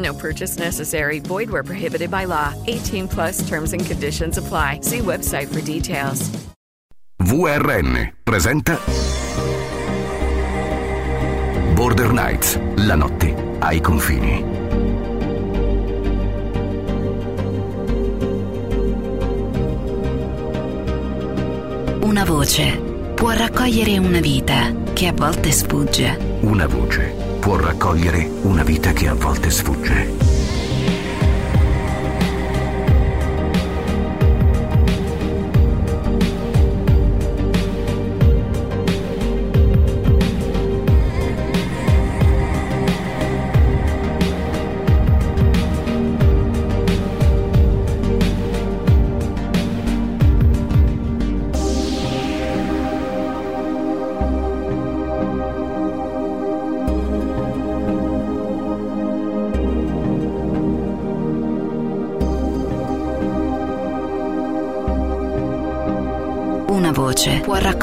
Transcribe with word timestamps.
No 0.00 0.14
purchase 0.14 0.58
necessary. 0.58 1.20
Void 1.20 1.50
where 1.50 1.62
prohibited 1.62 2.10
by 2.10 2.24
law. 2.24 2.54
18 2.66 3.08
plus 3.08 3.46
terms 3.46 3.72
and 3.72 3.84
conditions 3.84 4.38
apply. 4.38 4.80
See 4.82 5.00
website 5.00 5.48
for 5.48 5.60
details. 5.60 6.30
VRN 7.22 8.14
presenta 8.24 8.78
Border 11.74 12.12
Nights, 12.12 12.58
la 12.76 12.94
notte 12.94 13.34
ai 13.60 13.80
confini. 13.82 14.42
Una 22.00 22.24
voce 22.24 22.80
può 23.14 23.30
raccogliere 23.30 23.98
una 23.98 24.20
vita 24.20 24.72
che 24.94 25.06
a 25.08 25.12
volte 25.12 25.52
sfugge. 25.52 26.38
Una 26.40 26.66
voce 26.66 27.29
può 27.50 27.58
raccogliere 27.58 28.30
una 28.42 28.62
vita 28.62 28.92
che 28.92 29.08
a 29.08 29.14
volte 29.14 29.50
sfugge. 29.50 30.39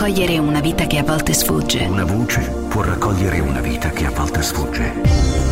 Raccogliere 0.08 0.38
una 0.38 0.62
vita 0.62 0.88
che 0.88 1.00
a 1.00 1.04
volte 1.04 1.34
sfugge. 1.34 1.84
Una 1.84 2.06
voce 2.06 2.40
può 2.70 2.82
raccogliere 2.82 3.42
una 3.42 3.60
vita 3.60 3.90
che 3.90 4.06
a 4.06 4.12
volte 4.12 4.42
sfugge. 4.42 5.47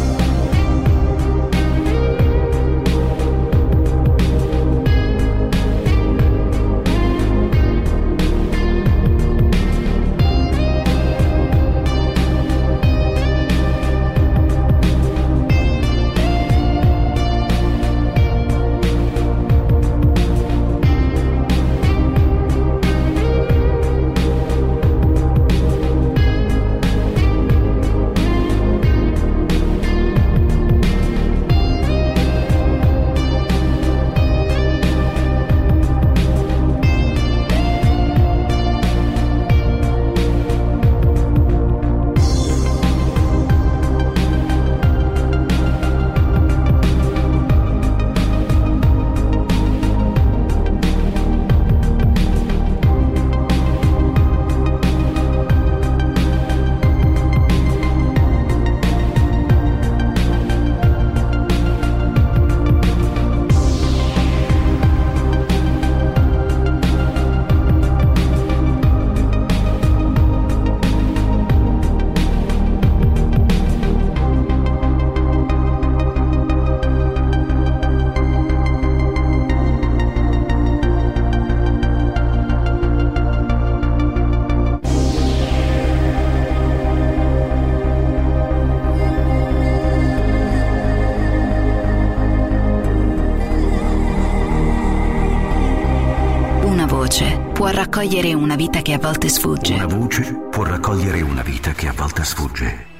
Raccogliere 97.95 98.33
una 98.33 98.55
vita 98.57 98.81
che 98.81 98.91
a 98.91 98.99
volte 98.99 99.29
sfugge. 99.29 99.75
Una 99.75 99.85
voce 99.85 100.21
può 100.51 100.65
raccogliere 100.65 101.21
una 101.21 101.43
vita 101.43 101.71
che 101.71 101.87
a 101.87 101.93
volte 101.93 102.25
sfugge. 102.25 102.94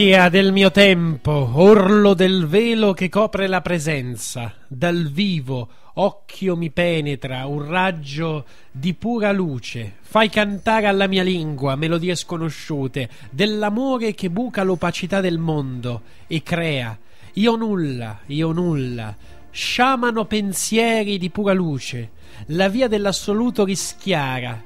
Primizia 0.00 0.30
del 0.30 0.50
mio 0.52 0.70
tempo, 0.70 1.50
orlo 1.56 2.14
del 2.14 2.46
velo 2.46 2.94
che 2.94 3.10
copre 3.10 3.46
la 3.46 3.60
presenza, 3.60 4.54
dal 4.66 5.10
vivo 5.10 5.68
occhio 5.92 6.56
mi 6.56 6.70
penetra 6.70 7.44
un 7.44 7.68
raggio 7.68 8.46
di 8.70 8.94
pura 8.94 9.30
luce, 9.30 9.96
fai 10.00 10.30
cantare 10.30 10.86
alla 10.86 11.06
mia 11.06 11.22
lingua 11.22 11.76
melodie 11.76 12.14
sconosciute, 12.14 13.10
dell'amore 13.28 14.14
che 14.14 14.30
buca 14.30 14.62
l'opacità 14.62 15.20
del 15.20 15.36
mondo 15.36 16.00
e 16.26 16.42
crea, 16.42 16.98
io 17.34 17.56
nulla, 17.56 18.20
io 18.28 18.52
nulla, 18.52 19.14
sciamano 19.50 20.24
pensieri 20.24 21.18
di 21.18 21.28
pura 21.28 21.52
luce, 21.52 22.12
la 22.46 22.70
via 22.70 22.88
dell'assoluto 22.88 23.66
rischiara, 23.66 24.64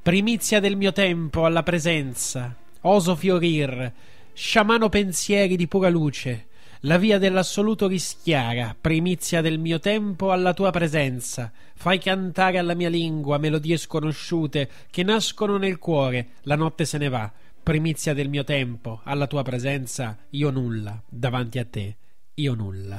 primizia 0.00 0.58
del 0.58 0.76
mio 0.76 0.92
tempo 0.92 1.44
alla 1.44 1.62
presenza, 1.62 2.56
oso 2.80 3.14
fiorir, 3.14 3.92
sciamano 4.40 4.88
pensieri 4.88 5.54
di 5.54 5.68
pura 5.68 5.90
luce, 5.90 6.46
la 6.84 6.96
via 6.96 7.18
dell'assoluto 7.18 7.86
rischiara, 7.86 8.74
primizia 8.80 9.42
del 9.42 9.58
mio 9.58 9.78
tempo 9.80 10.32
alla 10.32 10.54
tua 10.54 10.70
presenza. 10.70 11.52
Fai 11.74 11.98
cantare 11.98 12.56
alla 12.56 12.72
mia 12.72 12.88
lingua 12.88 13.36
melodie 13.36 13.76
sconosciute 13.76 14.70
che 14.90 15.02
nascono 15.02 15.58
nel 15.58 15.76
cuore, 15.78 16.28
la 16.44 16.56
notte 16.56 16.86
se 16.86 16.96
ne 16.96 17.10
va. 17.10 17.30
Primizia 17.62 18.14
del 18.14 18.30
mio 18.30 18.42
tempo, 18.42 19.02
alla 19.04 19.26
tua 19.26 19.42
presenza, 19.42 20.16
io 20.30 20.48
nulla, 20.48 20.98
davanti 21.06 21.58
a 21.58 21.66
te, 21.66 21.96
io 22.32 22.54
nulla. 22.54 22.96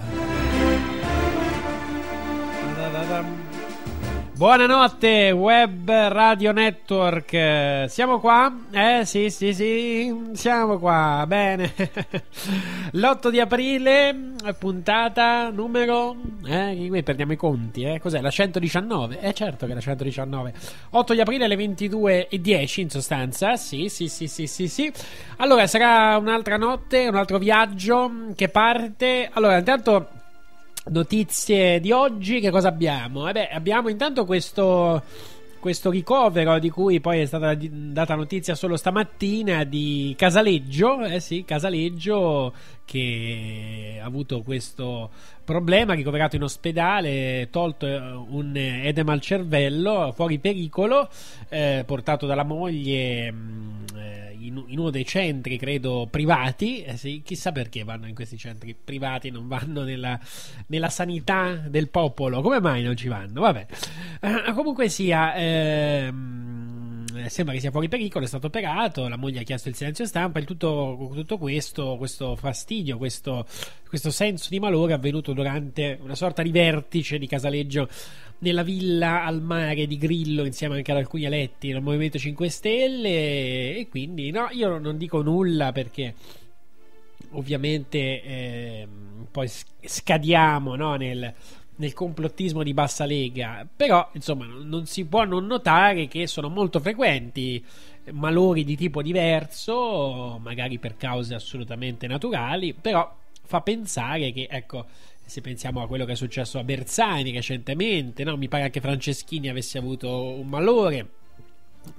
Buonanotte, 4.42 5.30
Web 5.30 5.88
Radio 5.88 6.52
Network. 6.52 7.86
Siamo 7.88 8.20
qua? 8.20 8.52
Eh 8.72 9.06
sì, 9.06 9.30
sì, 9.30 9.54
sì, 9.54 10.32
siamo 10.34 10.80
qua. 10.80 11.26
Bene. 11.28 11.72
L'8 12.94 13.30
di 13.30 13.40
aprile, 13.40 14.34
puntata 14.58 15.52
numero. 15.52 16.16
Eh, 16.44 16.88
qui 16.90 17.04
perdiamo 17.04 17.34
i 17.34 17.36
conti, 17.36 17.84
eh. 17.84 18.00
Cos'è? 18.00 18.20
La 18.20 18.32
119? 18.32 19.20
Eh, 19.20 19.32
certo 19.34 19.68
che 19.68 19.74
è 19.74 19.76
la 19.76 19.82
119. 19.82 20.54
8 20.90 21.14
di 21.14 21.22
aprile 21.22 21.46
alle 21.46 21.56
22.10 21.56 22.80
in 22.80 22.90
sostanza. 22.90 23.56
Sì, 23.58 23.90
sì, 23.90 24.08
sì, 24.08 24.28
sì, 24.28 24.48
sì, 24.48 24.68
sì. 24.68 24.92
Allora, 25.38 25.68
sarà 25.68 26.18
un'altra 26.18 26.58
notte, 26.58 27.08
un 27.08 27.16
altro 27.16 27.38
viaggio 27.38 28.12
che 28.36 28.50
parte. 28.50 29.30
Allora, 29.32 29.60
intanto 29.60 30.21
notizie 30.86 31.80
di 31.80 31.92
oggi, 31.92 32.40
che 32.40 32.50
cosa 32.50 32.70
abbiamo? 32.70 33.28
Eh 33.28 33.34
beh, 33.34 33.48
abbiamo 33.50 33.90
intanto 33.90 34.26
questo, 34.26 35.04
questo 35.60 35.90
ricovero 35.92 36.58
di 36.60 36.70
cui 36.70 37.00
poi 37.00 37.22
è 37.22 37.26
stata 37.26 37.56
data 37.56 38.16
notizia 38.16 38.56
solo 38.56 38.76
stamattina 38.76 39.64
di 39.64 40.14
Casaleggio, 40.18 41.04
eh 41.04 41.20
sì, 41.20 41.44
Casaleggio 41.46 42.54
che 42.84 44.00
ha 44.02 44.06
avuto 44.06 44.42
questo 44.42 45.10
problema, 45.46 45.94
ricoverato 45.94 46.36
in 46.36 46.44
ospedale, 46.44 47.48
tolto 47.52 47.86
eh, 47.86 47.98
un 48.00 48.56
edema 48.56 49.14
al 49.14 49.22
cervello, 49.22 50.12
fuori 50.16 50.40
pericolo, 50.40 51.10
eh, 51.50 51.84
portato 51.86 52.26
dalla 52.26 52.44
moglie 52.44 53.32
mh, 53.32 53.86
eh, 53.96 54.21
in, 54.48 54.64
in 54.68 54.80
uno 54.80 54.90
dei 54.90 55.06
centri, 55.06 55.58
credo, 55.58 56.08
privati. 56.10 56.82
Eh 56.84 56.98
sì, 56.98 57.22
chissà 57.24 57.52
perché 57.52 57.84
vanno 57.84 58.08
in 58.08 58.16
questi 58.16 58.38
centri 58.38 58.76
privati, 58.76 59.30
non 59.30 59.48
vanno 59.48 59.84
nella, 59.84 60.20
nella 60.68 60.90
sanità 60.90 61.54
del 61.68 61.90
popolo. 61.90 62.42
Come 62.42 62.60
mai 62.60 62.84
non 62.84 62.96
ci 62.96 63.08
vanno? 63.08 63.42
Vabbè. 63.42 63.66
Eh, 64.22 64.54
comunque 64.54 64.90
sia... 64.90 65.36
ehm, 65.36 66.90
sembra 67.28 67.54
che 67.54 67.60
sia 67.60 67.72
fuori 67.72 67.90
pericolo, 67.90 68.24
è 68.24 68.28
stato 68.28 68.48
operato, 68.48 69.08
la 69.08 69.18
moglie 69.18 69.42
ha 69.42 69.44
chiesto 69.44 69.70
il 69.70 69.76
silenzio 69.76 70.06
stampa, 70.06 70.40
il 70.40 70.46
tutto, 70.46 71.12
tutto 71.14 71.38
questo, 71.38 71.98
questo 71.98 72.36
fastidio, 72.36 72.98
questo, 72.98 73.46
questo 73.88 74.12
senso 74.12 74.48
di 74.50 74.60
malore 74.60 74.94
è 74.94 74.96
avvenuto 74.96 75.34
durante 75.34 76.00
una 76.02 76.16
sorta 76.16 76.42
di 76.42 76.52
vertice 76.52 77.18
di 77.18 77.28
Casaleggio 77.28 77.90
nella 78.42 78.64
villa 78.64 79.24
al 79.24 79.42
mare 79.42 79.86
di 79.86 79.98
Grillo 79.98 80.46
insieme 80.46 80.76
anche 80.76 80.92
ad 80.92 80.98
alcuni 80.98 81.26
eletti 81.26 81.72
del 81.72 81.82
Movimento 81.82 82.18
5 82.18 82.50
Stelle 82.50 83.78
e 83.78 83.88
quindi 83.90 84.32
no, 84.32 84.48
io 84.52 84.78
non 84.78 84.98
dico 84.98 85.22
nulla 85.22 85.72
perché 85.72 86.16
ovviamente 87.32 88.22
ehm, 88.22 89.28
poi 89.32 89.50
scadiamo 89.82 90.76
no, 90.76 90.96
nel, 90.96 91.34
nel 91.76 91.94
complottismo 91.94 92.64
di 92.64 92.74
bassa 92.74 93.06
lega, 93.06 93.68
però 93.74 94.10
insomma 94.14 94.46
non 94.46 94.86
si 94.86 95.06
può 95.06 95.24
non 95.24 95.46
notare 95.46 96.08
che 96.08 96.28
sono 96.28 96.50
molto 96.50 96.80
frequenti 96.80 97.64
malori 98.12 98.64
di 98.64 98.76
tipo 98.76 99.02
diverso, 99.02 100.40
magari 100.42 100.80
per 100.80 100.98
cause 100.98 101.36
assolutamente 101.36 102.08
naturali, 102.08 102.74
però 102.74 103.18
fa 103.44 103.62
pensare 103.62 104.32
che 104.32 104.48
ecco 104.50 104.88
se 105.32 105.40
pensiamo 105.40 105.82
a 105.82 105.88
quello 105.88 106.04
che 106.04 106.12
è 106.12 106.16
successo 106.16 106.60
a 106.60 106.64
Bersani 106.66 107.32
recentemente, 107.32 108.26
no? 108.26 108.36
mi 108.36 108.50
pare 108.50 108.64
anche 108.64 108.82
Franceschini 108.82 109.48
avesse 109.48 109.78
avuto 109.78 110.34
un 110.34 110.46
malore, 110.50 111.08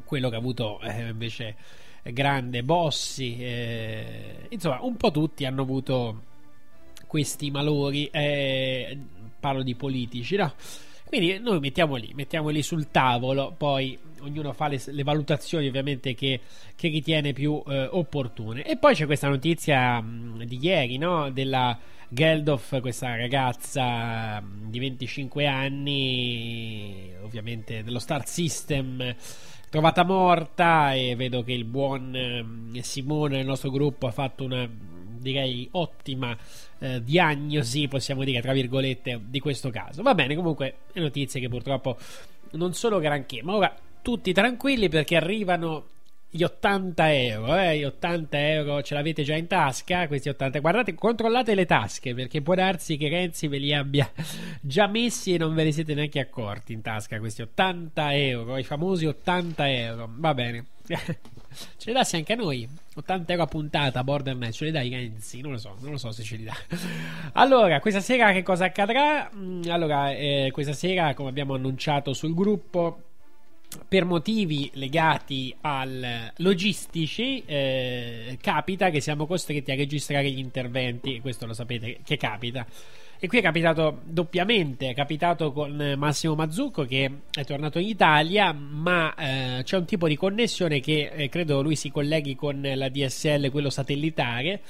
quello 0.05 0.29
che 0.29 0.35
ha 0.35 0.39
avuto 0.39 0.79
eh, 0.83 1.09
invece 1.09 1.57
grande 2.03 2.63
Bossi, 2.63 3.39
eh, 3.39 4.49
insomma 4.51 4.83
un 4.83 4.99
po' 4.99 5.11
tutti 5.11 5.47
hanno 5.47 5.63
avuto 5.63 6.25
questi 7.07 7.51
malori, 7.51 8.07
eh, 8.09 8.99
parlo 9.41 9.63
di 9.63 9.75
politici, 9.77 10.37
no? 10.37 10.53
Quindi 11.07 11.39
noi 11.39 11.59
mettiamo 11.59 11.97
lì, 11.97 12.13
mettiamo 12.15 12.51
lì 12.51 12.63
sul 12.63 12.91
tavolo, 12.91 13.55
poi 13.57 13.99
ognuno 14.21 14.53
fa 14.53 14.69
le, 14.69 14.79
le 14.85 15.03
valutazioni 15.03 15.69
ovviamente 15.69 16.15
che, 16.15 16.41
che 16.77 16.89
ritiene 16.89 17.33
più 17.33 17.63
eh, 17.67 17.89
opportune. 17.91 18.63
E 18.63 18.77
poi 18.77 18.95
c'è 18.95 19.07
questa 19.07 19.29
notizia 19.29 20.03
mh, 20.03 20.45
di 20.45 20.59
ieri, 20.61 20.99
no? 20.99 21.31
Della 21.31 21.79
Geldof, 22.15 22.79
questa 22.83 23.17
ragazza 23.17 24.39
mh, 24.39 24.69
di 24.69 24.79
25 24.79 25.47
anni, 25.47 27.11
ovviamente 27.23 27.83
dello 27.83 27.99
Star 27.99 28.29
System, 28.29 29.17
trovata 29.71 30.05
morta 30.05 30.93
e 30.93 31.17
vedo 31.17 31.43
che 31.43 31.55
il 31.55 31.65
buon 31.65 32.15
eh, 32.75 32.83
Simone 32.83 33.39
del 33.39 33.47
nostro 33.47 33.71
gruppo 33.71 34.07
ha 34.09 34.11
fatto 34.11 34.45
una 34.45 34.69
direi 35.23 35.67
ottima 35.71 36.37
eh, 36.81 37.03
diagnosi, 37.03 37.89
possiamo 37.89 38.25
dire 38.25 38.43
tra 38.43 38.53
virgolette, 38.53 39.19
di 39.25 39.41
questo 39.41 39.71
caso. 39.71 40.03
Va 40.03 40.15
bene, 40.15 40.35
comunque 40.35 40.81
le 40.93 41.01
notizie 41.01 41.41
che 41.41 41.49
purtroppo 41.49 41.97
non 42.51 42.75
sono 42.75 42.99
granché, 42.99 43.43
ma 43.43 43.55
ora 43.55 43.75
tutti 44.03 44.35
tranquilli 44.35 44.91
perché 44.91 45.17
arrivano 45.17 45.87
gli 46.35 46.45
80 46.45 47.15
euro, 47.15 47.59
eh, 47.59 47.77
gli 47.77 47.85
80 47.85 48.49
euro 48.49 48.83
ce 48.83 48.95
l'avete 48.95 49.23
già 49.23 49.37
in 49.37 49.47
tasca, 49.47 50.07
questi 50.07 50.31
80, 50.31 50.61
guardate, 50.61 50.95
controllate 50.95 51.55
le 51.55 51.67
tasche 51.67 52.15
perché 52.15 52.41
può 52.41 52.55
darsi 52.55 52.97
che 52.97 53.11
Renzi 53.11 53.49
ve 53.49 53.59
li 53.59 53.75
abbia 53.75 54.11
già 54.59 54.87
messi 54.87 55.35
e 55.35 55.39
non 55.39 55.55
ve 55.55 55.65
ne 55.65 55.73
siete 55.73 55.93
neanche 55.93 56.21
accorti 56.21 56.73
in 56.73 56.81
tasca 56.81 57.19
questi 57.19 57.43
80 57.43 58.15
euro, 58.15 58.57
i 58.57 58.63
famosi 58.63 59.05
80 59.05 59.71
euro, 59.71 60.09
va 60.11 60.33
bene. 60.33 60.65
ce 60.87 61.85
li 61.85 61.93
dassi 61.93 62.17
anche 62.17 62.33
a 62.33 62.37
noi? 62.37 62.67
80 62.95 63.33
euro 63.33 63.45
a 63.45 63.47
puntata 63.47 63.99
a 63.99 64.05
Bordernet 64.05 64.53
ce 64.53 64.65
li 64.65 64.71
dai 64.71 64.89
Renzi? 64.89 65.43
Non 65.43 65.53
lo 65.53 65.59
so 65.59 65.77
non 65.81 65.91
lo 65.91 65.99
so 65.99 66.13
se 66.13 66.23
ce 66.23 66.37
li 66.37 66.45
dà. 66.45 66.57
Allora 67.35 67.79
questa 67.81 68.01
sera 68.01 68.33
che 68.33 68.43
cosa 68.43 68.65
accadrà? 68.65 69.31
Mm, 69.37 69.65
allora 69.69 70.11
eh, 70.13 70.49
questa 70.51 70.73
sera 70.73 71.13
come 71.13 71.29
abbiamo 71.29 71.53
annunciato 71.53 72.15
sul 72.15 72.33
gruppo 72.33 73.12
per 73.89 74.05
motivi 74.05 74.71
legati 74.75 75.55
al 75.61 76.33
logistici 76.37 77.43
eh, 77.45 78.39
capita 78.41 78.91
che 78.91 79.01
siamo 79.01 79.27
costretti 79.27 79.71
a 79.71 79.75
registrare 79.75 80.31
gli 80.31 80.39
interventi 80.39 81.21
questo 81.21 81.47
lo 81.47 81.55
sapete 81.55 81.99
che 82.05 82.17
capita 82.17 82.67
e 83.25 83.29
qui 83.29 83.39
è 83.39 83.43
capitato 83.43 84.01
doppiamente, 84.03 84.89
è 84.89 84.95
capitato 84.95 85.53
con 85.53 85.95
Massimo 85.97 86.35
Mazzucco 86.35 86.85
che 86.87 87.09
è 87.31 87.45
tornato 87.45 87.79
in 87.79 87.87
Italia, 87.87 88.53
ma 88.53 89.15
eh, 89.15 89.63
c'è 89.63 89.77
un 89.77 89.85
tipo 89.85 90.09
di 90.09 90.17
connessione 90.17 90.81
che 90.81 91.09
eh, 91.15 91.29
credo 91.29 91.63
lui 91.63 91.77
si 91.77 91.93
colleghi 91.93 92.35
con 92.35 92.61
la 92.61 92.89
DSL, 92.89 93.53
quello 93.53 93.71
satellitare. 93.71 94.61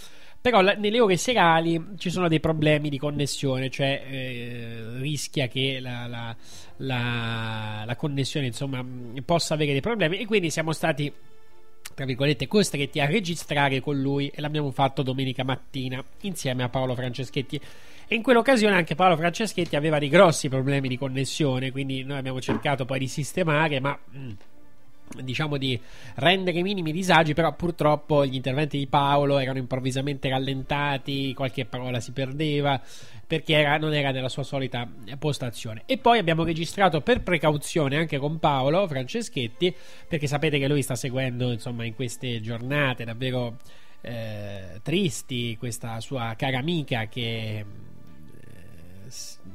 Però 0.43 0.61
la- 0.61 0.75
nelle 0.75 0.99
ore 1.01 1.17
serali 1.17 1.81
ci 1.99 2.11
sono 2.11 2.27
dei 2.29 2.41
problemi 2.41 2.89
di 2.91 2.99
connessione, 2.99 3.71
cioè 3.71 4.03
eh, 4.11 4.83
rischia 4.99 5.47
che 5.47 5.79
la, 5.81 6.07
la- 6.09 6.37
la- 6.79 7.83
la 7.87 7.97
connessione 7.97 8.47
insomma 8.47 8.83
mh, 8.83 9.23
possa 9.25 9.55
avere 9.55 9.71
dei 9.73 9.81
problemi. 9.81 10.19
E 10.19 10.27
quindi 10.27 10.51
siamo 10.51 10.73
stati 10.73 11.11
tra 11.95 12.05
virgolette 12.07 12.47
costretti 12.49 13.01
a 13.01 13.07
registrare 13.07 13.81
con 13.81 14.01
lui 14.01 14.29
e 14.29 14.41
l'abbiamo 14.41 14.71
fatto 14.71 15.03
domenica 15.03 15.45
mattina 15.45 16.03
insieme 16.23 16.63
a 16.63 16.69
Paolo 16.69 16.95
Franceschetti. 16.95 17.61
E 18.09 18.15
in 18.15 18.23
quell'occasione 18.23 18.75
anche 18.75 18.95
Paolo 18.95 19.17
Franceschetti 19.17 19.77
aveva 19.77 19.99
dei 19.99 20.09
grossi 20.09 20.49
problemi 20.49 20.89
di 20.89 20.99
connessione 20.99 21.71
quindi 21.71 22.03
noi 22.03 22.19
abbiamo 22.19 22.41
cercato 22.41 22.85
poi 22.85 22.99
di 22.99 23.09
sistemare 23.09 23.79
ma 23.81 23.97
mm, 24.17 24.31
diciamo 25.21 25.57
di 25.57 25.79
rendere 26.17 26.59
i 26.59 26.63
minimi 26.63 26.93
disagi 26.93 27.35
però 27.35 27.55
purtroppo 27.55 28.25
gli 28.25 28.35
interventi 28.35 28.79
di 28.79 28.87
Paolo 28.87 29.39
erano 29.39 29.59
improvvisamente 29.59 30.29
rallentati 30.29 31.35
qualche 31.35 31.65
parola 31.65 32.01
si 32.01 32.13
perdeva 32.13 32.81
perché 33.27 33.55
era- 33.55 33.79
non 33.79 33.95
era 33.95 34.11
nella 34.11 34.29
sua 34.29 34.43
solita 34.43 34.87
postazione. 35.19 35.85
E 35.87 35.97
poi 35.97 36.19
abbiamo 36.19 36.45
registrato 36.45 37.01
per 37.01 37.23
precauzione 37.23 37.97
anche 37.97 38.19
con 38.19 38.39
Paolo 38.39 38.87
Franceschetti 38.87 39.75
perché 40.07 40.27
sapete 40.27 40.59
che 40.59 40.69
lui 40.69 40.83
sta 40.83 40.95
seguendo 40.95 41.51
insomma 41.51 41.85
in 41.85 41.95
queste 41.95 42.41
giornate 42.43 43.05
davvero 43.05 43.57
eh, 44.03 44.81
tristi 44.83 45.57
questa 45.59 46.01
sua 46.01 46.35
cara 46.37 46.59
amica 46.59 47.07
che 47.07 47.59
eh, 47.59 47.65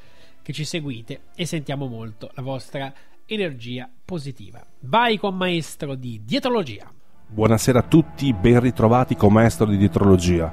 che 0.42 0.52
ci 0.52 0.64
seguite 0.64 1.22
e 1.34 1.46
sentiamo 1.46 1.86
molto 1.86 2.30
la 2.34 2.42
vostra 2.42 2.92
energia 3.26 3.88
positiva. 4.04 4.64
Vai 4.80 5.16
con 5.18 5.36
maestro 5.36 5.94
di 5.94 6.20
dietrologia. 6.24 6.92
Buonasera 7.34 7.78
a 7.78 7.82
tutti, 7.82 8.30
ben 8.34 8.60
ritrovati 8.60 9.16
con 9.16 9.32
Maestro 9.32 9.64
di 9.64 9.78
Dietrologia. 9.78 10.52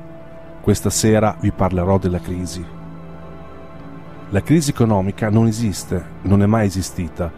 Questa 0.61 0.89
sera 0.89 1.35
vi 1.41 1.51
parlerò 1.51 1.97
della 1.97 2.21
crisi. 2.21 2.65
La 4.29 4.41
crisi 4.41 4.69
economica 4.69 5.29
non 5.29 5.47
esiste, 5.47 6.01
non 6.21 6.41
è 6.41 6.45
mai 6.45 6.67
esistita. 6.67 7.29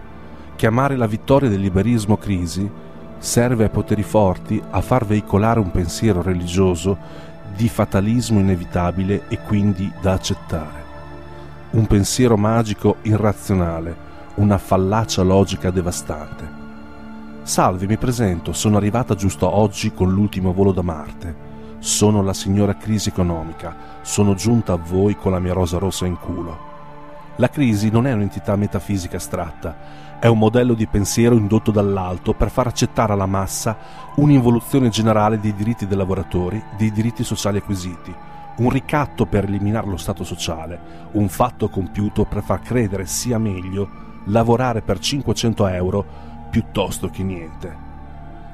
Chiamare 0.55 0.95
la 0.95 1.07
vittoria 1.07 1.49
del 1.49 1.59
liberismo 1.59 2.17
crisi 2.17 2.69
serve 3.17 3.63
ai 3.63 3.71
poteri 3.71 4.03
forti 4.03 4.61
a 4.69 4.79
far 4.81 5.07
veicolare 5.07 5.59
un 5.59 5.71
pensiero 5.71 6.21
religioso 6.21 6.95
di 7.55 7.67
fatalismo 7.67 8.39
inevitabile 8.39 9.27
e 9.27 9.39
quindi 9.39 9.91
da 10.01 10.11
accettare. 10.13 10.83
Un 11.71 11.87
pensiero 11.87 12.37
magico 12.37 12.97
irrazionale, 13.01 13.95
una 14.35 14.59
fallacia 14.59 15.23
logica 15.23 15.71
devastante. 15.71 16.60
Salve, 17.51 17.85
mi 17.85 17.97
presento, 17.97 18.53
sono 18.53 18.77
arrivata 18.77 19.13
giusto 19.13 19.53
oggi 19.53 19.91
con 19.91 20.09
l'ultimo 20.09 20.53
volo 20.53 20.71
da 20.71 20.81
Marte. 20.81 21.35
Sono 21.79 22.23
la 22.23 22.33
signora 22.33 22.77
crisi 22.77 23.09
economica, 23.09 23.75
sono 24.03 24.35
giunta 24.35 24.71
a 24.71 24.77
voi 24.81 25.17
con 25.17 25.33
la 25.33 25.39
mia 25.39 25.51
rosa 25.51 25.77
rossa 25.77 26.05
in 26.05 26.17
culo. 26.17 26.57
La 27.35 27.49
crisi 27.49 27.89
non 27.89 28.07
è 28.07 28.13
un'entità 28.13 28.55
metafisica 28.55 29.17
astratta, 29.17 30.17
è 30.17 30.27
un 30.27 30.37
modello 30.37 30.73
di 30.73 30.87
pensiero 30.87 31.35
indotto 31.35 31.71
dall'alto 31.71 32.33
per 32.33 32.49
far 32.49 32.67
accettare 32.67 33.11
alla 33.11 33.25
massa 33.25 33.75
un'involuzione 34.15 34.87
generale 34.87 35.37
dei 35.37 35.53
diritti 35.53 35.85
dei 35.85 35.97
lavoratori, 35.97 36.63
dei 36.77 36.93
diritti 36.93 37.25
sociali 37.25 37.57
acquisiti, 37.57 38.15
un 38.59 38.69
ricatto 38.69 39.25
per 39.25 39.43
eliminare 39.43 39.87
lo 39.87 39.97
Stato 39.97 40.23
sociale, 40.23 41.09
un 41.11 41.27
fatto 41.27 41.67
compiuto 41.67 42.23
per 42.23 42.43
far 42.43 42.61
credere 42.61 43.05
sia 43.07 43.37
meglio 43.37 44.07
lavorare 44.25 44.81
per 44.81 44.99
500 44.99 45.67
euro 45.67 46.29
piuttosto 46.51 47.09
che 47.09 47.23
niente. 47.23 47.89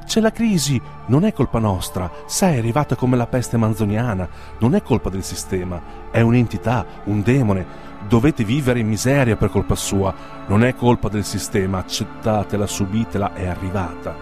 C'è 0.06 0.22
la 0.22 0.32
crisi, 0.32 0.82
non 1.08 1.26
è 1.26 1.34
colpa 1.34 1.60
nostra, 1.60 2.10
sai, 2.28 2.56
è 2.56 2.58
arrivata 2.60 2.96
come 2.96 3.18
la 3.18 3.28
peste 3.28 3.58
manzoniana, 3.58 4.30
non 4.60 4.74
è 4.74 4.82
colpa 4.82 5.10
del 5.10 5.24
sistema, 5.24 5.82
è 6.12 6.22
un'entità, 6.22 6.86
un 7.06 7.22
demone, 7.22 7.66
dovete 8.08 8.46
vivere 8.46 8.80
in 8.80 8.88
miseria 8.88 9.36
per 9.36 9.50
colpa 9.50 9.76
sua, 9.76 10.14
non 10.46 10.64
è 10.64 10.76
colpa 10.76 11.10
del 11.10 11.26
sistema, 11.26 11.80
accettatela, 11.80 12.66
subitela, 12.66 13.34
è 13.34 13.48
arrivata. 13.48 14.16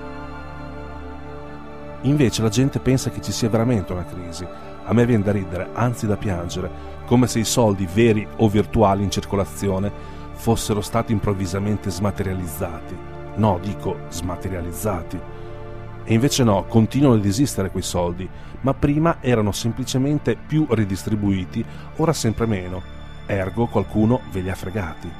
Invece 2.01 2.41
la 2.41 2.49
gente 2.49 2.79
pensa 2.79 3.11
che 3.11 3.21
ci 3.21 3.31
sia 3.31 3.49
veramente 3.49 3.91
una 3.91 4.05
crisi, 4.05 4.47
a 4.85 4.93
me 4.93 5.05
viene 5.05 5.23
da 5.23 5.31
ridere, 5.31 5.69
anzi 5.73 6.07
da 6.07 6.17
piangere, 6.17 6.93
come 7.05 7.27
se 7.27 7.37
i 7.37 7.45
soldi 7.45 7.87
veri 7.93 8.27
o 8.37 8.49
virtuali 8.49 9.03
in 9.03 9.11
circolazione 9.11 9.91
fossero 10.33 10.81
stati 10.81 11.11
improvvisamente 11.11 11.91
smaterializzati 11.91 13.14
no, 13.35 13.59
dico 13.61 13.97
smaterializzati. 14.09 15.19
E 16.03 16.13
invece 16.13 16.43
no, 16.43 16.65
continuano 16.65 17.15
ad 17.15 17.25
esistere 17.25 17.71
quei 17.71 17.83
soldi, 17.83 18.27
ma 18.61 18.73
prima 18.73 19.17
erano 19.21 19.51
semplicemente 19.51 20.35
più 20.35 20.67
ridistribuiti, 20.69 21.65
ora 21.97 22.13
sempre 22.13 22.45
meno, 22.45 22.81
ergo 23.25 23.67
qualcuno 23.67 24.21
ve 24.31 24.41
li 24.41 24.49
ha 24.49 24.55
fregati. 24.55 25.11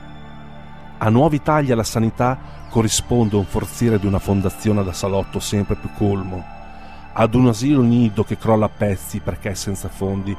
A 0.98 1.10
nuovi 1.10 1.42
tagli 1.42 1.72
alla 1.72 1.84
sanità 1.84 2.38
corrisponde 2.70 3.36
un 3.36 3.46
forziere 3.46 4.00
di 4.00 4.06
una 4.06 4.20
fondazione 4.20 4.84
da 4.84 4.94
salotto 4.94 5.40
sempre 5.40 5.76
più 5.76 5.90
colmo. 5.98 6.44
Ad 7.14 7.34
un 7.34 7.48
asilo 7.48 7.82
nido 7.82 8.24
che 8.24 8.38
crolla 8.38 8.66
a 8.66 8.70
pezzi 8.70 9.20
perché 9.20 9.52
è 9.52 9.54
senza 9.54 9.90
fondi 9.90 10.36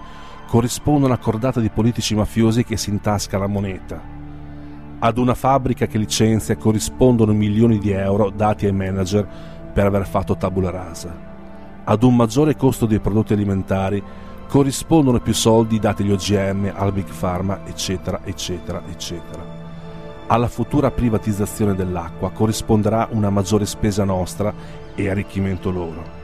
corrisponde 0.46 1.06
una 1.06 1.18
cordata 1.18 1.58
di 1.58 1.70
politici 1.70 2.14
mafiosi 2.14 2.64
che 2.64 2.76
si 2.76 2.90
intasca 2.90 3.36
la 3.36 3.48
moneta 3.48 4.15
ad 4.98 5.18
una 5.18 5.35
fabbrica 5.35 5.87
che 5.87 5.98
licenzia 5.98 6.56
corrispondono 6.56 7.32
milioni 7.32 7.78
di 7.78 7.90
euro 7.90 8.30
dati 8.30 8.66
ai 8.66 8.72
manager 8.72 9.26
per 9.72 9.87
aver 9.87 10.06
fatto 10.06 10.37
tabula 10.37 10.70
rasa. 10.70 11.14
Ad 11.85 12.02
un 12.02 12.16
maggiore 12.16 12.56
costo 12.56 12.87
dei 12.87 12.98
prodotti 12.98 13.35
alimentari 13.35 14.02
corrispondono 14.48 15.20
più 15.20 15.35
soldi 15.35 15.78
dati 15.78 16.02
agli 16.02 16.12
OGM, 16.12 16.72
al 16.74 16.92
Big 16.92 17.09
Pharma, 17.18 17.61
eccetera, 17.66 18.20
eccetera, 18.24 18.82
eccetera. 18.88 19.44
Alla 20.28 20.48
futura 20.48 20.90
privatizzazione 20.90 21.74
dell'acqua 21.74 22.30
corrisponderà 22.30 23.09
una 23.11 23.30
maggiore 23.30 23.66
spesa 23.66 24.04
nostra 24.04 24.52
e 24.94 25.09
arricchimento 25.09 25.70
loro. 25.70 26.14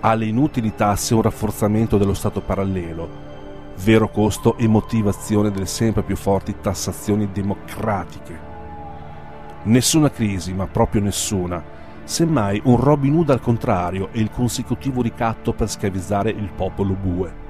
Alle 0.00 0.26
inutili 0.26 0.74
tasse 0.74 1.14
un 1.14 1.22
rafforzamento 1.22 1.98
dello 1.98 2.14
Stato 2.14 2.40
parallelo, 2.40 3.28
vero 3.82 4.10
costo 4.10 4.56
e 4.58 4.68
motivazione 4.68 5.50
delle 5.50 5.66
sempre 5.66 6.02
più 6.02 6.16
forti 6.16 6.56
tassazioni 6.60 7.30
democratiche. 7.32 8.48
Nessuna 9.62 10.10
crisi, 10.10 10.52
ma 10.52 10.66
proprio 10.66 11.00
nessuna, 11.00 11.62
semmai 12.04 12.60
un 12.64 12.76
Robin 12.76 13.14
Hood 13.14 13.30
al 13.30 13.40
contrario 13.40 14.08
e 14.12 14.20
il 14.20 14.30
consecutivo 14.30 15.00
ricatto 15.00 15.52
per 15.52 15.70
schiavizzare 15.70 16.30
il 16.30 16.50
popolo 16.54 16.94
bue. 16.94 17.48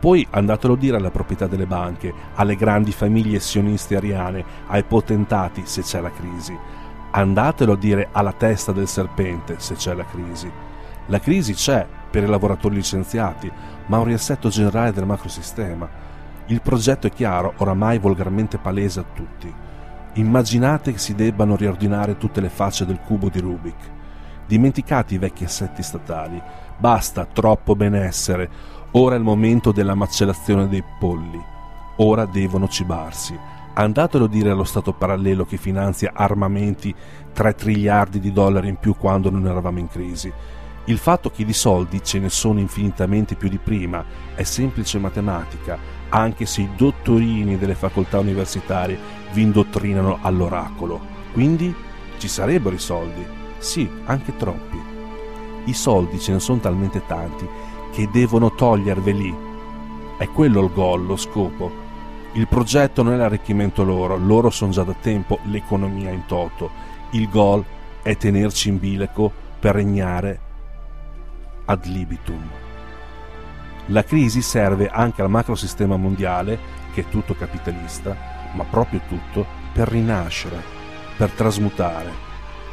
Poi 0.00 0.26
andatelo 0.28 0.74
a 0.74 0.76
dire 0.76 0.96
alla 0.96 1.10
proprietà 1.10 1.46
delle 1.46 1.66
banche, 1.66 2.12
alle 2.34 2.56
grandi 2.56 2.92
famiglie 2.92 3.40
sioniste 3.40 3.96
ariane, 3.96 4.44
ai 4.66 4.82
potentati 4.82 5.62
se 5.64 5.82
c'è 5.82 6.00
la 6.00 6.10
crisi. 6.10 6.56
Andatelo 7.10 7.72
a 7.72 7.76
dire 7.76 8.08
alla 8.12 8.32
testa 8.32 8.72
del 8.72 8.88
serpente 8.88 9.56
se 9.58 9.74
c'è 9.74 9.94
la 9.94 10.04
crisi. 10.04 10.50
La 11.06 11.20
crisi 11.20 11.54
c'è 11.54 11.86
per 12.10 12.22
i 12.22 12.26
lavoratori 12.26 12.76
licenziati, 12.76 13.50
ma 13.86 13.98
un 13.98 14.04
riassetto 14.04 14.48
generale 14.48 14.92
del 14.92 15.06
macrosistema. 15.06 15.88
Il 16.46 16.60
progetto 16.60 17.06
è 17.06 17.10
chiaro, 17.10 17.54
oramai 17.58 17.98
volgarmente 17.98 18.58
palese 18.58 19.00
a 19.00 19.04
tutti. 19.14 19.52
Immaginate 20.14 20.92
che 20.92 20.98
si 20.98 21.14
debbano 21.14 21.56
riordinare 21.56 22.16
tutte 22.16 22.40
le 22.40 22.48
facce 22.48 22.86
del 22.86 23.00
cubo 23.00 23.28
di 23.28 23.40
Rubik. 23.40 23.92
Dimenticati 24.46 25.14
i 25.14 25.18
vecchi 25.18 25.44
assetti 25.44 25.82
statali. 25.82 26.40
Basta 26.76 27.24
troppo 27.24 27.74
benessere. 27.74 28.48
Ora 28.92 29.14
è 29.14 29.18
il 29.18 29.24
momento 29.24 29.72
della 29.72 29.94
macellazione 29.94 30.68
dei 30.68 30.84
polli. 30.98 31.42
Ora 31.96 32.26
devono 32.26 32.68
cibarsi. 32.68 33.36
Andatelo 33.76 34.26
a 34.26 34.28
dire 34.28 34.50
allo 34.50 34.64
Stato 34.64 34.92
parallelo 34.92 35.44
che 35.44 35.56
finanzia 35.56 36.12
armamenti 36.14 36.94
3 37.32 37.54
triliardi 37.54 38.20
di 38.20 38.32
dollari 38.32 38.68
in 38.68 38.76
più 38.76 38.94
quando 38.96 39.30
non 39.30 39.46
eravamo 39.46 39.80
in 39.80 39.88
crisi 39.88 40.32
Il 40.86 40.98
fatto 40.98 41.30
che 41.30 41.46
di 41.46 41.54
soldi 41.54 42.02
ce 42.02 42.18
ne 42.18 42.28
sono 42.28 42.58
infinitamente 42.58 43.36
più 43.36 43.48
di 43.48 43.56
prima 43.56 44.04
è 44.34 44.42
semplice 44.42 44.98
matematica, 44.98 45.78
anche 46.10 46.44
se 46.44 46.60
i 46.60 46.68
dottorini 46.76 47.56
delle 47.56 47.74
facoltà 47.74 48.18
universitarie 48.18 48.98
vi 49.32 49.42
indottrinano 49.42 50.18
all'oracolo. 50.20 51.00
Quindi 51.32 51.74
ci 52.18 52.28
sarebbero 52.28 52.74
i 52.74 52.78
soldi. 52.78 53.24
Sì, 53.56 53.88
anche 54.04 54.36
troppi. 54.36 54.78
I 55.64 55.72
soldi 55.72 56.20
ce 56.20 56.32
ne 56.32 56.40
sono 56.40 56.60
talmente 56.60 57.02
tanti 57.06 57.48
che 57.90 58.10
devono 58.12 58.52
toglierveli. 58.52 59.34
È 60.18 60.28
quello 60.28 60.60
il 60.60 60.70
goal, 60.70 61.06
lo 61.06 61.16
scopo. 61.16 61.72
Il 62.32 62.46
progetto 62.46 63.02
non 63.02 63.14
è 63.14 63.16
l'arricchimento 63.16 63.84
loro, 63.84 64.18
loro 64.18 64.50
sono 64.50 64.70
già 64.70 64.82
da 64.82 64.94
tempo 65.00 65.38
l'economia 65.44 66.10
in 66.10 66.26
toto. 66.26 66.70
Il 67.12 67.30
goal 67.30 67.64
è 68.02 68.16
tenerci 68.18 68.68
in 68.68 68.78
bilico 68.78 69.32
per 69.58 69.76
regnare 69.76 70.43
ad 71.64 71.84
libitum. 71.86 72.50
La 73.86 74.02
crisi 74.04 74.40
serve 74.40 74.88
anche 74.88 75.22
al 75.22 75.30
macrosistema 75.30 75.96
mondiale, 75.96 76.58
che 76.92 77.02
è 77.02 77.08
tutto 77.08 77.34
capitalista, 77.34 78.16
ma 78.54 78.64
proprio 78.64 79.00
tutto, 79.08 79.44
per 79.72 79.88
rinascere, 79.88 80.62
per 81.16 81.30
trasmutare, 81.30 82.10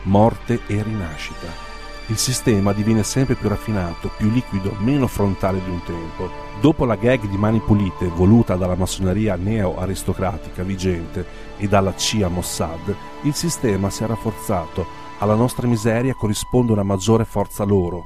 morte 0.03 0.61
e 0.67 0.81
rinascita. 0.81 1.69
Il 2.07 2.17
sistema 2.17 2.73
diviene 2.73 3.03
sempre 3.03 3.35
più 3.35 3.47
raffinato, 3.47 4.11
più 4.17 4.29
liquido, 4.29 4.75
meno 4.79 5.07
frontale 5.07 5.61
di 5.63 5.69
un 5.69 5.81
tempo. 5.83 6.29
Dopo 6.59 6.85
la 6.85 6.95
gag 6.95 7.27
di 7.27 7.37
mani 7.37 7.59
pulite 7.59 8.07
voluta 8.07 8.55
dalla 8.55 8.75
massoneria 8.75 9.35
neo-aristocratica 9.35 10.63
vigente 10.63 11.25
e 11.57 11.67
dalla 11.67 11.95
CIA 11.95 12.27
Mossad, 12.27 12.95
il 13.21 13.33
sistema 13.33 13.89
si 13.89 14.03
è 14.03 14.07
rafforzato. 14.07 14.85
Alla 15.19 15.35
nostra 15.35 15.67
miseria 15.67 16.13
corrisponde 16.13 16.73
una 16.73 16.83
maggiore 16.83 17.25
forza 17.25 17.63
loro. 17.63 18.05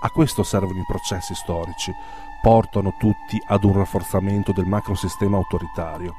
A 0.00 0.10
questo 0.10 0.44
servono 0.44 0.78
i 0.78 0.84
processi 0.86 1.34
storici, 1.34 1.92
portano 2.40 2.94
tutti 2.98 3.42
ad 3.46 3.64
un 3.64 3.72
rafforzamento 3.72 4.52
del 4.52 4.66
macrosistema 4.66 5.36
autoritario, 5.36 6.14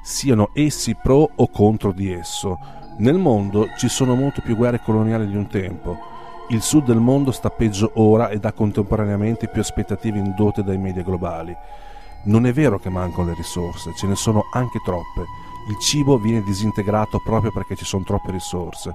siano 0.00 0.50
essi 0.52 0.94
pro 0.94 1.28
o 1.34 1.48
contro 1.48 1.90
di 1.90 2.12
esso. 2.12 2.56
Nel 2.98 3.18
mondo 3.18 3.68
ci 3.76 3.88
sono 3.88 4.14
molto 4.14 4.42
più 4.42 4.54
guerre 4.54 4.80
coloniali 4.80 5.26
di 5.26 5.34
un 5.34 5.48
tempo. 5.48 5.98
Il 6.50 6.62
sud 6.62 6.84
del 6.84 7.00
mondo 7.00 7.32
sta 7.32 7.50
peggio 7.50 7.90
ora 7.94 8.28
ed 8.28 8.44
ha 8.44 8.52
contemporaneamente 8.52 9.48
più 9.48 9.60
aspettative 9.60 10.18
indotte 10.18 10.62
dai 10.62 10.78
media 10.78 11.02
globali. 11.02 11.54
Non 12.26 12.46
è 12.46 12.52
vero 12.52 12.78
che 12.78 12.90
mancano 12.90 13.26
le 13.26 13.34
risorse, 13.34 13.92
ce 13.96 14.06
ne 14.06 14.14
sono 14.14 14.44
anche 14.52 14.80
troppe. 14.84 15.24
Il 15.68 15.78
cibo 15.80 16.16
viene 16.16 16.42
disintegrato 16.42 17.20
proprio 17.24 17.50
perché 17.50 17.74
ci 17.74 17.84
sono 17.84 18.04
troppe 18.04 18.30
risorse. 18.30 18.94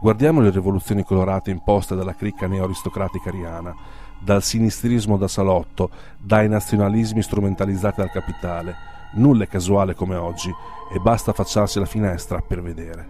Guardiamo 0.00 0.40
le 0.40 0.50
rivoluzioni 0.50 1.02
colorate 1.02 1.50
imposte 1.50 1.94
dalla 1.94 2.14
cricca 2.14 2.46
neo-aristocratica 2.46 3.30
ariana, 3.30 3.74
dal 4.18 4.42
sinistrismo 4.42 5.16
da 5.16 5.28
salotto, 5.28 5.90
dai 6.18 6.48
nazionalismi 6.48 7.22
strumentalizzati 7.22 8.00
dal 8.00 8.10
capitale. 8.10 8.74
Nulla 9.14 9.44
è 9.44 9.48
casuale 9.48 9.94
come 9.94 10.16
oggi 10.16 10.52
e 10.92 10.98
basta 10.98 11.30
affacciarsi 11.30 11.78
alla 11.78 11.86
finestra 11.86 12.40
per 12.40 12.60
vedere. 12.60 13.08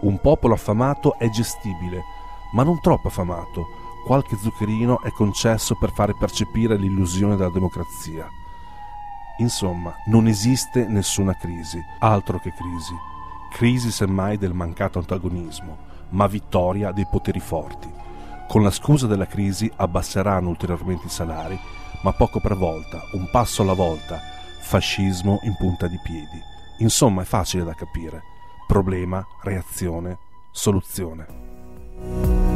Un 0.00 0.20
popolo 0.20 0.54
affamato 0.54 1.16
è 1.18 1.28
gestibile, 1.28 2.02
ma 2.52 2.62
non 2.62 2.80
troppo 2.80 3.08
affamato. 3.08 3.66
Qualche 4.04 4.36
zuccherino 4.36 5.02
è 5.02 5.10
concesso 5.10 5.76
per 5.76 5.90
fare 5.92 6.14
percepire 6.18 6.76
l'illusione 6.76 7.36
della 7.36 7.50
democrazia. 7.50 8.28
Insomma, 9.38 9.94
non 10.06 10.26
esiste 10.26 10.86
nessuna 10.86 11.36
crisi, 11.36 11.82
altro 12.00 12.38
che 12.38 12.52
crisi. 12.52 12.94
Crisi 13.50 13.90
semmai 13.90 14.38
del 14.38 14.54
mancato 14.54 14.98
antagonismo, 14.98 15.76
ma 16.10 16.26
vittoria 16.26 16.92
dei 16.92 17.06
poteri 17.10 17.40
forti. 17.40 17.92
Con 18.48 18.62
la 18.62 18.70
scusa 18.70 19.06
della 19.06 19.26
crisi 19.26 19.70
abbasseranno 19.74 20.48
ulteriormente 20.48 21.06
i 21.06 21.10
salari, 21.10 21.58
ma 22.02 22.12
poco 22.12 22.40
per 22.40 22.56
volta, 22.56 23.02
un 23.12 23.28
passo 23.30 23.62
alla 23.62 23.72
volta, 23.72 24.20
fascismo 24.60 25.40
in 25.42 25.56
punta 25.56 25.86
di 25.86 25.98
piedi. 26.02 26.40
Insomma, 26.78 27.22
è 27.22 27.24
facile 27.24 27.64
da 27.64 27.74
capire. 27.74 28.22
Problema, 28.66 29.24
reazione, 29.42 30.18
soluzione. 30.52 32.55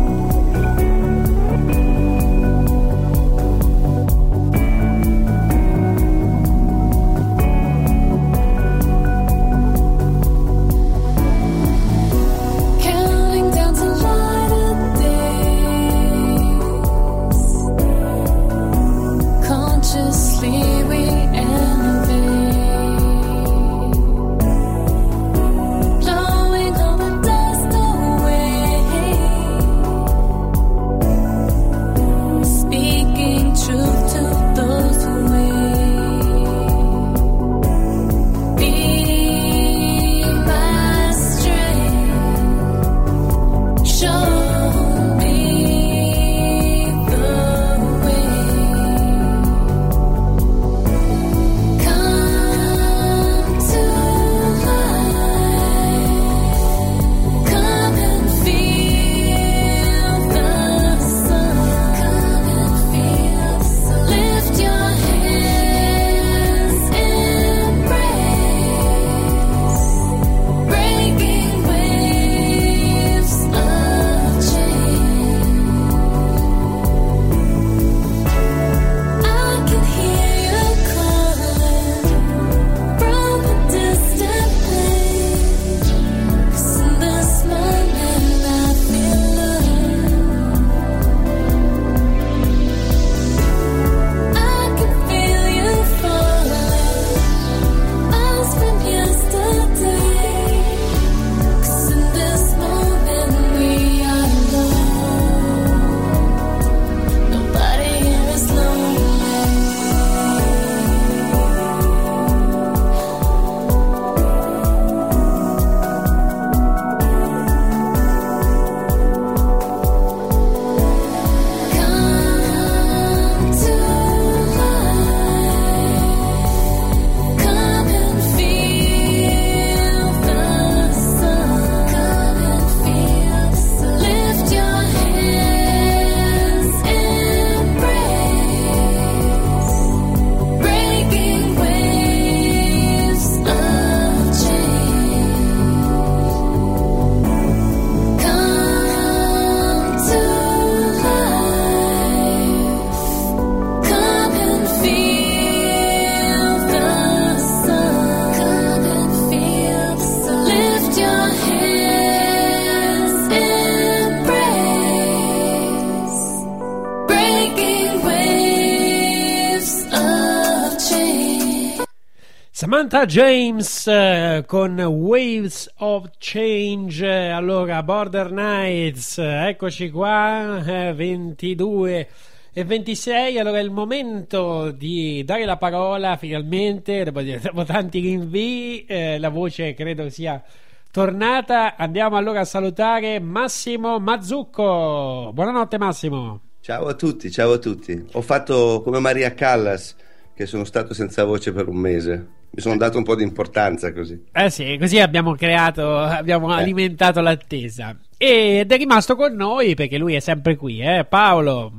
Samantha 172.91 173.05
James 173.09 173.87
eh, 173.87 174.43
con 174.45 174.77
Waves 174.77 175.71
of 175.77 176.09
Change. 176.17 177.05
Eh, 177.07 177.29
Allora, 177.29 177.81
Border 177.83 178.27
Knights, 178.27 179.17
eh, 179.17 179.47
eccoci 179.47 179.89
qua, 179.89 180.61
eh, 180.61 180.91
22 180.91 182.09
e 182.51 182.63
26. 182.65 183.39
Allora 183.39 183.59
è 183.59 183.61
il 183.61 183.71
momento 183.71 184.71
di 184.71 185.23
dare 185.23 185.45
la 185.45 185.55
parola 185.55 186.17
finalmente, 186.17 187.05
dopo, 187.05 187.21
dopo 187.41 187.63
tanti 187.63 188.01
rinvii. 188.01 188.83
eh, 188.83 189.19
la 189.19 189.29
voce 189.29 189.73
credo 189.73 190.09
sia 190.09 190.43
tornata. 190.91 191.77
Andiamo 191.77 192.17
allora 192.17 192.41
a 192.41 192.45
salutare 192.45 193.21
Massimo 193.21 193.99
Mazzucco. 194.01 195.31
Buonanotte, 195.33 195.77
Massimo. 195.77 196.41
Ciao 196.59 196.87
a 196.87 196.93
tutti, 196.93 197.31
ciao 197.31 197.53
a 197.53 197.57
tutti. 197.57 198.07
Ho 198.11 198.21
fatto 198.21 198.81
come 198.83 198.99
Maria 198.99 199.33
Callas, 199.33 199.95
che 200.35 200.45
sono 200.45 200.65
stato 200.65 200.93
senza 200.93 201.23
voce 201.23 201.53
per 201.53 201.69
un 201.69 201.77
mese. 201.77 202.39
Mi 202.53 202.61
sono 202.61 202.75
dato 202.75 202.97
un 202.97 203.03
po' 203.03 203.15
di 203.15 203.23
importanza 203.23 203.93
così. 203.93 204.25
Eh 204.31 204.49
sì, 204.49 204.77
così 204.77 204.99
abbiamo 204.99 205.35
creato, 205.35 205.97
abbiamo 205.97 206.49
alimentato 206.49 207.21
l'attesa. 207.21 207.97
Ed 208.17 208.69
è 208.71 208.77
rimasto 208.77 209.15
con 209.15 209.33
noi 209.33 209.73
perché 209.73 209.97
lui 209.97 210.15
è 210.15 210.19
sempre 210.19 210.57
qui, 210.57 210.81
eh? 210.81 211.05
Paolo, 211.05 211.71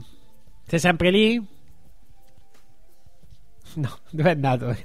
sei 0.66 0.78
sempre 0.78 1.10
lì? 1.10 1.46
No, 3.74 3.98
dove 4.10 4.28
è 4.28 4.32
andato? 4.32 4.76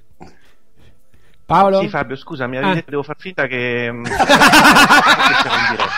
Paolo? 1.48 1.80
Sì, 1.80 1.88
Fabio, 1.88 2.18
scusa, 2.18 2.46
mi 2.46 2.58
Ah. 2.58 2.84
devo 2.86 3.04
far 3.04 3.16
finta 3.18 3.48
che. 3.48 3.88
mm, 3.92 4.04
che 4.04 4.12
siamo 4.12 5.56
in 5.56 5.68
diretta. 5.72 5.98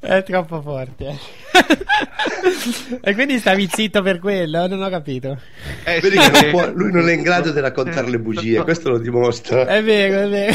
È 0.00 0.22
troppo 0.24 0.60
forte. 0.60 1.16
e 3.02 3.14
quindi 3.14 3.38
stavi 3.38 3.68
zitto 3.72 4.02
per 4.02 4.18
quello? 4.18 4.66
Non 4.66 4.82
ho 4.82 4.88
capito. 4.88 5.38
Eh, 5.84 6.00
Vedi 6.00 6.18
sì, 6.20 6.30
che 6.30 6.40
non 6.42 6.50
può- 6.50 6.70
lui 6.74 6.92
non 6.92 7.08
è 7.08 7.12
in 7.14 7.22
grado 7.22 7.50
di 7.52 7.60
raccontare 7.60 8.08
le 8.10 8.18
bugie, 8.18 8.62
questo 8.62 8.90
lo 8.90 8.98
dimostra. 8.98 9.64
È 9.66 9.82
vero, 9.82 10.20
è 10.22 10.28
vero. 10.28 10.54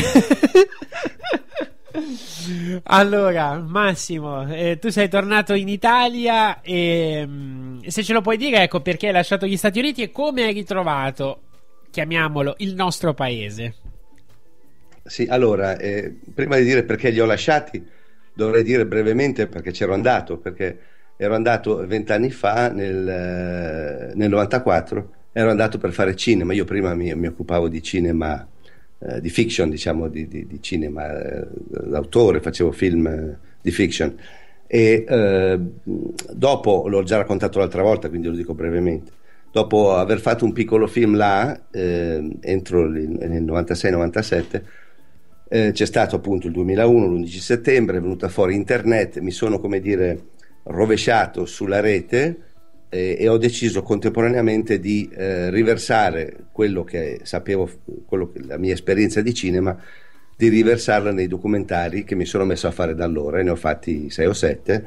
Allora, 2.84 3.60
Massimo, 3.60 4.52
eh, 4.52 4.80
tu 4.80 4.90
sei 4.90 5.10
tornato 5.10 5.54
in 5.54 5.68
Italia 5.68 6.62
e 6.62 7.24
mm, 7.26 7.82
se 7.86 8.04
ce 8.04 8.14
lo 8.14 8.22
puoi 8.22 8.38
dire, 8.38 8.64
ecco 8.64 8.82
perché 8.82 9.08
hai 9.08 9.14
lasciato 9.14 9.46
gli 9.46 9.58
Stati 9.58 9.80
Uniti 9.80 10.02
e 10.02 10.12
come 10.12 10.44
hai 10.44 10.54
ritrovato, 10.54 11.42
chiamiamolo, 11.92 12.56
il 12.58 12.74
nostro 12.74 13.14
paese. 13.14 13.76
Sì, 15.04 15.28
allora, 15.30 15.78
eh, 15.78 16.16
prima 16.34 16.58
di 16.58 16.64
dire 16.64 16.84
perché 16.84 17.10
li 17.10 17.20
ho 17.20 17.26
lasciati, 17.26 17.86
dovrei 18.34 18.64
dire 18.64 18.86
brevemente 18.86 19.48
perché 19.48 19.72
c'ero 19.72 19.94
andato, 19.94 20.38
perché 20.38 20.80
ero 21.18 21.36
andato 21.36 21.86
vent'anni 21.86 22.32
fa, 22.32 22.70
nel, 22.70 23.08
eh, 23.08 24.12
nel 24.16 24.30
94, 24.30 25.14
ero 25.32 25.50
andato 25.50 25.78
per 25.78 25.92
fare 25.92 26.16
cinema, 26.16 26.54
io 26.54 26.66
prima 26.66 26.94
mi, 26.94 27.14
mi 27.16 27.28
occupavo 27.28 27.68
di 27.68 27.84
cinema, 27.84 28.48
eh, 29.08 29.22
di 29.22 29.30
fiction, 29.30 29.70
diciamo, 29.70 30.08
di, 30.08 30.28
di- 30.28 30.46
di 30.48 30.62
cinema, 30.62 31.12
eh, 31.20 31.48
d'autore, 31.86 32.42
facevo 32.42 32.72
film 32.72 33.08
eh, 33.08 33.38
di 33.62 33.72
fiction. 33.72 34.16
E 34.68 35.06
eh, 35.08 35.60
dopo, 36.34 36.88
l'ho 36.88 37.04
già 37.04 37.18
raccontato 37.18 37.60
l'altra 37.60 37.82
volta, 37.84 38.10
quindi 38.10 38.28
lo 38.28 38.36
dico 38.36 38.54
brevemente, 38.54 39.12
dopo 39.52 39.94
aver 39.96 40.20
fatto 40.20 40.46
un 40.46 40.54
piccolo 40.54 40.88
film 40.88 41.16
là, 41.16 41.68
eh, 41.72 42.38
entro 42.42 42.86
il- 42.86 43.10
nel 43.10 43.44
96-97, 43.44 44.64
eh, 45.50 45.72
c'è 45.72 45.86
stato 45.86 46.16
appunto 46.16 46.48
il 46.48 46.54
2001, 46.54 47.08
l'11 47.08 47.40
settembre, 47.40 47.98
è 47.98 48.02
venuta 48.02 48.30
fuori 48.30 48.56
internet, 48.56 49.20
mi 49.20 49.32
sono 49.32 49.60
come 49.60 49.80
dire 49.80 50.30
rovesciato 50.64 51.46
sulla 51.46 51.80
rete 51.80 52.53
e 52.94 53.28
ho 53.28 53.38
deciso 53.38 53.82
contemporaneamente 53.82 54.80
di 54.80 55.10
eh, 55.16 55.50
riversare 55.50 56.36
quello 56.52 56.84
che 56.84 57.20
sapevo, 57.24 57.70
quello 58.06 58.32
che- 58.32 58.42
la 58.46 58.58
mia 58.58 58.74
esperienza 58.74 59.22
di 59.22 59.34
cinema, 59.34 59.76
di 60.36 60.48
riversarla 60.50 61.12
nei 61.12 61.28
documentari 61.28 62.04
che 62.04 62.16
mi 62.16 62.26
sono 62.26 62.46
messo 62.46 62.68
a 62.68 62.72
fare 62.72 62.94
da 62.96 63.04
allora 63.06 63.40
e 63.40 63.44
ne 63.44 63.50
ho 63.52 63.56
fatti 63.56 64.10
sei 64.10 64.26
o 64.28 64.34
sette, 64.34 64.86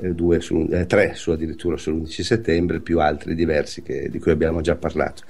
eh, 0.00 0.12
due 0.14 0.40
su, 0.40 0.68
eh, 0.70 0.86
tre 0.86 1.14
su 1.14 1.30
addirittura 1.32 1.76
sull'11 1.76 2.22
settembre, 2.22 2.80
più 2.80 3.00
altri 3.00 3.34
diversi 3.34 3.82
che- 3.82 4.08
di 4.10 4.18
cui 4.20 4.30
abbiamo 4.30 4.60
già 4.60 4.76
parlato. 4.76 5.22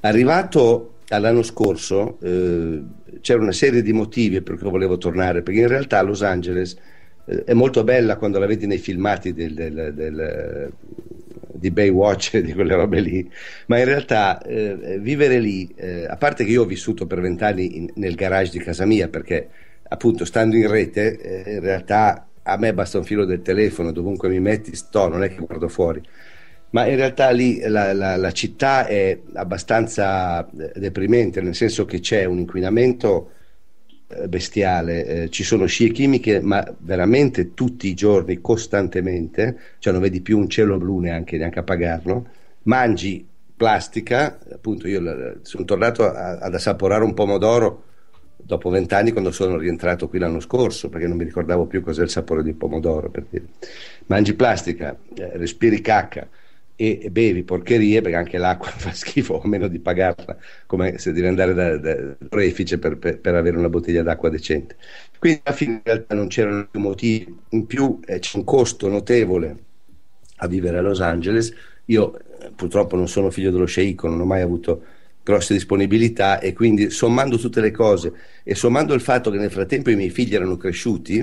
Arrivato 0.00 0.94
all'anno 1.08 1.42
scorso 1.42 2.18
eh, 2.22 2.82
c'era 3.20 3.40
una 3.40 3.52
serie 3.52 3.82
di 3.82 3.92
motivi 3.92 4.40
per 4.40 4.56
cui 4.58 4.68
volevo 4.70 4.98
tornare, 4.98 5.42
perché 5.42 5.60
in 5.60 5.68
realtà 5.68 6.02
Los 6.02 6.22
Angeles 6.22 6.76
eh, 7.26 7.44
è 7.44 7.52
molto 7.52 7.84
bella 7.84 8.16
quando 8.16 8.38
la 8.38 8.46
vedi 8.46 8.66
nei 8.66 8.78
filmati 8.78 9.32
del- 9.32 9.54
del- 9.54 9.92
del- 9.94 10.72
di 11.62 11.70
Baywatch 11.70 12.34
e 12.34 12.42
di 12.42 12.52
quelle 12.52 12.74
robe 12.74 13.00
lì, 13.00 13.30
ma 13.66 13.78
in 13.78 13.84
realtà 13.84 14.40
eh, 14.42 14.98
vivere 15.00 15.38
lì, 15.38 15.72
eh, 15.76 16.04
a 16.06 16.16
parte 16.16 16.44
che 16.44 16.50
io 16.50 16.62
ho 16.62 16.66
vissuto 16.66 17.06
per 17.06 17.20
vent'anni 17.20 17.90
nel 17.94 18.14
garage 18.16 18.50
di 18.50 18.58
casa 18.58 18.84
mia, 18.84 19.08
perché 19.08 19.48
appunto 19.88 20.24
stando 20.24 20.56
in 20.56 20.68
rete, 20.68 21.18
eh, 21.44 21.52
in 21.54 21.60
realtà 21.60 22.26
a 22.42 22.56
me 22.58 22.74
basta 22.74 22.98
un 22.98 23.04
filo 23.04 23.24
del 23.24 23.42
telefono, 23.42 23.92
dovunque 23.92 24.28
mi 24.28 24.40
metti 24.40 24.74
sto, 24.74 25.08
non 25.08 25.22
è 25.22 25.28
che 25.28 25.36
guardo 25.36 25.68
fuori. 25.68 26.02
Ma 26.70 26.86
in 26.86 26.96
realtà 26.96 27.30
lì 27.30 27.60
la, 27.60 27.92
la- 27.92 28.16
la 28.16 28.32
città 28.32 28.86
è 28.86 29.18
abbastanza 29.34 30.48
eh, 30.50 30.72
deprimente, 30.74 31.40
nel 31.42 31.54
senso 31.54 31.84
che 31.84 32.00
c'è 32.00 32.24
un 32.24 32.38
inquinamento 32.38 33.30
bestiale, 34.28 35.06
eh, 35.24 35.30
ci 35.30 35.44
sono 35.44 35.66
scie 35.66 35.88
chimiche, 35.88 36.40
ma 36.40 36.64
veramente 36.78 37.54
tutti 37.54 37.88
i 37.88 37.94
giorni, 37.94 38.40
costantemente, 38.40 39.58
cioè 39.78 39.92
non 39.92 40.02
vedi 40.02 40.20
più 40.20 40.38
un 40.38 40.48
cielo 40.48 40.78
blu 40.78 40.98
neanche, 41.00 41.36
neanche 41.36 41.58
a 41.58 41.62
pagarlo, 41.62 42.26
mangi 42.64 43.26
plastica, 43.56 44.38
appunto 44.52 44.88
io 44.88 45.00
l- 45.00 45.38
sono 45.42 45.64
tornato 45.64 46.04
a- 46.04 46.38
ad 46.38 46.54
assaporare 46.54 47.04
un 47.04 47.14
pomodoro 47.14 47.84
dopo 48.36 48.70
vent'anni 48.70 49.12
quando 49.12 49.30
sono 49.30 49.56
rientrato 49.56 50.08
qui 50.08 50.18
l'anno 50.18 50.40
scorso, 50.40 50.88
perché 50.88 51.06
non 51.06 51.16
mi 51.16 51.24
ricordavo 51.24 51.66
più 51.66 51.80
cos'è 51.82 52.02
il 52.02 52.10
sapore 52.10 52.42
di 52.42 52.52
pomodoro, 52.54 53.08
per 53.08 53.24
dire. 53.30 53.44
Mangi 54.06 54.34
plastica, 54.34 54.96
eh, 55.14 55.36
respiri 55.36 55.80
cacca 55.80 56.28
e, 56.82 57.10
bevi 57.10 57.44
porcherie, 57.44 58.00
perché 58.00 58.16
anche 58.16 58.38
l'acqua 58.38 58.68
fa 58.76 58.92
schifo, 58.92 59.40
a 59.40 59.46
meno 59.46 59.68
di 59.68 59.78
pagarla, 59.78 60.36
come 60.66 60.98
se 60.98 61.12
devi 61.12 61.26
andare 61.26 61.54
da, 61.54 61.76
da 61.76 62.16
orefice 62.30 62.78
per, 62.78 62.98
per- 62.98 63.18
per 63.20 63.34
avere 63.34 63.56
una 63.56 63.68
bottiglia 63.68 64.02
d'acqua 64.02 64.28
decente. 64.28 64.76
Quindi 65.18 65.40
alla 65.44 65.54
fine 65.56 65.72
in 65.74 65.80
realtà 65.84 66.14
non 66.14 66.28
c'erano 66.28 66.66
più 66.70 66.80
motivi, 66.80 67.36
in 67.50 67.66
più 67.66 68.00
eh, 68.04 68.18
c'è 68.18 68.36
un 68.36 68.44
costo 68.44 68.88
notevole 68.88 69.56
a 70.36 70.46
vivere 70.48 70.78
a 70.78 70.80
Los 70.80 71.00
Angeles. 71.00 71.52
Io 71.86 72.18
eh, 72.18 72.50
purtroppo 72.54 72.96
non 72.96 73.08
sono 73.08 73.30
figlio 73.30 73.50
dello 73.50 73.66
sceicco, 73.66 74.08
non 74.08 74.20
ho 74.20 74.24
mai 74.24 74.40
avuto 74.40 74.82
grosse 75.22 75.54
disponibilità 75.54 76.40
e 76.40 76.52
quindi 76.52 76.90
sommando 76.90 77.38
tutte 77.38 77.60
le 77.60 77.70
cose 77.70 78.12
e 78.42 78.56
sommando 78.56 78.92
il 78.94 79.00
fatto 79.00 79.30
che 79.30 79.38
nel 79.38 79.52
frattempo 79.52 79.90
i 79.90 79.96
miei 79.96 80.10
figli 80.10 80.34
erano 80.34 80.56
cresciuti, 80.56 81.18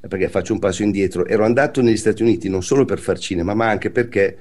eh, 0.00 0.08
perché 0.08 0.28
faccio 0.28 0.52
un 0.52 0.58
passo 0.58 0.82
indietro, 0.82 1.24
ero 1.26 1.44
andato 1.44 1.80
negli 1.82 1.96
Stati 1.96 2.22
Uniti 2.22 2.48
non 2.48 2.62
solo 2.62 2.84
per 2.84 2.98
far 2.98 3.18
cinema, 3.18 3.54
ma 3.54 3.68
anche 3.68 3.90
perché 3.90 4.38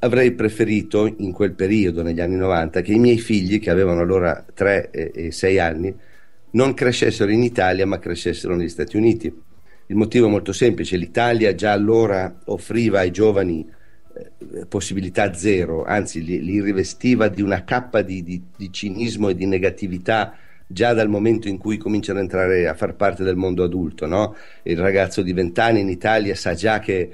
avrei 0.00 0.32
preferito 0.32 1.12
in 1.18 1.32
quel 1.32 1.52
periodo, 1.52 2.02
negli 2.02 2.20
anni 2.20 2.36
90, 2.36 2.82
che 2.82 2.92
i 2.92 2.98
miei 2.98 3.18
figli, 3.18 3.58
che 3.58 3.70
avevano 3.70 4.00
allora 4.00 4.44
3 4.52 4.90
e, 4.90 5.12
e 5.14 5.32
6 5.32 5.58
anni, 5.58 5.94
non 6.50 6.74
crescessero 6.74 7.30
in 7.30 7.42
Italia 7.42 7.86
ma 7.86 7.98
crescessero 7.98 8.54
negli 8.56 8.68
Stati 8.68 8.96
Uniti. 8.96 9.32
Il 9.88 9.96
motivo 9.96 10.26
è 10.26 10.30
molto 10.30 10.52
semplice, 10.52 10.96
l'Italia 10.96 11.54
già 11.54 11.72
allora 11.72 12.40
offriva 12.46 13.00
ai 13.00 13.12
giovani 13.12 13.64
eh, 14.16 14.66
possibilità 14.66 15.32
zero, 15.32 15.84
anzi 15.84 16.24
li, 16.24 16.42
li 16.42 16.60
rivestiva 16.60 17.28
di 17.28 17.40
una 17.40 17.62
cappa 17.64 18.02
di, 18.02 18.22
di- 18.22 18.42
di 18.56 18.72
cinismo 18.72 19.28
e 19.28 19.34
di 19.34 19.46
negatività 19.46 20.34
già 20.66 20.92
dal 20.92 21.08
momento 21.08 21.48
in 21.48 21.58
cui 21.58 21.76
cominciano 21.76 22.18
ad 22.18 22.24
entrare 22.24 22.66
a 22.66 22.74
far 22.74 22.94
parte 22.94 23.22
del 23.22 23.36
mondo 23.36 23.62
adulto. 23.62 24.06
no? 24.06 24.34
Il 24.64 24.78
ragazzo 24.78 25.22
di 25.22 25.32
20 25.32 25.60
anni 25.60 25.80
in 25.80 25.88
Italia 25.88 26.34
sa 26.34 26.54
già 26.54 26.80
che 26.80 27.10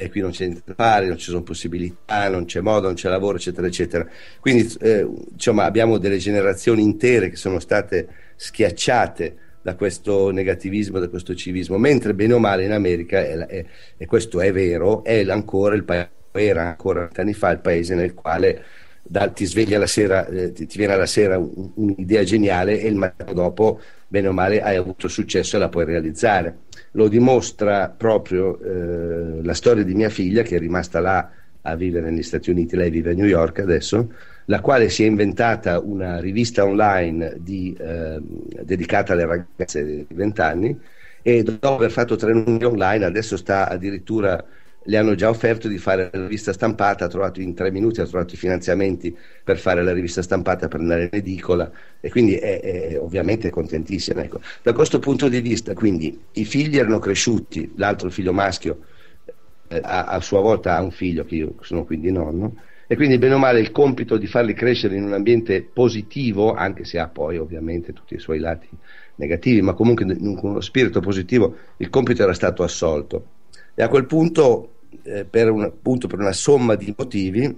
e 0.00 0.10
qui 0.10 0.20
non 0.20 0.30
c'è 0.30 0.44
niente 0.46 0.62
da 0.64 0.74
fare, 0.74 1.06
non 1.06 1.18
ci 1.18 1.30
sono 1.30 1.42
possibilità, 1.42 2.28
non 2.28 2.44
c'è 2.44 2.60
modo, 2.60 2.86
non 2.86 2.94
c'è 2.94 3.08
lavoro, 3.08 3.36
eccetera, 3.36 3.66
eccetera. 3.66 4.06
Quindi 4.40 4.72
eh, 4.80 5.06
insomma, 5.32 5.64
abbiamo 5.64 5.98
delle 5.98 6.18
generazioni 6.18 6.82
intere 6.82 7.30
che 7.30 7.36
sono 7.36 7.58
state 7.58 8.08
schiacciate 8.36 9.36
da 9.62 9.74
questo 9.74 10.30
negativismo, 10.30 10.98
da 10.98 11.08
questo 11.08 11.34
civismo, 11.34 11.78
mentre 11.78 12.14
bene 12.14 12.32
o 12.34 12.38
male 12.38 12.64
in 12.64 12.72
America, 12.72 13.18
è 13.24 13.34
la- 13.34 13.46
è- 13.46 13.64
e 13.96 14.06
questo 14.06 14.40
è 14.40 14.52
vero, 14.52 15.02
è 15.04 15.28
ancora 15.28 15.74
il 15.74 15.84
paese, 15.84 16.10
era 16.32 16.62
ancora 16.68 17.00
vent'anni 17.00 17.32
fa 17.34 17.50
il 17.50 17.58
paese 17.60 17.94
nel 17.94 18.14
quale 18.14 18.62
da- 19.02 19.28
ti 19.28 19.44
svegli 19.46 19.74
alla 19.74 19.86
sera, 19.86 20.26
eh, 20.28 20.52
ti, 20.52 20.66
viene 20.76 20.92
alla 20.92 21.06
sera 21.06 21.38
un- 21.38 21.72
un'idea 21.74 22.22
geniale 22.24 22.80
e 22.80 22.86
il 22.88 22.94
mattino 22.96 23.32
dopo, 23.32 23.80
bene 24.06 24.28
o 24.28 24.32
male, 24.32 24.60
hai 24.62 24.76
avuto 24.76 25.08
successo 25.08 25.56
e 25.56 25.58
la 25.58 25.68
puoi 25.68 25.84
realizzare. 25.84 26.66
Lo 26.92 27.08
dimostra 27.08 27.88
proprio 27.88 28.58
eh, 28.60 29.42
la 29.42 29.54
storia 29.54 29.84
di 29.84 29.94
mia 29.94 30.08
figlia 30.08 30.42
che 30.42 30.56
è 30.56 30.58
rimasta 30.58 31.00
là 31.00 31.30
a 31.62 31.74
vivere 31.74 32.10
negli 32.10 32.22
Stati 32.22 32.50
Uniti, 32.50 32.76
lei 32.76 32.90
vive 32.90 33.10
a 33.10 33.14
New 33.14 33.26
York 33.26 33.58
adesso, 33.58 34.12
la 34.46 34.60
quale 34.60 34.88
si 34.88 35.04
è 35.04 35.06
inventata 35.06 35.78
una 35.80 36.18
rivista 36.20 36.64
online 36.64 37.36
di, 37.40 37.76
eh, 37.78 38.18
dedicata 38.62 39.12
alle 39.12 39.26
ragazze 39.26 39.84
di 39.84 40.06
20 40.08 40.40
anni 40.40 40.78
e 41.22 41.42
dopo 41.42 41.74
aver 41.74 41.90
fatto 41.90 42.16
tre 42.16 42.32
numeri 42.32 42.64
online 42.64 43.04
adesso 43.04 43.36
sta 43.36 43.68
addirittura 43.68 44.42
le 44.82 44.96
hanno 44.96 45.14
già 45.14 45.28
offerto 45.28 45.68
di 45.68 45.78
fare 45.78 46.08
la 46.12 46.22
rivista 46.22 46.52
stampata, 46.52 47.04
ha 47.04 47.08
trovato 47.08 47.40
in 47.40 47.54
tre 47.54 47.70
minuti, 47.70 48.00
ha 48.00 48.06
trovato 48.06 48.34
i 48.34 48.36
finanziamenti 48.38 49.14
per 49.44 49.58
fare 49.58 49.82
la 49.82 49.92
rivista 49.92 50.22
stampata 50.22 50.68
per 50.68 50.80
andare 50.80 51.02
in 51.04 51.08
edicola 51.12 51.70
e 52.00 52.10
quindi 52.10 52.36
è, 52.36 52.60
è 52.60 52.98
ovviamente 52.98 53.50
contentissima. 53.50 54.22
Ecco. 54.22 54.40
Da 54.62 54.72
questo 54.72 54.98
punto 54.98 55.28
di 55.28 55.40
vista, 55.40 55.74
quindi 55.74 56.18
i 56.32 56.44
figli 56.44 56.78
erano 56.78 56.98
cresciuti, 56.98 57.72
l'altro 57.76 58.08
figlio 58.10 58.32
maschio 58.32 58.78
eh, 59.68 59.80
a, 59.82 60.06
a 60.06 60.20
sua 60.20 60.40
volta 60.40 60.76
ha 60.76 60.82
un 60.82 60.90
figlio 60.90 61.24
che 61.24 61.34
io 61.34 61.54
sono 61.60 61.84
quindi 61.84 62.10
nonno 62.10 62.56
e 62.86 62.96
quindi 62.96 63.18
bene 63.18 63.34
o 63.34 63.38
male 63.38 63.60
il 63.60 63.70
compito 63.70 64.16
di 64.16 64.26
farli 64.26 64.54
crescere 64.54 64.96
in 64.96 65.04
un 65.04 65.12
ambiente 65.12 65.62
positivo, 65.62 66.54
anche 66.54 66.84
se 66.84 66.98
ha 66.98 67.08
poi 67.08 67.36
ovviamente 67.36 67.92
tutti 67.92 68.14
i 68.14 68.18
suoi 68.18 68.38
lati 68.38 68.66
negativi, 69.16 69.60
ma 69.60 69.74
comunque 69.74 70.06
con 70.06 70.38
uno 70.42 70.60
spirito 70.62 71.00
positivo, 71.00 71.54
il 71.76 71.90
compito 71.90 72.22
era 72.22 72.32
stato 72.32 72.62
assolto. 72.62 73.26
E 73.78 73.82
a 73.84 73.86
quel 73.86 74.06
punto, 74.06 74.80
eh, 75.04 75.24
per, 75.24 75.52
un, 75.52 75.62
appunto, 75.62 76.08
per 76.08 76.18
una 76.18 76.32
somma 76.32 76.74
di 76.74 76.92
motivi, 76.96 77.56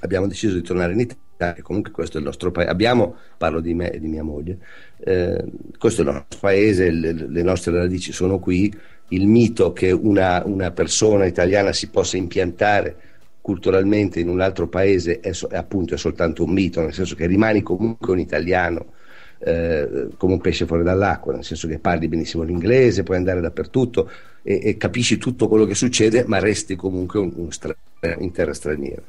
abbiamo 0.00 0.26
deciso 0.26 0.54
di 0.54 0.62
tornare 0.62 0.94
in 0.94 1.00
Italia, 1.00 1.62
comunque 1.62 1.92
questo 1.92 2.16
è 2.16 2.20
il 2.20 2.24
nostro 2.24 2.50
paese. 2.50 2.70
Abbiamo, 2.70 3.14
parlo 3.36 3.60
di 3.60 3.74
me 3.74 3.90
e 3.90 4.00
di 4.00 4.06
mia 4.06 4.22
moglie, 4.22 4.56
eh, 5.00 5.44
questo 5.76 6.00
è 6.00 6.04
il 6.06 6.12
nostro 6.12 6.38
paese, 6.40 6.90
le, 6.90 7.12
le 7.12 7.42
nostre 7.42 7.76
radici 7.76 8.10
sono 8.10 8.38
qui. 8.38 8.74
Il 9.08 9.26
mito 9.26 9.74
che 9.74 9.92
una, 9.92 10.42
una 10.46 10.70
persona 10.70 11.26
italiana 11.26 11.74
si 11.74 11.90
possa 11.90 12.16
impiantare 12.16 12.96
culturalmente 13.42 14.20
in 14.20 14.30
un 14.30 14.40
altro 14.40 14.66
paese 14.66 15.20
è, 15.20 15.30
è 15.50 15.56
appunto 15.56 15.92
è 15.92 15.98
soltanto 15.98 16.42
un 16.42 16.52
mito, 16.54 16.80
nel 16.80 16.94
senso 16.94 17.14
che 17.14 17.26
rimani 17.26 17.62
comunque 17.62 18.12
un 18.12 18.18
italiano 18.18 18.94
eh, 19.40 20.08
come 20.16 20.32
un 20.32 20.40
pesce 20.40 20.64
fuori 20.64 20.82
dall'acqua, 20.82 21.34
nel 21.34 21.44
senso 21.44 21.68
che 21.68 21.78
parli 21.78 22.08
benissimo 22.08 22.44
l'inglese, 22.44 23.02
puoi 23.02 23.18
andare 23.18 23.42
dappertutto 23.42 24.08
e, 24.44 24.60
e 24.62 24.76
capisci 24.76 25.16
tutto 25.16 25.48
quello 25.48 25.64
che 25.64 25.74
succede, 25.74 26.24
ma 26.26 26.38
resti 26.38 26.76
comunque 26.76 27.18
un, 27.18 27.32
un 27.34 27.50
stra- 27.50 27.74
in 28.18 28.30
terra 28.30 28.52
straniera. 28.52 29.02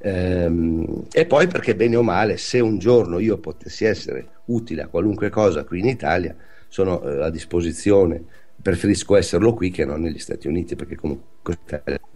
Ehm, 0.00 1.06
e 1.10 1.24
poi 1.24 1.46
perché 1.46 1.74
bene 1.74 1.96
o 1.96 2.02
male, 2.02 2.36
se 2.36 2.60
un 2.60 2.78
giorno 2.78 3.18
io 3.20 3.38
potessi 3.38 3.84
essere 3.86 4.42
utile 4.46 4.82
a 4.82 4.88
qualunque 4.88 5.30
cosa 5.30 5.64
qui 5.64 5.78
in 5.78 5.86
Italia, 5.86 6.36
sono 6.68 7.02
eh, 7.02 7.22
a 7.22 7.30
disposizione, 7.30 8.22
preferisco 8.60 9.16
esserlo 9.16 9.54
qui 9.54 9.70
che 9.70 9.84
non 9.84 10.00
negli 10.02 10.18
Stati 10.18 10.48
Uniti, 10.48 10.76
perché 10.76 10.96
comunque 10.96 11.58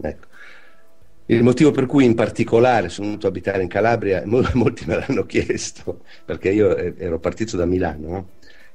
ecco. 0.01 0.27
Il 1.27 1.43
motivo 1.43 1.69
per 1.71 1.85
cui 1.85 2.05
in 2.05 2.15
particolare 2.15 2.89
sono 2.89 3.07
venuto 3.07 3.27
a 3.27 3.29
abitare 3.29 3.61
in 3.61 3.69
Calabria, 3.69 4.23
mol- 4.25 4.49
molti 4.53 4.85
me 4.85 4.95
l'hanno 4.95 5.25
chiesto, 5.25 6.01
perché 6.25 6.49
io 6.49 6.75
eh, 6.75 6.93
ero 6.97 7.19
partito 7.19 7.55
da 7.55 7.65
Milano, 7.65 8.07
no? 8.07 8.27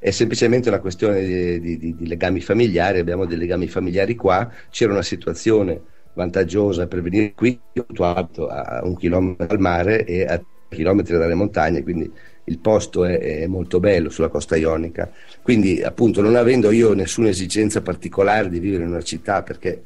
È 0.05 0.11
semplicemente 0.11 0.68
una 0.68 0.80
questione 0.80 1.22
di, 1.24 1.78
di- 1.78 1.94
di- 1.94 2.07
legami 2.07 2.40
familiari, 2.40 2.98
abbiamo 2.98 3.24
dei 3.24 3.38
legami 3.38 3.68
familiari 3.68 4.14
qua, 4.14 4.50
c'era 4.70 4.92
una 4.92 5.02
situazione 5.02 5.80
vantaggiosa 6.12 6.86
per 6.86 7.00
venire 7.02 7.32
qui, 7.34 7.59
io 7.72 7.86
abito 8.05 8.48
a 8.48 8.82
un 8.84 8.96
chilometro 8.96 9.46
dal 9.46 9.59
mare 9.61 10.05
e 10.05 10.24
a 10.24 10.42
chilometri 10.68 11.16
dalle 11.16 11.34
montagne, 11.34 11.82
quindi 11.82 12.12
il 12.44 12.59
posto 12.59 13.05
è, 13.07 13.18
è 13.18 13.46
molto 13.46 13.80
bello 13.80 14.11
sulla 14.11 14.28
costa 14.28 14.57
ionica. 14.57 15.11
Quindi, 15.42 15.82
appunto, 15.82 16.20
non 16.20 16.36
avendo 16.36 16.70
io 16.70 16.92
nessuna 16.92 17.28
esigenza 17.30 17.80
particolare 17.80 18.48
di 18.50 18.59
vivere 18.59 18.82
in 18.84 18.90
una 18.90 19.02
città, 19.02 19.42
perché 19.42 19.82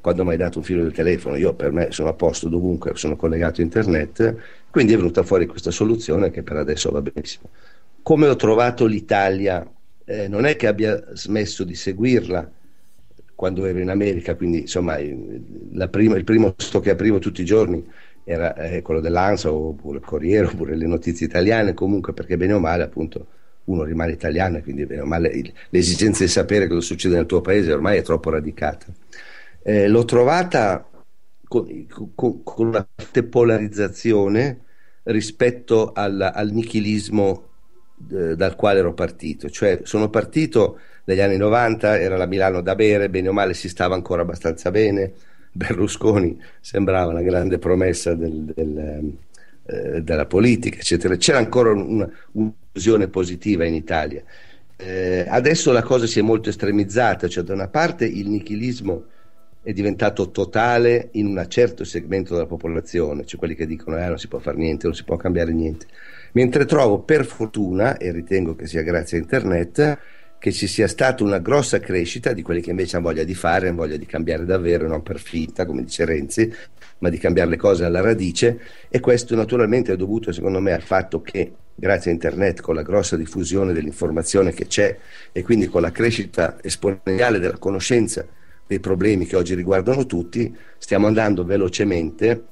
quando 0.00 0.24
mi 0.24 0.32
hai 0.32 0.36
dato 0.36 0.58
un 0.58 0.64
filo 0.64 0.82
del 0.82 0.92
telefono, 0.92 1.36
io 1.36 1.54
per 1.54 1.72
me 1.72 1.90
sono 1.92 2.08
a 2.10 2.14
posto 2.14 2.48
dovunque, 2.48 2.92
sono 2.96 3.16
collegato 3.16 3.60
a 3.60 3.64
internet, 3.64 4.36
quindi 4.70 4.92
è 4.92 4.96
venuta 4.96 5.22
fuori 5.22 5.46
questa 5.46 5.70
soluzione 5.70 6.30
che 6.30 6.42
per 6.42 6.56
adesso 6.56 6.90
va 6.90 7.00
benissimo. 7.00 7.50
Come 8.02 8.26
ho 8.26 8.36
trovato 8.36 8.86
l'Italia, 8.86 9.66
eh, 10.04 10.28
non 10.28 10.46
è 10.46 10.56
che 10.56 10.66
abbia 10.66 11.14
smesso 11.14 11.64
di 11.64 11.74
seguirla 11.74 12.50
quando 13.34 13.66
ero 13.66 13.78
in 13.80 13.90
America, 13.90 14.34
quindi 14.34 14.60
insomma 14.60 14.96
prima- 15.90 16.16
il 16.16 16.24
primo 16.24 16.52
posto 16.52 16.80
che 16.80 16.90
aprivo 16.90 17.18
tutti 17.18 17.42
i 17.42 17.44
giorni 17.44 17.84
era 18.24 18.54
eh, 18.56 18.82
quello 18.82 19.00
dell'ANSA 19.00 19.52
oppure 19.52 19.98
il 19.98 20.04
Corriere 20.04 20.46
oppure 20.46 20.74
le 20.76 20.86
notizie 20.86 21.26
italiane, 21.26 21.74
comunque 21.74 22.12
perché 22.14 22.36
bene 22.36 22.54
o 22.54 22.58
male 22.60 22.82
appunto 22.84 23.26
uno 23.64 23.84
rimane 23.84 24.12
italiano 24.12 24.56
e 24.56 24.62
quindi 24.62 24.86
bene 24.86 25.02
o 25.02 25.06
male 25.06 25.28
il- 25.28 25.52
l'esigenza 25.70 26.24
di 26.24 26.30
sapere 26.30 26.66
cosa 26.66 26.80
succede 26.80 27.16
nel 27.16 27.26
tuo 27.26 27.40
paese 27.42 27.72
ormai 27.72 27.98
è 27.98 28.02
troppo 28.02 28.30
radicata. 28.30 28.86
Eh, 29.62 29.88
l'ho 29.88 30.04
trovata 30.04 30.88
con, 31.46 31.86
con- 32.14 32.42
con 32.42 32.66
una 32.68 32.86
polarizzazione 33.28 34.64
rispetto 35.04 35.92
al, 35.92 36.20
al 36.34 36.50
nichilismo 36.50 37.47
eh, 38.10 38.36
dal 38.36 38.54
quale 38.56 38.78
ero 38.80 38.94
partito, 38.94 39.48
cioè 39.50 39.80
sono 39.84 40.08
partito 40.10 40.78
negli 41.04 41.20
anni 41.20 41.36
90, 41.36 41.98
era 41.98 42.16
la 42.16 42.26
Milano 42.26 42.60
da 42.60 42.74
bere, 42.74 43.08
bene 43.10 43.28
o 43.28 43.32
male 43.32 43.54
si 43.54 43.68
stava 43.68 43.94
ancora 43.94 44.22
abbastanza 44.22 44.70
bene, 44.70 45.12
Berlusconi 45.52 46.38
sembrava 46.60 47.10
una 47.10 47.22
grande 47.22 47.58
promessa 47.58 48.14
del- 48.14 48.52
del, 48.54 49.12
eh, 49.66 50.02
della 50.02 50.26
politica, 50.26 50.78
eccetera. 50.78 51.16
C'era 51.16 51.38
ancora 51.38 51.70
un- 51.72 52.08
un'illusione 52.32 53.08
positiva 53.08 53.64
in 53.64 53.74
Italia. 53.74 54.22
Eh, 54.76 55.24
adesso 55.28 55.72
la 55.72 55.82
cosa 55.82 56.06
si 56.06 56.18
è 56.20 56.22
molto 56.22 56.48
estremizzata, 56.50 57.26
cioè 57.28 57.42
da 57.44 57.52
una 57.54 57.68
parte 57.68 58.04
il 58.06 58.28
nichilismo 58.28 59.06
è 59.60 59.72
diventato 59.72 60.30
totale 60.30 61.08
in 61.12 61.26
un 61.26 61.44
certo 61.48 61.84
segmento 61.84 62.34
della 62.34 62.46
popolazione, 62.46 63.24
cioè 63.26 63.38
quelli 63.38 63.54
che 63.56 63.66
dicono 63.66 63.98
eh, 63.98 64.06
non 64.06 64.18
si 64.18 64.28
può 64.28 64.38
fare 64.38 64.56
niente, 64.56 64.86
non 64.86 64.94
si 64.94 65.04
può 65.04 65.16
cambiare 65.16 65.52
niente. 65.52 65.86
Mentre 66.38 66.66
trovo 66.66 67.00
per 67.00 67.24
fortuna, 67.24 67.96
e 67.96 68.12
ritengo 68.12 68.54
che 68.54 68.68
sia 68.68 68.82
grazie 68.82 69.18
a 69.18 69.20
internet, 69.22 69.98
che 70.38 70.52
ci 70.52 70.68
sia 70.68 70.86
stata 70.86 71.24
una 71.24 71.40
grossa 71.40 71.80
crescita 71.80 72.32
di 72.32 72.42
quelli 72.42 72.60
che 72.60 72.70
invece 72.70 72.94
hanno 72.94 73.06
voglia 73.06 73.24
di 73.24 73.34
fare, 73.34 73.66
hanno 73.66 73.78
voglia 73.78 73.96
di 73.96 74.06
cambiare 74.06 74.44
davvero, 74.44 74.86
non 74.86 75.02
per 75.02 75.18
finta, 75.18 75.66
come 75.66 75.82
dice 75.82 76.04
Renzi, 76.04 76.48
ma 76.98 77.08
di 77.08 77.18
cambiare 77.18 77.50
le 77.50 77.56
cose 77.56 77.84
alla 77.84 78.00
radice. 78.00 78.60
E 78.88 79.00
questo 79.00 79.34
naturalmente 79.34 79.92
è 79.92 79.96
dovuto 79.96 80.30
secondo 80.30 80.60
me 80.60 80.70
al 80.70 80.82
fatto 80.82 81.20
che 81.22 81.54
grazie 81.74 82.12
a 82.12 82.14
internet 82.14 82.60
con 82.60 82.76
la 82.76 82.82
grossa 82.82 83.16
diffusione 83.16 83.72
dell'informazione 83.72 84.52
che 84.52 84.68
c'è 84.68 84.96
e 85.32 85.42
quindi 85.42 85.66
con 85.66 85.82
la 85.82 85.90
crescita 85.90 86.58
esponenziale 86.62 87.40
della 87.40 87.58
conoscenza 87.58 88.24
dei 88.64 88.78
problemi 88.78 89.26
che 89.26 89.34
oggi 89.34 89.56
riguardano 89.56 90.06
tutti, 90.06 90.56
stiamo 90.78 91.08
andando 91.08 91.42
velocemente 91.42 92.44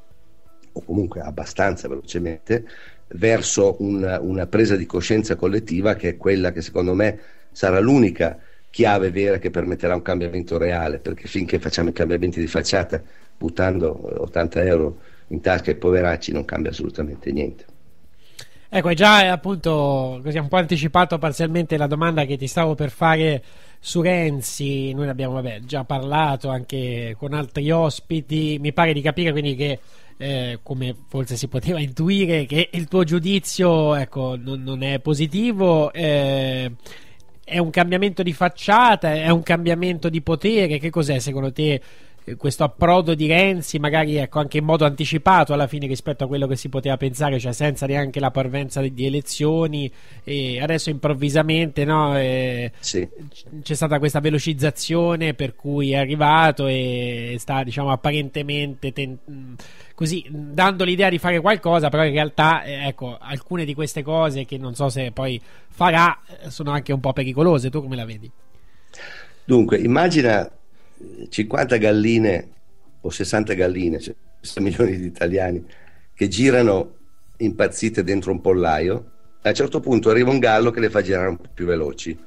o 0.72 0.82
comunque 0.84 1.20
abbastanza 1.20 1.86
velocemente 1.86 2.64
verso 3.08 3.76
un- 3.80 4.18
una 4.22 4.46
presa 4.46 4.76
di 4.76 4.86
coscienza 4.86 5.36
collettiva 5.36 5.94
che 5.94 6.10
è 6.10 6.16
quella 6.16 6.52
che 6.52 6.62
secondo 6.62 6.94
me 6.94 7.18
sarà 7.52 7.78
l'unica 7.80 8.38
chiave 8.70 9.10
vera 9.10 9.38
che 9.38 9.50
permetterà 9.50 9.94
un 9.94 10.02
cambiamento 10.02 10.58
reale, 10.58 10.98
perché 10.98 11.26
finché 11.28 11.58
facciamo 11.58 11.88
i 11.90 11.92
cambiamenti 11.92 12.40
di 12.40 12.46
facciata 12.46 13.02
buttando 13.36 14.10
eh, 14.10 14.18
80 14.18 14.62
euro 14.64 15.00
in 15.28 15.40
tasca 15.40 15.70
ai 15.70 15.76
poveracci 15.76 16.32
non 16.32 16.44
cambia 16.44 16.70
assolutamente 16.70 17.32
niente. 17.32 17.64
Ecco, 18.68 18.88
hai 18.88 18.94
già 18.96 19.22
eh, 19.22 19.26
appunto 19.28 20.20
così 20.22 20.38
un 20.38 20.48
po' 20.48 20.56
anticipato 20.56 21.18
parzialmente 21.18 21.76
la 21.76 21.86
domanda 21.86 22.24
che 22.24 22.36
ti 22.36 22.46
stavo 22.48 22.74
per 22.74 22.90
fare 22.90 23.42
su 23.78 24.00
Renzi. 24.02 24.92
Noi 24.92 25.04
ne 25.04 25.10
abbiamo 25.12 25.34
vabbè, 25.34 25.60
già 25.60 25.84
parlato 25.84 26.48
anche 26.48 27.14
con 27.16 27.32
altri 27.32 27.70
ospiti. 27.70 28.58
Mi 28.60 28.72
pare 28.72 28.92
di 28.92 29.00
capire 29.02 29.30
quindi 29.30 29.54
che, 29.54 29.80
eh, 30.18 30.60
come 30.62 30.94
forse 31.08 31.36
si 31.36 31.48
poteva 31.48 31.80
intuire, 31.80 32.46
che 32.46 32.70
il 32.72 32.88
tuo 32.88 33.04
giudizio 33.04 33.94
ecco, 33.94 34.36
non, 34.36 34.62
non 34.62 34.82
è 34.82 34.98
positivo. 35.00 35.92
eh, 35.92 36.72
è 37.44 37.58
un 37.58 37.70
cambiamento 37.70 38.24
di 38.24 38.32
facciata, 38.32 39.14
è 39.14 39.28
un 39.28 39.42
cambiamento 39.42 40.08
di 40.08 40.20
potere. 40.20 40.78
Che 40.78 40.90
cos'è 40.90 41.18
secondo 41.20 41.52
te 41.52 41.80
questo 42.36 42.64
approdo 42.64 43.14
di 43.14 43.28
Renzi, 43.28 43.78
magari 43.78 44.16
ecco, 44.16 44.40
anche 44.40 44.58
in 44.58 44.64
modo 44.64 44.84
anticipato 44.84 45.52
alla 45.52 45.68
fine 45.68 45.86
rispetto 45.86 46.24
a 46.24 46.26
quello 46.26 46.48
che 46.48 46.56
si 46.56 46.68
poteva 46.68 46.96
pensare, 46.96 47.38
cioè 47.38 47.52
senza 47.52 47.86
neanche 47.86 48.18
la 48.18 48.32
parvenza 48.32 48.80
di, 48.80 48.92
di 48.92 49.06
elezioni, 49.06 49.90
e 50.24 50.60
adesso 50.60 50.90
improvvisamente 50.90 51.84
no, 51.84 52.18
eh, 52.18 52.72
Sì. 52.80 53.06
c'è 53.62 53.74
stata 53.74 54.00
questa 54.00 54.18
velocizzazione 54.18 55.34
per 55.34 55.54
cui 55.54 55.92
è 55.92 55.96
arrivato 55.96 56.66
e 56.66 57.36
sta 57.38 57.62
diciamo 57.62 57.92
apparentemente 57.92 58.92
ten- 58.92 59.18
così 59.94 60.26
dando 60.28 60.82
l'idea 60.84 61.08
di 61.08 61.18
fare 61.18 61.40
qualcosa, 61.40 61.88
però 61.90 62.04
in 62.04 62.12
realtà 62.12 62.64
eh, 62.64 62.88
ecco, 62.88 63.16
alcune 63.20 63.64
di 63.64 63.74
queste 63.74 64.02
cose 64.02 64.44
che 64.44 64.58
non 64.58 64.74
so 64.74 64.88
se 64.88 65.12
poi 65.12 65.40
farà 65.68 66.18
eh, 66.42 66.50
sono 66.50 66.72
anche 66.72 66.92
un 66.92 67.00
po' 67.00 67.12
pericolose. 67.12 67.70
Tu 67.70 67.80
come 67.80 67.96
la 67.96 68.04
vedi? 68.04 68.28
Dunque, 69.44 69.78
immagina 69.78 70.50
50 71.28 71.76
galline 71.76 72.48
o 73.00 73.10
60 73.10 73.54
galline, 73.54 74.00
cioè 74.00 74.14
60 74.40 74.60
milioni 74.60 74.98
di 74.98 75.06
italiani 75.06 75.64
che 76.14 76.28
girano 76.28 76.94
impazzite 77.38 78.02
dentro 78.02 78.32
un 78.32 78.40
pollaio. 78.40 79.10
A 79.42 79.48
un 79.50 79.54
certo 79.54 79.80
punto 79.80 80.10
arriva 80.10 80.30
un 80.30 80.38
gallo 80.38 80.70
che 80.70 80.80
le 80.80 80.90
fa 80.90 81.02
girare 81.02 81.28
un 81.28 81.36
po' 81.36 81.48
più 81.52 81.66
veloci, 81.66 82.18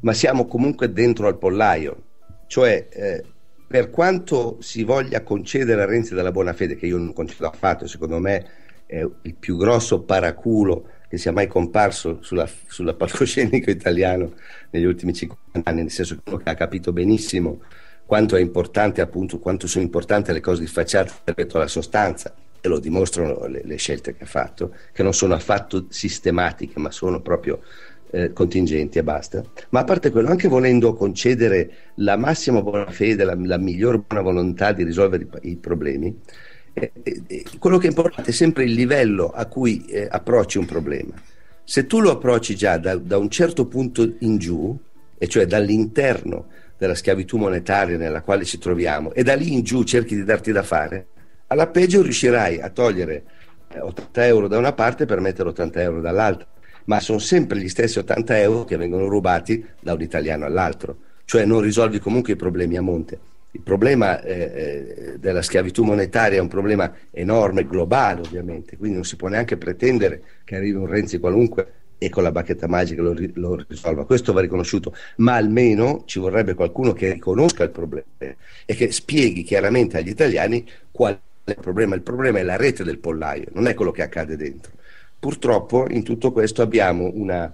ma 0.00 0.12
siamo 0.12 0.46
comunque 0.46 0.92
dentro 0.92 1.26
al 1.26 1.38
pollaio. 1.38 2.04
Cioè, 2.46 2.88
eh, 2.90 3.24
per 3.66 3.90
quanto 3.90 4.58
si 4.60 4.84
voglia 4.84 5.22
concedere 5.22 5.82
a 5.82 5.86
Renzi 5.86 6.14
della 6.14 6.30
buona 6.30 6.52
fede, 6.52 6.76
che 6.76 6.86
io 6.86 6.96
non 6.96 7.12
concedo 7.12 7.48
affatto, 7.48 7.86
secondo 7.86 8.18
me 8.18 8.46
è 8.86 9.06
il 9.22 9.34
più 9.34 9.56
grosso 9.56 10.02
paraculo 10.02 10.88
che 11.08 11.16
sia 11.16 11.32
mai 11.32 11.46
comparso 11.46 12.18
sulla, 12.20 12.48
sulla 12.66 12.94
palcoscenico 12.94 13.70
italiano 13.70 14.34
negli 14.70 14.84
ultimi 14.84 15.14
50 15.14 15.68
anni, 15.70 15.82
nel 15.82 15.90
senso 15.90 16.20
che 16.22 16.50
ha 16.50 16.54
capito 16.54 16.92
benissimo 16.92 17.60
quanto 18.04 18.36
è 18.36 18.40
importante, 18.40 19.00
appunto, 19.00 19.38
quanto 19.38 19.66
sono 19.66 19.84
importanti 19.84 20.32
le 20.32 20.40
cose 20.40 20.60
di 20.60 20.66
facciata 20.66 21.12
rispetto 21.24 21.56
alla 21.56 21.66
sostanza, 21.66 22.34
e 22.60 22.68
lo 22.68 22.78
dimostrano 22.78 23.46
le, 23.46 23.60
le 23.64 23.76
scelte 23.76 24.16
che 24.16 24.24
ha 24.24 24.26
fatto, 24.26 24.74
che 24.92 25.02
non 25.02 25.12
sono 25.12 25.34
affatto 25.34 25.86
sistematiche, 25.88 26.78
ma 26.80 26.90
sono 26.90 27.20
proprio 27.20 27.60
eh, 28.10 28.32
contingenti 28.32 28.98
e 28.98 29.02
basta. 29.02 29.42
Ma 29.70 29.80
a 29.80 29.84
parte 29.84 30.10
quello, 30.10 30.28
anche 30.28 30.48
volendo 30.48 30.94
concedere 30.94 31.70
la 31.96 32.16
massima 32.16 32.62
buona 32.62 32.90
fede, 32.90 33.24
la, 33.24 33.36
la 33.38 33.58
miglior 33.58 34.02
buona 34.06 34.22
volontà 34.22 34.72
di 34.72 34.84
risolvere 34.84 35.26
i, 35.42 35.50
i 35.50 35.56
problemi, 35.56 36.18
quello 37.58 37.78
che 37.78 37.86
è 37.86 37.90
importante 37.90 38.30
è 38.30 38.32
sempre 38.32 38.64
il 38.64 38.72
livello 38.72 39.30
a 39.30 39.46
cui 39.46 39.84
eh, 39.86 40.06
approcci 40.10 40.58
un 40.58 40.66
problema. 40.66 41.14
Se 41.64 41.86
tu 41.86 42.00
lo 42.00 42.12
approcci 42.12 42.56
già 42.56 42.78
da, 42.78 42.96
da 42.96 43.18
un 43.18 43.28
certo 43.28 43.66
punto 43.66 44.14
in 44.20 44.38
giù, 44.38 44.76
e 45.18 45.26
cioè 45.26 45.46
dall'interno 45.46 46.46
della 46.78 46.94
schiavitù 46.94 47.36
monetaria 47.36 47.96
nella 47.96 48.22
quale 48.22 48.44
ci 48.44 48.58
troviamo, 48.58 49.12
e 49.12 49.22
da 49.22 49.34
lì 49.34 49.52
in 49.52 49.62
giù 49.62 49.82
cerchi 49.82 50.14
di 50.14 50.24
darti 50.24 50.52
da 50.52 50.62
fare, 50.62 51.08
alla 51.48 51.66
peggio 51.66 52.02
riuscirai 52.02 52.60
a 52.60 52.70
togliere 52.70 53.24
eh, 53.72 53.80
80 53.80 54.26
euro 54.26 54.48
da 54.48 54.58
una 54.58 54.72
parte 54.72 55.04
per 55.04 55.20
mettere 55.20 55.48
80 55.48 55.80
euro 55.82 56.00
dall'altra, 56.00 56.46
ma 56.84 57.00
sono 57.00 57.18
sempre 57.18 57.58
gli 57.58 57.68
stessi 57.68 57.98
80 57.98 58.38
euro 58.38 58.64
che 58.64 58.76
vengono 58.76 59.06
rubati 59.06 59.64
da 59.80 59.92
un 59.92 60.00
italiano 60.00 60.46
all'altro, 60.46 60.96
cioè 61.24 61.44
non 61.44 61.60
risolvi 61.60 61.98
comunque 61.98 62.32
i 62.32 62.36
problemi 62.36 62.76
a 62.76 62.82
monte. 62.82 63.18
Il 63.50 63.62
problema 63.62 64.22
eh, 64.22 64.32
eh, 64.32 65.18
della 65.18 65.42
schiavitù 65.42 65.82
monetaria 65.82 66.38
è 66.38 66.40
un 66.40 66.48
problema 66.48 66.94
enorme, 67.10 67.66
globale 67.66 68.20
ovviamente, 68.20 68.76
quindi 68.76 68.96
non 68.96 69.04
si 69.04 69.16
può 69.16 69.28
neanche 69.28 69.56
pretendere 69.56 70.22
che 70.44 70.56
arrivi 70.56 70.76
un 70.76 70.86
Renzi 70.86 71.18
qualunque 71.18 71.72
e 71.98 72.10
con 72.10 72.22
la 72.22 72.30
bacchetta 72.30 72.68
magica 72.68 73.02
lo, 73.02 73.14
lo 73.34 73.64
risolva. 73.66 74.04
Questo 74.04 74.32
va 74.32 74.40
riconosciuto, 74.40 74.94
ma 75.16 75.34
almeno 75.34 76.04
ci 76.06 76.18
vorrebbe 76.18 76.54
qualcuno 76.54 76.92
che 76.92 77.12
riconosca 77.12 77.64
il 77.64 77.70
problema 77.70 78.06
e 78.18 78.74
che 78.74 78.92
spieghi 78.92 79.42
chiaramente 79.42 79.96
agli 79.96 80.08
italiani 80.08 80.64
qual 80.90 81.18
è 81.44 81.50
il 81.50 81.56
problema. 81.60 81.94
Il 81.94 82.02
problema 82.02 82.38
è 82.38 82.42
la 82.42 82.56
rete 82.56 82.84
del 82.84 82.98
pollaio, 82.98 83.46
non 83.52 83.66
è 83.66 83.74
quello 83.74 83.90
che 83.90 84.02
accade 84.02 84.36
dentro. 84.36 84.72
Purtroppo 85.18 85.86
in 85.90 86.04
tutto 86.04 86.30
questo 86.30 86.62
abbiamo 86.62 87.10
una, 87.14 87.52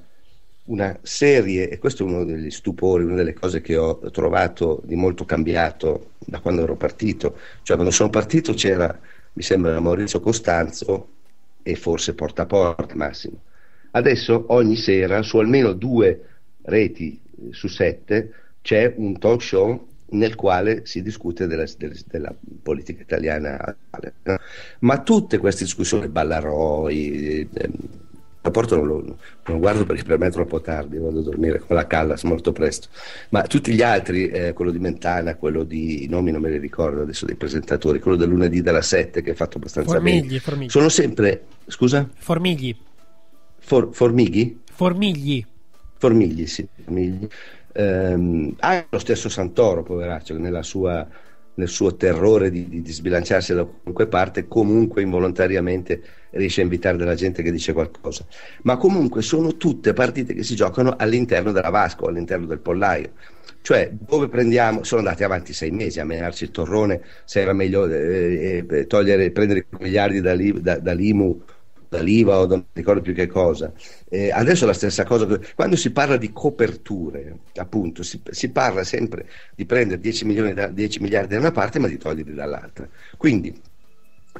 una 0.66 0.98
serie, 1.02 1.68
e 1.68 1.78
questo 1.78 2.04
è 2.04 2.06
uno 2.06 2.24
degli 2.24 2.50
stupori, 2.50 3.04
una 3.04 3.16
delle 3.16 3.34
cose 3.34 3.60
che 3.60 3.76
ho 3.76 3.98
trovato 4.10 4.80
di 4.84 4.94
molto 4.94 5.24
cambiato 5.24 6.12
da 6.18 6.40
quando 6.40 6.62
ero 6.62 6.76
partito. 6.76 7.38
Cioè 7.62 7.76
quando 7.76 7.92
sono 7.92 8.10
partito 8.10 8.54
c'era, 8.54 8.98
mi 9.34 9.42
sembra, 9.42 9.78
Maurizio 9.80 10.20
Costanzo 10.20 11.08
e 11.62 11.74
forse 11.74 12.14
Porta 12.14 12.42
a 12.42 12.46
Porta 12.46 12.94
Massimo. 12.94 13.42
Adesso 13.92 14.46
ogni 14.48 14.76
sera 14.76 15.22
su 15.22 15.38
almeno 15.38 15.72
due 15.72 16.28
reti 16.62 17.20
eh, 17.48 17.52
su 17.52 17.68
sette 17.68 18.32
c'è 18.62 18.92
un 18.96 19.18
talk 19.18 19.42
show 19.42 19.86
nel 20.10 20.34
quale 20.34 20.86
si 20.86 21.02
discute 21.02 21.46
della, 21.46 21.64
della- 22.06 22.34
politica 22.62 23.02
italiana 23.02 23.76
ma 24.80 25.02
tutte 25.02 25.38
queste 25.38 25.64
discussioni, 25.64 26.08
Ballaroi, 26.08 27.48
ehm, 27.52 27.72
rapporto 28.45 28.76
non 28.76 28.86
lo, 28.86 29.01
non 29.03 29.16
lo 29.47 29.59
guardo 29.59 29.84
perché 29.86 30.03
per 30.03 30.18
me 30.18 30.26
è 30.26 30.30
troppo 30.30 30.61
tardi, 30.61 30.99
vado 30.99 31.20
a 31.20 31.22
dormire 31.22 31.61
con 31.61 31.74
la 31.76 31.86
Callas 31.86 32.24
molto 32.24 32.53
presto, 32.53 32.88
ma 33.30 33.42
tutti 33.42 33.72
gli 33.72 33.80
altri, 33.80 34.28
eh, 34.28 34.53
quello 34.53 34.70
di 34.70 34.78
Mentana, 34.78 35.34
quello 35.36 35.64
di, 35.64 36.05
i 36.05 36.09
nomi 36.09 36.30
non 36.30 36.42
me 36.42 36.51
li 36.51 36.59
ricordo 36.59 37.01
adesso 37.03 37.24
dei 37.24 37.36
presentatori, 37.36 38.01
quello 38.01 38.18
del 38.18 38.28
lunedì 38.28 38.61
della 38.61 38.82
7 38.82 39.22
che 39.22 39.30
è 39.30 39.34
fatto 39.34 39.57
abbastanza 39.57 39.90
Formigli, 39.90 40.26
bene, 40.26 40.38
Formigli. 40.40 40.68
sono 40.68 40.90
sempre, 40.90 41.45
scusa? 41.66 42.07
Formigli. 42.14 42.76
For- 43.61 43.88
formighi? 43.92 44.61
Formigli. 44.70 45.45
Formigli, 45.97 46.47
sì, 46.47 46.66
Formigli. 46.84 47.26
Ehm, 47.72 48.55
anche 48.59 48.86
lo 48.90 48.99
stesso 48.99 49.30
Santoro, 49.30 49.82
poveraccio, 49.82 50.36
nella 50.36 50.62
sua- 50.62 51.07
nel 51.55 51.68
suo 51.68 51.96
terrore 51.96 52.50
di, 52.50 52.68
di- 52.68 52.92
sbilanciarsi 52.92 53.55
da 53.55 53.64
qualunque 53.64 54.09
parte, 54.09 54.46
comunque 54.48 55.02
involontariamente 55.02 56.02
riesce 56.30 56.61
a 56.61 56.64
invitare 56.64 56.96
della 56.96 57.14
gente 57.14 57.42
che 57.42 57.52
dice 57.52 57.72
qualcosa. 57.72 58.26
Ma 58.62 58.76
comunque 58.76 59.22
sono 59.22 59.57
tutte 59.57 59.92
partite 59.92 60.34
che 60.34 60.42
si 60.42 60.55
giocano 60.57 60.94
all'interno 60.96 61.52
della 61.52 61.70
Vasco, 61.70 62.07
all'interno 62.07 62.46
del 62.46 62.61
pollaio. 62.61 63.12
Cioè, 63.61 63.90
dove 63.92 64.28
prendiamo, 64.28 64.84
sono 64.84 65.00
andati 65.00 65.24
avanti 65.24 65.52
sei 65.55 65.70
mesi 65.70 65.98
a 65.98 66.05
menarci 66.05 66.44
il 66.44 66.50
torrone, 66.50 67.00
se 67.24 67.40
era 67.40 67.52
meglio 67.55 67.86
eh, 67.86 68.64
eh, 68.68 68.86
togliere, 68.86 69.30
prendere 69.30 69.61
i 69.70 69.76
miliardi 69.80 70.20
dall'I- 70.20 70.61
da- 70.61 70.78
dall'IMU 70.78 71.42
dall'IVA 71.97 72.38
o 72.38 72.47
non 72.47 72.66
ricordo 72.72 73.01
più 73.01 73.14
che 73.14 73.26
cosa. 73.26 73.72
Eh, 74.09 74.30
adesso 74.30 74.64
è 74.64 74.66
la 74.66 74.72
stessa 74.72 75.05
cosa. 75.05 75.26
Quando 75.55 75.76
si 75.76 75.90
parla 75.90 76.16
di 76.16 76.32
coperture, 76.32 77.38
appunto, 77.57 78.03
si, 78.03 78.20
si 78.30 78.51
parla 78.51 78.84
sempre 78.84 79.28
di 79.55 79.64
prendere 79.66 80.01
10, 80.01 80.24
milioni 80.24 80.53
da- 80.55 80.68
10 80.68 81.01
miliardi 81.01 81.34
da 81.34 81.40
una 81.40 81.53
parte 81.53 81.78
ma 81.78 81.88
di 81.88 81.97
toglierli 81.99 82.34
dall'altra. 82.34 82.88
Quindi 83.16 83.55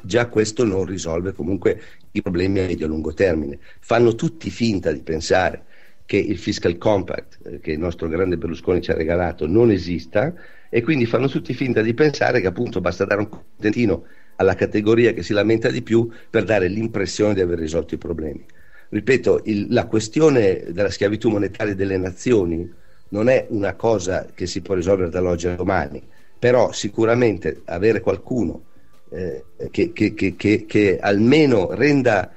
già 0.03 0.27
questo 0.27 0.65
non 0.65 0.85
risolve 0.85 1.33
comunque 1.33 1.81
i 2.11 2.21
problemi 2.21 2.59
a 2.59 2.65
medio-lungo 2.65 3.13
termine. 3.13 3.59
Fanno 3.79 4.15
tutti 4.15 4.49
finta 4.49 4.91
di 4.91 5.01
pensare 5.01 5.65
che 6.05 6.17
il 6.17 6.37
fiscal 6.37 6.77
compact 6.77 7.39
eh, 7.45 7.59
che 7.59 7.71
il 7.71 7.79
nostro 7.79 8.07
grande 8.07 8.37
Berlusconi 8.37 8.81
ci 8.81 8.91
ha 8.91 8.95
regalato 8.95 9.47
non 9.47 9.71
esista 9.71 10.33
e 10.69 10.81
quindi 10.81 11.05
fanno 11.05 11.27
tutti 11.27 11.53
finta 11.53 11.81
di 11.81 11.93
pensare 11.93 12.41
che 12.41 12.47
appunto 12.47 12.81
basta 12.81 13.05
dare 13.05 13.21
un 13.21 13.29
contentino 13.29 14.05
alla 14.35 14.55
categoria 14.55 15.13
che 15.13 15.23
si 15.23 15.33
lamenta 15.33 15.69
di 15.69 15.81
più 15.81 16.09
per 16.29 16.43
dare 16.43 16.67
l'impressione 16.67 17.33
di 17.33 17.41
aver 17.41 17.57
risolto 17.59 17.93
i 17.95 17.97
problemi. 17.97 18.45
Ripeto, 18.89 19.41
il- 19.45 19.67
la 19.69 19.87
questione 19.87 20.63
della 20.71 20.89
schiavitù 20.91 21.29
monetaria 21.29 21.75
delle 21.75 21.97
nazioni 21.97 22.71
non 23.09 23.29
è 23.29 23.45
una 23.49 23.75
cosa 23.75 24.25
che 24.33 24.45
si 24.47 24.61
può 24.61 24.75
risolvere 24.75 25.09
dall'oggi 25.09 25.47
al 25.47 25.55
domani, 25.55 26.07
però 26.37 26.71
sicuramente 26.71 27.61
avere 27.65 27.99
qualcuno 28.01 28.67
eh, 29.09 29.45
che, 29.71 29.91
che- 29.93 30.13
che- 30.13 30.65
che- 30.65 30.97
almeno 30.99 31.71
renda, 31.73 32.35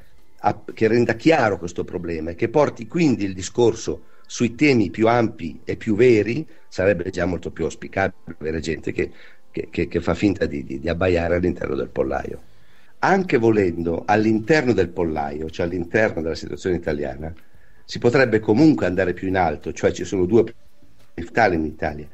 renda 0.76 1.14
chiaro 1.14 1.58
questo 1.58 1.84
problema 1.84 2.30
e 2.30 2.34
che 2.34 2.48
porti 2.48 2.86
quindi 2.86 3.24
il 3.24 3.34
discorso 3.34 4.04
sui 4.26 4.54
temi 4.54 4.90
più 4.90 5.08
ampi 5.08 5.60
e 5.64 5.76
più 5.76 5.96
veri 5.96 6.46
sarebbe 6.68 7.10
già 7.10 7.24
molto 7.24 7.50
più 7.50 7.64
auspicabile 7.64 8.36
avere 8.38 8.60
gente 8.60 8.92
che, 8.92 9.12
che- 9.58 9.68
che- 9.70 9.88
che 9.88 10.00
fa 10.00 10.14
finta 10.14 10.46
di, 10.46 10.64
di- 10.64 10.78
di 10.78 10.88
abbaiare 10.88 11.36
all'interno 11.36 11.74
del 11.74 11.88
pollaio. 11.90 12.42
Anche 13.00 13.36
volendo 13.38 14.04
all'interno 14.06 14.72
del 14.72 14.88
pollaio, 14.90 15.50
cioè 15.50 15.66
all'interno 15.66 16.20
della 16.22 16.34
situazione 16.34 16.76
italiana, 16.76 17.32
si 17.84 17.98
potrebbe 17.98 18.40
comunque 18.40 18.86
andare 18.86 19.14
più 19.14 19.28
in 19.28 19.36
alto, 19.36 19.72
cioè 19.72 19.92
ci 19.92 20.04
sono 20.04 20.26
due 20.26 20.44
fiscali 21.14 21.54
in 21.56 21.64
Italia, 21.64 22.08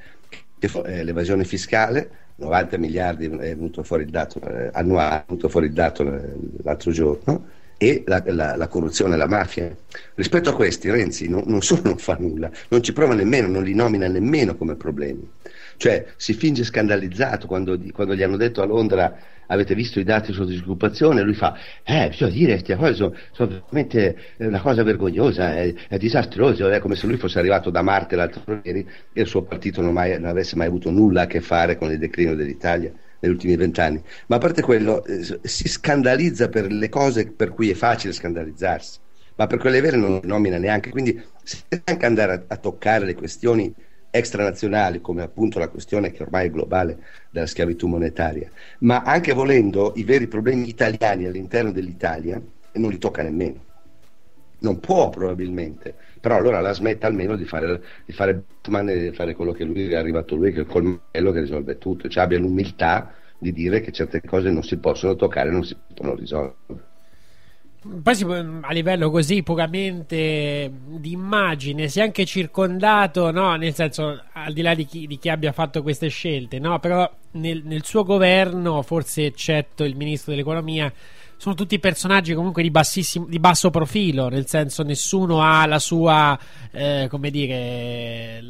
che 0.59 0.69
fo- 0.69 0.85
eh, 0.85 1.03
l'evasione 1.05 1.45
fiscale, 1.45 2.11
90 2.37 2.77
miliardi 2.79 3.27
è 3.27 3.29
venuto 3.55 3.83
fuori 3.83 4.05
il 4.05 4.11
dato 4.11 4.41
eh, 4.41 4.71
annuale, 4.73 5.21
è 5.23 5.25
venuto 5.29 5.49
fuori 5.49 5.67
il 5.67 5.73
dato 5.73 6.03
eh, 6.13 6.33
l'altro 6.63 6.91
giorno, 6.93 7.49
e 7.77 8.05
la, 8.07 8.23
la- 8.27 8.57
la 8.57 8.69
corruzione 8.69 9.15
e 9.15 9.17
la 9.19 9.27
mafia. 9.29 9.75
Rispetto 10.15 10.51
a 10.51 10.55
questi 10.55 10.91
Renzi 10.91 11.29
non, 11.29 11.43
non 11.47 11.61
solo 11.63 11.83
non 11.85 11.99
fa 11.99 12.17
nulla, 12.19 12.51
non 12.69 12.83
ci 12.83 12.93
prova 12.93 13.15
nemmeno, 13.15 13.49
non 13.49 13.63
li 13.65 13.75
nomina 13.75 14.07
nemmeno 14.09 14.57
come 14.57 14.77
problemi. 14.77 15.29
Cioè 15.77 16.07
si 16.17 16.35
finge 16.35 16.65
scandalizzato 16.65 17.47
quando, 17.47 17.79
quando 17.93 18.15
gli 18.15 18.23
hanno 18.23 18.37
detto 18.37 18.63
a 18.63 18.67
Londra 18.67 19.17
avete 19.47 19.75
visto 19.75 20.01
i 20.01 20.05
dati 20.05 20.33
sulla 20.33 20.47
disoccupazione, 20.47 21.23
lui 21.23 21.35
fa, 21.35 21.57
eh, 21.83 22.09
bisogna 22.09 22.31
dire, 22.31 22.53
queste 22.53 22.77
cose 22.77 22.95
sono, 22.95 23.15
sono 23.33 23.49
veramente 23.49 24.17
eh, 24.37 24.47
una 24.47 24.61
cosa 24.61 24.83
vergognosa, 24.83 25.55
è, 25.55 25.73
è 25.89 25.99
disastroso, 25.99 26.69
è 26.69 26.79
come 26.81 26.97
se 26.97 27.07
lui 27.07 27.17
fosse 27.17 27.39
arrivato 27.39 27.71
da 27.71 27.83
Marte 27.83 28.17
l'altro 28.17 28.61
ieri 28.63 28.87
e 29.13 29.21
il 29.21 29.27
suo 29.27 29.43
partito 29.43 29.81
non, 29.83 29.93
mai- 29.93 30.19
non 30.19 30.31
avesse 30.31 30.57
mai 30.57 30.67
avuto 30.67 30.91
nulla 30.91 31.23
a 31.23 31.27
che 31.27 31.41
fare 31.41 31.77
con 31.77 31.91
il 31.91 31.99
declino 31.99 32.35
dell'Italia 32.35 32.93
negli 33.21 33.33
ultimi 33.33 33.57
vent'anni. 33.57 34.03
Ma 34.27 34.37
a 34.37 34.39
parte 34.39 34.63
quello, 34.63 35.05
eh, 35.05 35.23
si 35.43 35.69
scandalizza 35.69 36.49
per 36.49 36.71
le 36.71 36.89
cose 36.89 37.31
per 37.31 37.51
cui 37.51 37.71
è 37.71 37.75
facile 37.75 38.13
scandalizzarsi, 38.13 38.99
ma 39.37 39.47
per 39.47 39.59
quelle 39.59 39.81
vere 39.81 39.97
non 39.97 40.21
nomina 40.25 40.59
neanche, 40.59 40.91
quindi 40.91 41.21
se 41.43 41.65
anche 41.85 42.07
andare 42.07 42.33
a, 42.33 42.45
a 42.49 42.57
toccare 42.57 43.05
le 43.05 43.15
questioni 43.15 43.75
extranazionali, 44.17 45.01
come 45.01 45.23
appunto 45.23 45.59
la 45.59 45.69
questione 45.69 46.13
che 46.13 46.23
ormai 46.23 46.47
è 46.47 46.51
globale 46.51 46.99
della 47.31 47.47
schiavitù 47.47 47.89
monetaria, 47.89 48.49
ma 48.81 49.03
anche 49.03 49.33
volendo 49.33 49.93
i 49.97 50.05
veri 50.05 50.29
problemi 50.29 50.69
italiani 50.69 51.27
all'interno 51.27 51.73
dell'Italia, 51.73 52.41
non 52.75 52.91
li 52.91 52.99
tocca 52.99 53.23
nemmeno. 53.25 53.63
Non 54.61 54.79
può 54.79 55.11
probabilmente, 55.11 55.95
però 56.21 56.37
allora 56.37 56.61
la 56.61 56.73
smetta 56.73 57.09
almeno 57.09 57.35
di 57.35 57.45
fare, 57.45 57.83
di 58.07 58.13
fare 58.13 58.35
Batman 58.35 58.89
e 58.89 59.11
di 59.11 59.17
fare 59.17 59.35
quello 59.35 59.53
che 59.53 59.65
lui 59.65 59.89
è 59.89 59.97
arrivato 59.97 60.37
lui, 60.37 60.53
che 60.53 60.59
è 60.59 60.61
il 60.61 60.69
colmello 60.69 61.33
che 61.33 61.41
risolve 61.41 61.79
tutto, 61.79 62.09
cioè 62.09 62.23
abbia 62.23 62.39
l'umiltà 62.39 63.13
di 63.37 63.53
dire 63.53 63.81
che 63.81 63.91
certe 63.91 64.21
cose 64.23 64.51
non 64.51 64.63
si 64.63 64.79
possono 64.79 65.17
toccare, 65.17 65.51
non 65.51 65.65
si 65.65 65.77
possono 65.87 66.15
risolvere. 66.15 66.94
Poi 68.03 68.15
si 68.15 68.25
a 68.25 68.73
livello 68.73 69.11
così 69.11 69.43
puramente 69.43 70.73
di 70.87 71.13
immagine 71.13 71.89
si 71.89 72.01
è 72.01 72.03
anche 72.03 72.25
circondato, 72.25 73.31
no? 73.31 73.55
nel 73.57 73.75
senso 73.75 74.23
al 74.33 74.55
di 74.55 74.63
là 74.63 74.75
di 74.75 74.87
chi, 74.87 75.07
di 75.07 75.19
chi 75.19 75.29
abbia 75.29 75.53
fatto 75.53 75.83
queste 75.83 76.09
scelte, 76.09 76.59
no? 76.59 76.79
però 76.79 77.11
nel, 77.33 77.61
nel 77.65 77.85
suo 77.85 78.03
governo, 78.03 78.81
forse 78.81 79.27
eccetto 79.27 79.85
il 79.85 79.97
ministro 79.97 80.33
dell'economia, 80.33 80.91
sono 81.37 81.55
tutti 81.55 81.79
personaggi 81.79 82.33
comunque 82.33 82.63
di, 82.63 82.73
di 83.29 83.39
basso 83.39 83.69
profilo, 83.69 84.29
nel 84.29 84.47
senso 84.47 84.83
nessuno 84.83 85.43
ha 85.43 85.67
la 85.67 85.79
sua, 85.79 86.39
eh, 86.71 87.07
come 87.11 87.31
dire, 87.31 88.43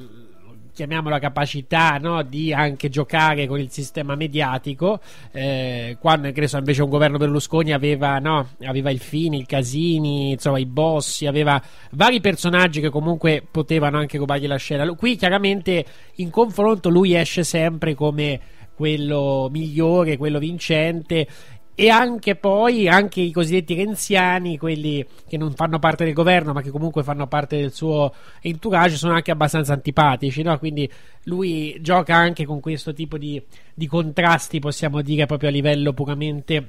chiamiamola 0.74 1.18
capacità 1.18 1.96
no, 1.98 2.22
di 2.22 2.52
anche 2.52 2.90
giocare 2.90 3.46
con 3.46 3.58
il 3.58 3.70
sistema 3.70 4.14
mediatico. 4.16 5.00
Eh, 5.32 5.96
quando 6.00 6.30
so, 6.46 6.58
invece 6.58 6.82
un 6.82 6.90
governo 6.90 7.16
Berlusconi 7.16 7.72
aveva, 7.72 8.18
no, 8.18 8.48
aveva 8.64 8.90
il 8.90 8.98
Fini, 8.98 9.38
il 9.38 9.46
Casini 9.46 10.32
insomma 10.32 10.58
i 10.58 10.66
Bossi 10.66 11.26
aveva 11.26 11.62
vari 11.92 12.20
personaggi 12.20 12.80
che 12.80 12.90
comunque 12.90 13.42
potevano 13.48 13.98
anche 13.98 14.18
rubargli 14.18 14.46
la 14.46 14.56
scena. 14.56 14.86
Qui 14.94 15.16
chiaramente 15.16 15.84
in 16.16 16.30
confronto 16.30 16.88
lui 16.88 17.14
esce 17.14 17.44
sempre 17.44 17.94
come 17.94 18.40
quello 18.74 19.48
migliore, 19.50 20.16
quello 20.16 20.38
vincente 20.38 21.26
e 21.74 21.88
anche 21.88 22.36
poi 22.36 22.88
anche 22.88 23.20
i 23.20 23.32
cosiddetti 23.32 23.74
renziani, 23.74 24.56
quelli 24.58 25.04
che 25.26 25.36
non 25.36 25.54
fanno 25.54 25.78
parte 25.78 26.04
del 26.04 26.12
governo 26.12 26.52
ma 26.52 26.62
che 26.62 26.70
comunque 26.70 27.02
fanno 27.02 27.26
parte 27.26 27.56
del 27.56 27.72
suo 27.72 28.12
entourage, 28.40 28.96
sono 28.96 29.14
anche 29.14 29.32
abbastanza 29.32 29.72
antipatici, 29.72 30.42
no? 30.42 30.58
quindi 30.58 30.88
lui 31.24 31.76
gioca 31.80 32.14
anche 32.14 32.44
con 32.44 32.60
questo 32.60 32.92
tipo 32.92 33.18
di, 33.18 33.42
di 33.74 33.86
contrasti, 33.86 34.60
possiamo 34.60 35.02
dire 35.02 35.26
proprio 35.26 35.48
a 35.48 35.52
livello 35.52 35.92
puramente 35.92 36.68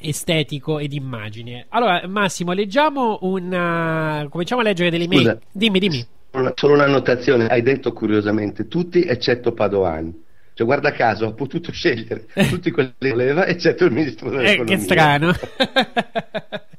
estetico 0.00 0.78
ed 0.78 0.92
immagine. 0.92 1.66
Allora 1.70 2.06
Massimo, 2.06 2.52
leggiamo 2.52 3.18
una... 3.22 4.26
cominciamo 4.28 4.60
a 4.60 4.64
leggere 4.64 4.90
delle 4.90 5.04
email. 5.04 5.22
Scusa. 5.22 5.38
Dimmi, 5.52 5.78
dimmi. 5.78 6.06
Una- 6.32 6.52
Solo 6.54 6.74
un'annotazione, 6.74 7.46
hai 7.46 7.62
detto 7.62 7.92
curiosamente 7.92 8.68
tutti 8.68 9.04
eccetto 9.04 9.52
Padoan. 9.52 10.22
Cioè, 10.54 10.66
guarda 10.66 10.92
caso, 10.92 11.26
ha 11.26 11.32
potuto 11.32 11.72
scegliere 11.72 12.26
tutti 12.48 12.70
quelli 12.70 12.92
che 12.98 13.10
voleva, 13.10 13.46
eccetto 13.46 13.84
il 13.84 13.92
ministro 13.92 14.28
Eh, 14.28 14.36
dell'economia. 14.36 14.76
che 14.76 14.82
strano. 14.82 15.32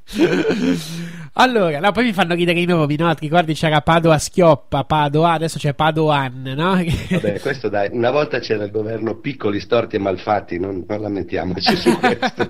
allora, 1.34 1.78
no, 1.80 1.92
poi 1.92 2.04
mi 2.04 2.12
fanno 2.12 2.34
ridere 2.34 2.58
i 2.60 2.64
nomi, 2.64 2.96
no? 2.96 3.12
Ti 3.14 3.24
ricordi 3.26 3.52
c'era 3.54 3.82
Padova 3.82 4.18
Schioppa, 4.18 4.84
Padova, 4.84 5.32
adesso 5.32 5.58
c'è 5.58 5.74
Padoan, 5.74 6.54
no? 6.56 6.74
Vabbè, 7.10 7.40
questo 7.40 7.68
dai, 7.68 7.88
una 7.92 8.10
volta 8.10 8.38
c'era 8.38 8.64
il 8.64 8.70
governo 8.70 9.16
piccoli, 9.16 9.60
storti 9.60 9.96
e 9.96 9.98
malfatti, 9.98 10.58
non, 10.58 10.84
non 10.86 11.00
lamentiamoci 11.00 11.76
su 11.76 11.94
questo. 12.00 12.48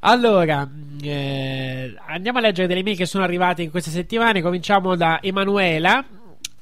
allora, 0.00 0.68
eh, 1.02 1.94
andiamo 2.08 2.38
a 2.38 2.40
leggere 2.42 2.68
delle 2.68 2.82
mail 2.82 2.96
che 2.96 3.06
sono 3.06 3.24
arrivate 3.24 3.62
in 3.62 3.70
queste 3.70 3.90
settimane. 3.90 4.42
Cominciamo 4.42 4.94
da 4.96 5.18
Emanuela. 5.22 6.04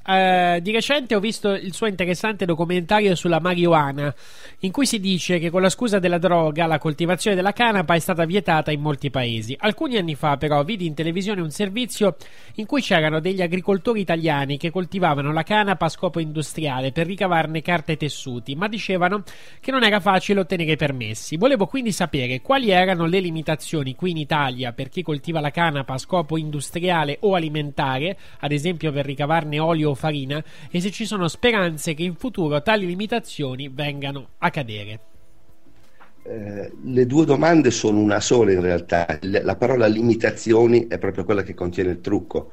Eh, 0.05 0.59
di 0.61 0.71
recente 0.71 1.15
ho 1.15 1.19
visto 1.19 1.51
il 1.51 1.73
suo 1.73 1.87
interessante 1.87 2.45
documentario 2.45 3.13
sulla 3.15 3.39
marijuana, 3.39 4.13
in 4.59 4.71
cui 4.71 4.85
si 4.85 4.99
dice 4.99 5.37
che 5.39 5.49
con 5.49 5.61
la 5.61 5.69
scusa 5.69 5.99
della 5.99 6.17
droga 6.17 6.65
la 6.65 6.79
coltivazione 6.79 7.35
della 7.35 7.53
canapa 7.53 7.93
è 7.93 7.99
stata 7.99 8.25
vietata 8.25 8.71
in 8.71 8.81
molti 8.81 9.09
paesi. 9.09 9.55
Alcuni 9.59 9.97
anni 9.97 10.15
fa, 10.15 10.37
però, 10.37 10.63
vidi 10.63 10.85
in 10.85 10.93
televisione 10.93 11.41
un 11.41 11.51
servizio 11.51 12.15
in 12.55 12.65
cui 12.65 12.81
c'erano 12.81 13.19
degli 13.19 13.41
agricoltori 13.41 14.01
italiani 14.01 14.57
che 14.57 14.71
coltivavano 14.71 15.31
la 15.31 15.43
canapa 15.43 15.85
a 15.85 15.89
scopo 15.89 16.19
industriale 16.19 16.91
per 16.91 17.05
ricavarne 17.05 17.61
carta 17.61 17.91
e 17.91 17.97
tessuti, 17.97 18.55
ma 18.55 18.67
dicevano 18.67 19.23
che 19.59 19.71
non 19.71 19.83
era 19.83 19.99
facile 19.99 20.39
ottenere 20.39 20.71
i 20.71 20.77
permessi. 20.77 21.37
Volevo 21.37 21.67
quindi 21.67 21.91
sapere 21.91 22.41
quali 22.41 22.71
erano 22.71 23.05
le 23.05 23.19
limitazioni 23.19 23.95
qui 23.95 24.11
in 24.11 24.17
Italia 24.17 24.73
per 24.73 24.89
chi 24.89 25.03
coltiva 25.03 25.39
la 25.39 25.51
canapa 25.51 25.93
a 25.93 25.97
scopo 25.97 26.37
industriale 26.37 27.17
o 27.21 27.35
alimentare, 27.35 28.17
ad 28.39 28.51
esempio 28.51 28.91
per 28.91 29.05
ricavarne 29.05 29.59
olio 29.59 29.90
farina, 29.93 30.43
e 30.69 30.81
se 30.81 30.91
ci 30.91 31.05
sono 31.05 31.27
speranze 31.27 31.93
che 31.93 32.03
in 32.03 32.15
futuro 32.15 32.61
tali 32.61 32.85
limitazioni 32.85 33.69
vengano 33.69 34.29
a 34.39 34.49
cadere. 34.49 34.99
Eh, 36.23 36.71
le 36.83 37.05
due 37.07 37.25
domande 37.25 37.71
sono 37.71 37.99
una 37.99 38.19
sola 38.19 38.51
in 38.51 38.61
realtà. 38.61 39.19
La 39.21 39.55
parola 39.55 39.87
limitazioni 39.87 40.87
è 40.87 40.97
proprio 40.97 41.23
quella 41.23 41.43
che 41.43 41.53
contiene 41.53 41.91
il 41.91 42.01
trucco. 42.01 42.51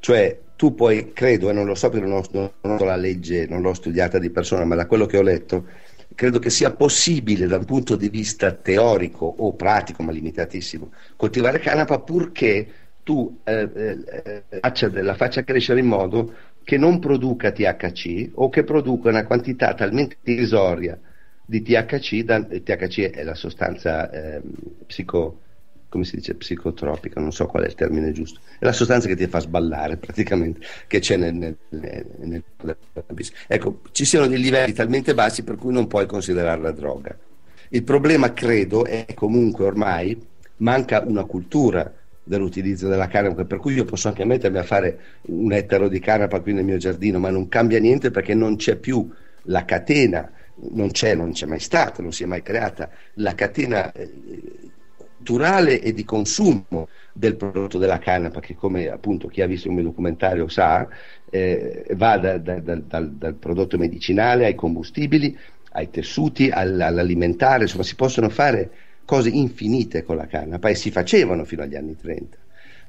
Cioè, 0.00 0.38
tu 0.56 0.74
puoi, 0.74 1.12
credo, 1.12 1.50
e 1.50 1.52
non 1.52 1.66
lo 1.66 1.74
so 1.74 1.90
perché 1.90 2.06
non 2.06 2.22
ho, 2.22 2.52
non 2.62 2.78
ho 2.78 2.84
la 2.84 2.96
legge, 2.96 3.46
non 3.46 3.60
l'ho 3.60 3.74
studiata 3.74 4.18
di 4.18 4.30
persona, 4.30 4.64
ma 4.64 4.74
da 4.74 4.86
quello 4.86 5.06
che 5.06 5.18
ho 5.18 5.22
letto, 5.22 5.66
credo 6.14 6.38
che 6.38 6.50
sia 6.50 6.72
possibile 6.72 7.46
da 7.46 7.56
un 7.56 7.64
punto 7.64 7.96
di 7.96 8.08
vista 8.08 8.52
teorico 8.52 9.24
o 9.24 9.54
pratico, 9.54 10.02
ma 10.02 10.12
limitatissimo, 10.12 10.92
coltivare 11.16 11.60
canapa 11.60 11.98
purché 12.00 12.68
tu 13.02 13.40
eh, 13.44 13.68
eh, 13.74 14.42
eh, 14.48 15.02
la 15.02 15.14
faccia 15.14 15.44
crescere 15.44 15.80
in 15.80 15.86
modo 15.86 16.32
che 16.62 16.76
non 16.76 16.98
produca 16.98 17.50
THC 17.50 18.30
o 18.34 18.48
che 18.48 18.64
produca 18.64 19.08
una 19.08 19.24
quantità 19.24 19.74
talmente 19.74 20.16
irrisoria 20.22 20.98
di 21.44 21.62
THC, 21.62 22.22
da, 22.22 22.42
THC 22.44 23.10
è 23.10 23.24
la 23.24 23.34
sostanza 23.34 24.08
ehm, 24.10 24.42
psico, 24.86 25.40
come 25.88 26.04
si 26.04 26.16
dice, 26.16 26.34
psicotropica, 26.34 27.20
non 27.20 27.32
so 27.32 27.46
qual 27.46 27.64
è 27.64 27.66
il 27.66 27.74
termine 27.74 28.12
giusto, 28.12 28.38
è 28.58 28.64
la 28.64 28.72
sostanza 28.72 29.08
che 29.08 29.16
ti 29.16 29.26
fa 29.26 29.40
sballare 29.40 29.96
praticamente, 29.96 30.60
che 30.86 31.00
c'è 31.00 31.16
nel, 31.16 31.34
nel, 31.34 31.56
nel- 31.70 32.06
nel. 32.18 32.44
Ecco, 33.48 33.80
ci 33.90 34.04
siano 34.04 34.28
dei 34.28 34.38
livelli 34.38 34.72
talmente 34.72 35.12
bassi 35.12 35.42
per 35.42 35.56
cui 35.56 35.72
non 35.72 35.88
puoi 35.88 36.06
considerarla 36.06 36.70
droga. 36.70 37.18
Il 37.70 37.82
problema, 37.82 38.32
credo, 38.32 38.84
è 38.84 39.06
comunque 39.14 39.64
ormai 39.64 40.16
manca 40.58 41.02
una 41.04 41.24
cultura 41.24 41.92
dell'utilizzo 42.22 42.88
della 42.88 43.06
canapa, 43.08 43.44
per 43.44 43.58
cui 43.58 43.74
io 43.74 43.84
posso 43.84 44.08
anche 44.08 44.24
mettermi 44.24 44.58
a 44.58 44.62
fare 44.62 45.00
un 45.22 45.52
ettaro 45.52 45.88
di 45.88 45.98
canapa 46.00 46.40
qui 46.40 46.52
nel 46.52 46.64
mio 46.64 46.76
giardino, 46.76 47.18
ma 47.18 47.30
non 47.30 47.48
cambia 47.48 47.78
niente 47.80 48.10
perché 48.10 48.34
non 48.34 48.56
c'è 48.56 48.76
più 48.76 49.08
la 49.44 49.64
catena, 49.64 50.30
non 50.72 50.90
c'è, 50.90 51.14
non 51.14 51.32
c'è 51.32 51.46
mai 51.46 51.60
stata, 51.60 52.02
non 52.02 52.12
si 52.12 52.22
è 52.22 52.26
mai 52.26 52.42
creata 52.42 52.90
la 53.14 53.34
catena 53.34 53.90
eh, 53.92 54.72
culturale 54.94 55.80
e 55.80 55.92
di 55.92 56.04
consumo 56.04 56.88
del 57.12 57.36
prodotto 57.36 57.78
della 57.78 57.98
canapa, 57.98 58.40
che 58.40 58.54
come 58.54 58.88
appunto 58.88 59.28
chi 59.28 59.40
ha 59.42 59.46
visto 59.46 59.68
il 59.68 59.74
mio 59.74 59.82
documentario 59.84 60.48
sa, 60.48 60.88
eh, 61.30 61.84
va 61.96 62.16
da- 62.18 62.38
da- 62.38 62.60
da- 62.60 62.76
dal, 62.76 63.12
dal 63.14 63.34
prodotto 63.36 63.76
medicinale 63.78 64.46
ai 64.46 64.54
combustibili, 64.54 65.36
ai 65.72 65.90
tessuti, 65.90 66.48
all- 66.50 66.80
all'alimentare, 66.80 67.62
insomma 67.62 67.82
si 67.84 67.94
possono 67.94 68.28
fare 68.28 68.72
cose 69.10 69.28
infinite 69.28 70.04
con 70.04 70.14
la 70.14 70.28
canapa 70.28 70.68
e 70.68 70.76
si 70.76 70.92
facevano 70.92 71.44
fino 71.44 71.62
agli 71.62 71.74
anni 71.74 71.96
30. 71.96 72.36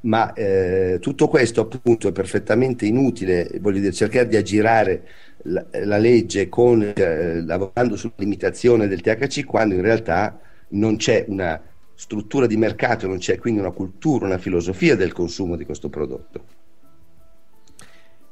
Ma 0.01 0.33
eh, 0.33 0.99
tutto 1.01 1.27
questo 1.27 1.61
appunto 1.61 2.07
è 2.07 2.11
perfettamente 2.11 2.85
inutile, 2.85 3.49
voglio 3.59 3.79
dire, 3.79 3.91
cercare 3.91 4.27
di 4.27 4.35
aggirare 4.35 5.07
la, 5.45 5.65
la 5.83 5.97
legge 5.97 6.47
con, 6.47 6.83
eh, 6.95 7.41
lavorando 7.41 7.95
sulla 7.95 8.13
limitazione 8.17 8.87
del 8.87 9.01
THC 9.01 9.45
quando 9.45 9.73
in 9.73 9.81
realtà 9.81 10.39
non 10.69 10.97
c'è 10.97 11.25
una 11.27 11.59
struttura 11.95 12.45
di 12.45 12.55
mercato, 12.55 13.07
non 13.07 13.17
c'è 13.17 13.39
quindi 13.39 13.59
una 13.59 13.71
cultura, 13.71 14.27
una 14.27 14.37
filosofia 14.37 14.95
del 14.95 15.13
consumo 15.13 15.55
di 15.55 15.65
questo 15.65 15.89
prodotto. 15.89 16.45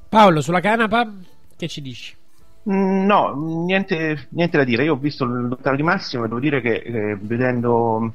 Paolo, 0.09 0.41
sulla 0.41 0.59
canapa, 0.59 1.11
che 1.55 1.67
ci 1.67 1.81
dici? 1.81 2.15
Mm, 2.71 3.05
No, 3.05 3.33
niente, 3.65 4.27
niente 4.31 4.57
da 4.57 4.63
dire. 4.63 4.83
Io 4.83 4.93
ho 4.93 4.97
visto 4.97 5.23
il 5.25 5.31
documentario 5.31 5.77
di 5.77 5.83
Massimo 5.83 6.25
e 6.25 6.27
devo 6.27 6.39
dire 6.39 6.61
che 6.61 6.75
eh, 6.75 7.17
vedendo 7.19 8.13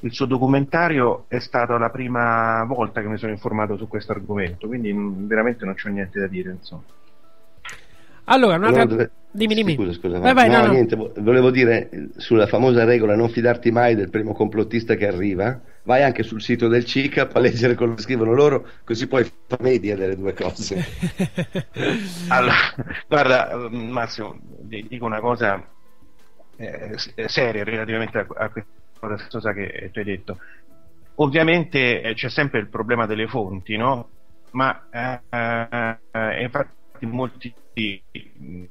il 0.00 0.12
suo 0.12 0.26
documentario 0.26 1.24
è 1.28 1.38
stata 1.40 1.76
la 1.78 1.90
prima 1.90 2.64
volta 2.64 3.00
che 3.00 3.08
mi 3.08 3.18
sono 3.18 3.32
informato 3.32 3.76
su 3.76 3.88
questo 3.88 4.12
argomento, 4.12 4.66
quindi 4.68 4.92
mm, 4.92 5.26
veramente 5.26 5.64
non 5.64 5.74
c'ho 5.74 5.88
niente 5.88 6.20
da 6.20 6.26
dire, 6.28 6.50
insomma. 6.52 6.84
Allora, 8.24 8.56
un'altra... 8.56 8.86
Dove- 8.86 9.12
Dimmi, 9.30 9.54
dimmi. 9.54 9.74
Scusa, 9.74 9.92
scusa, 9.92 10.18
Vai, 10.20 10.34
vai, 10.34 10.48
no, 10.48 10.60
no, 10.60 10.66
no. 10.66 10.72
niente, 10.72 10.96
vo- 10.96 11.12
volevo 11.18 11.50
dire 11.50 11.88
eh, 11.90 12.08
sulla 12.16 12.46
famosa 12.46 12.84
regola 12.84 13.16
non 13.16 13.28
fidarti 13.28 13.70
mai 13.70 13.94
del 13.94 14.10
primo 14.10 14.32
complottista 14.32 14.94
che 14.94 15.06
arriva, 15.06 15.60
vai 15.86 16.02
anche 16.02 16.24
sul 16.24 16.42
sito 16.42 16.66
del 16.66 16.84
CICAP 16.84 17.36
a 17.36 17.38
leggere 17.38 17.76
quello 17.76 17.94
che 17.94 18.02
scrivono 18.02 18.34
loro, 18.34 18.66
così 18.84 19.06
poi 19.06 19.24
fa 19.24 19.56
media 19.60 19.96
delle 19.96 20.16
due 20.16 20.34
cose. 20.34 20.84
Allora, 22.28 22.54
guarda, 23.08 23.50
eh, 23.50 23.68
Massimo, 23.70 24.36
ti 24.62 24.84
dico 24.88 25.06
una 25.06 25.20
cosa 25.20 25.64
eh, 26.56 26.96
seria 27.28 27.62
relativamente 27.64 28.18
a, 28.18 28.26
a 28.36 28.50
questa 28.50 29.28
cosa 29.30 29.52
che 29.52 29.90
tu 29.92 30.00
hai 30.00 30.04
detto. 30.04 30.38
Ovviamente 31.16 32.02
eh, 32.02 32.14
c'è 32.14 32.28
sempre 32.28 32.58
il 32.58 32.68
problema 32.68 33.06
delle 33.06 33.28
fonti, 33.28 33.76
no? 33.76 34.08
Ma 34.50 34.88
eh, 34.90 35.20
eh, 35.30 36.42
infatti 36.42 37.06
molti 37.06 37.54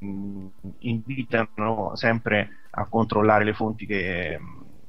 mm, 0.04 0.48
invitano 0.80 1.96
sempre 1.96 2.64
a 2.72 2.86
controllare 2.88 3.46
le 3.46 3.54
fonti 3.54 3.86
che, 3.86 4.38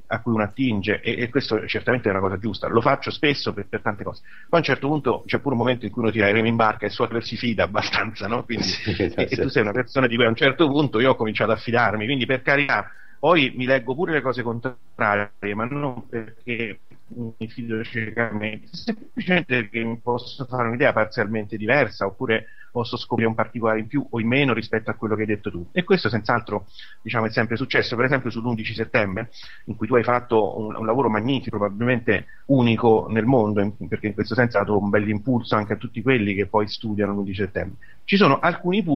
a 0.09 0.21
cui 0.21 0.33
uno 0.33 0.43
attinge 0.43 1.01
e, 1.01 1.21
e 1.21 1.29
questo 1.29 1.67
certamente 1.67 2.09
è 2.09 2.13
una 2.13 2.21
cosa 2.21 2.39
giusta, 2.39 2.69
lo 2.69 2.81
faccio 2.81 3.11
spesso 3.11 3.53
per, 3.53 3.67
per 3.67 3.81
tante 3.81 4.05
cose. 4.05 4.23
Poi 4.49 4.51
a 4.51 4.57
un 4.59 4.63
certo 4.63 4.89
punto 4.89 5.23
c'è 5.27 5.39
pure 5.39 5.55
un 5.55 5.61
momento 5.61 5.87
in 5.87 5.93
cui 5.93 6.03
uno 6.03 6.11
tira 6.11 6.29
i 6.29 6.33
remi 6.33 6.49
in 6.49 6.57
barca 6.57 6.87
e 6.87 6.91
che 6.91 7.21
si 7.21 7.37
fida 7.37 7.65
abbastanza, 7.65 8.27
no? 8.27 8.45
Quindi, 8.45 8.67
e, 9.15 9.29
e 9.29 9.37
tu 9.37 9.49
sei 9.49 9.63
una 9.63 9.73
persona 9.73 10.07
di 10.07 10.17
cui 10.17 10.25
a 10.25 10.29
un 10.29 10.37
certo 10.37 10.69
punto 10.69 11.01
io 11.01 11.11
ho 11.11 11.17
cominciato 11.17 11.53
a 11.53 11.57
fidarmi, 11.57 12.05
quindi 12.05 12.27
per 12.27 12.43
carità, 12.43 12.91
poi 13.19 13.53
mi 13.57 13.65
leggo 13.65 13.95
pure 13.95 14.13
le 14.13 14.21
cose 14.21 14.43
contrarie, 14.43 15.55
ma 15.55 15.65
non 15.65 16.07
perché 16.09 16.81
mi 17.09 17.49
fido 17.49 17.83
ciecamente, 17.85 18.69
semplicemente 18.73 19.69
perché 19.69 20.01
posso 20.03 20.45
fare 20.45 20.69
un'idea 20.69 20.93
parzialmente 20.93 21.57
diversa 21.57 22.07
oppure 22.07 22.47
posso 22.73 22.97
scoprire 22.99 23.29
un 23.29 23.35
particolare 23.35 23.79
in 23.79 23.87
più 23.87 24.07
o 24.11 24.21
in 24.21 24.27
meno 24.27 24.53
rispetto 24.53 24.91
a 24.91 24.95
quello 24.95 25.15
che 25.15 25.23
hai 25.23 25.27
detto 25.29 25.51
tu. 25.51 25.67
E 25.73 25.85
questo 25.85 26.09
senz'altro 26.11 26.67
diciamo, 27.01 27.27
è 27.27 27.31
sempre 27.31 27.57
successo, 27.57 27.97
per 27.97 28.05
esempio 28.05 28.31
sull'11 28.31 28.75
settembre, 28.75 29.31
in 29.67 29.77
cui 29.77 29.87
tu 29.87 29.95
hai 29.95 30.03
fatto 30.03 30.59
un, 30.59 30.75
un 30.75 30.85
lavoro 30.85 31.09
magnifico, 31.09 31.57
probabilmente 31.59 32.27
unico 32.47 33.07
nel 33.09 33.25
mondo, 33.25 33.61
in- 33.61 33.89
perché 33.89 34.09
in 34.09 34.15
questo 34.15 34.35
senso 34.35 34.59
ha 34.59 34.61
dato 34.61 34.79
un 34.79 34.91
bel 34.91 35.09
impulso 35.09 35.55
anche 35.57 35.73
a 35.75 35.77
tutti 35.77 36.03
quelli 36.03 36.35
che 36.35 36.47
poi 36.47 36.69
studiano 36.69 37.13
l'11 37.15 37.35
settembre. 37.35 37.79
Ci 38.05 38.17
sono 38.17 38.39
alcuni 38.41 38.83
punti 38.83 38.96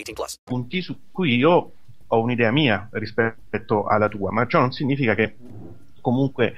18 0.03 0.13
plus. 0.13 0.39
punti 0.43 0.81
su 0.81 0.97
cui 1.11 1.35
io 1.35 1.71
ho 2.07 2.21
un'idea 2.21 2.51
mia 2.51 2.87
rispetto 2.91 3.85
alla 3.85 4.09
tua, 4.09 4.31
ma 4.31 4.45
ciò 4.47 4.59
non 4.59 4.71
significa 4.71 5.15
che 5.15 5.35
comunque 6.01 6.53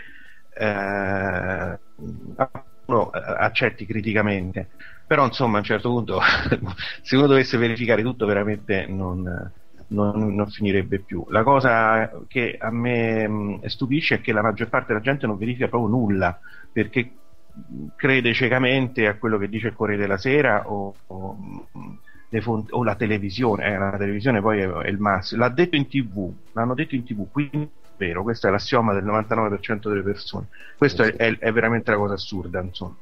eh, 0.58 1.80
accetti 2.86 3.86
criticamente. 3.86 4.70
Però 5.06 5.26
insomma 5.26 5.58
a 5.58 5.60
un 5.60 5.66
certo 5.66 5.89
punto 5.89 6.20
se 7.02 7.16
uno 7.16 7.28
dovesse 7.28 7.58
verificare 7.58 8.02
tutto 8.02 8.26
veramente 8.26 8.88
non, 8.88 9.52
non- 9.88 10.36
non 10.36 10.50
finirebbe 10.50 11.00
più. 11.00 11.26
La 11.30 11.44
cosa 11.44 12.10
che 12.28 12.58
a 12.60 12.72
me 12.72 13.60
stupisce 13.66 14.16
è 14.16 14.22
che 14.22 14.32
la 14.32 14.41
maggior 14.41 14.70
parte 14.70 14.88
della 14.88 15.02
gente 15.02 15.28
non 15.28 15.38
verifica 15.38 15.68
proprio 15.68 15.89
nulla 15.91 16.39
perché 16.72 17.12
crede 17.96 18.34
ciecamente 18.34 19.08
a 19.08 19.16
quello 19.18 19.38
che 19.38 19.48
dice 19.48 19.68
il 19.68 19.76
Corriere 19.76 20.02
della 20.02 20.18
Sera 20.18 20.68
o, 20.70 20.96
o, 21.06 21.38
fonti- 22.42 22.72
o 22.74 22.84
la 22.84 22.96
televisione, 22.96 23.66
eh, 23.66 23.78
la 23.78 23.98
televisione 23.98 24.42
poi 24.42 24.60
è, 24.62 24.68
è 24.68 24.88
il 24.90 25.00
massimo, 25.00 25.42
l'ha 25.42 25.50
detto 25.50 25.76
in 25.76 25.88
tv, 25.88 26.34
l'hanno 26.54 26.74
detto 26.74 26.96
in 26.96 27.04
tv, 27.04 27.30
quindi 27.32 27.64
è 27.64 27.88
vero, 27.98 28.24
questo 28.24 28.48
è 28.48 28.52
l'assioma 28.52 28.94
del 28.94 29.04
99% 29.04 29.90
delle 29.90 30.04
persone, 30.04 30.48
questo 30.78 31.04
è, 31.04 31.14
è- 31.16 31.38
è 31.40 31.52
veramente 31.52 31.90
una 31.92 32.00
cosa 32.00 32.14
assurda, 32.16 32.62
insomma. 32.62 32.96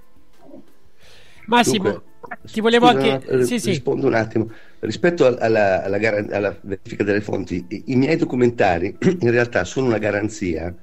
Massimo, 1.48 1.84
Dunque, 1.84 2.04
ti 2.52 2.62
volevo 2.62 2.86
scusa, 2.88 2.98
anche... 3.06 3.28
eh, 3.28 3.46
Sì, 3.46 3.60
sì. 3.60 3.70
Rispondo 3.70 4.08
un 4.08 4.14
attimo. 4.14 4.50
Rispetto 4.80 5.26
al- 5.26 5.38
alla, 5.40 5.84
alla 5.84 5.98
gara- 5.98 6.26
alla 6.36 6.58
verifica 6.62 7.04
delle 7.04 7.22
fonti, 7.22 7.66
i, 7.70 7.84
i 7.88 7.96
miei 7.96 8.16
documentari 8.18 8.98
in 9.20 9.32
realtà 9.32 9.64
sono 9.64 9.88
una 9.88 9.98
garanzia 9.98 10.74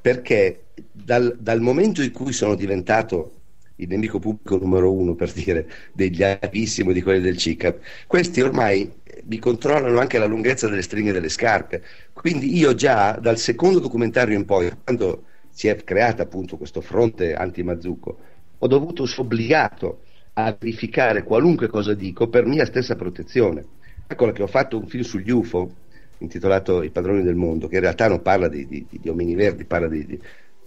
perché 0.00 0.66
dal, 0.92 1.36
dal 1.38 1.60
momento 1.60 2.02
in 2.02 2.12
cui 2.12 2.32
sono 2.32 2.54
diventato 2.54 3.35
il 3.76 3.88
nemico 3.88 4.18
pubblico 4.18 4.56
numero 4.58 4.92
uno, 4.92 5.14
per 5.14 5.32
dire, 5.32 5.68
degli 5.92 6.22
Apissimo 6.22 6.90
e 6.90 6.94
di 6.94 7.02
quelli 7.02 7.20
del 7.20 7.36
CICAP, 7.36 7.78
questi 8.06 8.40
ormai 8.40 8.90
mi 9.24 9.38
controllano 9.38 9.98
anche 9.98 10.18
la 10.18 10.26
lunghezza 10.26 10.68
delle 10.68 10.82
stringhe 10.82 11.12
delle 11.12 11.28
scarpe. 11.28 11.82
Quindi 12.12 12.56
io 12.56 12.74
già 12.74 13.12
dal 13.20 13.38
secondo 13.38 13.78
documentario 13.78 14.36
in 14.36 14.44
poi, 14.44 14.70
quando 14.82 15.24
si 15.50 15.68
è 15.68 15.76
creata 15.84 16.22
appunto 16.22 16.56
questo 16.56 16.80
fronte 16.80 17.34
anti-Mazzucco, 17.34 18.18
ho 18.58 18.66
dovuto 18.66 19.06
sono 19.06 19.26
obbligato 19.26 20.02
a 20.34 20.56
verificare 20.58 21.22
qualunque 21.22 21.68
cosa 21.68 21.94
dico 21.94 22.28
per 22.28 22.44
mia 22.46 22.64
stessa 22.66 22.94
protezione. 22.96 23.64
Eccola 24.06 24.32
che 24.32 24.42
ho 24.42 24.46
fatto 24.46 24.78
un 24.78 24.86
film 24.86 25.02
sugli 25.02 25.30
UFO 25.30 25.78
intitolato 26.18 26.82
I 26.82 26.90
padroni 26.90 27.22
del 27.22 27.34
mondo, 27.34 27.68
che 27.68 27.74
in 27.76 27.80
realtà 27.82 28.08
non 28.08 28.22
parla 28.22 28.48
di, 28.48 28.66
di, 28.66 28.86
di 28.88 29.08
omini 29.08 29.34
verdi, 29.34 29.64
parla 29.66 29.88
di, 29.88 30.04
di- 30.06 30.20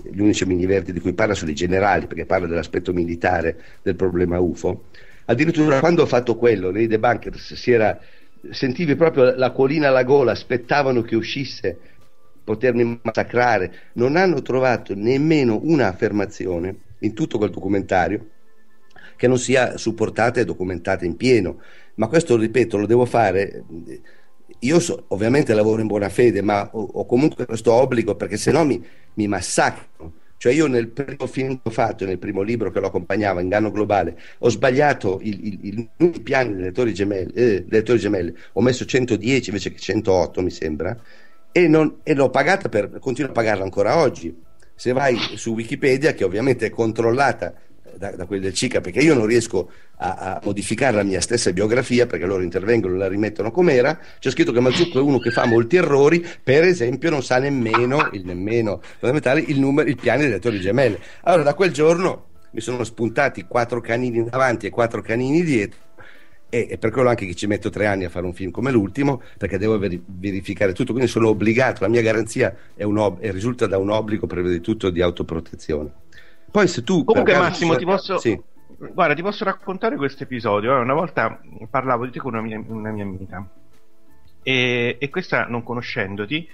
gli 0.03 0.19
unici 0.19 0.43
omini 0.43 0.65
verdi 0.65 0.93
di 0.93 0.99
cui 0.99 1.13
parla 1.13 1.33
sono 1.33 1.51
i 1.51 1.55
generali, 1.55 2.07
perché 2.07 2.25
parla 2.25 2.47
dell'aspetto 2.47 2.93
militare 2.93 3.57
del 3.81 3.95
problema 3.95 4.39
UFO. 4.39 4.85
Addirittura 5.25 5.79
quando 5.79 6.03
ho 6.03 6.07
fatto 6.07 6.35
quello, 6.35 6.71
nei 6.71 6.87
debunkers 6.87 7.53
si 7.53 7.71
era, 7.71 7.99
sentivi 8.49 8.95
proprio 8.95 9.35
l'acquolina 9.35 9.89
alla 9.89 10.03
gola, 10.03 10.31
aspettavano 10.31 11.01
che 11.01 11.15
uscisse 11.15 11.77
potermi 12.43 12.99
massacrare, 13.03 13.73
non 13.93 14.15
hanno 14.15 14.41
trovato 14.41 14.95
nemmeno 14.95 15.59
una 15.61 15.87
affermazione 15.87 16.75
in 16.99 17.13
tutto 17.13 17.37
quel 17.37 17.51
documentario 17.51 18.29
che 19.15 19.27
non 19.27 19.37
sia 19.37 19.77
supportata 19.77 20.39
e 20.39 20.45
documentata 20.45 21.05
in 21.05 21.15
pieno. 21.15 21.61
Ma 21.95 22.07
questo, 22.07 22.37
ripeto, 22.37 22.77
lo 22.77 22.85
devo 22.87 23.05
fare. 23.05 23.63
Io 24.59 24.79
so- 24.79 25.05
ovviamente 25.09 25.53
lavoro 25.53 25.81
in 25.81 25.87
buona 25.87 26.09
fede, 26.09 26.41
ma 26.41 26.69
ho, 26.73 26.81
ho 26.81 27.05
comunque 27.05 27.45
questo 27.45 27.71
obbligo 27.73 28.15
perché 28.15 28.37
se 28.37 28.51
no 28.51 28.65
mi, 28.65 28.83
mi 29.13 29.27
massacrano. 29.27 30.13
Cioè 30.37 30.53
io 30.53 30.67
nel 30.67 30.87
primo 30.89 31.27
film 31.27 31.55
che 31.55 31.61
ho 31.63 31.69
fatto, 31.69 32.05
nel 32.05 32.17
primo 32.17 32.41
libro 32.41 32.71
che 32.71 32.79
lo 32.79 32.87
accompagnava, 32.87 33.41
Inganno 33.41 33.71
Globale, 33.71 34.17
ho 34.39 34.49
sbagliato 34.49 35.19
i 35.21 35.89
piani 36.23 36.55
delle 36.55 36.71
Torri 36.71 36.93
Gemelle, 36.93 37.33
eh, 37.33 37.65
delle 37.65 37.83
Torri 37.83 37.99
Gemelle, 37.99 38.33
ho 38.53 38.61
messo 38.61 38.85
110 38.85 39.49
invece 39.49 39.71
che 39.71 39.79
108 39.79 40.41
mi 40.41 40.49
sembra, 40.49 40.97
e, 41.51 41.67
non- 41.67 41.99
e 42.03 42.13
l'ho 42.13 42.29
pagata 42.29 42.69
per, 42.69 42.99
continuo 42.99 43.31
a 43.31 43.33
pagarla 43.33 43.63
ancora 43.63 43.97
oggi. 43.97 44.33
Se 44.75 44.93
vai 44.93 45.17
su 45.35 45.53
Wikipedia, 45.53 46.13
che 46.13 46.23
ovviamente 46.23 46.67
è 46.67 46.69
controllata 46.69 47.53
da, 47.97 48.11
da 48.11 48.25
quelli 48.25 48.41
del 48.41 48.53
CICA, 48.53 48.81
perché 48.81 48.99
io 48.99 49.13
non 49.13 49.25
riesco 49.25 49.69
a, 49.97 50.15
a 50.15 50.41
modificare 50.43 50.95
la 50.95 51.03
mia 51.03 51.21
stessa 51.21 51.51
biografia, 51.51 52.05
perché 52.05 52.25
loro 52.25 52.43
intervengono 52.43 52.95
e 52.95 52.97
la 52.97 53.07
rimettono 53.07 53.51
com'era, 53.51 53.99
c'è 54.19 54.29
scritto 54.29 54.51
che 54.51 54.59
Mazzucco 54.59 54.99
è 54.99 55.01
uno 55.01 55.19
che 55.19 55.31
fa 55.31 55.45
molti 55.45 55.75
errori, 55.75 56.25
per 56.43 56.63
esempio 56.63 57.09
non 57.09 57.23
sa 57.23 57.37
nemmeno, 57.39 58.09
il 58.13 58.25
nemmeno 58.25 58.81
fondamentale, 58.97 59.41
il, 59.41 59.59
numero, 59.59 59.89
il 59.89 59.97
piano 59.97 60.21
delle 60.21 60.39
Torri 60.39 60.59
Gemelle. 60.59 60.99
Allora 61.23 61.43
da 61.43 61.53
quel 61.53 61.71
giorno 61.71 62.27
mi 62.51 62.61
sono 62.61 62.83
spuntati 62.83 63.45
quattro 63.45 63.79
canini 63.81 64.23
davanti 64.23 64.65
e 64.65 64.69
quattro 64.69 65.01
canini 65.01 65.43
dietro, 65.43 65.79
e, 66.49 66.77
per 66.79 66.89
quello 66.89 67.09
anche 67.09 67.25
che 67.25 67.35
ci 67.35 67.45
metto 67.45 67.69
tre 67.69 67.85
anni 67.85 68.05
a 68.05 68.09
fare 68.09 68.25
un 68.25 68.33
film 68.33 68.51
come 68.51 68.71
l'ultimo, 68.71 69.21
perché 69.37 69.57
devo 69.57 69.77
veri- 69.77 70.01
verificare 70.05 70.73
tutto, 70.73 70.93
quindi 70.93 71.09
sono 71.09 71.29
obbligato, 71.29 71.83
la 71.83 71.89
mia 71.89 72.01
garanzia 72.01 72.55
ob- 72.79 73.19
risulta 73.21 73.67
da 73.67 73.77
un 73.77 73.91
obbligo 73.91 74.25
prima 74.25 74.49
di 74.49 74.61
tutto 74.61 74.89
di 74.89 75.01
autoprotezione. 75.01 75.91
Poi 76.51 76.67
se 76.67 76.83
tu... 76.83 77.03
Comunque 77.03 77.33
caso- 77.33 77.43
Massimo 77.45 77.75
ti 77.75 77.85
posso, 77.85 78.17
Sì. 78.17 78.39
guarda, 78.93 79.13
ti 79.13 79.21
posso 79.21 79.43
raccontare 79.43 79.95
questo 79.95 80.23
episodio. 80.23 80.75
Eh, 80.75 80.79
Una 80.81 80.93
volta 80.93 81.39
parlavo 81.69 82.05
di 82.05 82.11
te 82.11 82.19
con 82.19 82.33
una 82.33 82.41
mia, 82.41 82.61
una 82.67 82.91
mia 82.91 83.03
amica 83.03 83.45
e, 84.41 84.97
e 84.99 85.09
questa 85.09 85.45
non 85.45 85.63
conoscendoti 85.63 86.47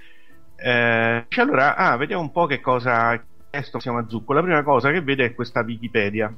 eh, 0.57 1.25
dice 1.27 1.41
allora, 1.41 1.75
ah, 1.75 1.97
vediamo 1.97 2.21
un 2.21 2.31
po' 2.31 2.45
che 2.45 2.61
cosa 2.61 3.09
ha 3.09 3.23
chiesto 3.49 3.79
Massimo 3.79 3.91
Mazzucco. 3.91 4.33
La 4.33 4.41
prima 4.41 4.63
cosa 4.63 4.91
che 4.91 5.01
vede 5.01 5.25
è 5.25 5.35
questa 5.35 5.61
Wikipedia 5.61 6.33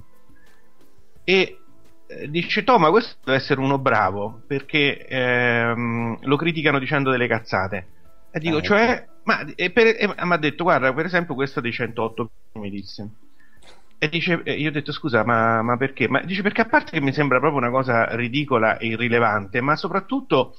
e 1.23 1.59
eh, 2.07 2.29
dice 2.29 2.63
Toma, 2.63 2.89
questo 2.89 3.17
deve 3.23 3.37
essere 3.37 3.59
uno 3.59 3.77
bravo 3.77 4.41
perché 4.47 5.05
ehm, 5.05 6.19
lo 6.21 6.35
criticano 6.35 6.79
dicendo 6.79 7.11
delle 7.11 7.27
cazzate. 7.27 7.87
E 8.31 8.39
dico, 8.39 8.57
Ah, 8.57 8.61
cioè, 8.61 9.07
ma 9.23 9.45
e 9.55 9.71
per- 9.71 9.95
e 9.99 10.07
mi 10.07 10.33
ha 10.33 10.37
detto, 10.37 10.63
guarda, 10.63 10.93
per 10.93 11.05
esempio, 11.05 11.35
questo 11.35 11.61
dei 11.61 11.71
108 11.71 12.29
mi 12.53 12.69
disse. 12.69 13.09
E 13.99 14.09
dice, 14.09 14.41
io 14.45 14.69
ho 14.69 14.71
detto 14.71 14.91
scusa, 14.91 15.23
ma, 15.25 15.61
ma 15.63 15.75
perché? 15.75 16.07
Ma 16.07 16.21
dice 16.21 16.43
perché 16.43 16.61
a 16.61 16.65
parte 16.67 16.91
che 16.91 17.01
mi 17.01 17.11
sembra 17.13 17.39
proprio 17.39 17.59
una 17.59 17.71
cosa 17.71 18.15
ridicola 18.15 18.77
e 18.77 18.87
irrilevante, 18.87 19.59
ma 19.59 19.75
soprattutto 19.75 20.55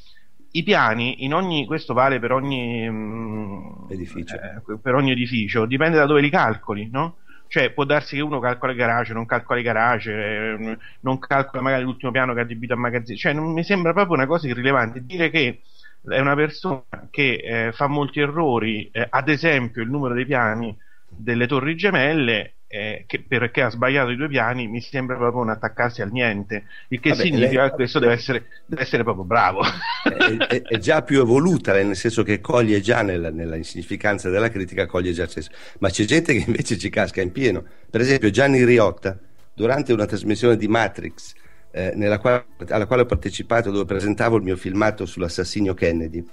i 0.53 0.63
piani, 0.65 1.25
in 1.25 1.35
ogni, 1.35 1.65
questo 1.67 1.95
vale 1.95 2.19
per 2.19 2.33
ogni 2.33 2.89
mm, 2.91 3.91
Edificio. 3.91 4.35
eh, 4.35 4.79
per 4.83 4.95
ogni 4.95 5.13
edificio, 5.13 5.67
dipende 5.67 5.99
da 5.99 6.07
dove 6.07 6.21
li 6.21 6.31
calcoli, 6.31 6.89
no? 6.91 7.19
Cioè 7.47 7.71
può 7.73 7.85
darsi 7.85 8.17
che 8.17 8.23
uno 8.23 8.41
calcola 8.41 8.73
il 8.73 8.79
garage, 8.79 9.13
non 9.15 9.25
calcola 9.25 9.59
il 9.59 9.65
garage, 9.65 10.13
eh, 10.13 10.79
non 11.01 11.19
calcola 11.19 11.63
magari 11.63 11.83
l'ultimo 11.85 12.11
piano 12.11 12.35
che 12.35 12.41
ha 12.41 12.43
adibito 12.43 12.75
a 12.75 12.77
magazzino, 12.77 13.17
cioè 13.19 13.33
non 13.33 13.53
mi 13.53 13.63
sembra 13.63 13.93
proprio 13.93 14.15
una 14.17 14.27
cosa 14.27 14.49
irrilevante. 14.49 15.05
Dire 15.05 15.31
che 15.31 15.61
è 16.09 16.19
una 16.19 16.35
persona 16.35 16.83
che 17.11 17.67
eh, 17.69 17.73
fa 17.73 17.87
molti 17.87 18.21
errori, 18.21 18.89
eh, 18.91 19.07
ad 19.09 19.29
esempio 19.29 19.83
il 19.83 19.91
numero 19.91 20.15
dei 20.15 20.27
piani 20.27 20.77
delle 21.09 21.47
torri 21.47 21.75
gemelle, 21.77 22.58
eh, 22.69 23.05
che 23.07 23.23
perché 23.25 23.63
ha 23.63 23.71
sbagliato 23.71 24.11
i 24.11 24.17
due 24.17 24.29
piani, 24.29 24.69
mi 24.69 24.81
sembra 24.81 25.17
proprio 25.17 25.43
un 25.43 25.51
attaccarsi 25.51 26.03
al 26.03 26.11
niente, 26.13 26.67
il 26.89 27.01
che 27.01 27.15
Vabbè, 27.15 27.15
significa 27.15 27.65
lei- 27.65 27.71
che 27.71 27.75
questo 27.75 27.99
deve 27.99 28.13
essere, 28.15 28.47
deve 28.67 28.83
essere 28.83 29.03
proprio 29.03 29.25
bravo. 29.25 29.63
è, 30.07 30.45
è- 30.47 30.65
è 30.67 30.79
già 30.79 31.03
più 31.03 31.21
evoluta, 31.21 31.73
nel 31.75 31.97
senso 31.97 32.23
che 32.23 32.41
coglie 32.41 32.81
già 32.81 33.03
nella, 33.03 33.31
nella 33.31 33.57
insignificanza 33.57 34.31
della 34.31 34.49
critica, 34.51 34.87
coglie 34.87 35.13
già 35.13 35.25
accesso. 35.25 35.51
Ma 35.81 35.91
c'è 35.91 36.05
gente 36.05 36.33
che 36.35 36.45
invece 36.47 36.79
ci 36.79 36.89
casca 36.91 37.21
in 37.21 37.33
pieno. 37.33 37.65
Per 37.91 38.01
esempio 38.01 38.31
Gianni 38.31 38.65
Riotta, 38.65 39.19
durante 39.53 39.93
una 39.93 40.07
trasmissione 40.07 40.57
di 40.57 40.69
Matrix, 40.69 41.35
eh, 41.71 41.93
nella 41.95 42.19
quale- 42.19 42.47
alla 42.69 42.87
quale 42.87 43.03
ho 43.03 43.07
partecipato, 43.07 43.71
dove 43.71 43.85
presentavo 43.85 44.37
il 44.37 44.43
mio 44.43 44.57
filmato 44.57 45.05
sull'assassinio 45.07 45.75
Kennedy, 45.75 46.25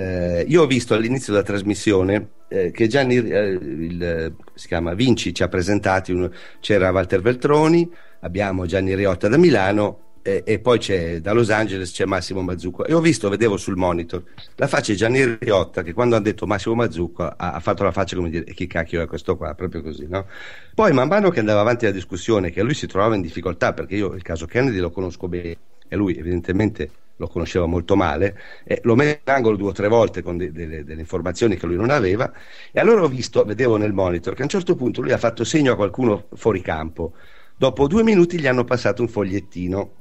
eh, 0.00 0.44
io 0.48 0.62
ho 0.62 0.66
visto 0.66 0.94
all'inizio 0.94 1.32
della 1.32 1.44
trasmissione 1.44 2.30
eh, 2.48 2.70
che 2.70 2.86
Gianni, 2.88 3.16
eh, 3.16 3.48
il, 3.50 4.34
si 4.54 4.66
chiama 4.66 4.94
Vinci, 4.94 5.34
ci 5.34 5.42
ha 5.42 5.48
presentati, 5.48 6.12
un- 6.12 6.30
c'era 6.60 6.90
Walter 6.90 7.20
Veltroni, 7.20 7.90
abbiamo 8.20 8.66
Gianni 8.66 8.94
Riotta 8.94 9.28
da 9.28 9.36
Milano 9.36 9.98
e 10.22 10.58
poi 10.60 10.78
c'è 10.78 11.20
da 11.22 11.32
Los 11.32 11.48
Angeles 11.48 11.92
c'è 11.92 12.04
Massimo 12.04 12.42
Mazzucco 12.42 12.84
e 12.84 12.92
ho 12.92 13.00
visto, 13.00 13.30
vedevo 13.30 13.56
sul 13.56 13.76
monitor 13.76 14.22
la 14.56 14.66
faccia 14.66 14.92
di 14.92 14.98
Gianni 14.98 15.38
Riotta 15.40 15.82
che 15.82 15.94
quando 15.94 16.14
ha 16.14 16.20
detto 16.20 16.46
Massimo 16.46 16.74
Mazzucco 16.74 17.22
ha, 17.24 17.34
ha 17.36 17.58
fatto 17.60 17.84
la 17.84 17.90
faccia 17.90 18.16
come 18.16 18.28
dire 18.28 18.44
"E 18.44 18.52
chi 18.52 18.66
cacchio 18.66 19.00
è 19.00 19.06
questo 19.06 19.36
qua, 19.38 19.54
proprio 19.54 19.80
così 19.80 20.06
no? 20.06 20.26
poi 20.74 20.92
man 20.92 21.08
mano 21.08 21.30
che 21.30 21.40
andava 21.40 21.60
avanti 21.60 21.86
la 21.86 21.90
discussione 21.90 22.50
che 22.50 22.62
lui 22.62 22.74
si 22.74 22.86
trovava 22.86 23.14
in 23.14 23.22
difficoltà 23.22 23.72
perché 23.72 23.96
io 23.96 24.12
il 24.12 24.20
caso 24.22 24.44
Kennedy 24.44 24.78
lo 24.78 24.90
conosco 24.90 25.26
bene 25.26 25.56
e 25.88 25.96
lui 25.96 26.14
evidentemente 26.16 26.90
lo 27.20 27.28
conosceva 27.28 27.66
molto 27.66 27.94
male, 27.96 28.36
e 28.64 28.80
lo 28.84 28.94
mette 28.96 29.20
in 29.30 29.34
angolo 29.36 29.56
due 29.56 29.68
o 29.68 29.72
tre 29.72 29.88
volte 29.88 30.22
con 30.22 30.36
de- 30.36 30.50
delle, 30.52 30.84
delle 30.84 31.00
informazioni 31.00 31.56
che 31.56 31.66
lui 31.66 31.76
non 31.76 31.90
aveva, 31.90 32.32
e 32.72 32.80
allora 32.80 33.02
ho 33.02 33.08
visto, 33.08 33.44
vedevo 33.44 33.76
nel 33.76 33.92
monitor, 33.92 34.34
che 34.34 34.40
a 34.40 34.44
un 34.44 34.50
certo 34.50 34.74
punto 34.74 35.02
lui 35.02 35.12
ha 35.12 35.18
fatto 35.18 35.44
segno 35.44 35.72
a 35.72 35.76
qualcuno 35.76 36.26
fuori 36.34 36.60
campo, 36.60 37.12
Dopo 37.60 37.86
due 37.86 38.02
minuti 38.02 38.40
gli 38.40 38.46
hanno 38.46 38.64
passato 38.64 39.02
un 39.02 39.08
fogliettino. 39.08 39.96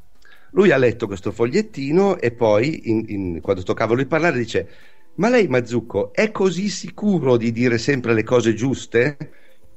Lui 0.51 0.71
ha 0.71 0.77
letto 0.77 1.07
questo 1.07 1.31
fogliettino 1.33 2.17
e 2.17 2.31
poi, 2.31 2.89
in- 2.89 3.03
in- 3.07 3.41
quando 3.41 3.63
toccava 3.63 3.93
lui 3.93 4.05
parlare, 4.05 4.37
dice: 4.37 4.69
Ma 5.15 5.27
lei, 5.29 5.47
Mazzucco, 5.47 6.13
è 6.13 6.31
così 6.31 6.69
sicuro 6.69 7.35
di 7.37 7.51
dire 7.51 7.77
sempre 7.77 8.13
le 8.13 8.23
cose 8.23 8.53
giuste? 8.53 9.17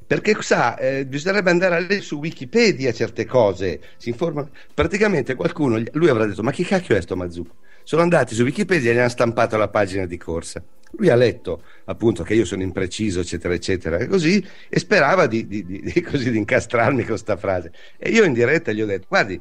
Perché 0.07 0.37
sa, 0.43 0.77
eh, 0.79 1.07
bisognerebbe 1.07 1.51
andare 1.51 1.77
a 1.77 1.79
leggere 1.79 2.01
su 2.01 2.19
Wikipedia 2.19 2.93
certe 2.93 3.25
cose, 3.25 3.81
si 3.97 4.09
informa. 4.11 4.49
Praticamente 4.75 5.35
qualcuno, 5.35 5.81
lui 5.93 6.09
avrà 6.09 6.27
detto: 6.27 6.43
Ma 6.43 6.51
chi 6.51 6.65
cacchio 6.65 6.97
è 6.97 7.01
sto 7.01 7.17
Mazzucco? 7.17 7.55
Sono 7.85 8.03
andati 8.03 8.35
su 8.35 8.43
Wikipedia 8.43 8.91
e 8.91 8.95
gli 8.95 8.99
hanno 8.99 9.09
stampato 9.09 9.57
la 9.57 9.69
pagina 9.69 10.07
di 10.07 10.17
corsa. 10.17 10.63
Lui 10.93 11.09
ha 11.09 11.15
letto 11.15 11.63
appunto 11.87 12.23
che 12.23 12.35
io 12.35 12.45
sono 12.45 12.63
impreciso, 12.63 13.21
eccetera, 13.21 13.55
eccetera, 13.55 13.97
e 13.99 14.07
così, 14.07 14.45
e 14.69 14.79
sperava 14.79 15.27
di, 15.27 15.47
di- 15.47 15.65
di- 15.65 15.81
di- 15.83 16.01
così, 16.03 16.31
di 16.31 16.37
incastrarmi 16.39 16.99
con 16.99 17.07
questa 17.09 17.37
frase. 17.37 17.73
E 17.99 18.11
io 18.11 18.25
in 18.25 18.33
diretta 18.33 18.73
gli 18.73 18.83
ho 18.83 18.87
detto: 18.87 19.07
Guardi, 19.09 19.41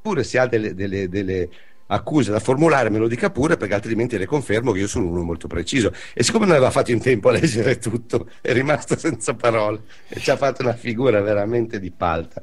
pure 0.00 0.24
se 0.24 0.38
ha 0.38 0.46
delle, 0.46 0.74
delle- 0.74 1.08
delle 1.08 1.48
accuse 1.90 2.30
da 2.30 2.40
formulare 2.40 2.90
me 2.90 2.98
lo 2.98 3.08
dica 3.08 3.30
pure 3.30 3.56
perché 3.56 3.74
altrimenti 3.74 4.16
le 4.16 4.26
confermo 4.26 4.72
che 4.72 4.80
io 4.80 4.88
sono 4.88 5.06
uno 5.06 5.22
molto 5.22 5.46
preciso. 5.46 5.92
E 6.14 6.22
siccome 6.22 6.46
non 6.46 6.54
aveva 6.54 6.70
fatto 6.70 6.90
in 6.90 7.00
tempo 7.00 7.28
a 7.28 7.32
leggere 7.32 7.78
tutto 7.78 8.28
è 8.40 8.52
rimasto 8.52 8.96
senza 8.96 9.34
parole. 9.34 9.82
E 10.08 10.20
ci 10.20 10.30
ha 10.30 10.36
fatto 10.36 10.62
una 10.62 10.74
figura 10.74 11.20
veramente 11.20 11.78
di 11.78 11.90
palta. 11.90 12.42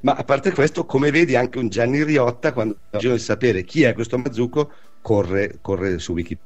Ma 0.00 0.14
a 0.14 0.24
parte 0.24 0.52
questo 0.52 0.84
come 0.84 1.10
vedi 1.10 1.36
anche 1.36 1.58
un 1.58 1.68
Gianni 1.68 2.02
Riotta 2.02 2.52
quando 2.52 2.76
ha 2.90 2.96
bisogno 2.96 3.14
di 3.14 3.20
sapere 3.20 3.64
chi 3.64 3.82
è 3.82 3.94
questo 3.94 4.18
Mazzucco 4.18 4.70
corre, 5.00 5.58
corre 5.60 5.98
su 5.98 6.12
Wikipedia 6.12 6.44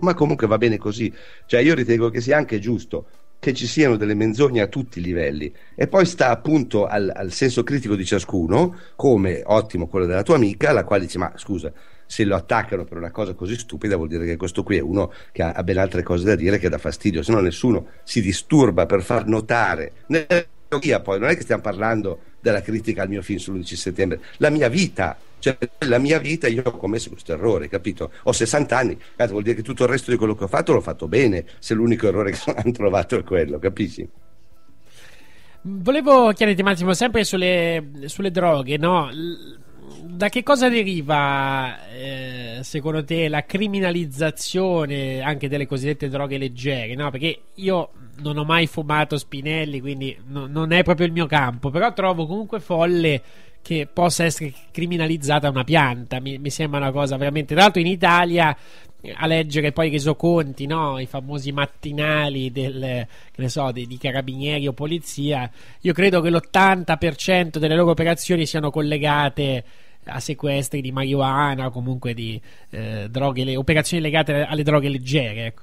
ma 0.00 0.14
comunque 0.14 0.46
va 0.46 0.58
bene 0.58 0.78
così. 0.78 1.12
Cioè 1.46 1.60
io 1.60 1.74
ritengo 1.74 2.08
che 2.10 2.20
sia 2.20 2.36
anche 2.36 2.58
giusto 2.58 3.06
che 3.44 3.52
ci 3.52 3.66
siano 3.66 3.96
delle 3.96 4.14
menzogne 4.14 4.62
a 4.62 4.68
tutti 4.68 5.00
i 5.00 5.02
livelli 5.02 5.52
e 5.74 5.86
poi 5.86 6.06
sta 6.06 6.30
appunto 6.30 6.86
al, 6.86 7.12
al 7.14 7.30
senso 7.30 7.62
critico 7.62 7.94
di 7.94 8.06
ciascuno, 8.06 8.74
come 8.96 9.42
ottimo 9.44 9.86
quello 9.86 10.06
della 10.06 10.22
tua 10.22 10.36
amica, 10.36 10.72
la 10.72 10.82
quale 10.82 11.04
dice: 11.04 11.18
Ma 11.18 11.30
scusa, 11.36 11.70
se 12.06 12.24
lo 12.24 12.36
attaccano 12.36 12.84
per 12.84 12.96
una 12.96 13.10
cosa 13.10 13.34
così 13.34 13.58
stupida, 13.58 13.96
vuol 13.96 14.08
dire 14.08 14.24
che 14.24 14.36
questo 14.36 14.62
qui 14.62 14.78
è 14.78 14.80
uno 14.80 15.12
che 15.30 15.42
ha, 15.42 15.62
ben 15.62 15.76
altre 15.76 16.02
cose 16.02 16.24
da 16.24 16.34
dire 16.36 16.56
che 16.56 16.70
dà 16.70 16.78
fastidio, 16.78 17.22
se 17.22 17.32
no 17.32 17.40
nessuno 17.40 17.88
si 18.02 18.22
disturba 18.22 18.86
per 18.86 19.02
far 19.02 19.26
notare. 19.26 19.92
Nella 20.06 20.42
teoria, 20.66 21.00
poi 21.00 21.20
non 21.20 21.28
è 21.28 21.36
che 21.36 21.42
stiamo 21.42 21.60
parlando 21.60 22.20
della 22.40 22.62
critica 22.62 23.02
al 23.02 23.10
mio 23.10 23.20
film 23.20 23.38
sull'11 23.38 23.74
settembre, 23.74 24.20
la 24.38 24.48
mia 24.48 24.68
vita. 24.70 25.18
Cioè, 25.44 25.58
la 25.80 25.98
mia 25.98 26.18
vita 26.18 26.48
io 26.48 26.62
ho 26.64 26.70
commesso 26.78 27.10
questo 27.10 27.34
errore, 27.34 27.68
capito? 27.68 28.10
Ho 28.22 28.32
60 28.32 28.78
anni, 28.78 28.98
cazzo, 29.14 29.32
vuol 29.32 29.42
dire 29.42 29.54
che 29.54 29.62
tutto 29.62 29.82
il 29.82 29.90
resto 29.90 30.10
di 30.10 30.16
quello 30.16 30.34
che 30.34 30.44
ho 30.44 30.46
fatto 30.48 30.72
l'ho 30.72 30.80
fatto 30.80 31.06
bene, 31.06 31.44
se 31.58 31.74
l'unico 31.74 32.08
errore 32.08 32.30
che 32.30 32.38
hanno 32.56 32.72
trovato 32.72 33.18
è 33.18 33.22
quello, 33.22 33.58
capisci? 33.58 34.08
Volevo 35.60 36.32
chiederti 36.32 36.62
Massimo, 36.62 36.94
sempre 36.94 37.24
sulle, 37.24 37.90
sulle 38.06 38.30
droghe, 38.30 38.78
no? 38.78 39.10
Da 40.04 40.30
che 40.30 40.42
cosa 40.42 40.70
deriva, 40.70 41.90
eh, 41.90 42.60
secondo 42.62 43.04
te, 43.04 43.28
la 43.28 43.44
criminalizzazione 43.44 45.20
anche 45.20 45.50
delle 45.50 45.66
cosiddette 45.66 46.08
droghe 46.08 46.38
leggere, 46.38 46.94
no? 46.94 47.10
Perché 47.10 47.38
io 47.56 47.90
non 48.22 48.38
ho 48.38 48.44
mai 48.44 48.66
fumato 48.66 49.18
spinelli, 49.18 49.82
quindi 49.82 50.16
no- 50.26 50.46
non 50.46 50.72
è 50.72 50.82
proprio 50.82 51.04
il 51.04 51.12
mio 51.12 51.26
campo, 51.26 51.68
però 51.68 51.92
trovo 51.92 52.26
comunque 52.26 52.60
folle 52.60 53.22
che 53.64 53.88
possa 53.90 54.24
essere 54.24 54.52
criminalizzata 54.70 55.48
una 55.48 55.64
pianta, 55.64 56.20
mi, 56.20 56.36
mi 56.36 56.50
sembra 56.50 56.78
una 56.78 56.92
cosa 56.92 57.16
veramente... 57.16 57.54
Tra 57.54 57.62
l'altro 57.62 57.80
in 57.80 57.86
Italia 57.86 58.54
eh, 59.00 59.14
a 59.16 59.26
leggere 59.26 59.72
poi 59.72 59.88
i 59.88 59.90
resoconti, 59.90 60.66
no? 60.66 60.98
i 60.98 61.06
famosi 61.06 61.50
mattinali 61.50 62.52
del, 62.52 63.06
che 63.32 63.40
ne 63.40 63.48
so, 63.48 63.72
di, 63.72 63.86
di 63.86 63.96
carabinieri 63.96 64.66
o 64.66 64.74
polizia, 64.74 65.50
io 65.80 65.92
credo 65.94 66.20
che 66.20 66.28
l'80% 66.28 67.56
delle 67.56 67.74
loro 67.74 67.92
operazioni 67.92 68.44
siano 68.44 68.70
collegate 68.70 69.64
a 70.04 70.20
sequestri 70.20 70.82
di 70.82 70.92
marijuana 70.92 71.64
o 71.64 71.70
comunque 71.70 72.12
di 72.12 72.38
eh, 72.68 73.06
droghe, 73.10 73.44
le- 73.44 73.56
operazioni 73.56 74.02
legate 74.02 74.42
alle 74.42 74.62
droghe 74.62 74.90
leggere. 74.90 75.46
Ecco. 75.46 75.62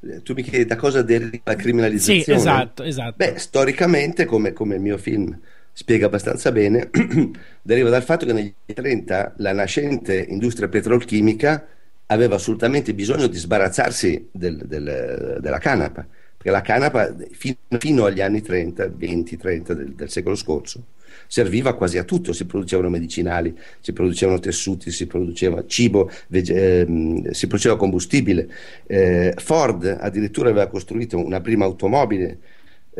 Eh, 0.00 0.22
Tu 0.22 0.32
mi 0.34 0.42
chiedi 0.42 0.64
da 0.64 0.74
cosa 0.74 1.02
deriva 1.02 1.42
la 1.44 1.54
criminalizzazione? 1.54 2.22
Sì, 2.24 2.32
esatto, 2.32 2.82
esatto. 2.82 3.14
Beh, 3.18 3.38
storicamente, 3.38 4.24
come, 4.24 4.52
come 4.52 4.74
il 4.74 4.80
mio 4.80 4.98
film 4.98 5.38
spiega 5.72 6.06
abbastanza 6.06 6.52
bene, 6.52 6.90
deriva 7.62 7.88
dal 7.90 8.02
fatto 8.02 8.26
che 8.26 8.32
negli 8.32 8.52
anni 8.66 8.74
30 8.74 9.34
la 9.38 9.52
nascente 9.52 10.18
industria 10.28 10.68
petrolchimica 10.68 11.66
aveva 12.06 12.34
assolutamente 12.36 12.92
bisogno 12.94 13.26
di 13.28 13.36
sbarazzarsi 13.38 14.28
del- 14.32 14.64
del- 14.66 15.38
della 15.40 15.58
canapa, 15.58 16.06
perché 16.36 16.50
la 16.50 16.60
canapa 16.62 17.14
fi- 17.32 17.56
fino 17.78 18.04
agli 18.04 18.20
anni 18.20 18.42
30, 18.42 18.86
20-30 18.88 19.72
del, 19.74 19.94
del 19.94 20.10
secolo 20.10 20.34
scorso 20.34 20.84
serviva 21.26 21.74
quasi 21.74 21.98
a 21.98 22.04
tutto, 22.04 22.32
si 22.32 22.44
producevano 22.46 22.88
medicinali, 22.88 23.56
si 23.80 23.92
producevano 23.92 24.38
tessuti, 24.38 24.90
si 24.90 25.06
produceva 25.06 25.64
cibo, 25.66 26.10
vege- 26.28 26.80
ehm, 26.80 27.30
si 27.30 27.46
produceva 27.46 27.76
combustibile. 27.76 28.48
Eh, 28.86 29.34
Ford 29.36 29.84
addirittura 30.00 30.50
aveva 30.50 30.66
costruito 30.66 31.18
una 31.22 31.40
prima 31.40 31.64
automobile 31.64 32.38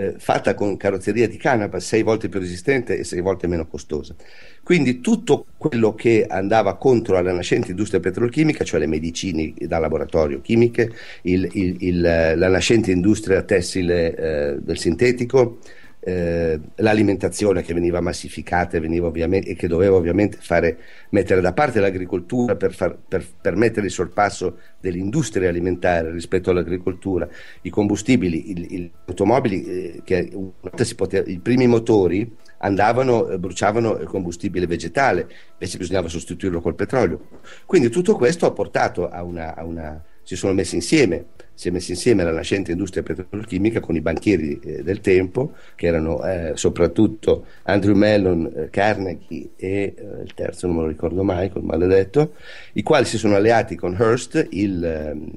eh, 0.00 0.14
fatta 0.18 0.54
con 0.54 0.76
carrozzeria 0.76 1.28
di 1.28 1.36
canapa 1.36 1.80
sei 1.80 2.02
volte 2.02 2.28
più 2.28 2.40
resistente 2.40 2.98
e 2.98 3.04
sei 3.04 3.20
volte 3.20 3.46
meno 3.46 3.66
costosa. 3.66 4.14
Quindi 4.62 5.00
tutto 5.00 5.46
quello 5.56 5.94
che 5.94 6.26
andava 6.28 6.76
contro 6.76 7.16
alla 7.16 7.32
nascente 7.32 7.70
industria 7.70 8.00
petrolchimica, 8.00 8.62
cioè 8.64 8.80
le 8.80 8.86
medicine 8.86 9.52
da 9.58 9.78
laboratorio 9.78 10.40
chimiche, 10.40 10.90
il- 11.22 11.48
il- 11.52 11.76
il- 11.80 12.00
la 12.00 12.48
nascente 12.48 12.90
industria 12.90 13.42
tessile 13.42 14.14
eh, 14.14 14.58
del 14.60 14.78
sintetico, 14.78 15.58
eh, 16.02 16.58
l'alimentazione 16.76 17.62
che 17.62 17.74
veniva 17.74 18.00
massificata 18.00 18.76
e, 18.76 18.80
veniva 18.80 19.10
e 19.12 19.54
che 19.54 19.68
doveva 19.68 19.96
ovviamente 19.96 20.38
fare, 20.40 20.78
mettere 21.10 21.40
da 21.40 21.52
parte 21.52 21.78
l'agricoltura 21.80 22.56
per, 22.56 22.72
far- 22.72 22.96
per 23.06 23.24
permettere 23.40 23.86
il 23.86 23.92
sorpasso 23.92 24.58
dell'industria 24.80 25.48
alimentare 25.48 26.10
rispetto 26.10 26.50
all'agricoltura, 26.50 27.28
i 27.62 27.70
combustibili, 27.70 28.50
il- 28.50 28.90
automobili, 29.06 29.64
eh, 29.64 30.00
che 30.04 30.30
una 30.32 30.84
si 30.84 30.94
poteva- 30.94 31.28
i 31.30 31.38
primi 31.38 31.66
motori 31.66 32.34
andavano, 32.58 33.28
eh, 33.28 33.38
bruciavano 33.38 33.98
il 33.98 34.06
combustibile 34.06 34.66
vegetale, 34.66 35.28
invece 35.52 35.78
bisognava 35.78 36.08
sostituirlo 36.08 36.60
col 36.60 36.74
petrolio. 36.74 37.28
Quindi 37.66 37.88
tutto 37.90 38.16
questo 38.16 38.46
ha 38.46 38.52
portato 38.52 39.08
a 39.08 39.22
una, 39.22 39.54
a 39.54 39.64
una- 39.64 40.02
si 40.22 40.36
sono 40.36 40.52
messi 40.52 40.76
insieme, 40.76 41.26
si 41.54 41.68
è 41.68 41.70
messa 41.70 41.92
insieme 41.92 42.24
la 42.24 42.32
nascente 42.32 42.72
industria 42.72 43.02
petrolchimica 43.02 43.80
con 43.80 43.94
i 43.94 44.00
banchieri 44.00 44.58
eh, 44.62 44.82
del 44.82 45.00
tempo, 45.00 45.52
che 45.74 45.86
erano 45.86 46.24
eh, 46.24 46.52
soprattutto 46.54 47.44
Andrew 47.64 47.94
Mellon, 47.94 48.50
eh, 48.54 48.70
Carnegie 48.70 49.50
e 49.56 49.94
eh, 49.94 49.94
il 50.24 50.32
terzo 50.34 50.66
non 50.66 50.76
me 50.76 50.82
lo 50.82 50.88
ricordo 50.88 51.22
mai, 51.22 51.50
quel 51.50 51.64
maledetto, 51.64 52.34
i 52.72 52.82
quali 52.82 53.04
si 53.04 53.18
sono 53.18 53.34
alleati 53.34 53.76
con 53.76 53.94
Hearst, 53.98 54.48
il, 54.50 54.82
ehm, 54.82 55.30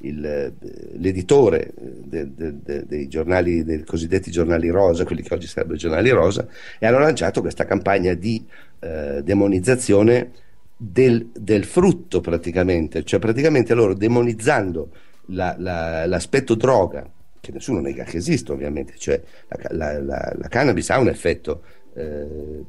il, 0.00 0.24
eh, 0.24 0.52
l'editore 0.98 1.68
eh, 1.68 1.72
de- 2.04 2.34
de- 2.34 2.54
de- 2.62 2.86
dei 2.86 3.08
giornali, 3.08 3.64
dei 3.64 3.82
cosiddetti 3.84 4.30
giornali 4.30 4.68
rosa, 4.68 5.04
quelli 5.04 5.22
che 5.22 5.32
oggi 5.32 5.46
sarebbero 5.46 5.76
i 5.76 5.80
giornali 5.80 6.10
rosa, 6.10 6.46
e 6.78 6.86
hanno 6.86 6.98
lanciato 6.98 7.40
questa 7.40 7.64
campagna 7.64 8.14
di 8.14 8.44
demonizzazione 8.82 10.32
del, 10.76 11.28
del 11.32 11.64
frutto 11.64 12.20
praticamente, 12.20 13.04
cioè 13.04 13.20
praticamente 13.20 13.74
loro 13.74 13.94
demonizzando 13.94 14.90
la- 15.26 15.54
la- 15.58 16.06
l'aspetto 16.06 16.54
droga, 16.54 17.08
che 17.40 17.52
nessuno 17.52 17.80
nega 17.80 18.04
che 18.04 18.18
esiste 18.18 18.52
ovviamente, 18.52 18.94
cioè 18.96 19.20
la, 19.70 20.00
la- 20.00 20.34
cannabis 20.48 20.90
ha 20.90 20.98
un 20.98 21.08
effetto 21.08 21.62
eh, 21.94 22.64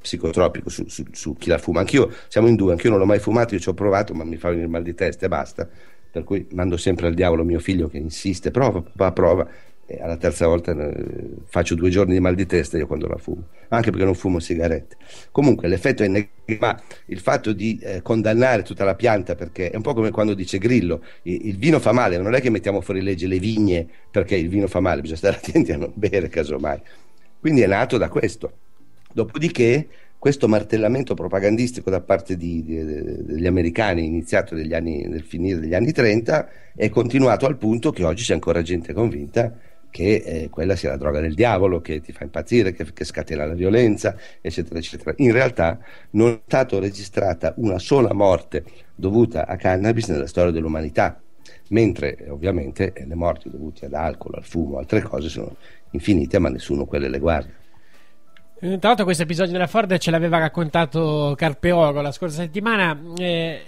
psicotropico 0.00 0.68
su, 0.68 0.86
su- 0.88 1.04
su 1.12 1.34
chi 1.36 1.48
la 1.48 1.58
fuma. 1.58 1.80
Anch'io, 1.80 2.10
siamo 2.28 2.48
in 2.48 2.56
due, 2.56 2.72
anch'io 2.72 2.90
non 2.90 2.98
l'ho 2.98 3.06
mai 3.06 3.18
fumato, 3.18 3.54
io 3.54 3.60
ci 3.60 3.68
ho 3.68 3.74
provato, 3.74 4.14
ma 4.14 4.24
mi 4.24 4.36
fa 4.36 4.48
venire 4.50 4.66
mal 4.68 4.82
di 4.82 4.94
testa 4.94 5.26
e 5.26 5.28
basta. 5.28 5.68
Per 6.10 6.24
cui 6.24 6.46
mando 6.52 6.76
sempre 6.76 7.06
al 7.06 7.14
diavolo 7.14 7.42
mio 7.44 7.58
figlio 7.58 7.88
che 7.88 7.96
insiste, 7.96 8.50
prova, 8.50 8.82
papà, 8.82 9.12
prova. 9.12 9.48
Alla 10.00 10.16
terza 10.16 10.46
volta 10.46 10.72
eh, 10.72 11.04
faccio 11.46 11.74
due 11.74 11.90
giorni 11.90 12.14
di 12.14 12.20
mal 12.20 12.34
di 12.34 12.46
testa 12.46 12.76
io 12.76 12.86
quando 12.86 13.06
la 13.06 13.16
fumo, 13.16 13.48
anche 13.68 13.90
perché 13.90 14.04
non 14.04 14.14
fumo 14.14 14.38
sigarette. 14.38 14.96
Comunque 15.30 15.68
l'effetto 15.68 16.02
è 16.02 16.08
negativo, 16.08 16.58
ma 16.60 16.80
il 17.06 17.20
fatto 17.20 17.52
di 17.52 17.78
eh, 17.82 18.02
condannare 18.02 18.62
tutta 18.62 18.84
la 18.84 18.94
pianta, 18.94 19.34
perché 19.34 19.70
è 19.70 19.76
un 19.76 19.82
po' 19.82 19.94
come 19.94 20.10
quando 20.10 20.34
dice 20.34 20.58
Grillo, 20.58 21.02
il, 21.22 21.56
vino 21.56 21.78
fa 21.80 21.92
male, 21.92 22.18
non 22.18 22.34
è 22.34 22.40
che 22.40 22.50
mettiamo 22.50 22.80
fuori 22.80 23.02
legge 23.02 23.26
le 23.26 23.38
vigne 23.38 23.86
perché 24.10 24.36
il 24.36 24.48
vino 24.48 24.66
fa 24.66 24.80
male, 24.80 25.00
bisogna 25.00 25.18
stare 25.18 25.36
attenti 25.36 25.72
a 25.72 25.76
non 25.76 25.92
bere 25.94 26.28
casomai. 26.28 26.80
Quindi 27.40 27.62
è 27.62 27.66
nato 27.66 27.98
da 27.98 28.08
questo. 28.08 28.52
Dopodiché 29.12 29.88
questo 30.22 30.46
martellamento 30.46 31.14
propagandistico 31.14 31.90
da 31.90 32.00
parte 32.00 32.36
di- 32.36 32.62
di- 32.62 32.84
degli 32.84 33.46
americani, 33.46 34.04
iniziato 34.04 34.54
anni, 34.54 35.02
nel 35.08 35.24
finire 35.24 35.58
degli 35.58 35.74
anni 35.74 35.90
30, 35.90 36.48
è 36.76 36.88
continuato 36.90 37.46
al 37.46 37.56
punto 37.56 37.90
che 37.90 38.04
oggi 38.04 38.22
c'è 38.22 38.34
ancora 38.34 38.62
gente 38.62 38.92
convinta 38.92 39.52
che 39.92 40.22
eh, 40.24 40.48
quella 40.48 40.74
sia 40.74 40.88
la 40.88 40.96
droga 40.96 41.20
del 41.20 41.34
diavolo, 41.34 41.82
che 41.82 42.00
ti 42.00 42.12
fa 42.12 42.24
impazzire, 42.24 42.72
che, 42.72 42.92
che 42.92 43.04
scatena 43.04 43.44
la 43.44 43.52
violenza, 43.52 44.16
eccetera, 44.40 44.78
eccetera. 44.78 45.12
In 45.18 45.32
realtà 45.32 45.78
non 46.12 46.32
è 46.32 46.40
stata 46.44 46.80
registrata 46.80 47.52
una 47.58 47.78
sola 47.78 48.14
morte 48.14 48.64
dovuta 48.94 49.46
a 49.46 49.56
cannabis 49.56 50.08
nella 50.08 50.26
storia 50.26 50.50
dell'umanità, 50.50 51.20
mentre 51.68 52.16
eh, 52.16 52.30
ovviamente 52.30 52.92
eh, 52.94 53.06
le 53.06 53.14
morti 53.14 53.50
dovute 53.50 53.84
ad 53.84 53.92
alcol, 53.92 54.34
al 54.36 54.44
fumo, 54.44 54.78
altre 54.78 55.02
cose 55.02 55.28
sono 55.28 55.56
infinite, 55.90 56.38
ma 56.38 56.48
nessuno 56.48 56.86
quelle 56.86 57.08
le 57.08 57.18
guarda. 57.18 57.60
Tra 58.58 58.78
l'altro 58.80 59.04
questo 59.04 59.24
episodio 59.24 59.52
della 59.52 59.66
Ford 59.66 59.98
ce 59.98 60.10
l'aveva 60.12 60.38
raccontato 60.38 61.34
Carpeoro 61.36 62.00
la 62.00 62.12
scorsa 62.12 62.42
settimana. 62.42 62.98
Eh, 63.18 63.60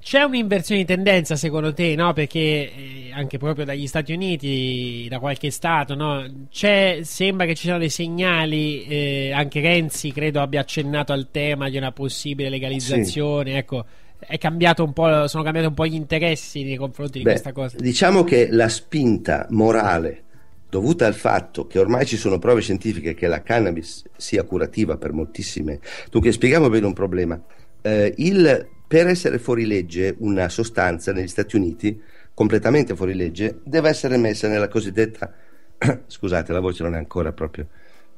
c'è 0.00 0.22
un'inversione 0.22 0.80
di 0.82 0.86
tendenza 0.86 1.36
secondo 1.36 1.72
te, 1.74 1.94
no? 1.94 2.12
Perché 2.12 2.38
eh, 2.38 3.10
anche 3.12 3.38
proprio 3.38 3.64
dagli 3.64 3.86
Stati 3.86 4.12
Uniti, 4.12 5.06
da 5.08 5.18
qualche 5.18 5.50
stato, 5.50 5.94
no? 5.94 6.24
C'è, 6.50 7.00
sembra 7.02 7.46
che 7.46 7.54
ci 7.54 7.64
siano 7.64 7.78
dei 7.78 7.90
segnali, 7.90 8.84
eh, 8.84 9.32
anche 9.32 9.60
Renzi 9.60 10.12
credo 10.12 10.40
abbia 10.40 10.60
accennato 10.60 11.12
al 11.12 11.28
tema 11.30 11.68
di 11.68 11.76
una 11.76 11.92
possibile 11.92 12.48
legalizzazione, 12.48 13.58
ecco, 13.58 13.84
è 14.18 14.38
cambiato 14.38 14.84
un 14.84 14.92
po', 14.92 15.26
sono 15.28 15.42
cambiati 15.42 15.68
un 15.68 15.74
po' 15.74 15.86
gli 15.86 15.94
interessi 15.94 16.64
nei 16.64 16.76
confronti 16.76 17.18
di 17.18 17.24
Beh, 17.24 17.30
questa 17.30 17.52
cosa. 17.52 17.76
Diciamo 17.78 18.24
che 18.24 18.48
la 18.50 18.68
spinta 18.68 19.46
morale 19.50 20.24
dovuta 20.70 21.06
al 21.06 21.14
fatto 21.14 21.66
che 21.66 21.78
ormai 21.78 22.04
ci 22.06 22.16
sono 22.16 22.38
prove 22.38 22.60
scientifiche 22.60 23.14
che 23.14 23.26
la 23.26 23.42
cannabis 23.42 24.04
sia 24.16 24.42
curativa 24.44 24.96
per 24.96 25.12
moltissime. 25.12 25.80
Dunque, 26.10 26.32
spieghiamo 26.32 26.68
bene 26.68 26.86
un 26.86 26.92
problema. 26.92 27.40
Eh, 27.80 28.12
il- 28.18 28.68
per 28.88 29.06
essere 29.06 29.38
fuori 29.38 29.66
legge 29.66 30.14
una 30.20 30.48
sostanza 30.48 31.12
negli 31.12 31.28
Stati 31.28 31.56
Uniti, 31.56 32.00
completamente 32.32 32.96
fuori 32.96 33.14
legge, 33.14 33.60
deve 33.62 33.90
essere 33.90 34.16
messa 34.16 34.48
nella 34.48 34.68
cosiddetta, 34.68 35.30
scusate, 36.06 36.52
la 36.54 36.60
voce 36.60 36.82
non 36.82 36.94
è 36.94 36.96
ancora 36.96 37.32
proprio, 37.32 37.68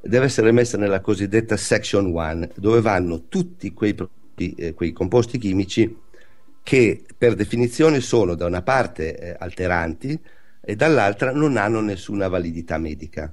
deve 0.00 0.26
essere 0.26 0.52
messa 0.52 0.78
nella 0.78 1.00
cosiddetta 1.00 1.56
Section 1.56 2.06
1, 2.06 2.50
dove 2.54 2.80
vanno 2.80 3.26
tutti 3.26 3.72
quei, 3.72 3.96
eh, 4.36 4.72
quei 4.72 4.92
composti 4.92 5.38
chimici 5.38 6.08
che 6.62 7.04
per 7.18 7.34
definizione 7.34 8.00
sono 8.00 8.36
da 8.36 8.46
una 8.46 8.62
parte 8.62 9.18
eh, 9.18 9.36
alteranti 9.36 10.18
e 10.60 10.76
dall'altra 10.76 11.32
non 11.32 11.56
hanno 11.56 11.80
nessuna 11.80 12.28
validità 12.28 12.78
medica. 12.78 13.32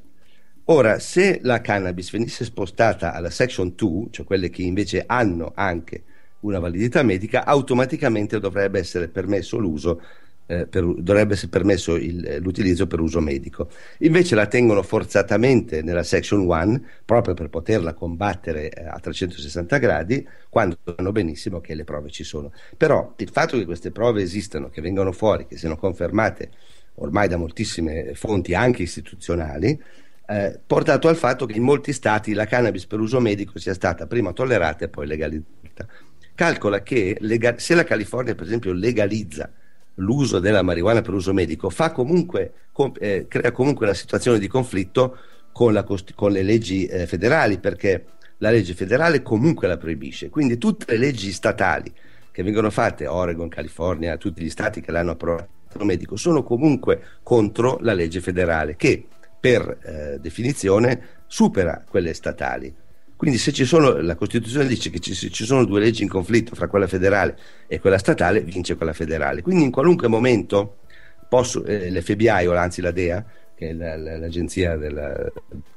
Ora, 0.70 0.98
se 0.98 1.40
la 1.44 1.62
cannabis 1.62 2.10
venisse 2.12 2.44
spostata 2.44 3.14
alla 3.14 3.30
section 3.30 3.74
2, 3.76 4.08
cioè 4.10 4.26
quelle 4.26 4.50
che 4.50 4.64
invece 4.64 5.04
hanno 5.06 5.52
anche 5.54 6.04
una 6.48 6.60
validità 6.60 7.04
medica, 7.04 7.46
automaticamente 7.46 8.40
dovrebbe 8.40 8.80
essere 8.80 9.08
permesso 9.10 9.58
l'uso 9.58 10.02
eh, 10.50 10.66
per- 10.66 10.86
dovrebbe 11.02 11.34
essere 11.34 11.50
permesso 11.50 11.96
il- 11.96 12.38
l'utilizzo 12.42 12.88
per 12.88 13.02
uso 13.02 13.20
medico. 13.20 13.70
Invece 14.00 14.34
la 14.36 14.48
tengono 14.48 14.82
forzatamente 14.82 15.82
nella 15.82 16.04
section 16.04 16.40
1 16.42 16.82
proprio 17.04 17.34
per 17.34 17.50
poterla 17.50 17.94
combattere 17.94 18.70
eh, 18.70 18.86
a 18.86 18.98
360 19.00 19.78
gradi 19.78 20.26
quando 20.50 20.78
sanno 20.84 21.12
benissimo 21.12 21.60
che 21.60 21.76
le 21.76 21.84
prove 21.84 22.10
ci 22.12 22.24
sono. 22.24 22.52
Però 22.78 23.14
il 23.18 23.30
fatto 23.30 23.58
che 23.58 23.66
queste 23.66 23.92
prove 23.92 24.22
esistano, 24.22 24.70
che 24.70 24.82
vengano 24.82 25.12
fuori, 25.12 25.46
che 25.48 25.58
siano 25.58 25.76
confermate 25.76 26.52
ormai 26.96 27.28
da 27.28 27.38
moltissime 27.38 28.14
fonti 28.16 28.54
anche 28.56 28.84
istituzionali, 28.84 29.80
eh, 30.30 30.60
portato 30.66 31.08
al 31.08 31.16
fatto 31.16 31.46
che 31.46 31.56
in 31.58 31.64
molti 31.64 31.94
stati 31.94 32.34
la 32.34 32.46
cannabis 32.46 32.86
per 32.86 33.00
uso 33.00 33.20
medico 33.20 33.60
sia 33.60 33.74
stata 33.74 34.08
prima 34.08 34.34
tollerata 34.34 34.86
e 34.86 34.90
poi 34.90 35.08
legalizzata. 35.08 35.88
Calcola 36.38 36.84
che 36.84 37.18
lega- 37.22 37.58
se 37.58 37.74
la 37.74 37.84
California, 37.84 38.36
per 38.36 38.46
esempio, 38.46 38.72
legalizza 38.72 39.52
l'uso 39.96 40.38
della 40.38 40.62
marijuana 40.62 41.02
per 41.02 41.16
uso 41.16 41.34
medico, 41.34 41.72
comunque, 41.92 42.54
com- 42.72 42.94
eh, 43.00 43.26
crea 43.28 43.52
comunque 43.52 43.88
una 43.88 43.96
situazione 43.96 44.38
di 44.38 44.48
conflitto 44.48 45.18
con, 45.52 45.74
la 45.74 45.82
costi- 45.82 46.14
con 46.14 46.32
le 46.32 46.44
leggi 46.44 46.86
eh, 46.86 47.08
federali, 47.08 47.58
perché 47.58 48.06
la 48.38 48.52
legge 48.52 48.76
federale 48.76 49.24
comunque 49.24 49.68
la 49.68 49.78
proibisce. 49.78 50.30
Quindi 50.30 50.60
tutte 50.60 50.86
le 50.92 51.00
leggi 51.00 51.32
statali 51.32 51.92
che 52.32 52.44
vengono 52.44 52.70
fatte, 52.70 53.08
Oregon, 53.08 53.50
California, 53.50 54.16
tutti 54.18 54.44
gli 54.44 54.52
stati 54.52 54.80
che 54.80 54.92
l'hanno 54.92 55.14
approvato 55.14 55.50
medico, 55.86 56.18
sono 56.18 56.44
comunque 56.44 57.02
contro 57.24 57.80
la 57.82 57.94
legge 57.94 58.22
federale, 58.22 58.76
che 58.76 59.08
per 59.40 59.80
eh, 59.82 60.20
definizione 60.20 61.24
supera 61.26 61.84
quelle 61.90 62.14
statali. 62.14 62.72
Quindi 63.18 63.38
se 63.40 63.52
ci 63.52 63.66
sono, 63.66 63.98
la 64.00 64.16
Costituzione 64.16 64.68
dice 64.68 64.90
che 64.92 65.00
ci, 65.00 65.14
ci 65.16 65.44
sono 65.44 65.66
due 65.66 65.80
leggi 65.80 66.04
in 66.04 66.08
conflitto 66.10 66.54
fra 66.56 66.68
quella 66.68 66.88
federale 66.88 67.36
e 67.68 67.80
quella 67.80 67.98
statale, 67.98 68.42
vince 68.42 68.76
quella 68.76 68.94
federale. 68.94 69.42
Quindi 69.42 69.64
in 69.64 69.72
qualunque 69.72 70.08
momento 70.08 70.78
posso, 71.28 71.66
eh, 71.66 71.90
l'FBI 71.92 72.46
o 72.46 72.56
anzi 72.56 72.80
la 72.82 72.92
DEA, 72.92 73.26
che 73.56 73.70
è 73.70 73.74
la- 73.74 73.98
la- 73.98 74.18
l'agenzia 74.18 74.78
della 74.78 75.16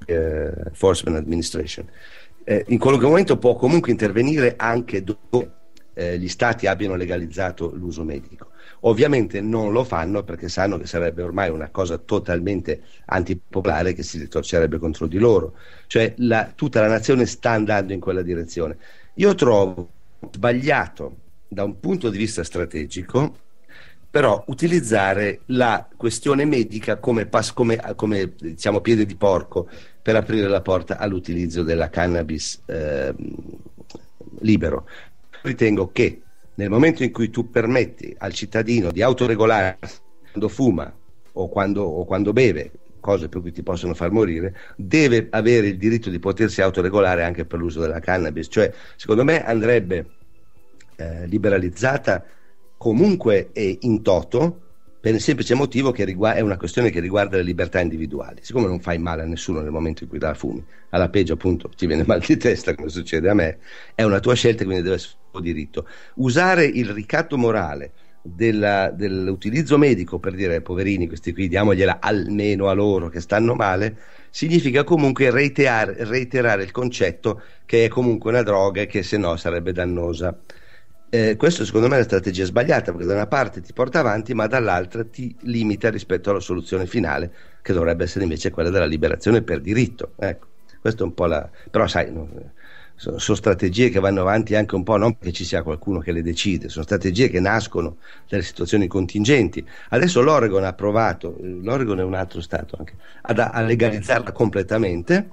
eh, 0.07 0.53
Enforcement 0.67 1.17
Administration, 1.19 1.87
eh, 2.45 2.65
in 2.69 2.79
qualunque 2.79 3.09
momento 3.09 3.39
può 3.39 3.55
comunque 3.57 3.91
intervenire 3.91 4.55
anche 4.57 5.03
dove 5.03 5.51
eh, 5.95 6.19
gli 6.19 6.29
stati 6.29 6.67
abbiano 6.67 6.95
legalizzato 6.95 7.73
l'uso 7.75 8.05
medico. 8.05 8.50
Ovviamente 8.83 9.41
non 9.43 9.73
lo 9.73 9.85
fanno 9.85 10.23
perché 10.23 10.49
sanno 10.49 10.79
che 10.79 10.87
sarebbe 10.87 11.23
ormai 11.23 11.51
una 11.51 11.69
cosa 11.71 11.99
totalmente 11.99 12.83
antipopolare 13.07 13.93
che 13.93 14.03
si 14.03 14.19
ritorcerebbe 14.19 14.79
contro 14.79 15.07
di 15.07 15.19
loro. 15.19 15.55
Cioè 15.87 16.15
la- 16.19 16.51
tutta 16.55 16.81
la 16.81 16.89
nazione 16.89 17.27
sta 17.27 17.51
andando 17.51 17.93
in 17.93 18.01
quella 18.01 18.23
direzione. 18.23 18.79
Io 19.15 19.35
trovo 19.35 19.89
sbagliato 20.33 21.17
da 21.49 21.65
un 21.65 21.79
punto 21.81 22.09
di 22.11 22.19
vista 22.19 22.43
strategico 22.45 23.35
però 24.11 24.43
utilizzare 24.49 25.43
la 25.47 25.87
questione 25.97 26.45
medica 26.45 26.97
come, 26.99 27.27
pas- 27.27 27.53
come, 27.53 27.81
come, 27.95 28.33
diciamo, 28.37 28.81
piede 28.81 29.07
di 29.07 29.15
porco 29.15 29.69
per 30.03 30.17
aprire 30.17 30.49
la 30.49 30.63
porta 30.63 30.99
all'utilizzo 30.99 31.63
della 31.63 31.91
cannabis 31.91 32.61
ehm, 32.67 33.15
libero. 34.41 34.87
Ritengo 35.43 35.91
che 35.93 36.23
nel 36.55 36.69
momento 36.69 37.03
in 37.03 37.13
cui 37.13 37.31
tu 37.31 37.51
permetti 37.51 38.15
al 38.19 38.33
cittadino 38.33 38.91
di 38.91 39.03
autoregolarsi 39.03 39.99
quando 40.31 40.49
fuma 40.49 40.93
o 41.33 41.49
quando, 41.49 41.83
o 41.83 42.05
quando 42.05 42.33
beve, 42.33 42.71
cose 43.01 43.29
per 43.29 43.41
cui 43.41 43.53
ti 43.53 43.63
possono 43.63 43.95
far 43.95 44.11
morire, 44.11 44.55
deve 44.77 45.29
avere 45.31 45.69
il 45.69 45.79
diritto 45.79 46.11
di 46.11 46.19
potersi 46.19 46.61
autoregolare 46.61 47.25
anche 47.25 47.45
per 47.45 47.59
l'uso 47.59 47.81
della 47.81 48.01
cannabis. 48.01 48.49
Cioè, 48.51 48.73
secondo 48.97 49.25
me 49.25 49.45
andrebbe 49.45 50.07
eh, 50.97 51.27
liberalizzata 51.27 52.25
comunque 52.77 53.51
e 53.53 53.79
in 53.83 54.03
toto 54.03 54.69
per 55.01 55.15
il 55.15 55.21
semplice 55.21 55.55
motivo 55.55 55.91
che 55.93 56.05
rigua- 56.05 56.35
è 56.35 56.41
una 56.41 56.57
questione 56.59 56.91
che 56.91 57.01
riguarda 57.01 57.37
le 57.37 57.43
libertà 57.43 57.81
individuali. 57.81 58.41
Siccome 58.43 58.67
non 58.67 58.81
fai 58.81 58.99
male 58.99 59.23
a 59.23 59.25
nessuno 59.25 59.61
nel 59.61 59.71
momento 59.71 60.03
in 60.05 60.09
cui 60.11 60.19
la 60.19 60.35
fumi, 60.35 60.65
alla 60.91 61.09
peggio 61.09 61.33
appunto 61.35 61.69
ti 61.71 61.87
viene 61.87 62.05
mal 62.07 62.21
di 62.21 62.37
testa 62.37 62.75
come 62.75 62.89
succede 62.91 63.29
a 63.31 63.35
me, 63.35 63.59
è 63.95 64.03
una 64.03 64.21
tua 64.21 64.35
scelta 64.35 64.65
quindi 64.65 64.83
deve 64.83 64.97
essere 64.97 65.15
un 65.25 65.31
tuo 65.31 65.41
diritto. 65.41 65.87
Usare 66.17 66.65
il 66.67 66.91
ricatto 66.91 67.37
morale 67.39 67.95
della- 68.23 68.91
dell'utilizzo 68.91 69.79
medico 69.79 70.19
per 70.19 70.35
dire 70.35 70.61
poverini 70.61 71.07
questi 71.09 71.33
qui 71.33 71.49
diamogliela 71.49 72.01
almeno 72.01 72.69
a 72.69 72.73
loro 72.75 73.09
che 73.09 73.21
stanno 73.21 73.55
male 73.55 73.97
significa 74.31 74.85
comunque 74.85 75.31
reiterare, 75.31 75.95
reiterare 76.05 76.63
il 76.63 76.71
concetto 76.71 77.43
che 77.65 77.87
è 77.87 77.89
comunque 77.89 78.31
una 78.31 78.43
droga 78.43 78.83
e 78.83 78.87
che 78.87 79.03
se 79.03 79.17
no 79.17 79.37
sarebbe 79.37 79.73
dannosa 79.73 80.39
eh, 81.11 81.35
questo 81.37 81.65
secondo 81.65 81.89
me 81.89 81.95
è 81.95 81.97
una 81.97 82.07
strategia 82.07 82.45
sbagliata 82.45 82.93
perché 82.93 83.07
da 83.07 83.15
una 83.15 83.27
parte 83.27 83.61
ti 83.61 83.73
porta 83.73 83.99
avanti 83.99 84.33
ma 84.33 84.47
dall'altra 84.47 85.05
ti 85.05 85.35
limita 85.41 85.91
rispetto 85.91 86.31
alla 86.31 86.39
soluzione 86.39 86.87
finale 86.87 87.33
che 87.63 87.73
dovrebbe 87.73 88.05
essere 88.05 88.23
invece 88.25 88.51
quella 88.51 88.71
della 88.71 88.87
liberazione 88.87 89.43
per 89.43 89.61
diritto 89.61 90.13
ecco. 90.17 90.47
Questo 90.81 91.03
è 91.03 91.07
un 91.07 91.15
po' 91.15 91.27
la 91.27 91.51
però 91.69 91.89
sai 91.89 92.13
no, 92.13 92.29
sono, 92.95 93.19
sono 93.19 93.37
strategie 93.37 93.89
che 93.89 93.99
vanno 93.99 94.21
avanti 94.21 94.55
anche 94.55 94.77
un 94.77 94.85
po' 94.85 94.97
non 94.97 95.17
perché 95.17 95.33
ci 95.33 95.45
sia 95.45 95.63
qualcuno 95.63 95.99
che 95.99 96.13
le 96.13 96.23
decide 96.23 96.69
sono 96.69 96.85
strategie 96.85 97.29
che 97.29 97.41
nascono 97.41 97.97
dalle 98.29 98.43
situazioni 98.43 98.87
contingenti. 98.87 99.67
Adesso 99.89 100.23
l'Oregon 100.23 100.63
ha 100.63 100.75
provato 100.75 101.37
eh, 101.39 101.59
l'Oregon 101.61 101.99
è 101.99 102.05
un 102.05 102.15
altro 102.15 102.41
stato 102.41 102.77
anche 102.79 102.95
ad, 103.23 103.41
a 103.41 103.61
legalizzarla 103.63 104.31
completamente 104.31 105.29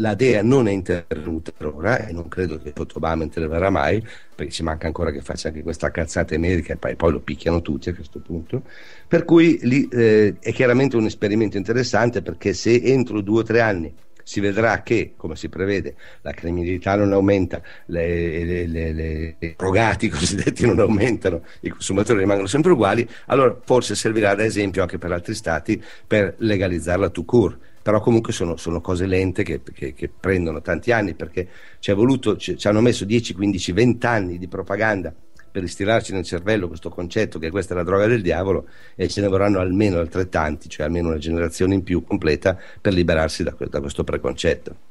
la 0.00 0.14
DEA 0.14 0.42
non 0.42 0.66
è 0.66 0.72
intervenuta 0.72 1.52
per 1.56 1.66
ora 1.66 2.06
e 2.06 2.12
non 2.12 2.28
credo 2.28 2.58
che 2.58 2.72
sotto 2.74 2.96
Obama 2.96 3.22
interverrà 3.22 3.70
mai 3.70 4.04
perché 4.34 4.50
ci 4.50 4.62
manca 4.62 4.86
ancora 4.86 5.10
che 5.10 5.20
faccia 5.20 5.48
anche 5.48 5.62
questa 5.62 5.90
cazzata 5.90 6.34
America 6.34 6.72
e 6.72 6.76
poi, 6.76 6.96
poi 6.96 7.12
lo 7.12 7.20
picchiano 7.20 7.60
tutti 7.60 7.90
a 7.90 7.94
questo 7.94 8.20
punto. 8.20 8.62
Per 9.06 9.24
cui 9.24 9.58
lì 9.62 9.86
eh, 9.88 10.36
è 10.40 10.52
chiaramente 10.52 10.96
un 10.96 11.04
esperimento 11.04 11.58
interessante 11.58 12.22
perché 12.22 12.54
se 12.54 12.74
entro 12.82 13.20
due 13.20 13.40
o 13.40 13.42
tre 13.42 13.60
anni 13.60 13.94
si 14.22 14.40
vedrà 14.40 14.82
che, 14.82 15.14
come 15.16 15.34
si 15.34 15.48
prevede, 15.48 15.96
la 16.22 16.32
criminalità 16.32 16.94
non 16.94 17.12
aumenta, 17.12 17.60
i 17.86 19.54
drogati 19.56 20.08
cosiddetti 20.08 20.66
non 20.66 20.78
aumentano, 20.78 21.42
i 21.60 21.70
consumatori 21.70 22.20
rimangono 22.20 22.46
sempre 22.46 22.72
uguali, 22.72 23.06
allora 23.26 23.58
forse 23.64 23.94
servirà 23.94 24.34
da 24.34 24.44
esempio 24.44 24.82
anche 24.82 24.98
per 24.98 25.10
altri 25.10 25.34
stati 25.34 25.82
per 26.06 26.34
legalizzarla 26.38 27.08
tout 27.08 27.26
court 27.26 27.58
però 27.82 28.00
comunque 28.00 28.32
sono, 28.32 28.56
sono 28.56 28.80
cose 28.80 29.06
lente 29.06 29.42
che, 29.42 29.60
che- 29.72 29.94
che 29.94 30.08
prendono 30.08 30.60
tanti 30.60 30.92
anni 30.92 31.14
perché 31.14 31.48
ci, 31.78 31.92
voluto, 31.92 32.36
ci, 32.36 32.56
ci 32.56 32.68
hanno 32.68 32.80
messo 32.80 33.04
10, 33.04 33.34
15, 33.34 33.72
20 33.72 34.06
anni 34.06 34.38
di 34.38 34.48
propaganda 34.48 35.14
per 35.50 35.62
istillarci 35.64 36.12
nel 36.12 36.24
cervello 36.24 36.68
questo 36.68 36.90
concetto 36.90 37.38
che 37.38 37.50
questa 37.50 37.74
è 37.74 37.76
la 37.76 37.82
droga 37.82 38.06
del 38.06 38.22
diavolo 38.22 38.68
e 38.94 39.08
ce 39.08 39.20
ne 39.20 39.28
vorranno 39.28 39.58
almeno 39.58 39.98
altrettanti, 39.98 40.68
cioè 40.68 40.86
almeno 40.86 41.08
una 41.08 41.18
generazione 41.18 41.74
in 41.74 41.82
più 41.82 42.04
completa 42.04 42.56
per 42.80 42.92
liberarsi 42.92 43.42
da, 43.42 43.54
da 43.68 43.80
questo 43.80 44.04
preconcetto. 44.04 44.89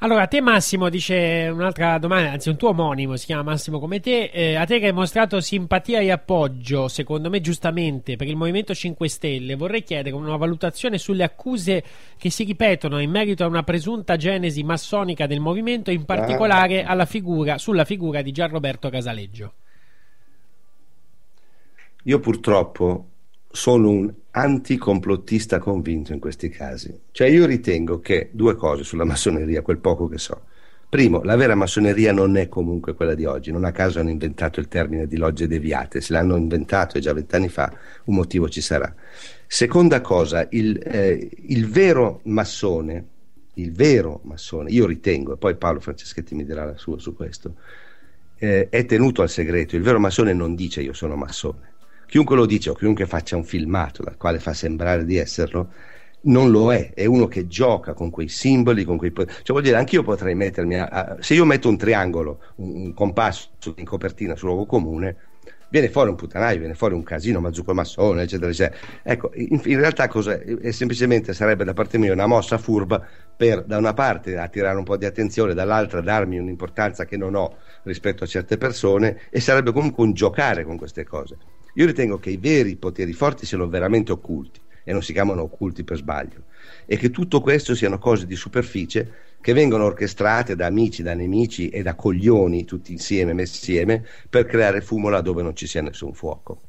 Allora, 0.00 0.22
a 0.22 0.26
te 0.26 0.42
Massimo 0.42 0.90
dice 0.90 1.48
un'altra 1.50 1.96
domanda, 1.96 2.32
anzi 2.32 2.50
un 2.50 2.56
tuo 2.58 2.68
omonimo, 2.68 3.16
si 3.16 3.24
chiama 3.24 3.42
Massimo 3.42 3.78
come 3.78 3.98
te, 3.98 4.24
eh, 4.24 4.54
a 4.54 4.66
te 4.66 4.78
che 4.78 4.88
hai 4.88 4.92
mostrato 4.92 5.40
simpatia 5.40 6.00
e 6.00 6.10
appoggio, 6.10 6.86
secondo 6.88 7.30
me 7.30 7.40
giustamente, 7.40 8.16
per 8.16 8.28
il 8.28 8.36
Movimento 8.36 8.74
5 8.74 9.08
Stelle, 9.08 9.54
vorrei 9.54 9.82
chiedere 9.82 10.14
una 10.14 10.36
valutazione 10.36 10.98
sulle 10.98 11.24
accuse 11.24 11.82
che 12.18 12.28
si 12.28 12.44
ripetono 12.44 12.98
in 12.98 13.10
merito 13.10 13.44
a 13.44 13.46
una 13.46 13.62
presunta 13.62 14.16
genesi 14.16 14.62
massonica 14.62 15.26
del 15.26 15.40
movimento, 15.40 15.90
in 15.90 16.04
particolare 16.04 16.84
alla 16.84 17.06
figura, 17.06 17.56
sulla 17.56 17.86
figura 17.86 18.20
di 18.20 18.32
Gianroberto 18.32 18.90
Casaleggio. 18.90 19.54
Io 22.02 22.20
purtroppo 22.20 23.06
sono 23.56 23.88
un 23.88 24.12
anticomplottista 24.32 25.58
convinto 25.58 26.12
in 26.12 26.20
questi 26.20 26.50
casi. 26.50 26.94
Cioè 27.10 27.26
io 27.26 27.46
ritengo 27.46 28.00
che 28.00 28.28
due 28.32 28.54
cose 28.54 28.84
sulla 28.84 29.04
massoneria, 29.04 29.62
quel 29.62 29.78
poco 29.78 30.08
che 30.08 30.18
so. 30.18 30.42
Primo, 30.88 31.22
la 31.22 31.36
vera 31.36 31.54
massoneria 31.54 32.12
non 32.12 32.36
è 32.36 32.48
comunque 32.48 32.94
quella 32.94 33.14
di 33.14 33.24
oggi, 33.24 33.50
non 33.50 33.64
a 33.64 33.72
caso 33.72 33.98
hanno 33.98 34.10
inventato 34.10 34.60
il 34.60 34.68
termine 34.68 35.06
di 35.06 35.16
logge 35.16 35.48
deviate, 35.48 36.00
se 36.02 36.12
l'hanno 36.12 36.36
inventato 36.36 36.98
già 37.00 37.14
vent'anni 37.14 37.48
fa, 37.48 37.72
un 38.04 38.14
motivo 38.14 38.48
ci 38.48 38.60
sarà. 38.60 38.94
Seconda 39.46 40.02
cosa, 40.02 40.46
il, 40.50 40.78
eh, 40.84 41.28
il 41.48 41.66
vero 41.66 42.20
massone, 42.24 43.04
il 43.54 43.72
vero 43.72 44.20
massone, 44.24 44.70
io 44.70 44.86
ritengo, 44.86 45.32
e 45.32 45.36
poi 45.38 45.56
Paolo 45.56 45.80
Franceschetti 45.80 46.34
mi 46.34 46.44
dirà 46.44 46.64
la 46.66 46.76
sua 46.76 46.98
su 46.98 47.16
questo, 47.16 47.54
eh, 48.36 48.68
è 48.68 48.84
tenuto 48.84 49.22
al 49.22 49.30
segreto, 49.30 49.76
il 49.76 49.82
vero 49.82 49.98
massone 49.98 50.34
non 50.34 50.54
dice 50.54 50.82
io 50.82 50.92
sono 50.92 51.16
massone, 51.16 51.72
chiunque 52.06 52.36
lo 52.36 52.46
dice 52.46 52.70
o 52.70 52.74
chiunque 52.74 53.06
faccia 53.06 53.36
un 53.36 53.44
filmato 53.44 54.02
dal 54.02 54.16
quale 54.16 54.38
fa 54.38 54.52
sembrare 54.54 55.04
di 55.04 55.16
esserlo, 55.16 55.72
non 56.22 56.50
lo 56.50 56.72
è, 56.72 56.92
è 56.94 57.04
uno 57.04 57.26
che 57.28 57.46
gioca 57.46 57.92
con 57.94 58.10
quei 58.10 58.28
simboli, 58.28 58.84
con 58.84 58.96
quei... 58.96 59.12
Cioè 59.14 59.26
vuol 59.46 59.62
dire, 59.62 59.76
anch'io 59.76 60.02
potrei 60.02 60.34
mettermi 60.34 60.76
a... 60.76 60.86
a- 60.86 61.16
se 61.20 61.34
io 61.34 61.44
metto 61.44 61.68
un 61.68 61.76
triangolo, 61.76 62.40
un, 62.56 62.74
un 62.74 62.94
compasso 62.94 63.50
in 63.76 63.84
copertina 63.84 64.34
sul 64.34 64.48
luogo 64.48 64.66
comune, 64.66 65.16
viene 65.68 65.88
fuori 65.88 66.10
un 66.10 66.16
puttanaio, 66.16 66.58
viene 66.58 66.74
fuori 66.74 66.94
un 66.94 67.02
casino, 67.02 67.40
mazzucco 67.40 67.74
massone, 67.74 68.22
eccetera, 68.22 68.50
eccetera. 68.50 68.80
Ecco, 69.02 69.30
in, 69.34 69.60
in 69.64 69.78
realtà 69.78 70.08
cos'è? 70.08 70.38
È 70.40 70.70
semplicemente 70.70 71.32
sarebbe 71.32 71.64
da 71.64 71.72
parte 71.72 71.98
mia 71.98 72.12
una 72.12 72.26
mossa 72.26 72.58
furba 72.58 73.04
per 73.36 73.64
da 73.64 73.76
una 73.76 73.92
parte 73.92 74.36
attirare 74.36 74.76
un 74.78 74.84
po' 74.84 74.96
di 74.96 75.04
attenzione, 75.04 75.54
dall'altra 75.54 76.00
darmi 76.00 76.38
un'importanza 76.38 77.04
che 77.04 77.16
non 77.16 77.34
ho 77.34 77.56
rispetto 77.82 78.24
a 78.24 78.26
certe 78.26 78.56
persone 78.58 79.20
e 79.30 79.40
sarebbe 79.40 79.72
comunque 79.72 80.04
un 80.04 80.12
giocare 80.12 80.64
con 80.64 80.76
queste 80.76 81.04
cose. 81.04 81.38
Io 81.76 81.86
ritengo 81.86 82.18
che 82.18 82.30
i 82.30 82.36
veri 82.36 82.76
poteri 82.76 83.12
forti 83.12 83.46
siano 83.46 83.68
veramente 83.68 84.12
occulti 84.12 84.60
e 84.84 84.92
non 84.92 85.02
si 85.02 85.12
chiamano 85.12 85.42
occulti 85.42 85.84
per 85.84 85.96
sbaglio 85.96 86.44
e 86.84 86.96
che 86.96 87.10
tutto 87.10 87.40
questo 87.40 87.74
siano 87.74 87.98
cose 87.98 88.26
di 88.26 88.36
superficie 88.36 89.24
che 89.40 89.52
vengono 89.52 89.84
orchestrate 89.84 90.56
da 90.56 90.66
amici, 90.66 91.02
da 91.02 91.14
nemici 91.14 91.68
e 91.68 91.82
da 91.82 91.94
coglioni 91.94 92.64
tutti 92.64 92.92
insieme, 92.92 93.32
messi 93.32 93.56
insieme 93.56 94.04
per 94.28 94.46
creare 94.46 94.80
fumo 94.80 95.08
laddove 95.08 95.42
non 95.42 95.54
ci 95.54 95.66
sia 95.66 95.82
nessun 95.82 96.12
fuoco. 96.12 96.60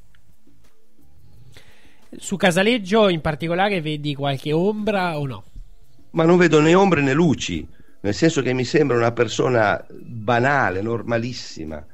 Su 2.15 2.35
Casaleggio 2.35 3.09
in 3.09 3.21
particolare 3.21 3.81
vedi 3.81 4.15
qualche 4.15 4.53
ombra 4.53 5.17
o 5.17 5.25
no? 5.25 5.43
ma 6.11 6.23
non 6.23 6.37
vedo 6.37 6.59
né 6.59 6.73
ombre 6.73 7.01
né 7.01 7.13
luci, 7.13 7.65
nel 8.01 8.13
senso 8.13 8.41
che 8.41 8.51
mi 8.53 8.63
sembra 8.63 8.97
una 8.97 9.11
persona 9.11 9.85
banale, 9.89 10.81
normalissima, 10.81 11.85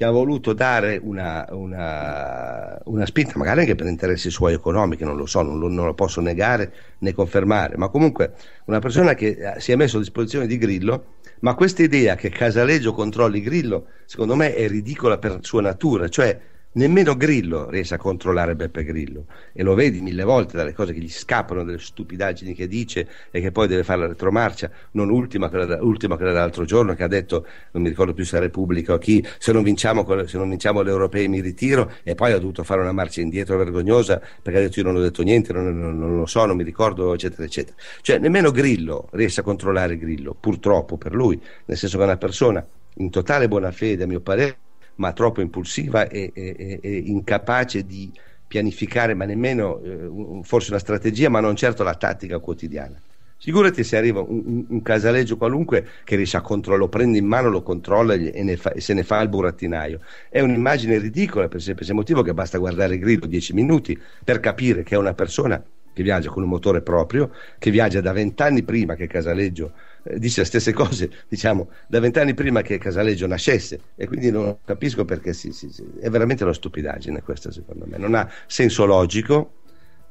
che 0.00 0.06
ha 0.06 0.10
voluto 0.10 0.54
dare 0.54 0.98
una, 1.02 1.46
una- 1.50 2.80
una 2.84 3.04
spinta, 3.04 3.36
magari 3.36 3.60
anche 3.60 3.74
per 3.74 3.86
interessi 3.86 4.30
suoi 4.30 4.54
economici, 4.54 5.04
non 5.04 5.14
lo 5.14 5.26
so, 5.26 5.42
non 5.42 5.58
lo, 5.58 5.68
non 5.68 5.84
lo 5.84 5.92
posso 5.92 6.22
negare 6.22 6.72
né 7.00 7.12
confermare, 7.12 7.76
ma 7.76 7.90
comunque 7.90 8.32
una 8.64 8.78
persona 8.78 9.12
che 9.12 9.36
eh, 9.56 9.60
si 9.60 9.72
è 9.72 9.76
messo 9.76 9.98
a 9.98 10.00
disposizione 10.00 10.46
di 10.46 10.56
Grillo, 10.56 11.16
ma 11.40 11.54
questa 11.54 11.82
idea 11.82 12.14
che 12.14 12.30
Casaleggio 12.30 12.94
controlli 12.94 13.42
Grillo, 13.42 13.88
secondo 14.06 14.36
me 14.36 14.54
è 14.54 14.66
ridicola 14.68 15.18
per 15.18 15.36
sua 15.42 15.60
natura, 15.60 16.08
cioè 16.08 16.40
nemmeno 16.72 17.16
Grillo 17.16 17.68
riesce 17.68 17.94
a 17.94 17.98
controllare 17.98 18.54
Beppe 18.54 18.84
Grillo. 18.84 19.26
E 19.52 19.62
lo 19.62 19.74
vedi 19.74 20.00
mille 20.00 20.22
volte 20.22 20.56
dalle 20.56 20.72
cose 20.72 20.92
che 20.92 21.00
gli 21.00 21.08
scappano, 21.08 21.64
delle 21.64 21.78
stupidaggini 21.78 22.54
che 22.54 22.68
dice 22.68 23.08
e 23.30 23.40
che 23.40 23.50
poi 23.50 23.66
deve 23.66 23.82
fare 23.82 24.00
la 24.00 24.06
retromarcia, 24.06 24.70
non 24.92 25.10
ultima 25.10 25.48
quella, 25.48 25.82
ultima 25.82 26.16
quella 26.16 26.32
dell'altro 26.32 26.64
giorno 26.64 26.94
che 26.94 27.02
ha 27.02 27.08
detto, 27.08 27.46
non 27.72 27.82
mi 27.82 27.88
ricordo 27.88 28.14
più 28.14 28.24
se 28.24 28.36
è 28.36 28.40
Repubblica 28.40 28.94
o 28.94 28.98
chi, 28.98 29.24
se 29.38 29.52
non 29.52 29.62
vinciamo, 29.62 30.06
se 30.26 30.38
non 30.38 30.48
vinciamo 30.48 30.82
le 30.82 30.90
europee 30.90 31.28
mi 31.28 31.40
ritiro 31.40 31.92
e 32.02 32.14
poi 32.14 32.32
ha 32.32 32.38
dovuto 32.38 32.62
fare 32.62 32.80
una 32.80 32.92
marcia 32.92 33.20
indietro 33.20 33.56
vergognosa 33.56 34.20
perché 34.42 34.58
ha 34.58 34.62
detto 34.62 34.80
io 34.80 34.86
non 34.86 34.96
ho 34.96 35.00
detto 35.00 35.22
niente, 35.22 35.52
non, 35.52 35.78
non- 35.78 35.98
non 35.98 36.16
lo 36.16 36.26
so, 36.26 36.44
non 36.44 36.56
mi 36.56 36.64
ricordo, 36.64 37.14
eccetera, 37.14 37.44
eccetera. 37.44 37.76
Cioè 38.00 38.18
nemmeno 38.18 38.50
Grillo 38.50 39.08
riesce 39.12 39.40
a 39.40 39.42
controllare 39.42 39.98
Grillo, 39.98 40.36
purtroppo 40.38 40.96
per 40.96 41.14
lui, 41.14 41.40
nel 41.66 41.76
senso 41.76 41.96
che 41.96 42.02
è 42.02 42.06
una 42.06 42.16
persona 42.16 42.64
in 42.94 43.10
totale 43.10 43.48
buona 43.48 43.70
fede, 43.70 44.04
a 44.04 44.06
mio 44.06 44.20
parere, 44.20 44.56
ma 45.00 45.12
troppo 45.12 45.40
impulsiva 45.40 46.06
e, 46.08 46.30
e- 46.34 46.78
e- 46.82 46.96
incapace 47.06 47.84
di 47.84 48.12
pianificare, 48.46 49.14
ma 49.14 49.24
nemmeno 49.24 49.80
eh, 49.82 50.40
forse 50.42 50.70
una 50.70 50.78
strategia, 50.80 51.28
ma 51.28 51.40
non 51.40 51.56
certo 51.56 51.82
la 51.82 51.94
tattica 51.94 52.38
quotidiana. 52.38 53.00
Figurati 53.38 53.82
se 53.84 53.96
arriva 53.96 54.20
un, 54.20 54.66
un- 54.68 54.82
casaleggio 54.82 55.38
qualunque 55.38 55.86
che 56.04 56.16
riesce 56.16 56.36
a 56.36 56.42
controllare, 56.42 56.82
lo 56.84 56.90
prende 56.90 57.16
in 57.16 57.24
mano, 57.24 57.48
lo 57.48 57.62
controlla 57.62 58.12
e, 58.14 58.56
fa- 58.58 58.72
e 58.72 58.80
se 58.80 58.92
ne 58.92 59.02
fa 59.02 59.20
il 59.22 59.30
burattinaio. 59.30 60.00
È 60.28 60.40
un'immagine 60.40 60.98
ridicola 60.98 61.48
per 61.48 61.56
il 61.56 61.62
semplice 61.62 61.94
motivo 61.94 62.20
che 62.22 62.34
basta 62.34 62.58
guardare 62.58 62.98
Grillo 62.98 63.26
10 63.26 63.54
minuti 63.54 63.98
per 64.22 64.40
capire 64.40 64.82
che 64.82 64.94
è 64.94 64.98
una 64.98 65.14
persona 65.14 65.62
che 65.92 66.02
viaggia 66.02 66.28
con 66.30 66.42
un 66.42 66.50
motore 66.50 66.82
proprio, 66.82 67.32
che 67.58 67.70
viaggia 67.70 68.00
da 68.02 68.12
vent'anni 68.12 68.62
prima 68.62 68.94
che 68.94 69.06
Casaleggio 69.06 69.72
dice 70.16 70.40
le 70.40 70.46
stesse 70.46 70.72
cose, 70.72 71.10
diciamo, 71.28 71.70
da 71.88 72.00
vent'anni 72.00 72.34
prima 72.34 72.62
che 72.62 72.78
Casaleggio 72.78 73.26
nascesse 73.26 73.80
e 73.94 74.06
quindi 74.06 74.30
non 74.30 74.58
capisco 74.64 75.04
perché 75.04 75.32
si, 75.32 75.52
si- 75.52 75.70
si- 75.70 75.92
è 76.00 76.08
veramente 76.10 76.44
una 76.44 76.52
stupidaggine 76.52 77.22
questa 77.22 77.50
secondo 77.50 77.86
me, 77.86 77.98
non 77.98 78.14
ha 78.14 78.30
senso 78.46 78.84
logico. 78.86 79.54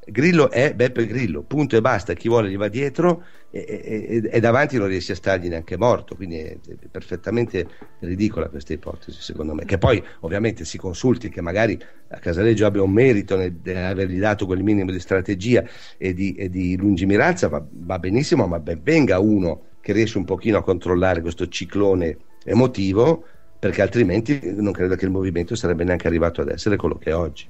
Grillo 0.02 0.50
è 0.50 0.74
Beppe 0.74 1.06
Grillo, 1.06 1.42
punto 1.44 1.76
e 1.76 1.80
basta, 1.82 2.14
chi 2.14 2.26
vuole 2.28 2.48
gli 2.50 2.56
va 2.56 2.68
dietro 2.68 3.22
e, 3.50 3.64
e- 3.68 4.22
e- 4.30 4.40
davanti 4.40 4.78
non 4.78 4.88
riesce 4.88 5.12
a 5.12 5.14
stargli 5.14 5.48
neanche 5.48 5.76
morto, 5.76 6.16
quindi 6.16 6.38
è, 6.38 6.58
è 6.58 6.88
perfettamente 6.90 7.68
ridicola 7.98 8.48
questa 8.48 8.72
ipotesi 8.72 9.20
secondo 9.20 9.52
me, 9.54 9.64
che 9.66 9.76
poi 9.78 10.02
ovviamente 10.20 10.64
si 10.64 10.78
consulti 10.78 11.28
che 11.28 11.42
magari 11.42 11.78
a 12.08 12.18
Casaleggio 12.18 12.64
abbia 12.66 12.82
un 12.82 12.90
merito 12.92 13.36
nel 13.36 13.60
avergli 13.76 14.18
dato 14.18 14.46
quel 14.46 14.62
minimo 14.62 14.90
di 14.90 14.98
strategia 15.00 15.62
e 15.98 16.14
di, 16.14 16.34
e 16.34 16.48
di 16.48 16.76
lungimiranza, 16.76 17.48
va, 17.48 17.64
va 17.70 17.98
benissimo, 17.98 18.46
ma 18.46 18.58
ben 18.58 18.80
venga 18.82 19.18
uno 19.18 19.66
che 19.80 19.92
riesce 19.92 20.18
un 20.18 20.24
pochino 20.24 20.58
a 20.58 20.62
controllare 20.62 21.20
questo 21.20 21.48
ciclone 21.48 22.16
emotivo, 22.44 23.24
perché 23.58 23.82
altrimenti 23.82 24.40
non 24.56 24.72
credo 24.72 24.94
che 24.96 25.04
il 25.04 25.10
movimento 25.10 25.54
sarebbe 25.54 25.84
neanche 25.84 26.06
arrivato 26.06 26.40
ad 26.40 26.48
essere 26.48 26.76
quello 26.76 26.96
che 26.96 27.10
è 27.10 27.14
oggi. 27.14 27.46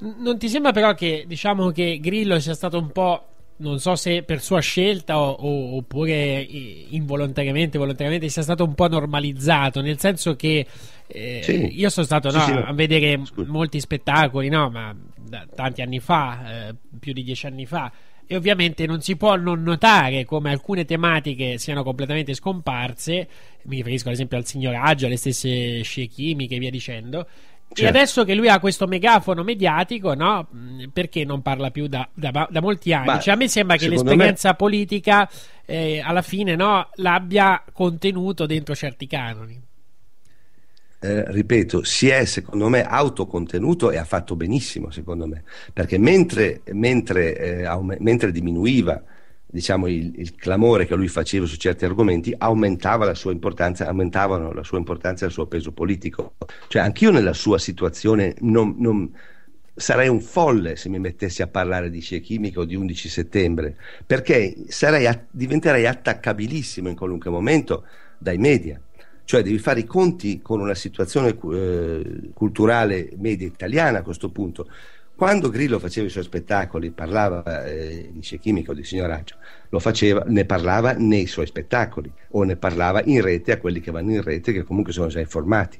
Non 0.00 0.38
ti 0.38 0.48
sembra 0.48 0.70
però 0.72 0.94
che 0.94 1.24
diciamo 1.26 1.70
che 1.70 1.98
Grillo 2.00 2.38
sia 2.38 2.54
stato 2.54 2.78
un 2.78 2.90
po'. 2.92 3.24
Non 3.60 3.80
so 3.80 3.96
se 3.96 4.22
per 4.22 4.40
sua 4.40 4.60
scelta 4.60 5.18
o- 5.18 5.32
o- 5.32 5.76
oppure 5.78 6.46
involontariamente, 6.90 7.76
volontariamente 7.76 8.28
sia 8.28 8.42
stato 8.42 8.62
un 8.62 8.74
po' 8.74 8.86
normalizzato, 8.86 9.80
nel 9.80 9.98
senso 9.98 10.36
che 10.36 10.64
eh, 11.08 11.40
Sì. 11.42 11.76
io 11.76 11.88
sono 11.88 12.06
stato 12.06 12.30
no, 12.30 12.38
sì, 12.40 12.52
a 12.52 12.72
vedere 12.72 13.20
molti 13.46 13.80
spettacoli, 13.80 14.48
no, 14.48 14.70
ma 14.70 14.94
da 15.16 15.44
tanti 15.52 15.82
anni 15.82 15.98
fa, 15.98 16.68
eh, 16.68 16.74
più 17.00 17.12
di 17.12 17.24
dieci 17.24 17.46
anni 17.46 17.66
fa, 17.66 17.90
e 18.28 18.36
ovviamente 18.36 18.86
non 18.86 19.00
si 19.00 19.16
può 19.16 19.34
non 19.36 19.62
notare 19.62 20.24
come 20.26 20.50
alcune 20.50 20.84
tematiche 20.84 21.58
siano 21.58 21.82
completamente 21.82 22.34
scomparse. 22.34 23.26
Mi 23.62 23.76
riferisco 23.76 24.08
ad 24.08 24.14
esempio 24.14 24.36
al 24.36 24.44
signoraggio, 24.46 25.06
alle 25.06 25.16
stesse 25.16 25.82
scie 25.82 26.06
chimiche 26.06 26.54
e 26.54 26.58
via 26.58 26.70
dicendo. 26.70 27.26
E 27.70 27.74
Certo. 27.74 27.96
adesso 27.98 28.24
che 28.24 28.34
lui 28.34 28.48
ha 28.48 28.60
questo 28.60 28.86
megafono 28.86 29.42
mediatico, 29.42 30.14
no? 30.14 30.46
Mh, 30.50 30.84
Perché 30.92 31.24
non 31.24 31.42
parla 31.42 31.70
più 31.70 31.86
da, 31.86 32.08
da- 32.14 32.46
da 32.50 32.60
molti 32.60 32.92
anni? 32.92 33.06
Ma 33.06 33.18
Cioè, 33.18 33.34
a 33.34 33.36
me 33.36 33.48
sembra 33.48 33.76
che 33.76 33.88
l'esperienza 33.88 34.54
politica 34.54 35.28
eh, 35.66 36.00
alla 36.00 36.22
fine 36.22 36.54
no, 36.54 36.88
l'abbia 36.96 37.62
contenuto 37.72 38.46
dentro 38.46 38.74
certi 38.74 39.06
canoni. 39.06 39.60
Eh, 41.00 41.30
ripeto, 41.30 41.84
si 41.84 42.08
è 42.08 42.24
secondo 42.24 42.68
me 42.68 42.82
autocontenuto 42.82 43.90
e 43.90 43.98
ha 43.98 44.04
fatto 44.04 44.36
benissimo 44.36 44.90
secondo 44.90 45.26
me, 45.26 45.44
perché 45.72 45.98
mentre, 45.98 46.62
mentre, 46.72 47.36
eh, 47.36 47.96
mentre 47.98 48.32
diminuiva 48.32 49.02
diciamo, 49.50 49.86
il, 49.86 50.12
il 50.16 50.34
clamore 50.34 50.86
che 50.86 50.94
lui 50.94 51.08
faceva 51.08 51.46
su 51.46 51.56
certi 51.56 51.84
argomenti, 51.84 52.34
aumentava 52.36 53.04
la 53.04 53.14
sua 53.14 53.32
importanza, 53.32 53.86
aumentavano 53.86 54.52
la 54.52 54.62
sua 54.62 54.78
importanza 54.78 55.24
e 55.24 55.28
il 55.28 55.32
suo 55.32 55.46
peso 55.46 55.72
politico. 55.72 56.34
Cioè 56.68 56.82
anch'io 56.82 57.10
nella 57.10 57.32
sua 57.32 57.58
situazione 57.58 58.34
non, 58.40 58.74
non- 58.78 59.10
sarei 59.78 60.08
un 60.08 60.20
folle 60.20 60.74
se 60.74 60.88
mi 60.88 60.98
mettessi 60.98 61.40
a 61.40 61.46
parlare 61.46 61.88
di 61.88 62.00
scie 62.00 62.20
chimica 62.20 62.60
o 62.60 62.64
di 62.64 62.74
11 62.74 63.08
settembre, 63.08 63.76
perché 64.04 64.54
sarei 64.66 65.08
diventerei 65.30 65.86
attaccabilissimo 65.86 66.88
in 66.88 66.96
qualunque 66.96 67.30
momento 67.30 67.84
dai 68.18 68.38
media. 68.38 68.80
Cioè 69.28 69.42
devi 69.42 69.58
fare 69.58 69.80
i 69.80 69.84
conti 69.84 70.40
con 70.40 70.58
una 70.58 70.74
situazione 70.74 71.36
eh, 71.52 72.30
culturale 72.32 73.10
media 73.18 73.46
italiana 73.46 73.98
a 73.98 74.02
questo 74.02 74.30
punto. 74.30 74.66
Quando 75.14 75.50
Grillo 75.50 75.78
faceva 75.78 76.06
i 76.06 76.10
suoi 76.10 76.24
spettacoli, 76.24 76.92
parlava 76.92 77.66
eh, 77.66 78.08
di 78.10 78.20
Chimica 78.20 78.70
o 78.70 78.74
di 78.74 78.84
Signoraggio, 78.84 79.34
lo 79.68 79.80
faceva, 79.80 80.24
ne 80.28 80.46
parlava 80.46 80.92
nei 80.92 81.26
suoi 81.26 81.44
spettacoli 81.44 82.10
o 82.30 82.42
ne 82.44 82.56
parlava 82.56 83.02
in 83.04 83.20
rete 83.20 83.52
a 83.52 83.58
quelli 83.58 83.80
che 83.80 83.90
vanno 83.90 84.12
in 84.12 84.22
rete 84.22 84.50
che 84.50 84.62
comunque 84.62 84.94
sono 84.94 85.08
già 85.08 85.20
informati. 85.20 85.78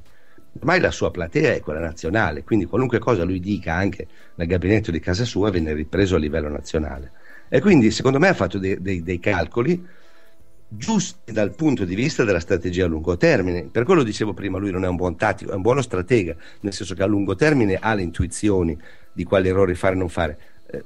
Ormai 0.58 0.78
la 0.78 0.90
sua 0.90 1.10
platea 1.10 1.54
è 1.54 1.60
quella 1.60 1.80
nazionale, 1.80 2.44
quindi 2.44 2.66
qualunque 2.66 2.98
cosa 2.98 3.24
lui 3.24 3.40
dica 3.40 3.72
anche 3.72 4.08
nel 4.34 4.46
gabinetto 4.46 4.90
di 4.90 5.00
casa 5.00 5.24
sua 5.24 5.48
viene 5.48 5.72
ripreso 5.72 6.16
a 6.16 6.18
livello 6.18 6.50
nazionale. 6.50 7.12
E 7.48 7.62
quindi 7.62 7.92
secondo 7.92 8.18
me 8.18 8.28
ha 8.28 8.34
fatto 8.34 8.58
dei, 8.58 8.78
dei- 8.78 9.02
dei 9.02 9.18
calcoli 9.18 9.96
giusti 10.68 11.32
dal 11.32 11.54
punto 11.54 11.84
di 11.84 11.94
vista 11.94 12.24
della 12.24 12.40
strategia 12.40 12.84
a 12.84 12.88
lungo 12.88 13.16
termine. 13.16 13.68
Per 13.70 13.84
quello 13.84 14.02
dicevo 14.02 14.34
prima, 14.34 14.58
lui 14.58 14.70
non 14.70 14.84
è 14.84 14.88
un 14.88 14.96
buon 14.96 15.16
tattico, 15.16 15.52
è 15.52 15.54
un 15.54 15.62
buono 15.62 15.82
stratega, 15.82 16.36
nel 16.60 16.72
senso 16.72 16.94
che 16.94 17.02
a 17.02 17.06
lungo 17.06 17.34
termine 17.34 17.76
ha 17.76 17.94
le 17.94 18.02
intuizioni 18.02 18.78
di 19.12 19.24
quali 19.24 19.48
errori 19.48 19.74
fare 19.74 19.94
e 19.94 19.98
non 19.98 20.08
fare. 20.08 20.38
Eh, 20.70 20.84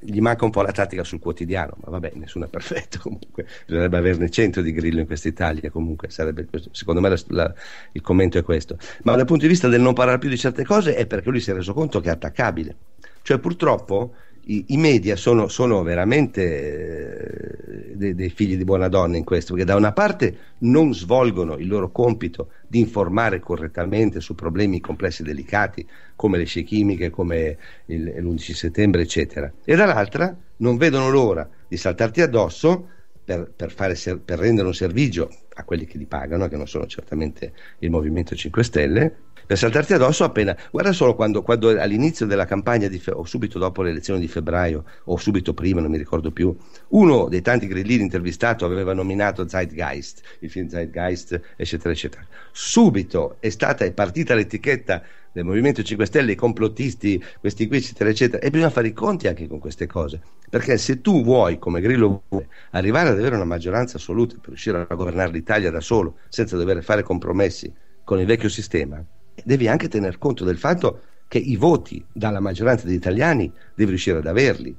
gli 0.00 0.20
manca 0.20 0.44
un 0.44 0.50
po' 0.50 0.62
la 0.62 0.72
tattica 0.72 1.04
sul 1.04 1.20
quotidiano, 1.20 1.76
ma 1.84 1.90
vabbè, 1.92 2.12
nessuno 2.14 2.44
è 2.46 2.48
perfetto 2.48 2.98
comunque, 3.02 3.46
bisognerebbe 3.64 3.98
averne 3.98 4.30
100 4.30 4.60
di 4.60 4.72
grillo 4.72 5.00
in 5.00 5.06
questa 5.06 5.28
Italia, 5.28 5.70
comunque 5.70 6.10
sarebbe 6.10 6.46
secondo 6.72 7.00
me 7.00 7.08
la- 7.08 7.22
la- 7.28 7.54
il 7.92 8.00
commento 8.02 8.36
è 8.38 8.42
questo. 8.42 8.76
Ma 9.04 9.14
dal 9.16 9.26
punto 9.26 9.42
di 9.44 9.48
vista 9.48 9.68
del 9.68 9.80
non 9.80 9.94
parlare 9.94 10.18
più 10.18 10.28
di 10.28 10.36
certe 10.36 10.64
cose 10.64 10.94
è 10.94 11.06
perché 11.06 11.30
lui 11.30 11.40
si 11.40 11.50
è 11.50 11.54
reso 11.54 11.72
conto 11.72 12.00
che 12.00 12.08
è 12.08 12.12
attaccabile. 12.12 12.76
Cioè 13.22 13.38
purtroppo 13.38 14.14
i, 14.44 14.64
i 14.68 14.76
media 14.76 15.16
sono, 15.16 15.48
sono 15.48 15.82
veramente 15.82 17.90
eh, 17.92 17.96
dei, 17.96 18.14
dei 18.14 18.30
figli 18.30 18.56
di 18.56 18.64
buona 18.64 18.88
donna 18.88 19.16
in 19.16 19.24
questo, 19.24 19.52
perché 19.54 19.66
da 19.68 19.76
una 19.76 19.92
parte 19.92 20.36
non 20.58 20.94
svolgono 20.94 21.56
il 21.56 21.68
loro 21.68 21.90
compito 21.90 22.52
di 22.66 22.80
informare 22.80 23.40
correttamente 23.40 24.20
su 24.20 24.34
problemi 24.34 24.80
complessi 24.80 25.22
e 25.22 25.26
delicati 25.26 25.86
come 26.16 26.38
le 26.38 26.44
scie 26.44 26.62
chimiche, 26.62 27.10
come 27.10 27.56
il- 27.86 28.14
l'11 28.18 28.54
settembre, 28.54 29.02
eccetera, 29.02 29.52
e 29.64 29.74
dall'altra 29.76 30.36
non 30.56 30.76
vedono 30.76 31.10
l'ora 31.10 31.48
di 31.66 31.76
saltarti 31.76 32.20
addosso 32.20 32.88
per, 33.24 33.52
per 33.54 33.70
fare 33.72 33.94
per 34.24 34.38
rendere 34.38 34.66
un 34.66 34.74
servizio 34.74 35.28
a 35.54 35.64
quelli 35.64 35.84
che 35.84 35.98
li 35.98 36.06
pagano, 36.06 36.48
che 36.48 36.56
non 36.56 36.66
sono 36.66 36.86
certamente 36.86 37.52
il 37.78 37.90
Movimento 37.90 38.34
5 38.34 38.64
Stelle, 38.64 39.16
per 39.50 39.58
saltarti 39.58 39.94
addosso 39.94 40.22
appena. 40.22 40.56
Guarda 40.70 40.92
solo 40.92 41.16
quando, 41.16 41.42
quando 41.42 41.70
all'inizio 41.70 42.24
della 42.24 42.44
campagna, 42.44 42.88
fe- 42.88 43.10
o 43.10 43.24
subito 43.24 43.58
dopo 43.58 43.82
le 43.82 43.90
elezioni 43.90 44.20
di 44.20 44.28
febbraio, 44.28 44.84
o 45.06 45.16
subito 45.16 45.54
prima, 45.54 45.80
non 45.80 45.90
mi 45.90 45.98
ricordo 45.98 46.30
più, 46.30 46.56
uno 46.90 47.28
dei 47.28 47.42
tanti 47.42 47.66
grillini 47.66 48.04
intervistato 48.04 48.64
aveva 48.64 48.94
nominato 48.94 49.48
Zeitgeist, 49.48 50.20
il 50.38 50.50
film 50.50 50.68
Zeitgeist, 50.68 51.40
eccetera, 51.56 51.90
eccetera. 51.90 52.24
Subito 52.52 53.38
è 53.40 53.48
stata 53.48 53.84
è 53.84 53.90
partita 53.90 54.36
l'etichetta 54.36 55.02
del 55.32 55.42
Movimento 55.42 55.82
5 55.82 56.06
Stelle, 56.06 56.30
i 56.30 56.36
complottisti, 56.36 57.20
questi 57.40 57.66
qui, 57.66 57.78
eccetera, 57.78 58.08
eccetera, 58.08 58.40
e 58.40 58.50
bisogna 58.50 58.70
fare 58.70 58.86
i 58.86 58.92
conti 58.92 59.26
anche 59.26 59.48
con 59.48 59.58
queste 59.58 59.88
cose, 59.88 60.20
perché 60.48 60.78
se 60.78 61.00
tu 61.00 61.24
vuoi, 61.24 61.58
come 61.58 61.80
Grillo 61.80 62.22
vuole, 62.28 62.46
arrivare 62.70 63.08
ad 63.08 63.18
avere 63.18 63.34
una 63.34 63.44
maggioranza 63.44 63.96
assoluta 63.96 64.36
per 64.36 64.50
riuscire 64.50 64.86
a 64.88 64.94
governare 64.94 65.32
l'Italia 65.32 65.72
da 65.72 65.80
solo, 65.80 66.18
senza 66.28 66.56
dover 66.56 66.84
fare 66.84 67.02
compromessi 67.02 67.74
con 68.04 68.20
il 68.20 68.26
vecchio 68.26 68.48
sistema, 68.48 69.04
devi 69.44 69.68
anche 69.68 69.88
tener 69.88 70.18
conto 70.18 70.44
del 70.44 70.58
fatto 70.58 71.02
che 71.28 71.38
i 71.38 71.56
voti 71.56 72.04
dalla 72.12 72.40
maggioranza 72.40 72.86
degli 72.86 72.94
italiani 72.96 73.52
devi 73.74 73.90
riuscire 73.90 74.18
ad 74.18 74.26
averli. 74.26 74.76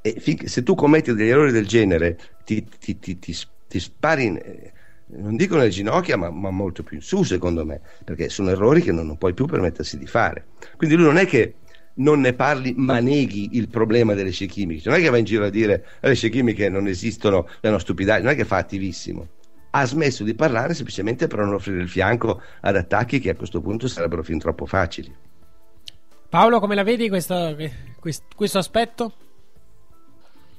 E 0.00 0.22
se 0.46 0.62
tu 0.62 0.74
commetti 0.74 1.12
degli 1.12 1.28
errori 1.28 1.50
del 1.52 1.66
genere, 1.66 2.18
ti, 2.44 2.64
ti- 2.78 2.98
ti- 2.98 3.18
ti- 3.18 3.36
ti 3.66 3.80
spari, 3.80 4.24
in- 4.26 4.36
eh, 4.36 4.72
non 5.06 5.36
dico 5.36 5.56
nelle 5.56 5.70
ginocchia, 5.70 6.16
ma, 6.16 6.30
ma 6.30 6.50
molto 6.50 6.82
più 6.82 6.96
in 6.96 7.02
su, 7.02 7.22
secondo 7.24 7.64
me, 7.64 7.80
perché 8.04 8.28
sono 8.28 8.50
errori 8.50 8.80
che 8.82 8.92
non, 8.92 9.06
non 9.06 9.18
puoi 9.18 9.34
più 9.34 9.46
permettersi 9.46 9.98
di 9.98 10.06
fare. 10.06 10.46
Quindi 10.76 10.96
lui 10.96 11.04
non 11.06 11.16
è 11.16 11.26
che 11.26 11.56
non 11.94 12.20
ne 12.20 12.32
parli, 12.32 12.74
ma 12.76 13.00
neghi 13.00 13.56
il 13.56 13.68
problema 13.68 14.14
delle 14.14 14.30
scie 14.30 14.46
chimiche. 14.46 14.88
Non 14.88 14.98
è 14.98 15.02
che 15.02 15.10
va 15.10 15.18
in 15.18 15.24
giro 15.24 15.44
a 15.44 15.50
dire 15.50 15.84
"Eh, 16.00 16.08
le 16.08 16.14
scie 16.14 16.28
chimiche 16.28 16.68
non 16.68 16.86
esistono, 16.86 17.48
è 17.60 17.68
una 17.68 17.78
stupidaggine, 17.80 18.24
non 18.24 18.32
è 18.34 18.36
che 18.36 18.44
fa 18.44 18.56
attivissimo. 18.58 19.30
Ha 19.70 19.84
smesso 19.84 20.24
di 20.24 20.34
parlare 20.34 20.72
semplicemente 20.74 21.26
per 21.26 21.40
non 21.40 21.52
offrire 21.54 21.80
il 21.82 21.88
fianco 21.88 22.40
ad 22.60 22.76
attacchi 22.76 23.20
che 23.20 23.30
a 23.30 23.34
questo 23.36 23.60
punto 23.60 23.86
sarebbero 23.88 24.22
fin 24.22 24.38
troppo 24.38 24.64
facili. 24.66 25.14
Paolo, 26.28 26.58
come 26.60 26.74
la 26.74 26.82
vedi 26.82 27.08
questo, 27.08 27.56
questo, 28.00 28.24
questo 28.34 28.58
aspetto? 28.58 29.12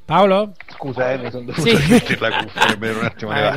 Paolo? 0.06 0.53
Scusa, 0.68 1.11
eh, 1.11 1.18
mi 1.19 1.30
sono 1.30 1.45
dovuto 1.45 1.68
Sì. 1.68 1.91
mettere 1.91 2.18
la 2.30 2.44
cuffia 2.44 2.77
per 2.77 2.98
un 2.98 3.03
attimo. 3.06 3.30
Ah, 3.31 3.56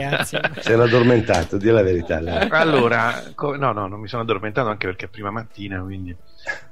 era 0.65 0.85
addormentato, 0.85 1.57
di 1.57 1.69
la 1.70 1.83
verità. 1.83 2.20
lei. 2.20 2.47
Allora, 2.51 3.23
co- 3.35 3.57
no, 3.57 3.73
no, 3.73 3.87
non 3.89 4.01
mi 4.01 4.07
sono 4.09 4.20
addormentato 4.20 4.69
anche 4.69 4.87
perché 4.87 5.07
è 5.07 5.09
prima 5.09 5.31
mattina, 5.31 5.81
quindi. 5.81 6.15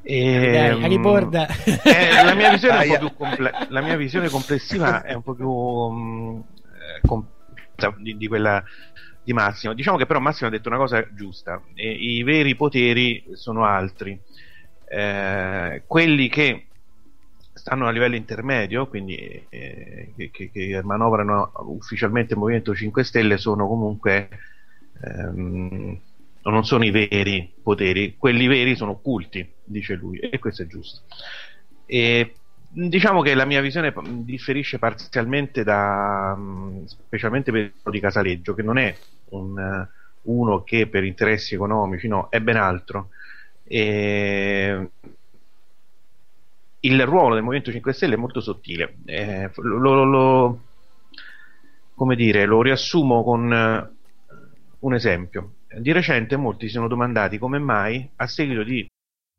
Dai, 0.03 0.69
Ehm, 0.69 0.85
a 0.85 0.87
riborda. 0.87 1.47
eh, 1.65 2.23
la, 2.25 2.35
mia 2.35 2.59
comple- 3.17 3.67
la 3.69 3.81
mia 3.81 3.97
visione 3.97 4.29
complessiva 4.29 5.03
è 5.03 5.15
un 5.15 5.23
po' 5.23 5.33
più 5.33 6.45
eh, 6.75 7.07
com- 7.07 7.27
di, 7.99 8.17
di 8.17 8.27
quella 8.29 8.63
di 9.23 9.33
Massimo. 9.33 9.73
Diciamo 9.75 9.97
che 9.97 10.07
però 10.07 10.21
Massimo 10.21 10.49
ha 10.49 10.53
detto 10.53 10.69
una 10.69 10.79
cosa 10.79 11.07
giusta: 11.15 11.63
e 11.75 11.91
i 11.91 12.23
veri 12.23 12.55
poteri 12.57 13.25
sono 13.35 13.65
altri. 13.65 14.19
Eh, 14.93 15.85
quelli 15.87 16.29
che 16.29 16.67
stanno 17.53 17.87
a 17.87 17.91
livello 17.91 18.17
intermedio, 18.17 18.89
quindi 18.89 19.17
eh, 19.49 20.13
che, 20.17 20.31
che- 20.31 20.51
che 20.51 20.81
manovrano 20.83 21.53
ufficialmente 21.67 22.33
il 22.35 22.39
Movimento 22.39 22.75
5 22.75 23.05
Stelle, 23.05 23.37
sono 23.39 23.67
comunque 23.69 24.29
ehm, 25.03 26.01
non 26.43 26.65
sono 26.65 26.85
i 26.85 26.91
veri 26.91 27.53
poteri, 27.63 28.17
quelli 28.17 28.47
veri 28.47 28.75
sono 28.77 28.93
occulti, 28.93 29.49
dice 29.63 29.95
lui, 29.95 30.19
e 30.19 30.39
questo 30.39 30.63
è 30.63 30.67
giusto. 30.67 31.03
E, 31.87 32.40
diciamo 32.73 33.23
che 33.23 33.35
la 33.35 33.45
mia 33.45 33.61
visione 33.61 33.93
p- 33.93 34.03
differisce 34.23 34.79
parzialmente 34.79 35.65
da 35.65 36.35
mh, 36.37 36.85
specialmente 36.87 37.51
per 37.53 37.61
il 37.61 37.73
di 37.91 38.01
Casaleggio, 38.01 38.55
che 38.55 38.63
non 38.63 38.79
è 38.79 38.95
un, 39.31 39.59
eh, 39.59 39.89
uno 40.23 40.63
che 40.63 40.89
per 40.89 41.05
interessi 41.05 41.55
economici, 41.55 42.09
no, 42.09 42.29
è 42.31 42.41
ben 42.41 42.57
altro. 42.57 43.11
E, 43.65 44.91
il 46.81 47.05
ruolo 47.07 47.35
del 47.35 47.43
Movimento 47.43 47.71
5 47.71 47.93
Stelle 47.93 48.15
è 48.15 48.19
molto 48.19 48.41
sottile. 48.41 48.97
Eh, 49.05 49.51
lo, 49.57 49.79
lo- 49.79 50.05
lo- 50.05 50.61
come 51.95 52.17
dire, 52.17 52.47
lo 52.47 52.63
riassumo 52.63 53.23
con 53.23 53.53
eh, 53.53 53.91
un 54.81 54.95
esempio. 54.95 55.57
Di 55.79 55.93
recente 55.93 56.37
molti 56.37 56.67
si 56.67 56.73
sono 56.73 56.89
domandati 56.89 57.39
come 57.39 57.59
mai, 57.59 58.09
a 58.17 58.27
seguito 58.27 58.63
di 58.63 58.87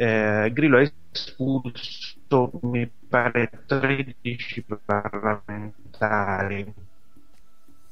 eh, 0.00 0.52
Grillo 0.52 0.78
ha 0.78 0.88
espulso, 1.10 2.52
mi 2.62 2.88
pare, 3.08 3.50
13 3.66 4.64
parlamentari 4.84 6.72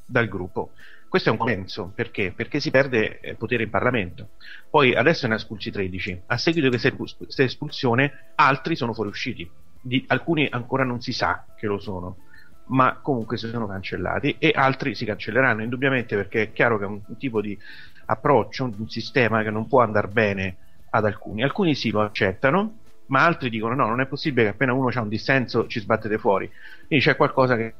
dal 0.06 0.28
gruppo. 0.28 0.70
Questo 1.08 1.30
è 1.30 1.32
un 1.32 1.38
consenso, 1.38 1.90
perché? 1.92 2.30
Perché 2.30 2.60
si 2.60 2.70
perde 2.70 3.18
eh, 3.18 3.34
potere 3.34 3.64
in 3.64 3.70
Parlamento. 3.70 4.28
Poi 4.70 4.94
adesso 4.94 5.26
ne 5.26 5.34
ha 5.34 5.36
espulsi 5.36 5.72
13. 5.72 6.22
A 6.26 6.38
seguito 6.38 6.68
di 6.68 6.78
questa 6.78 7.42
espulsione 7.42 8.30
altri 8.36 8.76
sono 8.76 8.94
fuoriusciti. 8.94 9.50
Di, 9.80 10.04
alcuni 10.06 10.46
ancora 10.48 10.84
non 10.84 11.00
si 11.00 11.12
sa 11.12 11.44
che 11.56 11.66
lo 11.66 11.80
sono, 11.80 12.18
ma 12.66 12.98
comunque 13.02 13.36
sono 13.36 13.66
cancellati 13.66 14.36
e 14.38 14.52
altri 14.54 14.94
si 14.94 15.04
cancelleranno 15.04 15.62
indubbiamente 15.62 16.14
perché 16.14 16.42
è 16.42 16.52
chiaro 16.52 16.78
che 16.78 16.84
è 16.84 16.88
un, 16.88 17.00
tipo 17.18 17.40
di 17.40 17.58
approccio, 18.04 18.64
un 18.64 18.88
sistema 18.88 19.42
che 19.42 19.50
non 19.50 19.66
può 19.66 19.80
andare 19.80 20.06
bene 20.06 20.56
ad 20.96 21.04
alcuni. 21.04 21.42
Alcuni 21.42 21.74
sì 21.74 21.90
lo 21.90 22.02
accettano, 22.02 22.78
ma 23.06 23.24
altri 23.24 23.50
dicono 23.50 23.74
no, 23.74 23.86
non 23.86 24.00
è 24.00 24.06
possibile 24.06 24.44
che 24.44 24.50
appena 24.50 24.72
uno 24.72 24.90
ha 24.92 25.00
un 25.00 25.08
dissenso 25.08 25.66
ci 25.66 25.80
sbattete 25.80 26.18
fuori. 26.18 26.50
Quindi 26.86 27.04
c'è 27.04 27.16
qualcosa 27.16 27.56
che 27.56 27.74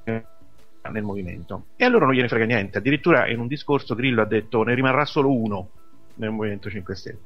nel 0.91 1.03
movimento. 1.03 1.67
E 1.77 1.85
allora 1.85 2.05
non 2.05 2.15
gliene 2.15 2.29
frega 2.29 2.45
niente. 2.45 2.79
Addirittura 2.79 3.29
in 3.29 3.41
un 3.41 3.47
discorso 3.47 3.95
Grillo 3.95 4.23
ha 4.23 4.27
detto 4.27 4.63
ne 4.63 4.75
rimarrà 4.75 5.05
solo 5.05 5.33
uno 5.33 5.71
nel 6.15 6.31
Movimento 6.31 6.71
5 6.71 6.95
Stelle. 6.95 7.19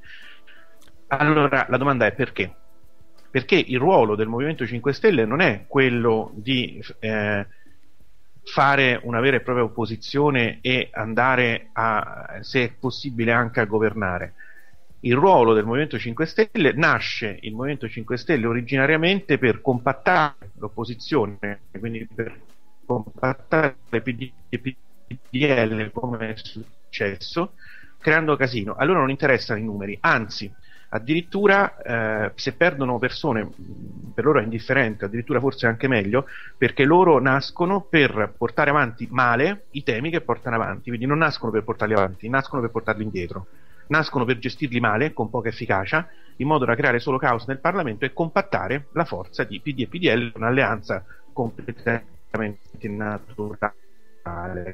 Allora 1.08 1.66
la 1.68 1.76
domanda 1.76 2.06
è 2.06 2.12
perché? 2.12 2.54
Perché 3.30 3.56
il 3.56 3.78
ruolo 3.78 4.16
del 4.16 4.28
Movimento 4.28 4.66
5 4.66 4.92
Stelle 4.92 5.24
non 5.24 5.40
è 5.40 5.64
quello 5.66 6.32
di 6.34 6.82
eh, 6.98 7.46
fare 8.42 9.00
una 9.02 9.20
vera 9.20 9.36
e 9.36 9.40
propria 9.40 9.64
opposizione 9.64 10.58
e 10.60 10.88
andare 10.92 11.68
a, 11.72 12.38
se 12.40 12.64
è 12.64 12.72
possibile, 12.72 13.32
anche 13.32 13.60
a 13.60 13.66
governare. 13.66 14.34
Il 15.02 15.14
ruolo 15.14 15.54
del 15.54 15.64
Movimento 15.64 15.98
5 15.98 16.26
Stelle 16.26 16.72
nasce 16.74 17.38
il 17.40 17.54
Movimento 17.54 17.88
5 17.88 18.18
Stelle 18.18 18.46
originariamente 18.46 19.38
per 19.38 19.62
compattare 19.62 20.50
l'opposizione, 20.58 21.60
quindi 21.78 22.06
per 22.06 22.38
compattare 22.84 23.76
PD 23.88 24.30
e 24.50 24.58
PDL 24.58 25.90
come 25.92 26.34
è 26.34 26.36
successo, 26.36 27.54
creando 27.98 28.36
casino. 28.36 28.74
Allora 28.74 28.98
non 28.98 29.08
interessano 29.08 29.58
i 29.58 29.64
numeri, 29.64 29.96
anzi, 30.00 30.52
addirittura 30.90 31.78
eh, 31.80 32.32
se 32.34 32.52
perdono 32.52 32.98
persone, 32.98 33.48
per 34.12 34.24
loro 34.24 34.40
è 34.40 34.42
indifferente, 34.42 35.06
addirittura 35.06 35.40
forse 35.40 35.66
anche 35.66 35.88
meglio, 35.88 36.26
perché 36.58 36.84
loro 36.84 37.18
nascono 37.20 37.80
per 37.80 38.34
portare 38.36 38.68
avanti 38.68 39.08
male 39.10 39.64
i 39.70 39.82
temi 39.82 40.10
che 40.10 40.20
portano 40.20 40.56
avanti, 40.56 40.88
quindi 40.88 41.06
non 41.06 41.16
nascono 41.16 41.50
per 41.50 41.64
portarli 41.64 41.94
avanti, 41.94 42.28
nascono 42.28 42.60
per 42.60 42.70
portarli 42.70 43.02
indietro. 43.02 43.46
Nascono 43.90 44.24
per 44.24 44.38
gestirli 44.38 44.78
male, 44.78 45.12
con 45.12 45.30
poca 45.30 45.48
efficacia, 45.48 46.08
in 46.36 46.46
modo 46.46 46.64
da 46.64 46.76
creare 46.76 47.00
solo 47.00 47.18
caos 47.18 47.46
nel 47.46 47.58
Parlamento 47.58 48.04
e 48.04 48.12
compattare 48.12 48.86
la 48.92 49.04
forza 49.04 49.42
di 49.44 49.60
PD 49.60 49.80
e 49.80 49.88
PDL, 49.88 50.32
un'alleanza 50.36 51.04
completamente 51.32 52.88
naturale. 52.88 53.74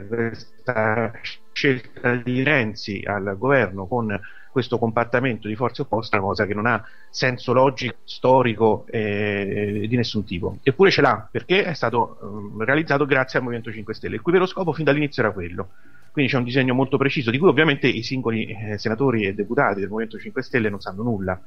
Questa 0.07 1.13
scelta 1.53 2.15
di 2.17 2.43
Renzi 2.43 3.03
al 3.07 3.37
governo 3.39 3.87
con 3.87 4.21
questo 4.57 4.79
compattamento 4.79 5.49
di 5.49 5.55
forze 5.55 5.83
opposte 5.83 6.17
una 6.17 6.25
cosa 6.25 6.47
che 6.47 6.55
non 6.55 6.65
ha 6.65 6.83
senso 7.11 7.53
logico, 7.53 7.97
storico 8.05 8.87
eh, 8.89 9.85
di 9.87 9.97
nessun 9.97 10.25
tipo. 10.25 10.57
Eppure 10.63 10.91
ce 10.91 11.03
l'ha, 11.03 11.29
perché 11.31 11.63
è 11.63 11.75
stato 11.75 12.57
eh, 12.59 12.65
realizzato 12.65 13.05
grazie 13.05 13.37
al 13.39 13.45
Movimento 13.45 13.71
5 13.71 13.93
Stelle, 13.93 14.15
il 14.15 14.23
cui 14.23 14.33
vero 14.33 14.47
scopo 14.47 14.73
fin 14.73 14.87
dall'inizio 14.87 15.23
era 15.23 15.31
quello. 15.31 15.73
Quindi 16.11 16.33
c'è 16.33 16.39
un 16.39 16.45
disegno 16.45 16.73
molto 16.73 16.97
preciso, 16.97 17.31
di 17.31 17.37
cui 17.37 17.49
ovviamente 17.49 17.87
i 17.87 18.03
singoli 18.03 18.47
eh, 18.47 18.79
senatori 18.79 19.27
e 19.27 19.35
deputati 19.35 19.81
del 19.81 19.91
Movimento 19.91 20.19
5 20.19 20.43
Stelle 20.43 20.71
non 20.71 20.81
sanno 20.81 21.03
nulla. 21.03 21.39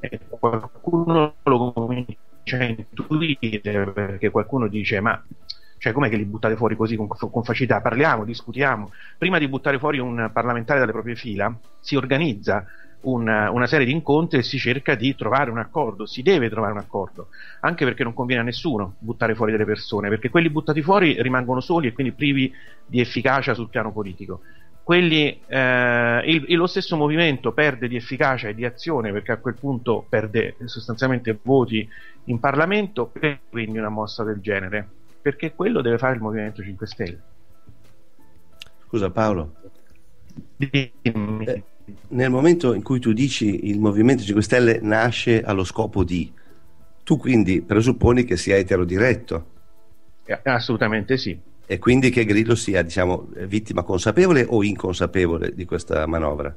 Eh, 0.00 0.20
qualcuno 0.30 1.34
lo 1.42 1.72
comincia 1.74 2.16
a 2.52 2.64
intuire 2.64 3.92
perché 3.92 4.30
qualcuno 4.30 4.66
dice 4.66 4.98
ma 5.00 5.22
cioè 5.84 5.92
com'è 5.92 6.08
che 6.08 6.16
li 6.16 6.24
buttate 6.24 6.56
fuori 6.56 6.76
così 6.76 6.96
con, 6.96 7.06
con, 7.06 7.44
facilità? 7.44 7.82
Parliamo, 7.82 8.24
discutiamo. 8.24 8.90
Prima 9.18 9.36
di 9.36 9.48
buttare 9.48 9.78
fuori 9.78 9.98
un 9.98 10.30
parlamentare 10.32 10.80
dalle 10.80 10.92
proprie 10.92 11.14
fila, 11.14 11.54
si 11.78 11.94
organizza 11.94 12.64
una, 13.02 13.50
una, 13.50 13.66
serie 13.66 13.84
di 13.84 13.92
incontri 13.92 14.38
e 14.38 14.42
si 14.42 14.56
cerca 14.56 14.94
di 14.94 15.14
trovare 15.14 15.50
un 15.50 15.58
accordo. 15.58 16.06
Si 16.06 16.22
deve 16.22 16.48
trovare 16.48 16.72
un 16.72 16.78
accordo, 16.78 17.28
anche 17.60 17.84
perché 17.84 18.02
non 18.02 18.14
conviene 18.14 18.40
a 18.40 18.44
nessuno 18.46 18.94
buttare 18.98 19.34
fuori 19.34 19.52
delle 19.52 19.66
persone, 19.66 20.08
perché 20.08 20.30
quelli 20.30 20.48
buttati 20.48 20.80
fuori 20.80 21.20
rimangono 21.20 21.60
soli 21.60 21.88
e 21.88 21.92
quindi 21.92 22.14
privi 22.14 22.50
di 22.86 23.00
efficacia 23.00 23.52
sul 23.52 23.68
piano 23.68 23.92
politico. 23.92 24.40
Quelli, 24.82 25.38
eh, 25.46 26.22
il, 26.24 26.44
il, 26.48 26.56
lo 26.56 26.66
stesso 26.66 26.96
movimento 26.96 27.52
perde 27.52 27.88
di 27.88 27.96
efficacia 27.96 28.48
e 28.48 28.54
di 28.54 28.64
azione 28.64 29.12
perché 29.12 29.32
a 29.32 29.36
quel 29.36 29.56
punto 29.60 30.06
perde 30.08 30.56
sostanzialmente 30.64 31.38
voti 31.42 31.86
in 32.24 32.40
Parlamento, 32.40 33.12
quindi 33.50 33.76
una 33.76 33.90
mossa 33.90 34.24
del 34.24 34.40
genere 34.40 34.88
perché 35.24 35.54
quello 35.54 35.80
deve 35.80 35.96
fare 35.96 36.16
il 36.16 36.20
Movimento 36.20 36.62
5 36.62 36.86
Stelle. 36.86 37.22
Scusa 38.86 39.10
Paolo. 39.10 39.54
Dimmi. 40.54 40.92
Eh, 41.46 41.62
nel 42.08 42.28
momento 42.28 42.74
in 42.74 42.82
cui 42.82 43.00
tu 43.00 43.14
dici 43.14 43.70
il 43.70 43.80
Movimento 43.80 44.22
5 44.22 44.42
Stelle 44.42 44.80
nasce 44.82 45.42
allo 45.42 45.64
scopo 45.64 46.04
di, 46.04 46.30
tu 47.02 47.16
quindi 47.16 47.62
presupponi 47.62 48.24
che 48.24 48.36
sia 48.36 48.56
eterodiretto. 48.56 49.46
Eh, 50.26 50.40
assolutamente 50.42 51.16
sì. 51.16 51.40
E 51.64 51.78
quindi 51.78 52.10
che 52.10 52.26
Grillo 52.26 52.54
sia, 52.54 52.82
diciamo, 52.82 53.30
vittima 53.46 53.82
consapevole 53.82 54.44
o 54.46 54.62
inconsapevole 54.62 55.54
di 55.54 55.64
questa 55.64 56.06
manovra? 56.06 56.54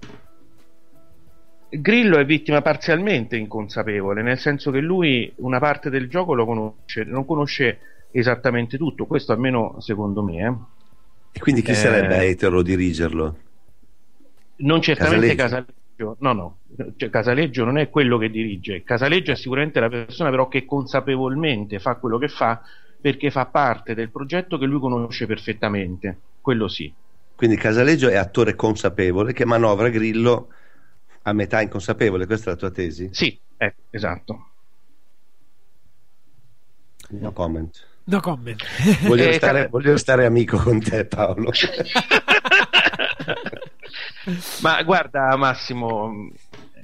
Grillo 1.70 2.18
è 2.18 2.26
vittima 2.26 2.62
parzialmente 2.62 3.38
inconsapevole, 3.38 4.22
nel 4.22 4.38
senso 4.38 4.72
che 4.72 4.82
lui 4.82 5.32
una 5.38 5.60
parte 5.60 5.90
del 5.90 6.10
gioco 6.10 6.34
lo 6.34 6.46
conosce, 6.46 7.06
non 7.06 7.26
conosce 7.26 7.96
esattamente 8.12 8.78
tutto, 8.78 9.06
questo 9.06 9.32
almeno 9.32 9.80
secondo 9.80 10.24
me. 10.24 10.46
Eh. 10.46 10.54
E 11.34 11.40
quindi 11.40 11.62
chi 11.62 11.72
eh, 11.72 11.76
sarebbe 11.76 12.18
a 12.18 12.24
etero 12.24 12.62
dirigerlo? 12.62 13.38
Non 14.58 14.82
certamente 14.82 15.36
Casaleggio. 15.36 15.76
Casaleggio. 15.98 16.16
No, 16.20 16.34
no, 16.34 16.58
cioè, 16.96 17.10
Casaleggio 17.10 17.64
non 17.64 17.78
è 17.78 17.90
quello 17.90 18.18
che 18.18 18.30
dirige, 18.30 18.84
Casaleggio 18.84 19.32
è 19.32 19.36
sicuramente 19.36 19.80
la 19.80 19.90
persona 19.90 20.30
però 20.30 20.48
che 20.48 20.64
consapevolmente 20.64 21.80
fa 21.80 21.96
quello 21.96 22.20
che 22.20 22.28
fa 22.28 22.62
perché 23.00 23.32
fa 23.32 23.48
parte 23.48 23.96
del 23.96 24.12
progetto 24.12 24.60
che 24.60 24.66
lui 24.66 24.80
conosce 24.80 25.26
perfettamente, 25.26 26.18
quello 26.42 26.68
sì. 26.68 26.94
Quindi 27.36 27.56
Casaleggio 27.56 28.10
è 28.10 28.16
attore 28.16 28.56
consapevole 28.56 29.34
che 29.34 29.46
manovra 29.46 29.90
Grillo 29.90 30.50
a 31.24 31.34
metà 31.34 31.62
inconsapevole, 31.62 32.26
questa 32.26 32.50
è 32.50 32.54
la 32.54 32.60
tua 32.60 32.72
tesi? 32.72 33.10
Sì, 33.12 33.38
eh, 33.58 33.74
esatto. 33.90 34.50
No 37.10 37.32
comment. 37.32 37.86
No 38.10 38.22
comment. 38.22 38.64
Voglio, 39.06 39.26
eh, 39.26 39.34
stare, 39.34 39.68
voglio 39.68 39.98
stare 39.98 40.26
amico 40.26 40.58
con 40.58 40.80
te, 40.80 41.04
Paolo. 41.06 41.52
Ma 44.62 44.82
guarda, 44.84 45.36
Massimo, 45.36 46.30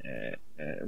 eh, 0.02 0.38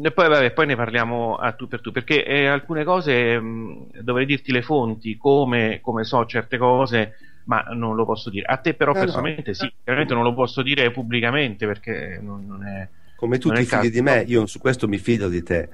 eh, 0.01 0.11
poi, 0.11 0.27
vabbè, 0.27 0.51
poi, 0.51 0.65
ne 0.65 0.75
parliamo 0.75 1.35
a 1.35 1.53
tu 1.53 1.69
per 1.69 1.79
tu, 1.79 1.93
perché 1.93 2.25
eh, 2.25 2.47
alcune 2.47 2.83
cose 2.83 3.39
mh, 3.39 4.01
dovrei 4.01 4.25
dirti 4.25 4.51
le 4.51 4.61
fonti, 4.61 5.15
come, 5.15 5.79
come, 5.81 6.03
so 6.03 6.25
certe 6.25 6.57
cose, 6.57 7.15
ma 7.45 7.61
non 7.69 7.95
lo 7.95 8.03
posso 8.05 8.29
dire. 8.29 8.45
A 8.45 8.57
te 8.57 8.73
però 8.73 8.91
eh 8.91 8.99
personalmente 8.99 9.51
no. 9.51 9.55
sì, 9.55 9.71
chiaramente 9.83 10.13
non 10.13 10.23
lo 10.23 10.33
posso 10.33 10.61
dire 10.61 10.91
pubblicamente 10.91 11.65
perché 11.65 12.19
non, 12.21 12.45
non 12.45 12.67
è... 12.67 12.85
Come 13.15 13.37
tu 13.37 13.51
ti 13.51 13.63
fidi 13.63 13.89
di 13.89 14.01
me, 14.01 14.25
io 14.27 14.45
su 14.47 14.59
questo 14.59 14.89
mi 14.89 14.97
fido 14.97 15.29
di 15.29 15.41
te. 15.41 15.69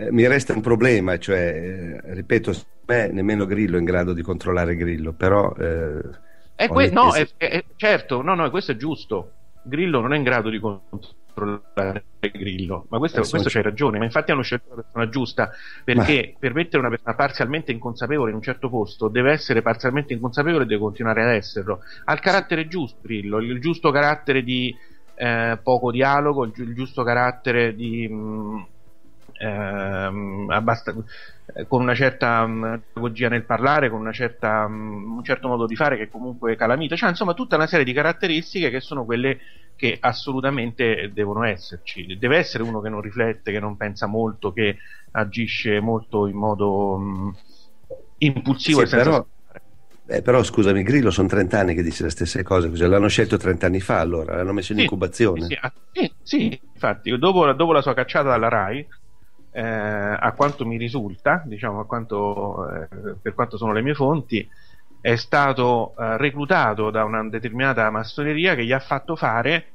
Eh, 0.00 0.12
mi 0.12 0.24
resta 0.28 0.52
un 0.52 0.60
problema, 0.60 1.18
cioè, 1.18 2.00
eh, 2.04 2.14
ripeto, 2.14 2.52
me 2.86 3.08
nemmeno 3.10 3.46
Grillo 3.46 3.76
è 3.76 3.80
in 3.80 3.84
grado 3.84 4.12
di 4.12 4.22
controllare 4.22 4.76
Grillo, 4.76 5.12
però... 5.12 5.52
Eh, 5.58 6.68
que- 6.68 6.90
no, 6.90 7.12
è, 7.14 7.26
è, 7.36 7.64
certo, 7.74 8.22
no, 8.22 8.36
no, 8.36 8.48
questo 8.50 8.72
è 8.72 8.76
giusto. 8.76 9.32
Grillo 9.60 10.00
non 10.00 10.14
è 10.14 10.16
in 10.16 10.22
grado 10.22 10.50
di 10.50 10.60
controllare 10.60 12.04
Grillo, 12.20 12.86
ma 12.90 12.98
questo, 12.98 13.22
eh, 13.22 13.28
questo 13.28 13.48
c'hai 13.48 13.62
ragione, 13.62 13.98
ma 13.98 14.04
infatti 14.04 14.30
hanno 14.30 14.42
scelto 14.42 14.68
la 14.76 14.82
persona 14.82 15.08
giusta, 15.08 15.50
perché 15.82 16.30
ma... 16.32 16.38
per 16.38 16.54
mettere 16.54 16.78
una 16.78 16.90
persona 16.90 17.14
parzialmente 17.16 17.72
inconsapevole 17.72 18.30
in 18.30 18.36
un 18.36 18.42
certo 18.42 18.68
posto 18.68 19.08
deve 19.08 19.32
essere 19.32 19.62
parzialmente 19.62 20.12
inconsapevole 20.12 20.62
e 20.62 20.66
deve 20.68 20.80
continuare 20.80 21.24
ad 21.24 21.30
esserlo. 21.30 21.80
Ha 22.04 22.12
il 22.12 22.20
carattere 22.20 22.68
giusto 22.68 22.98
Grillo, 23.02 23.38
il 23.38 23.60
giusto 23.60 23.90
carattere 23.90 24.44
di 24.44 24.72
eh, 25.16 25.58
poco 25.60 25.90
dialogo, 25.90 26.44
il, 26.44 26.72
giusto 26.72 27.02
carattere 27.02 27.74
di... 27.74 28.06
Mh, 28.08 28.14
mm, 28.14 28.62
ehm, 29.38 30.46
abbast- 30.50 31.04
con 31.66 31.82
una 31.82 31.94
certa 31.94 32.42
um, 32.42 32.82
pedagogia 32.92 33.28
nel 33.28 33.44
parlare, 33.44 33.88
con 33.88 34.10
certa, 34.12 34.66
um, 34.66 35.16
un 35.16 35.24
certo 35.24 35.48
modo 35.48 35.66
di 35.66 35.76
fare 35.76 35.96
che 35.96 36.08
comunque 36.08 36.56
calamita, 36.56 36.96
cioè 36.96 37.08
insomma 37.08 37.34
tutta 37.34 37.56
una 37.56 37.66
serie 37.66 37.84
di 37.84 37.92
caratteristiche 37.92 38.70
che 38.70 38.80
sono 38.80 39.04
quelle 39.04 39.38
che 39.76 39.96
assolutamente 40.00 41.12
devono 41.14 41.44
esserci. 41.44 42.18
Deve 42.18 42.36
essere 42.36 42.64
uno 42.64 42.80
che 42.80 42.88
non 42.88 43.00
riflette, 43.00 43.52
che 43.52 43.60
non 43.60 43.76
pensa 43.76 44.06
molto, 44.06 44.52
che 44.52 44.78
agisce 45.12 45.80
molto 45.80 46.26
in 46.26 46.36
modo 46.36 46.94
um, 46.94 47.36
impulsivo 48.18 48.78
sì, 48.78 48.84
e 48.84 48.88
senza 48.88 49.10
però... 49.10 49.26
Eh, 50.10 50.22
però 50.22 50.42
scusami, 50.42 50.82
Grillo 50.82 51.10
sono 51.10 51.28
30 51.28 51.58
anni 51.58 51.74
che 51.74 51.82
dice 51.82 52.02
le 52.02 52.08
stesse 52.08 52.42
cose, 52.42 52.70
così. 52.70 52.86
l'hanno 52.86 53.08
scelto 53.08 53.36
30 53.36 53.66
anni 53.66 53.80
fa 53.80 54.00
allora, 54.00 54.36
l'hanno 54.36 54.54
messo 54.54 54.72
in 54.72 54.78
sì, 54.78 54.84
incubazione. 54.84 55.46
Sì, 55.46 55.58
sì, 55.92 56.14
sì, 56.22 56.60
infatti, 56.72 57.16
dopo, 57.18 57.52
dopo, 57.52 57.72
la 57.72 57.82
sua 57.82 57.92
cacciata 57.92 58.30
dalla 58.30 58.48
RAI, 58.48 58.88
eh, 59.58 60.16
a 60.20 60.32
quanto 60.36 60.64
mi 60.64 60.76
risulta, 60.76 61.42
diciamo, 61.44 61.84
quanto, 61.84 62.70
eh, 62.70 62.88
per 63.20 63.34
quanto 63.34 63.56
sono 63.56 63.72
le 63.72 63.82
mie 63.82 63.94
fonti, 63.94 64.48
è 65.00 65.16
stato 65.16 65.94
eh, 65.98 66.16
reclutato 66.16 66.90
da 66.90 67.02
una 67.02 67.28
determinata 67.28 67.90
massoneria 67.90 68.54
che 68.54 68.64
gli 68.64 68.70
ha 68.70 68.78
fatto 68.78 69.16
fare 69.16 69.72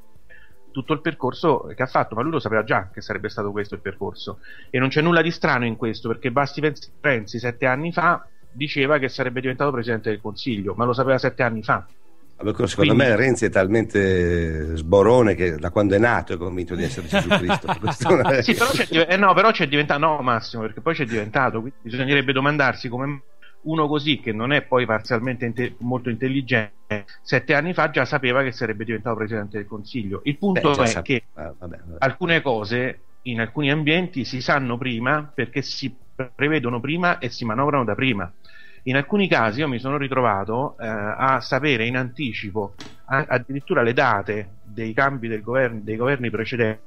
tutto 0.71 0.93
il 0.93 1.01
percorso 1.01 1.69
che 1.75 1.83
ha 1.83 1.87
fatto, 1.87 2.15
ma 2.15 2.21
lui 2.21 2.31
lo 2.31 2.39
sapeva 2.39 2.63
già 2.63 2.89
che 2.93 3.01
sarebbe 3.01 3.27
stato 3.27 3.51
questo 3.51 3.75
il 3.75 3.81
percorso. 3.81 4.39
E 4.69 4.79
non 4.79 4.87
c'è 4.87 5.01
nulla 5.01 5.21
di 5.21 5.31
strano 5.31 5.65
in 5.65 5.75
questo, 5.75 6.07
perché 6.07 6.31
Basti 6.31 6.61
Renzi 7.01 7.37
sette 7.37 7.65
anni 7.65 7.91
fa 7.91 8.25
diceva 8.53 8.99
che 8.99 9.09
sarebbe 9.09 9.41
diventato 9.41 9.71
Presidente 9.71 10.11
del 10.11 10.21
Consiglio, 10.21 10.75
ma 10.75 10.85
lo 10.85 10.93
sapeva 10.93 11.17
sette 11.17 11.43
anni 11.43 11.61
fa. 11.61 11.85
Vabbè, 12.35 12.67
secondo 12.67 12.93
Quindi... 12.93 13.11
me 13.11 13.15
Renzi 13.15 13.45
è 13.45 13.49
talmente 13.49 14.75
sborone 14.75 15.35
che 15.35 15.55
da 15.55 15.69
quando 15.69 15.95
è 15.95 15.99
nato 15.99 16.33
è 16.33 16.37
convinto 16.37 16.75
di 16.75 16.83
essere 16.83 17.07
Gesù 17.07 17.29
Cristo. 17.29 17.67
è... 18.29 18.41
sì, 18.41 18.53
però 18.53 18.69
c'è, 18.71 19.07
eh, 19.07 19.17
no, 19.17 19.33
però 19.33 19.51
c'è 19.51 19.67
diventato, 19.67 19.99
no 19.99 20.21
Massimo, 20.21 20.63
perché 20.63 20.81
poi 20.81 20.93
c'è 20.93 21.05
diventato, 21.05 21.61
quindi 21.61 21.77
bisognerebbe 21.81 22.33
domandarsi 22.33 22.89
come 22.89 23.21
uno 23.63 23.87
così 23.87 24.19
che 24.19 24.31
non 24.31 24.51
è 24.51 24.63
poi 24.63 24.85
parzialmente 24.85 25.45
inte- 25.45 25.75
molto 25.79 26.09
intelligente, 26.09 27.05
sette 27.21 27.53
anni 27.53 27.73
fa 27.73 27.89
già 27.89 28.05
sapeva 28.05 28.43
che 28.43 28.51
sarebbe 28.51 28.83
diventato 28.83 29.15
Presidente 29.15 29.57
del 29.57 29.67
Consiglio. 29.67 30.21
Il 30.25 30.37
punto 30.37 30.71
Beh, 30.71 30.83
è 30.83 30.87
sap- 30.87 31.05
che 31.05 31.23
ah, 31.33 31.53
vabbè, 31.57 31.77
vabbè. 31.85 31.97
alcune 31.99 32.41
cose 32.41 32.99
in 33.23 33.39
alcuni 33.39 33.71
ambienti 33.71 34.25
si 34.25 34.41
sanno 34.41 34.77
prima 34.77 35.31
perché 35.33 35.61
si 35.61 35.95
prevedono 36.35 36.79
prima 36.79 37.19
e 37.19 37.29
si 37.29 37.45
manovrano 37.45 37.83
da 37.83 37.95
prima. 37.95 38.31
In 38.83 38.95
alcuni 38.95 39.27
casi 39.27 39.59
io 39.59 39.67
mi 39.67 39.79
sono 39.79 39.97
ritrovato 39.97 40.77
eh, 40.77 40.87
a 40.87 41.39
sapere 41.41 41.85
in 41.85 41.97
anticipo 41.97 42.75
a- 43.05 43.25
addirittura 43.27 43.81
le 43.81 43.93
date 43.93 44.57
dei 44.61 44.93
cambi 44.93 45.27
governo, 45.41 45.81
dei 45.81 45.95
governi 45.95 46.29
precedenti 46.29 46.81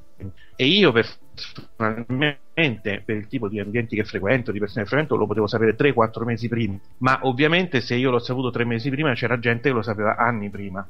e 0.55 0.66
io 0.66 0.93
personalmente 0.93 3.02
per 3.05 3.16
il 3.16 3.27
tipo 3.28 3.48
di 3.48 3.60
ambienti 3.60 3.97
che 3.97 4.05
frequento, 4.05 4.52
di 4.52 4.59
persone 4.59 4.82
che 4.85 4.89
frequento, 4.89 5.16
lo 5.16 5.27
potevo 5.27 5.47
sapere 5.47 5.74
3-4 5.74 6.24
mesi 6.24 6.48
prima, 6.48 6.78
ma 6.98 7.18
ovviamente 7.23 7.81
se 7.81 7.94
io 7.97 8.10
l'ho 8.10 8.18
saputo 8.18 8.51
3 8.51 8.64
mesi 8.64 8.90
prima 8.90 9.12
c'era 9.14 9.39
gente 9.39 9.68
che 9.68 9.74
lo 9.74 9.82
sapeva 9.82 10.16
anni 10.16 10.48
prima. 10.51 10.86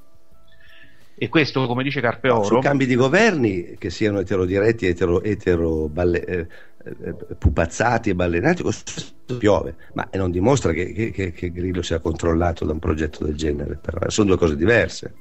E 1.19 1.29
questo, 1.31 1.67
come 1.67 1.83
dice 1.83 2.01
Carpeoro. 2.01 2.45
Su 2.45 2.59
cambi 2.59 2.85
di 2.85 2.95
governi 2.95 3.77
che 3.79 3.89
siano 3.89 4.21
eterodiretti, 4.21 4.87
etero, 4.87 5.23
etero 5.23 5.89
balle, 5.89 6.25
eh, 6.25 6.47
eh, 6.85 7.15
pupazzati 7.39 8.11
e 8.11 8.15
ballenati, 8.15 8.63
piove, 9.39 9.77
ma 9.95 10.07
non 10.13 10.31
dimostra 10.31 10.73
che, 10.73 11.11
che, 11.13 11.33
che 11.33 11.51
Grillo 11.51 11.81
sia 11.81 12.01
controllato 12.01 12.67
da 12.67 12.73
un 12.73 12.79
progetto 12.79 13.25
del 13.25 13.35
genere. 13.35 13.79
Però 13.81 14.11
sono 14.11 14.29
due 14.29 14.37
cose 14.37 14.57
diverse. 14.57 15.15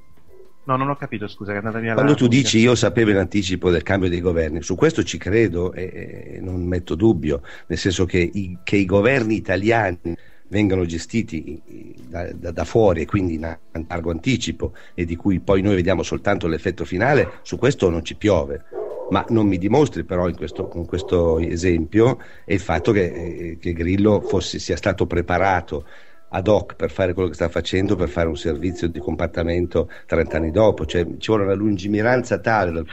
No, 0.65 0.75
non 0.75 0.89
ho 0.89 0.95
capito, 0.95 1.27
scusa, 1.27 1.53
è 1.53 1.57
andata 1.57 1.79
via 1.79 1.93
Quando 1.93 2.15
tu 2.15 2.27
dici 2.27 2.57
io 2.57 2.75
sapevo 2.75 3.11
in 3.11 3.17
anticipo 3.17 3.69
del 3.69 3.83
cambio 3.83 4.09
dei 4.09 4.19
governi, 4.19 4.63
su 4.63 4.75
questo 4.75 5.03
ci 5.03 5.17
credo 5.17 5.71
e, 5.73 6.33
e 6.33 6.39
non 6.41 6.65
metto 6.65 6.95
dubbio, 6.95 7.41
nel 7.67 7.77
senso 7.77 8.05
che 8.05 8.17
i, 8.17 8.57
che 8.63 8.75
i 8.75 8.85
governi 8.85 9.35
italiani 9.35 10.17
vengano 10.47 10.85
gestiti 10.85 11.61
da, 12.07 12.31
da, 12.33 12.51
da, 12.51 12.63
fuori 12.65 13.01
e 13.01 13.05
quindi 13.05 13.35
in 13.35 13.57
largo 13.87 14.11
anticipo 14.11 14.73
e 14.93 15.05
di 15.05 15.15
cui 15.15 15.39
poi 15.39 15.61
noi 15.61 15.75
vediamo 15.75 16.03
soltanto 16.03 16.47
l'effetto 16.47 16.85
finale, 16.85 17.39
su 17.41 17.57
questo 17.57 17.89
non 17.89 18.03
ci 18.03 18.15
piove. 18.15 18.63
Ma 19.09 19.23
non 19.29 19.45
mi 19.47 19.57
dimostri 19.57 20.03
però 20.03 20.27
in 20.27 20.35
questo, 20.35 20.67
con 20.67 20.85
questo 20.85 21.37
esempio 21.39 22.17
il 22.45 22.59
fatto 22.59 22.91
che, 22.91 23.03
eh, 23.03 23.57
che 23.59 23.73
Grillo 23.73 24.21
fosse, 24.21 24.57
sia 24.57 24.77
stato 24.77 25.05
preparato 25.05 25.85
ad 26.29 26.47
hoc 26.47 26.75
per 26.75 26.89
fare 26.89 27.13
quello 27.13 27.29
che 27.29 27.35
sta 27.35 27.49
facendo, 27.49 27.95
per 27.95 28.09
fare 28.09 28.27
un 28.27 28.35
servizio 28.35 28.87
di 28.87 28.99
compartamento 28.99 29.89
30 30.07 30.37
anni 30.37 30.51
dopo, 30.51 30.85
cioè 30.85 31.05
ci 31.17 31.27
vuole 31.27 31.43
una 31.43 31.53
lungimiranza 31.53 32.39
tale. 32.39 32.83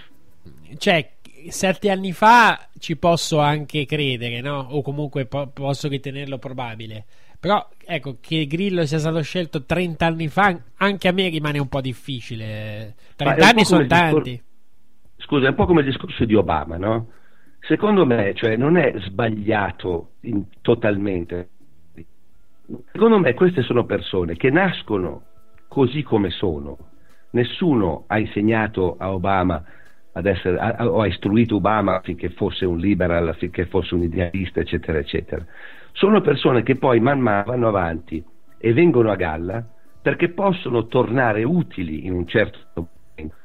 Cioè, 0.77 1.11
sette 1.49 1.91
anni 1.91 2.13
fa 2.13 2.69
ci 2.79 2.97
posso 2.97 3.39
anche 3.39 3.87
credere, 3.87 4.41
no? 4.41 4.69
O 4.71 4.83
comunque 4.83 5.27
po- 5.27 5.49
posso 5.49 5.89
ritenerlo 5.89 6.39
probabile. 6.39 7.05
Però 7.43 7.69
ecco 7.85 8.19
che 8.21 8.47
Grillo 8.47 8.87
sia 8.87 9.01
stato 9.01 9.21
scelto 9.21 9.65
30 9.65 10.07
anni 10.07 10.29
fa, 10.29 10.57
anche 10.77 11.09
a 11.09 11.13
me 11.13 11.29
rimane 11.29 11.59
un 11.59 11.69
po' 11.69 11.81
difficile. 11.81 12.95
30 13.17 13.49
anni 13.49 13.65
sono 13.65 13.85
tanti. 13.87 14.31
Discor- 14.31 14.51
Scusa, 15.17 15.47
è 15.47 15.49
un 15.49 15.57
po' 15.57 15.67
come 15.67 15.81
il 15.81 15.87
discorso 15.87 16.25
di 16.25 16.37
Obama, 16.37 16.77
no? 16.77 17.09
Secondo 17.59 18.07
me, 18.07 18.33
cioè, 18.35 18.57
non 18.57 18.77
è 18.77 18.95
sbagliato 18.99 20.13
in, 20.21 20.45
totalmente 20.61 21.49
Secondo 22.93 23.19
me 23.19 23.35
queste 23.35 23.63
sono 23.63 23.85
persone 23.85 24.37
che 24.37 24.51
nascono 24.51 25.23
così 25.69 26.03
come 26.03 26.31
sono. 26.31 26.79
Nessuno 27.31 28.05
ha 28.07 28.19
insegnato 28.19 28.97
a 28.99 29.13
Obama 29.13 29.63
ad 30.13 30.27
essere, 30.27 30.59
a, 30.59 30.89
o 30.89 31.01
ha 31.01 31.07
istruito 31.07 31.57
Obama 31.57 31.97
affinché 31.97 32.31
fosse 32.31 32.65
un 32.65 32.79
liberal, 32.79 33.29
affinché 33.29 33.67
fosse 33.67 33.95
un 33.95 34.03
idealista, 34.03 34.61
eccetera, 34.61 34.99
eccetera. 34.99 35.45
Sono 35.93 36.21
persone 36.21 36.63
che 36.63 36.77
poi 36.77 37.01
man 37.01 37.21
mano 37.21 37.45
vanno 37.47 37.69
avanti 37.69 38.25
e 38.59 38.73
vengono 38.73 39.11
a 39.11 39.17
galla 39.17 39.65
perché 40.01 40.31
possono 40.31 40.87
tornare 40.87 41.45
utili 41.45 42.07
in 42.07 42.13
un 42.13 42.27
certo 42.27 42.59
momento 42.75 43.37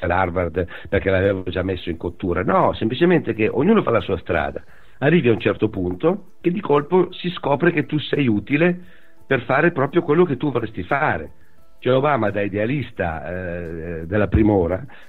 ad 0.00 0.10
Harvard 0.10 0.66
perché 0.88 1.10
l'avevo 1.10 1.44
già 1.44 1.62
messo 1.62 1.90
in 1.90 1.96
cottura. 1.96 2.42
No, 2.42 2.72
semplicemente 2.74 3.34
che 3.34 3.48
ognuno 3.48 3.82
fa 3.82 3.90
la 3.90 4.00
sua 4.00 4.18
strada 4.18 4.62
arrivi 4.98 5.28
a 5.28 5.32
un 5.32 5.40
certo 5.40 5.68
punto 5.68 6.32
che 6.40 6.50
di 6.50 6.60
colpo 6.60 7.12
si 7.12 7.30
scopre 7.30 7.72
che 7.72 7.86
tu 7.86 7.98
sei 7.98 8.26
utile 8.26 8.78
per 9.26 9.42
fare 9.42 9.72
proprio 9.72 10.02
quello 10.02 10.24
che 10.24 10.36
tu 10.36 10.50
vorresti 10.50 10.82
fare. 10.82 11.32
Cioè 11.80 11.94
Obama 11.94 12.30
da 12.30 12.40
idealista 12.40 13.24
eh, 13.24 14.06
della 14.06 14.26
prima 14.26 14.52
ora 14.52 14.80
eh, 14.80 15.07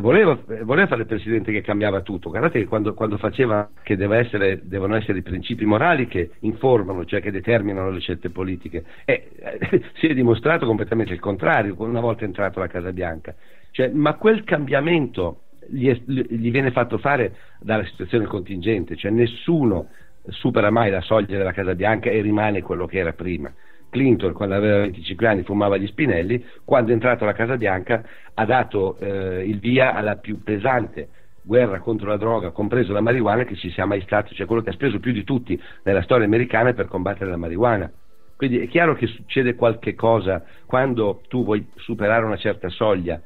voleva, 0.00 0.38
voleva, 0.62 0.86
fare 0.86 1.02
il 1.02 1.06
presidente 1.06 1.52
che 1.52 1.62
cambiava 1.62 2.02
tutto. 2.02 2.30
Guardate 2.30 2.58
che 2.58 2.66
quando, 2.66 2.94
quando 2.94 3.16
faceva 3.16 3.68
che 3.82 3.96
essere, 3.98 4.60
devono 4.64 4.96
essere 4.96 5.18
i 5.18 5.22
principi 5.22 5.64
morali 5.64 6.06
che 6.06 6.30
informano, 6.40 7.04
cioè 7.04 7.20
che 7.20 7.30
determinano 7.30 7.90
le 7.90 8.00
scelte 8.00 8.30
politiche, 8.30 8.84
eh, 9.04 9.30
si 9.96 10.06
è 10.06 10.14
dimostrato 10.14 10.66
completamente 10.66 11.12
il 11.12 11.20
contrario 11.20 11.74
una 11.78 12.00
volta 12.00 12.24
entrato 12.24 12.58
alla 12.58 12.68
Casa 12.68 12.92
Bianca. 12.92 13.34
Cioè, 13.70 13.88
ma 13.88 14.14
quel 14.14 14.44
cambiamento 14.44 15.42
gli, 15.68 15.88
è, 15.88 16.00
gli 16.06 16.50
viene 16.50 16.70
fatto 16.70 16.98
fare 16.98 17.36
dalla 17.60 17.84
situazione 17.84 18.26
contingente, 18.26 18.96
cioè 18.96 19.10
nessuno 19.10 19.88
supera 20.28 20.70
mai 20.70 20.90
la 20.90 21.00
soglia 21.00 21.36
della 21.38 21.52
Casa 21.52 21.74
Bianca 21.74 22.10
e 22.10 22.20
rimane 22.20 22.62
quello 22.62 22.86
che 22.86 22.98
era 22.98 23.12
prima. 23.12 23.52
Clinton, 23.96 24.34
quando 24.34 24.54
aveva 24.54 24.80
25 24.80 25.26
anni, 25.26 25.42
fumava 25.42 25.78
gli 25.78 25.86
spinelli, 25.86 26.44
quando 26.64 26.90
è 26.90 26.92
entrato 26.92 27.24
alla 27.24 27.32
Casa 27.32 27.56
Bianca 27.56 28.04
ha 28.34 28.44
dato 28.44 28.98
eh, 28.98 29.42
il 29.46 29.58
via 29.58 29.94
alla 29.94 30.16
più 30.16 30.42
pesante 30.42 31.08
guerra 31.40 31.78
contro 31.78 32.08
la 32.08 32.18
droga, 32.18 32.50
compreso 32.50 32.92
la 32.92 33.00
marijuana, 33.00 33.44
che 33.44 33.54
ci 33.54 33.70
sia 33.70 33.86
mai 33.86 34.02
stato, 34.02 34.34
cioè 34.34 34.46
quello 34.46 34.62
che 34.62 34.70
ha 34.70 34.74
speso 34.74 34.98
più 34.98 35.12
di 35.12 35.24
tutti 35.24 35.58
nella 35.84 36.02
storia 36.02 36.26
americana 36.26 36.74
per 36.74 36.88
combattere 36.88 37.30
la 37.30 37.36
marijuana. 37.36 37.90
Quindi 38.36 38.58
è 38.58 38.68
chiaro 38.68 38.94
che 38.94 39.06
succede 39.06 39.54
qualche 39.54 39.94
cosa 39.94 40.44
quando 40.66 41.22
tu 41.28 41.42
vuoi 41.42 41.66
superare 41.76 42.26
una 42.26 42.36
certa 42.36 42.68
soglia 42.68 43.18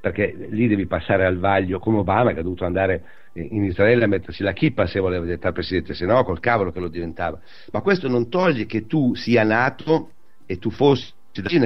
perché 0.00 0.34
lì 0.50 0.68
devi 0.68 0.86
passare 0.86 1.24
al 1.24 1.38
vaglio 1.38 1.78
come 1.78 1.98
Obama 1.98 2.32
che 2.32 2.40
ha 2.40 2.42
dovuto 2.42 2.64
andare 2.64 3.02
in 3.34 3.64
Israele 3.64 4.04
a 4.04 4.08
mettersi 4.08 4.42
la 4.42 4.52
chippa 4.52 4.86
se 4.86 5.00
voleva 5.00 5.24
diventare 5.24 5.54
presidente, 5.54 5.94
se 5.94 6.04
no 6.04 6.22
col 6.24 6.40
cavolo 6.40 6.70
che 6.70 6.80
lo 6.80 6.88
diventava. 6.88 7.40
Ma 7.72 7.80
questo 7.80 8.08
non 8.08 8.28
toglie 8.28 8.66
che 8.66 8.86
tu 8.86 9.14
sia 9.14 9.42
nato 9.42 10.12
e 10.46 10.58
tu 10.58 10.70
fossi 10.70 11.12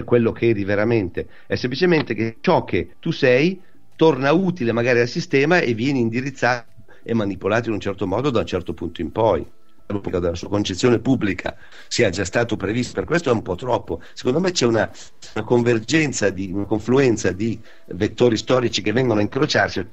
quello 0.05 0.31
che 0.31 0.49
eri 0.49 0.63
veramente, 0.63 1.27
è 1.47 1.57
semplicemente 1.57 2.15
che 2.15 2.37
ciò 2.41 2.63
che 2.63 2.95
tu 3.01 3.11
sei 3.11 3.61
torna 3.97 4.31
utile 4.33 4.71
magari 4.73 5.01
al 5.01 5.09
sistema 5.09 5.59
e 5.59 5.75
viene 5.75 5.99
indirizzato 5.99 6.67
e 7.03 7.15
manipolato 7.15 7.69
in 7.69 7.75
un 7.75 7.81
certo 7.81 8.07
modo 8.07 8.31
da 8.31 8.41
un 8.41 8.47
certo 8.47 8.75
punto 8.75 9.01
in 9.01 9.11
poi 9.11 9.45
della 9.87 10.35
sua 10.35 10.49
concezione 10.49 10.99
pubblica 10.99 11.57
sia 11.87 12.11
già 12.11 12.25
stato 12.25 12.57
previsto, 12.57 12.93
per 12.95 13.05
questo 13.05 13.31
è 13.31 13.33
un 13.33 13.43
po' 13.43 13.55
troppo. 13.55 14.03
Secondo 14.15 14.41
me 14.41 14.51
c'è 14.51 14.67
una, 14.67 14.91
una 15.35 15.45
convergenza, 15.45 16.31
di, 16.31 16.51
una 16.53 16.65
confluenza 16.65 17.31
di 17.31 17.59
vettori 17.87 18.37
storici 18.37 18.83
che 18.83 18.93
vengono 18.93 19.21
a 19.21 19.23
incrociarsi 19.23 19.87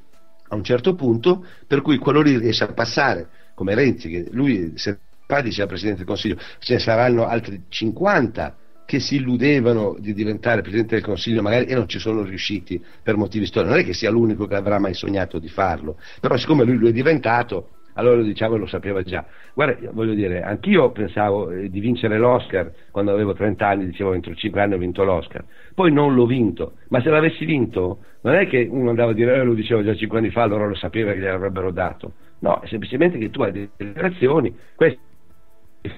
a 0.54 0.56
un 0.56 0.64
certo 0.64 0.96
punto, 0.96 1.46
per 1.68 1.82
cui 1.82 1.98
quello 1.98 2.22
lì 2.22 2.38
riesce 2.38 2.64
a 2.64 2.74
passare, 2.74 3.28
come 3.54 3.76
Renzi, 3.76 4.10
che 4.10 4.28
lui 4.32 4.74
se 4.76 5.00
fa 5.26 5.42
diceva 5.42 5.68
Presidente 5.68 6.00
del 6.00 6.08
Consiglio, 6.08 6.38
ce 6.60 6.74
ne 6.74 6.80
saranno 6.80 7.26
altri 7.26 7.64
50 7.68 8.58
che 8.86 9.00
si 9.00 9.16
illudevano 9.16 9.96
di 9.98 10.14
diventare 10.14 10.62
Presidente 10.62 10.96
del 10.96 11.04
Consiglio 11.04 11.42
magari 11.42 11.66
e 11.66 11.76
non 11.76 11.88
ci 11.88 12.00
sono 12.00 12.24
riusciti 12.24 12.84
per 13.02 13.16
motivi 13.16 13.46
storici, 13.46 13.72
non 13.72 13.82
è 13.82 13.86
che 13.86 13.94
sia 13.94 14.10
l'unico 14.10 14.46
che 14.46 14.56
avrà 14.56 14.80
mai 14.80 14.94
sognato 14.94 15.40
di 15.40 15.48
farlo, 15.50 15.98
però 16.20 16.38
siccome 16.38 16.64
lui 16.64 16.78
lo 16.78 16.88
è 16.88 16.92
diventato, 16.92 17.70
allora 17.94 18.18
lo 18.18 18.24
diciamo 18.24 18.56
e 18.56 18.60
lo 18.60 18.66
sapeva 18.66 19.02
già. 19.04 19.26
Guarda, 19.54 19.90
voglio 19.92 20.14
dire, 20.14 20.42
anch'io 20.42 20.92
pensavo 20.92 21.50
eh, 21.52 21.70
di 21.70 21.80
vincere 21.80 22.18
l'Oscar 22.18 22.72
quando 22.92 23.12
avevo 23.12 23.34
30 23.34 23.68
anni, 23.68 23.86
dicevo 23.86 24.14
entro 24.14 24.34
5 24.34 24.62
anni 24.62 24.74
ho 24.74 24.78
vinto 24.78 25.04
l'Oscar, 25.04 25.44
poi 25.74 25.92
non 25.92 26.14
l'ho 26.14 26.26
vinto, 26.26 26.74
ma 26.90 27.02
se 27.02 27.10
l'avessi 27.10 27.46
vinto 27.46 28.00
non 28.22 28.36
è 28.36 28.48
che 28.48 28.68
uno 28.70 28.90
andava 28.90 29.12
a 29.12 29.14
dire 29.14 29.36
eh, 29.36 29.44
lo 29.44 29.54
dicevo 29.54 29.84
già 29.84 29.96
5 29.96 30.18
anni 30.18 30.30
fa, 30.30 30.44
allora 30.44 30.68
lo 30.68 30.76
sapeva 30.76 31.12
che 31.12 31.20
gliel'avrebbero 31.20 31.72
dato, 31.72 32.14
no, 32.40 32.60
è 32.62 32.68
semplicemente 32.68 33.18
che 33.18 33.30
tu 33.30 33.42
hai 33.42 33.52
delle 33.52 33.70
relazioni, 33.78 34.56
queste 34.76 35.00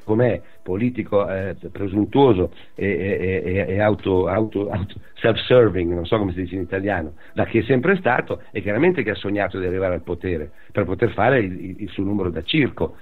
com'è 0.03 0.41
politico 0.64 1.28
eh, 1.30 1.56
presuntuoso 1.72 2.52
e, 2.74 2.88
e- 2.88 3.41
e- 3.45 3.74
e 3.74 3.80
auto, 3.80 4.28
auto- 4.28 4.70
auto- 4.70 4.99
self-serving, 5.16 5.94
non 5.94 6.06
so 6.06 6.18
come 6.18 6.32
si 6.34 6.41
dice 6.41 6.56
in 6.56 6.62
italiano, 6.62 7.14
da 7.34 7.45
che 7.45 7.60
è 7.60 7.64
sempre 7.64 7.95
stato 7.98 8.41
e 8.52 8.62
chiaramente 8.62 9.03
che 9.03 9.12
ha 9.12 9.16
sognato 9.16 9.60
di 9.60 9.66
arrivare 9.66 9.94
al 9.95 10.02
potere 10.02 10.52
per 10.72 10.86
poter 10.86 11.12
fare 11.12 11.40
il, 11.40 11.82
il- 11.82 11.90
suo 11.90 12.03
numero 12.03 12.30
da 12.30 12.41
circo. 12.44 12.95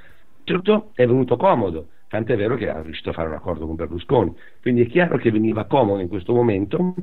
Tutto 0.44 0.92
è 0.94 1.06
venuto 1.06 1.38
comodo, 1.38 1.88
tant'è 2.10 2.36
vero 2.36 2.56
che 2.56 2.70
ha 2.70 2.82
riuscito 2.82 3.10
a 3.12 3.14
fare 3.14 3.30
un 3.30 3.36
accordo 3.36 3.66
con 3.66 3.76
Berlusconi. 3.76 4.36
Quindi 4.62 4.84
è 4.84 4.88
chiaro 4.88 5.18
che 5.18 5.32
veniva 5.32 5.66
comodo 5.66 6.02
in 6.02 6.10
questo 6.10 6.34
momento 6.34 6.94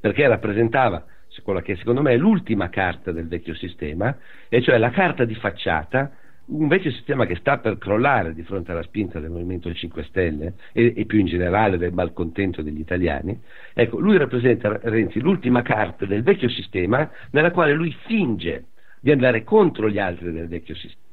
perché 0.00 0.26
rappresentava 0.26 1.04
quella 1.42 1.62
che 1.62 1.76
secondo 1.76 2.02
me 2.02 2.12
è 2.12 2.16
l'ultima 2.16 2.68
carta 2.68 3.12
del 3.12 3.28
vecchio 3.28 3.54
sistema, 3.54 4.16
e 4.48 4.60
cioè 4.60 4.76
la 4.76 4.90
carta 4.90 5.24
di 5.24 5.34
facciata, 5.36 6.10
un 6.48 6.68
vecchio 6.68 6.90
sistema 6.90 7.26
che 7.26 7.36
sta 7.36 7.58
per 7.58 7.78
crollare 7.78 8.34
di 8.34 8.42
fronte 8.42 8.72
alla 8.72 8.82
spinta 8.82 9.20
del 9.20 9.30
Movimento 9.30 9.72
5 9.72 10.02
Stelle 10.04 10.54
e, 10.72 10.94
e 10.96 11.04
più 11.04 11.18
in 11.18 11.26
generale 11.26 11.76
del 11.76 11.92
malcontento 11.92 12.62
degli 12.62 12.80
italiani. 12.80 13.38
Ecco, 13.74 13.98
lui 13.98 14.16
rappresenta, 14.16 14.78
Renzi, 14.82 15.20
l'ultima 15.20 15.62
carta 15.62 16.06
del 16.06 16.22
vecchio 16.22 16.48
sistema 16.48 17.10
nella 17.32 17.50
quale 17.50 17.74
lui 17.74 17.94
finge 18.06 18.66
di 19.00 19.10
andare 19.10 19.44
contro 19.44 19.88
gli 19.88 19.98
altri 19.98 20.32
del 20.32 20.48
vecchio 20.48 20.74
sistema 20.74 21.06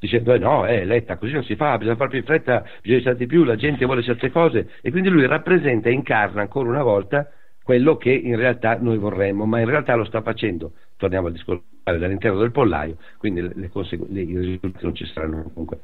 dicendo 0.00 0.32
eh, 0.32 0.38
no, 0.38 0.64
è 0.64 0.84
letta, 0.84 1.16
così 1.16 1.32
non 1.32 1.44
si 1.44 1.56
fa, 1.56 1.76
bisogna 1.76 1.96
fare 1.96 2.08
più 2.08 2.18
in 2.18 2.24
fretta, 2.24 2.64
bisogna 2.80 3.00
stare 3.00 3.16
di 3.16 3.26
più, 3.26 3.44
la 3.44 3.56
gente 3.56 3.84
vuole 3.84 4.02
certe 4.02 4.30
cose 4.30 4.70
e 4.80 4.90
quindi 4.90 5.10
lui 5.10 5.26
rappresenta 5.26 5.90
e 5.90 5.92
incarna 5.92 6.40
ancora 6.40 6.70
una 6.70 6.82
volta 6.82 7.30
quello 7.62 7.96
che 7.96 8.12
in 8.12 8.36
realtà 8.36 8.78
noi 8.78 8.98
vorremmo, 8.98 9.46
ma 9.46 9.60
in 9.60 9.66
realtà 9.66 9.94
lo 9.94 10.04
sta 10.04 10.22
facendo, 10.22 10.72
torniamo 10.96 11.26
al 11.28 11.32
discorso 11.32 11.64
dall'interno 11.82 12.38
del 12.38 12.50
pollaio, 12.52 12.98
quindi 13.18 13.40
le, 13.42 13.52
le 13.54 13.68
consegu- 13.68 14.08
le- 14.10 14.22
i 14.22 14.38
risultati 14.38 14.84
non 14.84 14.94
ci 14.94 15.06
saranno 15.06 15.42
comunque. 15.52 15.80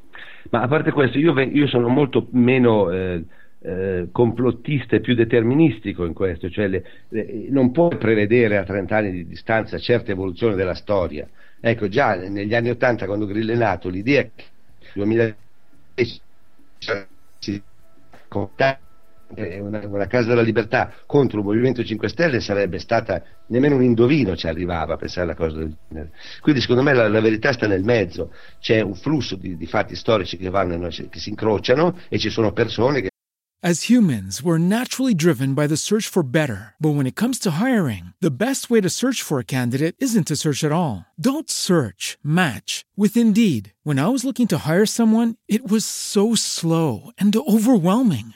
Ma 0.51 0.61
a 0.61 0.67
parte 0.67 0.91
questo, 0.91 1.17
io, 1.17 1.37
io 1.39 1.67
sono 1.67 1.87
molto 1.87 2.27
meno 2.31 2.91
eh, 2.91 3.25
eh, 3.59 4.09
complottista 4.11 4.95
e 4.95 5.01
più 5.01 5.15
deterministico 5.15 6.05
in 6.05 6.13
questo, 6.13 6.49
cioè 6.49 6.67
le- 6.67 6.83
non 7.49 7.71
puoi 7.71 7.97
prevedere 7.97 8.57
a 8.57 8.63
30 8.63 8.95
anni 8.97 9.11
di 9.11 9.25
distanza 9.25 9.77
certe 9.77 10.11
evoluzioni 10.11 10.55
della 10.55 10.75
storia. 10.75 11.27
Ecco, 11.59 11.87
già 11.87 12.15
negli 12.15 12.53
anni 12.55 12.69
80 12.69 13.05
quando 13.05 13.25
Grillo 13.25 13.51
è 13.53 13.55
nato, 13.55 13.89
l'idea 13.89 14.23
che 14.23 14.31
nel 14.79 14.91
2010 14.93 16.21
si 17.39 17.53
eh, 17.55 18.81
una, 19.35 19.85
una 19.85 20.07
Casa 20.07 20.29
della 20.29 20.41
Libertà 20.41 20.91
contro 21.05 21.39
il 21.39 21.45
Movimento 21.45 21.83
5 21.83 22.07
Stelle 22.07 22.39
sarebbe 22.39 22.79
stata 22.79 23.21
nemmeno 23.47 23.75
un 23.75 23.83
indovino 23.83 24.35
ci 24.35 24.47
arrivava 24.47 24.93
a 24.93 24.97
pensare 24.97 25.21
a 25.21 25.23
una 25.25 25.35
cosa 25.35 25.57
del 25.57 25.75
genere. 25.87 26.11
Quindi 26.41 26.61
secondo 26.61 26.83
me 26.83 26.93
la, 26.93 27.07
la 27.07 27.21
verità 27.21 27.51
sta 27.51 27.67
nel 27.67 27.83
mezzo, 27.83 28.31
c'è 28.59 28.81
un 28.81 28.95
flusso 28.95 29.35
di, 29.35 29.57
di 29.57 29.65
fatti 29.65 29.95
storici 29.95 30.37
che, 30.37 30.49
vanno, 30.49 30.87
che 30.87 31.19
si 31.19 31.29
incrociano 31.29 31.97
e 32.09 32.17
ci 32.17 32.29
sono 32.29 32.51
persone 32.53 33.01
che 33.01 33.09
As 33.63 33.89
humans, 33.89 34.43
we're 34.43 34.59
naturally 34.59 35.15
driven 35.15 35.55
by 35.55 35.65
the 35.65 35.77
search 35.77 36.07
for 36.07 36.21
better. 36.21 36.75
But 36.79 36.91
when 36.91 37.07
it 37.07 37.15
comes 37.15 37.39
to 37.39 37.57
hiring, 37.59 38.13
the 38.21 38.29
best 38.29 38.69
way 38.69 38.81
to 38.81 38.89
search 38.89 39.23
for 39.23 39.39
a 39.39 39.43
candidate 39.43 39.95
isn't 39.97 40.27
to 40.27 40.35
search 40.35 40.63
at 40.63 40.71
all. 40.71 41.07
Don't 41.19 41.49
search, 41.49 42.19
match 42.23 42.85
with 42.95 43.17
Indeed. 43.17 43.73
When 43.81 43.97
I 43.97 44.09
was 44.09 44.23
looking 44.23 44.47
to 44.49 44.59
hire 44.59 44.85
someone, 44.85 45.37
it 45.47 45.67
was 45.67 45.85
so 45.85 46.35
slow 46.35 47.09
and 47.17 47.35
overwhelming. 47.35 48.35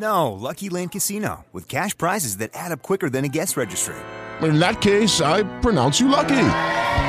No, 0.00 0.32
Lucky 0.32 0.70
Land 0.70 0.92
Casino, 0.92 1.44
with 1.52 1.68
cash 1.68 1.96
prizes 1.96 2.38
that 2.38 2.50
add 2.54 2.72
up 2.72 2.80
quicker 2.80 3.10
than 3.10 3.24
a 3.24 3.28
guest 3.28 3.56
registry. 3.56 3.96
In 4.40 4.58
that 4.58 4.80
case, 4.80 5.20
I 5.20 5.42
pronounce 5.60 6.00
you 6.00 6.08
lucky. 6.08 6.46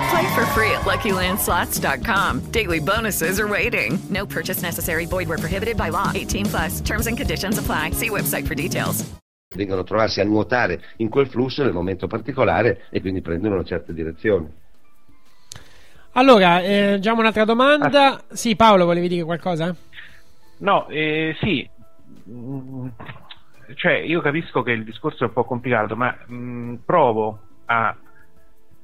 Play 0.09 0.33
for 0.35 0.45
free 0.47 0.71
at 0.71 0.81
LuckyLandSlots.com. 0.81 2.51
Daily 2.51 2.79
bonuses 2.79 3.39
are 3.39 3.47
waiting. 3.47 3.97
No 4.09 4.25
purchase 4.25 4.61
necessary. 4.61 5.05
Void 5.05 5.29
where 5.29 5.37
prohibited 5.37 5.77
by 5.77 5.89
law. 5.89 6.11
18 6.13 6.45
plus. 6.47 6.81
Terms 6.81 7.07
and 7.07 7.17
conditions 7.17 7.57
apply. 7.57 7.91
See 7.91 8.09
website 8.09 8.45
for 8.45 8.55
details. 8.55 9.05
vengono 9.53 9.81
a 9.81 9.83
trovarsi 9.83 10.21
a 10.21 10.23
nuotare 10.23 10.81
in 10.97 11.09
quel 11.09 11.27
flusso 11.27 11.61
nel 11.61 11.73
momento 11.73 12.07
particolare 12.07 12.83
e 12.89 13.01
quindi 13.01 13.21
prendono 13.21 13.55
una 13.55 13.65
certa 13.65 13.91
direzione. 13.91 14.49
Allora, 16.13 16.61
eh, 16.61 16.99
già 16.99 17.13
un'altra 17.13 17.45
domanda. 17.45 18.21
Sì, 18.31 18.55
Paolo, 18.55 18.85
volevi 18.85 19.07
dire 19.07 19.23
qualcosa? 19.23 19.75
No, 20.57 20.87
eh, 20.89 21.35
sì, 21.41 21.69
cioè 23.75 23.93
io 23.93 24.21
capisco 24.21 24.61
che 24.63 24.71
il 24.71 24.83
discorso 24.83 25.23
è 25.23 25.27
un 25.27 25.33
po' 25.33 25.45
complicato, 25.45 25.95
ma 25.95 26.15
mh, 26.27 26.75
provo 26.85 27.43
a, 27.65 27.97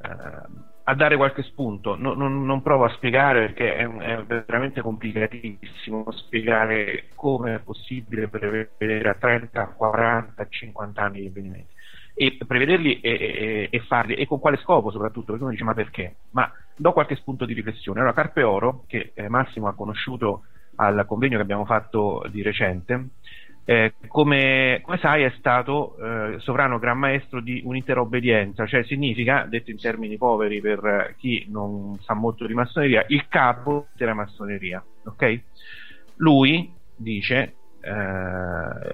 eh, 0.01 0.41
a 0.83 0.95
dare 0.95 1.17
qualche 1.17 1.43
spunto, 1.43 1.95
No- 1.97 2.13
non, 2.13 2.45
non 2.45 2.61
provo 2.61 2.85
a 2.85 2.93
spiegare 2.93 3.47
perché 3.47 3.75
è, 3.75 3.87
è 3.87 4.23
veramente 4.23 4.81
complicatissimo 4.81 6.11
spiegare 6.11 7.09
come 7.15 7.55
è 7.55 7.59
possibile 7.59 8.27
prevedere 8.29 9.09
a 9.09 9.15
30, 9.15 9.67
40, 9.73 10.47
50 10.47 11.01
anni 11.01 11.21
gli 11.21 11.27
avvenimenti 11.27 11.75
e 12.19 12.35
prevederli 12.47 12.99
e, 12.99 13.11
e- 13.11 13.67
e 13.69 13.79
farli 13.81 14.15
e 14.15 14.25
con 14.25 14.39
quale 14.39 14.57
scopo 14.57 14.89
soprattutto 14.89 15.27
perché 15.27 15.43
uno 15.43 15.51
dice 15.51 15.63
ma 15.63 15.73
perché? 15.75 16.15
Ma 16.31 16.51
do 16.75 16.91
qualche 16.93 17.15
spunto 17.15 17.45
di 17.45 17.53
riflessione. 17.53 17.99
Allora 17.99 18.13
Carpe 18.15 18.41
Oro, 18.43 18.85
che 18.87 19.11
eh, 19.13 19.29
Massimo 19.29 19.67
ha 19.67 19.75
conosciuto 19.75 20.43
al 20.77 21.05
convegno 21.07 21.37
che 21.37 21.43
abbiamo 21.43 21.65
fatto 21.65 22.23
di 22.31 22.41
recente, 22.41 23.09
eh, 23.69 23.95
come, 24.07 24.79
come 24.81 24.97
sai 24.97 25.23
è 25.23 25.33
stato 25.37 25.97
eh, 25.97 26.39
sovrano 26.39 26.79
gran 26.79 26.97
maestro 26.97 27.41
di 27.41 27.61
un'intera 27.65 27.99
obbedienza, 27.99 28.65
cioè 28.65 28.85
significa, 28.85 29.45
detto 29.49 29.71
in 29.71 29.77
termini 29.77 30.15
poveri 30.15 30.61
per 30.61 30.85
eh, 30.85 31.15
chi 31.17 31.47
non 31.49 31.99
sa 31.99 32.13
molto 32.13 32.47
di 32.47 32.53
massoneria, 32.53 33.03
il 33.09 33.27
capo 33.27 33.87
della 33.93 34.13
massoneria. 34.13 34.81
ok? 35.03 35.41
Lui 36.15 36.73
dice 36.95 37.55
eh, 37.81 37.91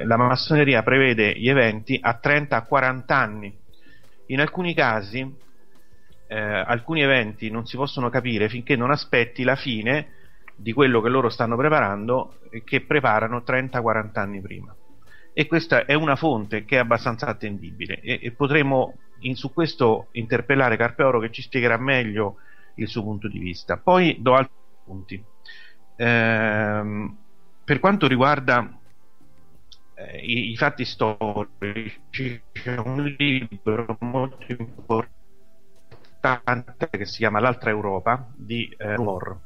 la 0.06 0.18
massoneria 0.18 0.82
prevede 0.82 1.38
gli 1.38 1.50
eventi 1.50 2.00
a 2.02 2.20
30-40 2.20 3.04
anni. 3.10 3.56
In 4.28 4.40
alcuni 4.40 4.74
casi 4.74 5.20
eh, 6.26 6.36
alcuni 6.36 7.04
eventi 7.04 7.52
non 7.52 7.68
si 7.68 7.76
possono 7.76 8.10
capire 8.10 8.50
finché 8.50 8.76
non 8.76 8.90
aspetti 8.90 9.44
la 9.44 9.56
fine 9.56 10.08
di 10.56 10.74
quello 10.74 11.02
che 11.02 11.10
loro 11.10 11.30
stanno 11.30 11.56
preparando 11.56 12.38
e 12.50 12.64
che 12.64 12.82
preparano 12.82 13.44
30-40 13.44 14.20
anni 14.20 14.42
prima. 14.42 14.76
E 15.34 15.48
questa 15.48 15.86
è 15.86 15.94
una 15.94 16.16
fonte 16.16 16.64
che 16.64 16.76
è 16.76 16.80
abbastanza 16.80 17.26
attendibile 17.28 18.00
e, 18.02 18.20
e 18.22 18.32
potremo 18.32 18.96
in- 19.20 19.36
su 19.36 19.52
questo 19.52 20.10
interpellare 20.12 20.78
Carpeoro 20.78 21.20
che 21.20 21.32
ci 21.32 21.42
spiegherà 21.42 21.78
meglio 21.78 22.38
il 22.76 22.88
suo 22.88 23.02
punto 23.04 23.28
di 23.28 23.40
vista. 23.40 23.78
Poi 23.78 24.18
do 24.20 24.36
altri 24.36 24.54
punti. 24.84 25.24
Ehm, 25.96 27.18
per 27.64 27.80
quanto 27.80 28.08
riguarda 28.08 28.80
eh, 29.96 30.18
i, 30.20 30.52
i 30.52 30.58
fatti 30.58 30.86
storici, 30.86 32.42
c'è 32.52 32.78
un 32.78 33.04
libro 33.18 33.98
molto 34.02 34.46
importante 34.50 35.12
che 36.90 37.06
si 37.06 37.18
chiama 37.18 37.40
L'altra 37.40 37.70
Europa 37.70 38.32
di 38.36 38.74
eh, 38.78 38.96
Rumor. 38.96 39.40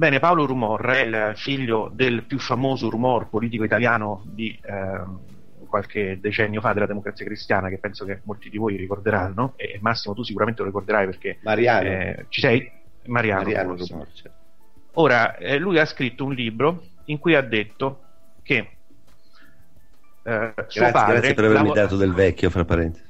Bene, 0.00 0.18
Paolo 0.18 0.46
Rumor 0.46 0.80
è 0.86 1.00
il 1.02 1.32
figlio 1.36 1.90
del 1.92 2.22
più 2.22 2.38
famoso 2.38 2.88
rumor 2.88 3.28
politico 3.28 3.64
italiano 3.64 4.22
di 4.24 4.58
ehm, 4.62 5.20
qualche 5.68 6.18
decennio 6.18 6.62
fa 6.62 6.72
della 6.72 6.86
democrazia 6.86 7.26
cristiana, 7.26 7.68
che 7.68 7.76
penso 7.76 8.06
che 8.06 8.22
molti 8.24 8.48
di 8.48 8.56
voi 8.56 8.76
ricorderanno, 8.76 9.52
e 9.56 9.78
Massimo 9.82 10.14
tu 10.14 10.22
sicuramente 10.22 10.62
lo 10.62 10.68
ricorderai 10.68 11.04
perché 11.04 11.36
Mariano. 11.42 11.86
eh, 11.86 12.24
ci 12.30 12.40
sei? 12.40 12.72
Mariano. 13.08 13.42
Mariano 13.42 13.76
Rumor, 13.76 14.06
certo. 14.14 14.38
Ora, 14.92 15.36
eh, 15.36 15.58
lui 15.58 15.78
ha 15.78 15.84
scritto 15.84 16.24
un 16.24 16.32
libro 16.32 16.82
in 17.04 17.18
cui 17.18 17.34
ha 17.34 17.42
detto 17.42 18.00
che 18.42 18.56
eh, 18.56 18.64
suo 20.22 20.80
Grazie, 20.80 20.90
padre 20.92 21.12
grazie 21.12 21.34
per 21.34 21.44
avermi 21.44 21.68
lavo- 21.68 21.74
dato 21.74 21.96
del 21.98 22.14
vecchio, 22.14 22.48
fra 22.48 22.64
parentesi. 22.64 23.09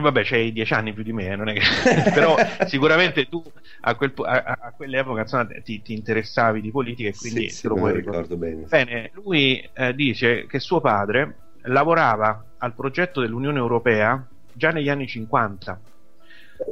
Vabbè, 0.00 0.22
c'hai 0.24 0.52
dieci 0.52 0.72
anni 0.72 0.92
più 0.92 1.02
di 1.02 1.12
me, 1.12 1.26
eh, 1.26 1.36
non 1.36 1.48
è 1.48 1.54
che... 1.54 1.60
però 2.12 2.36
sicuramente 2.66 3.26
tu 3.26 3.42
a, 3.82 3.94
quel 3.96 4.12
a- 4.24 4.56
a- 4.60 4.72
quell'epoca 4.72 5.22
insomma, 5.22 5.46
ti, 5.62 5.82
ti 5.82 5.92
interessavi 5.92 6.60
di 6.60 6.70
politica 6.70 7.08
e 7.08 7.14
quindi 7.16 7.48
Sì, 7.48 7.60
te 7.60 7.68
lo 7.68 7.76
puoi 7.76 7.92
ricordo 7.92 8.36
bene. 8.36 8.66
Bene, 8.68 9.10
lui 9.14 9.58
eh, 9.74 9.94
dice 9.94 10.46
che 10.46 10.58
suo 10.60 10.80
padre 10.80 11.42
lavorava 11.64 12.44
al 12.58 12.74
progetto 12.74 13.20
dell'Unione 13.20 13.58
Europea 13.58 14.26
già 14.52 14.70
negli 14.70 14.88
anni 14.88 15.06
50. 15.06 15.80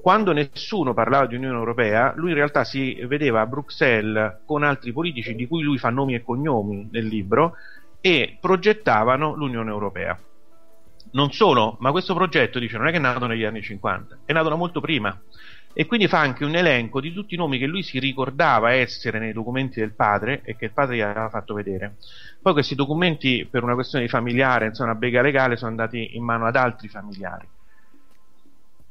Quando 0.03 0.33
nessuno 0.33 0.95
parlava 0.95 1.27
di 1.27 1.35
Unione 1.35 1.57
Europea, 1.57 2.13
lui 2.17 2.31
in 2.31 2.37
realtà 2.37 2.65
si 2.65 2.95
vedeva 3.07 3.41
a 3.41 3.47
Bruxelles 3.47 4.43
con 4.45 4.63
altri 4.63 4.93
politici 4.93 5.35
di 5.35 5.47
cui 5.47 5.63
lui 5.63 5.79
fa 5.79 5.91
nomi 5.91 6.15
e 6.15 6.23
cognomi 6.23 6.89
nel 6.91 7.07
libro 7.07 7.55
e 8.01 8.37
progettavano 8.41 9.35
l'Unione 9.35 9.71
Europea. 9.71 10.21
Non 11.11 11.33
solo, 11.33 11.77
ma 11.81 11.91
questo 11.91 12.15
progetto 12.15 12.59
dice 12.59 12.77
non 12.77 12.87
è 12.87 12.91
che 12.91 12.97
è 12.97 13.01
nato 13.01 13.27
negli 13.27 13.45
anni 13.45 13.63
50, 13.63 14.19
è 14.25 14.33
nato 14.33 14.49
da 14.49 14.55
molto 14.57 14.81
prima. 14.81 15.19
E 15.73 15.87
quindi 15.87 16.09
fa 16.09 16.19
anche 16.19 16.45
un 16.45 16.57
elenco 16.57 17.01
di 17.01 17.13
tutti 17.13 17.35
i 17.35 17.37
nomi 17.37 17.59
che 17.59 17.67
lui 17.67 17.83
si 17.83 17.99
ricordava 17.99 18.73
essere 18.73 19.19
nei 19.19 19.33
documenti 19.33 19.79
del 19.79 19.93
padre 19.93 20.41
e 20.43 20.57
che 20.57 20.65
il 20.65 20.73
padre 20.73 20.97
gli 20.97 21.01
aveva 21.01 21.29
fatto 21.29 21.55
vedere. 21.55 21.97
Poi 22.43 22.53
questi 22.53 22.75
documenti, 22.75 23.47
per 23.49 23.63
una 23.63 23.75
questione 23.75 24.05
di 24.05 24.11
familiare, 24.11 24.67
insomma, 24.67 24.91
una 24.91 24.99
bega 24.99 25.23
legale, 25.23 25.57
sono 25.57 25.71
andati 25.71 26.17
in 26.17 26.25
mano 26.25 26.47
ad 26.47 26.57
altri 26.57 26.89
familiari. 26.89 27.47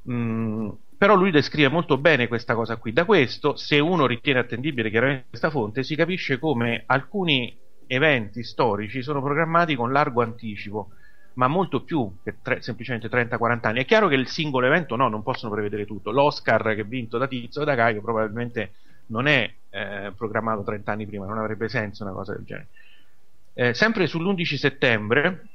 Mm, 0.10 0.70
però 0.98 1.16
lui 1.16 1.32
descrive 1.32 1.68
molto 1.68 1.98
bene 1.98 2.28
questa 2.28 2.56
cosa 2.56 2.78
qui. 2.78 2.94
Da 2.94 3.06
questo, 3.06 3.56
se 3.56 3.80
uno 3.80 4.08
ritiene 4.08 4.40
attendibile 4.40 4.90
chiaramente 4.90 5.26
questa 5.30 5.50
fonte, 5.50 5.84
si 5.84 5.96
capisce 5.96 6.40
come 6.40 6.84
alcuni 6.86 7.56
eventi 7.86 8.44
storici 8.44 9.02
sono 9.02 9.22
programmati 9.22 9.76
con 9.76 9.92
largo 9.92 10.22
anticipo, 10.22 10.92
ma 11.38 11.48
molto 11.48 11.84
più 11.84 12.12
che 12.24 12.38
tre- 12.42 12.62
semplicemente 12.62 13.10
30-40 13.10 13.70
anni. 13.70 13.80
È 13.82 13.86
chiaro 13.86 14.08
che 14.08 14.16
il 14.16 14.28
singolo 14.28 14.66
evento 14.66 14.96
no, 14.96 15.08
non 15.08 15.24
possono 15.24 15.54
prevedere 15.54 15.86
tutto. 15.86 16.12
L'Oscar 16.12 16.62
che 16.76 16.82
è 16.82 16.86
vinto 16.86 17.18
da 17.18 17.28
Tizio 17.28 17.62
e 17.62 17.66
da 17.66 17.76
Caio 17.76 18.02
probabilmente 18.02 18.74
non 19.08 19.28
è 19.28 19.52
eh, 19.70 20.12
programmato 20.16 20.64
30 20.64 20.92
anni 20.92 21.06
prima, 21.06 21.26
non 21.26 21.38
avrebbe 21.38 21.70
senso 21.70 22.04
una 22.04 22.14
cosa 22.14 22.34
del 22.34 22.44
genere. 22.44 22.68
Eh, 23.54 23.74
sempre 23.74 24.06
sull'11 24.06 24.56
settembre, 24.56 25.48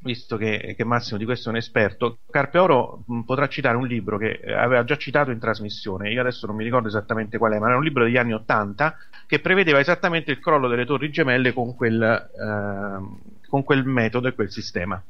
visto 0.00 0.36
che, 0.36 0.74
che 0.76 0.84
Massimo 0.84 1.18
di 1.18 1.24
questo 1.24 1.48
è 1.48 1.52
un 1.52 1.58
esperto, 1.58 2.18
Carpe 2.28 2.58
Oro 2.58 3.04
mh, 3.06 3.20
potrà 3.20 3.48
citare 3.48 3.76
un 3.76 3.86
libro 3.86 4.18
che 4.18 4.40
eh, 4.42 4.52
aveva 4.52 4.82
già 4.82 4.96
citato 4.96 5.30
in 5.30 5.38
trasmissione, 5.38 6.10
io 6.10 6.20
adesso 6.20 6.46
non 6.46 6.56
mi 6.56 6.64
ricordo 6.64 6.88
esattamente 6.88 7.38
qual 7.38 7.52
è, 7.52 7.58
ma 7.58 7.68
era 7.68 7.76
un 7.76 7.84
libro 7.84 8.02
degli 8.04 8.16
anni 8.16 8.32
80 8.32 8.96
che 9.26 9.38
prevedeva 9.40 9.78
esattamente 9.78 10.32
il 10.32 10.40
crollo 10.40 10.68
delle 10.68 10.84
torri 10.84 11.10
gemelle 11.10 11.52
con 11.52 11.74
quel, 11.76 12.30
ehm, 12.38 13.20
con 13.52 13.64
quel 13.64 13.84
metodo 13.84 14.28
e 14.28 14.32
quel 14.32 14.50
sistema. 14.50 15.02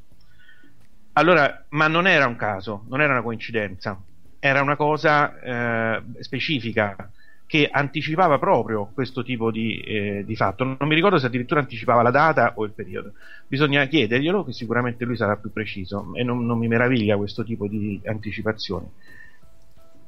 Allora, 1.13 1.63
ma 1.69 1.87
non 1.87 2.07
era 2.07 2.27
un 2.27 2.35
caso, 2.35 2.83
non 2.89 2.99
era 2.99 3.13
una 3.13 3.21
coincidenza, 3.21 3.97
era 4.37 4.61
una 4.61 4.75
cosa 4.75 5.39
eh, 5.39 6.03
specifica 6.19 7.09
che 7.47 7.69
anticipava 7.71 8.37
proprio 8.39 8.89
questo 8.93 9.23
tipo 9.23 9.49
di, 9.49 9.79
eh, 9.79 10.23
di 10.25 10.35
fatto. 10.35 10.65
Non 10.65 10.89
mi 10.89 10.95
ricordo 10.95 11.19
se 11.19 11.27
addirittura 11.27 11.61
anticipava 11.61 12.01
la 12.01 12.11
data 12.11 12.51
o 12.55 12.65
il 12.65 12.73
periodo. 12.73 13.13
Bisogna 13.47 13.85
chiederglielo, 13.85 14.43
che 14.43 14.51
sicuramente 14.51 15.05
lui 15.05 15.15
sarà 15.15 15.37
più 15.37 15.53
preciso 15.53 16.11
e 16.13 16.23
non, 16.23 16.45
non 16.45 16.57
mi 16.57 16.67
meraviglia 16.67 17.15
questo 17.15 17.45
tipo 17.45 17.65
di 17.67 18.01
anticipazioni. 18.03 18.87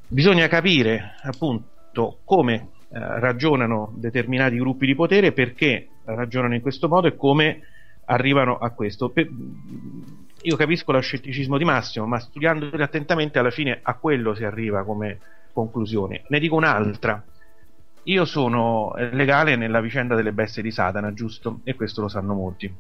Bisogna 0.10 0.50
capire 0.50 1.16
appunto 1.24 2.20
come 2.26 2.54
eh, 2.90 3.20
ragionano 3.22 3.94
determinati 3.96 4.58
gruppi 4.58 4.86
di 4.86 4.96
potere, 4.96 5.32
perché 5.32 5.88
ragionano 6.04 6.54
in 6.56 6.62
questo 6.62 6.90
modo 6.90 7.08
e 7.08 7.16
come 7.16 7.62
arrivano 8.06 8.58
a 8.58 8.70
questo. 8.72 9.10
Per- 9.10 9.30
io 10.42 10.56
capisco 10.56 10.92
lo 10.92 11.00
scetticismo 11.00 11.58
di 11.58 11.64
Massimo, 11.64 12.06
ma 12.06 12.20
studiandoli 12.20 12.82
attentamente 12.82 13.40
alla 13.40 13.50
fine 13.50 13.80
a 13.82 13.96
quello 13.96 14.36
si 14.36 14.44
arriva 14.44 14.84
come 14.84 15.20
conclusione. 15.52 16.24
Ne 16.28 16.40
dico 16.40 16.56
un'altra. 16.56 17.24
Io 18.04 18.26
sono 18.26 18.94
legale 19.12 19.56
nella 19.56 19.82
vicenda 19.82 20.14
delle 20.14 20.32
bestie 20.32 20.62
di 20.62 20.70
Satana, 20.70 21.14
giusto? 21.14 21.62
E 21.64 21.74
questo 21.74 22.02
lo 22.02 22.08
sanno 22.08 22.36
molti. 22.36 22.72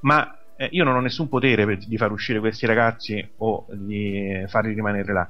Ma 0.00 0.36
eh, 0.56 0.68
io 0.72 0.82
non 0.82 0.96
ho 0.96 1.00
nessun 1.00 1.28
potere 1.28 1.64
per- 1.64 1.86
di 1.86 1.96
far 1.96 2.10
uscire 2.10 2.40
questi 2.40 2.66
ragazzi 2.66 3.26
o 3.36 3.66
di 3.70 4.44
farli 4.48 4.74
rimanere 4.74 5.12
là. 5.12 5.28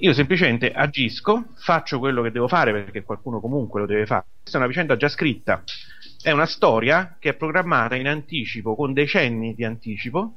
Io 0.00 0.12
semplicemente 0.12 0.70
agisco, 0.70 1.46
faccio 1.56 1.98
quello 1.98 2.22
che 2.22 2.30
devo 2.30 2.46
fare 2.46 2.70
perché 2.70 3.02
qualcuno 3.02 3.40
comunque 3.40 3.80
lo 3.80 3.86
deve 3.86 4.06
fare. 4.06 4.24
Questa 4.40 4.56
è 4.56 4.60
una 4.60 4.68
vicenda 4.70 4.96
già 4.96 5.08
scritta, 5.08 5.64
è 6.20 6.30
una 6.30 6.46
storia 6.46 7.16
che 7.18 7.30
è 7.30 7.34
programmata 7.34 7.94
in 7.94 8.08
anticipo, 8.08 8.74
con 8.74 8.92
decenni 8.92 9.54
di 9.54 9.64
anticipo, 9.64 10.32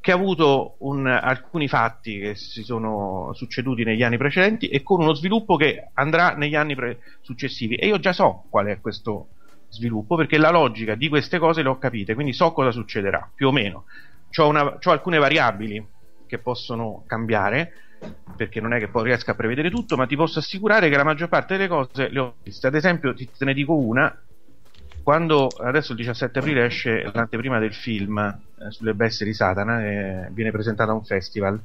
che 0.00 0.12
ha 0.12 0.14
avuto 0.14 0.76
un- 0.78 1.06
alcuni 1.06 1.66
fatti 1.68 2.18
che 2.18 2.34
si 2.36 2.62
sono 2.62 3.32
succeduti 3.34 3.82
negli 3.82 4.02
anni 4.02 4.16
precedenti 4.16 4.68
e 4.68 4.82
con 4.82 5.00
uno 5.00 5.14
sviluppo 5.14 5.56
che 5.56 5.88
andrà 5.94 6.34
negli 6.34 6.54
anni 6.54 6.76
successivi. 7.20 7.74
E 7.74 7.88
io 7.88 7.98
già 7.98 8.12
so 8.12 8.44
qual 8.48 8.66
è 8.66 8.80
questo 8.80 9.28
sviluppo 9.68 10.14
perché 10.14 10.38
la 10.38 10.50
logica 10.50 10.94
di 10.94 11.08
queste 11.08 11.38
cose 11.38 11.62
le 11.62 11.68
ho 11.68 11.78
capite, 11.78 12.14
quindi 12.14 12.32
so 12.32 12.52
cosa 12.52 12.70
succederà, 12.70 13.28
più 13.34 13.48
o 13.48 13.52
meno. 13.52 13.84
C'ho 14.30 14.90
alcune 14.90 15.18
variabili 15.18 15.84
che 16.26 16.38
possono 16.38 17.04
cambiare 17.06 17.72
perché 18.36 18.60
non 18.60 18.72
è 18.74 18.78
che 18.78 18.88
poi 18.88 19.04
riesca 19.04 19.32
a 19.32 19.34
prevedere 19.34 19.70
tutto, 19.70 19.96
ma 19.96 20.06
ti 20.06 20.16
posso 20.16 20.38
assicurare 20.38 20.88
che 20.88 20.96
la 20.96 21.04
maggior 21.04 21.28
parte 21.28 21.56
delle 21.56 21.68
cose 21.68 22.08
le 22.08 22.18
ho 22.18 22.34
viste. 22.42 22.66
Ad 22.66 22.74
esempio, 22.74 23.14
ti- 23.14 23.28
te 23.36 23.44
ne 23.44 23.54
dico 23.54 23.74
una, 23.74 24.14
quando 25.02 25.46
adesso 25.46 25.92
il 25.92 25.98
17 25.98 26.38
aprile 26.38 26.64
esce 26.64 27.10
l'anteprima 27.12 27.58
del 27.58 27.74
film 27.74 28.18
eh, 28.18 28.70
sulle 28.70 28.94
bestie 28.94 29.24
di 29.24 29.32
Satana 29.32 29.84
e 29.84 30.28
viene 30.32 30.50
presentata 30.50 30.90
a 30.90 30.94
un 30.94 31.04
festival. 31.04 31.58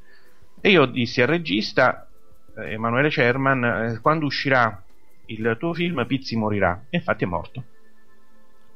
E 0.61 0.69
io 0.69 0.85
dissi 0.85 1.21
al 1.21 1.27
regista 1.27 2.07
eh, 2.55 2.73
Emanuele 2.73 3.09
Cerman 3.09 3.63
eh, 3.63 3.99
quando 3.99 4.25
uscirà 4.25 4.81
il 5.25 5.55
tuo 5.59 5.73
film 5.73 6.05
Pizzi 6.05 6.35
morirà. 6.35 6.85
E 6.89 6.97
infatti 6.97 7.23
è 7.23 7.27
morto 7.27 7.63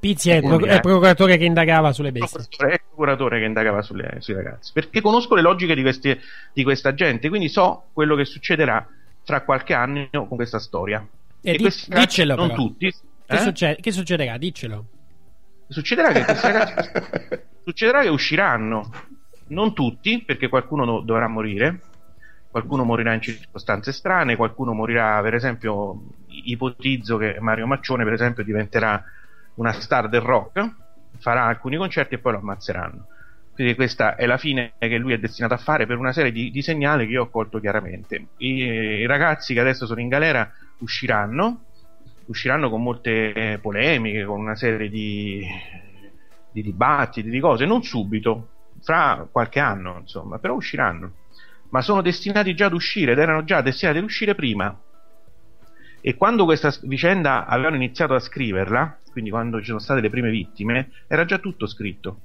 Pizzi 0.05 0.29
è 0.29 0.39
pro- 0.41 0.59
Eh. 0.59 0.67
è 0.77 0.79
procuratore 0.81 1.37
che 1.37 1.45
indagava 1.45 1.91
sulle 1.91 2.11
bestie. 2.11 2.45
è 2.67 2.73
il 2.73 2.81
procuratore 2.87 3.39
che 3.39 3.45
indagava 3.45 3.81
sulle- 3.81 4.17
sui 4.19 4.35
ragazzi 4.35 4.71
perché 4.71 5.01
conosco 5.01 5.33
le 5.33 5.41
logiche 5.41 5.73
di, 5.73 5.81
questi- 5.81 6.15
di 6.53 6.63
questa 6.63 6.93
gente 6.93 7.27
quindi 7.29 7.49
so 7.49 7.85
quello 7.91 8.15
che 8.15 8.23
succederà 8.25 8.87
fra 9.23 9.41
qualche 9.41 9.73
anno 9.73 10.07
con 10.11 10.35
questa 10.35 10.59
storia 10.59 11.03
E 11.41 11.51
di- 11.53 11.57
questi 11.57 11.89
ragazzi, 11.89 12.05
diccelo 12.07 12.35
non 12.35 12.47
però. 12.49 12.61
tutti 12.61 12.91
Che, 13.25 13.33
eh? 13.33 13.37
succede- 13.39 13.81
che 13.81 13.91
succederà? 13.91 14.37
Diccelo. 14.37 14.85
Succederà 15.67 16.11
che 16.11 16.23
questi 16.23 16.47
ragazzi 16.51 16.89
succederà 17.65 18.01
che 18.03 18.09
usciranno, 18.09 18.91
non 19.47 19.73
tutti, 19.73 20.21
perché 20.23 20.47
qualcuno 20.49 20.85
no- 20.85 20.99
dovrà 21.01 21.27
morire, 21.27 21.79
qualcuno 22.51 22.83
morirà 22.83 23.13
in 23.13 23.21
circostanze 23.21 23.91
strane, 23.91 24.35
qualcuno 24.35 24.73
morirà, 24.73 25.19
per 25.23 25.33
esempio, 25.33 25.99
ipotizzo 26.27 27.17
che 27.17 27.37
Mario 27.39 27.65
Maccione, 27.65 28.03
per 28.03 28.13
esempio, 28.13 28.43
diventerà 28.43 29.03
una 29.55 29.71
star 29.73 30.09
del 30.09 30.21
rock, 30.21 30.73
farà 31.17 31.45
alcuni 31.45 31.77
concerti 31.77 32.15
e 32.15 32.17
poi 32.19 32.33
lo 32.33 32.39
ammazzeranno. 32.39 33.07
Quindi 33.53 33.75
questa 33.75 34.15
è 34.15 34.25
la 34.25 34.37
fine 34.37 34.73
che 34.77 34.97
lui 34.97 35.13
è 35.13 35.17
destinato 35.17 35.53
a 35.53 35.57
fare 35.57 35.85
per 35.85 35.97
una 35.97 36.11
serie 36.11 36.33
di, 36.33 36.51
di 36.51 36.61
segnali 36.61 37.05
che 37.05 37.13
io 37.13 37.23
ho 37.23 37.29
colto 37.29 37.59
chiaramente. 37.61 38.27
I, 38.37 38.53
I 38.63 39.05
ragazzi 39.05 39.53
che 39.53 39.61
adesso 39.61 39.85
sono 39.85 40.01
in 40.01 40.09
galera 40.09 40.51
usciranno, 40.79 41.63
usciranno 42.25 42.69
con 42.69 42.83
molte 42.83 43.31
eh, 43.31 43.59
polemiche, 43.59 44.25
con 44.25 44.41
una 44.41 44.55
serie 44.55 44.89
di, 44.89 45.47
di 46.51 46.61
dibattiti, 46.63 47.29
di 47.29 47.39
cose, 47.39 47.65
non 47.65 47.81
subito, 47.81 48.49
fra 48.81 49.25
qualche 49.31 49.61
anno, 49.61 49.99
insomma, 50.01 50.37
però 50.37 50.55
usciranno. 50.55 51.13
Ma 51.69 51.81
sono 51.81 52.01
destinati 52.01 52.53
già 52.55 52.65
ad 52.65 52.73
uscire 52.73 53.13
ed 53.13 53.19
erano 53.19 53.45
già 53.45 53.61
destinati 53.61 53.99
ad 53.99 54.03
uscire 54.03 54.35
prima. 54.35 54.77
E 56.07 56.13
quando 56.13 56.45
questa 56.45 56.71
vicenda 56.83 57.47
avevano 57.47 57.77
iniziato 57.77 58.13
a 58.13 58.19
scriverla, 58.19 58.99
quindi 59.11 59.31
quando 59.31 59.57
ci 59.57 59.65
sono 59.65 59.79
state 59.79 60.01
le 60.01 60.11
prime 60.11 60.29
vittime, 60.29 60.91
era 61.07 61.25
già 61.25 61.39
tutto 61.39 61.65
scritto. 61.65 62.19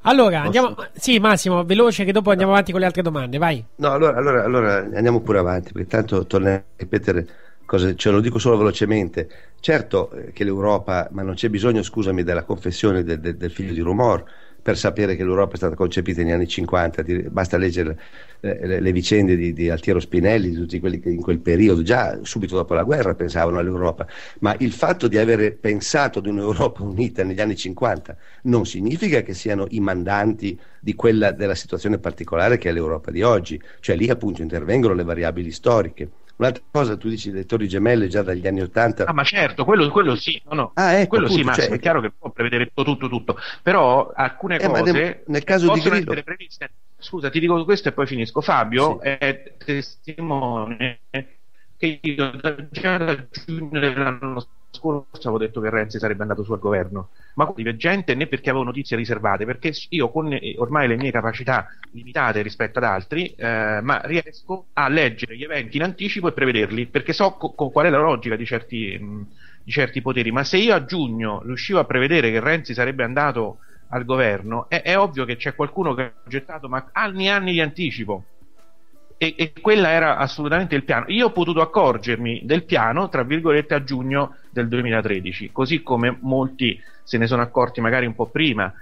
Allora, 0.00 0.40
andiamo. 0.40 0.74
Sì, 0.94 1.18
Massimo, 1.18 1.64
veloce, 1.64 2.06
che 2.06 2.12
dopo 2.12 2.30
andiamo 2.30 2.52
avanti 2.52 2.70
con 2.70 2.80
le 2.80 2.86
altre 2.86 3.02
domande. 3.02 3.36
Vai. 3.36 3.62
No, 3.74 3.90
allora, 3.90 4.16
allora, 4.16 4.42
allora 4.42 4.76
andiamo 4.94 5.20
pure 5.20 5.40
avanti, 5.40 5.70
perché 5.72 5.86
tanto 5.86 6.24
tornerò 6.24 6.56
a 6.56 6.62
ripetere 6.76 7.26
cose, 7.66 7.94
ce 7.94 8.10
lo 8.10 8.20
dico 8.20 8.38
solo 8.38 8.56
velocemente. 8.56 9.28
Certo 9.60 10.10
eh, 10.12 10.32
che 10.32 10.44
l'Europa, 10.44 11.08
ma 11.10 11.20
non 11.20 11.34
c'è 11.34 11.50
bisogno, 11.50 11.82
scusami, 11.82 12.22
della 12.22 12.44
confessione 12.44 13.04
del, 13.04 13.20
del- 13.20 13.36
del 13.36 13.50
figlio 13.50 13.74
di 13.74 13.80
Rumor 13.80 14.24
per 14.70 14.78
sapere 14.78 15.16
che 15.16 15.24
l'Europa 15.24 15.54
è 15.54 15.56
stata 15.56 15.74
concepita 15.74 16.22
negli 16.22 16.30
anni 16.30 16.46
50, 16.46 17.02
ti- 17.02 17.26
basta 17.28 17.56
leggere 17.56 17.98
eh, 18.38 18.66
le, 18.66 18.80
le 18.80 18.92
vicende 18.92 19.34
di, 19.34 19.52
di 19.52 19.68
Altiero 19.68 19.98
Spinelli, 19.98 20.50
di 20.50 20.54
tutti 20.54 20.78
quelli 20.78 21.00
che 21.00 21.10
in 21.10 21.20
quel 21.20 21.40
periodo, 21.40 21.82
già 21.82 22.20
subito 22.22 22.54
dopo 22.54 22.74
la 22.74 22.84
guerra 22.84 23.14
pensavano 23.16 23.58
all'Europa, 23.58 24.06
ma 24.40 24.54
il 24.60 24.70
fatto 24.70 25.08
di 25.08 25.18
avere 25.18 25.50
pensato 25.50 26.20
ad 26.20 26.26
un'Europa 26.26 26.84
unita 26.84 27.24
negli 27.24 27.40
anni 27.40 27.56
50 27.56 28.16
non 28.42 28.64
significa 28.64 29.22
che 29.22 29.34
siano 29.34 29.66
i 29.70 29.80
mandanti 29.80 30.58
di 30.78 30.94
quella 30.94 31.32
della 31.32 31.56
situazione 31.56 31.98
particolare 31.98 32.56
che 32.56 32.68
è 32.68 32.72
l'Europa 32.72 33.10
di 33.10 33.22
oggi, 33.22 33.60
cioè 33.80 33.96
lì 33.96 34.08
appunto 34.08 34.40
intervengono 34.40 34.94
le 34.94 35.02
variabili 35.02 35.50
storiche. 35.50 36.08
Un'altra 36.40 36.62
cosa, 36.70 36.96
tu 36.96 37.08
dici 37.08 37.30
le 37.30 37.44
torri 37.44 37.68
gemelle 37.68 38.08
già 38.08 38.22
dagli 38.22 38.46
anni 38.46 38.62
Ottanta. 38.62 39.04
Ah, 39.04 39.12
ma 39.12 39.24
certo, 39.24 39.64
quello, 39.66 39.90
quello 39.90 40.16
sì, 40.16 40.40
no, 40.46 40.54
no. 40.54 40.70
Ah, 40.74 40.94
ecco, 40.94 41.08
quello 41.08 41.26
sì, 41.26 41.32
appunto, 41.34 41.48
Massimo, 41.50 41.66
cioè- 41.68 41.76
è 41.76 41.80
chiaro 41.80 42.00
che 42.00 42.10
può 42.16 42.30
prevedere 42.30 42.66
tutto, 42.66 42.84
tutto, 42.84 43.08
tutto. 43.08 43.36
Però 43.62 44.10
alcune 44.14 44.58
Eh, 44.58 44.68
ma 44.68 44.78
cose 44.78 44.92
nel- 44.92 45.22
nel 45.26 45.44
caso 45.44 45.64
di 45.64 45.70
possono 45.70 45.94
Grillo- 45.94 46.10
essere 46.12 46.22
previste. 46.24 46.70
Scusa, 46.98 47.30
ti 47.30 47.40
dico 47.40 47.64
questo 47.64 47.88
e 47.88 47.92
poi 47.92 48.06
finisco. 48.06 48.40
Fabio 48.40 49.00
è 49.00 49.54
testimone 49.58 51.00
che 51.76 51.98
io 52.02 52.36
già 52.70 52.96
da 52.98 53.28
giugno 53.30 53.78
dell'anno 53.78 54.40
scorso 54.40 54.58
avevo 54.78 55.38
detto 55.38 55.60
che 55.60 55.70
Renzi 55.70 55.98
sarebbe 55.98 56.22
andato 56.22 56.42
su 56.44 56.52
al 56.52 56.58
governo, 56.58 57.10
ma 57.34 57.46
con 57.46 57.54
divergente 57.56 58.14
né 58.14 58.26
perché 58.26 58.50
avevo 58.50 58.64
notizie 58.64 58.96
riservate, 58.96 59.44
perché 59.44 59.72
io 59.90 60.10
con 60.10 60.32
eh, 60.32 60.54
ormai 60.58 60.86
le 60.88 60.96
mie 60.96 61.10
capacità 61.10 61.66
limitate 61.92 62.42
rispetto 62.42 62.78
ad 62.78 62.84
altri, 62.84 63.26
eh, 63.34 63.80
ma 63.82 64.00
riesco 64.04 64.68
a 64.74 64.88
leggere 64.88 65.36
gli 65.36 65.42
eventi 65.42 65.76
in 65.76 65.82
anticipo 65.82 66.28
e 66.28 66.32
prevederli, 66.32 66.86
perché 66.86 67.12
so 67.12 67.32
co- 67.32 67.52
co- 67.54 67.70
qual 67.70 67.86
è 67.86 67.90
la 67.90 67.98
logica 67.98 68.36
di 68.36 68.46
certi, 68.46 68.96
mh, 68.98 69.26
di 69.64 69.70
certi 69.72 70.00
poteri. 70.02 70.30
Ma 70.30 70.44
se 70.44 70.56
io 70.58 70.74
a 70.74 70.84
giugno 70.84 71.42
riuscivo 71.44 71.78
a 71.80 71.84
prevedere 71.84 72.30
che 72.30 72.40
Renzi 72.40 72.72
sarebbe 72.74 73.02
andato 73.04 73.58
al 73.88 74.04
governo, 74.04 74.68
è, 74.68 74.82
è 74.82 74.96
ovvio 74.98 75.24
che 75.24 75.36
c'è 75.36 75.54
qualcuno 75.54 75.94
che 75.94 76.02
ha 76.02 76.14
gettato 76.28 76.68
ma 76.68 76.88
anni 76.92 77.26
e 77.26 77.30
anni 77.30 77.52
di 77.52 77.60
anticipo. 77.60 78.28
E, 79.22 79.34
e 79.36 79.52
quella 79.60 79.90
era 79.90 80.16
assolutamente 80.16 80.74
il 80.74 80.82
piano. 80.82 81.04
Io 81.08 81.26
ho 81.26 81.30
potuto 81.30 81.60
accorgermi 81.60 82.40
del 82.44 82.64
piano, 82.64 83.10
tra 83.10 83.22
virgolette, 83.22 83.74
a 83.74 83.84
giugno 83.84 84.36
del 84.48 84.66
2013, 84.66 85.52
così 85.52 85.82
come 85.82 86.16
molti 86.20 86.80
se 87.02 87.18
ne 87.18 87.26
sono 87.26 87.42
accorti 87.42 87.82
magari 87.82 88.06
un 88.06 88.14
po' 88.14 88.30
prima. 88.30 88.72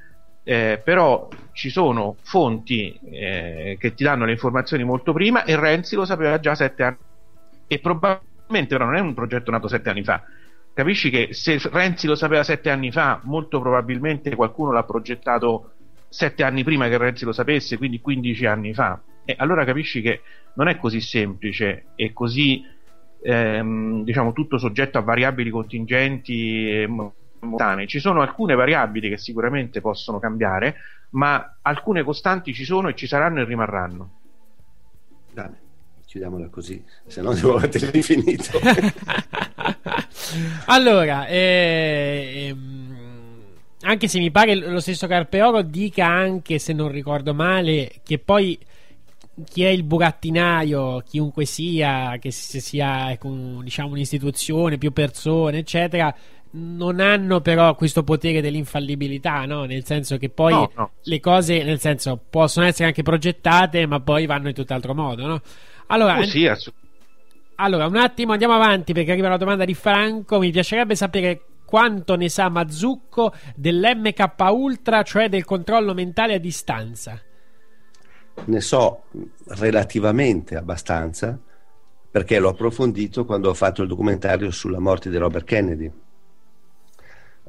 Eh, 0.44 0.80
però 0.84 1.28
ci 1.50 1.70
sono 1.70 2.14
fonti 2.22 2.96
eh, 3.10 3.76
che 3.80 3.94
ti 3.94 4.04
danno 4.04 4.26
le 4.26 4.30
informazioni 4.30 4.84
molto 4.84 5.12
prima 5.12 5.42
e 5.42 5.56
Renzi 5.56 5.96
lo 5.96 6.04
sapeva 6.04 6.38
già 6.38 6.54
sette 6.54 6.84
anni 6.84 6.96
e 7.66 7.80
probabilmente 7.80 8.68
però 8.76 8.84
non 8.84 8.94
è 8.94 9.00
un 9.00 9.12
progetto 9.12 9.50
nato 9.50 9.68
sette 9.68 9.90
anni 9.90 10.04
fa 10.04 10.22
capisci 10.72 11.10
che 11.10 11.34
se 11.34 11.60
Renzi 11.70 12.06
lo 12.06 12.14
sapeva 12.14 12.42
sette 12.44 12.70
anni 12.70 12.90
fa 12.90 13.20
molto 13.24 13.60
probabilmente 13.60 14.34
qualcuno 14.34 14.72
l'ha 14.72 14.84
progettato 14.84 15.72
sette 16.08 16.44
anni 16.44 16.64
prima 16.64 16.88
che 16.88 16.96
Renzi 16.96 17.26
lo 17.26 17.32
sapesse 17.32 17.76
quindi 17.76 18.00
15 18.00 18.46
anni 18.46 18.72
fa 18.72 18.98
e 19.28 19.34
allora 19.36 19.66
capisci 19.66 20.00
che 20.00 20.22
non 20.54 20.68
è 20.68 20.78
così 20.78 21.02
semplice 21.02 21.88
e 21.96 22.14
così 22.14 22.64
ehm, 23.20 24.02
diciamo 24.02 24.32
tutto 24.32 24.56
soggetto 24.56 24.96
a 24.96 25.02
variabili 25.02 25.50
contingenti 25.50 26.70
e 26.70 26.86
mo- 26.86 27.14
momentanee. 27.40 27.86
Ci 27.86 27.98
sono 27.98 28.22
alcune 28.22 28.54
variabili 28.54 29.10
che 29.10 29.18
sicuramente 29.18 29.82
possono 29.82 30.18
cambiare, 30.18 30.76
ma 31.10 31.58
alcune 31.60 32.02
costanti 32.04 32.54
ci 32.54 32.64
sono 32.64 32.88
e 32.88 32.94
ci 32.94 33.06
saranno 33.06 33.40
e 33.40 33.44
rimarranno. 33.44 34.10
Bene, 35.34 35.60
chiudiamola 36.06 36.48
così, 36.48 36.82
se 37.06 37.20
no 37.20 37.34
devo 37.36 37.56
avere 37.56 37.90
infinito. 37.92 38.58
Allora, 40.66 41.26
eh, 41.26 42.48
ehm, 42.48 42.96
anche 43.82 44.08
se 44.08 44.18
mi 44.18 44.30
pare 44.30 44.54
lo 44.54 44.80
stesso 44.80 45.06
Carpeoro 45.06 45.62
dica 45.62 46.06
anche, 46.06 46.58
se 46.58 46.72
non 46.72 46.90
ricordo 46.90 47.32
male, 47.34 48.00
che 48.02 48.18
poi 48.18 48.58
chi 49.44 49.62
è 49.64 49.68
il 49.68 49.82
burattinaio, 49.84 51.02
chiunque 51.08 51.44
sia, 51.44 52.16
che 52.20 52.30
sia 52.30 53.10
ecco, 53.12 53.28
diciamo, 53.62 53.90
un'istituzione, 53.90 54.78
più 54.78 54.92
persone, 54.92 55.58
eccetera, 55.58 56.14
non 56.50 56.98
hanno 57.00 57.40
però 57.40 57.74
questo 57.74 58.02
potere 58.02 58.40
dell'infallibilità, 58.40 59.44
no? 59.44 59.64
Nel 59.64 59.84
senso 59.84 60.16
che 60.16 60.28
poi 60.30 60.52
No, 60.52 60.70
no. 60.74 60.90
le 61.02 61.20
cose, 61.20 61.62
nel 61.62 61.78
senso, 61.78 62.18
possono 62.30 62.66
essere 62.66 62.86
anche 62.88 63.02
progettate, 63.02 63.86
ma 63.86 64.00
poi 64.00 64.26
vanno 64.26 64.48
in 64.48 64.54
tutt'altro 64.54 64.94
modo, 64.94 65.26
no? 65.26 65.40
Allora, 65.88 66.18
Oh, 66.18 66.24
sì, 66.24 66.46
assu- 66.46 66.72
allora, 67.56 67.86
un 67.86 67.96
attimo 67.96 68.32
andiamo 68.32 68.54
avanti 68.54 68.92
perché 68.92 69.10
arriva 69.12 69.28
la 69.28 69.36
domanda 69.36 69.64
di 69.64 69.74
Franco. 69.74 70.38
Mi 70.38 70.50
piacerebbe 70.50 70.94
sapere 70.94 71.42
quanto 71.64 72.14
ne 72.16 72.28
sa 72.28 72.48
Mazzucco 72.48 73.32
dell'MK 73.56 74.34
Ultra, 74.50 75.02
cioè 75.02 75.28
del 75.28 75.44
controllo 75.44 75.92
mentale 75.92 76.34
a 76.34 76.38
distanza. 76.38 77.20
Ne 78.46 78.60
so 78.60 79.02
relativamente 79.48 80.56
abbastanza 80.56 81.38
perché 82.10 82.38
l'ho 82.38 82.48
approfondito 82.50 83.24
quando 83.24 83.50
ho 83.50 83.54
fatto 83.54 83.82
il 83.82 83.88
documentario 83.88 84.50
sulla 84.50 84.78
morte 84.80 85.10
di 85.10 85.16
Robert 85.16 85.44
Kennedy. 85.44 85.90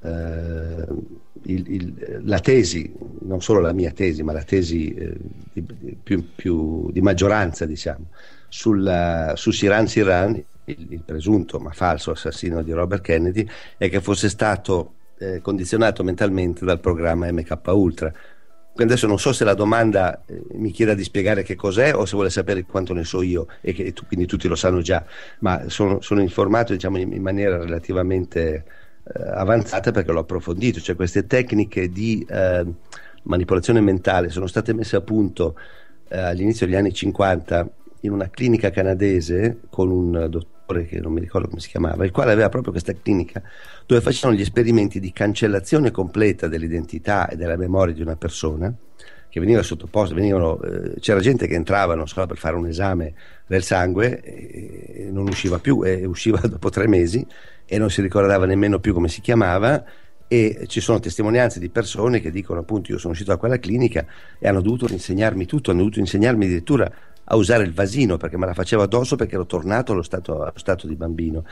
Eh, 0.01 0.85
il- 1.43 1.71
il- 1.73 2.21
la 2.25 2.39
tesi, 2.39 2.93
non 3.21 3.41
solo 3.41 3.59
la 3.59 3.73
mia 3.73 3.91
tesi, 3.91 4.23
ma 4.23 4.31
la 4.33 4.43
tesi 4.43 4.93
eh, 4.93 5.13
di, 5.53 5.65
di- 5.77 5.97
più, 6.01 6.33
più 6.35 6.89
di 6.91 7.01
maggioranza, 7.01 7.65
diciamo, 7.65 8.07
sulla- 8.47 9.33
su 9.35 9.51
Siran 9.51 9.87
Siran, 9.87 10.35
il, 10.65 10.85
il 10.89 11.03
presunto 11.03 11.59
ma 11.59 11.71
falso 11.71 12.11
assassino 12.11 12.61
di 12.63 12.71
Robert 12.71 13.01
Kennedy, 13.01 13.45
è 13.77 13.89
che 13.89 14.01
fosse 14.01 14.29
stato 14.29 14.93
eh, 15.21 15.41
condizionato 15.41 16.01
mentalmente 16.03 16.63
dal 16.63 16.79
programma 16.79 17.29
MK 17.31 17.57
Ultra. 17.65 18.13
Adesso 18.83 19.07
non 19.07 19.19
so 19.19 19.33
se 19.33 19.43
la 19.43 19.53
domanda 19.53 20.23
eh, 20.25 20.41
mi 20.53 20.71
chieda 20.71 20.93
di 20.93 21.03
spiegare 21.03 21.43
che 21.43 21.55
cos'è 21.55 21.93
o 21.93 22.05
se 22.05 22.15
vuole 22.15 22.29
sapere 22.29 22.63
quanto 22.63 22.93
ne 22.93 23.03
so 23.03 23.21
io 23.21 23.47
e 23.61 23.73
che 23.73 23.93
tu- 23.93 24.05
quindi 24.05 24.25
tutti 24.25 24.47
lo 24.47 24.55
sanno 24.55 24.81
già, 24.81 25.03
ma 25.39 25.67
sono, 25.67 26.01
sono 26.01 26.21
informato 26.21 26.73
diciamo, 26.73 26.97
in, 26.97 27.11
in 27.13 27.21
maniera 27.21 27.57
relativamente 27.57 28.63
eh, 29.03 29.21
avanzata 29.33 29.91
perché 29.91 30.11
l'ho 30.11 30.19
approfondito, 30.19 30.79
cioè 30.79 30.95
queste 30.95 31.27
tecniche 31.27 31.89
di 31.89 32.25
eh, 32.29 32.65
manipolazione 33.23 33.81
mentale 33.81 34.29
sono 34.29 34.47
state 34.47 34.73
messe 34.73 34.95
a 34.95 35.01
punto 35.01 35.55
eh, 36.07 36.17
all'inizio 36.17 36.65
degli 36.65 36.75
anni 36.75 36.93
50 36.93 37.69
in 38.01 38.11
una 38.11 38.29
clinica 38.29 38.69
canadese 38.69 39.59
con 39.69 39.89
un 39.89 40.11
dottore 40.29 40.57
che 40.69 40.99
non 40.99 41.13
mi 41.13 41.19
ricordo 41.19 41.47
come 41.47 41.59
si 41.59 41.69
chiamava, 41.69 42.05
il 42.05 42.11
quale 42.11 42.31
aveva 42.31 42.49
proprio 42.49 42.71
questa 42.71 42.93
clinica 42.93 43.41
dove 43.85 44.01
facevano 44.01 44.37
gli 44.37 44.41
esperimenti 44.41 44.99
di 44.99 45.11
cancellazione 45.11 45.89
completa 45.89 46.47
dell'identità 46.47 47.27
e 47.27 47.35
della 47.35 47.57
memoria 47.57 47.93
di 47.93 48.01
una 48.01 48.15
persona 48.15 48.73
che 49.29 49.39
veniva 49.39 49.61
sottoposta, 49.61 50.15
venivano, 50.15 50.59
eh, 50.61 50.99
c'era 50.99 51.19
gente 51.19 51.47
che 51.47 51.53
entrava, 51.53 51.93
non 51.93 52.07
so, 52.07 52.25
per 52.25 52.37
fare 52.37 52.55
un 52.55 52.67
esame 52.67 53.13
del 53.45 53.63
sangue 53.63 54.21
e, 54.21 55.05
e 55.05 55.11
non 55.11 55.27
usciva 55.27 55.59
più, 55.59 55.83
e 55.83 56.05
usciva 56.05 56.39
dopo 56.47 56.69
tre 56.69 56.87
mesi 56.87 57.25
e 57.65 57.77
non 57.77 57.89
si 57.91 58.01
ricordava 58.01 58.45
nemmeno 58.45 58.79
più 58.79 58.93
come 58.93 59.07
si 59.07 59.21
chiamava 59.21 59.83
e 60.31 60.65
ci 60.67 60.79
sono 60.79 60.99
testimonianze 60.99 61.59
di 61.59 61.69
persone 61.69 62.19
che 62.19 62.29
dicono 62.29 62.59
appunto 62.59 62.91
io 62.91 62.99
sono 62.99 63.13
uscito 63.13 63.31
da 63.31 63.37
quella 63.37 63.57
clinica 63.57 64.05
e 64.37 64.47
hanno 64.47 64.61
dovuto 64.61 64.85
insegnarmi 64.91 65.45
tutto, 65.45 65.71
hanno 65.71 65.79
dovuto 65.79 65.99
insegnarmi 65.99 66.45
addirittura 66.45 66.91
a 67.31 67.35
usare 67.35 67.63
il 67.63 67.73
vasino 67.73 68.17
perché 68.17 68.37
me 68.37 68.45
la 68.45 68.53
facevo 68.53 68.81
addosso 68.81 69.15
perché 69.15 69.35
ero 69.35 69.45
tornato 69.45 69.91
allo 69.91 70.01
stato, 70.01 70.41
allo 70.41 70.51
stato 70.55 70.87
di 70.87 70.95
bambino. 70.95 71.45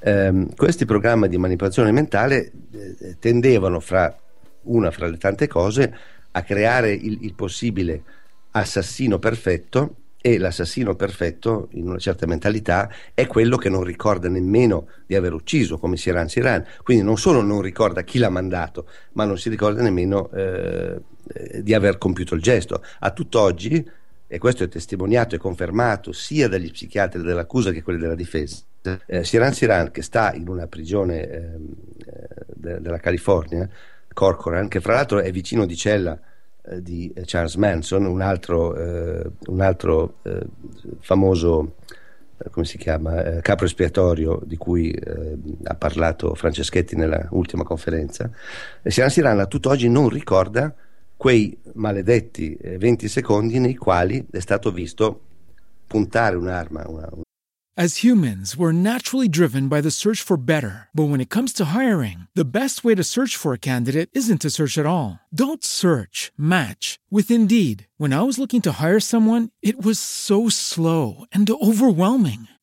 Ehm, 0.00 0.54
questi 0.54 0.84
programmi 0.84 1.28
di 1.28 1.38
manipolazione 1.38 1.90
mentale 1.90 2.52
eh, 2.72 3.16
tendevano 3.18 3.80
fra 3.80 4.16
una 4.62 4.90
fra 4.90 5.08
le 5.08 5.18
tante 5.18 5.46
cose 5.46 5.94
a 6.30 6.42
creare 6.42 6.92
il, 6.92 7.18
il 7.22 7.34
possibile 7.34 8.02
assassino 8.52 9.18
perfetto 9.18 9.96
e 10.20 10.38
l'assassino 10.38 10.94
perfetto 10.94 11.68
in 11.72 11.86
una 11.86 11.98
certa 11.98 12.26
mentalità 12.26 12.88
è 13.12 13.26
quello 13.26 13.56
che 13.56 13.68
non 13.68 13.82
ricorda 13.82 14.28
nemmeno 14.28 14.86
di 15.04 15.14
aver 15.14 15.34
ucciso 15.34 15.76
come 15.76 15.96
Siran 15.96 16.28
Siran 16.28 16.64
quindi 16.82 17.04
non 17.04 17.18
solo 17.18 17.42
non 17.42 17.60
ricorda 17.60 18.02
chi 18.04 18.18
l'ha 18.18 18.30
mandato 18.30 18.88
ma 19.12 19.24
non 19.24 19.36
si 19.36 19.50
ricorda 19.50 19.82
nemmeno 19.82 20.30
eh, 20.30 20.98
eh, 21.26 21.62
di 21.62 21.74
aver 21.74 21.98
compiuto 21.98 22.34
il 22.34 22.40
gesto 22.40 22.82
a 23.00 23.10
tutt'oggi 23.10 23.86
e 24.34 24.38
questo 24.38 24.64
è 24.64 24.68
testimoniato 24.68 25.36
e 25.36 25.38
confermato 25.38 26.10
sia 26.10 26.48
dagli 26.48 26.70
psichiatri 26.70 27.22
dell'accusa 27.22 27.70
che 27.70 27.82
quelli 27.82 28.00
della 28.00 28.16
difesa 28.16 28.56
eh, 29.06 29.22
Siran 29.22 29.52
Siran 29.52 29.92
che 29.92 30.02
sta 30.02 30.34
in 30.34 30.48
una 30.48 30.66
prigione 30.66 31.28
ehm, 31.28 31.74
eh, 32.04 32.44
de- 32.52 32.80
della 32.80 32.98
California 32.98 33.68
Corcoran 34.12 34.66
che 34.66 34.80
fra 34.80 34.94
l'altro 34.94 35.20
è 35.20 35.30
vicino 35.30 35.66
di 35.66 35.76
cella 35.76 36.18
eh, 36.66 36.82
di 36.82 37.12
eh, 37.14 37.22
Charles 37.26 37.56
Manson, 37.56 38.06
un 38.06 38.22
altro, 38.22 38.74
eh, 38.74 39.30
un 39.46 39.60
altro 39.60 40.16
eh, 40.22 40.46
famoso, 40.98 41.74
eh, 42.38 42.48
come 42.50 42.64
si 42.64 42.78
chiama, 42.78 43.40
capo 43.42 43.66
espiatorio 43.66 44.40
di 44.42 44.56
cui 44.56 44.90
eh, 44.90 45.36
ha 45.62 45.74
parlato 45.74 46.34
Franceschetti 46.34 46.96
nella 46.96 47.28
ultima 47.30 47.64
conferenza. 47.64 48.30
Siran 48.82 49.10
Siran 49.10 49.40
a 49.40 49.46
tutt'oggi 49.46 49.88
non 49.88 50.08
ricorda 50.08 50.74
quei 51.16 51.56
maledetti 51.74 52.54
eh, 52.54 52.78
20 52.78 53.08
secondi 53.08 53.58
nei 53.58 53.76
quali 53.76 54.24
è 54.30 54.40
stato 54.40 54.70
visto 54.70 55.20
puntare 55.86 56.36
un'arma, 56.36 56.84
una, 56.88 57.08
As 57.76 58.04
humans, 58.04 58.56
we're 58.56 58.70
naturally 58.70 59.26
driven 59.28 59.66
by 59.66 59.80
the 59.80 59.90
search 59.90 60.22
for 60.22 60.36
better. 60.36 60.90
But 60.94 61.08
when 61.08 61.20
it 61.20 61.28
comes 61.28 61.52
to 61.54 61.74
hiring, 61.74 62.28
the 62.32 62.44
best 62.44 62.84
way 62.84 62.94
to 62.94 63.02
search 63.02 63.34
for 63.34 63.52
a 63.52 63.58
candidate 63.58 64.10
isn't 64.12 64.42
to 64.42 64.50
search 64.50 64.78
at 64.78 64.86
all. 64.86 65.18
Don't 65.34 65.64
search, 65.64 66.30
match 66.38 67.00
with 67.10 67.32
Indeed. 67.32 67.88
When 67.98 68.12
I 68.12 68.22
was 68.22 68.38
looking 68.38 68.60
to 68.62 68.78
hire 68.80 69.00
someone, 69.00 69.50
it 69.60 69.84
was 69.84 69.98
so 69.98 70.48
slow 70.48 71.24
and 71.32 71.50
overwhelming. 71.50 72.46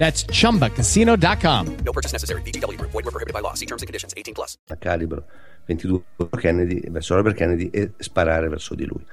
That's 0.00 0.24
chumbacasino.com. 0.24 1.76
No 1.84 1.92
purchase 1.92 2.12
necessary. 2.12 2.40
VGW 2.40 2.78
Group. 2.78 2.90
Void 2.92 3.04
were 3.04 3.12
prohibited 3.12 3.34
by 3.34 3.42
law. 3.42 3.52
See 3.52 3.66
terms 3.66 3.82
and 3.82 3.86
conditions. 3.86 4.14
18 4.16 4.32
plus. 4.32 4.56
a 4.70 4.76
calibro 4.76 5.24
22 5.66 6.02
Kennedy, 6.38 6.90
verso 6.90 7.14
Robert 7.14 7.36
Kennedy 7.36 7.68
e 7.70 7.92
sparare 7.98 8.48
verso 8.48 8.74
di 8.74 8.86
lui. 8.86 9.04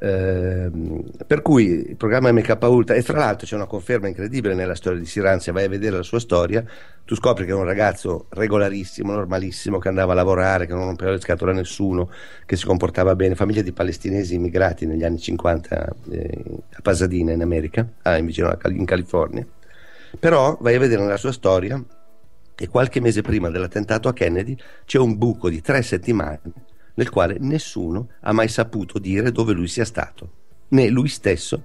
Ehm, 0.00 1.04
per 1.24 1.40
cui 1.40 1.66
il 1.90 1.96
programma 1.96 2.32
MK 2.32 2.58
Ultra, 2.62 2.96
e 2.96 3.02
fra 3.02 3.16
l'altro 3.16 3.46
c'è 3.46 3.54
una 3.54 3.66
conferma 3.66 4.08
incredibile 4.08 4.54
nella 4.54 4.74
storia 4.74 4.98
di 4.98 5.06
Siran, 5.06 5.38
se 5.38 5.52
vai 5.52 5.64
a 5.64 5.68
vedere 5.68 5.96
la 5.96 6.02
sua 6.02 6.18
storia, 6.18 6.64
tu 7.04 7.14
scopri 7.14 7.46
che 7.46 7.52
è 7.52 7.54
un 7.54 7.64
ragazzo 7.64 8.26
regolarissimo, 8.30 9.12
normalissimo, 9.12 9.78
che 9.78 9.88
andava 9.88 10.12
a 10.12 10.16
lavorare, 10.16 10.66
che 10.66 10.74
non 10.74 10.86
rompeva 10.86 11.12
le 11.12 11.20
scatole 11.20 11.52
a 11.52 11.54
nessuno, 11.54 12.10
che 12.44 12.56
si 12.56 12.66
comportava 12.66 13.14
bene, 13.14 13.36
famiglia 13.36 13.62
di 13.62 13.72
palestinesi 13.72 14.34
immigrati 14.34 14.84
negli 14.84 15.04
anni 15.04 15.20
50 15.20 15.96
eh, 16.10 16.42
a 16.72 16.80
Pasadena 16.82 17.32
in 17.32 17.40
America, 17.40 17.88
ah, 18.02 18.18
in 18.18 18.26
vicino 18.26 18.48
a 18.48 18.56
Cal- 18.56 18.74
in 18.74 18.84
California. 18.84 19.46
Però 20.18 20.56
vai 20.60 20.74
a 20.74 20.78
vedere 20.78 21.02
nella 21.02 21.16
sua 21.16 21.32
storia 21.32 21.82
e 22.56 22.68
qualche 22.68 23.00
mese 23.00 23.22
prima 23.22 23.50
dell'attentato 23.50 24.08
a 24.08 24.12
Kennedy 24.12 24.56
c'è 24.84 24.98
un 24.98 25.18
buco 25.18 25.48
di 25.48 25.60
tre 25.60 25.82
settimane 25.82 26.40
nel 26.94 27.10
quale 27.10 27.36
nessuno 27.40 28.10
ha 28.20 28.32
mai 28.32 28.48
saputo 28.48 28.98
dire 28.98 29.32
dove 29.32 29.52
lui 29.52 29.66
sia 29.66 29.84
stato, 29.84 30.30
né 30.68 30.88
lui 30.88 31.08
stesso 31.08 31.64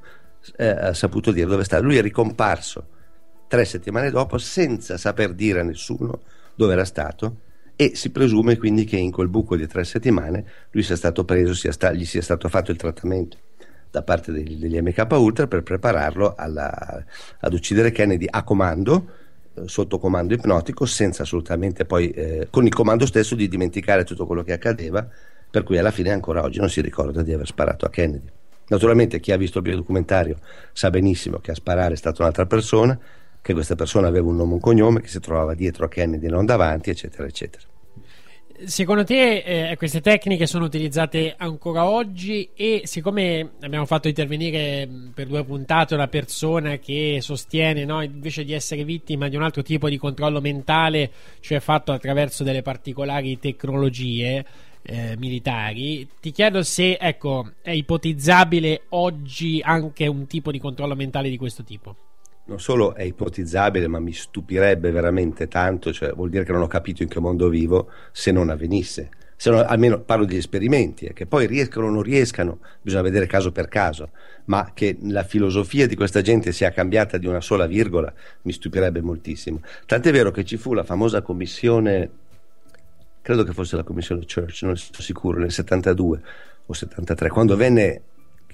eh, 0.55 0.67
ha 0.67 0.93
saputo 0.93 1.31
dire 1.31 1.47
dove 1.47 1.63
sta. 1.63 1.79
Lui 1.79 1.97
è 1.97 2.01
ricomparso 2.01 2.87
tre 3.47 3.65
settimane 3.65 4.09
dopo 4.09 4.37
senza 4.37 4.97
saper 4.97 5.33
dire 5.33 5.59
a 5.59 5.63
nessuno 5.63 6.21
dove 6.55 6.73
era 6.73 6.85
stato 6.85 7.41
e 7.75 7.95
si 7.95 8.09
presume 8.09 8.57
quindi 8.57 8.83
che 8.85 8.97
in 8.97 9.11
quel 9.11 9.29
buco 9.29 9.55
di 9.55 9.67
tre 9.67 9.83
settimane 9.83 10.45
lui 10.71 10.83
sia 10.83 10.95
stato 10.95 11.23
preso, 11.23 11.53
sia 11.53 11.71
sta- 11.71 11.93
gli 11.93 12.05
sia 12.05 12.21
stato 12.21 12.49
fatto 12.49 12.71
il 12.71 12.77
trattamento 12.77 13.37
da 13.91 14.03
parte 14.03 14.31
degli, 14.31 14.55
degli 14.55 14.79
MK 14.79 15.07
Ultra 15.11 15.47
per 15.47 15.63
prepararlo 15.63 16.35
alla- 16.35 17.03
ad 17.39 17.53
uccidere 17.53 17.91
Kennedy 17.91 18.27
a 18.29 18.43
comando 18.43 19.07
eh, 19.55 19.67
sotto 19.67 19.97
comando 19.97 20.33
ipnotico 20.33 20.85
senza 20.85 21.23
assolutamente 21.23 21.85
poi 21.85 22.11
eh, 22.11 22.47
con 22.49 22.65
il 22.65 22.73
comando 22.73 23.05
stesso 23.05 23.35
di 23.35 23.47
dimenticare 23.47 24.03
tutto 24.03 24.25
quello 24.25 24.43
che 24.43 24.53
accadeva 24.53 25.07
per 25.49 25.63
cui 25.63 25.77
alla 25.77 25.91
fine 25.91 26.11
ancora 26.11 26.43
oggi 26.43 26.59
non 26.59 26.69
si 26.69 26.81
ricorda 26.81 27.23
di 27.23 27.33
aver 27.33 27.47
sparato 27.47 27.85
a 27.85 27.89
Kennedy. 27.89 28.29
Naturalmente 28.67 29.19
chi 29.19 29.31
ha 29.31 29.37
visto 29.37 29.57
il 29.57 29.63
biodocumentario 29.63 30.37
sa 30.73 30.91
benissimo 30.91 31.39
che 31.39 31.51
a 31.51 31.55
sparare 31.55 31.93
è 31.93 31.97
stata 31.97 32.21
un'altra 32.21 32.45
persona 32.45 32.97
che 33.41 33.53
questa 33.53 33.73
persona 33.73 34.07
aveva 34.07 34.27
un 34.27 34.35
nome 34.35 34.51
e 34.51 34.53
un 34.55 34.59
cognome 34.59 35.01
che 35.01 35.07
si 35.07 35.19
trovava 35.19 35.55
dietro 35.55 35.85
a 35.85 35.87
Kennedy 35.87 36.27
e 36.27 36.29
non 36.29 36.45
davanti 36.45 36.91
eccetera 36.91 37.25
eccetera 37.25 37.68
Secondo 38.65 39.05
te 39.05 39.69
eh, 39.69 39.77
queste 39.77 40.01
tecniche 40.01 40.45
sono 40.45 40.65
utilizzate 40.65 41.33
ancora 41.37 41.87
oggi 41.87 42.49
e 42.53 42.81
siccome 42.83 43.51
abbiamo 43.61 43.85
fatto 43.85 44.09
intervenire 44.09 44.85
mh, 44.85 45.11
per 45.15 45.27
due 45.27 45.45
puntate 45.45 45.93
una 45.93 46.09
persona 46.09 46.77
che 46.77 47.19
sostiene 47.21 47.85
no, 47.85 48.01
invece 48.01 48.43
di 48.43 48.51
essere 48.51 48.83
vittima 48.83 49.29
di 49.29 49.37
un 49.37 49.43
altro 49.43 49.61
tipo 49.61 49.87
di 49.87 49.97
controllo 49.97 50.41
mentale, 50.41 51.09
cioè 51.39 51.61
fatto 51.61 51.93
attraverso 51.93 52.43
delle 52.43 52.61
particolari 52.61 53.39
tecnologie 53.39 54.45
eh, 54.81 55.15
militari, 55.17 56.05
ti 56.19 56.31
chiedo 56.31 56.61
se 56.61 56.97
ecco, 56.99 57.51
è 57.61 57.71
ipotizzabile 57.71 58.83
oggi 58.89 59.61
anche 59.63 60.05
un 60.07 60.27
tipo 60.27 60.51
di 60.51 60.59
controllo 60.59 60.95
mentale 60.95 61.29
di 61.29 61.37
questo 61.37 61.63
tipo. 61.63 62.08
Non 62.49 62.59
solo 62.59 62.95
è 62.95 63.03
ipotizzabile, 63.03 63.87
ma 63.87 63.99
mi 63.99 64.11
stupirebbe 64.11 64.89
veramente 64.89 65.47
tanto, 65.47 65.93
cioè 65.93 66.11
vuol 66.13 66.29
dire 66.29 66.43
che 66.43 66.51
non 66.51 66.63
ho 66.63 66.67
capito 66.67 67.03
in 67.03 67.07
che 67.07 67.19
mondo 67.19 67.47
vivo 67.47 67.91
se 68.11 68.31
non 68.31 68.49
avvenisse. 68.49 69.11
Se 69.35 69.51
non- 69.51 69.63
almeno 69.65 70.01
parlo 70.01 70.25
di 70.25 70.35
esperimenti, 70.35 71.05
eh, 71.05 71.13
che 71.13 71.27
poi 71.27 71.45
riescano 71.45 71.85
o 71.85 71.89
non 71.89 72.01
riescano, 72.01 72.59
bisogna 72.81 73.03
vedere 73.03 73.27
caso 73.27 73.51
per 73.51 73.67
caso, 73.67 74.09
ma 74.45 74.71
che 74.73 74.97
la 75.03 75.23
filosofia 75.23 75.87
di 75.87 75.95
questa 75.95 76.21
gente 76.21 76.51
sia 76.51 76.71
cambiata 76.71 77.17
di 77.17 77.27
una 77.27 77.39
sola 77.39 77.67
virgola 77.67 78.11
mi 78.41 78.51
stupirebbe 78.51 78.99
moltissimo. 78.99 79.61
Tant'è 79.85 80.11
vero 80.11 80.31
che 80.31 80.43
ci 80.43 80.57
fu 80.57 80.73
la 80.73 80.83
famosa 80.83 81.21
commissione, 81.21 82.09
credo 83.21 83.43
che 83.43 83.53
fosse 83.53 83.75
la 83.75 83.83
commissione 83.83 84.25
Church, 84.25 84.63
non 84.63 84.75
sono 84.75 84.99
sicuro, 84.99 85.39
nel 85.39 85.51
72 85.51 86.21
o 86.65 86.73
73, 86.73 87.29
quando 87.29 87.55
venne, 87.55 88.01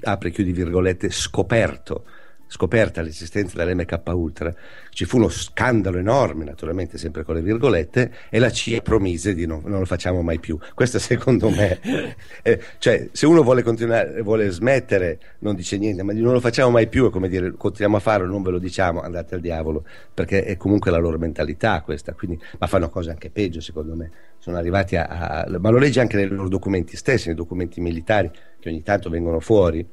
apre 0.02 0.30
e 0.30 0.32
chiudi 0.32 0.52
virgolette, 0.52 1.10
scoperto 1.10 2.04
scoperta 2.48 3.02
l'esistenza 3.02 3.58
dell'MK 3.58 4.02
Ultra, 4.06 4.54
ci 4.90 5.06
fu 5.06 5.18
uno 5.18 5.30
scandalo 5.30 5.98
enorme, 5.98 6.46
naturalmente 6.46 6.98
sempre 6.98 7.24
con 7.24 7.36
le 7.36 7.42
virgolette, 7.42 8.12
e 8.30 8.40
la 8.40 8.50
CIA 8.50 8.82
promise 8.82 9.34
di 9.34 9.46
non, 9.46 9.62
non 9.66 9.80
lo 9.80 9.86
facciamo 9.86 10.22
mai 10.22 10.40
più. 10.40 10.58
Questo 10.74 11.00
secondo 11.00 11.50
me, 11.50 11.80
eh, 12.42 12.62
cioè 12.78 13.10
se 13.12 13.26
uno 13.26 13.44
vuole 13.44 13.64
continuare, 13.64 14.22
vuole 14.22 14.50
smettere, 14.50 15.20
non 15.40 15.56
dice 15.56 15.78
niente, 15.78 16.04
ma 16.04 16.14
non 16.14 16.34
lo 16.34 16.40
facciamo 16.40 16.72
mai 16.72 16.88
più 16.88 17.08
è 17.08 17.10
come 17.10 17.28
dire 17.28 17.52
continuiamo 17.52 17.98
a 17.98 18.00
farlo, 18.00 18.28
non 18.28 18.42
ve 18.42 18.52
lo 18.52 18.60
diciamo, 18.60 19.02
andate 19.02 19.36
al 19.36 19.42
diavolo, 19.42 19.86
perché 20.14 20.44
è 20.44 20.58
comunque 20.58 20.92
la 20.92 20.98
loro 20.98 21.18
mentalità 21.18 21.82
questa, 21.82 22.14
quindi, 22.14 22.40
ma 22.60 22.68
fanno 22.68 22.90
cose 22.90 23.10
anche 23.10 23.30
peggio 23.30 23.62
secondo 23.62 23.96
me. 23.96 24.12
Sono 24.38 24.58
arrivati 24.58 24.96
a, 24.96 25.06
a- 25.06 25.60
ma 25.60 25.70
lo 25.70 25.78
leggi 25.78 26.00
anche 26.00 26.16
nei 26.18 26.28
loro 26.28 26.48
documenti 26.48 26.96
stessi, 26.96 27.28
nei 27.28 27.36
documenti 27.36 27.82
militari 27.82 28.30
che 28.60 28.70
ogni 28.70 28.84
tanto 28.84 29.10
vengono 29.10 29.40
fuori 29.40 29.86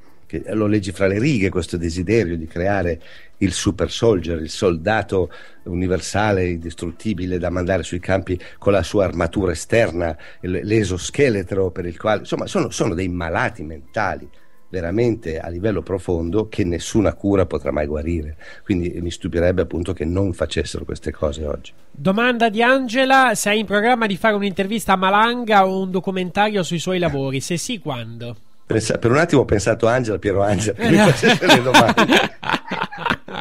lo 0.53 0.67
leggi 0.67 0.91
fra 0.91 1.07
le 1.07 1.19
righe 1.19 1.49
questo 1.49 1.77
desiderio 1.77 2.37
di 2.37 2.47
creare 2.47 3.01
il 3.37 3.51
super 3.51 3.91
soldier, 3.91 4.39
il 4.41 4.49
soldato 4.49 5.29
universale, 5.63 6.47
indistruttibile 6.49 7.37
da 7.37 7.49
mandare 7.49 7.83
sui 7.83 7.99
campi 7.99 8.39
con 8.57 8.71
la 8.71 8.83
sua 8.83 9.05
armatura 9.05 9.51
esterna, 9.51 10.17
l'esoscheletro 10.41 11.71
per 11.71 11.85
il 11.85 11.97
quale, 11.97 12.21
insomma, 12.21 12.47
sono, 12.47 12.69
sono 12.69 12.93
dei 12.93 13.09
malati 13.09 13.63
mentali 13.63 14.29
veramente 14.73 15.37
a 15.39 15.49
livello 15.49 15.83
profondo 15.83 16.49
che 16.49 16.63
nessuna 16.63 17.13
cura 17.13 17.45
potrà 17.45 17.71
mai 17.71 17.85
guarire. 17.85 18.37
Quindi 18.63 18.89
mi 19.01 19.11
stupirebbe 19.11 19.61
appunto 19.61 19.93
che 19.93 20.03
non 20.03 20.33
facessero 20.33 20.83
queste 20.83 21.11
cose 21.11 21.45
oggi. 21.45 21.73
Domanda 21.91 22.49
di 22.49 22.63
Angela: 22.63 23.35
sei 23.35 23.59
in 23.59 23.65
programma 23.67 24.07
di 24.07 24.17
fare 24.17 24.33
un'intervista 24.33 24.93
a 24.93 24.95
Malanga 24.95 25.67
o 25.67 25.81
un 25.81 25.91
documentario 25.91 26.63
sui 26.63 26.79
suoi 26.79 26.97
lavori? 26.97 27.39
Se 27.39 27.55
sì, 27.55 27.77
quando? 27.77 28.35
Pensa- 28.73 28.97
per 28.97 29.11
un 29.11 29.17
attimo 29.17 29.41
ho 29.41 29.45
pensato 29.45 29.87
a 29.87 29.93
Angela, 29.93 30.17
Piero 30.19 30.41
Angela, 30.41 30.77
che 30.77 30.89
mi 30.89 30.97
facesse 30.97 31.45
le 31.45 31.61
domande. 31.61 32.03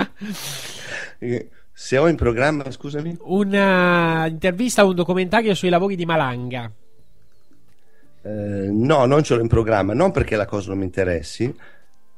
Eh, 1.18 1.48
Se 1.72 1.96
ho 1.98 2.08
in 2.08 2.16
programma, 2.16 2.70
scusami. 2.70 3.16
Una 3.22 4.26
intervista 4.26 4.84
o 4.84 4.88
un 4.88 4.94
documentario 4.94 5.54
sui 5.54 5.68
lavori 5.68 5.96
di 5.96 6.04
Malanga. 6.04 6.70
Eh, 8.24 8.30
no, 8.70 9.04
non 9.06 9.22
ce 9.22 9.34
l'ho 9.34 9.40
in 9.40 9.48
programma, 9.48 9.94
non 9.94 10.10
perché 10.12 10.36
la 10.36 10.46
cosa 10.46 10.68
non 10.70 10.78
mi 10.78 10.84
interessi, 10.84 11.52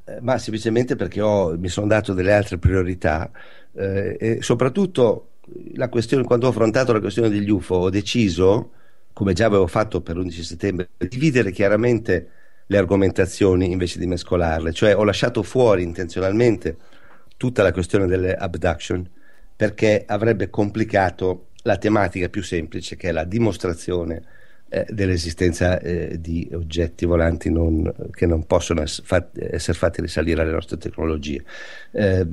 eh, 0.04 0.18
ma 0.20 0.36
semplicemente 0.38 0.96
perché 0.96 1.20
ho- 1.22 1.56
mi 1.58 1.68
sono 1.68 1.86
dato 1.86 2.12
delle 2.12 2.32
altre 2.34 2.58
priorità 2.58 3.30
eh, 3.74 4.16
e 4.20 4.42
soprattutto 4.42 5.30
la 5.74 5.88
questione, 5.88 6.24
quando 6.24 6.46
ho 6.46 6.50
affrontato 6.50 6.92
la 6.92 7.00
questione 7.00 7.28
degli 7.30 7.48
UFO, 7.50 7.74
ho 7.76 7.90
deciso, 7.90 8.70
come 9.14 9.32
già 9.32 9.46
avevo 9.46 9.66
fatto 9.66 10.00
per 10.02 10.16
l'11 10.16 10.40
settembre, 10.42 10.88
di 10.96 11.08
dividere 11.08 11.52
chiaramente 11.52 12.28
le 12.66 12.78
argomentazioni 12.78 13.70
invece 13.70 13.98
di 13.98 14.06
mescolarle, 14.06 14.72
cioè 14.72 14.96
ho 14.96 15.04
lasciato 15.04 15.42
fuori 15.42 15.82
intenzionalmente 15.82 16.76
tutta 17.36 17.62
la 17.62 17.72
questione 17.72 18.06
delle 18.06 18.34
abduction 18.34 19.08
perché 19.56 20.04
avrebbe 20.06 20.50
complicato 20.50 21.48
la 21.62 21.76
tematica 21.76 22.28
più 22.28 22.42
semplice 22.42 22.96
che 22.96 23.08
è 23.08 23.12
la 23.12 23.24
dimostrazione 23.24 24.22
eh, 24.74 24.86
dell'esistenza 24.90 25.78
eh, 25.78 26.16
di 26.20 26.48
oggetti 26.52 27.06
volanti 27.06 27.48
non- 27.48 27.92
che 28.10 28.26
non 28.26 28.44
possono 28.44 28.82
ess- 28.82 29.02
fat- 29.04 29.38
essere 29.38 29.78
fatti 29.78 30.00
risalire 30.00 30.42
alle 30.42 30.50
nostre 30.50 30.76
tecnologie. 30.78 31.44
Eh, 31.92 32.26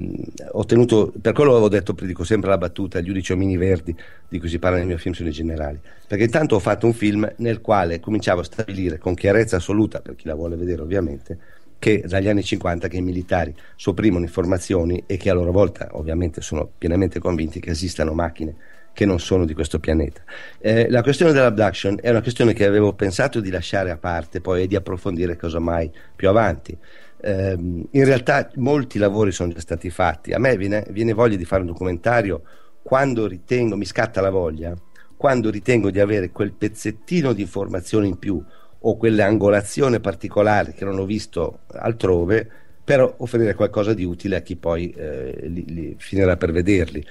ho 0.53 0.65
tenuto, 0.65 1.13
per 1.21 1.33
quello 1.33 1.51
avevo 1.51 1.69
detto, 1.69 1.95
dico 2.01 2.23
sempre 2.23 2.49
la 2.49 2.57
battuta, 2.57 2.99
gli 2.99 3.09
unici 3.11 3.31
omini 3.31 3.57
verdi 3.57 3.95
di 4.27 4.39
cui 4.39 4.49
si 4.49 4.57
parla 4.57 4.77
nel 4.79 4.87
mio 4.87 4.97
film 4.97 5.13
sono 5.13 5.29
i 5.29 5.31
generali, 5.31 5.79
perché 6.07 6.23
intanto 6.23 6.55
ho 6.55 6.59
fatto 6.59 6.87
un 6.87 6.93
film 6.93 7.31
nel 7.37 7.61
quale 7.61 7.99
cominciavo 7.99 8.41
a 8.41 8.43
stabilire 8.43 8.97
con 8.97 9.13
chiarezza 9.13 9.57
assoluta, 9.57 9.99
per 10.01 10.15
chi 10.15 10.25
la 10.27 10.33
vuole 10.33 10.55
vedere 10.55 10.81
ovviamente, 10.81 11.37
che 11.77 12.03
dagli 12.07 12.27
anni 12.27 12.43
50 12.43 12.87
che 12.87 12.97
i 12.97 13.01
militari 13.01 13.53
sopprimono 13.75 14.23
informazioni 14.25 15.03
e 15.05 15.17
che 15.17 15.29
a 15.29 15.33
loro 15.33 15.51
volta 15.51 15.89
ovviamente 15.93 16.41
sono 16.41 16.67
pienamente 16.75 17.19
convinti 17.19 17.59
che 17.59 17.69
esistano 17.71 18.13
macchine 18.13 18.55
che 18.93 19.05
non 19.05 19.19
sono 19.19 19.45
di 19.45 19.53
questo 19.53 19.79
pianeta. 19.79 20.21
Eh, 20.59 20.89
la 20.89 21.01
questione 21.01 21.31
dell'abduction 21.31 21.97
è 22.01 22.09
una 22.09 22.21
questione 22.21 22.53
che 22.53 22.65
avevo 22.65 22.93
pensato 22.93 23.39
di 23.39 23.49
lasciare 23.49 23.91
a 23.91 23.97
parte 23.97 24.41
poi 24.41 24.63
e 24.63 24.67
di 24.67 24.75
approfondire 24.75 25.35
casomai 25.35 25.91
più 26.15 26.29
avanti. 26.29 26.77
Ehm, 27.23 27.87
in 27.91 28.05
realtà 28.05 28.49
molti 28.55 28.97
lavori 28.97 29.31
sono 29.31 29.53
già 29.53 29.59
stati 29.59 29.89
fatti. 29.89 30.33
A 30.33 30.39
me 30.39 30.57
viene, 30.57 30.85
viene 30.89 31.13
voglia 31.13 31.37
di 31.37 31.45
fare 31.45 31.61
un 31.61 31.67
documentario 31.67 32.41
quando 32.81 33.27
ritengo, 33.27 33.77
mi 33.77 33.85
scatta 33.85 34.21
la 34.21 34.31
voglia, 34.31 34.75
quando 35.15 35.49
ritengo 35.49 35.91
di 35.91 35.99
avere 35.99 36.31
quel 36.31 36.51
pezzettino 36.51 37.31
di 37.33 37.41
informazione 37.41 38.07
in 38.07 38.17
più 38.17 38.43
o 38.83 38.97
quell'angolazione 38.97 39.99
particolare 39.99 40.73
che 40.73 40.83
non 40.83 40.97
ho 40.97 41.05
visto 41.05 41.59
altrove 41.67 42.49
per 42.91 43.13
offrire 43.19 43.55
qualcosa 43.55 43.93
di 43.93 44.03
utile 44.03 44.35
a 44.35 44.41
chi 44.41 44.57
poi 44.57 44.91
eh, 44.91 45.47
li- 45.47 45.63
li 45.65 45.95
finirà 45.97 46.35
per 46.35 46.51
vederli. 46.51 47.01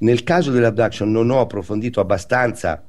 Nel 0.00 0.22
caso 0.22 0.50
dell'abduction 0.50 1.10
non 1.10 1.30
ho 1.30 1.40
approfondito 1.40 1.98
abbastanza 1.98 2.84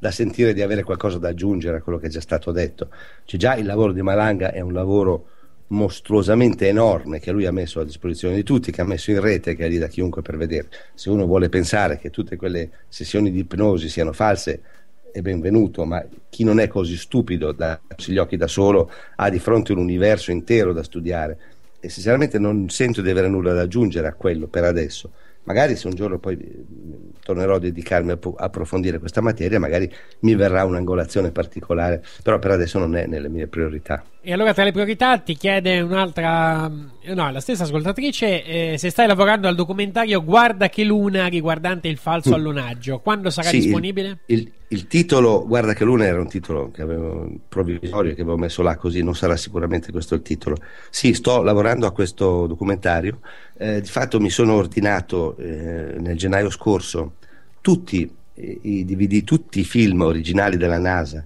da 0.00 0.10
sentire 0.10 0.52
di 0.52 0.62
avere 0.62 0.82
qualcosa 0.82 1.18
da 1.18 1.28
aggiungere 1.28 1.76
a 1.76 1.80
quello 1.80 1.98
che 1.98 2.08
è 2.08 2.10
già 2.10 2.20
stato 2.20 2.50
detto. 2.50 2.88
Cioè 3.24 3.38
già 3.38 3.54
il 3.54 3.66
lavoro 3.66 3.92
di 3.92 4.02
Malanga 4.02 4.50
è 4.50 4.58
un 4.58 4.72
lavoro 4.72 5.28
mostruosamente 5.68 6.66
enorme 6.66 7.20
che 7.20 7.30
lui 7.30 7.46
ha 7.46 7.52
messo 7.52 7.78
a 7.78 7.84
disposizione 7.84 8.34
di 8.34 8.42
tutti, 8.42 8.72
che 8.72 8.80
ha 8.80 8.84
messo 8.84 9.12
in 9.12 9.20
rete, 9.20 9.54
che 9.54 9.64
è 9.64 9.68
lì 9.68 9.78
da 9.78 9.86
chiunque 9.86 10.22
per 10.22 10.36
vedere. 10.36 10.70
Se 10.94 11.08
uno 11.08 11.24
vuole 11.24 11.48
pensare 11.48 11.98
che 11.98 12.10
tutte 12.10 12.34
quelle 12.34 12.68
sessioni 12.88 13.30
di 13.30 13.38
ipnosi 13.38 13.88
siano 13.88 14.12
false, 14.12 14.60
è 15.12 15.20
benvenuto, 15.20 15.84
ma 15.84 16.04
chi 16.28 16.42
non 16.42 16.58
è 16.58 16.66
così 16.66 16.96
stupido 16.96 17.52
da 17.52 17.72
aprirsi 17.72 18.12
gli 18.12 18.18
occhi 18.18 18.36
da 18.36 18.48
solo 18.48 18.90
ha 19.16 19.30
di 19.30 19.38
fronte 19.38 19.70
un 19.70 19.78
universo 19.78 20.32
intero 20.32 20.72
da 20.72 20.82
studiare 20.82 21.38
e 21.84 21.88
sinceramente 21.88 22.38
non 22.38 22.68
sento 22.68 23.02
di 23.02 23.10
avere 23.10 23.26
nulla 23.26 23.52
da 23.52 23.62
aggiungere 23.62 24.06
a 24.06 24.14
quello 24.14 24.46
per 24.46 24.62
adesso. 24.62 25.10
Magari 25.42 25.74
se 25.74 25.88
un 25.88 25.94
giorno 25.94 26.20
poi 26.20 26.38
eh, 26.38 26.64
tornerò 27.20 27.56
a 27.56 27.58
dedicarmi 27.58 28.12
a 28.12 28.18
approfondire 28.36 29.00
questa 29.00 29.20
materia, 29.20 29.58
magari 29.58 29.92
mi 30.20 30.36
verrà 30.36 30.64
un'angolazione 30.64 31.32
particolare, 31.32 32.00
però 32.22 32.38
per 32.38 32.52
adesso 32.52 32.78
non 32.78 32.94
è 32.94 33.06
nelle 33.06 33.28
mie 33.28 33.48
priorità. 33.48 34.04
E 34.24 34.32
allora 34.32 34.54
tra 34.54 34.62
le 34.62 34.70
priorità 34.70 35.18
ti 35.18 35.34
chiede 35.34 35.80
un'altra, 35.80 36.68
no, 36.68 37.30
la 37.32 37.40
stessa 37.40 37.64
ascoltatrice, 37.64 38.44
eh, 38.72 38.78
se 38.78 38.88
stai 38.90 39.08
lavorando 39.08 39.48
al 39.48 39.56
documentario 39.56 40.22
Guarda 40.22 40.68
che 40.68 40.84
luna 40.84 41.26
riguardante 41.26 41.88
il 41.88 41.96
falso 41.96 42.30
Mm. 42.30 42.34
allunaggio, 42.34 43.00
quando 43.00 43.30
sarà 43.30 43.48
Sì, 43.48 43.56
il- 43.56 43.62
disponibile? 43.64 44.18
Il, 44.26 44.48
il 44.68 44.86
titolo, 44.86 45.44
guarda 45.44 45.74
che 45.74 45.82
l'una 45.82 46.04
era 46.04 46.20
un 46.20 46.28
titolo 46.28 46.70
che 46.70 46.82
avevo 46.82 47.28
provvisorio, 47.48 48.14
che 48.14 48.20
avevo 48.20 48.36
messo 48.38 48.62
là 48.62 48.76
così, 48.76 49.02
non 49.02 49.16
sarà 49.16 49.36
sicuramente 49.36 49.90
questo 49.90 50.14
il 50.14 50.22
titolo. 50.22 50.56
Sì, 50.88 51.14
sto 51.14 51.42
lavorando 51.42 51.88
a 51.88 51.90
questo 51.90 52.46
documentario. 52.46 53.18
Eh, 53.58 53.80
di 53.80 53.88
fatto 53.88 54.20
mi 54.20 54.30
sono 54.30 54.52
ordinato 54.54 55.36
eh, 55.38 55.96
nel 55.98 56.16
gennaio 56.16 56.48
scorso 56.48 57.14
tutti 57.60 58.08
i 58.34 58.84
DVD, 58.84 59.24
tutti 59.24 59.58
i 59.60 59.64
film 59.64 60.00
originali 60.02 60.56
della 60.56 60.78
NASA, 60.78 61.24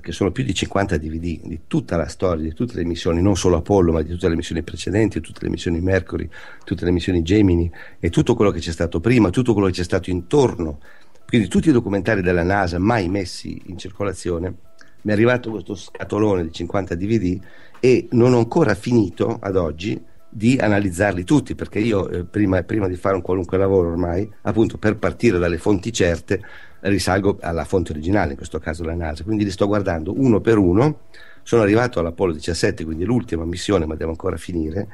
che 0.00 0.12
sono 0.12 0.30
più 0.30 0.44
di 0.44 0.54
50 0.54 0.96
DVD, 0.98 1.40
di 1.42 1.60
tutta 1.66 1.96
la 1.96 2.06
storia, 2.06 2.44
di 2.44 2.54
tutte 2.54 2.76
le 2.76 2.84
missioni, 2.84 3.20
non 3.20 3.36
solo 3.36 3.56
Apollo, 3.56 3.92
ma 3.92 4.02
di 4.02 4.10
tutte 4.10 4.28
le 4.28 4.36
missioni 4.36 4.62
precedenti, 4.62 5.20
tutte 5.20 5.40
le 5.42 5.50
missioni 5.50 5.80
Mercury, 5.80 6.28
tutte 6.64 6.84
le 6.84 6.92
missioni 6.92 7.22
Gemini 7.22 7.70
e 7.98 8.10
tutto 8.10 8.34
quello 8.34 8.52
che 8.52 8.60
c'è 8.60 8.70
stato 8.70 9.00
prima, 9.00 9.30
tutto 9.30 9.52
quello 9.52 9.66
che 9.66 9.74
c'è 9.74 9.84
stato 9.84 10.10
intorno. 10.10 10.78
Quindi 11.26 11.48
tutti 11.48 11.68
i 11.68 11.72
documentari 11.72 12.22
della 12.22 12.44
NASA 12.44 12.78
mai 12.78 13.08
messi 13.08 13.60
in 13.66 13.78
circolazione, 13.78 14.54
mi 15.02 15.10
è 15.10 15.14
arrivato 15.14 15.50
questo 15.50 15.74
scatolone 15.74 16.42
di 16.42 16.52
50 16.52 16.94
DVD 16.94 17.40
e 17.80 18.08
non 18.12 18.34
ho 18.34 18.38
ancora 18.38 18.74
finito 18.74 19.38
ad 19.40 19.56
oggi 19.56 20.00
di 20.28 20.58
analizzarli 20.58 21.24
tutti, 21.24 21.54
perché 21.56 21.80
io 21.80 22.08
eh, 22.08 22.24
prima, 22.24 22.62
prima 22.62 22.86
di 22.86 22.94
fare 22.94 23.16
un 23.16 23.22
qualunque 23.22 23.58
lavoro 23.58 23.88
ormai, 23.88 24.30
appunto 24.42 24.78
per 24.78 24.96
partire 24.96 25.38
dalle 25.38 25.58
fonti 25.58 25.92
certe, 25.92 26.40
risalgo 26.80 27.38
alla 27.40 27.64
fonte 27.64 27.92
originale, 27.92 28.30
in 28.30 28.36
questo 28.36 28.58
caso 28.58 28.84
la 28.84 28.94
NASA, 28.94 29.24
quindi 29.24 29.44
li 29.44 29.50
sto 29.50 29.66
guardando 29.66 30.12
uno 30.16 30.40
per 30.40 30.58
uno, 30.58 31.00
sono 31.42 31.62
arrivato 31.62 32.00
all'Apollo 32.00 32.32
17, 32.32 32.84
quindi 32.84 33.04
l'ultima 33.04 33.44
missione, 33.44 33.86
ma 33.86 33.94
devo 33.94 34.10
ancora 34.10 34.36
finire, 34.36 34.88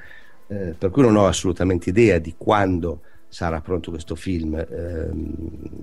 eh, 0.48 0.74
per 0.76 0.90
cui 0.90 1.02
non 1.02 1.16
ho 1.16 1.26
assolutamente 1.26 1.90
idea 1.90 2.18
di 2.18 2.34
quando 2.36 3.00
sarà 3.28 3.60
pronto 3.60 3.90
questo 3.90 4.14
film. 4.14 4.54
Ehm, 4.54 5.34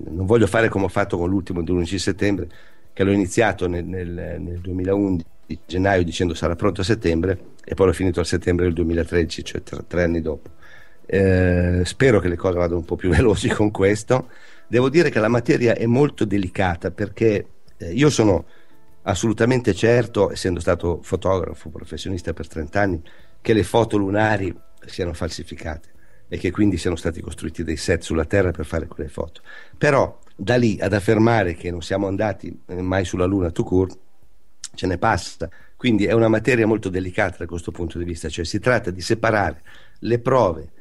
non 0.08 0.26
voglio 0.26 0.46
fare 0.46 0.68
come 0.68 0.86
ho 0.86 0.88
fatto 0.88 1.16
con 1.16 1.28
l'ultimo 1.28 1.62
dell'11 1.62 1.96
settembre, 1.98 2.48
che 2.92 3.04
l'ho 3.04 3.12
iniziato 3.12 3.68
nel, 3.68 3.84
nel- 3.84 4.36
nel 4.40 4.58
2011, 4.60 5.24
gennaio, 5.66 6.02
dicendo 6.04 6.34
sarà 6.34 6.56
pronto 6.56 6.80
a 6.80 6.84
settembre, 6.84 7.38
e 7.64 7.74
poi 7.74 7.86
l'ho 7.86 7.92
finito 7.92 8.20
a 8.20 8.24
settembre 8.24 8.64
del 8.66 8.74
2013, 8.74 9.44
cioè 9.44 9.62
tre, 9.62 9.84
tre 9.86 10.02
anni 10.02 10.20
dopo. 10.20 10.50
Eh, 11.06 11.82
spero 11.84 12.18
che 12.18 12.28
le 12.28 12.36
cose 12.36 12.56
vadano 12.56 12.78
un 12.78 12.84
po' 12.84 12.96
più 12.96 13.10
veloci 13.14 13.48
con 13.48 13.70
questo. 13.70 14.28
Devo 14.68 14.88
dire 14.88 15.10
che 15.10 15.20
la 15.20 15.28
materia 15.28 15.74
è 15.74 15.86
molto 15.86 16.24
delicata 16.24 16.90
perché 16.90 17.46
eh, 17.76 17.92
io 17.92 18.10
sono 18.10 18.46
assolutamente 19.02 19.74
certo, 19.74 20.30
essendo 20.30 20.60
stato 20.60 21.00
fotografo 21.02 21.68
professionista 21.70 22.32
per 22.32 22.48
30 22.48 22.80
anni, 22.80 23.02
che 23.40 23.52
le 23.52 23.62
foto 23.62 23.96
lunari 23.96 24.54
siano 24.86 25.12
falsificate 25.12 25.92
e 26.28 26.38
che 26.38 26.50
quindi 26.50 26.78
siano 26.78 26.96
stati 26.96 27.20
costruiti 27.20 27.62
dei 27.62 27.76
set 27.76 28.02
sulla 28.02 28.24
Terra 28.24 28.50
per 28.50 28.64
fare 28.64 28.86
quelle 28.86 29.10
foto. 29.10 29.42
Però 29.76 30.18
da 30.34 30.56
lì 30.56 30.78
ad 30.80 30.92
affermare 30.92 31.54
che 31.54 31.70
non 31.70 31.82
siamo 31.82 32.06
andati 32.06 32.58
eh, 32.66 32.80
mai 32.80 33.04
sulla 33.04 33.26
Luna 33.26 33.50
tout 33.50 33.68
court, 33.68 33.98
ce 34.74 34.86
ne 34.86 34.98
passa. 34.98 35.48
Quindi 35.76 36.06
è 36.06 36.12
una 36.12 36.28
materia 36.28 36.66
molto 36.66 36.88
delicata 36.88 37.36
da 37.38 37.46
questo 37.46 37.70
punto 37.70 37.98
di 37.98 38.04
vista, 38.04 38.28
cioè 38.28 38.44
si 38.44 38.58
tratta 38.58 38.90
di 38.90 39.00
separare 39.00 39.62
le 40.00 40.18
prove 40.18 40.72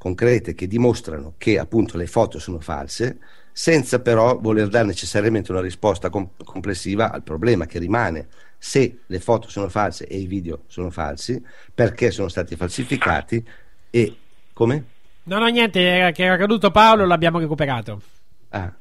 concrete 0.00 0.54
che 0.54 0.66
dimostrano 0.66 1.34
che 1.36 1.58
appunto 1.58 1.98
le 1.98 2.06
foto 2.06 2.38
sono 2.38 2.58
false, 2.58 3.18
senza 3.52 4.00
però 4.00 4.38
voler 4.38 4.68
dare 4.68 4.86
necessariamente 4.86 5.52
una 5.52 5.60
risposta 5.60 6.08
com- 6.08 6.30
complessiva 6.42 7.12
al 7.12 7.22
problema 7.22 7.66
che 7.66 7.78
rimane 7.78 8.28
se 8.56 9.00
le 9.04 9.20
foto 9.20 9.50
sono 9.50 9.68
false 9.68 10.06
e 10.06 10.16
i 10.16 10.24
video 10.24 10.62
sono 10.68 10.88
falsi, 10.88 11.42
perché 11.74 12.10
sono 12.10 12.28
stati 12.28 12.56
falsificati 12.56 13.44
e 13.90 14.16
come? 14.54 14.84
No, 15.24 15.38
no, 15.38 15.46
niente, 15.48 15.82
era 15.82 16.12
che 16.12 16.24
era 16.24 16.38
caduto 16.38 16.70
Paolo, 16.70 17.04
l'abbiamo 17.04 17.38
recuperato. 17.38 18.00
Ah, 18.48 18.72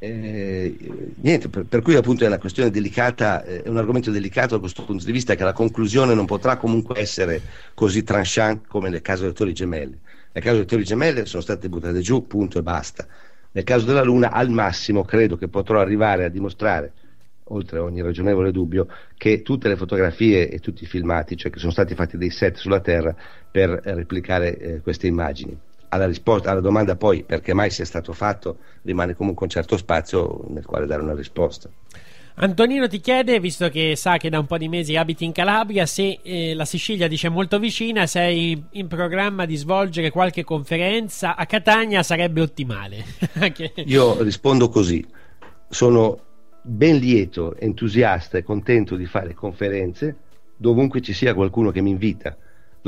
eh, 0.00 0.76
niente, 1.22 1.48
per, 1.48 1.64
per 1.64 1.80
cui 1.80 1.94
appunto 1.94 2.24
è 2.24 2.26
una 2.26 2.36
questione 2.36 2.70
delicata, 2.70 3.42
eh, 3.42 3.62
è 3.62 3.68
un 3.70 3.78
argomento 3.78 4.10
delicato 4.10 4.56
da 4.56 4.60
questo 4.60 4.84
punto 4.84 5.06
di 5.06 5.12
vista 5.12 5.34
che 5.34 5.44
la 5.44 5.54
conclusione 5.54 6.12
non 6.12 6.26
potrà 6.26 6.58
comunque 6.58 6.98
essere 7.00 7.40
così 7.72 8.04
tranchant 8.04 8.66
come 8.66 8.90
nel 8.90 9.00
caso 9.00 9.22
delle 9.22 9.32
Torri 9.32 9.54
Gemelle. 9.54 9.98
Nel 10.38 10.46
caso 10.46 10.58
delle 10.58 10.68
Torri 10.68 10.84
Gemelle 10.84 11.26
sono 11.26 11.42
state 11.42 11.68
buttate 11.68 11.98
giù, 11.98 12.28
punto 12.28 12.60
e 12.60 12.62
basta. 12.62 13.04
Nel 13.50 13.64
caso 13.64 13.86
della 13.86 14.04
Luna, 14.04 14.30
al 14.30 14.50
massimo, 14.50 15.02
credo 15.02 15.36
che 15.36 15.48
potrò 15.48 15.80
arrivare 15.80 16.24
a 16.24 16.28
dimostrare, 16.28 16.92
oltre 17.44 17.80
ogni 17.80 18.02
ragionevole 18.02 18.52
dubbio, 18.52 18.86
che 19.16 19.42
tutte 19.42 19.66
le 19.66 19.74
fotografie 19.74 20.48
e 20.48 20.60
tutti 20.60 20.84
i 20.84 20.86
filmati, 20.86 21.36
cioè 21.36 21.50
che 21.50 21.58
sono 21.58 21.72
stati 21.72 21.96
fatti 21.96 22.16
dei 22.16 22.30
set 22.30 22.54
sulla 22.54 22.78
Terra 22.78 23.16
per 23.50 23.80
replicare 23.82 24.56
eh, 24.58 24.80
queste 24.80 25.08
immagini. 25.08 25.58
Alla, 25.88 26.06
risposta, 26.06 26.52
alla 26.52 26.60
domanda 26.60 26.94
poi 26.94 27.24
perché 27.24 27.52
mai 27.52 27.70
sia 27.70 27.84
stato 27.84 28.12
fatto, 28.12 28.58
rimane 28.82 29.16
comunque 29.16 29.44
un 29.44 29.50
certo 29.50 29.76
spazio 29.76 30.44
nel 30.50 30.64
quale 30.64 30.86
dare 30.86 31.02
una 31.02 31.16
risposta. 31.16 31.68
Antonino 32.40 32.86
ti 32.86 33.00
chiede, 33.00 33.40
visto 33.40 33.68
che 33.68 33.96
sa 33.96 34.16
che 34.16 34.28
da 34.30 34.38
un 34.38 34.46
po' 34.46 34.58
di 34.58 34.68
mesi 34.68 34.94
abiti 34.94 35.24
in 35.24 35.32
Calabria, 35.32 35.86
se 35.86 36.20
eh, 36.22 36.54
la 36.54 36.64
Sicilia 36.64 37.08
dice 37.08 37.28
molto 37.28 37.58
vicina, 37.58 38.06
sei 38.06 38.62
in 38.72 38.86
programma 38.86 39.44
di 39.44 39.56
svolgere 39.56 40.10
qualche 40.10 40.44
conferenza 40.44 41.34
a 41.34 41.46
Catania 41.46 42.04
sarebbe 42.04 42.40
ottimale. 42.40 43.04
Che- 43.52 43.72
Io 43.86 44.22
rispondo 44.22 44.68
così, 44.68 45.04
sono 45.68 46.20
ben 46.62 46.98
lieto, 46.98 47.56
entusiasta 47.56 48.38
e 48.38 48.44
contento 48.44 48.94
di 48.94 49.06
fare 49.06 49.34
conferenze 49.34 50.16
dovunque 50.56 51.00
ci 51.00 51.12
sia 51.12 51.34
qualcuno 51.34 51.72
che 51.72 51.80
mi 51.80 51.90
invita. 51.90 52.36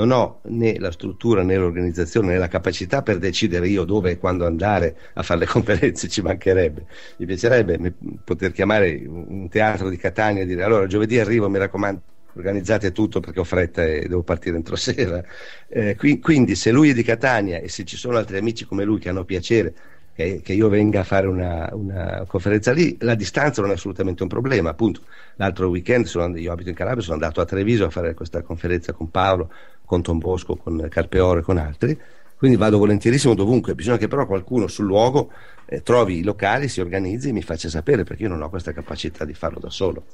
Non 0.00 0.12
ho 0.12 0.40
né 0.44 0.78
la 0.78 0.90
struttura 0.90 1.42
né 1.42 1.56
l'organizzazione 1.56 2.28
né 2.28 2.38
la 2.38 2.48
capacità 2.48 3.02
per 3.02 3.18
decidere 3.18 3.68
io 3.68 3.84
dove 3.84 4.12
e 4.12 4.18
quando 4.18 4.46
andare 4.46 4.96
a 5.14 5.22
fare 5.22 5.40
le 5.40 5.46
conferenze, 5.52 6.08
ci 6.08 6.22
mancherebbe. 6.22 6.86
Mi 7.18 7.26
piacerebbe 7.26 7.94
poter 8.24 8.52
chiamare 8.52 9.02
un 9.06 9.48
teatro 9.50 9.90
di 9.90 9.98
Catania 9.98 10.42
e 10.42 10.46
dire 10.46 10.62
allora 10.62 10.86
giovedì 10.86 11.18
arrivo, 11.18 11.50
mi 11.50 11.58
raccomando, 11.58 12.00
organizzate 12.34 12.92
tutto 12.92 13.20
perché 13.20 13.40
ho 13.40 13.44
fretta 13.44 13.84
e 13.84 14.06
devo 14.08 14.22
partire 14.22 14.56
entro 14.56 14.74
sera. 14.76 15.22
Eh, 15.68 15.94
qui- 15.96 16.18
quindi 16.18 16.54
se 16.54 16.70
lui 16.70 16.90
è 16.90 16.94
di 16.94 17.02
Catania 17.02 17.58
e 17.58 17.68
se 17.68 17.84
ci 17.84 17.96
sono 17.96 18.16
altri 18.16 18.38
amici 18.38 18.64
come 18.64 18.84
lui 18.84 18.98
che 18.98 19.10
hanno 19.10 19.24
piacere 19.24 19.74
che, 20.14 20.40
che 20.42 20.52
io 20.52 20.68
venga 20.68 21.00
a 21.00 21.04
fare 21.04 21.26
una, 21.26 21.68
una 21.72 22.24
conferenza 22.26 22.72
lì, 22.72 22.96
la 23.00 23.14
distanza 23.14 23.60
non 23.62 23.70
è 23.70 23.74
assolutamente 23.74 24.22
un 24.22 24.28
problema. 24.28 24.70
Appunto, 24.70 25.02
l'altro 25.36 25.68
weekend 25.68 26.06
sono, 26.06 26.36
io 26.36 26.52
abito 26.52 26.68
in 26.68 26.74
Calabria, 26.74 27.02
sono 27.02 27.14
andato 27.14 27.40
a 27.40 27.44
Treviso 27.44 27.84
a 27.84 27.90
fare 27.90 28.14
questa 28.14 28.42
conferenza 28.42 28.92
con 28.92 29.10
Paolo, 29.10 29.50
con 29.90 30.02
Tom 30.02 30.18
Bosco, 30.20 30.54
con 30.54 30.86
Carpeore 30.88 31.42
con 31.42 31.58
altri. 31.58 31.98
Quindi 32.36 32.56
vado 32.56 32.78
volentierissimo 32.78 33.34
dovunque, 33.34 33.74
bisogna 33.74 33.96
che 33.96 34.06
però 34.06 34.24
qualcuno 34.24 34.68
sul 34.68 34.86
luogo 34.86 35.32
eh, 35.66 35.82
trovi 35.82 36.18
i 36.18 36.22
locali, 36.22 36.68
si 36.68 36.80
organizzi 36.80 37.30
e 37.30 37.32
mi 37.32 37.42
faccia 37.42 37.68
sapere 37.68 38.04
perché 38.04 38.22
io 38.22 38.28
non 38.28 38.40
ho 38.40 38.48
questa 38.48 38.72
capacità 38.72 39.24
di 39.24 39.34
farlo 39.34 39.58
da 39.58 39.68
solo. 39.68 40.04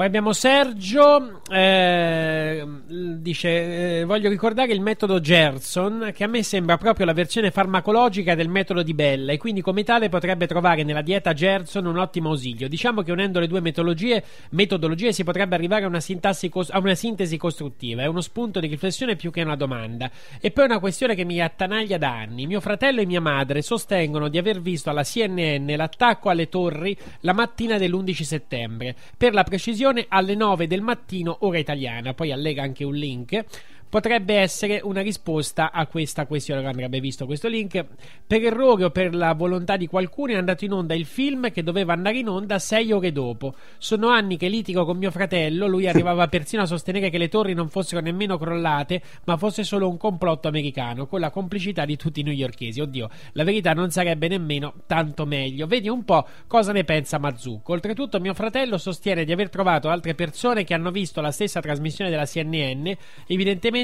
Poi 0.00 0.08
abbiamo 0.08 0.32
Sergio, 0.32 1.42
eh, 1.50 2.66
dice, 2.86 3.98
eh, 3.98 4.04
voglio 4.04 4.30
ricordare 4.30 4.72
il 4.72 4.80
metodo 4.80 5.20
Gerson, 5.20 6.10
che 6.14 6.24
a 6.24 6.26
me 6.26 6.42
sembra 6.42 6.78
proprio 6.78 7.04
la 7.04 7.12
versione 7.12 7.50
farmacologica 7.50 8.34
del 8.34 8.48
metodo 8.48 8.82
di 8.82 8.94
Bella 8.94 9.32
e 9.32 9.36
quindi 9.36 9.60
come 9.60 9.82
tale 9.82 10.08
potrebbe 10.08 10.46
trovare 10.46 10.84
nella 10.84 11.02
dieta 11.02 11.34
Gerson 11.34 11.84
un 11.84 11.98
ottimo 11.98 12.30
ausilio. 12.30 12.66
Diciamo 12.66 13.02
che 13.02 13.12
unendo 13.12 13.40
le 13.40 13.46
due 13.46 13.60
metodologie, 13.60 15.12
si 15.12 15.22
potrebbe 15.22 15.54
arrivare 15.54 15.84
a 15.84 15.88
una, 15.88 16.00
cos- 16.48 16.70
a 16.70 16.78
una, 16.78 16.94
sintesi 16.94 17.36
costruttiva, 17.36 18.00
è 18.00 18.06
uno 18.06 18.22
spunto 18.22 18.58
di 18.58 18.68
riflessione 18.68 19.16
più 19.16 19.30
che 19.30 19.42
una 19.42 19.54
domanda. 19.54 20.10
E 20.40 20.50
poi 20.50 20.64
una 20.64 20.78
questione 20.78 21.14
che 21.14 21.26
mi 21.26 21.42
attanaglia 21.42 21.98
da 21.98 22.10
anni. 22.10 22.46
Mio 22.46 22.62
fratello 22.62 23.02
e 23.02 23.04
mia 23.04 23.20
madre 23.20 23.60
sostengono 23.60 24.28
di 24.28 24.38
aver 24.38 24.62
visto 24.62 24.88
alla 24.88 25.04
CNN 25.04 25.68
l'attacco 25.76 26.30
alle 26.30 26.48
torri 26.48 26.96
la 27.20 27.34
mattina 27.34 27.76
dell'11 27.76 28.22
settembre. 28.22 28.94
Per 29.18 29.34
la 29.34 29.44
precisione 29.44 29.88
alle 30.08 30.34
9 30.34 30.66
del 30.66 30.82
mattino, 30.82 31.38
ora 31.40 31.58
italiana. 31.58 32.14
Poi 32.14 32.32
allega 32.32 32.62
anche 32.62 32.84
un 32.84 32.94
link 32.94 33.44
potrebbe 33.90 34.36
essere 34.36 34.80
una 34.82 35.02
risposta 35.02 35.72
a 35.72 35.86
questa 35.86 36.24
questione. 36.24 36.64
Andrebbe 36.64 37.00
visto 37.00 37.26
questo 37.26 37.48
link. 37.48 37.84
Per 38.26 38.42
errore 38.42 38.84
o 38.84 38.90
per 38.90 39.14
la 39.14 39.34
volontà 39.34 39.76
di 39.76 39.88
qualcuno 39.88 40.32
è 40.32 40.36
andato 40.36 40.64
in 40.64 40.72
onda 40.72 40.94
il 40.94 41.04
film 41.04 41.50
che 41.50 41.62
doveva 41.62 41.92
andare 41.92 42.18
in 42.18 42.28
onda 42.28 42.58
sei 42.58 42.92
ore 42.92 43.12
dopo. 43.12 43.54
Sono 43.78 44.08
anni 44.08 44.36
che 44.36 44.48
litigo 44.48 44.84
con 44.84 44.96
mio 44.96 45.10
fratello. 45.10 45.66
Lui 45.66 45.86
arrivava 45.90 46.28
persino 46.28 46.62
a 46.62 46.66
sostenere 46.66 47.10
che 47.10 47.18
le 47.18 47.28
torri 47.28 47.52
non 47.52 47.68
fossero 47.68 48.00
nemmeno 48.00 48.38
crollate, 48.38 49.02
ma 49.24 49.36
fosse 49.36 49.64
solo 49.64 49.88
un 49.88 49.96
complotto 49.96 50.46
americano, 50.48 51.06
con 51.06 51.18
la 51.18 51.30
complicità 51.30 51.84
di 51.84 51.96
tutti 51.96 52.20
i 52.20 52.22
newyorkesi. 52.22 52.80
Oddio, 52.80 53.10
la 53.32 53.44
verità 53.44 53.72
non 53.72 53.90
sarebbe 53.90 54.28
nemmeno 54.28 54.74
tanto 54.86 55.26
meglio. 55.26 55.66
Vedi 55.66 55.88
un 55.88 56.04
po' 56.04 56.26
cosa 56.46 56.70
ne 56.70 56.84
pensa 56.84 57.18
Mazzucco. 57.18 57.72
Oltretutto, 57.72 58.20
mio 58.20 58.34
fratello 58.34 58.78
sostiene 58.78 59.24
di 59.24 59.32
aver 59.32 59.50
trovato 59.50 59.88
altre 59.88 60.14
persone 60.14 60.62
che 60.62 60.74
hanno 60.74 60.92
visto 60.92 61.20
la 61.20 61.32
stessa 61.32 61.60
trasmissione 61.60 62.10
della 62.10 62.24
CNN, 62.24 62.88
evidentemente 63.26 63.79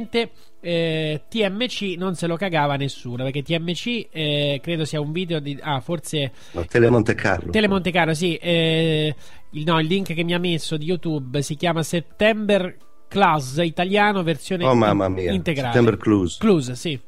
eh, 0.60 1.22
TMC 1.28 1.94
non 1.96 2.14
se 2.14 2.26
lo 2.26 2.36
cagava 2.36 2.76
nessuno 2.76 3.24
perché 3.24 3.42
TMC 3.42 4.08
eh, 4.10 4.60
credo 4.62 4.84
sia 4.84 5.00
un 5.00 5.12
video 5.12 5.38
di 5.38 5.58
ah 5.60 5.80
forse 5.80 6.32
no, 6.52 6.64
Tele 6.64 6.90
Monte 6.90 7.14
Carlo. 7.14 7.50
Tele 7.50 7.68
Monte 7.68 7.90
Carlo 7.90 8.14
sì 8.14 8.34
eh, 8.36 9.14
il, 9.50 9.64
no, 9.64 9.78
il 9.80 9.86
link 9.86 10.12
che 10.12 10.24
mi 10.24 10.34
ha 10.34 10.38
messo 10.38 10.76
di 10.76 10.86
YouTube 10.86 11.40
si 11.42 11.54
chiama 11.54 11.82
September 11.82 12.76
Class 13.08 13.58
italiano 13.62 14.22
versione 14.22 14.64
oh 14.64 14.74
mamma 14.74 15.08
mia 15.08 15.32
integrale. 15.32 15.72
September 15.72 15.96
Clues. 15.96 16.38
Clues 16.38 16.72
sì. 16.72 16.98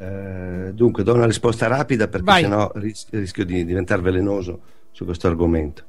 Eh, 0.00 0.70
dunque 0.72 1.02
do 1.02 1.12
una 1.12 1.26
risposta 1.26 1.66
rapida 1.66 2.06
perché 2.08 2.24
Vai. 2.24 2.42
sennò 2.42 2.70
ris- 2.76 3.08
rischio 3.10 3.44
di 3.44 3.64
diventare 3.64 4.00
velenoso 4.00 4.60
su 4.92 5.04
questo 5.04 5.26
argomento. 5.26 5.84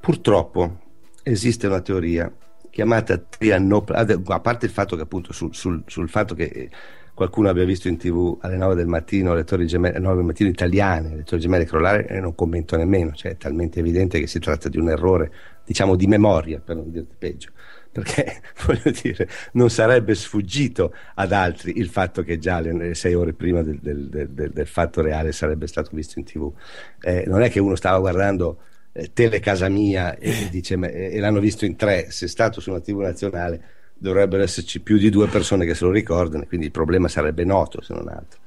Purtroppo 0.00 0.78
esiste 1.22 1.66
una 1.66 1.80
teoria 1.80 2.32
chiamata 2.78 3.20
no 3.58 3.84
a 3.84 4.40
parte 4.40 4.66
il 4.66 4.70
fatto 4.70 4.94
che 4.94 5.02
appunto 5.02 5.32
sul, 5.32 5.52
sul, 5.52 5.82
sul 5.86 6.08
fatto 6.08 6.36
che 6.36 6.70
qualcuno 7.12 7.48
abbia 7.48 7.64
visto 7.64 7.88
in 7.88 7.96
tv 7.96 8.38
alle 8.42 8.56
9 8.56 8.76
del 8.76 8.86
mattino 8.86 9.34
le 9.34 9.42
torri 9.42 9.66
gemelle, 9.66 9.98
9 9.98 10.14
del 10.14 10.24
mattino 10.24 10.48
italiane, 10.48 11.16
le 11.16 11.24
torri 11.24 11.40
gemelle 11.40 11.64
crollare 11.64 12.06
e 12.06 12.20
non 12.20 12.36
commento 12.36 12.76
nemmeno, 12.76 13.14
cioè 13.14 13.32
è 13.32 13.36
talmente 13.36 13.80
evidente 13.80 14.20
che 14.20 14.28
si 14.28 14.38
tratta 14.38 14.68
di 14.68 14.78
un 14.78 14.90
errore, 14.90 15.32
diciamo 15.64 15.96
di 15.96 16.06
memoria 16.06 16.60
per 16.60 16.76
non 16.76 16.92
dirti 16.92 17.16
peggio, 17.18 17.50
perché 17.90 18.42
voglio 18.64 18.92
dire, 19.02 19.28
non 19.54 19.70
sarebbe 19.70 20.14
sfuggito 20.14 20.94
ad 21.16 21.32
altri 21.32 21.78
il 21.78 21.88
fatto 21.88 22.22
che 22.22 22.38
già 22.38 22.60
le 22.60 22.94
sei 22.94 23.14
ore 23.14 23.32
prima 23.32 23.60
del, 23.64 23.80
del, 23.80 24.08
del, 24.08 24.52
del 24.52 24.66
fatto 24.68 25.02
reale 25.02 25.32
sarebbe 25.32 25.66
stato 25.66 25.90
visto 25.94 26.20
in 26.20 26.24
tv. 26.24 26.52
Eh, 27.00 27.24
non 27.26 27.42
è 27.42 27.50
che 27.50 27.58
uno 27.58 27.74
stava 27.74 27.98
guardando 27.98 28.60
eh, 28.92 29.12
tele 29.12 29.40
casa 29.40 29.68
mia 29.68 30.16
e, 30.18 30.48
dice, 30.50 30.76
ma, 30.76 30.88
e 30.88 31.18
l'hanno 31.18 31.40
visto 31.40 31.64
in 31.64 31.76
tre, 31.76 32.10
se 32.10 32.26
è 32.26 32.28
stato 32.28 32.60
su 32.60 32.70
una 32.70 32.80
tv 32.80 33.00
nazionale 33.00 33.62
dovrebbero 33.98 34.42
esserci 34.42 34.80
più 34.80 34.96
di 34.96 35.10
due 35.10 35.26
persone 35.26 35.66
che 35.66 35.74
se 35.74 35.84
lo 35.84 35.90
ricordano, 35.90 36.46
quindi 36.46 36.66
il 36.66 36.72
problema 36.72 37.08
sarebbe 37.08 37.44
noto 37.44 37.82
se 37.82 37.94
non 37.94 38.08
altro. 38.08 38.40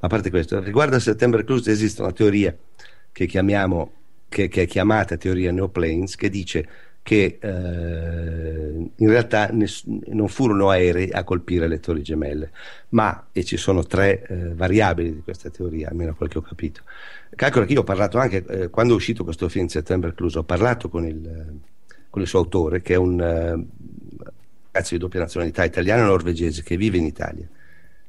A 0.00 0.08
parte 0.08 0.30
questo, 0.30 0.60
riguardo 0.60 0.96
a 0.96 1.00
September 1.00 1.44
Cruise 1.44 1.70
esiste 1.70 2.02
una 2.02 2.12
teoria 2.12 2.54
che 3.12 3.26
chiamiamo, 3.26 3.92
che, 4.28 4.48
che 4.48 4.62
è 4.62 4.66
chiamata 4.66 5.16
teoria 5.16 5.52
neoplanes, 5.52 6.16
che 6.16 6.28
dice 6.28 6.68
che 7.06 7.38
eh, 7.40 8.90
in 8.96 9.08
realtà 9.08 9.46
ness- 9.52 9.84
non 9.86 10.26
furono 10.26 10.70
aerei 10.70 11.12
a 11.12 11.22
colpire 11.22 11.68
le 11.68 11.78
torri 11.78 12.02
gemelle, 12.02 12.50
ma, 12.88 13.28
e 13.30 13.44
ci 13.44 13.56
sono 13.56 13.84
tre 13.84 14.26
eh, 14.26 14.54
variabili 14.54 15.14
di 15.14 15.22
questa 15.22 15.48
teoria, 15.48 15.88
almeno 15.88 16.16
quel 16.16 16.28
che 16.28 16.38
ho 16.38 16.42
capito. 16.42 16.80
Calcola 17.36 17.64
che 17.64 17.74
io 17.74 17.82
ho 17.82 17.84
parlato 17.84 18.18
anche, 18.18 18.44
eh, 18.48 18.70
quando 18.70 18.94
è 18.94 18.96
uscito 18.96 19.22
questo 19.22 19.48
film 19.48 19.66
September 19.66 20.16
Cruise, 20.16 20.36
ho 20.38 20.42
parlato 20.42 20.88
con 20.88 21.06
il, 21.06 21.60
con 22.10 22.22
il 22.22 22.26
suo 22.26 22.40
autore, 22.40 22.82
che 22.82 22.94
è 22.94 22.96
un 22.96 23.16
ragazzo 24.72 24.94
di 24.94 24.98
doppia 24.98 25.20
nazionalità 25.20 25.62
italiano 25.62 26.02
e 26.02 26.06
norvegese 26.06 26.64
che 26.64 26.76
vive 26.76 26.96
in 26.96 27.04
Italia 27.04 27.46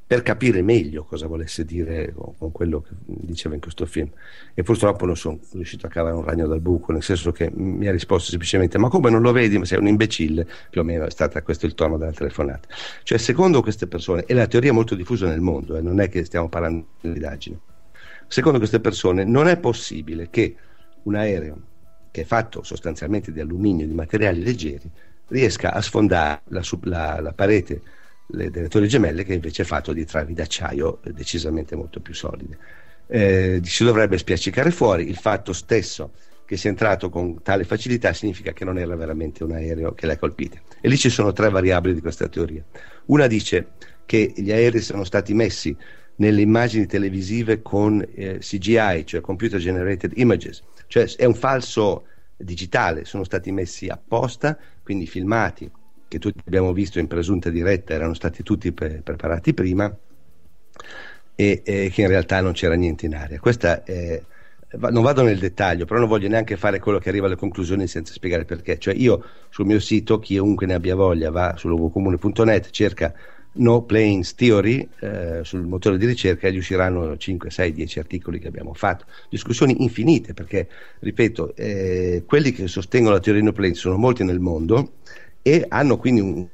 per 0.08 0.22
capire 0.22 0.62
meglio 0.62 1.04
cosa 1.04 1.26
volesse 1.26 1.66
dire 1.66 2.14
con 2.14 2.50
quello 2.50 2.80
che 2.80 2.94
diceva 3.04 3.54
in 3.54 3.60
questo 3.60 3.84
film. 3.84 4.08
E 4.54 4.62
purtroppo 4.62 5.04
non 5.04 5.18
sono 5.18 5.38
riuscito 5.52 5.84
a 5.84 5.90
cavare 5.90 6.14
un 6.14 6.24
ragno 6.24 6.46
dal 6.46 6.62
buco 6.62 6.92
nel 6.92 7.02
senso 7.02 7.30
che 7.30 7.50
mi 7.54 7.86
ha 7.86 7.90
risposto 7.90 8.30
semplicemente 8.30 8.78
ma 8.78 8.88
come 8.88 9.10
non 9.10 9.20
lo 9.20 9.32
vedi? 9.32 9.58
Ma 9.58 9.66
sei 9.66 9.78
un 9.78 9.86
imbecille. 9.86 10.48
Più 10.70 10.80
o 10.80 10.84
meno 10.84 11.04
è 11.04 11.10
stato 11.10 11.38
questo 11.42 11.66
il 11.66 11.74
tono 11.74 11.98
della 11.98 12.12
telefonata. 12.12 12.68
Cioè 13.02 13.18
secondo 13.18 13.60
queste 13.60 13.86
persone 13.86 14.24
e 14.24 14.32
la 14.32 14.46
teoria 14.46 14.70
è 14.70 14.72
molto 14.72 14.94
diffusa 14.94 15.28
nel 15.28 15.42
mondo 15.42 15.76
eh, 15.76 15.82
non 15.82 16.00
è 16.00 16.08
che 16.08 16.24
stiamo 16.24 16.48
parlando 16.48 16.86
di 17.02 17.08
indagini. 17.08 17.60
Secondo 18.26 18.56
queste 18.56 18.80
persone 18.80 19.24
non 19.24 19.46
è 19.46 19.58
possibile 19.58 20.30
che 20.30 20.56
un 21.02 21.16
aereo 21.16 21.60
che 22.10 22.22
è 22.22 22.24
fatto 22.24 22.62
sostanzialmente 22.62 23.30
di 23.30 23.40
alluminio 23.40 23.86
di 23.86 23.92
materiali 23.92 24.42
leggeri 24.42 24.90
riesca 25.26 25.74
a 25.74 25.82
sfondare 25.82 26.40
la, 26.46 26.62
la, 26.84 27.20
la 27.20 27.32
parete 27.34 27.82
le, 28.28 28.50
delle 28.50 28.68
torri 28.68 28.88
gemelle 28.88 29.24
che 29.24 29.34
invece 29.34 29.62
è 29.62 29.64
fatto 29.64 29.92
di 29.92 30.04
travi 30.04 30.34
d'acciaio 30.34 31.00
decisamente 31.12 31.76
molto 31.76 32.00
più 32.00 32.14
solide. 32.14 32.58
Eh, 33.06 33.60
si 33.64 33.84
dovrebbe 33.84 34.18
spiaccicare 34.18 34.70
fuori 34.70 35.08
il 35.08 35.16
fatto 35.16 35.52
stesso 35.52 36.12
che 36.44 36.56
sia 36.56 36.70
entrato 36.70 37.10
con 37.10 37.42
tale 37.42 37.64
facilità 37.64 38.12
significa 38.12 38.52
che 38.52 38.64
non 38.64 38.78
era 38.78 38.96
veramente 38.96 39.44
un 39.44 39.52
aereo 39.52 39.92
che 39.92 40.06
l'ha 40.06 40.16
colpita. 40.16 40.58
E 40.80 40.88
lì 40.88 40.96
ci 40.96 41.10
sono 41.10 41.32
tre 41.32 41.50
variabili 41.50 41.94
di 41.94 42.00
questa 42.00 42.28
teoria. 42.28 42.64
Una 43.06 43.26
dice 43.26 43.72
che 44.06 44.32
gli 44.34 44.50
aerei 44.50 44.80
sono 44.80 45.04
stati 45.04 45.34
messi 45.34 45.76
nelle 46.16 46.40
immagini 46.40 46.86
televisive 46.86 47.60
con 47.60 48.04
eh, 48.14 48.38
CGI, 48.38 49.04
cioè 49.04 49.20
Computer 49.20 49.60
Generated 49.60 50.12
Images, 50.16 50.62
cioè 50.86 51.04
è 51.16 51.24
un 51.24 51.34
falso 51.34 52.06
digitale, 52.36 53.04
sono 53.04 53.24
stati 53.24 53.52
messi 53.52 53.88
apposta, 53.88 54.56
quindi 54.82 55.06
filmati 55.06 55.70
che 56.08 56.18
tutti 56.18 56.40
abbiamo 56.46 56.72
visto 56.72 56.98
in 56.98 57.06
presunta 57.06 57.50
diretta 57.50 57.92
erano 57.92 58.14
stati 58.14 58.42
tutti 58.42 58.72
pre- 58.72 59.02
preparati 59.04 59.54
prima 59.54 59.94
e, 61.34 61.62
e, 61.64 61.90
che 61.92 62.00
in 62.02 62.08
realtà 62.08 62.40
non 62.40 62.52
c'era 62.52 62.74
niente 62.74 63.06
in 63.06 63.14
aria. 63.14 63.38
Questa 63.38 63.84
è, 63.84 64.20
non 64.90 65.02
vado 65.02 65.22
nel 65.22 65.38
dettaglio, 65.38 65.84
però 65.84 66.00
non 66.00 66.08
voglio 66.08 66.28
neanche 66.28 66.56
fare 66.56 66.78
quello 66.78 66.98
che 66.98 67.08
arriva 67.08 67.26
alle 67.26 67.36
conclusioni 67.36 67.86
senza 67.86 68.12
spiegare 68.12 68.44
perché. 68.44 68.78
Cioè 68.78 68.94
io 68.94 69.24
sul 69.50 69.66
mio 69.66 69.80
sito, 69.80 70.18
chiunque 70.18 70.66
ne 70.66 70.74
abbia 70.74 70.94
voglia, 70.94 71.30
va 71.30 71.54
su 71.56 71.68
logocomune.net, 71.68 72.70
cerca 72.70 73.14
No 73.50 73.82
Planes 73.82 74.34
Theory 74.34 74.88
eh, 75.00 75.40
sul 75.42 75.62
motore 75.62 75.96
di 75.96 76.06
ricerca 76.06 76.48
e 76.48 76.52
gli 76.52 76.58
usciranno 76.58 77.16
5, 77.16 77.50
6, 77.50 77.72
10 77.72 77.98
articoli 77.98 78.38
che 78.38 78.48
abbiamo 78.48 78.74
fatto. 78.74 79.06
Discussioni 79.30 79.82
infinite 79.82 80.34
perché, 80.34 80.68
ripeto, 81.00 81.54
eh, 81.56 82.24
quelli 82.26 82.52
che 82.52 82.66
sostengono 82.66 83.14
la 83.14 83.20
teoria 83.20 83.42
No 83.42 83.52
Planes 83.52 83.78
sono 83.78 83.96
molti 83.96 84.22
nel 84.24 84.40
mondo 84.40 84.94
e 85.42 85.64
hanno 85.68 85.96
quindi 85.96 86.20
un, 86.20 86.48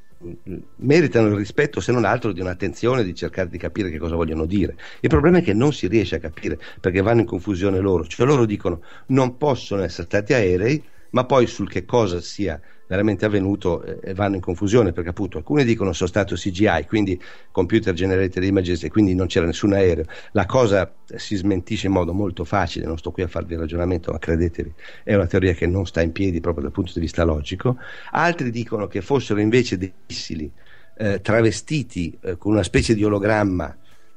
meritano 0.76 1.28
il 1.28 1.34
rispetto 1.36 1.80
se 1.80 1.92
non 1.92 2.04
altro 2.04 2.32
di 2.32 2.40
un'attenzione 2.40 3.04
di 3.04 3.14
cercare 3.14 3.48
di 3.48 3.58
capire 3.58 3.90
che 3.90 3.98
cosa 3.98 4.14
vogliono 4.14 4.46
dire. 4.46 4.76
Il 5.00 5.08
problema 5.08 5.38
è 5.38 5.42
che 5.42 5.54
non 5.54 5.72
si 5.72 5.86
riesce 5.86 6.16
a 6.16 6.18
capire 6.20 6.58
perché 6.80 7.00
vanno 7.02 7.20
in 7.20 7.26
confusione 7.26 7.78
loro, 7.80 8.06
cioè 8.06 8.26
loro 8.26 8.46
dicono 8.46 8.82
non 9.06 9.36
possono 9.36 9.82
essere 9.82 10.06
stati 10.06 10.32
aerei, 10.32 10.82
ma 11.10 11.24
poi 11.26 11.46
sul 11.46 11.68
che 11.68 11.84
cosa 11.84 12.20
sia 12.20 12.60
veramente 12.94 13.24
avvenuto 13.24 13.82
eh, 13.82 14.14
vanno 14.14 14.36
in 14.36 14.40
confusione 14.40 14.92
perché 14.92 15.10
appunto 15.10 15.38
alcuni 15.38 15.64
dicono 15.64 15.92
sono 15.92 16.08
stato 16.08 16.34
CGI, 16.34 16.86
quindi 16.86 17.20
computer 17.50 17.92
generated 17.92 18.42
images 18.42 18.84
e 18.84 18.90
quindi 18.90 19.14
non 19.14 19.26
c'era 19.26 19.46
nessun 19.46 19.72
aereo. 19.72 20.04
La 20.32 20.46
cosa 20.46 20.92
si 21.14 21.36
smentisce 21.36 21.86
in 21.86 21.92
modo 21.92 22.12
molto 22.12 22.44
facile, 22.44 22.86
non 22.86 22.98
sto 22.98 23.10
qui 23.10 23.22
a 23.22 23.28
farvi 23.28 23.54
il 23.54 23.60
ragionamento, 23.60 24.12
ma 24.12 24.18
credetemi, 24.18 24.72
è 25.02 25.14
una 25.14 25.26
teoria 25.26 25.52
che 25.52 25.66
non 25.66 25.86
sta 25.86 26.00
in 26.00 26.12
piedi 26.12 26.40
proprio 26.40 26.62
dal 26.64 26.72
punto 26.72 26.92
di 26.94 27.00
vista 27.00 27.24
logico. 27.24 27.76
Altri 28.12 28.50
dicono 28.50 28.86
che 28.86 29.00
fossero 29.00 29.40
invece 29.40 29.76
dei 29.76 29.92
missili 30.06 30.50
eh, 30.96 31.20
travestiti 31.20 32.16
eh, 32.22 32.36
con 32.36 32.52
una 32.52 32.62
specie 32.62 32.94
di 32.94 33.04
ologramma 33.04 33.76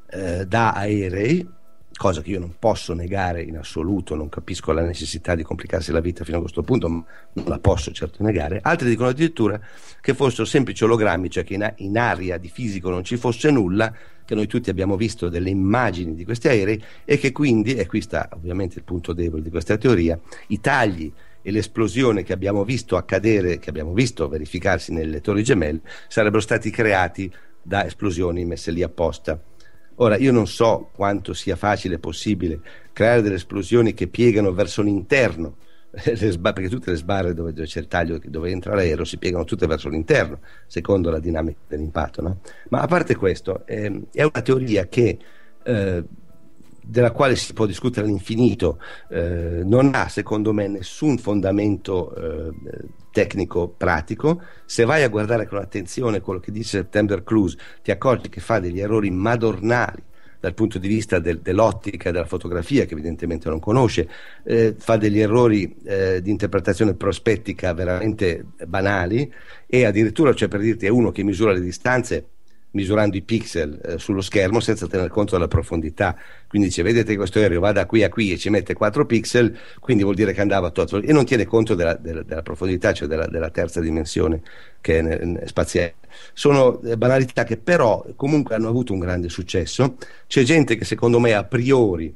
eh, 0.10 0.46
da 0.46 0.74
aerei 0.74 1.56
cosa 1.98 2.22
che 2.22 2.30
io 2.30 2.40
non 2.40 2.56
posso 2.58 2.94
negare 2.94 3.42
in 3.42 3.58
assoluto, 3.58 4.16
non 4.16 4.30
capisco 4.30 4.72
la 4.72 4.84
necessità 4.84 5.36
di 5.36 5.44
complicarsi 5.44 5.92
la 5.92 6.00
vita 6.00 6.24
fino 6.24 6.38
a 6.38 6.42
questo 6.42 6.62
punto, 6.62 6.88
ma 6.88 7.04
non 7.34 7.46
la 7.48 7.60
posso 7.60 7.92
certo 7.92 8.24
negare. 8.24 8.60
Altri 8.62 8.88
dicono 8.88 9.10
addirittura 9.10 9.60
che 10.00 10.14
fossero 10.14 10.46
semplici 10.46 10.84
ologrammi, 10.84 11.30
cioè 11.30 11.44
che 11.44 11.56
in, 11.56 11.74
in 11.78 11.98
aria 11.98 12.38
di 12.38 12.48
fisico 12.48 12.90
non 12.90 13.04
ci 13.04 13.18
fosse 13.18 13.52
nulla, 13.52 13.94
che 14.24 14.36
noi 14.36 14.48
tutti 14.48 14.70
abbiamo 14.70 14.96
visto 14.96 15.30
delle 15.30 15.50
immagini 15.50 16.14
di 16.14 16.24
questi 16.24 16.48
aerei 16.48 16.82
e 17.04 17.18
che 17.18 17.32
quindi, 17.32 17.76
e 17.76 17.86
qui 17.88 18.02
sta 18.02 18.30
ovviamente 18.34 18.78
il 18.78 18.84
punto 18.84 19.14
debole 19.14 19.42
di 19.42 19.50
questa 19.50 19.78
teoria, 19.78 20.20
i 20.48 20.60
tagli 20.60 21.12
e 21.42 21.52
l'esplosione 21.52 22.24
che 22.24 22.34
abbiamo 22.34 22.64
visto 22.66 22.98
accadere, 22.98 23.58
che 23.58 23.70
abbiamo 23.70 23.94
visto 23.94 24.28
verificarsi 24.28 24.92
nelle 24.92 25.22
torri 25.22 25.44
gemelle, 25.44 25.80
sarebbero 26.10 26.42
stati 26.42 26.70
creati 26.70 27.34
da 27.62 27.86
esplosioni 27.86 28.44
messe 28.46 28.72
lì 28.72 28.84
apposta. 28.84 29.42
Ora, 30.00 30.18
io 30.18 30.32
non 30.32 30.48
so 30.48 30.90
quanto 30.94 31.34
sia 31.34 31.56
facile 31.56 31.96
e 31.96 32.00
possibile 32.00 32.60
creare 32.94 33.22
delle 33.22 33.36
esplosioni 33.36 33.94
che 33.94 34.08
piegano 34.08 34.52
verso 34.54 34.82
l'interno, 34.84 35.58
le 35.90 36.32
sba- 36.32 36.54
perché 36.54 36.70
tutte 36.70 36.92
le 36.92 36.98
sbarre 36.98 37.34
dove, 37.34 37.52
dove 37.54 37.66
c'è 37.66 37.80
il 37.80 37.88
taglio, 37.88 38.20
dove 38.24 38.52
entra 38.52 38.76
l'aereo, 38.76 39.06
si 39.06 39.18
piegano 39.18 39.44
tutte 39.44 39.66
verso 39.66 39.90
l'interno, 39.90 40.40
secondo 40.68 41.10
la 41.10 41.20
dinamica 41.20 41.60
dell'impatto. 41.68 42.22
No? 42.22 42.40
Ma 42.70 42.82
a 42.82 42.88
parte 42.88 43.16
questo, 43.16 43.66
ehm, 43.66 44.08
è 44.12 44.22
una 44.22 44.42
teoria 44.44 44.88
che, 44.88 45.18
eh, 45.64 46.04
della 46.90 47.12
quale 47.12 47.36
si 47.36 47.54
può 47.54 47.66
discutere 47.66 48.06
all'infinito, 48.06 48.80
eh, 49.10 49.62
non 49.64 49.92
ha 49.94 50.08
secondo 50.08 50.54
me 50.54 50.68
nessun 50.68 51.18
fondamento 51.18 52.16
eh, 52.16 52.52
tecnico 53.12 53.68
pratico. 53.68 54.42
Se 54.66 54.86
vai 54.86 55.04
a 55.04 55.10
guardare 55.10 55.48
con 55.48 55.58
attenzione 55.58 56.22
quello 56.22 56.40
che 56.40 56.52
dice 56.52 56.78
September 56.78 57.24
Cruise, 57.24 57.58
ti 57.84 57.92
accorgi 57.92 58.30
che 58.30 58.40
fa 58.40 58.60
degli 58.60 58.80
errori 58.80 59.12
madornali 59.12 60.04
dal 60.40 60.54
punto 60.54 60.78
di 60.78 60.88
vista 60.88 61.20
del- 61.20 61.40
dell'ottica 61.40 62.10
e 62.10 62.12
della 62.12 62.26
fotografia, 62.26 62.86
che 62.86 62.94
evidentemente 62.94 63.50
non 63.50 63.60
conosce, 63.60 64.08
eh, 64.44 64.76
fa 64.78 64.96
degli 64.96 65.20
errori 65.20 65.76
eh, 65.84 66.22
di 66.22 66.30
interpretazione 66.30 66.94
prospettica 66.94 67.74
veramente 67.74 68.46
banali 68.66 69.32
e 69.66 69.86
addirittura, 69.86 70.34
cioè 70.34 70.48
per 70.48 70.62
dirti, 70.62 70.86
è 70.86 70.90
uno 70.90 71.12
che 71.12 71.24
misura 71.24 71.52
le 71.52 71.60
distanze 71.60 72.26
misurando 72.78 73.18
i 73.18 73.22
pixel 73.24 73.80
eh, 73.84 73.98
sullo 73.98 74.22
schermo 74.22 74.60
senza 74.60 74.88
tener 74.88 75.10
conto 75.10 75.34
della 75.34 75.48
profondità. 75.48 76.16
Quindi 76.48 76.68
dice, 76.68 76.84
vedete 76.84 77.16
questo 77.16 77.40
aereo 77.40 77.60
va 77.60 77.72
da 77.72 77.86
qui 77.86 78.04
a 78.04 78.10
qui 78.10 78.32
e 78.32 78.38
ci 78.38 78.50
mette 78.50 78.74
4 78.74 79.06
pixel, 79.06 79.58
quindi 79.80 80.04
vuol 80.04 80.16
dire 80.16 80.32
che 80.34 80.42
andava 80.42 80.68
a 80.68 80.70
tot 80.72 81.02
e 81.04 81.12
non 81.12 81.26
tiene 81.26 81.46
conto 81.46 81.74
della, 81.76 81.96
della- 81.96 82.24
della 82.24 82.42
profondità, 82.44 82.94
cioè 82.94 83.08
della, 83.08 83.26
della 83.28 83.50
terza 83.50 83.80
dimensione 83.82 84.42
che 84.80 85.00
è 85.00 85.02
ne- 85.02 85.18
ne- 85.26 85.48
spaziale. 85.48 85.96
Sono 86.34 86.80
eh, 86.82 86.98
banalità 86.98 87.44
che 87.44 87.58
però 87.58 88.06
comunque 88.16 88.56
hanno 88.56 88.68
avuto 88.70 88.94
un 88.94 89.00
grande 89.00 89.30
successo. 89.30 89.98
C'è 90.28 90.44
gente 90.44 90.76
che 90.76 90.86
secondo 90.86 91.20
me 91.20 91.34
a 91.34 91.44
priori 91.44 92.14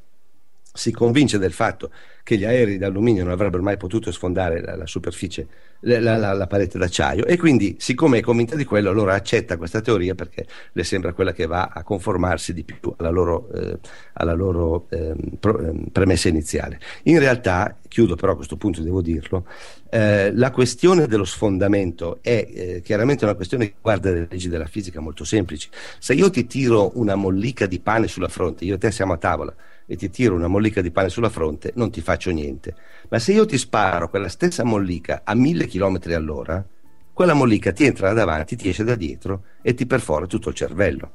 si 0.73 0.91
convince 0.91 1.37
del 1.37 1.51
fatto 1.51 1.91
che 2.23 2.37
gli 2.37 2.45
aerei 2.45 2.77
d'alluminio 2.77 3.23
non 3.23 3.33
avrebbero 3.33 3.63
mai 3.63 3.77
potuto 3.77 4.11
sfondare 4.11 4.61
la, 4.61 4.75
la 4.75 4.85
superficie, 4.87 5.47
la, 5.81 5.99
la- 6.17 6.33
la- 6.33 6.47
parete 6.47 6.77
d'acciaio 6.77 7.25
e 7.25 7.37
quindi 7.37 7.75
siccome 7.79 8.19
è 8.19 8.21
convinta 8.21 8.55
di 8.55 8.65
quello 8.65 8.89
allora 8.89 9.13
accetta 9.15 9.57
questa 9.57 9.81
teoria 9.81 10.13
perché 10.15 10.45
le 10.73 10.83
sembra 10.83 11.13
quella 11.13 11.33
che 11.33 11.45
va 11.47 11.71
a 11.73 11.83
conformarsi 11.83 12.53
di 12.53 12.63
più 12.63 12.93
alla 12.97 13.09
loro, 13.09 13.49
eh, 13.53 13.79
alla 14.13 14.33
loro 14.33 14.87
ehm, 14.89 15.87
premessa 15.91 16.27
iniziale. 16.29 16.79
In 17.03 17.19
realtà, 17.19 17.77
chiudo 17.87 18.15
però 18.15 18.33
a 18.33 18.35
questo 18.35 18.57
punto 18.57 18.81
devo 18.81 19.01
dirlo, 19.01 19.45
eh, 19.89 20.31
la 20.33 20.51
questione 20.51 21.07
dello 21.07 21.25
sfondamento 21.25 22.19
è 22.21 22.47
eh, 22.53 22.81
chiaramente 22.83 23.25
una 23.25 23.35
questione 23.35 23.65
che 23.67 23.75
guarda 23.81 24.11
le 24.11 24.27
leggi 24.29 24.47
della 24.49 24.65
fisica 24.67 24.99
molto 24.99 25.23
semplici. 25.23 25.69
Se 25.99 26.13
io 26.13 26.29
ti 26.29 26.45
tiro 26.47 26.91
una 26.95 27.15
mollica 27.15 27.65
di 27.65 27.79
pane 27.79 28.07
sulla 28.07 28.27
fronte, 28.29 28.65
io 28.65 28.75
e 28.75 28.77
te 28.77 28.91
siamo 28.91 29.13
a 29.13 29.17
tavola 29.17 29.53
e 29.91 29.97
ti 29.97 30.09
tiro 30.09 30.35
una 30.35 30.47
mollica 30.47 30.79
di 30.79 30.89
pane 30.89 31.09
sulla 31.09 31.27
fronte, 31.27 31.73
non 31.75 31.91
ti 31.91 31.99
faccio 31.99 32.31
niente. 32.31 32.73
Ma 33.09 33.19
se 33.19 33.33
io 33.33 33.45
ti 33.45 33.57
sparo 33.57 34.09
quella 34.09 34.29
stessa 34.29 34.63
mollica 34.63 35.23
a 35.25 35.35
mille 35.35 35.67
chilometri 35.67 36.13
all'ora, 36.13 36.65
quella 37.11 37.33
mollica 37.33 37.73
ti 37.73 37.83
entra 37.83 38.07
da 38.07 38.13
davanti, 38.13 38.55
ti 38.55 38.69
esce 38.69 38.85
da 38.85 38.95
dietro 38.95 39.43
e 39.61 39.73
ti 39.73 39.85
perfora 39.85 40.27
tutto 40.27 40.47
il 40.47 40.55
cervello. 40.55 41.11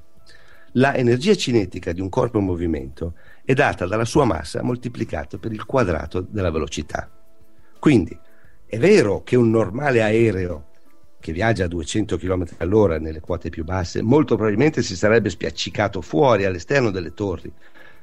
La 0.73 0.95
energia 0.95 1.35
cinetica 1.35 1.93
di 1.93 2.03
un 2.03 2.11
corpo 2.11 2.37
in 2.37 2.45
movimento 2.45 3.15
è 3.47 3.55
data 3.55 3.87
dalla 3.87 4.05
sua 4.05 4.27
massa 4.27 4.63
moltiplicato 4.63 5.39
per 5.39 5.53
il 5.53 5.65
quadrato 5.65 6.21
della 6.21 6.51
velocità. 6.51 7.11
Quindi 7.79 8.15
è 8.67 8.77
vero 8.77 9.23
che 9.23 9.37
un 9.37 9.49
normale 9.49 10.03
aereo 10.03 10.67
che 11.19 11.33
viaggia 11.33 11.65
a 11.65 11.69
200 11.69 12.19
km 12.19 12.45
all'ora 12.59 12.99
nelle 12.99 13.21
quote 13.21 13.49
più 13.49 13.65
basse, 13.65 14.03
molto 14.03 14.35
probabilmente 14.35 14.83
si 14.83 14.95
sarebbe 14.95 15.31
spiaccicato 15.31 16.03
fuori 16.03 16.45
all'esterno 16.45 16.91
delle 16.91 17.15
torri 17.15 17.51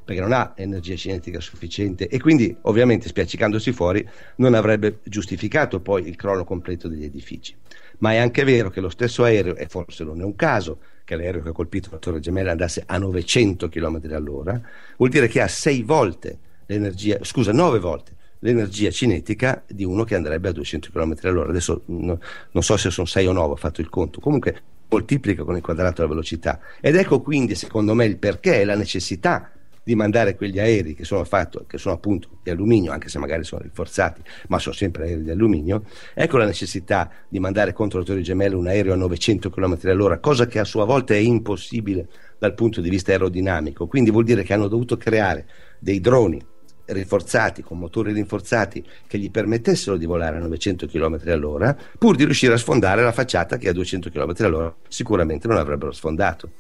perché 0.03 0.21
non 0.21 0.31
ha 0.31 0.53
energia 0.55 0.95
cinetica 0.95 1.39
sufficiente 1.39 2.07
e 2.07 2.19
quindi 2.19 2.55
ovviamente 2.61 3.07
spiaccicandosi 3.07 3.71
fuori 3.71 4.07
non 4.37 4.53
avrebbe 4.53 4.99
giustificato 5.03 5.79
poi 5.79 6.07
il 6.07 6.15
crollo 6.15 6.43
completo 6.43 6.87
degli 6.87 7.05
edifici. 7.05 7.55
Ma 7.99 8.13
è 8.13 8.17
anche 8.17 8.43
vero 8.43 8.69
che 8.69 8.81
lo 8.81 8.89
stesso 8.89 9.23
aereo, 9.23 9.55
e 9.55 9.67
forse 9.67 10.03
non 10.03 10.19
è 10.19 10.23
un 10.23 10.35
caso 10.35 10.79
che 11.03 11.15
l'aereo 11.15 11.41
che 11.41 11.49
ha 11.49 11.53
colpito 11.53 11.89
la 11.91 11.97
Torre 11.97 12.19
Gemella 12.19 12.51
andasse 12.51 12.83
a 12.85 12.97
900 12.97 13.69
km 13.69 14.01
all'ora, 14.11 14.59
vuol 14.97 15.09
dire 15.09 15.27
che 15.27 15.41
ha 15.41 15.47
6 15.47 15.83
volte 15.83 16.37
l'energia, 16.65 17.19
scusa, 17.21 17.51
9 17.51 17.79
volte 17.79 18.15
l'energia 18.39 18.91
cinetica 18.91 19.63
di 19.67 19.83
uno 19.85 20.03
che 20.03 20.15
andrebbe 20.15 20.49
a 20.49 20.51
200 20.51 20.89
km 20.91 21.15
all'ora. 21.23 21.49
Adesso 21.49 21.83
no- 21.85 22.19
non 22.51 22.63
so 22.63 22.77
se 22.77 22.89
sono 22.89 23.07
6 23.07 23.27
o 23.27 23.31
9, 23.31 23.53
ho 23.53 23.55
fatto 23.55 23.81
il 23.81 23.89
conto. 23.89 24.19
Comunque 24.19 24.61
moltiplica 24.89 25.43
con 25.43 25.55
il 25.55 25.61
quadrato 25.61 26.01
la 26.01 26.07
velocità. 26.07 26.59
Ed 26.79 26.95
ecco 26.95 27.21
quindi, 27.21 27.55
secondo 27.55 27.93
me, 27.93 28.05
il 28.05 28.17
perché 28.17 28.61
e 28.61 28.65
la 28.65 28.75
necessità 28.75 29.49
di 29.83 29.95
mandare 29.95 30.35
quegli 30.35 30.59
aerei 30.59 30.93
che 30.93 31.03
sono, 31.03 31.23
fatto, 31.23 31.65
che 31.67 31.77
sono 31.77 31.95
appunto 31.95 32.29
di 32.41 32.49
alluminio, 32.49 32.91
anche 32.91 33.09
se 33.09 33.19
magari 33.19 33.43
sono 33.43 33.61
rinforzati, 33.61 34.21
ma 34.47 34.59
sono 34.59 34.73
sempre 34.73 35.03
aerei 35.03 35.23
di 35.23 35.31
alluminio, 35.31 35.83
ecco 36.13 36.37
la 36.37 36.45
necessità 36.45 37.09
di 37.27 37.39
mandare 37.39 37.73
contro 37.73 37.99
le 37.99 38.05
torri 38.05 38.23
gemelle 38.23 38.55
un 38.55 38.67
aereo 38.67 38.93
a 38.93 38.97
900 38.97 39.49
km 39.49 39.77
all'ora, 39.83 40.19
cosa 40.19 40.45
che 40.45 40.59
a 40.59 40.63
sua 40.63 40.85
volta 40.85 41.13
è 41.13 41.17
impossibile 41.17 42.07
dal 42.37 42.53
punto 42.53 42.81
di 42.81 42.89
vista 42.89 43.11
aerodinamico. 43.11 43.87
Quindi 43.87 44.11
vuol 44.11 44.23
dire 44.23 44.43
che 44.43 44.53
hanno 44.53 44.67
dovuto 44.67 44.97
creare 44.97 45.45
dei 45.79 45.99
droni 45.99 46.43
rinforzati, 46.85 47.61
con 47.63 47.79
motori 47.79 48.11
rinforzati 48.11 48.83
che 49.07 49.17
gli 49.17 49.31
permettessero 49.31 49.95
di 49.95 50.05
volare 50.05 50.37
a 50.37 50.39
900 50.39 50.87
km 50.87 51.21
all'ora, 51.27 51.75
pur 51.97 52.15
di 52.15 52.25
riuscire 52.25 52.53
a 52.53 52.57
sfondare 52.57 53.03
la 53.03 53.11
facciata 53.11 53.57
che 53.57 53.69
a 53.69 53.73
200 53.73 54.09
km 54.09 54.33
all'ora 54.39 54.75
sicuramente 54.87 55.47
non 55.47 55.57
avrebbero 55.57 55.91
sfondato. 55.91 56.51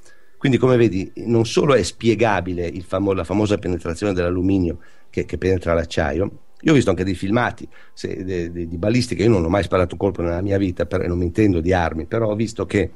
Quindi, 0.43 0.59
come 0.59 0.75
vedi, 0.75 1.09
non 1.27 1.45
solo 1.45 1.73
è 1.73 1.81
spiegabile 1.83 2.67
il 2.67 2.83
famo- 2.83 3.13
la 3.13 3.23
famosa 3.23 3.57
penetrazione 3.57 4.11
dell'alluminio 4.11 4.79
che, 5.09 5.23
che 5.23 5.37
penetra 5.37 5.73
l'acciaio, 5.73 6.39
io 6.59 6.71
ho 6.71 6.75
visto 6.75 6.89
anche 6.89 7.05
dei 7.05 7.15
filmati 7.15 7.65
se- 7.93 8.25
de- 8.25 8.51
de- 8.51 8.67
di 8.67 8.77
balistica, 8.77 9.23
io 9.23 9.29
non 9.29 9.45
ho 9.45 9.47
mai 9.47 9.63
sparato 9.63 9.93
un 9.93 9.99
colpo 9.99 10.21
nella 10.21 10.41
mia 10.41 10.57
vita 10.57 10.85
e 10.85 11.07
non 11.07 11.17
mi 11.17 11.23
intendo 11.23 11.61
di 11.61 11.71
armi, 11.71 12.05
però 12.07 12.29
ho 12.29 12.35
visto 12.35 12.65
che 12.65 12.91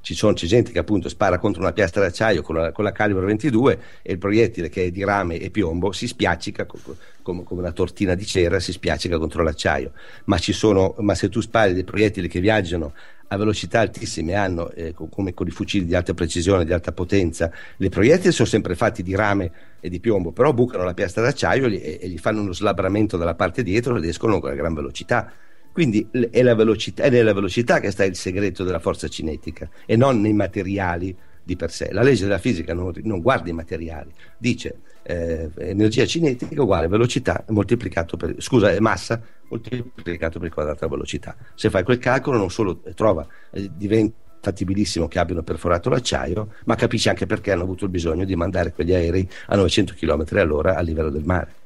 ci 0.00 0.14
sono, 0.14 0.32
c'è 0.32 0.46
gente 0.46 0.72
che 0.72 0.78
appunto 0.78 1.08
spara 1.08 1.38
contro 1.38 1.60
una 1.62 1.72
piastra 1.72 2.00
d'acciaio 2.02 2.42
con 2.42 2.56
la, 2.56 2.72
con 2.72 2.84
la 2.84 2.92
calibro 2.92 3.26
22 3.26 3.78
e 4.02 4.12
il 4.12 4.18
proiettile 4.18 4.68
che 4.68 4.84
è 4.84 4.90
di 4.90 5.04
rame 5.04 5.38
e 5.38 5.50
piombo 5.50 5.92
si 5.92 6.06
spiaccica 6.06 6.66
co- 6.66 6.78
co- 6.82 6.96
come, 7.22 7.44
come 7.44 7.60
una 7.60 7.72
tortina 7.72 8.14
di 8.14 8.24
cera, 8.26 8.60
si 8.60 8.72
spiaccica 8.72 9.18
contro 9.18 9.42
l'acciaio. 9.42 9.92
Ma, 10.24 10.38
sono, 10.38 10.94
ma 10.98 11.14
se 11.14 11.28
tu 11.28 11.40
spari 11.40 11.74
dei 11.74 11.84
proiettili 11.84 12.28
che 12.28 12.40
viaggiano 12.40 12.92
a 13.32 13.36
velocità 13.36 13.80
altissime, 13.80 14.34
hanno, 14.34 14.70
eh, 14.70 14.92
co- 14.92 15.06
come 15.06 15.32
con 15.34 15.46
i 15.46 15.50
fucili 15.50 15.84
di 15.84 15.94
alta 15.94 16.14
precisione, 16.14 16.64
di 16.64 16.72
alta 16.72 16.92
potenza, 16.92 17.50
le 17.76 17.88
proiettili 17.88 18.32
sono 18.32 18.48
sempre 18.48 18.74
fatti 18.74 19.02
di 19.02 19.14
rame 19.14 19.52
e 19.80 19.88
di 19.88 20.00
piombo, 20.00 20.32
però 20.32 20.52
bucano 20.52 20.84
la 20.84 20.94
piastra 20.94 21.22
d'acciaio 21.22 21.66
e, 21.66 21.98
e- 22.00 22.08
gli 22.08 22.18
fanno 22.18 22.40
uno 22.40 22.52
slabramento 22.52 23.16
dalla 23.16 23.34
parte 23.34 23.62
dietro 23.62 23.96
ed 23.96 24.04
escono 24.04 24.40
con 24.40 24.50
una 24.50 24.58
gran 24.58 24.74
velocità. 24.74 25.32
Quindi 25.72 26.08
è, 26.10 26.42
velocità, 26.42 27.04
è 27.04 27.10
nella 27.10 27.32
velocità 27.32 27.80
che 27.80 27.90
sta 27.90 28.04
il 28.04 28.16
segreto 28.16 28.64
della 28.64 28.80
forza 28.80 29.08
cinetica 29.08 29.68
e 29.86 29.96
non 29.96 30.20
nei 30.20 30.32
materiali 30.32 31.16
di 31.42 31.56
per 31.56 31.70
sé. 31.70 31.90
La 31.92 32.02
legge 32.02 32.24
della 32.24 32.38
fisica 32.38 32.74
non, 32.74 32.92
non 33.02 33.20
guarda 33.20 33.50
i 33.50 33.52
materiali, 33.52 34.10
dice 34.36 34.80
eh, 35.02 35.50
energia 35.58 36.04
cinetica 36.06 36.60
uguale 36.62 36.88
velocità 36.88 37.44
moltiplicato 37.48 38.16
per, 38.16 38.34
scusa, 38.38 38.74
massa 38.80 39.20
moltiplicato 39.48 40.38
per 40.38 40.48
il 40.48 40.54
quadrato 40.54 40.80
della 40.80 40.92
velocità. 40.92 41.36
Se 41.54 41.70
fai 41.70 41.82
quel 41.82 41.98
calcolo 41.98 42.36
non 42.36 42.50
solo 42.50 42.82
eh, 42.84 42.94
trova, 42.94 43.26
eh, 43.50 43.70
diventa 43.74 44.28
fattibilissimo 44.42 45.06
che 45.06 45.18
abbiano 45.18 45.42
perforato 45.42 45.90
l'acciaio, 45.90 46.54
ma 46.64 46.74
capisci 46.74 47.08
anche 47.08 47.26
perché 47.26 47.52
hanno 47.52 47.62
avuto 47.62 47.84
il 47.84 47.90
bisogno 47.90 48.24
di 48.24 48.34
mandare 48.36 48.72
quegli 48.72 48.94
aerei 48.94 49.28
a 49.48 49.56
900 49.56 49.94
km 49.94 50.24
all'ora 50.38 50.76
a 50.76 50.80
livello 50.80 51.10
del 51.10 51.24
mare. 51.24 51.59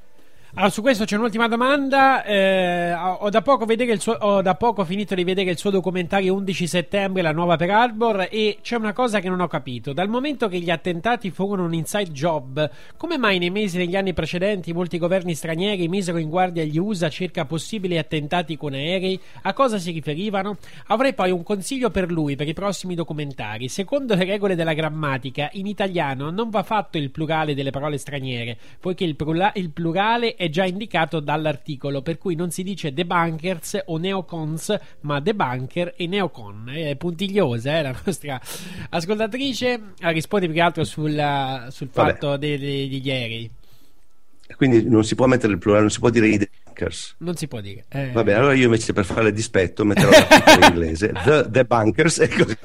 Allora, 0.56 0.70
su 0.70 0.82
questo 0.82 1.05
c'è 1.05 1.16
un'ultima 1.16 1.48
domanda. 1.48 2.22
Eh, 2.22 2.93
ho, 2.93 3.28
da 3.28 3.43
suo, 3.98 4.12
ho 4.12 4.40
da 4.40 4.55
poco 4.55 4.85
finito 4.85 5.16
di 5.16 5.24
vedere 5.24 5.51
il 5.51 5.59
suo 5.59 5.70
documentario 5.70 6.32
11 6.32 6.66
settembre, 6.68 7.22
la 7.22 7.32
nuova 7.32 7.56
per 7.56 7.70
Arbor, 7.70 8.28
e 8.31 8.59
c'è 8.62 8.76
una 8.76 8.93
cosa 8.93 9.18
che 9.18 9.28
non 9.28 9.40
ho 9.40 9.48
capito. 9.48 9.93
Dal 9.93 10.09
momento 10.09 10.47
che 10.47 10.60
gli 10.60 10.70
attentati 10.70 11.32
furono 11.32 11.64
un 11.64 11.74
inside 11.74 12.12
job, 12.12 12.70
come 12.97 13.18
mai 13.18 13.39
nei 13.39 13.51
mesi 13.51 13.78
degli 13.78 13.97
anni 13.97 14.12
precedenti 14.12 14.72
molti 14.72 14.97
governi 14.97 15.35
stranieri 15.35 15.89
misero 15.89 16.18
in 16.18 16.28
guardia 16.28 16.62
gli 16.62 16.78
USA 16.78 17.09
circa 17.09 17.47
possibili 17.47 17.98
attentati 17.98 18.56
con 18.56 18.74
aerei? 18.74 19.20
A 19.43 19.52
cosa 19.55 19.78
si 19.78 19.90
riferivano? 19.90 20.59
Avrei 20.86 21.14
poi 21.14 21.32
un 21.32 21.43
consiglio 21.43 21.90
per 21.90 22.12
lui 22.12 22.36
per 22.36 22.47
i 22.47 22.55
prossimi 22.55 22.94
documentari. 22.94 23.68
Secondo 23.68 24.14
le 24.14 24.24
regole 24.24 24.55
della 24.55 24.72
grammatica, 24.72 25.48
in 25.55 25.66
italiano 25.66 26.31
non 26.31 26.48
va 26.51 26.62
fatto 26.62 26.97
il 26.97 27.10
plurale 27.10 27.56
delle 27.56 27.70
parole 27.70 27.98
straniere, 27.98 28.56
poiché 28.78 29.02
il, 29.02 29.16
plura- 29.16 29.51
il 29.56 29.70
plurale 29.72 30.36
è 30.36 30.44
già 30.51 30.65
indicato 30.65 31.21
dall'articolo, 31.21 32.03
per 32.03 32.19
cui 32.19 32.35
non 32.35 32.51
si 32.51 32.62
dice 32.62 32.93
debunkers 32.93 33.83
o 33.87 33.97
neocons, 33.99 34.79
ma 35.01 35.21
debunker 35.21 35.95
e 35.97 36.07
neocon. 36.07 36.71
È 36.75 36.97
puntigliosa, 36.97 37.79
eh, 37.79 37.83
la 37.83 37.97
nostra 38.05 38.41
ascoltatrice. 38.91 39.81
Ah, 40.01 40.11
Risponde 40.11 40.47
più 40.47 40.55
che 40.55 40.61
altro 40.61 40.85
sul, 40.85 41.11
sul 41.71 41.89
Vabbè. 41.93 42.11
fatto 42.12 42.37
de- 42.37 42.59
de- 42.59 42.89
degli 42.89 43.11
aerei. 43.11 43.51
Quindi 44.57 44.89
non 44.89 45.05
si 45.05 45.15
può 45.15 45.27
mettere 45.27 45.53
il 45.53 45.59
plurale, 45.59 45.83
non 45.83 45.91
si 45.91 45.99
può 45.99 46.11
dire 46.11 46.29
i 46.29 46.49
debunkers. 46.74 47.14
Non 47.18 47.36
si 47.36 47.46
può 47.48 47.60
dire. 47.60 47.84
Eh, 47.88 48.10
Va 48.12 48.22
bene, 48.24 48.38
allora 48.38 48.55
io 48.55 48.64
invece 48.64 48.92
per 48.92 49.05
fare 49.05 49.32
dispetto 49.32 49.84
metterò 49.84 50.10
l'articolo 50.10 50.56
in 50.56 50.62
inglese 50.72 51.12
The 51.24 51.44
Debunkers 51.48 52.18
e 52.20 52.28
così. 52.28 52.56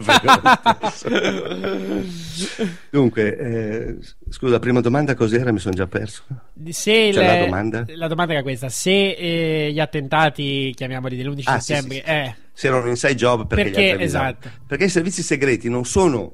Dunque, 2.89 3.37
eh, 3.37 3.97
scusa, 4.29 4.53
la 4.53 4.59
prima 4.59 4.81
domanda 4.81 5.13
cos'era? 5.15 5.51
Mi 5.51 5.59
sono 5.59 5.75
già 5.75 5.87
perso. 5.87 6.23
Se 6.69 7.11
le- 7.11 7.25
la 7.25 7.37
domanda? 7.45 7.85
la 7.87 8.07
domanda 8.07 8.33
era 8.33 8.41
questa: 8.41 8.69
se 8.69 9.11
eh, 9.11 9.71
gli 9.71 9.79
attentati, 9.79 10.73
chiamiamoli 10.75 11.15
dell'11 11.15 11.41
Ah, 11.45 11.59
settembre, 11.59 11.95
sì, 11.97 12.03
sì. 12.05 12.09
eh, 12.11 12.35
Se 12.53 12.67
erano 12.67 12.89
inside 12.89 13.15
job 13.15 13.47
perché, 13.47 13.71
Perché, 13.71 13.99
esatto. 14.03 14.49
Perché 14.67 14.85
i 14.85 14.89
servizi 14.89 15.21
segreti 15.21 15.69
non 15.69 15.85
sono 15.85 16.33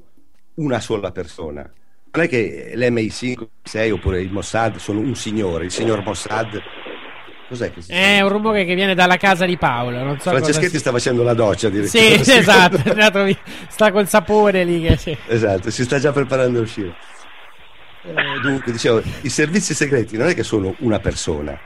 una 0.55 0.79
sola 0.79 1.11
persona. 1.11 1.69
Non 2.11 2.23
è 2.23 2.29
che 2.29 2.71
l'MI5, 2.75 3.45
6 3.63 3.91
oppure 3.91 4.21
il 4.21 4.31
Mossad 4.31 4.77
sono 4.77 4.99
un 4.99 5.15
signore, 5.15 5.65
il 5.65 5.71
signor 5.71 6.01
Mossad. 6.01 6.61
Cos'è 7.47 7.71
che 7.71 7.81
si 7.81 7.91
è 7.91 8.21
un 8.21 8.29
rumore 8.29 8.65
che 8.65 8.73
viene 8.73 8.95
dalla 8.95 9.17
casa 9.17 9.45
di 9.45 9.55
Paolo. 9.57 10.03
Non 10.03 10.19
so 10.19 10.31
Franceschetti 10.31 10.69
sia. 10.69 10.79
sta 10.79 10.91
facendo 10.91 11.21
la 11.21 11.33
doccia. 11.33 11.69
Sì, 11.71 11.85
Secondo- 11.87 12.31
esatto. 12.33 13.37
Sta 13.69 13.91
col 13.91 14.07
sapore 14.07 14.63
lì. 14.63 14.81
Che, 14.81 14.97
sì. 14.97 15.17
Esatto, 15.27 15.69
si 15.69 15.83
sta 15.83 15.99
già 15.99 16.11
preparando 16.11 16.59
a 16.59 16.61
uscire. 16.63 16.95
Eh, 18.03 18.39
dunque, 18.41 18.71
dicevo, 18.71 19.01
i 19.21 19.29
servizi 19.29 19.73
segreti 19.73 20.17
non 20.17 20.27
è 20.27 20.33
che 20.35 20.43
sono 20.43 20.75
una 20.79 20.99
persona. 20.99 21.57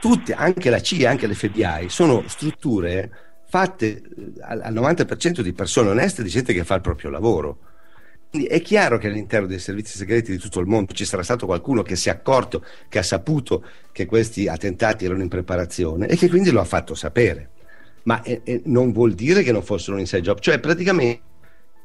Tutti, 0.00 0.32
anche 0.32 0.70
la 0.70 0.80
CIA, 0.80 1.10
anche 1.10 1.26
l'FBI, 1.26 1.88
sono 1.88 2.22
strutture 2.26 3.10
fatte 3.48 3.86
eh, 3.86 4.02
al 4.42 4.72
90% 4.72 5.40
di 5.40 5.52
persone 5.52 5.88
oneste, 5.88 6.22
di 6.22 6.28
gente 6.28 6.52
che 6.52 6.64
fa 6.64 6.74
il 6.74 6.80
proprio 6.82 7.10
lavoro. 7.10 7.58
Quindi 8.30 8.48
è 8.48 8.60
chiaro 8.60 8.98
che 8.98 9.08
all'interno 9.08 9.46
dei 9.46 9.58
servizi 9.58 9.96
segreti 9.96 10.32
di 10.32 10.38
tutto 10.38 10.60
il 10.60 10.66
mondo 10.66 10.92
ci 10.92 11.06
sarà 11.06 11.22
stato 11.22 11.46
qualcuno 11.46 11.82
che 11.82 11.96
si 11.96 12.08
è 12.08 12.12
accorto, 12.12 12.62
che 12.88 12.98
ha 12.98 13.02
saputo 13.02 13.64
che 13.90 14.04
questi 14.04 14.48
attentati 14.48 15.06
erano 15.06 15.22
in 15.22 15.28
preparazione 15.28 16.06
e 16.08 16.16
che 16.16 16.28
quindi 16.28 16.50
lo 16.50 16.60
ha 16.60 16.64
fatto 16.64 16.94
sapere. 16.94 17.50
Ma 18.02 18.22
eh, 18.22 18.42
eh, 18.44 18.62
non 18.66 18.92
vuol 18.92 19.14
dire 19.14 19.42
che 19.42 19.52
non 19.52 19.62
fossero 19.62 19.94
un 19.94 20.00
inside 20.00 20.22
job, 20.22 20.40
cioè 20.40 20.58
praticamente 20.60 21.22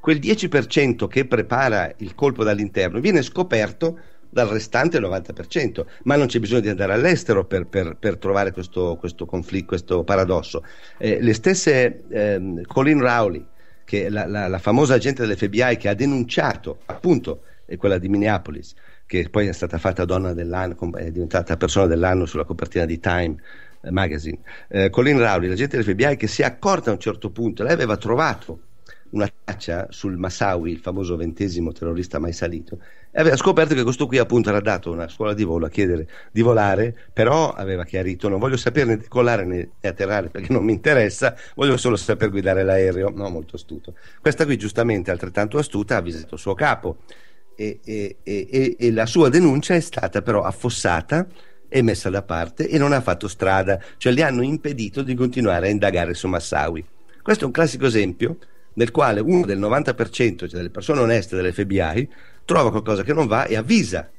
quel 0.02 0.20
10% 0.20 1.08
che 1.08 1.26
prepara 1.26 1.94
il 1.98 2.14
colpo 2.14 2.44
dall'interno 2.44 3.00
viene 3.00 3.22
scoperto 3.22 3.98
dal 4.30 4.48
restante 4.48 5.00
90%, 5.00 5.86
ma 6.04 6.16
non 6.18 6.28
c'è 6.28 6.40
bisogno 6.40 6.60
di 6.60 6.70
andare 6.70 6.92
all'estero 6.92 7.46
per, 7.46 7.68
per- 7.68 7.96
per 7.98 8.18
trovare 8.18 8.52
questo, 8.52 8.98
questo 9.00 9.26
conflitto, 9.26 9.68
questo 9.68 10.04
paradosso. 10.04 10.64
Eh, 10.98 11.22
le 11.22 11.34
stesse 11.34 12.04
ehm, 12.10 12.64
Colin 12.64 13.00
Rowley, 13.00 13.46
che 13.84 14.10
la, 14.10 14.26
la- 14.28 14.48
la 14.48 14.60
famosa 14.60 14.96
agente 14.96 15.26
dell'FBI 15.26 15.78
che 15.78 15.90
ha 15.90 15.94
denunciato 15.94 16.82
appunto 16.86 17.44
è 17.66 17.78
quella 17.78 17.98
di 17.98 18.10
Minneapolis, 18.10 18.74
che 19.06 19.30
poi 19.30 19.48
è 19.48 19.52
stata 19.54 19.78
fatta 19.78 20.06
donna 20.06 20.34
dell'anno, 20.34 20.76
è 20.96 21.12
diventata 21.12 21.58
persona 21.58 21.86
dell'anno 21.88 22.26
sulla 22.26 22.44
copertina 22.46 22.86
di 22.86 23.00
Time 23.00 23.36
eh, 23.82 23.92
Magazine. 23.92 24.40
Eh, 24.68 24.90
Colin 24.90 25.18
Rowley, 25.20 25.50
l'agente 25.50 25.78
dell'FBI, 25.78 26.16
che 26.18 26.28
si 26.28 26.42
è 26.42 26.46
accorta 26.46 26.90
a 26.90 26.94
un 26.94 27.00
certo 27.00 27.30
punto, 27.32 27.64
lei 27.64 27.74
aveva 27.74 27.98
trovato 27.98 28.62
una 29.12 29.30
traccia 29.44 29.88
sul 29.92 30.18
Massawi, 30.18 30.72
il 30.72 30.80
famoso 30.80 31.16
ventesimo 31.16 31.72
terrorista 31.72 32.20
mai 32.20 32.34
salito, 32.34 32.80
e 33.16 33.20
aveva 33.22 33.36
scoperto 33.36 33.76
che 33.76 33.84
questo 33.84 34.08
qui 34.08 34.18
appunto 34.18 34.50
era 34.50 34.60
dato 34.60 34.92
una 34.92 35.08
scuola 35.08 35.36
di 35.36 35.44
volo 35.44 35.68
a 35.68 35.70
chiedere 35.70 36.08
di 36.32 36.42
volare, 36.42 36.96
però 37.14 37.52
aveva 37.52 37.86
chiarito 37.86 38.28
non 38.28 38.40
voglio 38.40 38.58
saperne 38.58 38.98
decollare 38.98 39.46
né 39.46 39.70
né 39.80 39.90
atterrare 39.90 40.30
perché 40.30 40.52
non 40.52 40.66
mi 40.66 40.74
interessa, 40.74 41.36
voglio 41.54 41.78
solo 41.78 41.96
saper 41.96 42.32
guidare 42.32 42.64
l'aereo, 42.64 43.12
no, 43.14 43.30
molto 43.30 43.56
astuto. 43.56 43.94
Questa 44.20 44.46
qui 44.46 44.58
giustamente 44.58 45.12
altrettanto 45.12 45.60
astuta 45.60 45.94
ha 45.94 45.98
avvisato 46.00 46.34
il 46.34 46.40
suo 46.40 46.56
capo 46.56 46.98
e, 47.56 47.80
e- 47.84 48.18
e- 48.24 48.48
e- 48.50 48.76
e 48.80 48.92
la 48.92 49.06
sua 49.06 49.30
denuncia 49.30 49.76
è 49.76 49.80
stata 49.80 50.24
però 50.24 50.42
affossata 50.42 51.28
e 51.70 51.82
messa 51.84 52.10
da 52.10 52.24
parte 52.24 52.68
e 52.68 52.80
non 52.80 52.94
ha 52.94 53.02
fatto 53.02 53.28
strada, 53.28 53.80
cioè 53.98 54.12
gli 54.12 54.22
hanno 54.22 54.42
impedito 54.42 55.04
di 55.04 55.14
continuare 55.14 55.68
a 55.68 55.70
indagare 55.70 56.16
su 56.16 56.28
Massawi. 56.28 56.84
Questo 57.22 57.44
è 57.44 57.46
un 57.46 57.54
classico 57.54 57.86
esempio 57.86 58.38
nel 58.76 58.90
quale 58.90 59.20
uno 59.20 59.46
del 59.46 59.60
90% 59.60 60.38
cioè 60.38 60.50
delle 60.50 60.72
persone 60.72 61.02
oneste 61.02 61.36
dell'FBI 61.36 62.10
trova 62.46 62.72
qualcosa 62.72 63.04
che 63.04 63.14
non 63.14 63.28
va 63.28 63.46
e 63.46 63.56
avvisa, 63.56 64.10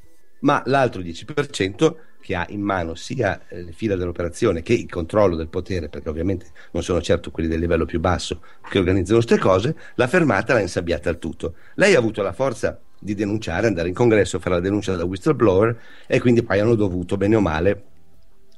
ma 0.41 0.63
l'altro 0.67 1.01
10% 1.01 1.95
che 2.21 2.35
ha 2.35 2.47
in 2.49 2.63
mano 2.63 2.95
sia 2.95 3.47
eh, 3.49 3.63
le 3.63 3.73
fila 3.73 3.97
dell'operazione 3.97 4.63
che 4.63 4.73
il 4.73 4.89
controllo 4.89 5.37
del 5.37 5.49
potere, 5.49 5.91
perché 5.91 6.09
ovviamente 6.09 6.47
non 6.71 6.83
sono 6.83 7.03
certo 7.03 7.31
quelli 7.31 7.51
del 7.51 7.61
livello 7.61 7.85
più 7.85 8.01
basso 8.01 8.41
che 8.67 8.79
organizzano 8.79 9.19
queste 9.19 9.39
cose, 9.39 9.77
l'ha 9.97 10.07
fermata, 10.07 10.55
l'ha 10.55 10.61
insabbiata 10.61 11.11
al 11.11 11.19
tutto. 11.19 11.57
Lei 11.75 11.95
ha 11.95 11.99
avuto 11.99 12.23
la 12.23 12.33
forza 12.33 12.81
di 12.99 13.15
denunciare, 13.15 13.67
andare 13.67 13.89
in 13.89 13.95
congresso, 13.95 14.39
fare 14.39 14.55
la 14.55 14.61
denuncia 14.63 14.97
da 14.97 15.05
whistleblower 15.05 15.79
e 16.07 16.19
quindi 16.19 16.43
poi 16.43 16.61
hanno 16.61 16.75
dovuto, 16.75 17.19
bene 17.19 17.37
o 17.37 17.41
male, 17.41 17.83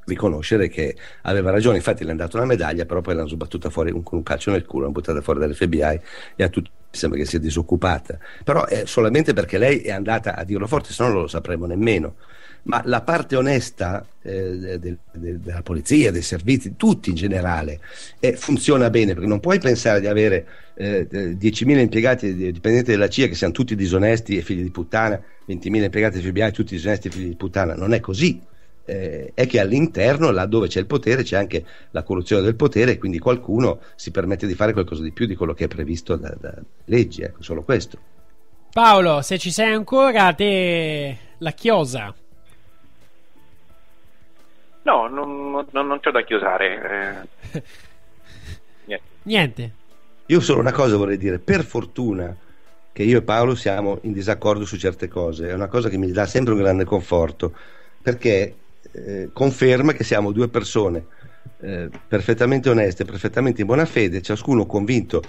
riconoscere 0.06 0.68
che 0.68 0.96
aveva 1.22 1.50
ragione. 1.50 1.76
Infatti 1.76 2.04
le 2.04 2.10
hanno 2.10 2.20
dato 2.20 2.36
una 2.36 2.46
medaglia, 2.46 2.84
però 2.86 3.00
poi 3.00 3.14
l'hanno 3.14 3.28
sbattuta 3.28 3.70
fuori 3.70 3.90
un- 3.90 4.02
con 4.02 4.18
un 4.18 4.24
calcio 4.24 4.50
nel 4.50 4.64
culo, 4.64 4.82
l'hanno 4.82 4.92
buttata 4.94 5.20
fuori 5.20 5.40
dall'FBI 5.40 6.00
e 6.36 6.42
a 6.44 6.48
tutti 6.48 6.70
sembra 6.90 7.18
che 7.18 7.26
sia 7.26 7.38
disoccupata. 7.38 8.18
Però 8.42 8.64
è 8.64 8.84
solamente 8.86 9.32
perché 9.34 9.58
lei 9.58 9.80
è 9.80 9.90
andata 9.90 10.34
a 10.34 10.44
dirlo 10.44 10.66
forte, 10.66 10.92
se 10.92 11.02
no 11.02 11.10
non 11.10 11.22
lo 11.22 11.28
sapremo 11.28 11.66
nemmeno. 11.66 12.14
Ma 12.62 12.82
la 12.84 13.02
parte 13.02 13.36
onesta 13.36 14.04
eh, 14.22 14.56
de- 14.58 14.78
de- 14.80 14.96
de- 15.12 15.40
della 15.40 15.62
polizia, 15.62 16.10
dei 16.10 16.22
servizi, 16.22 16.74
tutti 16.76 17.10
in 17.10 17.16
generale, 17.16 17.78
eh, 18.18 18.32
funziona 18.36 18.90
bene 18.90 19.12
perché 19.12 19.28
non 19.28 19.38
puoi 19.38 19.60
pensare 19.60 20.00
di 20.00 20.08
avere 20.08 20.46
eh, 20.74 21.06
eh, 21.10 21.36
10.000 21.36 21.80
impiegati 21.80 22.34
di- 22.34 22.50
dipendenti 22.50 22.90
della 22.90 23.08
CIA 23.08 23.28
che 23.28 23.34
siano 23.36 23.52
tutti 23.52 23.76
disonesti 23.76 24.36
e 24.36 24.42
figli 24.42 24.62
di 24.62 24.70
puttana, 24.70 25.20
20.000 25.44 25.84
impiegati 25.84 26.20
FBI 26.20 26.50
tutti 26.52 26.74
disonesti 26.74 27.06
e 27.06 27.10
figli 27.12 27.28
di 27.28 27.36
puttana. 27.36 27.74
Non 27.74 27.92
è 27.94 28.00
così 28.00 28.42
eh, 28.86 29.32
è 29.34 29.46
che 29.46 29.60
all'interno, 29.60 30.30
là 30.30 30.46
dove 30.46 30.68
c'è 30.68 30.80
il 30.80 30.86
potere, 30.86 31.22
c'è 31.22 31.36
anche 31.36 31.64
la 31.90 32.02
corruzione 32.02 32.42
del 32.42 32.54
potere 32.54 32.92
e 32.92 32.98
quindi 32.98 33.18
qualcuno 33.18 33.80
si 33.96 34.10
permette 34.10 34.46
di 34.46 34.54
fare 34.54 34.72
qualcosa 34.72 35.02
di 35.02 35.12
più 35.12 35.26
di 35.26 35.34
quello 35.34 35.52
che 35.52 35.64
è 35.64 35.68
previsto 35.68 36.16
da, 36.16 36.34
da 36.40 36.54
leggi, 36.86 37.22
ecco, 37.22 37.42
solo 37.42 37.62
questo. 37.62 37.98
Paolo, 38.72 39.22
se 39.22 39.38
ci 39.38 39.50
sei 39.50 39.72
ancora, 39.72 40.32
te 40.32 41.18
la 41.38 41.50
chiosa. 41.50 42.14
No, 44.82 45.08
non, 45.08 45.50
non, 45.50 45.86
non 45.86 46.00
c'ho 46.00 46.10
da 46.10 46.22
chiosare. 46.22 47.28
eh. 47.52 47.62
Niente. 48.86 49.04
Niente. 49.22 49.70
Io 50.26 50.40
solo 50.40 50.60
una 50.60 50.72
cosa 50.72 50.96
vorrei 50.96 51.18
dire, 51.18 51.38
per 51.38 51.64
fortuna 51.64 52.34
che 52.92 53.02
io 53.02 53.18
e 53.18 53.22
Paolo 53.22 53.54
siamo 53.54 53.98
in 54.02 54.12
disaccordo 54.12 54.64
su 54.64 54.76
certe 54.76 55.06
cose, 55.08 55.48
è 55.48 55.52
una 55.52 55.68
cosa 55.68 55.88
che 55.88 55.98
mi 55.98 56.10
dà 56.10 56.24
sempre 56.26 56.54
un 56.54 56.60
grande 56.60 56.84
conforto, 56.84 57.52
perché 58.00 58.54
eh, 58.96 59.28
conferma 59.32 59.92
che 59.92 60.04
siamo 60.04 60.32
due 60.32 60.48
persone 60.48 61.06
eh, 61.60 61.88
perfettamente 62.06 62.68
oneste, 62.70 63.04
perfettamente 63.04 63.60
in 63.60 63.66
buona 63.66 63.84
fede, 63.84 64.22
ciascuno 64.22 64.66
convinto 64.66 65.22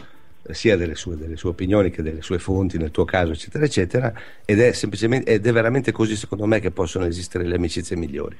eh, 0.43 0.53
sia 0.53 0.75
delle 0.75 0.95
sue, 0.95 1.17
delle 1.17 1.35
sue 1.35 1.49
opinioni 1.49 1.89
che 1.89 2.01
delle 2.01 2.21
sue 2.21 2.39
fonti, 2.39 2.77
nel 2.77 2.91
tuo 2.91 3.05
caso, 3.05 3.31
eccetera, 3.31 3.65
eccetera, 3.65 4.13
ed 4.45 4.59
è 4.59 4.71
semplicemente, 4.71 5.31
ed 5.31 5.45
è 5.45 5.51
veramente 5.51 5.91
così 5.91 6.15
secondo 6.15 6.45
me 6.45 6.59
che 6.59 6.71
possono 6.71 7.05
esistere 7.05 7.45
le 7.45 7.55
amicizie 7.55 7.95
migliori. 7.95 8.37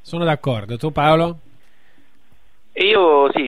Sono 0.00 0.24
d'accordo. 0.24 0.76
Tu, 0.76 0.90
Paolo? 0.90 1.38
Io 2.74 3.30
sì, 3.34 3.47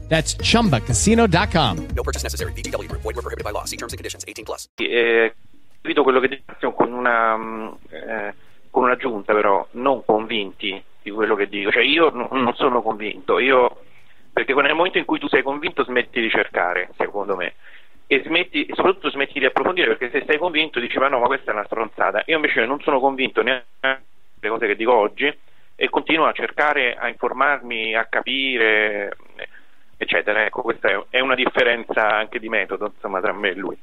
That's 0.11 0.35
chumbacasino.com. 0.35 1.87
No 1.95 2.03
purchase 2.03 2.23
necessary. 2.23 2.51
VGW 2.51 2.89
Group. 2.89 3.01
Void 3.01 3.15
were 3.15 3.23
prohibited 3.23 3.45
by 3.45 3.51
law. 3.51 3.63
See 3.63 3.77
terms 3.77 3.93
and 3.93 3.97
conditions. 3.97 4.25
18 4.27 4.43
plus. 4.43 4.67
Eh, 4.75 5.33
capito 5.81 6.03
quello 6.03 6.19
che 6.19 6.27
dico 6.27 6.73
con 6.73 6.91
una 6.91 7.71
eh, 7.89 8.33
con 8.69 8.83
un'aggiunta 8.83 9.33
però 9.33 9.65
non 9.71 10.03
convinti 10.03 10.83
di 11.01 11.11
quello 11.11 11.35
che 11.35 11.47
dico 11.47 11.71
cioè 11.71 11.83
io 11.83 12.09
n- 12.11 12.27
non 12.29 12.53
sono 12.55 12.81
convinto 12.81 13.39
io 13.39 13.83
perché 14.31 14.53
nel 14.53 14.75
momento 14.75 14.97
in 14.97 15.05
cui 15.05 15.17
tu 15.17 15.27
sei 15.27 15.41
convinto 15.41 15.83
smetti 15.83 16.21
di 16.21 16.29
cercare 16.29 16.89
secondo 16.97 17.35
me 17.35 17.55
e 18.05 18.21
smetti 18.23 18.65
e 18.65 18.75
soprattutto 18.75 19.09
smetti 19.09 19.39
di 19.39 19.45
approfondire 19.45 19.95
perché 19.95 20.11
se 20.11 20.25
sei 20.27 20.37
convinto 20.37 20.79
dici 20.79 20.99
ma 20.99 21.07
no 21.07 21.19
ma 21.19 21.25
questa 21.25 21.51
è 21.51 21.53
una 21.53 21.65
stronzata 21.65 22.21
io 22.27 22.35
invece 22.35 22.65
non 22.65 22.79
sono 22.81 22.99
convinto 22.99 23.41
neanche 23.41 24.03
le 24.39 24.49
cose 24.49 24.67
che 24.67 24.75
dico 24.75 24.93
oggi 24.93 25.35
e 25.75 25.89
continuo 25.89 26.27
a 26.27 26.33
cercare 26.33 26.95
a 26.95 27.07
informarmi 27.07 27.95
a 27.95 28.05
capire 28.05 29.17
eccetera 30.01 30.45
ecco 30.45 30.61
questa 30.61 30.89
è- 31.09 31.19
una 31.19 31.35
differenza 31.35 32.09
anche 32.17 32.39
di 32.39 32.49
metodo 32.49 32.91
insomma 32.93 33.21
tra 33.21 33.33
me 33.33 33.49
e 33.49 33.55
lui 33.55 33.77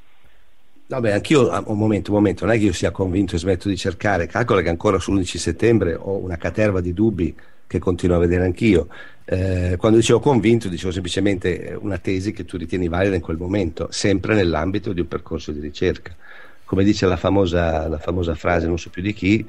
Vabbè, 0.91 1.11
anch'io, 1.11 1.51
ah, 1.51 1.63
un 1.67 1.77
momento, 1.77 2.11
un 2.11 2.17
momento, 2.17 2.47
non 2.47 2.55
è 2.55 2.59
che 2.59 2.65
io 2.65 2.73
sia 2.73 2.91
convinto 2.91 3.35
e 3.35 3.39
smetto 3.39 3.69
di 3.69 3.77
cercare, 3.77 4.27
calcola 4.27 4.63
che 4.63 4.71
ancora 4.71 4.97
sull'11 4.97 5.37
settembre 5.37 5.95
ho 5.95 6.17
una 6.17 6.39
caterva 6.39 6.81
di 6.81 6.95
dubbi 6.95 7.37
che 7.67 7.79
continuo 7.79 8.17
a 8.17 8.21
vedere 8.21 8.45
anch'io. 8.45 8.89
Eh, 9.27 9.75
quando 9.77 9.99
dicevo 9.99 10.19
convinto, 10.21 10.69
dicevo 10.71 10.91
semplicemente 10.91 11.61
eh, 11.69 11.75
una 11.75 11.99
tesi 11.99 12.33
che 12.33 12.47
tu 12.47 12.57
ritieni 12.57 12.89
valida 12.89 13.15
in 13.15 13.21
quel 13.21 13.37
momento, 13.37 13.89
sempre 13.91 14.35
nell'ambito 14.35 14.95
di 14.95 15.01
un 15.01 15.09
percorso 15.09 15.53
di 15.53 15.61
ricerca. 15.61 16.17
Come 16.65 16.85
dice 16.85 17.05
la 17.05 17.19
famosa, 17.19 17.87
la 17.87 17.99
famosa 17.99 18.35
frase, 18.35 18.67
non 18.67 18.79
so 18.79 18.89
più 18.89 19.03
di 19.03 19.13
chi, 19.13 19.45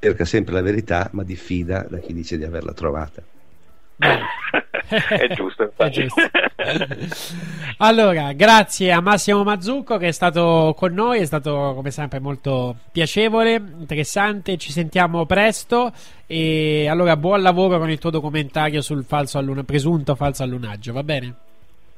cerca 0.00 0.24
sempre 0.24 0.54
la 0.54 0.62
verità, 0.62 1.10
ma 1.12 1.22
diffida 1.22 1.86
da 1.86 1.98
chi 1.98 2.14
dice 2.14 2.38
di 2.38 2.44
averla 2.44 2.72
trovata. 2.72 3.22
è 4.88 5.28
giusto, 5.34 5.72
È 5.76 5.88
giusto. 5.88 6.20
Allora, 7.78 8.32
grazie 8.32 8.90
a 8.90 9.00
Massimo 9.00 9.44
Mazzucco 9.44 9.96
che 9.98 10.08
è 10.08 10.12
stato 10.12 10.74
con 10.76 10.92
noi, 10.92 11.20
è 11.20 11.24
stato 11.24 11.72
come 11.74 11.90
sempre 11.90 12.18
molto 12.18 12.74
piacevole, 12.90 13.54
interessante, 13.54 14.56
ci 14.56 14.72
sentiamo 14.72 15.26
presto 15.26 15.92
e 16.26 16.88
allora 16.88 17.16
buon 17.16 17.42
lavoro 17.42 17.78
con 17.78 17.90
il 17.90 17.98
tuo 17.98 18.10
documentario 18.10 18.80
sul 18.80 19.04
falso 19.04 19.38
alluna- 19.38 19.62
presunto 19.62 20.14
falso 20.14 20.42
allunaggio, 20.42 20.92
va 20.92 21.02
bene? 21.02 21.34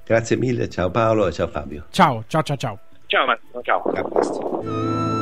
Grazie 0.04 0.36
mille, 0.36 0.68
ciao 0.68 0.90
Paolo 0.90 1.28
e 1.28 1.32
ciao 1.32 1.48
Fabio. 1.48 1.84
Ciao, 1.90 2.24
ciao, 2.26 2.42
ciao, 2.42 2.56
ciao. 2.56 2.78
ciao 3.06 3.26
Massimo 3.26 3.60
ciao 3.62 5.19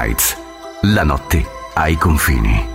Nights. 0.00 0.34
La 0.82 1.04
notte 1.04 1.44
ai 1.74 1.94
confini. 1.96 2.69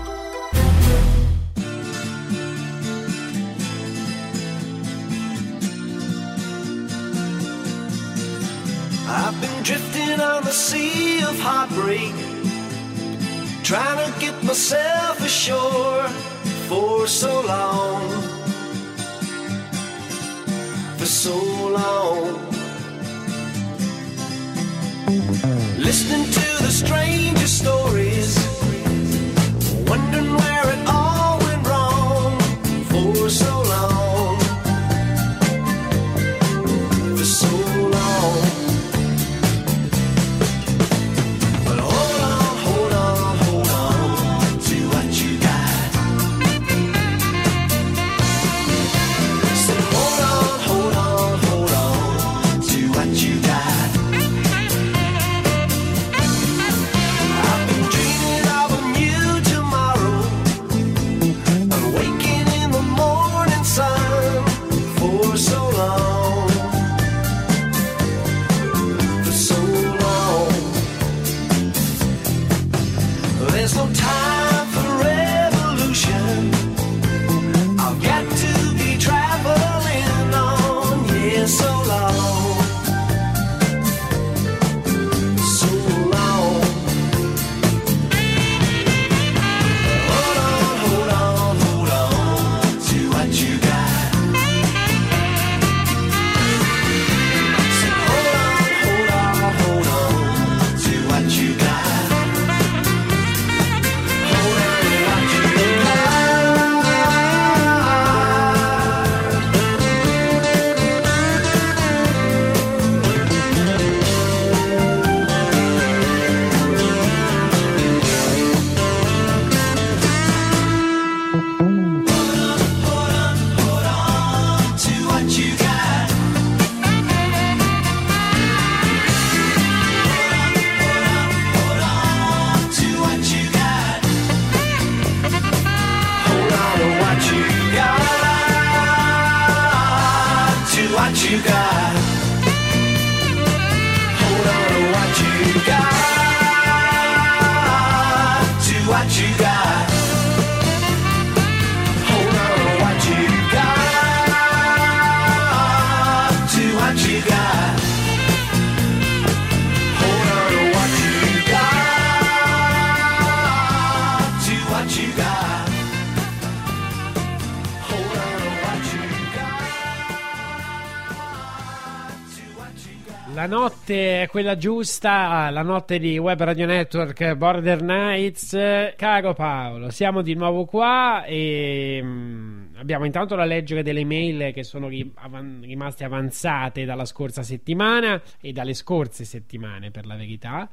Quella 174.35 174.57
giusta, 174.57 175.49
la 175.49 175.61
notte 175.61 175.97
di 175.97 176.17
Web 176.17 176.43
Radio 176.43 176.65
Network 176.65 177.35
Border 177.35 177.81
Nights. 177.81 178.93
Caro 178.97 179.33
Paolo, 179.33 179.91
siamo 179.91 180.21
di 180.21 180.33
nuovo 180.33 180.65
qua 180.65 181.23
e 181.23 182.01
mm, 182.03 182.75
abbiamo 182.75 183.05
intanto 183.05 183.35
da 183.35 183.45
leggere 183.45 183.81
delle 183.81 184.01
email 184.01 184.51
che 184.51 184.63
sono 184.63 184.89
rimaste 184.89 186.03
avanzate 186.03 186.83
dalla 186.83 187.05
scorsa 187.05 187.43
settimana 187.43 188.21
e 188.41 188.51
dalle 188.51 188.73
scorse 188.73 189.23
settimane 189.23 189.89
per 189.89 190.05
la 190.05 190.17
verità. 190.17 190.69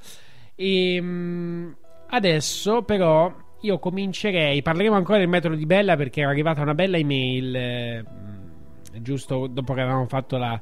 E 0.57 0.99
mm, 1.01 1.71
adesso 2.09 2.83
però 2.83 3.33
io 3.61 3.79
comincerei, 3.79 4.61
parleremo 4.61 4.97
ancora 4.97 5.19
del 5.19 5.29
metodo 5.29 5.55
di 5.55 5.67
Bella 5.67 5.95
perché 5.95 6.23
era 6.23 6.31
arrivata 6.31 6.63
una 6.63 6.75
bella 6.75 6.97
email 6.97 7.55
eh, 7.55 8.03
mm, 8.03 9.03
giusto 9.03 9.47
dopo 9.47 9.73
che 9.73 9.83
avevamo 9.83 10.09
fatto 10.09 10.37
la 10.37 10.61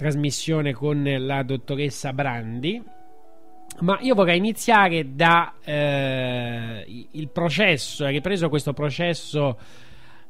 trasmissione 0.00 0.72
con 0.72 1.04
la 1.04 1.42
dottoressa 1.42 2.14
Brandi. 2.14 2.82
Ma 3.80 3.98
io 4.00 4.14
vorrei 4.14 4.38
iniziare 4.38 5.14
da 5.14 5.54
eh, 5.62 7.06
il 7.12 7.28
processo, 7.28 8.06
è 8.06 8.10
ripreso 8.10 8.48
questo 8.48 8.72
processo 8.72 9.58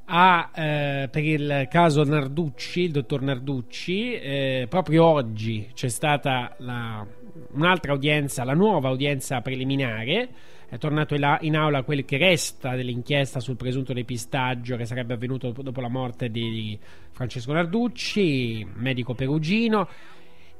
a, 0.07 0.51
eh, 0.53 1.09
per 1.09 1.25
il 1.25 1.69
caso 1.71 2.03
Narducci, 2.03 2.81
il 2.83 2.91
dottor 2.91 3.23
Narducci. 3.23 4.15
eh, 4.15 4.67
proprio 4.69 5.05
oggi 5.05 5.69
c'è 5.73 5.89
stata 5.89 6.55
la- 6.59 7.07
un'altra 7.53 7.93
udienza, 7.93 8.43
la 8.43 8.55
nuova 8.55 8.91
udienza 8.91 9.41
preliminare. 9.41 10.29
È 10.71 10.79
tornato 10.79 11.15
in, 11.15 11.21
la- 11.21 11.39
in 11.43 11.57
aula 11.57 11.83
quel 11.83 12.05
che 12.05 12.17
resta 12.17 12.77
dell'inchiesta 12.77 13.41
sul 13.41 13.57
presunto 13.57 13.93
depistaggio 13.93 14.77
che 14.77 14.85
sarebbe 14.87 15.15
avvenuto 15.15 15.51
dopo 15.51 15.81
la 15.81 15.89
morte 15.89 16.31
di 16.31 16.79
Francesco 17.11 17.53
Narducci, 17.53 18.65
medico 18.77 19.13
perugino. 19.15 19.89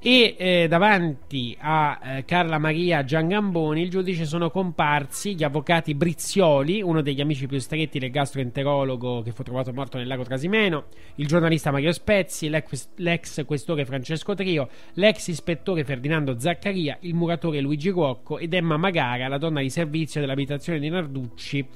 E 0.03 0.35
eh, 0.39 0.67
davanti 0.67 1.55
a 1.61 2.01
eh, 2.03 2.25
Carla 2.25 2.57
Maria 2.57 3.05
Giangamboni 3.05 3.83
il 3.83 3.91
giudice 3.91 4.25
sono 4.25 4.51
comparsi 4.51 5.35
gli 5.35 5.45
avvocati 5.45 5.95
Brizioli, 5.95 6.81
uno 6.81 7.03
degli 7.03 7.21
amici 7.21 7.47
più 7.47 7.59
stretti 7.59 7.99
del 7.99 8.11
gastroenterologo 8.11 9.21
che 9.21 9.33
fu 9.33 9.43
trovato 9.43 9.75
morto 9.75 9.99
nel 9.99 10.07
lago 10.07 10.25
Trasimeno, 10.25 10.87
il 11.17 11.27
giornalista 11.27 11.71
Mario 11.71 11.93
Spezzi, 11.93 12.49
l'ex, 12.49 12.89
l'ex 12.97 13.45
questore 13.45 13.85
Francesco 13.85 14.35
Trio, 14.35 14.71
l'ex 14.95 15.27
ispettore 15.27 15.85
Ferdinando 15.85 16.39
Zaccaria, 16.39 16.97
il 17.01 17.13
muratore 17.13 17.61
Luigi 17.61 17.91
Ruocco 17.91 18.39
ed 18.39 18.55
Emma 18.55 18.79
Magara, 18.79 19.29
la 19.29 19.37
donna 19.37 19.61
di 19.61 19.69
servizio 19.69 20.23
dell'abitazione 20.23 20.79
di 20.79 20.89
Narducci 20.89 21.69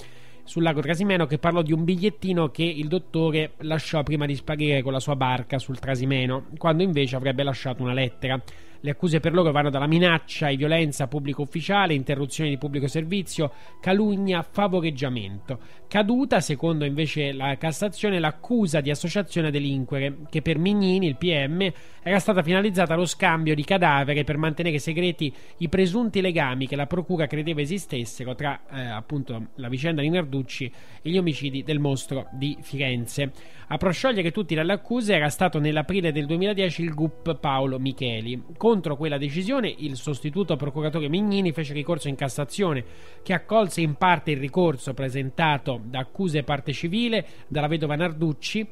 sul 0.44 0.62
lago 0.62 0.80
Trasimeno 0.80 1.26
che 1.26 1.38
parlò 1.38 1.62
di 1.62 1.72
un 1.72 1.84
bigliettino 1.84 2.50
che 2.50 2.62
il 2.62 2.86
dottore 2.86 3.52
lasciò 3.58 4.02
prima 4.02 4.26
di 4.26 4.34
sparire 4.34 4.82
con 4.82 4.92
la 4.92 5.00
sua 5.00 5.16
barca 5.16 5.58
sul 5.58 5.78
Trasimeno, 5.78 6.46
quando 6.58 6.82
invece 6.82 7.16
avrebbe 7.16 7.42
lasciato 7.42 7.82
una 7.82 7.94
lettera. 7.94 8.40
Le 8.80 8.90
accuse 8.90 9.18
per 9.18 9.32
loro 9.32 9.50
vanno 9.50 9.70
dalla 9.70 9.86
minaccia 9.86 10.48
e 10.50 10.56
violenza 10.56 11.04
a 11.04 11.08
pubblico 11.08 11.40
ufficiale, 11.40 11.94
interruzione 11.94 12.50
di 12.50 12.58
pubblico 12.58 12.86
servizio, 12.86 13.50
calunnia, 13.80 14.42
favoreggiamento. 14.42 15.58
Caduta, 15.94 16.40
secondo 16.40 16.84
invece 16.84 17.30
la 17.30 17.56
Cassazione, 17.56 18.18
l'accusa 18.18 18.80
di 18.80 18.90
associazione 18.90 19.46
a 19.46 19.50
delinquere, 19.52 20.22
che 20.28 20.42
per 20.42 20.58
Mignini, 20.58 21.06
il 21.06 21.14
PM, 21.14 21.72
era 22.02 22.18
stata 22.18 22.42
finalizzata 22.42 22.94
allo 22.94 23.06
scambio 23.06 23.54
di 23.54 23.62
cadavere 23.62 24.24
per 24.24 24.36
mantenere 24.36 24.80
segreti 24.80 25.32
i 25.58 25.68
presunti 25.68 26.20
legami 26.20 26.66
che 26.66 26.74
la 26.74 26.86
procura 26.86 27.28
credeva 27.28 27.60
esistessero 27.60 28.34
tra 28.34 28.60
eh, 28.72 28.80
appunto 28.80 29.50
la 29.54 29.68
vicenda 29.68 30.02
di 30.02 30.10
Narducci 30.10 30.70
e 31.00 31.10
gli 31.10 31.16
omicidi 31.16 31.62
del 31.62 31.78
mostro 31.78 32.26
di 32.32 32.58
Firenze. 32.60 33.30
A 33.68 33.78
prosciogliere 33.78 34.32
tutte 34.32 34.60
le 34.60 34.72
accuse 34.72 35.14
era 35.14 35.30
stato 35.30 35.58
nell'aprile 35.58 36.12
del 36.12 36.26
2010 36.26 36.82
il 36.82 36.92
GUP 36.92 37.36
Paolo 37.36 37.78
Micheli. 37.78 38.42
Contro 38.56 38.96
quella 38.96 39.16
decisione, 39.16 39.72
il 39.78 39.96
sostituto 39.96 40.56
procuratore 40.56 41.08
Mignini 41.08 41.52
fece 41.52 41.72
ricorso 41.72 42.08
in 42.08 42.16
Cassazione, 42.16 42.84
che 43.22 43.32
accolse 43.32 43.80
in 43.80 43.94
parte 43.94 44.32
il 44.32 44.38
ricorso 44.38 44.92
presentato 44.92 45.80
da 45.84 46.00
accuse 46.00 46.42
parte 46.42 46.72
civile 46.72 47.26
dalla 47.48 47.66
vedova 47.66 47.96
Narducci 47.96 48.68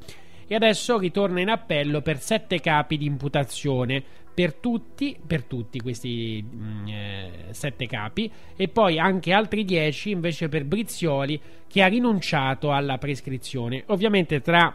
e 0.46 0.54
adesso 0.54 0.98
ritorna 0.98 1.40
in 1.40 1.48
appello 1.48 2.02
per 2.02 2.18
sette 2.18 2.60
capi 2.60 2.98
di 2.98 3.06
imputazione 3.06 4.02
per 4.34 4.54
tutti, 4.54 5.16
per 5.24 5.44
tutti 5.44 5.80
questi 5.80 6.42
mm, 6.42 6.86
eh, 6.88 7.30
sette 7.50 7.86
capi 7.86 8.30
e 8.56 8.68
poi 8.68 8.98
anche 8.98 9.32
altri 9.32 9.64
dieci 9.64 10.10
invece 10.10 10.48
per 10.48 10.64
Brizioli 10.64 11.40
che 11.66 11.82
ha 11.82 11.86
rinunciato 11.86 12.72
alla 12.72 12.98
prescrizione. 12.98 13.84
Ovviamente 13.86 14.40
tra 14.40 14.74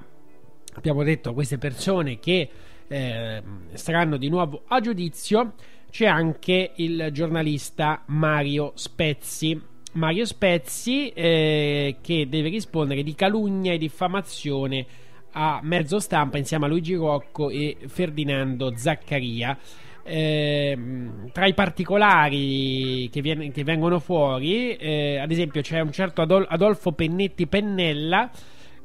abbiamo 0.76 1.04
detto 1.04 1.34
queste 1.34 1.58
persone 1.58 2.20
che 2.20 2.50
eh, 2.88 3.44
saranno 3.74 4.18
di 4.18 4.30
nuovo 4.30 4.64
a 4.68 4.80
giudizio 4.80 5.54
c'è 5.90 6.06
anche 6.06 6.72
il 6.76 7.10
giornalista 7.12 8.04
Mario 8.08 8.74
Spezzi. 8.76 9.76
Mario 9.98 10.26
Spezzi 10.26 11.10
eh, 11.10 11.98
che 12.02 12.28
deve 12.30 12.50
rispondere 12.50 13.04
di 13.04 13.16
calunnia 13.16 13.74
e 13.74 13.78
diffamazione 13.78 14.86
a 15.32 15.60
mezzo 15.64 16.00
stampa 16.00 16.38
insieme 16.38 16.66
a 16.66 16.68
Luigi 16.70 16.94
Rocco 16.94 17.50
e 17.50 17.78
Ferdinando 17.88 18.74
Zaccaria. 18.76 19.58
Ehm, 20.04 21.32
tra 21.34 21.48
i 21.48 21.54
particolari 21.54 23.10
che, 23.12 23.22
viene- 23.22 23.52
che 23.52 23.64
vengono 23.64 24.00
fuori, 24.00 24.76
eh, 24.76 25.18
ad 25.18 25.32
esempio, 25.32 25.62
c'è 25.62 25.82
un 25.82 25.92
certo 25.92 26.22
Adol- 26.22 26.48
Adolfo 26.48 26.94
Pennetti 26.94 27.46
Pennella 27.48 28.30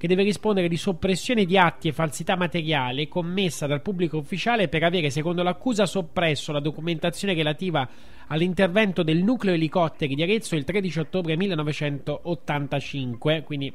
che 0.02 0.08
deve 0.08 0.24
rispondere 0.24 0.66
di 0.66 0.76
soppressione 0.76 1.44
di 1.44 1.56
atti 1.56 1.86
e 1.86 1.92
falsità 1.92 2.34
materiale 2.34 3.06
commessa 3.06 3.68
dal 3.68 3.82
pubblico 3.82 4.16
ufficiale 4.16 4.66
per 4.66 4.82
avere, 4.82 5.10
secondo 5.10 5.44
l'accusa, 5.44 5.86
soppresso 5.86 6.50
la 6.50 6.58
documentazione 6.58 7.34
relativa 7.34 7.88
all'intervento 8.26 9.04
del 9.04 9.22
nucleo 9.22 9.54
elicotteri 9.54 10.16
di 10.16 10.22
Arezzo 10.24 10.56
il 10.56 10.64
13 10.64 10.98
ottobre 10.98 11.36
1985. 11.36 13.44
Quindi 13.44 13.72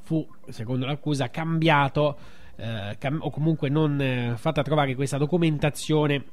fu, 0.00 0.26
secondo 0.48 0.86
l'accusa, 0.86 1.28
cambiato 1.28 2.16
eh, 2.56 2.96
cam- 2.98 3.20
o 3.20 3.28
comunque 3.28 3.68
non 3.68 4.00
eh, 4.00 4.32
fatta 4.38 4.62
trovare 4.62 4.94
questa 4.94 5.18
documentazione 5.18 6.24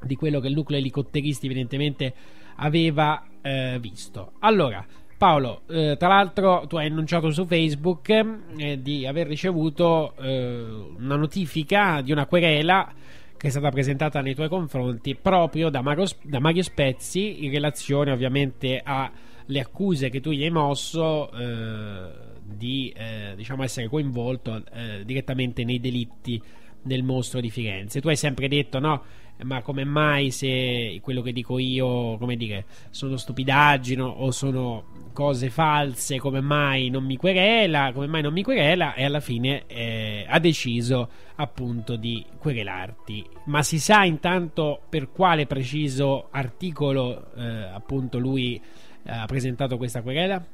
di 0.00 0.16
quello 0.16 0.40
che 0.40 0.48
il 0.48 0.54
nucleo 0.54 0.78
elicotteristi 0.78 1.44
evidentemente 1.44 2.14
aveva 2.56 3.26
eh, 3.42 3.76
visto. 3.78 4.32
Allora, 4.38 4.82
Paolo, 5.16 5.62
eh, 5.68 5.96
tra 5.98 6.08
l'altro 6.08 6.64
tu 6.66 6.76
hai 6.76 6.86
annunciato 6.86 7.30
su 7.30 7.46
Facebook 7.46 8.08
eh, 8.56 8.80
di 8.80 9.06
aver 9.06 9.26
ricevuto 9.26 10.14
eh, 10.16 10.64
una 10.98 11.16
notifica 11.16 12.00
di 12.00 12.12
una 12.12 12.26
querela 12.26 12.92
che 13.36 13.48
è 13.48 13.50
stata 13.50 13.70
presentata 13.70 14.20
nei 14.20 14.34
tuoi 14.34 14.48
confronti 14.48 15.14
proprio 15.14 15.68
da 15.68 15.82
Mario, 15.82 16.06
da 16.22 16.40
Mario 16.40 16.62
Spezzi 16.62 17.44
in 17.44 17.50
relazione 17.50 18.10
ovviamente 18.10 18.80
alle 18.82 19.60
accuse 19.60 20.08
che 20.08 20.20
tu 20.20 20.30
gli 20.30 20.42
hai 20.42 20.50
mosso 20.50 21.30
eh, 21.32 22.10
di 22.42 22.92
eh, 22.96 23.34
diciamo 23.36 23.62
essere 23.62 23.88
coinvolto 23.88 24.62
eh, 24.72 25.04
direttamente 25.04 25.64
nei 25.64 25.80
delitti 25.80 26.40
del 26.82 27.02
mostro 27.02 27.40
di 27.40 27.50
Firenze. 27.50 28.00
Tu 28.00 28.08
hai 28.08 28.16
sempre 28.16 28.48
detto 28.48 28.78
no, 28.78 29.02
ma 29.42 29.62
come 29.62 29.84
mai 29.84 30.30
se 30.30 30.98
quello 31.02 31.22
che 31.22 31.32
dico 31.32 31.58
io, 31.58 32.16
come 32.18 32.36
dire, 32.36 32.64
sono 32.90 33.16
stupidaggini 33.16 34.00
o 34.00 34.30
sono 34.30 34.84
cose 35.12 35.50
false, 35.50 36.18
come 36.18 36.40
mai 36.40 36.88
non 36.90 37.04
mi 37.04 37.16
querela, 37.16 37.92
come 37.92 38.06
mai 38.06 38.22
non 38.22 38.32
mi 38.32 38.42
querela 38.42 38.94
e 38.94 39.04
alla 39.04 39.20
fine 39.20 39.64
eh, 39.66 40.24
ha 40.28 40.38
deciso 40.38 41.08
appunto 41.36 41.96
di 41.96 42.24
querelarti. 42.38 43.24
Ma 43.44 43.62
si 43.62 43.78
sa 43.78 44.04
intanto 44.04 44.80
per 44.88 45.10
quale 45.10 45.46
preciso 45.46 46.28
articolo 46.30 47.32
eh, 47.36 47.42
appunto 47.72 48.18
lui 48.18 48.60
ha 49.06 49.26
presentato 49.26 49.76
questa 49.76 50.02
querela? 50.02 50.44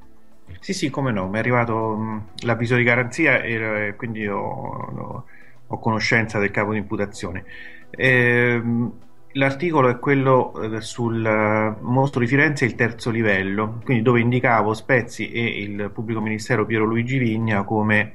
Sì, 0.59 0.73
sì, 0.74 0.90
come 0.90 1.12
no, 1.12 1.28
mi 1.28 1.36
è 1.36 1.39
arrivato 1.39 1.97
mh, 1.97 2.24
l'avviso 2.44 2.77
di 2.77 2.82
garanzia 2.82 3.40
e 3.40 3.89
eh, 3.89 3.97
quindi 3.97 4.27
ho- 4.27 5.24
ho 5.66 5.78
conoscenza 5.78 6.39
del 6.39 6.51
capo 6.51 6.73
di 6.73 6.78
imputazione. 6.78 7.44
Ehm, 7.91 8.93
l'articolo 9.33 9.89
è 9.89 9.99
quello 9.99 10.53
eh, 10.61 10.81
sul 10.81 11.25
eh, 11.25 11.77
mostro 11.83 12.21
di 12.21 12.27
Firenze, 12.27 12.65
il 12.65 12.75
terzo 12.75 13.11
livello, 13.11 13.81
quindi 13.85 14.03
dove 14.03 14.21
indicavo 14.21 14.75
Spezzi 14.75 15.31
e 15.31 15.45
il 15.62 15.91
pubblico 15.93 16.21
ministero 16.21 16.67
Piero 16.67 16.85
Luigi 16.85 17.19
Vigna 17.19 17.62
come 17.65 18.15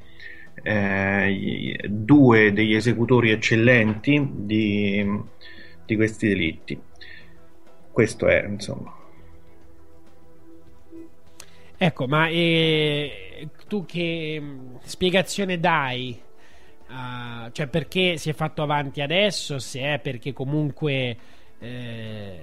eh, 0.61 1.77
due 1.87 2.53
degli 2.53 2.73
esecutori 2.73 3.31
eccellenti 3.31 4.29
di, 4.31 5.21
di 5.85 5.95
questi 5.95 6.27
delitti. 6.27 6.79
Questo 7.91 8.27
è, 8.27 8.45
insomma. 8.45 8.93
Ecco, 11.77 12.07
ma 12.07 12.27
eh, 12.29 13.49
tu 13.67 13.85
che 13.85 14.39
mh, 14.39 14.79
spiegazione 14.83 15.59
dai? 15.59 16.19
Ah, 16.97 17.49
cioè 17.51 17.67
perché 17.67 18.15
si 18.15 18.29
è 18.29 18.33
fatto 18.33 18.61
avanti 18.61 19.01
adesso? 19.01 19.59
Se 19.59 19.81
è 19.81 19.99
perché 19.99 20.31
comunque 20.31 21.17
eh, 21.59 22.39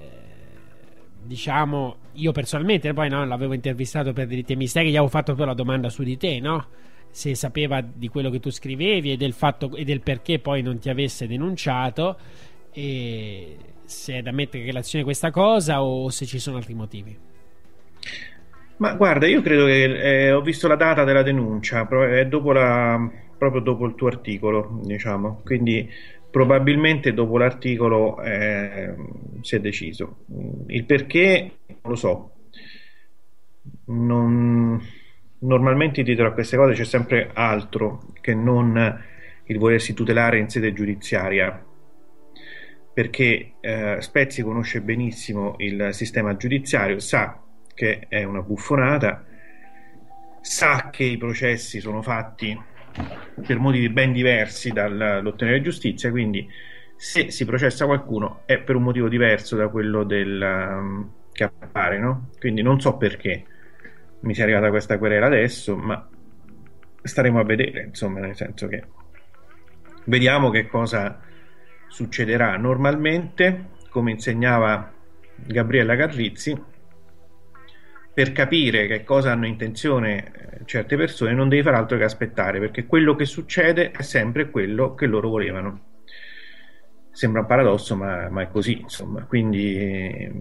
diciamo 1.23 1.95
io 2.13 2.31
personalmente 2.31 2.93
poi 2.93 3.09
no, 3.09 3.25
l'avevo 3.25 3.53
intervistato 3.53 4.13
per 4.13 4.27
diritti 4.27 4.53
e 4.53 4.55
misteri, 4.55 4.89
gli 4.91 4.95
avevo 4.95 5.07
fatto 5.07 5.33
poi 5.33 5.47
la 5.47 5.55
domanda 5.55 5.89
su 5.89 6.03
di 6.03 6.17
te, 6.17 6.39
no? 6.39 6.67
Se 7.09 7.33
sapeva 7.33 7.81
di 7.81 8.07
quello 8.09 8.29
che 8.29 8.39
tu 8.39 8.51
scrivevi 8.51 9.13
e 9.13 9.17
del 9.17 9.33
fatto 9.33 9.75
e 9.75 9.83
del 9.85 10.01
perché 10.01 10.37
poi 10.37 10.61
non 10.61 10.77
ti 10.77 10.89
avesse 10.89 11.25
denunciato 11.25 12.15
e 12.71 13.57
se 13.85 14.17
è 14.17 14.21
da 14.21 14.31
mettere 14.31 14.59
in 14.59 14.65
relazione 14.65 15.03
questa 15.03 15.31
cosa 15.31 15.81
o 15.81 16.09
se 16.09 16.27
ci 16.27 16.37
sono 16.37 16.57
altri 16.57 16.75
motivi. 16.75 17.17
Ma 18.77 18.93
guarda, 18.95 19.27
io 19.27 19.41
credo 19.41 19.65
che 19.65 20.27
eh, 20.27 20.31
ho 20.31 20.41
visto 20.41 20.67
la 20.67 20.75
data 20.75 21.03
della 21.03 21.21
denuncia, 21.23 21.87
è 21.87 22.25
dopo 22.25 22.51
la- 22.51 23.09
proprio 23.37 23.61
dopo 23.61 23.85
il 23.85 23.95
tuo 23.95 24.07
articolo, 24.07 24.79
diciamo, 24.83 25.41
quindi 25.43 25.89
probabilmente 26.29 27.13
dopo 27.13 27.37
l'articolo 27.37 28.21
eh, 28.21 28.95
si 29.41 29.55
è 29.55 29.59
deciso. 29.59 30.25
Il 30.67 30.85
perché 30.85 31.51
non 31.67 31.91
lo 31.91 31.95
so. 31.95 32.31
Non- 33.85 34.81
Normalmente 35.43 36.03
dietro 36.03 36.27
a 36.27 36.31
queste 36.31 36.55
cose 36.55 36.73
c'è 36.73 36.85
sempre 36.85 37.29
altro 37.33 38.13
che 38.21 38.33
non 38.33 39.01
il 39.45 39.57
volersi 39.57 39.93
tutelare 39.93 40.39
in 40.39 40.47
sede 40.47 40.71
giudiziaria 40.71 41.65
perché 42.93 43.55
eh, 43.59 43.97
Spezzi 43.99 44.41
conosce 44.41 44.81
benissimo 44.81 45.55
il 45.57 45.89
sistema 45.91 46.37
giudiziario, 46.37 46.99
sa 46.99 47.41
che 47.73 48.05
è 48.07 48.23
una 48.23 48.41
buffonata, 48.41 49.25
sa 50.41 50.89
che 50.91 51.03
i 51.03 51.17
processi 51.17 51.79
sono 51.79 52.01
fatti 52.01 52.57
per 53.45 53.59
motivi 53.59 53.89
ben 53.89 54.11
diversi 54.11 54.71
dall'ottenere 54.71 55.61
giustizia, 55.61 56.11
quindi 56.11 56.47
se 56.95 57.31
si 57.31 57.45
processa 57.45 57.85
qualcuno 57.85 58.41
è 58.45 58.59
per 58.59 58.75
un 58.75 58.83
motivo 58.83 59.09
diverso 59.09 59.55
da 59.55 59.67
quello 59.67 60.03
del, 60.03 60.41
um, 60.41 61.11
che 61.31 61.43
appare, 61.43 61.99
no? 61.99 62.29
Quindi 62.39 62.61
non 62.61 62.79
so 62.79 62.95
perché 62.97 63.45
mi 64.21 64.33
sia 64.33 64.43
arrivata 64.43 64.69
questa 64.69 64.97
querela 64.97 65.25
adesso, 65.25 65.75
ma 65.75 66.07
staremo 67.01 67.39
a 67.39 67.43
vedere, 67.43 67.83
insomma, 67.83 68.19
nel 68.19 68.35
senso 68.35 68.67
che 68.67 68.83
vediamo 70.05 70.49
che 70.49 70.67
cosa 70.67 71.19
succederà. 71.87 72.55
Normalmente, 72.57 73.71
come 73.89 74.11
insegnava 74.11 74.93
Gabriella 75.35 75.95
Carrizzi, 75.95 76.57
per 78.13 78.31
capire 78.31 78.85
che 78.85 79.03
cosa 79.03 79.31
hanno 79.31 79.47
intenzione 79.47 80.25
eh, 80.25 80.65
certe 80.65 80.95
persone 80.95 81.33
non 81.33 81.49
devi 81.49 81.63
fare 81.63 81.77
altro 81.77 81.97
che 81.97 82.03
aspettare, 82.03 82.59
perché 82.59 82.85
quello 82.85 83.15
che 83.15 83.25
succede 83.25 83.91
è 83.91 84.01
sempre 84.03 84.49
quello 84.49 84.93
che 84.93 85.07
loro 85.07 85.29
volevano. 85.29 85.81
Sembra 87.11 87.41
un 87.41 87.47
paradosso, 87.47 87.95
ma, 87.95 88.29
ma 88.29 88.43
è 88.43 88.49
così, 88.49 88.79
insomma. 88.81 89.23
Quindi 89.25 89.77
eh, 89.77 90.31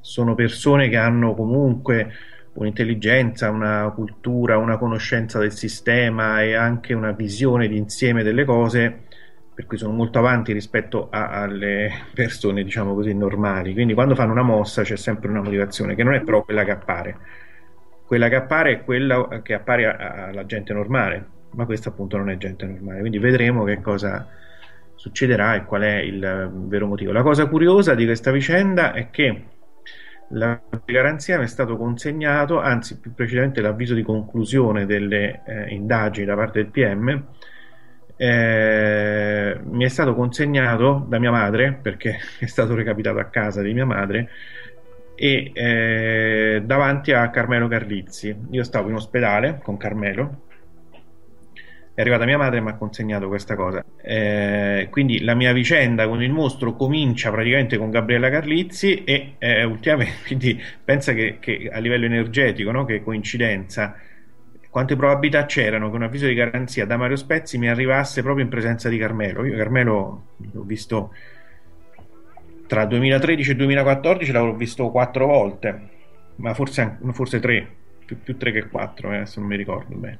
sono 0.00 0.34
persone 0.34 0.88
che 0.88 0.96
hanno 0.96 1.34
comunque 1.34 2.12
un'intelligenza, 2.54 3.50
una 3.50 3.90
cultura, 3.94 4.56
una 4.56 4.76
conoscenza 4.78 5.38
del 5.38 5.52
sistema 5.52 6.42
e 6.42 6.54
anche 6.54 6.92
una 6.92 7.12
visione 7.12 7.68
d'insieme 7.68 8.22
delle 8.22 8.44
cose 8.44 9.04
per 9.54 9.66
cui 9.66 9.76
sono 9.76 9.92
molto 9.92 10.18
avanti 10.18 10.52
rispetto 10.52 11.08
a- 11.10 11.30
alle 11.30 11.90
persone, 12.14 12.64
diciamo 12.64 12.94
così, 12.94 13.14
normali. 13.14 13.72
Quindi 13.72 13.94
quando 13.94 14.14
fanno 14.14 14.32
una 14.32 14.42
mossa 14.42 14.82
c'è 14.82 14.96
sempre 14.96 15.28
una 15.30 15.42
motivazione, 15.42 15.94
che 15.94 16.02
non 16.02 16.14
è 16.14 16.22
però 16.22 16.42
quella 16.42 16.64
che 16.64 16.70
appare. 16.70 17.16
Quella 18.06 18.28
che 18.28 18.34
appare 18.36 18.72
è 18.72 18.84
quella 18.84 19.40
che 19.42 19.54
appare 19.54 19.86
alla 19.86 20.44
gente 20.46 20.72
normale, 20.72 21.26
ma 21.52 21.64
questa 21.66 21.90
appunto 21.90 22.16
non 22.16 22.30
è 22.30 22.36
gente 22.36 22.66
normale. 22.66 23.00
Quindi 23.00 23.18
vedremo 23.18 23.64
che 23.64 23.80
cosa 23.80 24.26
succederà 24.94 25.54
e 25.56 25.64
qual 25.64 25.82
è 25.82 25.96
il 25.96 26.22
eh, 26.24 26.48
vero 26.52 26.86
motivo. 26.86 27.12
La 27.12 27.22
cosa 27.22 27.46
curiosa 27.46 27.94
di 27.94 28.04
questa 28.04 28.30
vicenda 28.30 28.92
è 28.92 29.10
che 29.10 29.44
di 30.28 30.92
garanzia 30.92 31.36
mi 31.38 31.44
è 31.44 31.48
stato 31.48 31.76
consegnato, 31.76 32.58
anzi 32.58 32.98
più 32.98 33.12
precisamente 33.12 33.60
l'avviso 33.60 33.94
di 33.94 34.02
conclusione 34.02 34.86
delle 34.86 35.42
eh, 35.44 35.74
indagini 35.74 36.24
da 36.24 36.34
parte 36.34 36.62
del 36.62 36.70
PM, 36.70 37.26
eh, 38.22 39.58
mi 39.64 39.84
è 39.84 39.88
stato 39.88 40.14
consegnato 40.14 41.04
da 41.08 41.18
mia 41.18 41.32
madre 41.32 41.76
perché 41.82 42.18
è 42.38 42.46
stato 42.46 42.76
recapitato 42.76 43.18
a 43.18 43.24
casa 43.24 43.62
di 43.62 43.72
mia 43.72 43.84
madre 43.84 44.28
e 45.16 45.50
eh, 45.52 46.62
davanti 46.64 47.10
a 47.10 47.28
Carmelo 47.30 47.66
Carlizzi. 47.66 48.34
Io 48.50 48.62
stavo 48.62 48.90
in 48.90 48.94
ospedale 48.94 49.58
con 49.60 49.76
Carmelo. 49.76 50.42
È 51.94 52.00
arrivata 52.00 52.24
mia 52.24 52.38
madre 52.38 52.58
e 52.58 52.60
mi 52.60 52.70
ha 52.70 52.76
consegnato 52.76 53.26
questa 53.26 53.56
cosa. 53.56 53.84
Eh, 54.00 54.86
quindi 54.90 55.22
la 55.24 55.34
mia 55.34 55.52
vicenda 55.52 56.06
con 56.06 56.22
il 56.22 56.30
mostro 56.30 56.76
comincia 56.76 57.30
praticamente 57.32 57.76
con 57.76 57.90
Gabriella 57.90 58.30
Carlizzi 58.30 59.02
e 59.02 59.34
eh, 59.38 59.64
ultimamente, 59.64 60.18
quindi 60.26 60.62
pensa 60.84 61.12
che, 61.12 61.38
che 61.40 61.68
a 61.72 61.78
livello 61.80 62.06
energetico, 62.06 62.70
no? 62.70 62.84
che 62.84 63.02
coincidenza, 63.02 63.96
quante 64.72 64.96
probabilità 64.96 65.44
c'erano 65.44 65.90
che 65.90 65.96
un 65.96 66.02
avviso 66.02 66.26
di 66.26 66.34
garanzia 66.34 66.86
da 66.86 66.96
Mario 66.96 67.16
Spezzi 67.16 67.58
mi 67.58 67.68
arrivasse 67.68 68.22
proprio 68.22 68.42
in 68.44 68.50
presenza 68.50 68.88
di 68.88 68.96
Carmelo. 68.96 69.44
Io 69.44 69.54
Carmelo 69.54 70.28
l'ho 70.50 70.62
visto 70.62 71.12
tra 72.66 72.86
2013 72.86 73.50
e 73.50 73.54
2014 73.56 74.32
l'avrò 74.32 74.54
visto 74.54 74.90
quattro 74.90 75.26
volte, 75.26 75.88
ma 76.36 76.54
forse, 76.54 76.98
forse 77.12 77.40
tre, 77.40 77.76
più, 78.04 78.22
più 78.22 78.36
tre 78.38 78.52
che 78.52 78.68
quattro, 78.68 79.12
eh, 79.12 79.16
adesso 79.16 79.40
non 79.40 79.48
mi 79.50 79.56
ricordo 79.56 79.94
bene. 79.96 80.18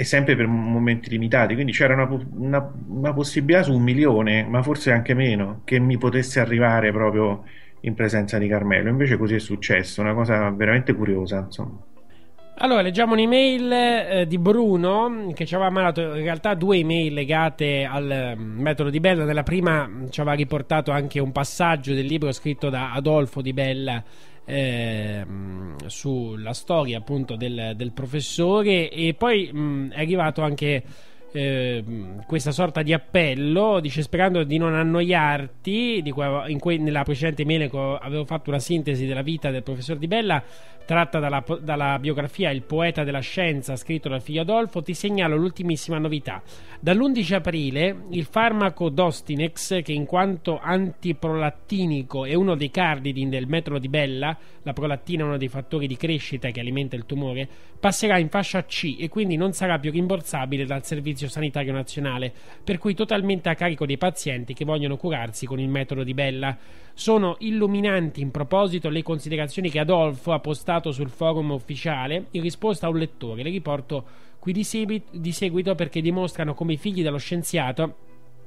E 0.00 0.04
sempre 0.04 0.36
per 0.36 0.46
momenti 0.46 1.10
limitati, 1.10 1.54
quindi 1.54 1.72
c'era 1.72 1.94
una, 1.94 2.06
una- 2.34 2.72
una 2.86 3.12
possibilità 3.12 3.64
su 3.64 3.72
un 3.74 3.82
milione, 3.82 4.44
ma 4.44 4.62
forse 4.62 4.92
anche 4.92 5.14
meno, 5.14 5.62
che 5.64 5.80
mi 5.80 5.98
potesse 5.98 6.38
arrivare 6.38 6.92
proprio 6.92 7.44
in 7.80 7.94
presenza 7.94 8.38
di 8.38 8.46
Carmelo. 8.46 8.88
Invece 8.90 9.16
così 9.16 9.34
è 9.34 9.40
successo, 9.40 10.00
una 10.00 10.14
cosa 10.14 10.48
veramente 10.50 10.92
curiosa, 10.94 11.40
insomma. 11.40 11.84
Allora, 12.60 12.82
leggiamo 12.82 13.12
un'email 13.12 13.72
eh, 13.72 14.26
di 14.26 14.36
Bruno 14.36 15.30
che 15.32 15.46
ci 15.46 15.54
aveva 15.54 15.70
mandato 15.70 16.00
in 16.00 16.24
realtà 16.24 16.54
due 16.54 16.78
email 16.78 17.12
legate 17.12 17.84
al 17.84 18.10
eh, 18.10 18.34
metodo 18.34 18.90
di 18.90 18.98
Bella. 18.98 19.24
Nella 19.24 19.44
prima 19.44 19.86
mh, 19.86 20.10
ci 20.10 20.20
aveva 20.20 20.34
riportato 20.34 20.90
anche 20.90 21.20
un 21.20 21.30
passaggio 21.30 21.94
del 21.94 22.06
libro 22.06 22.32
scritto 22.32 22.68
da 22.68 22.92
Adolfo 22.94 23.42
di 23.42 23.52
Bella 23.52 24.02
eh, 24.44 25.24
sulla 25.86 26.52
storia 26.52 26.98
appunto 26.98 27.36
del, 27.36 27.74
del 27.76 27.92
professore 27.92 28.90
e 28.90 29.14
poi 29.14 29.52
mh, 29.52 29.92
è 29.92 30.00
arrivato 30.00 30.42
anche 30.42 30.82
eh, 31.30 31.84
questa 32.26 32.50
sorta 32.50 32.82
di 32.82 32.92
appello, 32.92 33.78
dice 33.80 34.02
sperando 34.02 34.42
di 34.42 34.56
non 34.56 34.74
annoiarti, 34.74 36.00
di 36.02 36.10
cui 36.10 36.24
in 36.48 36.58
cui 36.58 36.78
nella 36.78 37.04
precedente 37.04 37.44
mail 37.44 37.68
co- 37.68 37.98
avevo 37.98 38.24
fatto 38.24 38.50
una 38.50 38.58
sintesi 38.58 39.06
della 39.06 39.22
vita 39.22 39.50
del 39.50 39.62
professor 39.62 39.96
Di 39.96 40.08
Bella, 40.08 40.42
tratta 40.88 41.18
dalla, 41.18 41.44
dalla 41.60 41.98
biografia 41.98 42.48
Il 42.48 42.62
poeta 42.62 43.04
della 43.04 43.20
scienza, 43.20 43.76
scritto 43.76 44.08
dal 44.08 44.22
figlio 44.22 44.40
Adolfo, 44.40 44.80
ti 44.80 44.94
segnalo 44.94 45.36
l'ultimissima 45.36 45.98
novità. 45.98 46.42
Dall'11 46.80 47.34
aprile 47.34 48.04
il 48.12 48.24
farmaco 48.24 48.88
Dostinex, 48.88 49.82
che 49.82 49.92
in 49.92 50.06
quanto 50.06 50.58
antiprolattinico 50.58 52.24
è 52.24 52.32
uno 52.32 52.54
dei 52.54 52.70
cardini 52.70 53.28
del 53.28 53.46
metodo 53.46 53.78
di 53.78 53.90
Bella, 53.90 54.34
la 54.62 54.72
prolattina 54.72 55.24
è 55.24 55.26
uno 55.26 55.36
dei 55.36 55.48
fattori 55.48 55.86
di 55.86 55.96
crescita 55.98 56.48
che 56.48 56.60
alimenta 56.60 56.96
il 56.96 57.04
tumore, 57.04 57.46
passerà 57.78 58.16
in 58.16 58.30
fascia 58.30 58.64
C 58.64 58.96
e 58.98 59.10
quindi 59.10 59.36
non 59.36 59.52
sarà 59.52 59.78
più 59.78 59.90
rimborsabile 59.90 60.64
dal 60.64 60.86
Servizio 60.86 61.28
Sanitario 61.28 61.74
Nazionale, 61.74 62.32
per 62.64 62.78
cui 62.78 62.94
totalmente 62.94 63.50
a 63.50 63.54
carico 63.54 63.84
dei 63.84 63.98
pazienti 63.98 64.54
che 64.54 64.64
vogliono 64.64 64.96
curarsi 64.96 65.44
con 65.44 65.60
il 65.60 65.68
metodo 65.68 66.02
di 66.02 66.14
Bella. 66.14 66.56
Sono 66.98 67.36
illuminanti 67.38 68.20
in 68.20 68.32
proposito 68.32 68.88
le 68.88 69.04
considerazioni 69.04 69.70
che 69.70 69.78
Adolfo 69.78 70.32
ha 70.32 70.40
postato 70.40 70.90
sul 70.90 71.10
forum 71.10 71.52
ufficiale 71.52 72.26
in 72.32 72.42
risposta 72.42 72.86
a 72.86 72.90
un 72.90 72.98
lettore. 72.98 73.44
Le 73.44 73.50
riporto 73.50 74.04
qui 74.40 74.52
di, 74.52 74.64
segui- 74.64 75.04
di 75.12 75.30
seguito 75.30 75.76
perché 75.76 76.00
dimostrano 76.00 76.54
come 76.54 76.72
i 76.72 76.76
figli 76.76 77.04
dello 77.04 77.18
scienziato 77.18 77.94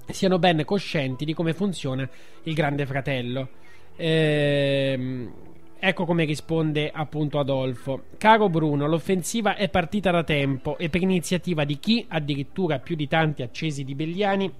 siano 0.09 0.37
ben 0.37 0.65
coscienti 0.65 1.23
di 1.23 1.33
come 1.33 1.53
funziona 1.53 2.07
il 2.43 2.53
grande 2.53 2.85
fratello. 2.85 3.47
Ehm, 3.95 5.31
ecco 5.79 6.03
come 6.03 6.25
risponde 6.25 6.91
appunto 6.93 7.39
Adolfo. 7.39 8.03
Caro 8.17 8.49
Bruno, 8.49 8.85
l'offensiva 8.85 9.55
è 9.55 9.69
partita 9.69 10.11
da 10.11 10.25
tempo 10.25 10.77
e 10.77 10.89
per 10.89 11.01
iniziativa 11.01 11.63
di 11.63 11.79
chi, 11.79 12.03
addirittura 12.05 12.79
più 12.79 12.97
di 12.97 13.07
tanti 13.07 13.43
accesi 13.43 13.85
di 13.85 13.95
Belliani, 13.95 14.53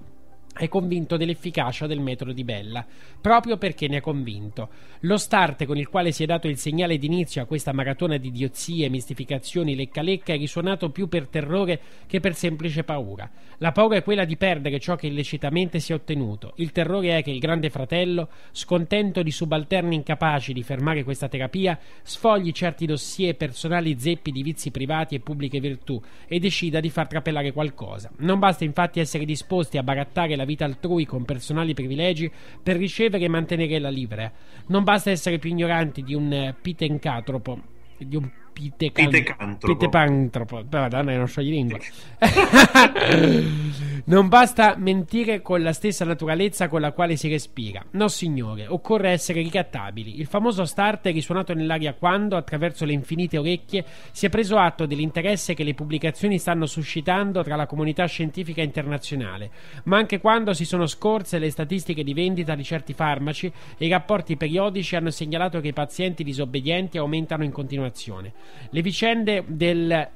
è 0.52 0.68
convinto 0.68 1.16
dell'efficacia 1.16 1.86
del 1.86 2.00
metodo 2.00 2.32
di 2.32 2.44
Bella, 2.44 2.84
proprio 3.20 3.56
perché 3.56 3.88
ne 3.88 3.98
è 3.98 4.00
convinto. 4.00 4.68
Lo 5.00 5.16
start 5.16 5.64
con 5.64 5.76
il 5.76 5.88
quale 5.88 6.12
si 6.12 6.22
è 6.22 6.26
dato 6.26 6.48
il 6.48 6.58
segnale 6.58 6.98
d'inizio 6.98 7.42
a 7.42 7.46
questa 7.46 7.72
maratona 7.72 8.16
di 8.16 8.28
idiozie, 8.28 8.88
mistificazioni, 8.88 9.74
lecca-lecca 9.74 10.32
è 10.32 10.36
risuonato 10.36 10.90
più 10.90 11.08
per 11.08 11.26
terrore 11.26 11.80
che 12.06 12.20
per 12.20 12.34
semplice 12.34 12.84
paura. 12.84 13.30
La 13.58 13.72
paura 13.72 13.96
è 13.96 14.02
quella 14.02 14.24
di 14.24 14.36
perdere 14.36 14.78
ciò 14.78 14.96
che 14.96 15.06
illecitamente 15.06 15.78
si 15.78 15.92
è 15.92 15.94
ottenuto. 15.94 16.52
Il 16.56 16.72
terrore 16.72 17.18
è 17.18 17.22
che 17.22 17.30
il 17.30 17.38
grande 17.38 17.70
fratello, 17.70 18.28
scontento 18.50 19.22
di 19.22 19.30
subalterni 19.30 19.94
incapaci 19.94 20.52
di 20.52 20.62
fermare 20.62 21.04
questa 21.04 21.28
terapia, 21.28 21.78
sfogli 22.02 22.52
certi 22.52 22.86
dossier 22.86 23.36
personali 23.36 23.96
zeppi 23.98 24.32
di 24.32 24.42
vizi 24.42 24.70
privati 24.70 25.14
e 25.14 25.20
pubbliche 25.20 25.60
virtù 25.60 26.00
e 26.26 26.38
decida 26.38 26.80
di 26.80 26.90
far 26.90 27.06
trapelare 27.06 27.52
qualcosa. 27.52 28.10
Non 28.18 28.38
basta 28.38 28.64
infatti 28.64 29.00
essere 29.00 29.24
disposti 29.24 29.78
a 29.78 29.82
barattare 29.82 30.36
la 30.36 30.41
vita 30.44 30.64
altrui 30.64 31.04
con 31.04 31.24
personali 31.24 31.74
privilegi 31.74 32.30
per 32.62 32.76
ricevere 32.76 33.24
e 33.24 33.28
mantenere 33.28 33.78
la 33.78 33.90
livrea. 33.90 34.32
Non 34.66 34.84
basta 34.84 35.10
essere 35.10 35.38
più 35.38 35.50
ignoranti 35.50 36.02
di 36.02 36.14
un 36.14 36.32
eh, 36.32 36.54
pitencatropo, 36.60 37.60
di 37.98 38.16
un 38.16 38.30
pitecan- 38.52 39.08
Pitecantropo. 39.08 39.74
pitepantropo. 39.74 40.64
Madonna, 40.70 41.16
non 41.16 41.28
so 41.28 41.40
di 41.40 41.50
lingua. 41.50 41.78
non 44.04 44.28
basta 44.28 44.74
mentire 44.76 45.42
con 45.42 45.62
la 45.62 45.72
stessa 45.72 46.04
naturalezza 46.04 46.68
con 46.68 46.80
la 46.80 46.92
quale 46.92 47.16
si 47.16 47.28
respira. 47.28 47.84
No, 47.92 48.08
signore, 48.08 48.66
occorre 48.66 49.10
essere 49.10 49.42
ricattabili. 49.42 50.20
Il 50.20 50.26
famoso 50.26 50.64
start 50.64 51.06
è 51.06 51.12
risuonato 51.12 51.54
nell'aria 51.54 51.94
quando, 51.94 52.36
attraverso 52.36 52.84
le 52.84 52.92
infinite 52.92 53.38
orecchie, 53.38 53.84
si 54.10 54.26
è 54.26 54.28
preso 54.28 54.56
atto 54.58 54.86
dell'interesse 54.86 55.54
che 55.54 55.64
le 55.64 55.74
pubblicazioni 55.74 56.38
stanno 56.38 56.66
suscitando 56.66 57.42
tra 57.42 57.56
la 57.56 57.66
comunità 57.66 58.04
scientifica 58.06 58.62
internazionale, 58.62 59.50
ma 59.84 59.96
anche 59.96 60.20
quando 60.20 60.52
si 60.52 60.64
sono 60.64 60.86
scorse 60.86 61.38
le 61.38 61.50
statistiche 61.50 62.04
di 62.04 62.14
vendita 62.14 62.54
di 62.54 62.64
certi 62.64 62.92
farmaci 62.92 63.52
e 63.78 63.86
i 63.86 63.88
rapporti 63.88 64.36
periodici 64.36 64.96
hanno 64.96 65.10
segnalato 65.10 65.60
che 65.60 65.68
i 65.68 65.72
pazienti 65.72 66.24
disobbedienti 66.24 66.98
aumentano 66.98 67.44
in 67.44 67.52
continuazione. 67.52 68.32
Le 68.70 68.82
vicende 68.82 69.44
del 69.46 70.08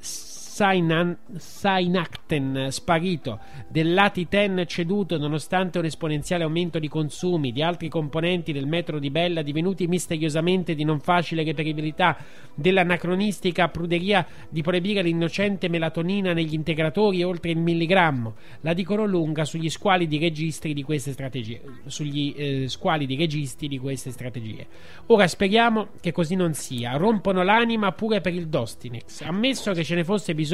Sainan- 0.56 1.18
Sainacten 1.36 2.68
sparito, 2.70 3.40
del 3.68 3.92
Latiten 3.92 4.64
ceduto 4.66 5.18
nonostante 5.18 5.78
un 5.78 5.84
esponenziale 5.84 6.44
aumento 6.44 6.78
di 6.78 6.88
consumi, 6.88 7.52
di 7.52 7.60
altri 7.60 7.90
componenti 7.90 8.54
del 8.54 8.66
metro 8.66 8.98
di 8.98 9.10
Bella 9.10 9.42
divenuti 9.42 9.86
misteriosamente 9.86 10.74
di 10.74 10.82
non 10.82 10.98
facile 11.00 11.44
reperibilità, 11.44 12.16
dell'anacronistica 12.54 13.68
pruderia 13.68 14.26
di 14.48 14.62
proibire 14.62 15.02
l'innocente 15.02 15.68
melatonina 15.68 16.32
negli 16.32 16.54
integratori 16.54 17.22
oltre 17.22 17.50
il 17.50 17.58
milligrammo. 17.58 18.36
La 18.62 18.72
dicono 18.72 19.04
lunga 19.04 19.44
sugli 19.44 19.68
squali 19.68 20.06
di 20.06 20.16
registri 20.16 20.72
di 20.72 20.82
queste 20.82 21.12
strategie, 21.12 21.60
sugli 21.84 22.32
eh, 22.34 22.68
squali 22.68 23.04
di 23.04 23.16
registi 23.16 23.68
di 23.68 23.78
queste 23.78 24.10
strategie. 24.10 24.66
Ora 25.08 25.28
speriamo 25.28 25.88
che 26.00 26.12
così 26.12 26.34
non 26.34 26.54
sia. 26.54 26.96
Rompono 26.96 27.42
l'anima 27.42 27.92
pure 27.92 28.22
per 28.22 28.32
il 28.32 28.48
Dostinex. 28.48 29.20
Ammesso 29.20 29.72
che 29.72 29.84
ce 29.84 29.94
ne 29.94 30.02
fosse 30.02 30.32
bisogno, 30.32 30.44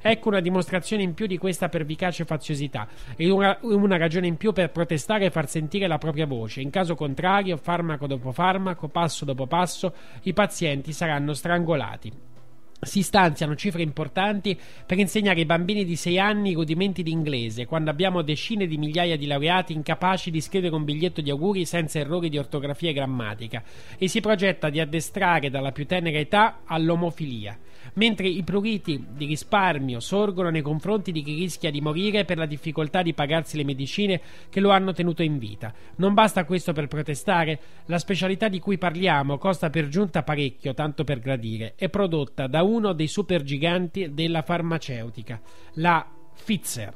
ecco 0.00 0.28
una 0.28 0.40
dimostrazione 0.40 1.02
in 1.02 1.14
più 1.14 1.26
di 1.26 1.38
questa 1.38 1.68
pervicace 1.68 2.24
faziosità 2.24 2.88
e 3.16 3.30
una, 3.30 3.58
una 3.62 3.96
ragione 3.96 4.26
in 4.26 4.36
più 4.36 4.52
per 4.52 4.70
protestare 4.70 5.26
e 5.26 5.30
far 5.30 5.48
sentire 5.48 5.86
la 5.86 5.98
propria 5.98 6.26
voce. 6.26 6.60
In 6.60 6.70
caso 6.70 6.94
contrario, 6.94 7.56
farmaco 7.56 8.06
dopo 8.06 8.32
farmaco, 8.32 8.88
passo 8.88 9.24
dopo 9.24 9.46
passo, 9.46 9.92
i 10.22 10.32
pazienti 10.32 10.92
saranno 10.92 11.32
strangolati. 11.32 12.12
Si 12.78 13.02
stanziano 13.02 13.56
cifre 13.56 13.80
importanti 13.80 14.56
per 14.84 14.98
insegnare 14.98 15.38
ai 15.38 15.46
bambini 15.46 15.82
di 15.84 15.96
6 15.96 16.18
anni 16.18 16.50
i 16.50 16.54
rudimenti 16.54 17.02
di 17.02 17.10
inglese, 17.10 17.64
quando 17.64 17.88
abbiamo 17.88 18.20
decine 18.20 18.66
di 18.66 18.76
migliaia 18.76 19.16
di 19.16 19.26
laureati 19.26 19.72
incapaci 19.72 20.30
di 20.30 20.42
scrivere 20.42 20.74
un 20.74 20.84
biglietto 20.84 21.22
di 21.22 21.30
auguri 21.30 21.64
senza 21.64 21.98
errori 21.98 22.28
di 22.28 22.36
ortografia 22.36 22.90
e 22.90 22.92
grammatica, 22.92 23.62
e 23.96 24.08
si 24.08 24.20
progetta 24.20 24.68
di 24.68 24.78
addestrare 24.78 25.48
dalla 25.48 25.72
più 25.72 25.86
tenera 25.86 26.18
età 26.18 26.60
all'omofilia, 26.66 27.58
mentre 27.96 28.28
i 28.28 28.42
pruriti 28.42 29.04
di 29.10 29.26
risparmio 29.26 30.00
sorgono 30.00 30.50
nei 30.50 30.62
confronti 30.62 31.12
di 31.12 31.22
chi 31.22 31.34
rischia 31.34 31.70
di 31.70 31.80
morire 31.80 32.24
per 32.24 32.38
la 32.38 32.46
difficoltà 32.46 33.02
di 33.02 33.14
pagarsi 33.14 33.56
le 33.56 33.64
medicine 33.64 34.20
che 34.48 34.60
lo 34.60 34.70
hanno 34.70 34.92
tenuto 34.92 35.22
in 35.22 35.38
vita. 35.38 35.72
Non 35.96 36.14
basta 36.14 36.44
questo 36.44 36.72
per 36.72 36.88
protestare? 36.88 37.58
La 37.86 37.98
specialità 37.98 38.48
di 38.48 38.60
cui 38.60 38.78
parliamo 38.78 39.38
costa 39.38 39.70
per 39.70 39.88
giunta 39.88 40.22
parecchio, 40.22 40.74
tanto 40.74 41.04
per 41.04 41.20
gradire, 41.20 41.74
è 41.76 41.88
prodotta 41.88 42.46
da 42.46 42.62
uno 42.62 42.92
dei 42.92 43.08
supergiganti 43.08 44.12
della 44.14 44.42
farmaceutica, 44.42 45.40
la 45.74 46.06
Pfizer. 46.36 46.94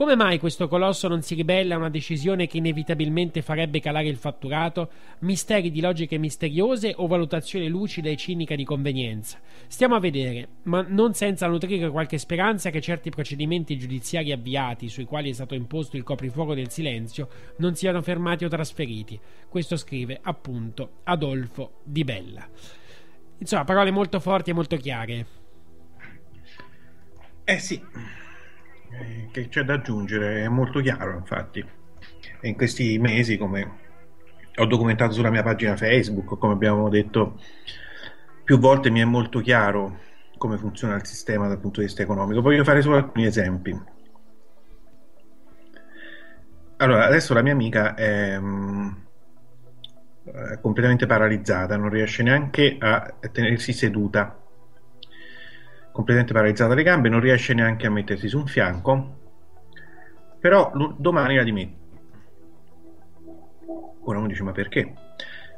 Come 0.00 0.16
mai 0.16 0.38
questo 0.38 0.66
colosso 0.66 1.08
non 1.08 1.20
si 1.20 1.34
ribella 1.34 1.74
a 1.74 1.76
una 1.76 1.90
decisione 1.90 2.46
che 2.46 2.56
inevitabilmente 2.56 3.42
farebbe 3.42 3.80
calare 3.80 4.08
il 4.08 4.16
fatturato? 4.16 4.88
Misteri 5.18 5.70
di 5.70 5.82
logiche 5.82 6.16
misteriose 6.16 6.94
o 6.96 7.06
valutazione 7.06 7.68
lucida 7.68 8.08
e 8.08 8.16
cinica 8.16 8.54
di 8.54 8.64
convenienza? 8.64 9.38
Stiamo 9.66 9.96
a 9.96 10.00
vedere, 10.00 10.48
ma 10.62 10.82
non 10.88 11.12
senza 11.12 11.46
nutrire 11.48 11.90
qualche 11.90 12.16
speranza 12.16 12.70
che 12.70 12.80
certi 12.80 13.10
procedimenti 13.10 13.76
giudiziari 13.76 14.32
avviati, 14.32 14.88
sui 14.88 15.04
quali 15.04 15.28
è 15.28 15.34
stato 15.34 15.54
imposto 15.54 15.98
il 15.98 16.02
coprifuoco 16.02 16.54
del 16.54 16.70
silenzio, 16.70 17.28
non 17.56 17.74
siano 17.74 18.00
fermati 18.00 18.46
o 18.46 18.48
trasferiti. 18.48 19.20
Questo 19.50 19.76
scrive 19.76 20.18
appunto 20.22 21.00
Adolfo 21.04 21.72
Di 21.82 22.04
Bella. 22.04 22.48
Insomma, 23.36 23.64
parole 23.64 23.90
molto 23.90 24.18
forti 24.18 24.48
e 24.48 24.54
molto 24.54 24.78
chiare. 24.78 25.26
Eh 27.44 27.58
sì, 27.58 27.78
eh, 28.90 29.28
che 29.30 29.48
c'è 29.48 29.62
da 29.62 29.74
aggiungere, 29.74 30.42
è 30.42 30.48
molto 30.48 30.80
chiaro 30.80 31.16
infatti. 31.16 31.64
In 32.42 32.56
questi 32.56 32.98
mesi, 32.98 33.36
come 33.36 33.78
ho 34.56 34.66
documentato 34.66 35.12
sulla 35.12 35.30
mia 35.30 35.42
pagina 35.42 35.76
Facebook, 35.76 36.38
come 36.38 36.52
abbiamo 36.52 36.88
detto 36.88 37.40
più 38.44 38.58
volte, 38.58 38.90
mi 38.90 39.00
è 39.00 39.04
molto 39.04 39.40
chiaro 39.40 40.00
come 40.36 40.56
funziona 40.56 40.96
il 40.96 41.06
sistema 41.06 41.48
dal 41.48 41.60
punto 41.60 41.80
di 41.80 41.86
vista 41.86 42.02
economico. 42.02 42.40
Voglio 42.40 42.64
fare 42.64 42.80
solo 42.80 42.96
alcuni 42.96 43.26
esempi. 43.26 43.78
Allora, 46.78 47.04
adesso 47.04 47.34
la 47.34 47.42
mia 47.42 47.52
amica 47.52 47.94
è, 47.94 48.38
mm, 48.38 48.90
è 50.24 50.60
completamente 50.60 51.04
paralizzata, 51.04 51.76
non 51.76 51.90
riesce 51.90 52.22
neanche 52.22 52.76
a 52.78 53.14
tenersi 53.30 53.74
seduta 53.74 54.39
completamente 55.92 56.32
paralizzata 56.32 56.74
le 56.74 56.82
gambe, 56.82 57.08
non 57.08 57.20
riesce 57.20 57.54
neanche 57.54 57.86
a 57.86 57.90
mettersi 57.90 58.28
su 58.28 58.38
un 58.38 58.46
fianco, 58.46 59.18
però 60.38 60.72
domani 60.96 61.36
la 61.36 61.42
dimette. 61.42 61.78
Ora 64.02 64.18
uno 64.18 64.26
dice 64.26 64.42
ma 64.42 64.52
perché? 64.52 64.92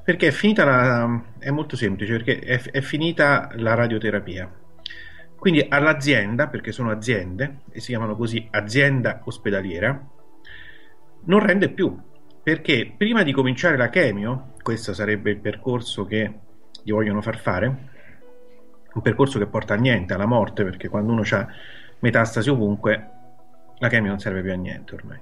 Perché 0.05 0.29
è 0.29 0.31
finita 0.33 0.65
la... 0.65 1.23
è 1.39 1.51
molto 1.51 1.77
semplice, 1.77 2.17
perché 2.17 2.41
è, 2.41 2.61
è 2.61 2.81
finita 2.81 3.51
la 3.55 3.75
radioterapia. 3.75 4.51
Quindi 5.37 5.65
all'azienda, 5.69 6.49
perché 6.49 6.73
sono 6.73 6.91
aziende, 6.91 7.63
e 7.71 7.81
si 7.81 7.89
chiamano 7.89 8.17
così 8.17 8.47
azienda 8.51 9.23
ospedaliera, 9.25 10.09
non 11.25 11.39
rende 11.41 11.69
più, 11.69 11.97
perché 12.43 12.93
prima 12.97 13.23
di 13.23 13.33
cominciare 13.33 13.77
la 13.77 13.89
chemio, 13.89 14.55
questo 14.63 14.93
sarebbe 14.93 15.31
il 15.31 15.39
percorso 15.39 16.05
che 16.05 16.33
gli 16.83 16.91
vogliono 16.91 17.21
far 17.23 17.39
fare, 17.39 17.91
un 18.95 19.03
percorso 19.03 19.39
che 19.39 19.47
porta 19.47 19.75
a 19.75 19.77
niente, 19.77 20.15
alla 20.15 20.27
morte, 20.27 20.65
perché 20.65 20.89
quando 20.89 21.13
uno 21.13 21.23
ha 21.31 21.49
metastasi 22.01 22.51
ovunque, 22.51 23.09
la 23.79 23.89
chemia 23.89 24.11
non 24.11 24.19
serve 24.19 24.43
più 24.43 24.53
a 24.53 24.57
niente 24.57 24.95
ormai. 24.95 25.19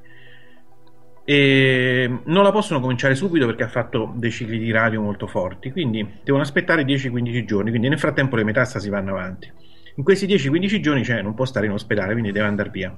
E 1.25 2.21
non 2.25 2.43
la 2.43 2.51
possono 2.51 2.81
cominciare 2.81 3.15
subito 3.15 3.47
perché 3.47 3.63
ha 3.63 3.69
fatto 3.69 4.13
dei 4.17 4.31
cicli 4.31 4.59
di 4.59 4.71
radio 4.71 5.01
molto 5.01 5.27
forti, 5.27 5.71
quindi 5.71 6.19
devono 6.25 6.43
aspettare 6.43 6.83
10-15 6.83 7.45
giorni, 7.45 7.71
quindi 7.71 7.89
nel 7.89 7.99
frattempo 7.99 8.37
le 8.37 8.45
metastasi 8.45 8.89
vanno 8.89 9.11
avanti. 9.11 9.53
In 9.97 10.05
questi 10.05 10.27
10-15 10.27 10.81
giorni 10.81 11.05
cioè, 11.05 11.23
non 11.23 11.35
può 11.35 11.45
stare 11.45 11.67
in 11.67 11.73
ospedale, 11.73 12.13
quindi 12.13 12.33
deve 12.33 12.47
andare 12.47 12.71
via. 12.71 12.97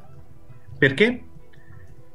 Perché? 0.78 1.22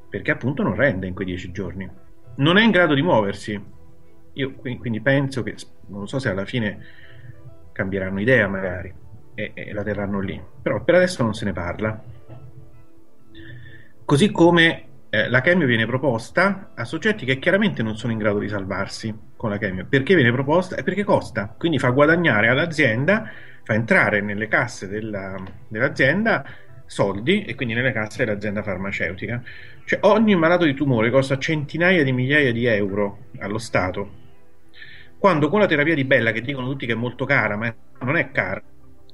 Perché 0.10 0.32
appunto 0.32 0.64
non 0.64 0.76
rende 0.76 1.08
in 1.08 1.14
quei 1.14 1.28
10 1.28 1.52
giorni. 1.52 1.90
Non 2.38 2.58
è 2.58 2.64
in 2.64 2.72
grado 2.72 2.94
di 2.94 3.02
muoversi. 3.02 3.76
Io 4.34 4.54
quindi 4.56 5.02
penso 5.02 5.44
che, 5.44 5.56
non 5.88 6.08
so 6.08 6.20
se 6.20 6.30
alla 6.30 6.46
fine 6.46 6.80
cambieranno 7.78 8.20
idea 8.20 8.48
magari 8.48 8.92
e, 9.36 9.52
e 9.54 9.72
la 9.72 9.84
terranno 9.84 10.20
lì. 10.20 10.42
Però 10.62 10.84
per 10.84 10.96
adesso 10.96 11.22
non 11.22 11.36
se 11.36 11.46
ne 11.46 11.54
parla. 11.54 12.04
Così 14.04 14.32
come 14.32 14.86
eh, 15.10 15.30
la 15.30 15.42
chemio 15.42 15.68
viene 15.68 15.86
proposta 15.86 16.72
a 16.74 16.84
soggetti 16.86 17.24
che 17.24 17.38
chiaramente 17.38 17.84
non 17.84 17.96
sono 17.96 18.12
in 18.12 18.18
grado 18.18 18.40
di 18.40 18.48
salvarsi 18.48 19.16
con 19.38 19.52
la 19.52 19.58
chemio. 19.58 19.86
Perché 19.88 20.16
viene 20.16 20.32
proposta? 20.32 20.76
E 20.76 20.84
perché 20.84 21.04
costa. 21.04 21.54
Quindi 21.56 21.78
fa 21.78 21.90
guadagnare 21.90 22.48
all'azienda, 22.48 23.30
fa 23.64 23.74
entrare 23.76 24.22
nelle 24.22 24.48
casse 24.48 24.88
della, 24.88 25.36
dell'azienda 25.68 26.44
soldi 26.88 27.44
e 27.44 27.54
quindi 27.54 27.76
nelle 27.76 27.92
casse 27.92 28.26
dell'azienda 28.26 28.64
farmaceutica. 28.64 29.44
Cioè 29.86 30.00
ogni 30.04 30.36
malato 30.36 30.66
di 30.66 30.74
tumore 30.74 31.12
costa 31.12 31.38
centinaia 31.38 32.04
di 32.04 32.12
migliaia 32.12 32.52
di 32.52 32.66
euro 32.66 33.26
allo 33.40 33.60
Stato 33.60 34.26
quando 35.18 35.50
con 35.50 35.60
la 35.60 35.66
terapia 35.66 35.96
di 35.96 36.06
Bella, 36.06 36.32
che 36.32 36.42
dicono 36.42 36.68
tutti 36.68 36.86
che 36.86 36.94
è 36.94 36.96
molto 36.96 37.26
cara, 37.26 37.56
ma 37.56 37.74
non 38.02 38.16
è 38.16 38.32
cara, 38.32 38.62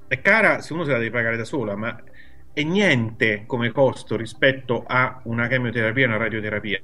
è 0.07 0.21
cara 0.21 0.61
se 0.61 0.73
uno 0.73 0.83
se 0.83 0.91
la 0.91 0.97
deve 0.97 1.11
pagare 1.11 1.37
da 1.37 1.45
sola, 1.45 1.75
ma 1.75 2.01
è 2.53 2.61
niente 2.61 3.45
come 3.47 3.71
costo 3.71 4.15
rispetto 4.15 4.83
a 4.85 5.19
una 5.23 5.47
chemioterapia 5.47 6.03
e 6.03 6.07
una 6.07 6.17
radioterapia. 6.17 6.81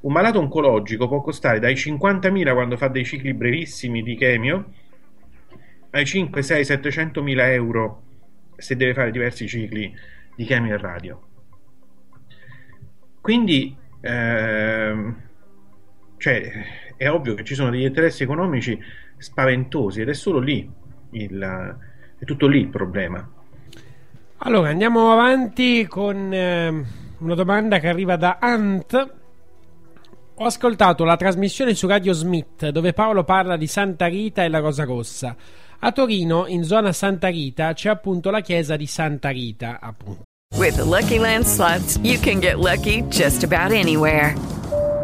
Un 0.00 0.12
malato 0.12 0.38
oncologico 0.38 1.08
può 1.08 1.22
costare 1.22 1.58
dai 1.58 1.74
50.000 1.74 2.52
quando 2.52 2.76
fa 2.76 2.88
dei 2.88 3.04
cicli 3.04 3.32
brevissimi 3.32 4.02
di 4.02 4.14
chemio 4.14 4.72
ai 5.90 6.04
5, 6.04 6.42
6, 6.42 6.64
700 6.64 7.22
mila 7.22 7.50
euro 7.50 8.02
se 8.56 8.76
deve 8.76 8.92
fare 8.92 9.10
diversi 9.10 9.48
cicli 9.48 9.90
di 10.34 10.44
chemio 10.44 10.74
e 10.74 10.78
radio. 10.78 11.22
Quindi, 13.22 13.74
ehm, 14.02 15.22
cioè, 16.18 16.52
è 16.96 17.08
ovvio 17.08 17.34
che 17.34 17.44
ci 17.44 17.54
sono 17.54 17.70
degli 17.70 17.84
interessi 17.84 18.22
economici 18.22 18.78
spaventosi 19.18 20.00
ed 20.00 20.08
è 20.08 20.14
solo 20.14 20.38
lì 20.38 20.68
il, 21.10 21.76
è 22.18 22.24
tutto 22.24 22.46
lì 22.46 22.60
il 22.60 22.68
problema. 22.68 23.28
Allora 24.38 24.68
andiamo 24.68 25.12
avanti 25.12 25.86
con 25.86 26.32
eh, 26.32 26.84
una 27.18 27.34
domanda 27.34 27.78
che 27.78 27.88
arriva 27.88 28.16
da 28.16 28.38
Ant. 28.40 29.14
Ho 30.38 30.44
ascoltato 30.44 31.04
la 31.04 31.16
trasmissione 31.16 31.74
su 31.74 31.86
Radio 31.86 32.12
Smith 32.12 32.68
dove 32.68 32.92
Paolo 32.92 33.24
parla 33.24 33.56
di 33.56 33.66
Santa 33.66 34.06
Rita 34.06 34.44
e 34.44 34.48
la 34.48 34.58
Rosa 34.58 34.84
Rossa. 34.84 35.34
A 35.78 35.92
Torino, 35.92 36.46
in 36.46 36.64
zona 36.64 36.92
Santa 36.92 37.28
Rita, 37.28 37.72
c'è 37.72 37.88
appunto 37.88 38.30
la 38.30 38.40
chiesa 38.40 38.76
di 38.76 38.86
Santa 38.86 39.30
Rita, 39.30 39.78
appunto. 39.80 40.22
With 40.54 40.76
the 40.76 40.84
Lucky 40.84 41.18
Land 41.18 41.44
slots, 41.44 41.98
you 42.02 42.18
can 42.18 42.40
get 42.40 42.58
lucky 42.58 43.02
just 43.08 43.44
about 43.44 43.72
anywhere. 43.72 44.34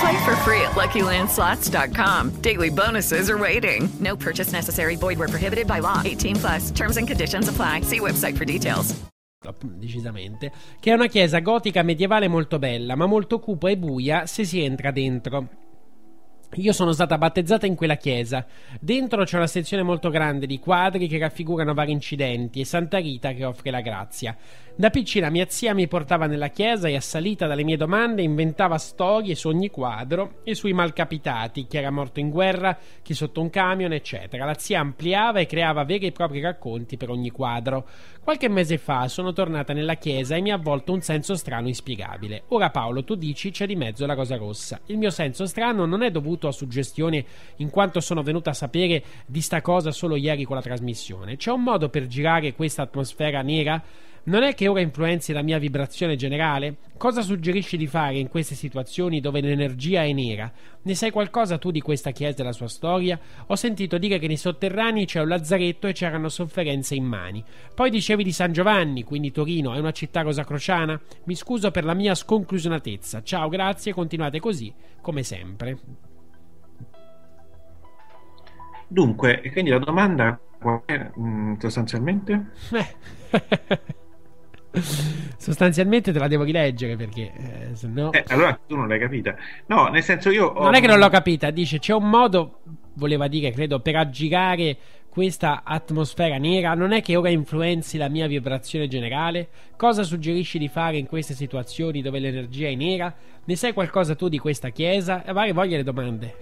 Play 0.00 0.24
for 0.24 0.36
free 0.36 0.60
at 0.60 0.72
LuckyLandSlots.com. 0.72 2.42
Daily 2.42 2.70
bonuses 2.70 3.30
are 3.30 3.38
waiting. 3.38 3.88
No 4.00 4.16
purchase 4.16 4.52
necessary. 4.52 4.96
Void 4.96 5.18
where 5.18 5.28
prohibited 5.28 5.66
by 5.66 5.78
law. 5.78 6.02
18 6.04 6.36
plus. 6.36 6.70
Terms 6.70 6.96
and 6.96 7.08
conditions 7.08 7.48
apply. 7.48 7.82
See 7.82 8.00
website 8.00 8.36
for 8.36 8.44
details. 8.44 8.94
decisamente, 9.62 10.50
che 10.80 10.90
è 10.90 10.94
una 10.94 11.06
chiesa 11.06 11.38
gotica 11.38 11.82
medievale 11.82 12.26
molto 12.26 12.58
bella, 12.58 12.96
ma 12.96 13.06
molto 13.06 13.38
cupa 13.38 13.70
e 13.70 13.76
buia 13.76 14.26
se 14.26 14.44
si 14.44 14.60
entra 14.60 14.90
dentro. 14.90 15.48
Io 16.54 16.72
sono 16.72 16.92
stata 16.92 17.18
battezzata 17.18 17.66
in 17.66 17.74
quella 17.74 17.96
chiesa. 17.96 18.46
Dentro 18.80 19.24
c'è 19.24 19.36
una 19.36 19.46
sezione 19.46 19.82
molto 19.82 20.10
grande 20.10 20.46
di 20.46 20.58
quadri 20.58 21.06
che 21.06 21.18
raffigurano 21.18 21.74
vari 21.74 21.92
incidenti 21.92 22.60
e 22.60 22.64
Santa 22.64 22.98
Rita 22.98 23.32
che 23.32 23.44
offre 23.44 23.70
la 23.70 23.80
grazia. 23.80 24.34
Da 24.78 24.90
piccina 24.90 25.30
mia 25.30 25.46
zia 25.48 25.72
mi 25.72 25.88
portava 25.88 26.26
nella 26.26 26.48
chiesa 26.48 26.86
e 26.86 26.96
assalita 26.96 27.46
dalle 27.46 27.64
mie 27.64 27.78
domande 27.78 28.20
inventava 28.20 28.76
storie 28.76 29.34
su 29.34 29.48
ogni 29.48 29.70
quadro 29.70 30.40
e 30.44 30.54
sui 30.54 30.74
malcapitati, 30.74 31.66
chi 31.66 31.78
era 31.78 31.90
morto 31.90 32.20
in 32.20 32.28
guerra, 32.28 32.76
chi 33.00 33.14
sotto 33.14 33.40
un 33.40 33.48
camion, 33.48 33.94
eccetera. 33.94 34.44
La 34.44 34.58
zia 34.58 34.80
ampliava 34.80 35.40
e 35.40 35.46
creava 35.46 35.84
veri 35.84 36.04
e 36.04 36.12
propri 36.12 36.42
racconti 36.42 36.98
per 36.98 37.08
ogni 37.08 37.30
quadro. 37.30 37.88
Qualche 38.22 38.50
mese 38.50 38.76
fa 38.76 39.08
sono 39.08 39.32
tornata 39.32 39.72
nella 39.72 39.94
chiesa 39.94 40.36
e 40.36 40.42
mi 40.42 40.50
ha 40.50 40.56
avvolto 40.56 40.92
un 40.92 41.00
senso 41.00 41.36
strano 41.36 41.68
inspiegabile. 41.68 42.42
Ora 42.48 42.68
Paolo, 42.68 43.02
tu 43.02 43.14
dici 43.14 43.50
c'è 43.50 43.64
di 43.64 43.76
mezzo 43.76 44.04
la 44.04 44.14
cosa 44.14 44.36
rossa. 44.36 44.78
Il 44.88 44.98
mio 44.98 45.08
senso 45.08 45.46
strano 45.46 45.86
non 45.86 46.02
è 46.02 46.10
dovuto 46.10 46.48
a 46.48 46.52
suggestione 46.52 47.24
in 47.56 47.70
quanto 47.70 48.00
sono 48.00 48.22
venuta 48.22 48.50
a 48.50 48.52
sapere 48.52 49.02
di 49.24 49.40
sta 49.40 49.62
cosa 49.62 49.90
solo 49.90 50.16
ieri 50.16 50.44
con 50.44 50.56
la 50.56 50.62
trasmissione. 50.62 51.38
C'è 51.38 51.50
un 51.50 51.62
modo 51.62 51.88
per 51.88 52.06
girare 52.06 52.52
questa 52.52 52.82
atmosfera 52.82 53.40
nera? 53.40 53.82
Non 54.26 54.42
è 54.42 54.54
che 54.54 54.66
ora 54.66 54.80
influenzi 54.80 55.32
la 55.32 55.42
mia 55.42 55.58
vibrazione 55.58 56.16
generale? 56.16 56.78
Cosa 56.96 57.22
suggerisci 57.22 57.76
di 57.76 57.86
fare 57.86 58.18
in 58.18 58.28
queste 58.28 58.56
situazioni 58.56 59.20
dove 59.20 59.40
l'energia 59.40 60.02
è 60.02 60.12
nera? 60.12 60.50
Ne 60.82 60.94
sai 60.96 61.12
qualcosa 61.12 61.58
tu 61.58 61.70
di 61.70 61.80
questa 61.80 62.10
chiesa 62.10 62.42
e 62.42 62.44
la 62.44 62.52
sua 62.52 62.66
storia? 62.66 63.20
Ho 63.46 63.54
sentito 63.54 63.98
dire 63.98 64.18
che 64.18 64.26
nei 64.26 64.36
sotterranei 64.36 65.06
c'è 65.06 65.20
un 65.20 65.28
lazzaretto 65.28 65.86
e 65.86 65.92
c'erano 65.92 66.28
sofferenze 66.28 66.96
immani. 66.96 67.44
Poi 67.72 67.88
dicevi 67.88 68.24
di 68.24 68.32
San 68.32 68.52
Giovanni, 68.52 69.04
quindi 69.04 69.30
Torino 69.30 69.74
è 69.74 69.78
una 69.78 69.92
città 69.92 70.22
rosacrociana? 70.22 71.00
Mi 71.24 71.36
scuso 71.36 71.70
per 71.70 71.84
la 71.84 71.94
mia 71.94 72.16
sconclusionatezza. 72.16 73.22
Ciao, 73.22 73.48
grazie, 73.48 73.92
continuate 73.92 74.40
così, 74.40 74.74
come 75.00 75.22
sempre. 75.22 75.78
Dunque, 78.88 79.40
quindi 79.52 79.70
la 79.70 79.78
domanda 79.78 80.36
qual 80.58 80.82
è 80.84 81.10
mm, 81.16 81.54
sostanzialmente? 81.58 82.50
Sostanzialmente 85.38 86.12
te 86.12 86.18
la 86.18 86.28
devo 86.28 86.44
rileggere 86.44 86.96
perché 86.96 87.32
eh, 87.32 87.74
se 87.74 87.88
no... 87.88 88.12
Eh, 88.12 88.24
allora 88.28 88.58
tu 88.66 88.76
non 88.76 88.88
l'hai 88.88 88.98
capita. 88.98 89.34
No, 89.66 89.86
nel 89.88 90.02
senso 90.02 90.30
io... 90.30 90.46
ho- 90.46 90.62
Non 90.62 90.74
è 90.74 90.80
che 90.80 90.86
non 90.86 90.98
l'ho 90.98 91.08
capita, 91.08 91.50
dice 91.50 91.78
c'è 91.78 91.94
un 91.94 92.08
modo, 92.08 92.60
voleva 92.94 93.28
dire, 93.28 93.50
credo, 93.52 93.80
per 93.80 93.96
aggirare 93.96 94.76
questa 95.08 95.62
atmosfera 95.64 96.36
nera. 96.36 96.74
Non 96.74 96.92
è 96.92 97.00
che 97.00 97.16
ora 97.16 97.30
influenzi 97.30 97.96
la 97.96 98.08
mia 98.10 98.26
vibrazione 98.26 98.86
generale? 98.86 99.48
Cosa 99.76 100.02
suggerisci 100.02 100.58
di 100.58 100.68
fare 100.68 100.98
in 100.98 101.06
queste 101.06 101.32
situazioni 101.32 102.02
dove 102.02 102.18
l'energia 102.18 102.68
è 102.68 102.74
nera? 102.74 103.14
Ne 103.44 103.56
sai 103.56 103.72
qualcosa 103.72 104.14
tu 104.14 104.28
di 104.28 104.38
questa 104.38 104.68
chiesa? 104.68 105.24
E 105.24 105.32
vai, 105.32 105.52
voglia 105.52 105.76
le 105.78 105.84
domande. 105.84 106.34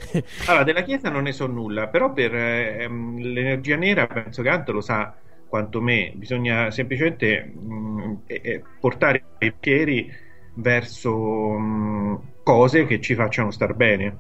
Allora, 0.46 0.64
della 0.64 0.82
Chiesa 0.82 1.08
non 1.10 1.22
ne 1.24 1.32
so 1.32 1.46
nulla, 1.46 1.86
però 1.86 2.12
per 2.12 2.34
ehm, 2.34 3.18
l'energia 3.18 3.76
nera 3.76 4.06
penso 4.06 4.42
che 4.42 4.48
Anto 4.48 4.72
lo 4.72 4.80
sa 4.80 5.14
quanto 5.54 5.80
me. 5.80 6.12
Bisogna 6.16 6.72
semplicemente 6.72 7.44
mh, 7.44 8.22
eh, 8.26 8.40
eh, 8.42 8.62
portare 8.80 9.18
i 9.18 9.22
pensieri 9.38 10.10
verso 10.54 11.12
mh, 11.56 12.22
cose 12.42 12.86
che 12.86 13.00
ci 13.00 13.14
facciano 13.14 13.52
star 13.52 13.74
bene. 13.74 14.16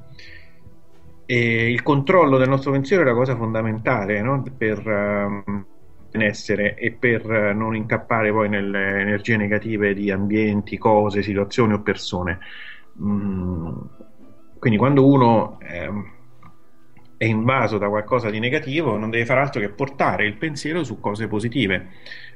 E 1.26 1.72
il 1.72 1.82
controllo 1.82 2.38
del 2.38 2.48
nostro 2.48 2.70
pensiero 2.70 3.02
è 3.02 3.06
la 3.06 3.14
cosa 3.14 3.34
fondamentale 3.34 4.22
no? 4.22 4.44
per 4.56 4.78
ehm, 4.86 5.66
benessere 6.12 6.76
e 6.76 6.92
per 6.92 7.28
eh, 7.28 7.52
non 7.52 7.74
incappare 7.74 8.30
poi 8.30 8.48
nelle 8.48 9.00
energie 9.00 9.36
negative 9.36 9.92
di 9.92 10.12
ambienti, 10.12 10.78
cose, 10.78 11.22
situazioni 11.22 11.72
o 11.72 11.80
persone. 11.80 12.38
Mm, 13.02 13.72
quindi 14.60 14.78
quando 14.78 15.04
uno 15.04 15.58
ehm, 15.62 16.13
è 17.16 17.24
invaso 17.24 17.78
da 17.78 17.88
qualcosa 17.88 18.30
di 18.30 18.38
negativo 18.38 18.96
non 18.96 19.10
deve 19.10 19.24
fare 19.24 19.40
altro 19.40 19.60
che 19.60 19.68
portare 19.68 20.26
il 20.26 20.36
pensiero 20.36 20.84
su 20.84 21.00
cose 21.00 21.26
positive, 21.28 21.88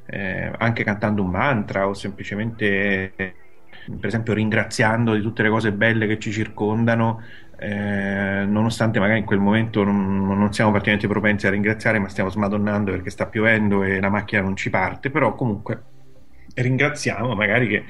eh, 0.06 0.50
anche 0.56 0.84
cantando 0.84 1.22
un 1.22 1.30
mantra 1.30 1.86
o 1.88 1.94
semplicemente, 1.94 3.12
eh, 3.16 3.34
per 3.84 4.06
esempio, 4.06 4.32
ringraziando 4.34 5.14
di 5.14 5.20
tutte 5.20 5.42
le 5.42 5.50
cose 5.50 5.72
belle 5.72 6.06
che 6.06 6.18
ci 6.18 6.32
circondano, 6.32 7.22
eh, 7.58 8.44
nonostante 8.46 9.00
magari 9.00 9.18
in 9.18 9.24
quel 9.24 9.40
momento 9.40 9.82
non, 9.82 10.26
non 10.26 10.52
siamo 10.52 10.70
particolarmente 10.70 11.08
propensi 11.08 11.46
a 11.46 11.50
ringraziare, 11.50 11.98
ma 11.98 12.08
stiamo 12.08 12.30
smadonnando 12.30 12.92
perché 12.92 13.10
sta 13.10 13.26
piovendo 13.26 13.82
e 13.82 14.00
la 14.00 14.10
macchina 14.10 14.42
non 14.42 14.56
ci 14.56 14.70
parte, 14.70 15.10
però 15.10 15.34
comunque 15.34 15.82
ringraziamo 16.54 17.34
magari 17.34 17.68
che 17.68 17.84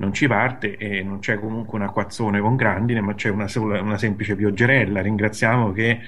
non 0.00 0.14
ci 0.14 0.26
parte 0.26 0.76
e 0.76 1.02
non 1.02 1.18
c'è 1.18 1.38
comunque 1.38 1.78
un 1.78 1.84
acquazzone 1.84 2.40
con 2.40 2.56
grandine, 2.56 3.02
ma 3.02 3.14
c'è 3.14 3.28
una, 3.28 3.46
sola- 3.46 3.80
una 3.82 3.98
semplice 3.98 4.34
pioggerella. 4.34 5.02
Ringraziamo 5.02 5.72
che 5.72 6.00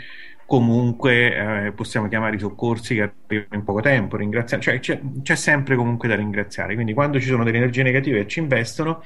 comunque 0.47 1.67
eh, 1.67 1.73
possiamo 1.73 2.09
chiamare 2.09 2.37
i 2.37 2.39
soccorsi 2.39 2.95
che 2.95 3.03
arrivano 3.03 3.55
in 3.55 3.65
poco 3.65 3.81
tempo. 3.83 4.17
Ringraziamo, 4.17 4.62
cioè 4.62 4.81
c'è, 4.81 4.99
c'è 5.23 5.35
sempre 5.35 5.77
comunque 5.77 6.09
da 6.09 6.17
ringraziare. 6.17 6.75
Quindi 6.75 6.95
quando 6.95 7.21
ci 7.21 7.27
sono 7.27 7.45
delle 7.45 7.59
energie 7.59 7.83
negative 7.83 8.23
che 8.23 8.29
ci 8.29 8.39
investono, 8.41 9.03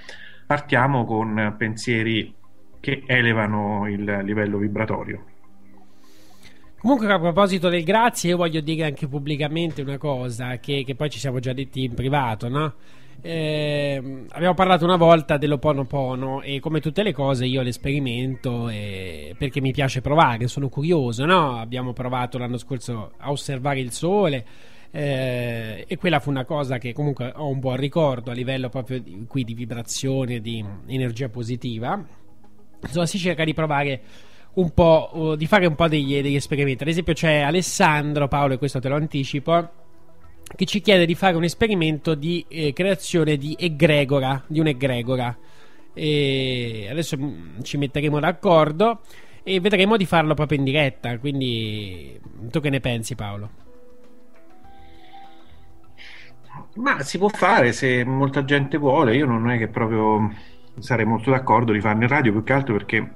partiamo 0.47 1.05
con 1.05 1.55
pensieri 1.59 2.33
che 2.79 3.03
elevano 3.07 3.89
il 3.89 4.21
livello 4.23 4.59
vibratorio. 4.59 5.25
Comunque, 6.79 7.13
a 7.13 7.19
proposito 7.19 7.69
del 7.69 7.83
grazie, 7.83 8.31
io 8.31 8.37
voglio 8.37 8.61
dire 8.61 8.85
anche 8.85 9.09
pubblicamente 9.09 9.83
una 9.83 9.99
cosa 9.99 10.59
che, 10.59 10.85
che 10.87 10.95
poi 10.95 11.11
ci 11.11 11.19
siamo 11.19 11.41
già 11.41 11.53
detti 11.53 11.83
in 11.83 11.95
privato, 11.95 12.49
no? 12.49 12.75
Ehm, 13.23 14.27
abbiamo 14.31 14.55
parlato 14.55 14.85
una 14.85 14.97
volta 14.97 15.37
dell'Oponopono 15.37 16.43
e 16.43 16.61
come 16.61 16.81
tutte 16.81 17.03
le 17.03 17.13
cose 17.13 17.47
io 17.47 17.63
l'esperimento 17.63 18.69
eh, 18.69 19.35
perché 19.37 19.61
mi 19.61 19.73
piace 19.73 20.01
provare, 20.01 20.47
sono 20.49 20.69
curioso, 20.69 21.25
no? 21.25 21.59
Abbiamo 21.59 21.93
provato 21.93 22.39
l'anno 22.39 22.59
scorso 22.59 23.13
a 23.17 23.31
osservare 23.31 23.81
il 23.81 23.91
sole 23.91 24.45
eh, 24.91 25.85
e 25.87 25.97
quella 25.97 26.21
fu 26.21 26.31
una 26.31 26.45
cosa 26.45 26.79
che 26.79 26.93
comunque 26.93 27.33
ho 27.35 27.49
un 27.49 27.59
buon 27.59 27.77
ricordo 27.77 28.31
a 28.31 28.35
livello 28.35 28.69
proprio 28.69 29.01
di, 29.01 29.25
qui 29.27 29.45
di 29.45 29.55
vibrazione, 29.55 30.41
di 30.41 30.65
energia 30.87 31.29
positiva. 31.29 32.03
Insomma, 32.83 33.07
si 33.07 33.19
cerca 33.19 33.45
di 33.45 33.55
provare 33.55 34.01
un 34.55 34.71
po', 34.73 35.35
di 35.37 35.47
fare 35.47 35.67
un 35.67 35.75
po' 35.75 35.89
degli, 35.89 36.21
degli 36.23 36.37
esperimenti. 36.37 36.83
Ad 36.83 36.89
esempio, 36.89 37.13
c'è 37.13 37.41
Alessandro, 37.41 38.29
Paolo, 38.29 38.55
e 38.55 38.59
questo 38.59 38.81
te 38.81 38.89
lo 38.89 38.97
anticipo, 38.97 39.71
che 40.55 40.65
ci 40.65 40.81
chiede 40.81 41.07
di 41.07 41.15
fare 41.15 41.37
un 41.37 41.45
esperimento 41.45 42.15
di 42.15 42.45
eh, 42.49 42.73
creazione 42.73 43.37
di 43.37 43.57
egregora, 43.59 44.43
di 44.47 44.61
un'egregora. 44.61 45.37
E 45.93 46.87
adesso 46.91 47.17
mm, 47.19 47.63
ci 47.63 47.77
metteremo 47.79 48.21
d'accordo 48.21 49.01
e 49.43 49.61
vedremo 49.61 49.97
di 49.97 50.07
farlo 50.07 50.35
proprio 50.35 50.59
in 50.59 50.65
diretta. 50.65 51.19
Quindi, 51.19 52.21
tu 52.51 52.61
che 52.61 52.71
ne 52.71 52.81
pensi, 52.81 53.15
Paolo? 53.15 53.51
Ma 56.75 57.03
si 57.03 57.19
può 57.19 57.29
fare 57.29 57.73
se 57.73 58.05
molta 58.05 58.45
gente 58.45 58.77
vuole. 58.77 59.17
Io 59.17 59.27
non 59.27 59.51
è 59.51 59.59
che 59.59 59.69
proprio 59.69 60.31
sarei 60.79 61.07
molto 61.07 61.31
d'accordo 61.31 61.73
di 61.73 61.81
in 61.83 62.09
radio, 62.09 62.33
più 62.33 62.43
che 62.43 62.53
altro 62.53 62.75
perché 62.75 63.13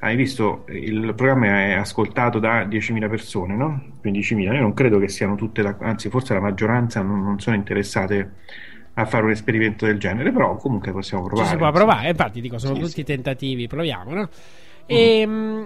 hai 0.00 0.16
visto 0.16 0.64
il 0.68 1.12
programma 1.14 1.46
è 1.46 1.72
ascoltato 1.72 2.38
da 2.38 2.64
10.000 2.64 3.08
persone, 3.08 3.54
no? 3.54 3.98
15.000. 4.00 4.52
Io 4.54 4.60
non 4.60 4.72
credo 4.74 4.98
che 4.98 5.08
siano 5.08 5.34
tutte, 5.34 5.62
la- 5.62 5.76
anzi, 5.80 6.08
forse 6.08 6.34
la 6.34 6.40
maggioranza 6.40 7.02
non, 7.02 7.22
non 7.22 7.38
sono 7.38 7.56
interessate 7.56 8.32
a 8.94 9.04
fare 9.04 9.24
un 9.24 9.30
esperimento 9.30 9.86
del 9.86 9.98
genere, 9.98 10.32
però 10.32 10.56
comunque 10.56 10.92
possiamo 10.92 11.24
provare. 11.24 11.48
Ci 11.48 11.52
si 11.54 11.58
può 11.58 11.70
provare, 11.70 12.08
infatti 12.08 12.40
dico, 12.40 12.58
sono 12.58 12.74
Sì, 12.74 12.80
tutti 12.80 12.92
sì. 12.92 13.04
tentativi, 13.04 13.66
proviamo, 13.66 14.12
no? 14.12 14.28
E, 14.86 15.24
mm, 15.26 15.64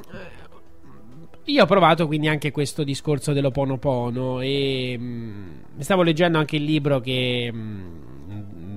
io 1.46 1.62
ho 1.62 1.66
provato 1.66 2.06
quindi 2.06 2.28
anche 2.28 2.50
questo 2.50 2.84
discorso 2.84 3.32
dell'Oponopono 3.32 4.40
e 4.40 4.96
mm, 4.98 5.50
stavo 5.78 6.02
leggendo 6.02 6.38
anche 6.38 6.56
il 6.56 6.64
libro 6.64 7.00
che 7.00 7.50
mm, 7.52 8.03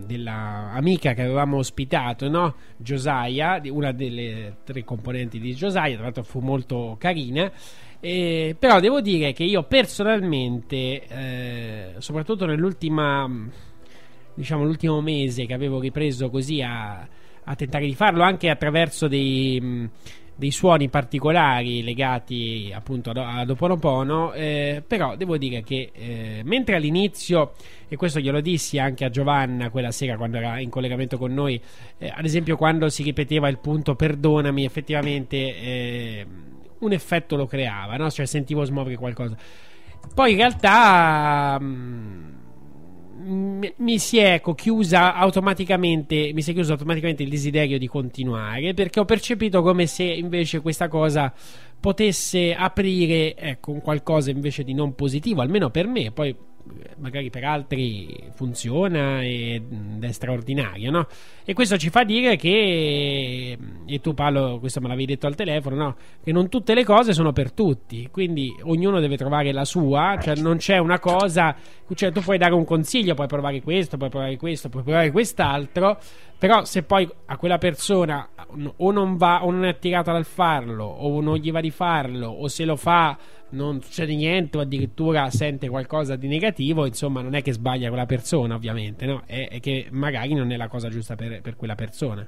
della 0.07 0.71
amica 0.73 1.13
che 1.13 1.21
avevamo 1.21 1.57
ospitato, 1.57 2.27
no? 2.27 2.55
Josiah, 2.77 3.61
una 3.69 3.91
delle 3.91 4.57
tre 4.63 4.83
componenti 4.83 5.39
di 5.39 5.53
Josiah, 5.53 5.93
tra 5.93 6.03
l'altro 6.03 6.23
fu 6.23 6.39
molto 6.39 6.95
carina. 6.97 7.51
Eh, 7.99 8.55
però 8.57 8.79
devo 8.79 9.01
dire 9.01 9.33
che 9.33 9.43
io 9.43 9.63
personalmente, 9.63 11.05
eh, 11.07 11.93
soprattutto 11.99 12.45
nell'ultima, 12.45 13.29
diciamo, 14.33 14.63
l'ultimo 14.63 15.01
mese 15.01 15.45
che 15.45 15.53
avevo 15.53 15.79
ripreso 15.79 16.29
così 16.29 16.61
a, 16.61 17.07
a 17.43 17.55
tentare 17.55 17.85
di 17.85 17.93
farlo, 17.93 18.23
anche 18.23 18.49
attraverso 18.49 19.07
dei, 19.07 19.89
dei 20.37 20.51
suoni 20.51 20.87
particolari 20.87 21.83
legati 21.83 22.71
appunto 22.73 23.09
ad, 23.09 23.49
Oponopono, 23.49 24.33
eh, 24.33 24.83
però 24.85 25.15
devo 25.15 25.35
dire 25.37 25.63
che 25.63 25.89
eh, 25.93 26.41
mentre 26.45 26.75
all'inizio, 26.75 27.53
e 27.87 27.95
questo 27.95 28.19
glielo 28.19 28.39
dissi 28.39 28.77
anche 28.77 29.03
a 29.03 29.09
Giovanna 29.09 29.71
quella 29.71 29.91
sera 29.91 30.15
quando 30.15 30.37
era 30.37 30.59
in 30.59 30.69
collegamento 30.69 31.17
con 31.17 31.33
noi, 31.33 31.59
eh, 31.97 32.13
ad 32.15 32.23
esempio 32.23 32.55
quando 32.55 32.87
si 32.89 33.01
ripeteva 33.01 33.47
il 33.47 33.57
punto 33.57 33.95
perdonami, 33.95 34.63
effettivamente 34.63 35.37
eh, 35.37 36.27
un 36.79 36.91
effetto 36.91 37.35
lo 37.35 37.47
creava, 37.47 37.97
no? 37.97 38.11
cioè 38.11 38.27
sentivo 38.27 38.63
smuovere 38.63 38.95
qualcosa. 38.95 39.35
Poi 40.13 40.31
in 40.31 40.37
realtà 40.37 41.59
mh, 41.59 42.36
mi- 43.17 43.99
si 43.99 44.17
è 44.17 44.33
ecco, 44.33 44.53
chiusa 44.53 45.15
automaticamente 45.15 46.31
mi 46.33 46.41
si 46.41 46.51
è 46.51 46.53
chiuso 46.53 46.73
automaticamente 46.73 47.23
il 47.23 47.29
desiderio 47.29 47.77
di 47.77 47.87
continuare 47.87 48.73
perché 48.73 48.99
ho 48.99 49.05
percepito 49.05 49.61
come 49.61 49.87
se 49.87 50.03
invece 50.03 50.61
questa 50.61 50.87
cosa 50.87 51.33
potesse 51.79 52.53
aprire 52.53 53.35
ecco 53.35 53.71
un 53.71 53.81
qualcosa 53.81 54.31
invece 54.31 54.63
di 54.63 54.73
non 54.73 54.95
positivo 54.95 55.41
almeno 55.41 55.69
per 55.69 55.87
me. 55.87 56.11
Poi 56.11 56.35
magari 56.97 57.29
per 57.29 57.43
altri 57.43 58.29
funziona 58.33 59.23
ed 59.23 60.03
è 60.03 60.11
straordinario 60.11 60.91
no? 60.91 61.07
e 61.45 61.53
questo 61.53 61.77
ci 61.77 61.89
fa 61.89 62.03
dire 62.03 62.35
che 62.35 63.57
e 63.85 64.01
tu 64.01 64.13
Paolo 64.13 64.59
questo 64.59 64.81
me 64.81 64.87
l'avevi 64.87 65.05
detto 65.05 65.27
al 65.27 65.35
telefono 65.35 65.75
no? 65.75 65.95
che 66.23 66.31
non 66.31 66.49
tutte 66.49 66.73
le 66.73 66.83
cose 66.83 67.13
sono 67.13 67.31
per 67.31 67.51
tutti 67.51 68.09
quindi 68.11 68.53
ognuno 68.63 68.99
deve 68.99 69.17
trovare 69.17 69.51
la 69.51 69.65
sua 69.65 70.17
cioè 70.21 70.35
non 70.35 70.57
c'è 70.57 70.77
una 70.77 70.99
cosa 70.99 71.55
cioè 71.93 72.11
tu 72.11 72.21
puoi 72.21 72.37
dare 72.37 72.53
un 72.53 72.65
consiglio 72.65 73.13
puoi 73.13 73.27
provare 73.27 73.61
questo 73.61 73.97
puoi 73.97 74.09
provare 74.09 74.37
questo 74.37 74.69
puoi 74.69 74.83
provare 74.83 75.11
quest'altro 75.11 75.99
però 76.37 76.65
se 76.65 76.83
poi 76.83 77.09
a 77.25 77.37
quella 77.37 77.57
persona 77.57 78.29
o 78.77 78.91
non 78.91 79.17
va 79.17 79.43
o 79.43 79.51
non 79.51 79.65
è 79.65 79.69
attirata 79.69 80.11
dal 80.11 80.25
farlo 80.25 80.85
o 80.85 81.19
non 81.21 81.37
gli 81.37 81.51
va 81.51 81.61
di 81.61 81.71
farlo 81.71 82.27
o 82.27 82.47
se 82.47 82.65
lo 82.65 82.75
fa 82.75 83.17
non 83.49 83.81
succede 83.81 84.15
niente 84.15 84.57
o 84.57 84.61
addirittura 84.61 85.29
sente 85.29 85.69
qualcosa 85.69 86.15
di 86.15 86.27
negativo, 86.27 86.85
insomma 86.85 87.21
non 87.21 87.33
è 87.33 87.41
che 87.41 87.53
sbaglia 87.53 87.87
quella 87.87 88.05
persona 88.05 88.55
ovviamente, 88.55 89.05
no? 89.05 89.23
è, 89.25 89.47
è 89.49 89.59
che 89.59 89.87
magari 89.91 90.33
non 90.33 90.51
è 90.51 90.57
la 90.57 90.67
cosa 90.67 90.89
giusta 90.89 91.15
per, 91.15 91.41
per 91.41 91.55
quella 91.55 91.75
persona. 91.75 92.27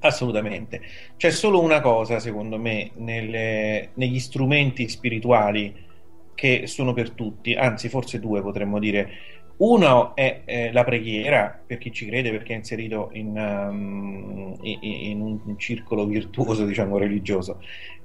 Assolutamente. 0.00 0.80
C'è 1.16 1.30
solo 1.30 1.60
una 1.60 1.80
cosa, 1.80 2.20
secondo 2.20 2.56
me, 2.56 2.90
nelle- 2.96 3.90
negli 3.94 4.20
strumenti 4.20 4.88
spirituali 4.88 5.86
che 6.34 6.68
sono 6.68 6.92
per 6.92 7.10
tutti, 7.10 7.54
anzi 7.54 7.88
forse 7.88 8.20
due 8.20 8.40
potremmo 8.42 8.78
dire. 8.78 9.10
Uno 9.60 10.14
è 10.14 10.42
eh, 10.44 10.72
la 10.72 10.84
preghiera, 10.84 11.60
per 11.66 11.78
chi 11.78 11.90
ci 11.92 12.06
crede, 12.06 12.30
perché 12.30 12.52
è 12.52 12.56
inserito 12.56 13.10
in, 13.14 13.36
um, 13.36 14.56
in- 14.60 14.78
in 14.82 15.20
un 15.20 15.58
circolo 15.58 16.06
virtuoso, 16.06 16.64
diciamo, 16.64 16.96
religioso, 16.96 17.60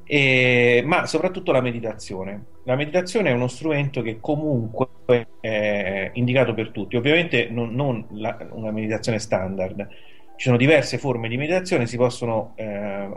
E- 0.05 0.81
ma 0.85 1.05
soprattutto 1.05 1.51
la 1.51 1.61
meditazione. 1.61 2.47
La 2.63 2.75
meditazione 2.75 3.29
è 3.29 3.33
uno 3.33 3.47
strumento 3.47 4.01
che 4.01 4.19
comunque 4.19 5.27
è 5.39 6.09
indicato 6.13 6.53
per 6.53 6.71
tutti, 6.71 6.95
ovviamente 6.97 7.47
non, 7.49 7.73
non 7.73 8.05
la- 8.11 8.37
una 8.51 8.71
meditazione 8.71 9.19
standard. 9.19 9.87
Ci 10.35 10.45
sono 10.45 10.57
diverse 10.57 10.97
forme 10.97 11.29
di 11.29 11.37
meditazione, 11.37 11.85
si 11.87 11.97
possono 11.97 12.53
eh, 12.55 12.65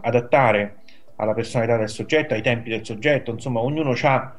adattare 0.02 0.82
alla 1.16 1.32
personalità 1.34 1.76
del 1.78 1.88
soggetto, 1.88 2.34
ai 2.34 2.42
tempi 2.42 2.68
del 2.68 2.84
soggetto, 2.84 3.30
insomma, 3.32 3.60
ognuno 3.60 3.94
ha 4.02 4.36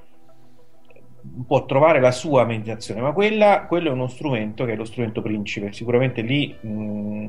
può 1.46 1.66
trovare 1.66 2.00
la 2.00 2.12
sua 2.12 2.46
meditazione, 2.46 3.02
ma 3.02 3.12
quella, 3.12 3.66
quello 3.68 3.90
è 3.90 3.92
uno 3.92 4.08
strumento 4.08 4.66
che 4.66 4.74
è 4.74 4.76
lo 4.76 4.86
strumento 4.86 5.22
principe. 5.22 5.72
Sicuramente 5.74 6.22
lì 6.22 6.56
mh, 6.60 7.28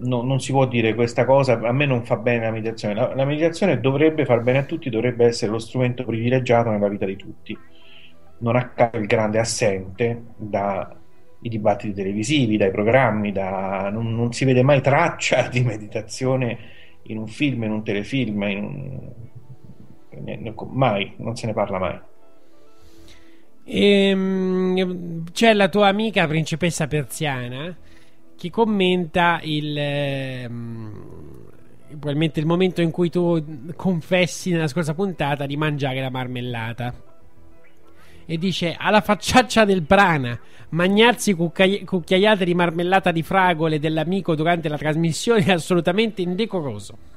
no- 0.00 0.22
non 0.22 0.40
si 0.40 0.52
può 0.52 0.66
dire 0.66 0.94
questa 0.94 1.24
cosa, 1.24 1.58
a 1.58 1.72
me 1.72 1.86
non 1.86 2.04
fa 2.04 2.16
bene 2.16 2.44
la 2.44 2.50
meditazione. 2.50 2.94
La, 2.94 3.14
la 3.14 3.24
meditazione 3.24 3.80
dovrebbe 3.80 4.24
far 4.24 4.40
bene 4.42 4.58
a 4.58 4.64
tutti, 4.64 4.90
dovrebbe 4.90 5.26
essere 5.26 5.50
lo 5.52 5.58
strumento 5.58 6.04
privilegiato 6.04 6.70
nella 6.70 6.88
vita 6.88 7.06
di 7.06 7.16
tutti. 7.16 7.56
Non 8.38 8.56
a 8.56 8.68
caso 8.68 8.96
il 8.96 9.06
grande 9.06 9.38
assente 9.38 10.22
dai 10.36 10.86
dibattiti 11.40 11.92
televisivi, 11.94 12.56
dai 12.56 12.70
programmi, 12.70 13.32
da- 13.32 13.90
non, 13.90 14.14
non 14.14 14.32
si 14.32 14.44
vede 14.44 14.62
mai 14.62 14.80
traccia 14.80 15.48
di 15.50 15.60
meditazione 15.62 16.58
in 17.04 17.18
un 17.18 17.26
film, 17.26 17.64
in 17.64 17.72
un 17.72 17.84
telefilm, 17.84 18.42
in 18.44 18.58
un- 18.64 19.12
mai, 20.72 21.14
non 21.18 21.36
se 21.36 21.46
ne 21.46 21.52
parla 21.52 21.78
mai. 21.78 21.98
Ehm, 23.64 25.24
c'è 25.32 25.52
la 25.52 25.68
tua 25.68 25.88
amica 25.88 26.26
principessa 26.26 26.86
persiana 26.86 27.76
che 28.36 28.50
commenta 28.50 29.40
il 29.42 29.76
ehm, 29.76 31.20
probabilmente 31.88 32.40
il 32.40 32.46
momento 32.46 32.80
in 32.80 32.90
cui 32.90 33.10
tu 33.10 33.72
confessi 33.76 34.50
nella 34.50 34.68
scorsa 34.68 34.94
puntata 34.94 35.46
di 35.46 35.56
mangiare 35.56 36.00
la 36.00 36.10
marmellata 36.10 36.94
e 38.26 38.38
dice 38.38 38.74
alla 38.78 39.00
facciaccia 39.00 39.64
del 39.64 39.82
prana 39.82 40.38
magnarsi 40.70 41.34
cucchiaiate 41.34 42.44
di 42.44 42.54
marmellata 42.54 43.10
di 43.10 43.22
fragole 43.22 43.78
dell'amico 43.78 44.34
durante 44.34 44.68
la 44.68 44.78
trasmissione 44.78 45.44
è 45.44 45.52
assolutamente 45.52 46.22
indecoroso 46.22 47.10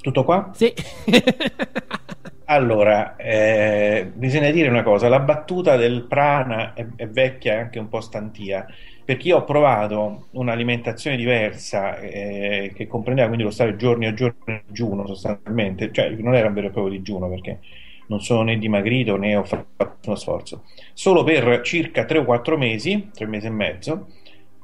Tutto 0.00 0.24
qua? 0.24 0.50
Sì. 0.54 0.72
Allora, 2.50 3.14
eh, 3.14 4.10
bisogna 4.12 4.50
dire 4.50 4.68
una 4.68 4.82
cosa, 4.82 5.08
la 5.08 5.20
battuta 5.20 5.76
del 5.76 6.02
prana 6.02 6.74
è, 6.74 6.84
è 6.96 7.06
vecchia 7.06 7.52
e 7.54 7.56
anche 7.58 7.78
un 7.78 7.88
po' 7.88 8.00
stantia, 8.00 8.66
perché 9.04 9.28
io 9.28 9.36
ho 9.36 9.44
provato 9.44 10.26
un'alimentazione 10.32 11.16
diversa 11.16 11.96
eh, 11.98 12.72
che 12.74 12.88
comprendeva 12.88 13.28
quindi 13.28 13.44
lo 13.44 13.52
stare 13.52 13.76
giorni 13.76 14.06
a 14.06 14.14
giorni 14.14 14.34
in 14.46 14.62
digiuno 14.66 15.06
sostanzialmente, 15.06 15.92
cioè 15.92 16.10
non 16.10 16.34
era 16.34 16.48
un 16.48 16.54
vero 16.54 16.66
e 16.66 16.70
proprio 16.70 16.92
digiuno 16.92 17.28
perché 17.28 17.60
non 18.08 18.20
sono 18.20 18.42
né 18.42 18.58
dimagrito 18.58 19.16
né 19.16 19.36
ho 19.36 19.44
fatto 19.44 19.98
uno 20.06 20.16
sforzo, 20.16 20.64
solo 20.92 21.22
per 21.22 21.60
circa 21.62 22.04
3 22.04 22.18
o 22.18 22.24
4 22.24 22.58
mesi, 22.58 23.10
3 23.14 23.26
mesi 23.26 23.46
e 23.46 23.50
mezzo, 23.50 24.08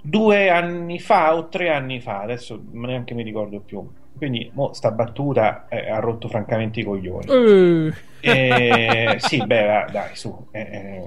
due 0.02 0.50
anni 0.50 0.98
fa 0.98 1.36
o 1.36 1.46
tre 1.48 1.70
anni 1.70 2.00
fa, 2.00 2.20
adesso 2.20 2.60
neanche 2.72 3.14
mi 3.14 3.22
ricordo 3.22 3.60
più. 3.60 3.88
Quindi, 4.16 4.50
mo, 4.54 4.72
sta 4.72 4.90
battuta 4.90 5.66
eh, 5.68 5.90
ha 5.90 5.98
rotto 5.98 6.28
francamente 6.28 6.80
i 6.80 6.84
coglioni. 6.84 7.26
Eh. 7.28 7.92
Eh, 8.20 9.16
sì, 9.18 9.44
beh, 9.44 9.86
dai, 9.90 10.10
su. 10.14 10.46
eh, 10.50 11.02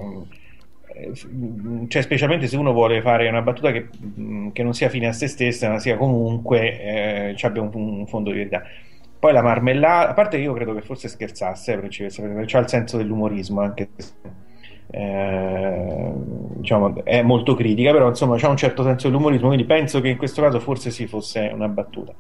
eh, 1.00 1.88
cioè, 1.88 2.02
specialmente 2.02 2.48
se 2.48 2.58
uno 2.58 2.74
vuole 2.74 3.02
fare 3.02 3.28
una 3.28 3.42
battuta 3.42 3.72
che, 3.72 3.88
mm, 4.20 4.50
che 4.50 4.64
non 4.64 4.74
sia 4.74 4.90
fine 4.90 5.08
a 5.08 5.14
se 5.14 5.28
stessa, 5.28 5.70
ma 5.70 5.80
sia 5.80 5.98
comunque 5.98 7.30
eh, 7.30 7.34
ci 7.36 7.46
abbia 7.46 7.62
un, 7.62 7.70
un 7.74 8.08
fondo 8.08 8.32
di 8.32 8.38
verità. 8.38 8.64
Poi 9.20 9.34
la 9.34 9.42
marmellata, 9.42 10.10
a 10.10 10.14
parte 10.14 10.38
che 10.38 10.44
io 10.44 10.54
credo 10.54 10.74
che 10.74 10.82
forse 10.82 11.08
scherzasse, 11.10 11.78
perché 11.78 12.08
c'ha 12.46 12.60
il 12.60 12.70
senso 12.70 12.98
dell'umorismo, 12.98 13.62
anche 13.62 13.90
se 13.98 14.14
eh, 14.92 16.12
diciamo, 16.56 17.04
è 17.04 17.22
molto 17.22 17.54
critica, 17.54 17.92
però 17.92 18.08
insomma 18.08 18.38
c'ha 18.38 18.50
un 18.50 18.58
certo 18.58 18.84
senso 18.84 19.08
dell'umorismo, 19.08 19.48
quindi 19.48 19.66
penso 19.66 20.02
che 20.02 20.10
in 20.10 20.18
questo 20.18 20.42
caso 20.42 20.60
forse 20.60 20.90
sì 20.90 21.06
fosse 21.06 21.52
una 21.54 21.68
battuta. 21.68 22.14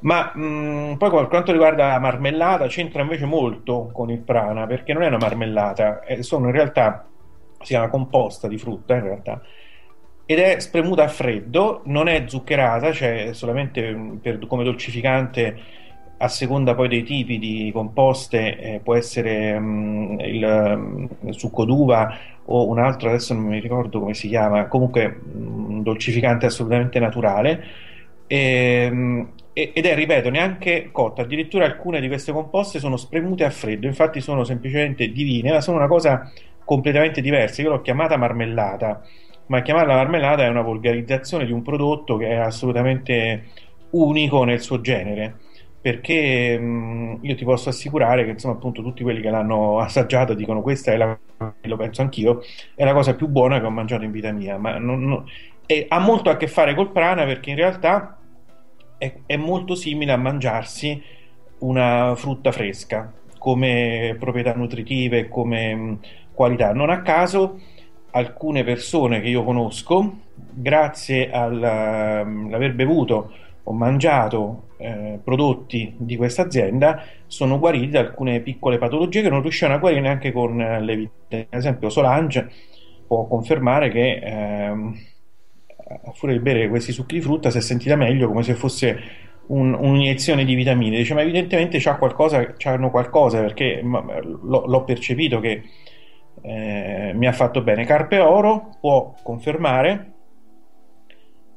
Ma 0.00 0.30
mh, 0.34 0.96
poi 0.96 1.10
per 1.10 1.26
quanto 1.28 1.50
riguarda 1.52 1.88
la 1.88 1.98
marmellata, 1.98 2.66
c'entra 2.68 3.02
invece 3.02 3.24
molto 3.26 3.90
con 3.92 4.10
il 4.10 4.20
prana, 4.20 4.66
perché 4.66 4.92
non 4.92 5.02
è 5.02 5.08
una 5.08 5.16
marmellata, 5.18 6.00
è- 6.04 6.22
sono 6.22 6.46
in 6.46 6.52
realtà, 6.52 7.10
si 7.60 7.72
chiama 7.72 7.88
composta 7.88 8.46
di 8.46 8.58
frutta 8.58 8.94
in 8.94 9.02
realtà, 9.02 9.42
ed 10.24 10.38
è 10.38 10.60
spremuta 10.60 11.02
a 11.04 11.08
freddo, 11.08 11.82
non 11.86 12.06
è 12.08 12.24
zuccherata, 12.28 12.92
cioè 12.92 13.30
solamente 13.32 13.90
mh, 13.92 14.18
per- 14.18 14.46
come 14.46 14.62
dolcificante 14.64 15.60
a 16.20 16.28
seconda 16.28 16.74
poi 16.74 16.88
dei 16.88 17.02
tipi 17.04 17.38
di 17.38 17.70
composte, 17.72 18.56
eh, 18.58 18.80
può 18.80 18.94
essere 18.94 19.58
mh, 19.58 20.20
il, 20.20 20.46
mh, 21.20 21.28
il 21.28 21.34
succo 21.38 21.64
d'uva 21.64 22.16
o 22.44 22.66
un 22.68 22.78
altro, 22.78 23.08
adesso 23.08 23.34
non 23.34 23.44
mi 23.44 23.58
ricordo 23.60 23.98
come 24.00 24.14
si 24.14 24.28
chiama, 24.28 24.66
comunque 24.68 25.08
mh, 25.08 25.64
un 25.70 25.82
dolcificante 25.82 26.46
assolutamente 26.46 26.98
naturale. 27.00 27.64
E- 28.26 29.26
ed 29.74 29.86
è, 29.86 29.94
ripeto, 29.94 30.30
neanche 30.30 30.90
cotta, 30.92 31.22
addirittura 31.22 31.64
alcune 31.64 32.00
di 32.00 32.08
queste 32.08 32.32
composte 32.32 32.78
sono 32.78 32.96
spremute 32.96 33.44
a 33.44 33.50
freddo, 33.50 33.86
infatti 33.86 34.20
sono 34.20 34.44
semplicemente 34.44 35.10
divine, 35.10 35.52
ma 35.52 35.60
sono 35.60 35.76
una 35.78 35.88
cosa 35.88 36.30
completamente 36.64 37.20
diversa. 37.20 37.62
Io 37.62 37.70
l'ho 37.70 37.80
chiamata 37.80 38.16
marmellata, 38.16 39.02
ma 39.46 39.62
chiamarla 39.62 39.94
marmellata 39.94 40.44
è 40.44 40.48
una 40.48 40.62
volgarizzazione 40.62 41.46
di 41.46 41.52
un 41.52 41.62
prodotto 41.62 42.16
che 42.16 42.28
è 42.28 42.34
assolutamente 42.34 43.44
unico 43.90 44.44
nel 44.44 44.60
suo 44.60 44.80
genere. 44.80 45.36
Perché 45.80 46.58
mh, 46.58 47.18
io 47.22 47.34
ti 47.36 47.44
posso 47.44 47.68
assicurare 47.68 48.24
che 48.24 48.30
insomma 48.30 48.54
appunto 48.54 48.82
tutti 48.82 49.02
quelli 49.02 49.20
che 49.20 49.30
l'hanno 49.30 49.78
assaggiata 49.78 50.34
dicono 50.34 50.60
questa 50.60 50.92
è 50.92 50.96
la, 50.96 51.18
lo 51.62 51.76
penso 51.76 52.02
anch'io, 52.02 52.40
è 52.74 52.84
la 52.84 52.92
cosa 52.92 53.14
più 53.14 53.28
buona 53.28 53.60
che 53.60 53.66
ho 53.66 53.70
mangiato 53.70 54.04
in 54.04 54.10
vita 54.10 54.32
mia, 54.32 54.58
ma 54.58 54.76
non- 54.78 55.02
non- 55.04 55.24
ha 55.88 55.98
molto 55.98 56.30
a 56.30 56.36
che 56.36 56.46
fare 56.48 56.74
col 56.74 56.90
prana 56.92 57.24
perché 57.24 57.50
in 57.50 57.56
realtà 57.56 58.17
è, 58.98 59.12
è 59.24 59.36
molto 59.36 59.74
simile 59.74 60.12
a 60.12 60.16
mangiarsi 60.16 61.00
una 61.60 62.14
frutta 62.14 62.52
fresca 62.52 63.12
come 63.38 64.16
proprietà 64.18 64.52
nutritive, 64.54 65.28
come 65.28 65.74
mh, 65.74 65.98
qualità. 66.34 66.72
Non 66.72 66.90
a 66.90 67.02
caso 67.02 67.60
alcune 68.10 68.64
persone 68.64 69.20
che 69.20 69.28
io 69.28 69.44
conosco, 69.44 70.18
grazie 70.34 71.30
al, 71.30 71.62
all'aver 71.62 72.74
bevuto 72.74 73.32
o 73.62 73.72
mangiato 73.72 74.68
eh, 74.78 75.18
prodotti 75.22 75.94
di 75.96 76.16
questa 76.16 76.42
azienda, 76.42 77.02
sono 77.26 77.58
guariti 77.58 77.90
da 77.90 78.00
alcune 78.00 78.40
piccole 78.40 78.78
patologie 78.78 79.22
che 79.22 79.28
non 79.28 79.42
riuscivano 79.42 79.76
a 79.76 79.78
guarire 79.80 80.00
neanche 80.00 80.32
con 80.32 80.60
eh, 80.60 80.80
le 80.80 80.96
vite. 80.96 81.46
Ad 81.50 81.58
esempio, 81.58 81.90
Solange 81.90 82.50
può 83.06 83.26
confermare 83.26 83.90
che 83.90 84.20
ehm, 84.22 84.94
a 85.88 86.12
furia 86.12 86.36
di 86.36 86.42
bere 86.42 86.68
questi 86.68 86.92
succhi 86.92 87.16
di 87.16 87.20
frutta 87.20 87.50
si 87.50 87.58
è 87.58 87.60
sentita 87.60 87.96
meglio 87.96 88.28
come 88.28 88.42
se 88.42 88.54
fosse 88.54 89.00
un- 89.48 89.74
un'iniezione 89.74 90.44
di 90.44 90.54
vitamine. 90.54 90.98
Dice, 90.98 91.14
ma 91.14 91.22
evidentemente 91.22 91.78
c'ha 91.80 91.96
qualcosa, 91.96 92.54
c'hanno 92.56 92.90
qualcosa 92.90 93.40
perché 93.40 93.80
l'ho, 93.82 94.66
l'ho 94.66 94.84
percepito 94.84 95.40
che 95.40 95.62
eh, 96.42 97.12
mi 97.14 97.26
ha 97.26 97.32
fatto 97.32 97.62
bene. 97.62 97.84
Carpe 97.84 98.18
Oro 98.18 98.70
può 98.80 99.14
confermare 99.22 100.12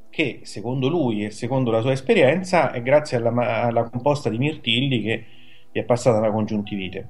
che 0.09 0.41
secondo 0.43 0.89
lui 0.89 1.25
e 1.25 1.31
secondo 1.31 1.71
la 1.71 1.81
sua 1.81 1.93
esperienza 1.93 2.71
è 2.71 2.81
grazie 2.81 3.17
alla, 3.17 3.63
alla 3.63 3.89
composta 3.89 4.29
di 4.29 4.37
mirtilli 4.37 5.01
che 5.01 5.25
gli 5.71 5.79
è 5.79 5.83
passata 5.83 6.19
la 6.19 6.31
congiuntivite. 6.31 7.09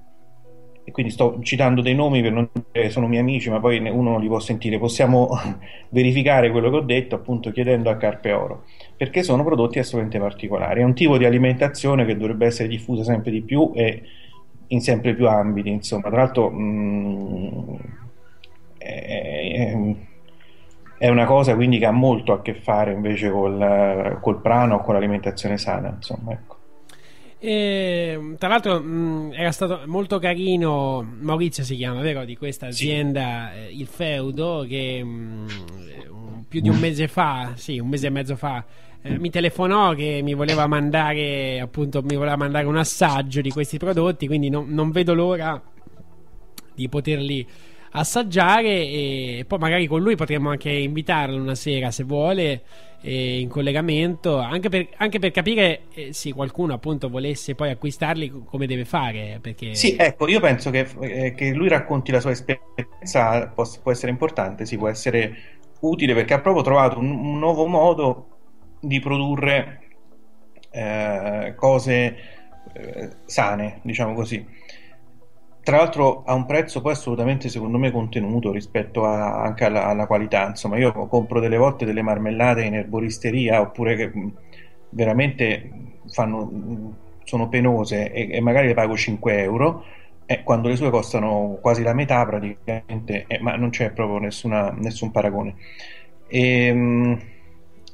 E 0.84 0.92
quindi 0.92 1.12
sto 1.12 1.40
citando 1.44 1.82
dei 1.82 1.94
nomi 1.94 2.22
per 2.22 2.32
non 2.32 2.50
dire 2.72 2.90
sono 2.90 3.08
miei 3.08 3.22
amici, 3.22 3.50
ma 3.52 3.60
poi 3.60 3.78
uno 3.90 4.18
li 4.18 4.28
può 4.28 4.40
sentire. 4.40 4.80
Possiamo 4.80 5.30
verificare 5.90 6.50
quello 6.52 6.70
che 6.72 6.78
ho 6.78 6.82
detto 6.82 7.16
appunto 7.16 7.52
chiedendo 7.52 7.90
a 7.90 7.98
Carpe 7.98 8.32
Oro, 8.32 8.66
perché 8.98 9.22
sono 9.24 9.44
prodotti 9.44 9.80
assolutamente 9.80 10.20
particolari. 10.20 10.82
È 10.82 10.84
un 10.84 10.96
tipo 10.96 11.18
di 11.18 11.26
alimentazione 11.26 12.06
che 12.06 12.18
dovrebbe 12.18 12.48
essere 12.48 12.68
diffusa 12.68 13.04
sempre 13.04 13.32
di 13.32 13.42
più 13.42 13.72
e 13.76 14.02
in 14.68 14.82
sempre 14.82 15.14
più 15.14 15.28
ambiti, 15.28 15.70
insomma. 15.70 16.10
Tra 16.10 16.18
l'altro 16.18 16.50
mh, 16.50 17.78
è, 18.78 18.94
è- 19.54 19.96
è 20.98 21.10
una 21.10 21.26
cosa 21.26 21.56
quindi 21.56 21.80
che 21.80 21.86
ha 21.86 21.92
molto 21.92 22.32
a 22.34 22.42
che 22.42 22.54
fare 22.54 22.94
invece 22.94 23.30
col, 23.32 24.20
col 24.22 24.42
prano 24.42 24.76
o 24.76 24.82
con 24.82 24.94
l'alimentazione 24.94 25.58
sana, 25.58 25.90
insomma, 25.90 26.32
ecco. 26.34 26.61
E, 27.44 28.36
tra 28.38 28.50
l'altro 28.50 28.80
mh, 28.80 29.34
era 29.34 29.52
stato 29.52 29.82
molto 29.88 30.20
carino, 30.20 31.04
Maurizio 31.22 31.64
si 31.64 31.76
chiama, 31.76 32.00
vero, 32.02 32.24
di 32.24 32.38
questa 32.38 32.68
azienda, 32.68 33.52
eh, 33.56 33.72
il 33.72 33.88
Feudo, 33.88 34.64
che 34.70 35.04
mh, 35.04 36.46
più 36.48 36.62
di 36.62 36.70
un 36.70 36.78
mese 36.78 37.08
fa, 37.08 37.54
sì, 37.56 37.80
un 37.80 37.90
mese 37.90 38.06
e 38.06 38.10
mezzo 38.12 38.36
fa, 38.36 38.64
eh, 39.02 39.18
mi 39.18 39.32
telefonò 39.32 39.96
che 39.96 40.20
mi 40.22 40.36
voleva 40.36 40.68
mandare, 40.68 41.60
appunto, 41.60 42.04
mi 42.04 42.16
voleva 42.16 42.36
mandare 42.36 42.68
un 42.68 42.78
assaggio 42.78 43.42
di 43.42 43.50
questi 43.50 43.80
prodotti, 43.80 44.28
quindi 44.28 44.50
non, 44.50 44.70
non 44.70 44.92
vedo 44.92 45.16
l'ora 45.16 45.60
di 46.76 46.88
poterli 46.90 47.48
assaggiare 47.94 48.70
e 48.70 49.46
poi 49.48 49.58
magari 49.58 49.88
con 49.88 50.00
lui 50.00 50.16
potremmo 50.16 50.52
anche 50.52 50.70
invitarlo 50.70 51.42
una 51.42 51.56
sera 51.56 51.92
se 51.92 52.04
vuole 52.04 52.62
eh, 53.02 53.40
in 53.40 53.50
collegamento 53.50 54.38
anche 54.38 54.70
per, 54.70 54.88
anche 54.98 55.20
per 55.20 55.32
capire 55.32 55.84
eh, 55.94 56.14
se 56.14 56.34
qualcuno 56.34 56.74
appunto 56.74 57.10
volesse 57.10 57.56
poi 57.56 57.70
acquistarli 57.72 58.30
co- 58.30 58.44
come 58.44 58.68
deve 58.68 58.86
fare 58.86 59.40
perché 59.42 59.66
Sì, 59.74 59.96
ecco, 59.98 60.28
io 60.28 60.40
penso 60.42 60.70
che, 60.70 60.88
eh, 61.00 61.34
che 61.34 61.54
lui 61.54 61.70
racconti 61.70 62.12
la 62.12 62.20
sua 62.20 62.32
esperienza 62.32 63.48
può, 63.48 63.66
può 63.82 63.92
essere 63.92 64.12
importante, 64.12 64.66
sì, 64.66 64.78
può 64.78 64.90
essere 64.90 65.60
utile 65.82 66.14
perché 66.14 66.34
ha 66.34 66.42
proprio 66.42 66.64
trovato 66.64 67.00
un, 67.00 67.10
un 67.12 67.40
nuovo 67.40 67.66
modo 67.68 68.28
di 68.82 69.00
produrre 69.00 69.80
eh, 70.72 71.54
cose 71.56 72.16
eh, 72.74 73.10
sane, 73.26 73.80
diciamo 73.84 74.14
così. 74.14 74.46
Tra 75.64 75.78
l'altro 75.78 76.24
a 76.24 76.34
un 76.34 76.46
prezzo 76.48 76.82
poi 76.82 76.94
assolutamente 76.94 77.48
secondo 77.50 77.78
me 77.78 77.92
contenuto 77.92 78.52
rispetto 78.52 79.06
a- 79.06 79.42
anche 79.44 79.66
alla, 79.66 79.86
alla 79.86 80.08
qualità. 80.08 80.48
Insomma, 80.48 80.78
io 80.78 80.92
compro 81.08 81.40
delle 81.40 81.58
volte 81.58 81.86
delle 81.86 82.02
marmellate 82.02 82.64
in 82.64 82.74
erboristeria 82.76 83.62
oppure 83.62 83.96
che 83.96 84.12
veramente 84.90 86.00
fanno, 86.08 86.98
sono 87.24 87.48
penose 87.50 88.12
e, 88.12 88.30
e 88.32 88.42
magari 88.42 88.68
le 88.68 88.74
pago 88.74 88.96
5 88.98 89.40
euro. 89.42 89.84
eh, 90.26 90.44
quando 90.44 90.70
le 90.70 90.78
sue 90.78 90.90
costano 90.90 91.58
quasi 91.62 91.84
la 91.84 91.94
metà 91.94 92.26
praticamente, 92.26 93.26
eh, 93.28 93.40
ma 93.42 93.56
non 93.58 93.70
c'è 93.70 93.92
proprio 93.92 94.18
nessuna- 94.20 94.72
nessun 94.72 95.12
paragone. 95.12 95.56
E, 96.28 96.74
mh, 96.74 97.20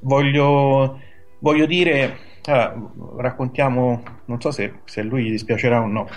voglio, 0.01 0.99
voglio 1.39 1.65
dire, 1.65 2.17
allora, 2.45 2.73
raccontiamo, 3.17 4.03
non 4.25 4.39
so 4.41 4.51
se, 4.51 4.81
se 4.85 5.01
lui 5.03 5.23
gli 5.25 5.31
dispiacerà 5.31 5.81
o 5.81 5.87
no, 5.87 6.07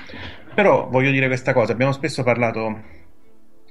però 0.60 0.89
voglio 0.90 1.10
dire 1.10 1.26
questa 1.26 1.55
cosa, 1.55 1.72
abbiamo 1.72 1.92
spesso 1.92 2.22
parlato 2.22 2.82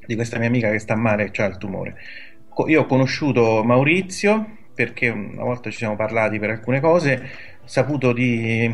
di 0.08 0.16
questa 0.16 0.40
mia 0.40 0.48
amica 0.48 0.72
che 0.72 0.80
sta 0.80 0.96
male 0.96 1.30
e 1.32 1.44
ha 1.44 1.46
il 1.46 1.58
tumore. 1.58 1.96
Io 2.66 2.82
ho 2.82 2.86
conosciuto 2.88 3.64
Maurizio 3.64 4.58
perché 4.74 5.10
una 5.10 5.44
volta 5.44 5.70
ci 5.70 5.78
siamo 5.78 5.96
parlati 5.96 6.40
per 6.40 6.50
alcune 6.50 6.80
cose, 6.80 7.30
saputo 7.64 8.12
di, 8.12 8.68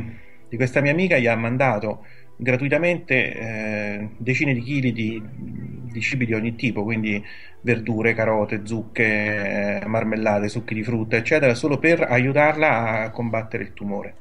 di 0.47 0.55
questa 0.55 0.79
mia 0.79 0.93
amica, 0.93 1.17
gli 1.17 1.27
ha 1.27 1.35
mandato 1.35 2.05
gratuitamente 2.37 3.33
eh, 3.33 4.09
decine 4.15 4.53
di 4.53 4.61
chili 4.61 4.93
di, 4.93 5.21
di 5.91 5.99
cibi 5.99 6.25
di 6.25 6.33
ogni 6.33 6.55
tipo, 6.55 6.83
quindi 6.83 7.21
verdure, 7.63 8.13
carote, 8.13 8.61
zucche, 8.63 9.81
eh, 9.81 9.85
marmellate, 9.87 10.47
succhi 10.47 10.73
di 10.73 10.83
frutta, 10.83 11.17
eccetera, 11.17 11.53
solo 11.53 11.79
per 11.79 12.01
aiutarla 12.01 13.01
a 13.01 13.09
combattere 13.11 13.63
il 13.63 13.73
tumore. 13.73 14.15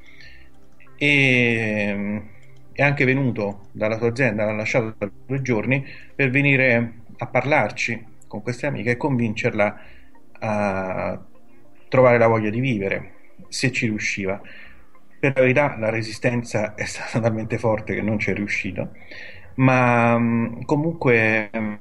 E 0.97 2.33
è 2.75 2.83
anche 2.83 3.05
venuto 3.05 3.69
dalla 3.73 3.97
sua 3.99 4.09
azienda, 4.09 4.45
l'ha 4.45 4.53
lasciato 4.53 4.95
per 4.99 5.13
due 5.27 5.43
giorni 5.43 5.85
per 6.15 6.31
venire 6.31 6.95
a 7.19 7.27
parlarci 7.27 8.05
con 8.27 8.43
queste 8.43 8.67
amiche 8.67 8.93
e 8.93 8.97
convincerla 8.97 9.79
a 10.41 11.25
trovare 11.89 12.19
la 12.19 12.27
voglia 12.27 12.51
di 12.51 12.61
vivere, 12.61 13.13
se 13.49 13.71
ci 13.73 13.87
riusciva. 13.87 14.41
Per 15.21 15.33
la 15.35 15.41
verità 15.41 15.77
la 15.79 15.91
resistenza 15.91 16.75
è 16.77 16.85
stata 16.85 17.21
talmente 17.21 17.59
forte 17.59 17.95
che 17.95 18.03
non 18.03 18.19
ci 18.19 18.31
è 18.31 18.35
riuscito, 18.35 18.91
ma 19.57 20.19
mh, 20.19 20.65
comunque 20.65 21.51
mh, 21.53 21.79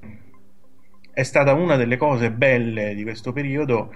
è 1.11 1.23
stata 1.23 1.53
una 1.53 1.75
delle 1.75 1.97
cose 1.97 2.31
belle 2.31 2.95
di 2.95 3.03
questo 3.03 3.31
periodo 3.33 3.93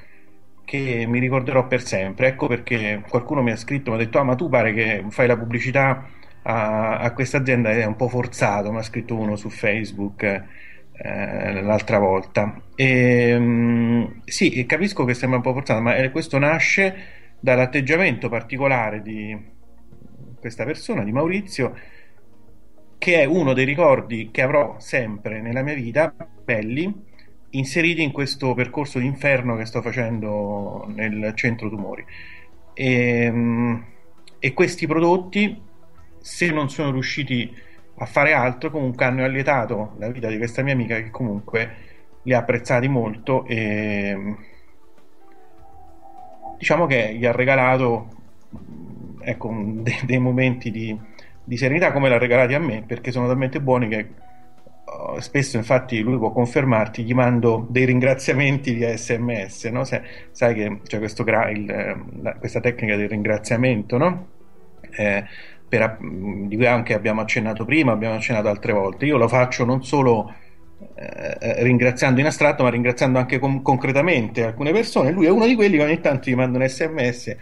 che 0.66 1.06
mi 1.08 1.19
ricorderò 1.19 1.67
per 1.67 1.82
sempre. 1.82 2.27
Ecco 2.27 2.48
perché 2.48 3.03
qualcuno 3.08 3.42
mi 3.42 3.51
ha 3.51 3.56
scritto, 3.56 3.92
mi 3.92 3.98
ha 3.98 4.00
detto: 4.00 4.19
Ah, 4.19 4.24
ma 4.24 4.35
tu 4.35 4.50
pare 4.50 4.74
che 4.74 5.06
fai 5.09 5.27
la 5.27 5.38
pubblicità 5.38 6.06
a, 6.50 7.00
a 7.00 7.14
questa 7.14 7.38
azienda, 7.38 7.72
è 7.72 7.85
un 7.85 7.95
po' 7.95 8.08
forzato. 8.08 8.72
Mi 8.72 8.77
ha 8.77 8.84
scritto 8.84 9.16
uno 9.16 9.35
su 9.35 9.50
Facebook 9.50 10.24
eh, 10.24 11.61
l'altra 11.61 12.00
volta. 12.00 12.61
E, 12.76 13.38
mh, 13.38 14.22
sì, 14.26 14.66
capisco 14.66 15.03
che 15.03 15.14
sembra 15.14 15.38
un 15.38 15.43
po' 15.43 15.53
forzato, 15.53 15.82
ma 15.82 15.95
eh, 15.95 16.09
questo 16.11 16.38
nasce 16.40 16.95
dall'atteggiamento 17.40 18.30
particolare 18.30 19.01
di 19.01 19.56
questa 20.40 20.64
persona, 20.64 21.03
di 21.03 21.11
Maurizio, 21.11 21.76
che 22.98 23.22
è 23.22 23.26
uno 23.26 23.53
dei 23.53 23.66
ricordi 23.66 24.30
che 24.32 24.42
avrò 24.42 24.80
sempre 24.80 25.42
nella 25.42 25.61
mia 25.61 25.76
vita, 25.76 26.14
belli, 26.43 26.92
inseriti 27.51 28.01
in 28.01 28.11
questo 28.11 28.53
percorso 28.53 29.00
di 29.00 29.06
inferno 29.06 29.56
che 29.56 29.66
sto 29.66 29.82
facendo 29.82 30.85
nel 30.95 31.34
centro 31.35 31.69
tumori. 31.69 32.06
E, 32.74 33.30
mm, 33.32 33.76
e 34.40 34.53
questi 34.53 34.88
prodotti, 34.88 35.61
se 36.27 36.51
non 36.51 36.69
sono 36.69 36.91
riusciti 36.91 37.56
a 37.99 38.06
fare 38.06 38.33
altro, 38.33 38.69
comunque 38.69 39.06
hanno 39.06 39.23
allietato 39.23 39.95
la 39.97 40.09
vita 40.09 40.27
di 40.27 40.38
questa 40.38 40.61
mia 40.61 40.73
amica 40.73 40.95
che 40.97 41.09
comunque 41.09 41.75
li 42.23 42.33
ha 42.33 42.39
apprezzati 42.39 42.89
molto 42.89 43.45
e 43.45 44.35
diciamo 46.57 46.85
che 46.85 47.15
gli 47.15 47.25
ha 47.25 47.31
regalato 47.31 48.07
ecco, 49.22 49.53
de- 49.77 50.01
dei 50.03 50.19
momenti 50.19 50.69
di, 50.69 50.95
di 51.43 51.56
serenità 51.56 51.93
come 51.93 52.09
l'ha 52.09 52.17
regalati 52.17 52.53
a 52.53 52.59
me 52.59 52.83
perché 52.85 53.11
sono 53.11 53.27
talmente 53.27 53.61
buoni 53.61 53.88
che 53.88 54.07
oh, 54.83 55.19
spesso 55.22 55.56
infatti 55.56 56.01
lui 56.01 56.17
può 56.17 56.31
confermarti 56.33 57.03
gli 57.03 57.14
mando 57.14 57.65
dei 57.69 57.85
ringraziamenti 57.85 58.73
via 58.73 58.95
sms 58.97 59.64
no? 59.65 59.85
Se- 59.85 60.03
sai 60.31 60.53
che 60.56 60.81
c'è 60.83 60.97
questo 60.99 61.23
gra- 61.23 61.49
questa 62.38 62.59
tecnica 62.59 62.97
del 62.97 63.07
ringraziamento 63.07 63.97
no? 63.97 64.27
Eh, 64.91 65.23
per 65.67 65.97
di 65.99 66.55
cui 66.55 66.65
anche 66.65 66.93
abbiamo 66.93 67.21
accennato 67.21 67.65
prima 67.65 67.91
abbiamo 67.91 68.15
accennato 68.15 68.47
altre 68.47 68.73
volte. 68.73 69.05
Io 69.05 69.17
lo 69.17 69.27
faccio 69.27 69.65
non 69.65 69.83
solo 69.83 70.33
eh, 70.95 71.63
ringraziando 71.63 72.19
in 72.19 72.25
astratto 72.25 72.63
ma 72.63 72.69
ringraziando 72.69 73.19
anche 73.19 73.39
con- 73.39 73.61
concretamente 73.61 74.43
alcune 74.43 74.71
persone. 74.71 75.11
Lui 75.11 75.25
è 75.25 75.29
uno 75.29 75.45
di 75.45 75.55
quelli 75.55 75.77
che 75.77 75.83
ogni 75.83 75.99
tanto 75.99 76.29
gli 76.29 76.35
manda 76.35 76.57
un 76.57 76.67
sms 76.67 77.35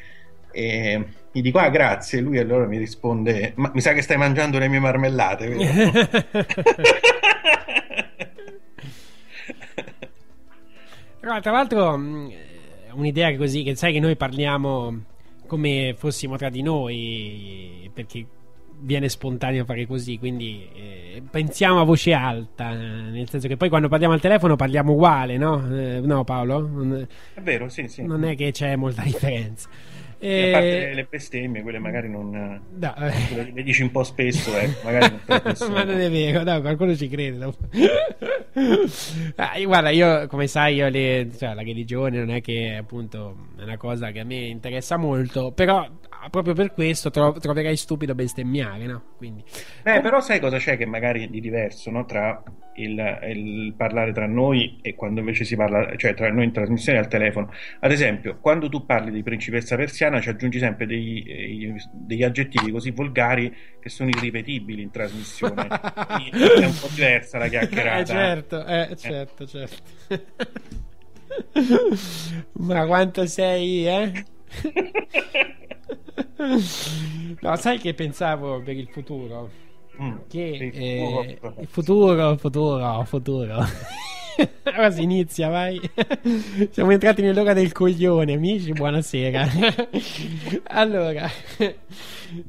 e 0.51 1.05
gli 1.31 1.41
dico 1.41 1.59
ah 1.59 1.69
grazie. 1.69 2.21
Lui 2.21 2.39
allora 2.39 2.65
mi 2.65 2.77
risponde 2.77 3.53
ma 3.55 3.69
mi 3.73 3.81
sa 3.81 3.93
che 3.93 4.01
stai 4.01 4.17
mangiando 4.17 4.57
le 4.57 4.67
mie 4.67 4.79
marmellate 4.79 5.47
vero?" 5.47 5.63
No, 11.25 11.41
tra 11.41 11.51
l'altro 11.51 11.99
un'idea 12.93 13.35
così 13.35 13.63
che 13.63 13.75
sai 13.75 13.93
che 13.93 13.99
noi 13.99 14.15
parliamo 14.15 15.01
come 15.45 15.93
fossimo 15.97 16.37
tra 16.37 16.49
di 16.49 16.61
noi 16.61 17.89
perché 17.93 18.25
viene 18.77 19.07
spontaneo 19.07 19.63
fare 19.63 19.87
così 19.87 20.17
quindi 20.19 20.67
eh, 20.73 21.23
pensiamo 21.29 21.79
a 21.79 21.83
voce 21.85 22.13
alta 22.13 22.71
nel 22.73 23.29
senso 23.29 23.47
che 23.47 23.55
poi 23.55 23.69
quando 23.69 23.87
parliamo 23.87 24.13
al 24.13 24.19
telefono 24.19 24.55
parliamo 24.55 24.91
uguale 24.91 25.37
no, 25.37 25.65
Eh, 25.73 26.01
no 26.01 26.23
Paolo? 26.23 27.07
È 27.33 27.41
vero 27.41 27.69
sì 27.69 27.87
sì. 27.87 28.03
Non 28.03 28.23
è 28.25 28.35
che 28.35 28.51
c'è 28.51 28.75
molta 28.75 29.01
differenza 29.03 29.69
E 30.17 30.47
a 30.49 30.51
parte 30.53 30.67
le- 30.79 30.93
le 30.95 31.07
bestemmie 31.09 31.61
quelle 31.61 31.79
magari 31.79 32.09
non 32.09 32.29
No, 32.77 32.93
quelle 32.95 33.51
le 33.53 33.63
dici 33.63 33.81
un 33.81 33.91
po' 33.91 34.03
spesso 34.03 34.57
eh, 34.57 34.69
magari 34.83 35.13
non 35.27 35.41
ma 35.71 35.83
non 35.83 35.99
è 35.99 36.09
vero, 36.09 36.43
no, 36.43 36.61
qualcuno 36.61 36.95
ci 36.95 37.07
crede. 37.09 37.45
Ah, 39.35 39.51
guarda, 39.65 39.89
io 39.89 40.27
come 40.27 40.47
sai, 40.47 40.75
io 40.75 40.87
le- 40.87 41.29
cioè, 41.37 41.53
la 41.53 41.61
religione 41.61 42.19
non 42.19 42.29
è 42.31 42.39
che 42.41 42.75
appunto 42.79 43.49
è 43.59 43.63
una 43.63 43.75
cosa 43.77 44.11
che 44.11 44.21
a 44.21 44.23
me 44.23 44.35
interessa 44.45 44.95
molto, 44.97 45.51
però 45.51 45.85
proprio 46.29 46.53
per 46.53 46.73
questo 46.73 47.09
tro- 47.09 47.37
troverai 47.39 47.75
stupido 47.77 48.15
bestemmiare, 48.15 48.85
no? 48.85 49.01
Quindi, 49.17 49.43
Eh, 49.83 50.01
però 50.01 50.19
sai 50.21 50.39
cosa 50.39 50.57
c'è 50.57 50.77
che 50.77 50.85
magari 50.85 51.29
di 51.29 51.39
diverso 51.39 51.89
no? 51.91 52.05
tra 52.05 52.41
il, 52.77 53.19
il 53.29 53.73
parlare 53.77 54.11
tra 54.11 54.27
noi 54.27 54.79
e 54.81 54.95
quando 54.95 55.21
invece 55.21 55.45
si 55.45 55.55
parla, 55.55 55.95
cioè 55.95 56.13
tra 56.13 56.29
noi 56.31 56.45
in 56.45 56.51
trasmissione 56.51 56.97
e 56.97 57.01
al 57.01 57.07
telefono. 57.07 57.51
Ad 57.79 57.91
esempio, 57.91 58.37
quando 58.39 58.69
tu 58.69 58.85
parli 58.85 59.11
di 59.11 59.23
principessa 59.23 59.75
persiana 59.75 60.19
ci 60.19 60.29
aggiungi 60.29 60.59
sempre 60.59 60.85
dei- 60.85 61.23
eh, 61.23 61.75
degli 61.91 62.23
aggettivi 62.23 62.71
così 62.71 62.91
volgari 62.91 63.53
che 63.79 63.89
sono 63.89 64.09
irripetibili 64.09 64.81
in 64.81 64.91
trasmissione. 64.91 65.67
È 65.69 66.65
un 66.65 66.77
po' 66.79 66.87
diversa 66.93 67.37
la 67.37 67.47
chiacchierata. 67.47 68.01
Eh, 68.01 68.05
certo, 68.05 68.65
eh, 68.65 68.95
certo, 68.97 69.47
certo. 69.47 69.83
Ma 72.53 72.85
quanto 72.85 73.25
sei, 73.25 73.87
eh? 73.87 74.25
No, 76.37 77.55
sai 77.55 77.77
che 77.79 77.93
pensavo 77.93 78.61
per 78.61 78.75
il 78.75 78.89
futuro? 78.91 79.49
Mm, 80.01 80.15
Che 80.27 80.71
eh, 80.73 81.37
futuro. 81.39 81.55
il 81.61 81.67
futuro, 81.67 82.37
futuro, 82.37 83.03
futuro. 83.05 83.65
Ora 84.65 84.91
si 84.91 85.03
inizia, 85.03 85.47
vai. 85.47 85.79
Siamo 86.71 86.91
entrati 86.91 87.21
nell'ora 87.21 87.53
del 87.53 87.71
coglione, 87.71 88.33
amici. 88.33 88.73
Buonasera. 88.73 89.47
allora, 90.67 91.29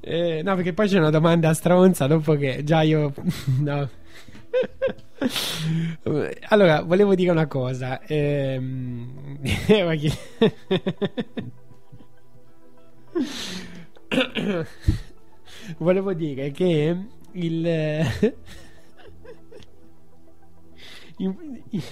eh, 0.01 0.43
no, 0.43 0.55
perché 0.57 0.73
poi 0.73 0.89
c'è 0.89 0.99
una 0.99 1.11
domanda 1.11 1.55
stronza 1.55 2.09
dopo 2.09 2.35
che 2.35 2.65
già 2.65 2.83
io. 2.83 3.13
No. 3.61 3.89
Allora, 6.49 6.83
volevo 6.83 7.15
dire 7.15 7.31
una 7.31 7.47
cosa. 7.47 8.01
Ehm... 8.05 9.39
volevo 15.79 16.13
dire 16.15 16.51
che 16.51 16.97
il. 17.33 17.67
in- 21.19 21.63
in- 21.71 21.83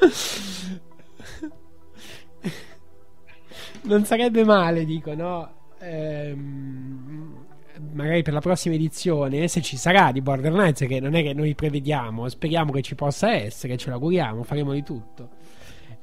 non 3.82 4.04
sarebbe 4.04 4.44
male, 4.44 4.84
dico, 4.84 5.14
no? 5.14 5.52
Ehm, 5.78 7.46
magari 7.92 8.22
per 8.22 8.32
la 8.32 8.40
prossima 8.40 8.74
edizione, 8.74 9.48
se 9.48 9.60
ci 9.60 9.76
sarà 9.76 10.12
di 10.12 10.20
Borderlands, 10.20 10.80
che 10.86 11.00
non 11.00 11.14
è 11.14 11.22
che 11.22 11.34
noi 11.34 11.54
prevediamo, 11.54 12.28
speriamo 12.28 12.72
che 12.72 12.82
ci 12.82 12.94
possa 12.94 13.32
essere, 13.32 13.76
ce 13.76 13.90
l'auguriamo, 13.90 14.42
faremo 14.42 14.72
di 14.72 14.82
tutto 14.82 15.38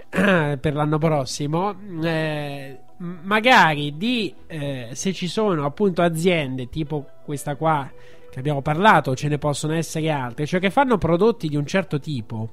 per 0.59 0.73
l'anno 0.73 0.97
prossimo. 0.97 1.75
eh, 2.03 2.79
magari 2.97 3.95
di 3.97 4.33
eh, 4.47 4.89
se 4.93 5.13
ci 5.13 5.27
sono 5.27 5.65
appunto 5.65 6.01
aziende 6.01 6.69
tipo 6.69 7.05
questa 7.23 7.55
qua 7.55 7.91
che 8.29 8.39
abbiamo 8.39 8.61
parlato, 8.61 9.15
ce 9.15 9.27
ne 9.27 9.37
possono 9.37 9.73
essere 9.73 10.09
altre, 10.09 10.45
cioè 10.45 10.59
che 10.59 10.69
fanno 10.69 10.97
prodotti 10.97 11.47
di 11.47 11.55
un 11.55 11.65
certo 11.65 11.99
tipo. 11.99 12.49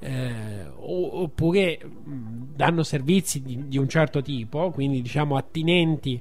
eh, 0.00 0.64
oppure 0.76 1.78
danno 1.84 2.82
servizi 2.82 3.42
di, 3.42 3.68
di 3.68 3.78
un 3.78 3.88
certo 3.88 4.22
tipo, 4.22 4.70
quindi 4.70 5.02
diciamo 5.02 5.36
attinenti 5.36 6.20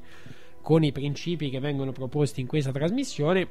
con 0.62 0.84
i 0.84 0.92
principi 0.92 1.50
che 1.50 1.60
vengono 1.60 1.92
proposti 1.92 2.42
in 2.42 2.48
questa 2.48 2.72
trasmissione, 2.72 3.48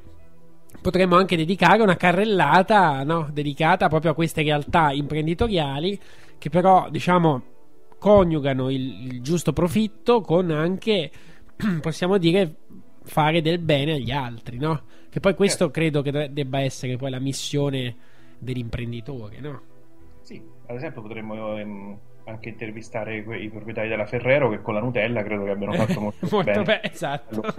potremmo 0.82 1.16
anche 1.16 1.36
dedicare 1.36 1.82
una 1.82 1.96
carrellata 1.96 3.02
no, 3.04 3.28
dedicata 3.32 3.88
proprio 3.88 4.12
a 4.12 4.14
queste 4.14 4.42
realtà 4.42 4.92
imprenditoriali 4.92 5.98
che 6.38 6.50
però 6.50 6.88
diciamo 6.90 7.42
coniugano 7.98 8.70
il, 8.70 9.12
il 9.12 9.20
giusto 9.22 9.52
profitto 9.52 10.20
con 10.20 10.50
anche 10.50 11.10
possiamo 11.80 12.16
dire 12.18 12.54
fare 13.02 13.40
del 13.42 13.58
bene 13.58 13.94
agli 13.94 14.10
altri 14.12 14.58
no? 14.58 14.82
che 15.10 15.20
poi 15.20 15.34
questo 15.34 15.70
credo 15.70 16.02
che 16.02 16.10
de- 16.12 16.32
debba 16.32 16.60
essere 16.60 16.96
poi 16.96 17.10
la 17.10 17.18
missione 17.18 17.96
dell'imprenditore 18.38 19.40
no? 19.40 19.60
Sì, 20.22 20.40
ad 20.66 20.76
esempio 20.76 21.00
potremmo 21.02 21.56
ehm, 21.56 21.98
anche 22.24 22.50
intervistare 22.50 23.24
que- 23.24 23.38
i 23.38 23.48
proprietari 23.48 23.88
della 23.88 24.06
Ferrero 24.06 24.50
che 24.50 24.60
con 24.60 24.74
la 24.74 24.80
Nutella 24.80 25.22
credo 25.22 25.44
che 25.44 25.50
abbiano 25.50 25.72
fatto 25.72 26.00
molto, 26.00 26.28
Molto 26.30 26.50
bene. 26.52 26.62
bene, 26.62 26.92
esatto. 26.92 27.40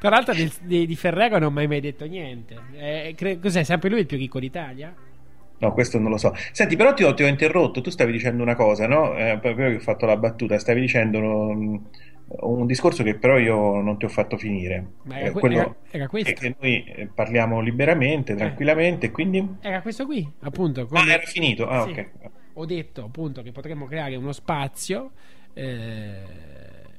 tra 0.00 0.08
l'altro 0.10 0.34
di, 0.34 0.86
di, 0.86 0.96
Ferrero 0.96 1.38
non 1.38 1.48
ho 1.48 1.50
mai 1.50 1.66
mai 1.68 1.80
detto 1.80 2.06
niente 2.06 2.56
Eh, 2.72 3.14
cre- 3.16 3.38
cos'è 3.38 3.62
sempre 3.62 3.88
lui 3.90 4.00
il 4.00 4.06
più 4.06 4.16
ricco 4.16 4.40
d'Italia? 4.40 4.94
No, 5.58 5.72
questo 5.72 5.98
non 5.98 6.10
lo 6.10 6.16
so. 6.18 6.32
Senti, 6.52 6.76
però 6.76 6.92
ti 6.94 7.04
ho, 7.04 7.14
ti 7.14 7.22
ho 7.22 7.26
interrotto, 7.26 7.80
tu 7.80 7.90
stavi 7.90 8.12
dicendo 8.12 8.42
una 8.42 8.54
cosa, 8.54 8.86
no? 8.86 9.16
Eh, 9.16 9.38
proprio 9.40 9.68
che 9.70 9.76
ho 9.76 9.80
fatto 9.80 10.04
la 10.06 10.16
battuta, 10.16 10.58
stavi 10.58 10.80
dicendo 10.80 11.18
um, 11.20 11.88
un 12.26 12.66
discorso 12.66 13.02
che 13.02 13.14
però 13.16 13.38
io 13.38 13.80
non 13.80 13.96
ti 13.96 14.04
ho 14.04 14.08
fatto 14.08 14.36
finire. 14.36 14.84
Ma 15.04 15.18
era 15.18 15.28
Eh, 15.28 15.30
que- 15.30 15.40
quello 15.40 15.58
era- 15.58 15.76
era 15.90 16.08
questo? 16.08 16.30
è 16.30 16.34
che 16.34 16.54
noi 16.58 16.84
eh, 16.84 17.06
parliamo 17.06 17.60
liberamente, 17.60 18.34
tranquillamente, 18.34 19.10
quindi... 19.10 19.46
Era 19.60 19.80
questo 19.80 20.04
qui, 20.06 20.28
appunto. 20.40 20.82
Ah, 20.82 20.86
come- 20.86 21.12
era 21.12 21.22
finito? 21.24 21.66
Ah, 21.68 21.82
Sì. 21.82 21.90
ok. 21.90 22.10
Ho 22.54 22.66
detto 22.66 23.04
appunto 23.04 23.42
che 23.42 23.50
potremmo 23.52 23.86
creare 23.86 24.16
uno 24.16 24.32
spazio 24.32 25.10
eh, 25.54 26.22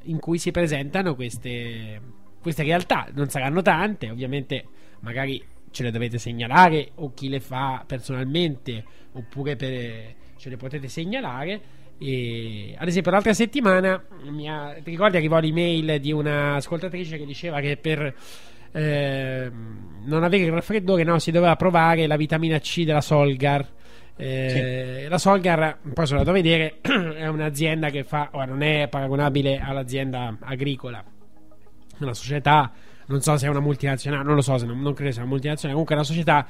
in 0.04 0.20
cui 0.20 0.38
si 0.38 0.52
presentano 0.52 1.16
queste, 1.16 2.00
queste 2.42 2.64
realtà. 2.64 3.08
Non 3.14 3.30
saranno 3.30 3.62
tante, 3.62 4.10
ovviamente, 4.10 4.66
magari 5.00 5.42
ce 5.76 5.84
le 5.84 5.92
dovete 5.92 6.18
segnalare 6.18 6.92
o 6.96 7.14
chi 7.14 7.28
le 7.28 7.42
fa 7.42 7.84
personalmente, 7.86 8.82
oppure 9.12 9.58
per- 9.58 10.14
ce 10.38 10.50
le 10.50 10.56
potete 10.56 10.88
segnalare. 10.88 11.60
E, 11.98 12.74
ad 12.78 12.88
esempio, 12.88 13.12
l'altra 13.12 13.34
settimana 13.34 14.02
mi 14.30 14.50
ha- 14.50 14.74
ti 14.82 14.90
ricordi 14.90 15.18
arrivò 15.18 15.38
l'email 15.40 16.00
di 16.00 16.14
un'ascoltatrice 16.14 17.18
che 17.18 17.26
diceva 17.26 17.60
che 17.60 17.76
per 17.76 18.16
ehm, 18.72 20.04
non 20.06 20.24
avere 20.24 20.44
il 20.46 20.52
raffreddore 20.52 21.04
no, 21.04 21.20
si 21.20 21.32
doveva 21.32 21.58
provare 21.58 22.08
la 22.08 22.16
vitamina 22.16 22.58
C 22.60 22.84
della 22.86 23.02
Solgar. 23.02 23.68
Eh, 24.18 25.08
La 25.10 25.18
Solgar, 25.18 25.80
poi 25.94 26.06
sono 26.06 26.20
andato 26.20 26.38
a 26.38 26.42
vedere, 26.42 26.78
è 26.82 27.28
un'azienda 27.28 27.90
che 27.90 28.06
fa, 28.06 28.30
ora 28.32 28.46
non 28.46 28.62
è 28.62 28.88
paragonabile 28.88 29.60
all'azienda 29.60 30.38
agricola, 30.40 31.04
una 32.00 32.14
società, 32.14 32.72
non 33.08 33.22
so 33.22 33.38
se 33.38 33.46
è 33.46 33.50
una 33.50 33.60
multinazionale, 33.60 34.24
non 34.24 34.36
lo 34.36 34.42
so, 34.42 34.58
non, 34.66 34.82
non 34.82 34.94
credo 34.94 35.12
sia 35.12 35.22
una 35.22 35.30
multinazionale, 35.30 35.80
comunque 35.80 35.96
è 35.96 35.98
una 35.98 36.08
società 36.08 36.46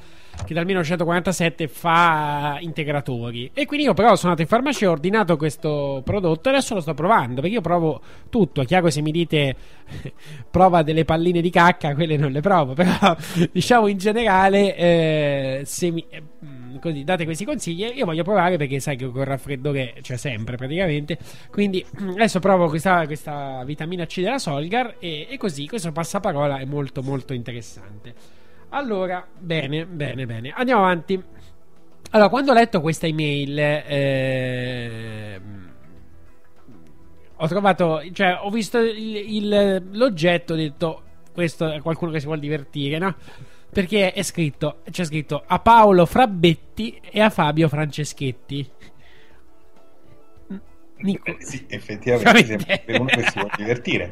che 0.45 0.53
dal 0.53 0.65
1947 0.65 1.67
fa 1.67 2.57
integratori. 2.59 3.51
E 3.53 3.65
quindi 3.65 3.85
io 3.85 3.93
però 3.93 4.15
sono 4.15 4.31
andato 4.31 4.41
in 4.41 4.47
farmacia 4.47 4.87
ho 4.87 4.91
ordinato 4.91 5.37
questo 5.37 6.01
prodotto 6.03 6.49
e 6.49 6.53
adesso 6.53 6.75
lo 6.75 6.81
sto 6.81 6.93
provando, 6.93 7.41
perché 7.41 7.55
io 7.55 7.61
provo 7.61 8.01
tutto, 8.29 8.61
è 8.61 8.65
chiaro 8.65 8.89
se 8.89 9.01
mi 9.01 9.11
dite 9.11 9.55
prova 10.49 10.81
delle 10.81 11.05
palline 11.05 11.41
di 11.41 11.49
cacca, 11.49 11.93
quelle 11.93 12.17
non 12.17 12.31
le 12.31 12.41
provo, 12.41 12.73
però 12.73 13.15
diciamo 13.51 13.87
in 13.87 13.97
generale, 13.97 14.75
eh, 14.75 15.61
se 15.65 15.91
mi, 15.91 16.05
eh, 16.09 16.23
così 16.85 17.03
date 17.03 17.25
questi 17.25 17.45
consigli, 17.45 17.91
io 17.95 18.05
voglio 18.05 18.23
provare 18.23 18.57
perché 18.57 18.79
sai 18.79 18.95
che 18.95 19.09
col 19.09 19.25
raffreddore 19.25 19.95
c'è 20.01 20.17
sempre 20.17 20.55
praticamente, 20.55 21.17
quindi 21.49 21.83
adesso 22.13 22.39
provo 22.39 22.67
questa, 22.69 23.05
questa 23.05 23.63
vitamina 23.65 24.05
C 24.05 24.21
della 24.21 24.37
Solgar 24.37 24.95
e, 24.99 25.27
e 25.29 25.37
così 25.37 25.67
questo 25.67 25.91
passaparola 25.91 26.59
è 26.59 26.65
molto 26.65 27.01
molto 27.01 27.33
interessante. 27.33 28.13
Allora, 28.69 29.25
bene, 29.37 29.85
bene, 29.85 30.25
bene, 30.25 30.53
andiamo 30.55 30.83
avanti. 30.83 31.21
Allora, 32.11 32.29
quando 32.29 32.51
ho 32.51 32.53
letto 32.53 32.81
questa 32.81 33.07
email, 33.07 33.57
ehm, 33.59 35.69
ho 37.37 37.47
trovato, 37.47 38.01
cioè, 38.13 38.37
ho 38.41 38.49
visto 38.49 38.77
il- 38.79 39.15
il- 39.35 39.83
l'oggetto, 39.91 40.53
ho 40.53 40.55
detto, 40.55 41.01
questo 41.33 41.69
è 41.71 41.81
qualcuno 41.81 42.11
che 42.11 42.19
si 42.19 42.25
vuole 42.25 42.39
divertire, 42.39 42.97
no? 42.97 43.15
Perché 43.75 44.13
è 44.13 44.23
scritto, 44.23 44.77
c'è 44.89 45.03
scritto 45.03 45.43
a 45.45 45.59
Paolo 45.59 46.05
Frabbetti 46.05 46.97
e 47.11 47.19
a 47.19 47.29
Fabio 47.29 47.67
Franceschetti. 47.67 48.69
Nico. 50.99 51.25
Eh, 51.25 51.35
sì, 51.39 51.65
effettivamente 51.67 52.57
sembra 52.57 52.99
uno 53.01 53.05
che 53.07 53.23
si 53.23 53.33
vuole 53.37 53.51
divertire. 53.57 54.11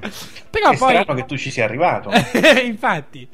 Però 0.50 0.70
è 0.70 0.78
poi- 0.78 0.96
strano 0.96 1.14
che 1.14 1.26
tu 1.26 1.38
ci 1.38 1.50
sia 1.50 1.64
arrivato. 1.64 2.12
Infatti, 2.66 3.26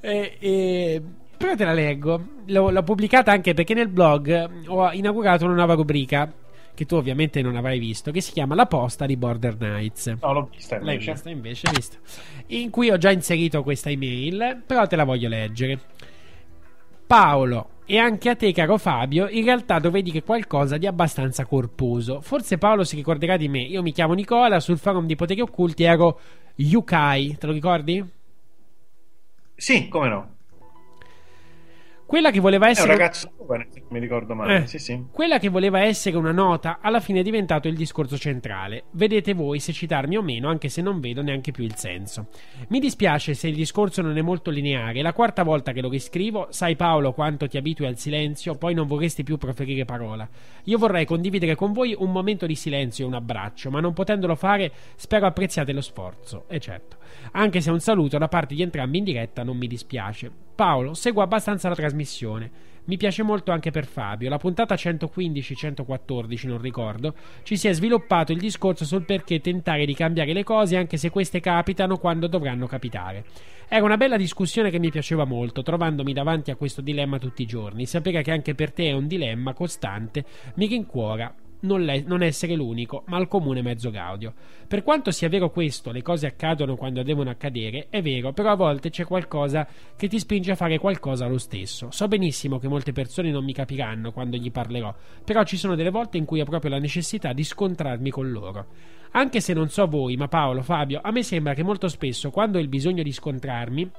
Eh, 0.00 0.36
eh, 0.38 1.02
però 1.38 1.56
te 1.56 1.64
la 1.64 1.72
leggo. 1.72 2.22
L'ho, 2.48 2.68
l'ho 2.68 2.82
pubblicata 2.82 3.32
anche 3.32 3.54
perché 3.54 3.72
nel 3.72 3.88
blog 3.88 4.66
ho 4.66 4.92
inaugurato 4.92 5.46
una 5.46 5.54
nuova 5.54 5.72
rubrica 5.72 6.30
che 6.74 6.86
tu 6.86 6.96
ovviamente 6.96 7.42
non 7.42 7.56
avrai 7.56 7.78
visto, 7.78 8.10
che 8.10 8.20
si 8.20 8.32
chiama 8.32 8.54
La 8.54 8.66
posta 8.66 9.06
di 9.06 9.16
Border 9.16 9.56
Nights. 9.58 10.14
No, 10.20 10.32
l'ho 10.32 10.48
vista 10.50 10.78
L'hai 10.78 10.94
invece. 10.94 11.12
vista 11.12 11.30
invece, 11.30 11.70
visto. 11.74 11.96
In 12.48 12.70
cui 12.70 12.90
ho 12.90 12.98
già 12.98 13.10
inserito 13.10 13.62
questa 13.62 13.90
email, 13.90 14.62
però 14.66 14.86
te 14.86 14.96
la 14.96 15.04
voglio 15.04 15.28
leggere. 15.28 15.80
Paolo 17.06 17.68
e 17.84 17.98
anche 17.98 18.30
a 18.30 18.36
te, 18.36 18.52
caro 18.52 18.78
Fabio, 18.78 19.28
in 19.28 19.44
realtà 19.44 19.78
dovrei 19.78 20.02
dire 20.02 20.22
qualcosa 20.22 20.78
di 20.78 20.86
abbastanza 20.86 21.44
corposo. 21.44 22.20
Forse 22.20 22.56
Paolo 22.56 22.84
si 22.84 22.96
ricorderà 22.96 23.36
di 23.36 23.48
me. 23.48 23.60
Io 23.60 23.82
mi 23.82 23.92
chiamo 23.92 24.14
Nicola, 24.14 24.60
sul 24.60 24.78
forum 24.78 25.04
di 25.06 25.14
Poteri 25.16 25.40
Occulti 25.40 25.82
ero 25.82 26.18
Yukai, 26.54 27.36
te 27.38 27.46
lo 27.46 27.52
ricordi? 27.52 28.02
Sì, 29.54 29.88
come 29.88 30.08
no. 30.08 30.31
Quella 32.12 32.30
che 32.30 32.40
voleva 32.40 32.66
È 32.66 32.68
un 32.68 32.74
essere 32.74 32.92
ragazzo 32.92 33.32
giovane, 33.38 33.68
se 33.70 33.78
non 33.78 33.88
mi 33.88 33.98
ricordo 33.98 34.34
male. 34.34 34.64
Eh. 34.64 34.66
Sì, 34.66 34.78
sì. 34.78 35.02
Quella 35.10 35.38
che 35.38 35.48
voleva 35.48 35.80
essere 35.80 36.18
una 36.18 36.30
nota 36.30 36.80
alla 36.82 37.00
fine 37.00 37.20
è 37.20 37.22
diventato 37.22 37.68
il 37.68 37.74
discorso 37.74 38.18
centrale. 38.18 38.84
Vedete 38.90 39.32
voi 39.32 39.60
se 39.60 39.72
citarmi 39.72 40.18
o 40.18 40.20
meno, 40.20 40.50
anche 40.50 40.68
se 40.68 40.82
non 40.82 41.00
vedo 41.00 41.22
neanche 41.22 41.52
più 41.52 41.64
il 41.64 41.74
senso. 41.74 42.26
Mi 42.68 42.80
dispiace 42.80 43.32
se 43.32 43.48
il 43.48 43.54
discorso 43.54 44.02
non 44.02 44.18
è 44.18 44.20
molto 44.20 44.50
lineare. 44.50 44.98
È 44.98 45.02
la 45.02 45.14
quarta 45.14 45.42
volta 45.42 45.72
che 45.72 45.80
lo 45.80 45.88
riscrivo. 45.88 46.48
Sai 46.50 46.76
Paolo 46.76 47.14
quanto 47.14 47.48
ti 47.48 47.56
abitui 47.56 47.86
al 47.86 47.96
silenzio, 47.96 48.56
poi 48.56 48.74
non 48.74 48.86
vorresti 48.86 49.22
più 49.22 49.38
proferire 49.38 49.86
parola. 49.86 50.28
Io 50.64 50.76
vorrei 50.76 51.06
condividere 51.06 51.54
con 51.54 51.72
voi 51.72 51.96
un 51.98 52.12
momento 52.12 52.44
di 52.44 52.56
silenzio 52.56 53.06
e 53.06 53.08
un 53.08 53.14
abbraccio, 53.14 53.70
ma 53.70 53.80
non 53.80 53.94
potendolo 53.94 54.34
fare, 54.34 54.70
spero 54.96 55.24
apprezziate 55.24 55.72
lo 55.72 55.80
sforzo. 55.80 56.44
E 56.48 56.60
certo. 56.60 56.98
Anche 57.30 57.62
se 57.62 57.70
un 57.70 57.80
saluto 57.80 58.18
da 58.18 58.28
parte 58.28 58.54
di 58.54 58.60
entrambi 58.60 58.98
in 58.98 59.04
diretta 59.04 59.42
non 59.42 59.56
mi 59.56 59.66
dispiace. 59.66 60.41
Paolo, 60.54 60.94
seguo 60.94 61.22
abbastanza 61.22 61.68
la 61.68 61.74
trasmissione. 61.74 62.70
Mi 62.84 62.96
piace 62.96 63.22
molto 63.22 63.52
anche 63.52 63.70
per 63.70 63.86
Fabio. 63.86 64.28
La 64.28 64.38
puntata 64.38 64.74
115-114, 64.74 66.48
non 66.48 66.60
ricordo, 66.60 67.14
ci 67.44 67.56
si 67.56 67.68
è 67.68 67.72
sviluppato 67.72 68.32
il 68.32 68.38
discorso 68.38 68.84
sul 68.84 69.04
perché 69.04 69.40
tentare 69.40 69.86
di 69.86 69.94
cambiare 69.94 70.32
le 70.32 70.42
cose 70.42 70.76
anche 70.76 70.96
se 70.96 71.10
queste 71.10 71.38
capitano 71.38 71.96
quando 71.98 72.26
dovranno 72.26 72.66
capitare. 72.66 73.24
Era 73.68 73.84
una 73.84 73.96
bella 73.96 74.16
discussione 74.16 74.70
che 74.70 74.80
mi 74.80 74.90
piaceva 74.90 75.24
molto, 75.24 75.62
trovandomi 75.62 76.12
davanti 76.12 76.50
a 76.50 76.56
questo 76.56 76.80
dilemma 76.80 77.18
tutti 77.18 77.42
i 77.42 77.46
giorni. 77.46 77.86
Sapere 77.86 78.22
che 78.22 78.32
anche 78.32 78.54
per 78.54 78.72
te 78.72 78.88
è 78.88 78.92
un 78.92 79.06
dilemma 79.06 79.54
costante 79.54 80.24
mi 80.54 80.66
rincuora 80.66 81.32
non, 81.62 81.82
le- 81.82 82.02
non 82.06 82.22
essere 82.22 82.54
l'unico, 82.54 83.02
ma 83.06 83.18
il 83.18 83.28
comune 83.28 83.62
mezzo 83.62 83.90
gaudio. 83.90 84.32
Per 84.66 84.82
quanto 84.82 85.10
sia 85.10 85.28
vero 85.28 85.50
questo, 85.50 85.90
le 85.90 86.02
cose 86.02 86.26
accadono 86.26 86.76
quando 86.76 87.02
devono 87.02 87.30
accadere, 87.30 87.86
è 87.90 88.00
vero, 88.00 88.32
però 88.32 88.52
a 88.52 88.56
volte 88.56 88.90
c'è 88.90 89.04
qualcosa 89.04 89.66
che 89.96 90.08
ti 90.08 90.18
spinge 90.18 90.52
a 90.52 90.56
fare 90.56 90.78
qualcosa 90.78 91.26
lo 91.26 91.38
stesso. 91.38 91.90
So 91.90 92.08
benissimo 92.08 92.58
che 92.58 92.68
molte 92.68 92.92
persone 92.92 93.30
non 93.30 93.44
mi 93.44 93.52
capiranno 93.52 94.12
quando 94.12 94.36
gli 94.36 94.50
parlerò, 94.50 94.94
però 95.24 95.42
ci 95.44 95.56
sono 95.56 95.74
delle 95.74 95.90
volte 95.90 96.16
in 96.16 96.24
cui 96.24 96.40
ho 96.40 96.44
proprio 96.44 96.70
la 96.70 96.78
necessità 96.78 97.32
di 97.32 97.44
scontrarmi 97.44 98.10
con 98.10 98.30
loro. 98.30 98.66
Anche 99.12 99.40
se 99.40 99.52
non 99.52 99.68
so 99.68 99.86
voi, 99.86 100.16
ma 100.16 100.28
Paolo, 100.28 100.62
Fabio, 100.62 101.00
a 101.02 101.10
me 101.10 101.22
sembra 101.22 101.52
che 101.52 101.62
molto 101.62 101.88
spesso, 101.88 102.30
quando 102.30 102.56
ho 102.56 102.60
il 102.60 102.68
bisogno 102.68 103.02
di 103.02 103.12
scontrarmi, 103.12 103.90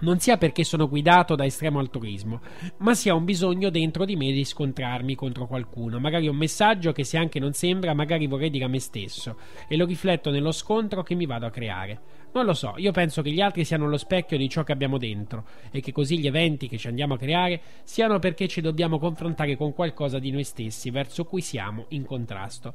non 0.00 0.18
sia 0.18 0.36
perché 0.36 0.64
sono 0.64 0.88
guidato 0.88 1.34
da 1.34 1.44
estremo 1.44 1.78
altruismo, 1.78 2.40
ma 2.78 2.94
sia 2.94 3.14
un 3.14 3.24
bisogno 3.24 3.70
dentro 3.70 4.04
di 4.04 4.16
me 4.16 4.32
di 4.32 4.44
scontrarmi 4.44 5.14
contro 5.14 5.46
qualcuno, 5.46 5.98
magari 5.98 6.28
un 6.28 6.36
messaggio 6.36 6.92
che 6.92 7.04
se 7.04 7.16
anche 7.16 7.38
non 7.38 7.52
sembra, 7.52 7.94
magari 7.94 8.26
vorrei 8.26 8.50
dire 8.50 8.64
a 8.64 8.68
me 8.68 8.80
stesso, 8.80 9.36
e 9.68 9.76
lo 9.76 9.86
rifletto 9.86 10.30
nello 10.30 10.52
scontro 10.52 11.02
che 11.02 11.14
mi 11.14 11.26
vado 11.26 11.46
a 11.46 11.50
creare. 11.50 12.00
Non 12.34 12.46
lo 12.46 12.54
so, 12.54 12.74
io 12.76 12.90
penso 12.90 13.22
che 13.22 13.30
gli 13.30 13.40
altri 13.40 13.64
siano 13.64 13.88
lo 13.88 13.96
specchio 13.96 14.36
di 14.36 14.48
ciò 14.48 14.64
che 14.64 14.72
abbiamo 14.72 14.98
dentro 14.98 15.46
e 15.70 15.80
che 15.80 15.92
così 15.92 16.18
gli 16.18 16.26
eventi 16.26 16.66
che 16.66 16.78
ci 16.78 16.88
andiamo 16.88 17.14
a 17.14 17.18
creare 17.18 17.60
siano 17.84 18.18
perché 18.18 18.48
ci 18.48 18.60
dobbiamo 18.60 18.98
confrontare 18.98 19.56
con 19.56 19.72
qualcosa 19.72 20.18
di 20.18 20.32
noi 20.32 20.42
stessi 20.42 20.90
verso 20.90 21.24
cui 21.24 21.40
siamo 21.40 21.84
in 21.90 22.04
contrasto. 22.04 22.74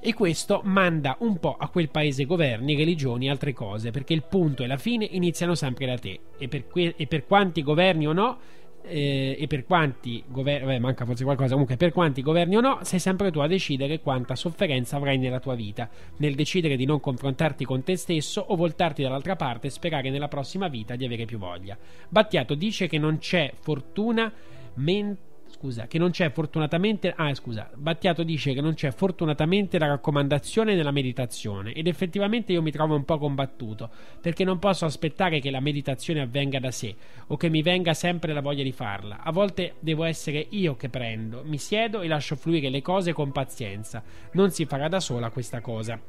E 0.00 0.14
questo 0.14 0.60
manda 0.64 1.16
un 1.20 1.38
po' 1.38 1.56
a 1.58 1.68
quel 1.68 1.90
paese 1.90 2.24
governi, 2.24 2.76
religioni 2.76 3.26
e 3.26 3.30
altre 3.30 3.52
cose, 3.52 3.90
perché 3.90 4.14
il 4.14 4.22
punto 4.22 4.62
e 4.62 4.68
la 4.68 4.76
fine 4.76 5.06
iniziano 5.10 5.54
sempre 5.56 5.86
da 5.86 5.98
te. 5.98 6.20
E 6.38 6.46
per, 6.46 6.66
que- 6.68 6.94
e 6.96 7.06
per 7.06 7.26
quanti 7.26 7.62
governi 7.62 8.06
o 8.06 8.12
no, 8.12 8.38
eh, 8.82 9.36
e 9.38 9.46
per 9.46 9.64
quanti 9.64 10.22
governi, 10.26 10.78
manca 10.78 11.04
forse 11.04 11.24
qualcosa, 11.24 11.50
comunque 11.50 11.76
per 11.76 11.92
quanti 11.92 12.22
governi 12.22 12.56
o 12.56 12.60
no, 12.60 12.78
sei 12.82 13.00
sempre 13.00 13.30
tu 13.30 13.40
a 13.40 13.46
decidere 13.46 14.00
quanta 14.00 14.36
sofferenza 14.36 14.96
avrai 14.96 15.18
nella 15.18 15.40
tua 15.40 15.54
vita, 15.54 15.90
nel 16.18 16.34
decidere 16.34 16.76
di 16.76 16.86
non 16.86 17.00
confrontarti 17.00 17.64
con 17.64 17.82
te 17.82 17.96
stesso 17.96 18.40
o 18.40 18.56
voltarti 18.56 19.02
dall'altra 19.02 19.36
parte 19.36 19.66
e 19.66 19.70
sperare 19.70 20.10
nella 20.10 20.28
prossima 20.28 20.68
vita 20.68 20.96
di 20.96 21.04
avere 21.04 21.24
più 21.24 21.38
voglia. 21.38 21.76
Battiato 22.08 22.54
dice 22.54 22.86
che 22.86 22.98
non 22.98 23.18
c'è 23.18 23.52
fortuna 23.60 24.32
mentre 24.74 25.27
Scusa, 25.58 25.88
che 25.88 25.98
non 25.98 26.10
c'è 26.10 26.30
fortunatamente. 26.30 27.12
Ah, 27.16 27.34
scusa. 27.34 27.68
Battiato 27.74 28.22
dice 28.22 28.54
che 28.54 28.60
non 28.60 28.74
c'è 28.74 28.92
fortunatamente 28.92 29.76
la 29.80 29.88
raccomandazione 29.88 30.76
nella 30.76 30.92
meditazione. 30.92 31.72
Ed 31.72 31.88
effettivamente 31.88 32.52
io 32.52 32.62
mi 32.62 32.70
trovo 32.70 32.94
un 32.94 33.04
po' 33.04 33.18
combattuto. 33.18 33.90
Perché 34.20 34.44
non 34.44 34.60
posso 34.60 34.84
aspettare 34.84 35.40
che 35.40 35.50
la 35.50 35.58
meditazione 35.58 36.20
avvenga 36.20 36.60
da 36.60 36.70
sé. 36.70 36.94
O 37.26 37.36
che 37.36 37.48
mi 37.48 37.62
venga 37.62 37.92
sempre 37.92 38.32
la 38.32 38.40
voglia 38.40 38.62
di 38.62 38.70
farla. 38.70 39.18
A 39.20 39.32
volte 39.32 39.74
devo 39.80 40.04
essere 40.04 40.46
io 40.50 40.76
che 40.76 40.90
prendo. 40.90 41.42
Mi 41.44 41.58
siedo 41.58 42.02
e 42.02 42.06
lascio 42.06 42.36
fluire 42.36 42.70
le 42.70 42.80
cose 42.80 43.12
con 43.12 43.32
pazienza. 43.32 44.00
Non 44.34 44.52
si 44.52 44.64
farà 44.64 44.86
da 44.86 45.00
sola 45.00 45.30
questa 45.30 45.60
cosa. 45.60 46.00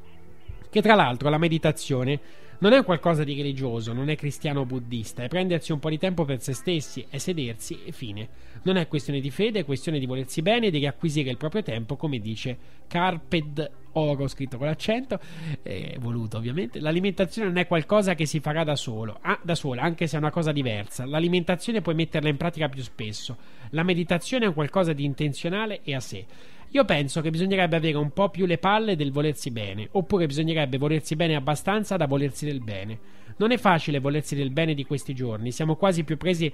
Che 0.69 0.81
tra 0.83 0.93
l'altro 0.93 1.27
la 1.29 1.39
meditazione 1.39 2.19
non 2.59 2.73
è 2.73 2.83
qualcosa 2.83 3.23
di 3.23 3.35
religioso, 3.35 3.93
non 3.93 4.09
è 4.09 4.15
cristiano 4.15 4.61
o 4.61 4.65
buddista, 4.65 5.23
è 5.23 5.27
prendersi 5.27 5.71
un 5.71 5.79
po' 5.79 5.89
di 5.89 5.97
tempo 5.97 6.25
per 6.25 6.41
se 6.41 6.53
stessi, 6.53 7.05
è 7.09 7.17
sedersi 7.17 7.79
e 7.85 7.91
fine. 7.91 8.27
Non 8.63 8.75
è 8.75 8.87
questione 8.87 9.21
di 9.21 9.31
fede, 9.31 9.59
è 9.59 9.65
questione 9.65 9.99
di 9.99 10.05
volersi 10.05 10.41
bene 10.41 10.67
e 10.67 10.71
di 10.71 10.79
riacquisire 10.79 11.29
il 11.29 11.37
proprio 11.37 11.63
tempo, 11.63 11.95
come 11.95 12.19
dice 12.19 12.57
Carped 12.87 13.71
Oro, 13.93 14.27
scritto 14.27 14.57
con 14.57 14.67
l'accento, 14.67 15.19
eh, 15.63 15.95
voluto 15.99 16.37
ovviamente. 16.37 16.79
L'alimentazione 16.79 17.47
non 17.47 17.57
è 17.57 17.65
qualcosa 17.65 18.13
che 18.13 18.25
si 18.25 18.41
farà 18.41 18.63
da 18.63 18.75
solo, 18.75 19.19
ah, 19.21 19.39
da 19.41 19.55
sola, 19.55 19.81
anche 19.81 20.05
se 20.07 20.17
è 20.17 20.19
una 20.19 20.31
cosa 20.31 20.51
diversa. 20.51 21.05
L'alimentazione 21.05 21.81
puoi 21.81 21.95
metterla 21.95 22.29
in 22.29 22.37
pratica 22.37 22.67
più 22.67 22.83
spesso. 22.83 23.37
La 23.71 23.83
meditazione 23.83 24.45
è 24.45 24.47
un 24.49 24.53
qualcosa 24.53 24.91
di 24.91 25.05
intenzionale 25.05 25.79
e 25.83 25.95
a 25.95 25.99
sé. 26.01 26.25
Io 26.71 26.85
penso 26.85 27.21
che 27.21 27.31
bisognerebbe 27.31 27.75
avere 27.75 27.97
un 27.97 28.11
po' 28.11 28.29
più 28.29 28.45
le 28.45 28.59
palle 28.59 28.95
del 28.95 29.11
volersi 29.11 29.49
bene, 29.49 29.87
oppure 29.93 30.27
bisognerebbe 30.27 30.77
volersi 30.77 31.15
bene 31.15 31.35
abbastanza 31.35 31.97
da 31.97 32.05
volersi 32.05 32.45
del 32.45 32.61
bene. 32.61 32.99
Non 33.37 33.51
è 33.51 33.57
facile 33.57 33.99
volersi 33.99 34.35
del 34.35 34.51
bene 34.51 34.75
di 34.75 34.85
questi 34.85 35.15
giorni, 35.15 35.51
siamo 35.51 35.75
quasi 35.75 36.03
più 36.03 36.17
presi 36.17 36.53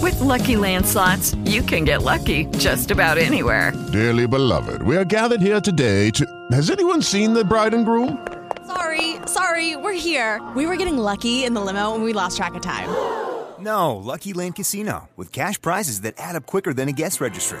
With 0.00 0.20
Lucky 0.20 0.56
Land 0.56 0.84
slots, 0.84 1.34
you 1.44 1.62
can 1.62 1.84
get 1.84 2.02
lucky 2.02 2.46
just 2.58 2.90
about 2.90 3.16
anywhere. 3.16 3.72
Dearly 3.90 4.26
beloved, 4.26 4.82
we 4.82 4.96
are 4.96 5.04
gathered 5.04 5.40
here 5.40 5.60
today 5.60 6.10
to. 6.10 6.26
Has 6.52 6.70
anyone 6.70 7.00
seen 7.00 7.32
the 7.32 7.44
bride 7.44 7.74
and 7.74 7.86
groom? 7.86 8.18
Sorry, 8.66 9.16
sorry, 9.26 9.76
we're 9.76 9.92
here. 9.92 10.42
We 10.54 10.66
were 10.66 10.76
getting 10.76 10.98
lucky 10.98 11.44
in 11.44 11.54
the 11.54 11.60
limo 11.60 11.94
and 11.94 12.02
we 12.02 12.12
lost 12.12 12.36
track 12.36 12.54
of 12.54 12.62
time. 12.62 12.88
No, 13.60 13.96
Lucky 13.96 14.34
Land 14.34 14.56
Casino, 14.56 15.08
with 15.16 15.32
cash 15.32 15.60
prizes 15.60 16.02
that 16.02 16.14
add 16.18 16.34
up 16.34 16.44
quicker 16.44 16.74
than 16.74 16.88
a 16.88 16.92
guest 16.92 17.20
registry. 17.20 17.60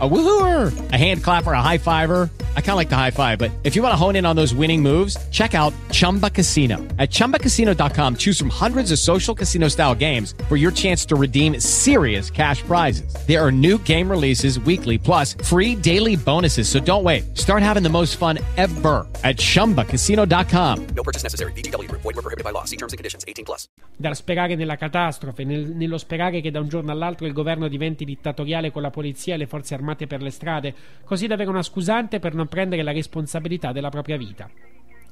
A 0.00 0.08
woohooer, 0.08 0.72
a 0.92 0.96
hand 0.96 1.22
clapper, 1.22 1.52
a 1.52 1.62
high 1.62 1.78
fiver. 1.78 2.28
I 2.56 2.60
kind 2.60 2.70
of 2.70 2.76
like 2.76 2.88
the 2.88 2.96
high 2.96 3.12
five, 3.12 3.38
but 3.38 3.52
if 3.62 3.76
you 3.76 3.82
want 3.82 3.92
to 3.92 3.96
hone 3.96 4.16
in 4.16 4.26
on 4.26 4.34
those 4.34 4.52
winning 4.52 4.82
moves, 4.82 5.16
check 5.30 5.54
out 5.54 5.72
Chumba 5.92 6.30
Casino. 6.30 6.78
At 6.98 7.10
chumbacasino.com, 7.10 8.16
choose 8.16 8.36
from 8.36 8.48
hundreds 8.48 8.90
of 8.90 8.98
social 8.98 9.36
casino 9.36 9.68
style 9.68 9.94
games 9.94 10.34
for 10.48 10.56
your 10.56 10.72
chance 10.72 11.06
to 11.06 11.14
redeem 11.14 11.60
serious 11.60 12.28
cash 12.28 12.62
prizes. 12.62 13.14
There 13.28 13.40
are 13.40 13.52
new 13.52 13.78
game 13.84 14.10
releases 14.10 14.58
weekly, 14.58 14.98
plus 14.98 15.34
free 15.44 15.76
daily 15.76 16.16
bonuses. 16.16 16.68
So 16.68 16.80
don't 16.80 17.04
wait. 17.04 17.36
Start 17.38 17.62
having 17.62 17.84
the 17.84 17.88
most 17.88 18.16
fun 18.16 18.40
ever 18.56 19.06
at 19.22 19.36
chumbacasino.com. 19.36 20.86
No 20.96 21.02
purchase 21.04 21.22
necessary. 21.22 21.52
VGW 21.52 21.88
Group. 21.88 22.02
Void 22.02 22.16
were 22.16 22.22
prohibited 22.22 22.42
by 22.44 22.50
law. 22.50 22.64
See 22.64 22.76
terms 22.76 22.92
and 22.92 22.98
conditions. 22.98 23.22
18 23.28 23.44
plus. 23.44 23.68
dal 23.96 24.16
sperare 24.16 24.56
nella 24.56 24.74
catastrofe, 24.76 25.44
nel- 25.44 25.70
nello 25.76 25.98
sperare 25.98 26.40
che 26.40 26.50
da 26.50 26.58
un 26.58 26.66
giorno 26.68 26.90
all'altro 26.90 27.26
il 27.26 27.32
governo 27.32 27.68
diventi 27.68 28.04
dittatoriale 28.04 28.72
con 28.72 28.82
la 28.82 28.90
polizia 28.90 29.34
e 29.34 29.36
le 29.36 29.46
forze 29.46 29.74
armate 29.74 29.82
per 30.06 30.22
le 30.22 30.30
strade, 30.30 30.74
così 31.04 31.26
da 31.26 31.34
avere 31.34 31.50
una 31.50 31.62
scusante 31.62 32.18
per 32.18 32.34
non 32.34 32.48
prendere 32.48 32.82
la 32.82 32.92
responsabilità 32.92 33.72
della 33.72 33.90
propria 33.90 34.16
vita. 34.16 34.48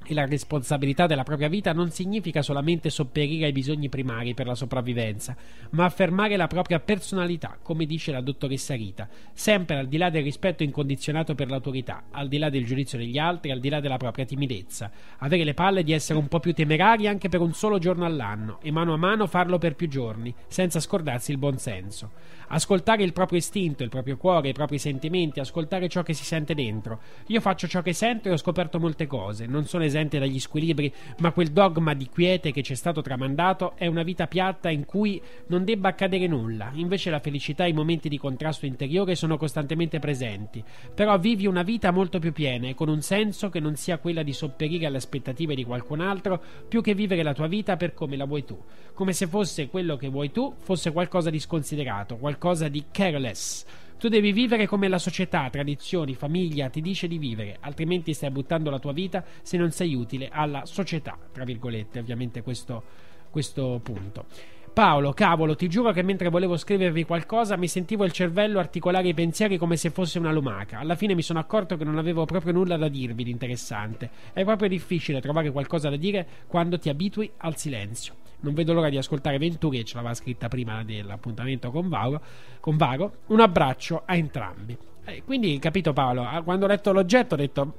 E 0.04 0.14
la 0.14 0.26
responsabilità 0.26 1.06
della 1.06 1.22
propria 1.22 1.48
vita 1.48 1.72
non 1.72 1.92
significa 1.92 2.42
solamente 2.42 2.90
sopperire 2.90 3.46
ai 3.46 3.52
bisogni 3.52 3.88
primari 3.88 4.34
per 4.34 4.46
la 4.46 4.56
sopravvivenza, 4.56 5.36
ma 5.70 5.84
affermare 5.84 6.36
la 6.36 6.48
propria 6.48 6.80
personalità, 6.80 7.56
come 7.62 7.86
dice 7.86 8.10
la 8.10 8.20
dottoressa 8.20 8.74
Rita, 8.74 9.08
sempre 9.32 9.76
al 9.76 9.86
di 9.86 9.98
là 9.98 10.10
del 10.10 10.24
rispetto 10.24 10.64
incondizionato 10.64 11.36
per 11.36 11.48
l'autorità, 11.48 12.04
al 12.10 12.26
di 12.26 12.38
là 12.38 12.50
del 12.50 12.64
giudizio 12.64 12.98
degli 12.98 13.16
altri, 13.16 13.52
al 13.52 13.60
di 13.60 13.68
là 13.68 13.78
della 13.78 13.96
propria 13.96 14.24
timidezza. 14.24 14.90
Avere 15.18 15.44
le 15.44 15.54
palle 15.54 15.84
di 15.84 15.92
essere 15.92 16.18
un 16.18 16.26
po' 16.26 16.40
più 16.40 16.52
temerari 16.52 17.06
anche 17.06 17.28
per 17.28 17.40
un 17.40 17.54
solo 17.54 17.78
giorno 17.78 18.04
all'anno 18.04 18.58
e 18.60 18.72
mano 18.72 18.94
a 18.94 18.98
mano 18.98 19.28
farlo 19.28 19.58
per 19.58 19.76
più 19.76 19.88
giorni, 19.88 20.34
senza 20.48 20.80
scordarsi 20.80 21.30
il 21.30 21.38
buonsenso. 21.38 22.10
Ascoltare 22.54 23.02
il 23.02 23.14
proprio 23.14 23.38
istinto, 23.38 23.82
il 23.82 23.88
proprio 23.88 24.18
cuore, 24.18 24.50
i 24.50 24.52
propri 24.52 24.78
sentimenti, 24.78 25.40
ascoltare 25.40 25.88
ciò 25.88 26.02
che 26.02 26.12
si 26.12 26.22
sente 26.22 26.54
dentro. 26.54 27.00
Io 27.28 27.40
faccio 27.40 27.66
ciò 27.66 27.80
che 27.80 27.94
sento 27.94 28.28
e 28.28 28.32
ho 28.32 28.36
scoperto 28.36 28.78
molte 28.78 29.06
cose, 29.06 29.46
non 29.46 29.64
sono 29.64 29.84
esente 29.84 30.18
dagli 30.18 30.38
squilibri, 30.38 30.92
ma 31.20 31.32
quel 31.32 31.48
dogma 31.48 31.94
di 31.94 32.10
quiete 32.10 32.52
che 32.52 32.62
ci 32.62 32.74
è 32.74 32.76
stato 32.76 33.00
tramandato 33.00 33.72
è 33.76 33.86
una 33.86 34.02
vita 34.02 34.26
piatta 34.26 34.68
in 34.68 34.84
cui 34.84 35.18
non 35.46 35.64
debba 35.64 35.88
accadere 35.88 36.26
nulla. 36.26 36.70
Invece 36.74 37.08
la 37.08 37.20
felicità 37.20 37.64
e 37.64 37.70
i 37.70 37.72
momenti 37.72 38.10
di 38.10 38.18
contrasto 38.18 38.66
interiore 38.66 39.14
sono 39.14 39.38
costantemente 39.38 39.98
presenti. 39.98 40.62
Però 40.94 41.18
vivi 41.18 41.46
una 41.46 41.62
vita 41.62 41.90
molto 41.90 42.18
più 42.18 42.34
piena 42.34 42.68
e 42.68 42.74
con 42.74 42.90
un 42.90 43.00
senso 43.00 43.48
che 43.48 43.60
non 43.60 43.76
sia 43.76 43.96
quella 43.96 44.22
di 44.22 44.34
sopperire 44.34 44.84
alle 44.84 44.98
aspettative 44.98 45.54
di 45.54 45.64
qualcun 45.64 46.02
altro, 46.02 46.38
più 46.68 46.82
che 46.82 46.92
vivere 46.92 47.22
la 47.22 47.32
tua 47.32 47.46
vita 47.46 47.78
per 47.78 47.94
come 47.94 48.14
la 48.18 48.26
vuoi 48.26 48.44
tu. 48.44 48.62
Come 48.92 49.14
se 49.14 49.26
fosse 49.26 49.68
quello 49.68 49.96
che 49.96 50.08
vuoi 50.08 50.30
tu 50.30 50.54
fosse 50.58 50.92
qualcosa 50.92 51.30
di 51.30 51.40
sconsiderato, 51.40 52.18
qualcosa 52.18 52.40
di 52.68 52.84
careless. 52.90 53.64
Tu 53.98 54.08
devi 54.08 54.32
vivere 54.32 54.66
come 54.66 54.88
la 54.88 54.98
società, 54.98 55.48
tradizioni, 55.48 56.16
famiglia 56.16 56.68
ti 56.70 56.80
dice 56.80 57.06
di 57.06 57.18
vivere, 57.18 57.58
altrimenti 57.60 58.12
stai 58.12 58.30
buttando 58.30 58.68
la 58.68 58.80
tua 58.80 58.92
vita 58.92 59.24
se 59.42 59.56
non 59.56 59.70
sei 59.70 59.94
utile 59.94 60.28
alla 60.28 60.66
società, 60.66 61.16
tra 61.30 61.44
virgolette, 61.44 62.00
ovviamente 62.00 62.42
questo, 62.42 62.82
questo 63.30 63.78
punto. 63.80 64.24
Paolo, 64.72 65.12
cavolo, 65.12 65.54
ti 65.54 65.68
giuro 65.68 65.92
che 65.92 66.02
mentre 66.02 66.30
volevo 66.30 66.56
scrivervi 66.56 67.04
qualcosa 67.04 67.56
mi 67.56 67.68
sentivo 67.68 68.04
il 68.04 68.10
cervello 68.10 68.58
articolare 68.58 69.06
i 69.06 69.14
pensieri 69.14 69.56
come 69.56 69.76
se 69.76 69.90
fosse 69.90 70.18
una 70.18 70.32
lumaca. 70.32 70.80
Alla 70.80 70.96
fine 70.96 71.14
mi 71.14 71.22
sono 71.22 71.38
accorto 71.38 71.76
che 71.76 71.84
non 71.84 71.98
avevo 71.98 72.24
proprio 72.24 72.54
nulla 72.54 72.76
da 72.76 72.88
dirvi 72.88 73.22
di 73.22 73.30
interessante. 73.30 74.10
È 74.32 74.42
proprio 74.42 74.68
difficile 74.68 75.20
trovare 75.20 75.52
qualcosa 75.52 75.90
da 75.90 75.96
dire 75.96 76.26
quando 76.48 76.76
ti 76.78 76.88
abitui 76.88 77.30
al 77.36 77.56
silenzio. 77.56 78.21
Non 78.42 78.54
vedo 78.54 78.72
l'ora 78.72 78.88
di 78.88 78.96
ascoltare 78.98 79.38
Venturi, 79.38 79.78
che 79.78 79.84
ce 79.84 79.94
l'aveva 79.96 80.14
scritta 80.14 80.48
prima 80.48 80.82
dell'appuntamento 80.84 81.70
con 81.70 81.88
Vago. 81.88 82.20
Con 82.60 82.76
Vago. 82.76 83.12
Un 83.26 83.40
abbraccio 83.40 84.02
a 84.04 84.14
entrambi. 84.16 84.76
Eh, 85.04 85.22
quindi, 85.24 85.58
capito 85.58 85.92
Paolo, 85.92 86.22
ah, 86.24 86.42
quando 86.42 86.64
ho 86.64 86.68
letto 86.68 86.92
l'oggetto 86.92 87.34
ho 87.34 87.36
detto 87.38 87.74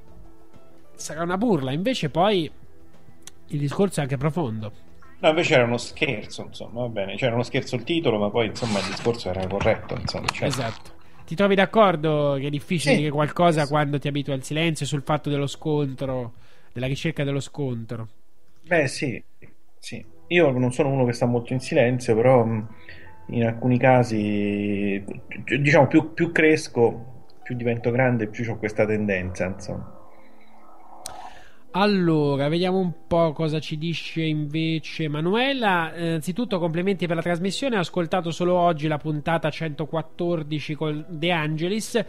sarà 0.94 1.22
una 1.22 1.36
burla, 1.38 1.72
invece 1.72 2.08
poi 2.10 2.50
il 3.48 3.58
discorso 3.58 4.00
è 4.00 4.02
anche 4.02 4.16
profondo. 4.16 4.72
No, 5.20 5.28
invece 5.28 5.54
era 5.54 5.64
uno 5.64 5.78
scherzo, 5.78 6.42
insomma, 6.42 6.80
va 6.82 6.88
bene. 6.88 7.16
C'era 7.16 7.32
uno 7.34 7.42
scherzo 7.42 7.76
il 7.76 7.84
titolo, 7.84 8.18
ma 8.18 8.30
poi 8.30 8.46
insomma 8.48 8.78
il 8.80 8.86
discorso 8.86 9.28
era 9.30 9.46
corretto, 9.46 9.94
insomma. 9.98 10.26
cioè- 10.28 10.48
Esatto. 10.48 10.92
Ti 11.24 11.34
trovi 11.34 11.54
d'accordo 11.54 12.36
che 12.38 12.46
è 12.48 12.50
difficile 12.50 12.94
Sì. 12.94 13.00
dire 13.00 13.10
qualcosa 13.10 13.66
quando 13.66 13.98
ti 13.98 14.08
abitui 14.08 14.34
al 14.34 14.42
silenzio 14.42 14.84
sul 14.84 15.02
fatto 15.02 15.30
dello 15.30 15.46
scontro, 15.46 16.34
della 16.72 16.86
ricerca 16.86 17.24
dello 17.24 17.40
scontro? 17.40 18.08
Beh, 18.62 18.86
sì, 18.86 19.22
sì. 19.78 20.04
Io 20.28 20.50
non 20.50 20.72
sono 20.72 20.90
uno 20.90 21.04
che 21.04 21.12
sta 21.12 21.26
molto 21.26 21.52
in 21.52 21.60
silenzio, 21.60 22.14
però 22.14 22.44
mh, 22.44 22.68
in 23.28 23.44
alcuni 23.44 23.78
casi, 23.78 25.02
diciamo, 25.44 25.86
più, 25.86 26.12
più 26.14 26.32
cresco, 26.32 27.26
più 27.42 27.54
divento 27.56 27.90
grande, 27.90 28.28
più 28.28 28.48
ho 28.50 28.56
questa 28.58 28.86
tendenza, 28.86 29.44
insomma. 29.46 29.92
Allora, 31.76 32.46
vediamo 32.48 32.78
un 32.78 33.06
po' 33.08 33.32
cosa 33.32 33.58
ci 33.58 33.76
dice 33.76 34.22
invece 34.22 35.08
Manuela. 35.08 35.92
Eh, 35.92 36.06
Innanzitutto, 36.06 36.60
complimenti 36.60 37.06
per 37.08 37.16
la 37.16 37.22
trasmissione. 37.22 37.76
Ho 37.76 37.80
ascoltato 37.80 38.30
solo 38.30 38.54
oggi 38.54 38.86
la 38.86 38.98
puntata 38.98 39.50
114 39.50 40.74
con 40.74 41.04
De 41.08 41.32
Angelis. 41.32 42.04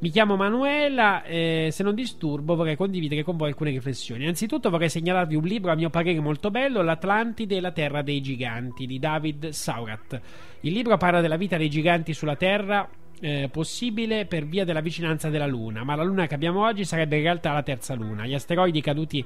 Mi 0.00 0.10
chiamo 0.10 0.36
Manuela, 0.36 1.24
eh, 1.24 1.70
se 1.72 1.82
non 1.82 1.96
disturbo 1.96 2.54
vorrei 2.54 2.76
condividere 2.76 3.24
con 3.24 3.36
voi 3.36 3.48
alcune 3.48 3.70
riflessioni. 3.70 4.22
Innanzitutto 4.22 4.70
vorrei 4.70 4.88
segnalarvi 4.88 5.34
un 5.34 5.42
libro 5.42 5.72
a 5.72 5.74
mio 5.74 5.90
parere 5.90 6.20
molto 6.20 6.52
bello, 6.52 6.82
L'Atlantide 6.82 7.56
e 7.56 7.60
la 7.60 7.72
Terra 7.72 8.02
dei 8.02 8.20
Giganti 8.20 8.86
di 8.86 9.00
David 9.00 9.48
Saurat. 9.48 10.20
Il 10.60 10.72
libro 10.72 10.96
parla 10.98 11.20
della 11.20 11.36
vita 11.36 11.56
dei 11.56 11.68
giganti 11.68 12.14
sulla 12.14 12.36
Terra 12.36 12.88
eh, 13.18 13.48
possibile 13.50 14.26
per 14.26 14.46
via 14.46 14.64
della 14.64 14.80
vicinanza 14.80 15.30
della 15.30 15.48
Luna, 15.48 15.82
ma 15.82 15.96
la 15.96 16.04
Luna 16.04 16.28
che 16.28 16.34
abbiamo 16.34 16.64
oggi 16.64 16.84
sarebbe 16.84 17.16
in 17.16 17.22
realtà 17.22 17.52
la 17.52 17.64
terza 17.64 17.94
Luna. 17.94 18.24
Gli 18.24 18.34
asteroidi 18.34 18.80
caduti 18.80 19.24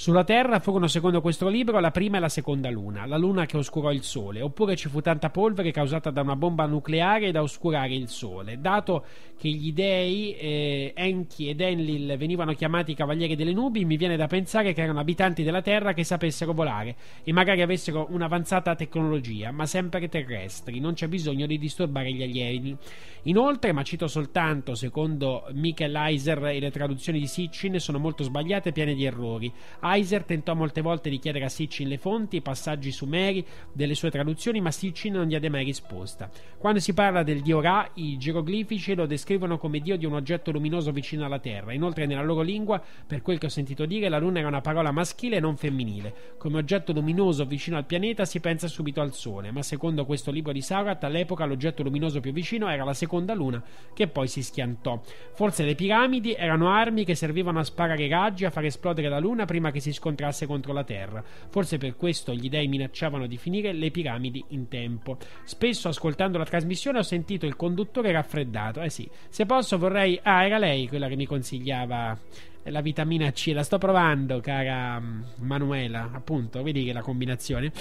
sulla 0.00 0.24
Terra 0.24 0.60
furono, 0.60 0.86
secondo 0.86 1.20
questo 1.20 1.46
libro, 1.48 1.78
la 1.78 1.90
prima 1.90 2.16
e 2.16 2.20
la 2.20 2.30
seconda 2.30 2.70
Luna, 2.70 3.04
la 3.04 3.18
Luna 3.18 3.44
che 3.44 3.58
oscurò 3.58 3.92
il 3.92 4.02
Sole, 4.02 4.40
oppure 4.40 4.74
ci 4.74 4.88
fu 4.88 5.02
tanta 5.02 5.28
polvere 5.28 5.72
causata 5.72 6.08
da 6.08 6.22
una 6.22 6.36
bomba 6.36 6.64
nucleare 6.64 7.30
da 7.32 7.42
oscurare 7.42 7.92
il 7.92 8.08
Sole. 8.08 8.58
Dato 8.62 9.04
che 9.38 9.50
gli 9.50 9.74
dei 9.74 10.34
eh, 10.36 10.92
Enki 10.96 11.50
ed 11.50 11.60
Enlil 11.60 12.16
venivano 12.16 12.54
chiamati 12.54 12.94
cavalieri 12.94 13.36
delle 13.36 13.52
nubi, 13.52 13.84
mi 13.84 13.98
viene 13.98 14.16
da 14.16 14.26
pensare 14.26 14.72
che 14.72 14.80
erano 14.80 15.00
abitanti 15.00 15.42
della 15.42 15.60
Terra 15.60 15.92
che 15.92 16.02
sapessero 16.02 16.54
volare 16.54 16.96
e 17.22 17.30
magari 17.34 17.60
avessero 17.60 18.06
un'avanzata 18.08 18.74
tecnologia, 18.74 19.50
ma 19.50 19.66
sempre 19.66 20.08
terrestri, 20.08 20.80
non 20.80 20.94
c'è 20.94 21.08
bisogno 21.08 21.44
di 21.44 21.58
disturbare 21.58 22.10
gli 22.10 22.22
alieni. 22.22 22.74
Inoltre, 23.24 23.72
ma 23.72 23.82
cito 23.82 24.06
soltanto, 24.06 24.74
secondo 24.74 25.46
Michael 25.52 25.94
Heiser 25.94 26.42
e 26.46 26.58
le 26.58 26.70
traduzioni 26.70 27.18
di 27.18 27.26
Sitchin 27.26 27.78
sono 27.78 27.98
molto 27.98 28.22
sbagliate 28.22 28.70
e 28.70 28.72
piene 28.72 28.94
di 28.94 29.04
errori. 29.04 29.52
Heiser 29.92 30.24
tentò 30.24 30.54
molte 30.54 30.80
volte 30.80 31.10
di 31.10 31.18
chiedere 31.18 31.44
a 31.44 31.48
Sitchin 31.48 31.88
le 31.88 31.98
fonti, 31.98 32.36
i 32.36 32.42
passaggi 32.42 32.92
sumeri 32.92 33.44
delle 33.72 33.94
sue 33.94 34.10
traduzioni, 34.10 34.60
ma 34.60 34.70
Sitchin 34.70 35.14
non 35.14 35.26
diede 35.26 35.48
mai 35.48 35.64
risposta. 35.64 36.30
Quando 36.58 36.78
si 36.78 36.94
parla 36.94 37.24
del 37.24 37.42
dio 37.42 37.60
Ra, 37.60 37.90
i 37.94 38.16
geroglifici 38.16 38.94
lo 38.94 39.06
descrivono 39.06 39.58
come 39.58 39.80
dio 39.80 39.96
di 39.96 40.06
un 40.06 40.14
oggetto 40.14 40.52
luminoso 40.52 40.92
vicino 40.92 41.24
alla 41.24 41.40
Terra. 41.40 41.72
Inoltre, 41.72 42.06
nella 42.06 42.22
loro 42.22 42.42
lingua, 42.42 42.80
per 43.06 43.22
quel 43.22 43.38
che 43.38 43.46
ho 43.46 43.50
sentito 43.50 43.84
dire, 43.84 44.08
la 44.08 44.18
luna 44.18 44.38
era 44.38 44.48
una 44.48 44.60
parola 44.60 44.92
maschile 44.92 45.36
e 45.36 45.40
non 45.40 45.56
femminile. 45.56 46.14
Come 46.38 46.58
oggetto 46.58 46.92
luminoso 46.92 47.44
vicino 47.44 47.76
al 47.76 47.84
pianeta 47.84 48.24
si 48.24 48.38
pensa 48.38 48.68
subito 48.68 49.00
al 49.00 49.12
Sole, 49.12 49.50
ma 49.50 49.62
secondo 49.62 50.04
questo 50.04 50.30
libro 50.30 50.52
di 50.52 50.62
Saurat, 50.62 51.02
all'epoca 51.02 51.44
l'oggetto 51.46 51.82
luminoso 51.82 52.20
più 52.20 52.32
vicino 52.32 52.68
era 52.68 52.84
la 52.84 52.94
seconda 52.94 53.34
luna, 53.34 53.62
che 53.92 54.06
poi 54.06 54.28
si 54.28 54.42
schiantò. 54.42 55.00
Forse 55.34 55.64
le 55.64 55.74
piramidi 55.74 56.34
erano 56.34 56.68
armi 56.70 57.04
che 57.04 57.14
servivano 57.14 57.58
a 57.58 57.64
sparare 57.64 58.08
raggi, 58.08 58.44
a 58.44 58.50
far 58.50 58.64
esplodere 58.64 59.08
la 59.08 59.18
luna 59.18 59.44
prima 59.44 59.69
che 59.70 59.80
si 59.80 59.92
scontrasse 59.92 60.46
contro 60.46 60.72
la 60.72 60.84
Terra. 60.84 61.22
Forse 61.22 61.78
per 61.78 61.96
questo 61.96 62.34
gli 62.34 62.48
dei 62.48 62.68
minacciavano 62.68 63.26
di 63.26 63.36
finire 63.36 63.72
le 63.72 63.90
piramidi 63.90 64.44
in 64.48 64.68
tempo. 64.68 65.18
Spesso 65.44 65.88
ascoltando 65.88 66.38
la 66.38 66.44
trasmissione 66.44 66.98
ho 66.98 67.02
sentito 67.02 67.46
il 67.46 67.56
conduttore 67.56 68.12
raffreddato. 68.12 68.80
Eh 68.80 68.90
sì, 68.90 69.08
se 69.28 69.46
posso 69.46 69.78
vorrei... 69.78 70.18
Ah, 70.22 70.44
era 70.44 70.58
lei 70.58 70.88
quella 70.88 71.08
che 71.08 71.16
mi 71.16 71.26
consigliava 71.26 72.18
la 72.64 72.80
vitamina 72.80 73.30
C. 73.32 73.52
La 73.54 73.62
sto 73.62 73.78
provando, 73.78 74.40
cara 74.40 75.00
mm, 75.00 75.22
Manuela. 75.38 76.10
Appunto, 76.12 76.62
vedi 76.62 76.84
che 76.84 76.92
la 76.92 77.00
combinazione. 77.00 77.72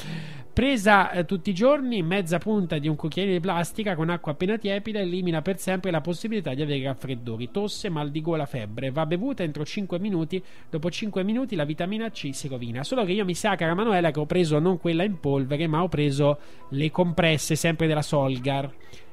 Presa 0.54 1.12
eh, 1.12 1.26
tutti 1.26 1.50
i 1.50 1.54
giorni, 1.54 2.02
mezza 2.02 2.38
punta 2.38 2.78
di 2.78 2.88
un 2.88 2.96
cucchiaino 2.96 3.32
di 3.32 3.40
plastica 3.40 3.96
con 3.96 4.10
acqua 4.10 4.32
appena 4.32 4.58
tiepida 4.58 5.00
elimina 5.00 5.42
per 5.42 5.60
sempre 5.60 5.92
la 5.92 6.02
possibilità 6.02 6.54
di 6.54 6.62
avere 6.62 6.84
raffreddori, 6.84 7.52
tosse, 7.52 7.90
mal 7.90 8.10
di 8.10 8.22
gola, 8.22 8.46
febbre. 8.46 8.92
Va 8.92 9.06
bevuta 9.06 9.44
entro 9.44 9.66
5 9.66 10.00
minuti. 10.00 10.42
Dopo 10.70 10.90
5 10.90 11.24
minuti 11.24 11.56
la 11.56 11.66
vitamina 11.66 12.10
C 12.10 12.30
si 12.34 12.48
rovina. 12.48 12.84
Solo 12.84 13.04
che 13.06 13.12
io 13.12 13.26
mi 13.26 13.36
sa, 13.36 13.56
cara 13.56 13.74
Manuela, 13.74 14.12
che 14.12 14.20
ho 14.20 14.26
preso 14.26 14.60
non 14.60 14.78
quella 14.78 15.04
in 15.04 15.20
polvere, 15.20 15.68
ma 15.68 15.84
ho 15.84 15.90
preso 15.90 16.40
le 16.70 16.92
compresse 16.92 17.56
sempre 17.56 17.88
della 17.88 18.02
Solgar. 18.02 18.72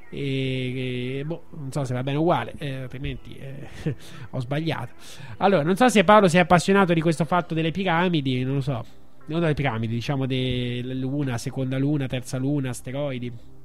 E, 0.09 1.19
e, 1.19 1.25
boh, 1.25 1.43
non 1.51 1.71
so 1.71 1.83
se 1.83 1.93
va 1.93 2.03
bene 2.03 2.17
uguale, 2.17 2.53
eh, 2.57 2.81
altrimenti 2.81 3.35
eh, 3.35 3.95
ho 4.31 4.39
sbagliato. 4.39 4.93
Allora, 5.37 5.63
non 5.63 5.75
so 5.75 5.89
se 5.89 6.03
Paolo 6.03 6.27
si 6.27 6.37
è 6.37 6.39
appassionato 6.39 6.93
di 6.93 7.01
questo 7.01 7.25
fatto 7.25 7.53
delle 7.53 7.71
piramidi, 7.71 8.43
non 8.43 8.55
lo 8.55 8.61
so. 8.61 8.85
Non 9.25 9.41
delle 9.41 9.53
piramidi, 9.53 9.93
diciamo 9.93 10.25
della 10.25 10.93
luna, 10.93 11.37
seconda 11.37 11.77
luna, 11.77 12.07
terza 12.07 12.37
luna, 12.37 12.69
asteroidi. 12.69 13.55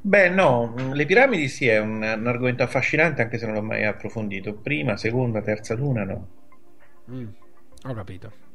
Beh, 0.00 0.28
no, 0.30 0.74
le 0.92 1.06
piramidi 1.06 1.48
sì, 1.48 1.66
è 1.66 1.78
un, 1.78 1.96
un 1.96 2.26
argomento 2.26 2.62
affascinante 2.62 3.22
anche 3.22 3.38
se 3.38 3.46
non 3.46 3.54
l'ho 3.54 3.62
mai 3.62 3.84
approfondito. 3.84 4.54
Prima, 4.54 4.96
seconda, 4.96 5.40
terza 5.42 5.74
luna, 5.74 6.04
no. 6.04 6.28
Mm, 7.10 7.26
ho 7.84 7.94
capito. 7.94 8.49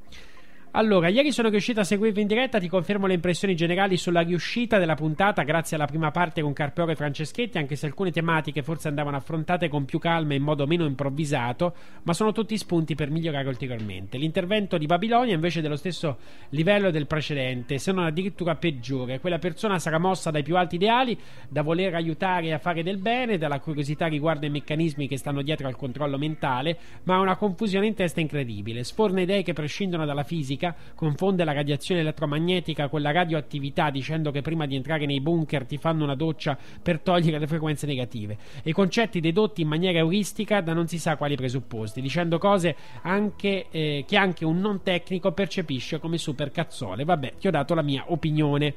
Allora, 0.78 1.08
ieri 1.08 1.32
sono 1.32 1.48
riuscito 1.48 1.80
a 1.80 1.86
seguirvi 1.86 2.20
in 2.20 2.28
diretta, 2.28 2.60
ti 2.60 2.68
confermo 2.68 3.08
le 3.08 3.14
impressioni 3.14 3.56
generali 3.56 3.96
sulla 3.96 4.20
riuscita 4.20 4.78
della 4.78 4.96
puntata 4.96 5.44
grazie 5.44 5.78
alla 5.78 5.86
prima 5.86 6.12
parte 6.12 6.42
con 6.42 6.52
Carpioro 6.52 6.92
e 6.92 6.98
Franceschetti, 6.98 7.58
anche 7.58 7.78
se 7.78 7.86
alcune 7.86 8.12
tematiche 8.12 8.62
forse 8.62 8.90
andavano 8.90 9.16
affrontate 9.16 9.70
con 9.70 9.86
più 9.86 10.00
calma 10.00 10.34
e 10.34 10.36
in 10.36 10.44
modo 10.44 10.68
meno 10.68 10.84
improvvisato, 10.84 11.74
ma 12.04 12.12
sono 12.12 12.34
tutti 12.34 12.58
spunti 12.58 12.94
per 12.94 13.10
migliorare 13.10 13.48
ulteriormente. 13.48 14.18
L'intervento 14.18 14.78
di 14.78 14.86
Babilonia 14.86 15.34
invece 15.34 15.60
è 15.60 15.62
dello 15.62 15.78
stesso 15.78 16.18
livello 16.50 16.92
del 16.92 17.08
precedente, 17.08 17.78
se 17.78 17.94
non 17.94 18.04
addirittura 18.04 18.56
peggiore. 18.56 19.22
Quella 19.22 19.40
persona 19.40 19.80
sarà 19.80 19.98
mossa 19.98 20.30
dai 20.30 20.44
più 20.44 20.58
alti 20.58 20.76
ideali, 20.76 21.18
da 21.48 21.62
voler 21.62 21.96
aiutare 21.96 22.52
a 22.52 22.60
fare 22.60 22.84
del 22.84 22.98
bene, 22.98 23.38
dalla 23.38 23.62
curiosità 23.62 24.08
riguardo 24.08 24.46
ai 24.46 24.52
meccanismi 24.52 25.08
che 25.08 25.16
stanno 25.16 25.42
dietro 25.42 25.68
al 25.68 25.78
controllo 25.78 26.18
mentale, 26.18 26.78
ma 27.04 27.16
ha 27.16 27.20
una 27.22 27.38
confusione 27.38 27.88
in 27.88 27.94
testa 27.94 28.20
incredibile. 28.20 28.84
Sforna 28.84 29.22
idee 29.22 29.42
che 29.42 29.54
prescindono 29.54 30.04
dalla 30.04 30.24
fisica, 30.24 30.64
confonde 30.96 31.44
la 31.44 31.52
radiazione 31.52 32.02
elettromagnetica 32.02 32.88
con 32.88 33.02
la 33.02 33.12
radioattività 33.12 33.90
dicendo 33.90 34.32
che 34.32 34.42
prima 34.42 34.66
di 34.66 34.76
entrare 34.76 35.06
nei 35.06 35.20
bunker 35.20 35.66
ti 35.66 35.78
fanno 35.78 36.04
una 36.04 36.16
doccia 36.16 36.58
per 36.82 37.00
togliere 37.02 37.38
le 37.40 37.48
frequenze 37.48 37.86
negative 37.86 38.38
e 38.64 38.72
concetti 38.72 39.20
dedotti 39.20 39.62
in 39.62 39.68
maniera 39.68 40.00
euristica 40.00 40.62
da 40.62 40.74
non 40.74 40.88
si 40.88 40.98
sa 40.98 41.18
quali 41.18 41.36
presupposti, 41.36 42.02
dicendo 42.02 42.38
cose 42.38 42.76
anche, 43.02 43.68
eh, 43.70 44.06
che 44.08 44.18
anche 44.18 44.46
un 44.46 44.60
non 44.60 44.82
tecnico 44.82 45.32
percepisce 45.32 46.00
come 46.00 46.18
super 46.18 46.52
cazzole. 46.52 47.04
Vabbè, 47.04 47.34
ti 47.40 47.48
ho 47.48 47.52
dato 47.52 47.74
la 47.74 47.82
mia 47.82 48.06
opinione. 48.08 48.74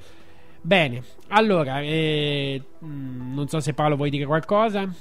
Bene, 0.60 1.02
allora, 1.28 1.80
eh, 1.80 2.60
mh, 2.78 3.34
non 3.34 3.46
so 3.48 3.60
se 3.60 3.74
Paolo 3.74 3.96
vuoi 3.96 4.10
dire 4.10 4.26
qualcosa 4.26 4.92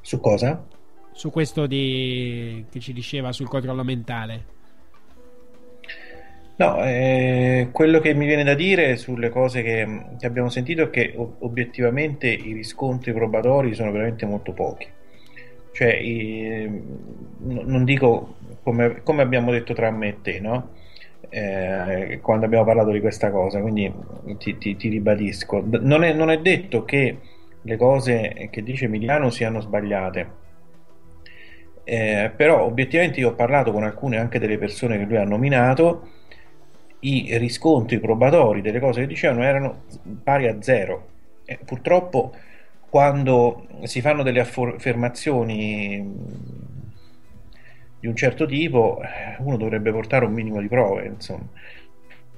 Su 0.00 0.18
cosa? 0.18 0.66
su 1.12 1.30
questo 1.30 1.66
di... 1.66 2.64
che 2.70 2.80
ci 2.80 2.92
diceva 2.92 3.32
sul 3.32 3.48
controllo 3.48 3.84
mentale. 3.84 4.46
No, 6.56 6.82
eh, 6.84 7.68
quello 7.72 7.98
che 8.00 8.14
mi 8.14 8.26
viene 8.26 8.44
da 8.44 8.54
dire 8.54 8.96
sulle 8.96 9.30
cose 9.30 9.62
che, 9.62 9.86
che 10.18 10.26
abbiamo 10.26 10.48
sentito 10.50 10.82
è 10.82 10.90
che 10.90 11.14
obiettivamente 11.16 12.28
i 12.28 12.52
riscontri 12.52 13.12
probatori 13.12 13.74
sono 13.74 13.90
veramente 13.90 14.26
molto 14.26 14.52
pochi. 14.52 14.86
Cioè, 15.70 15.98
n- 16.00 17.62
non 17.64 17.84
dico 17.84 18.36
come, 18.62 19.02
come 19.02 19.22
abbiamo 19.22 19.50
detto 19.50 19.72
tra 19.74 19.90
me 19.90 20.08
e 20.08 20.20
te, 20.20 20.40
no? 20.40 20.74
Eh, 21.28 22.18
quando 22.22 22.44
abbiamo 22.46 22.64
parlato 22.64 22.90
di 22.90 23.00
questa 23.00 23.30
cosa, 23.30 23.60
quindi 23.60 23.90
ti, 24.38 24.58
ti- 24.58 24.76
ti 24.76 24.88
ribadisco. 24.88 25.64
Non 25.66 26.04
è, 26.04 26.12
non 26.12 26.30
è 26.30 26.38
detto 26.38 26.84
che 26.84 27.18
le 27.62 27.76
cose 27.76 28.48
che 28.50 28.62
dice 28.62 28.84
Emiliano 28.86 29.30
siano 29.30 29.60
sbagliate. 29.60 30.40
Eh, 31.84 32.32
però 32.36 32.62
obiettivamente 32.64 33.18
io 33.18 33.30
ho 33.30 33.34
parlato 33.34 33.72
con 33.72 33.82
alcune 33.82 34.16
anche 34.18 34.38
delle 34.38 34.56
persone 34.58 34.98
che 34.98 35.04
lui 35.04 35.16
ha 35.16 35.24
nominato 35.24 36.08
i 37.04 37.36
riscontri 37.38 37.98
probatori 37.98 38.60
delle 38.60 38.80
cose 38.80 39.00
che 39.00 39.06
dicevano 39.06 39.42
erano 39.42 39.84
pari 40.22 40.46
a 40.46 40.60
zero. 40.62 41.08
E 41.44 41.58
purtroppo, 41.64 42.32
quando 42.88 43.66
si 43.84 44.00
fanno 44.00 44.22
delle 44.22 44.40
affermazioni 44.40 46.04
di 47.98 48.06
un 48.06 48.16
certo 48.16 48.46
tipo, 48.46 49.00
uno 49.38 49.56
dovrebbe 49.56 49.92
portare 49.92 50.24
un 50.24 50.32
minimo 50.32 50.60
di 50.60 50.68
prove, 50.68 51.06
insomma. 51.06 51.46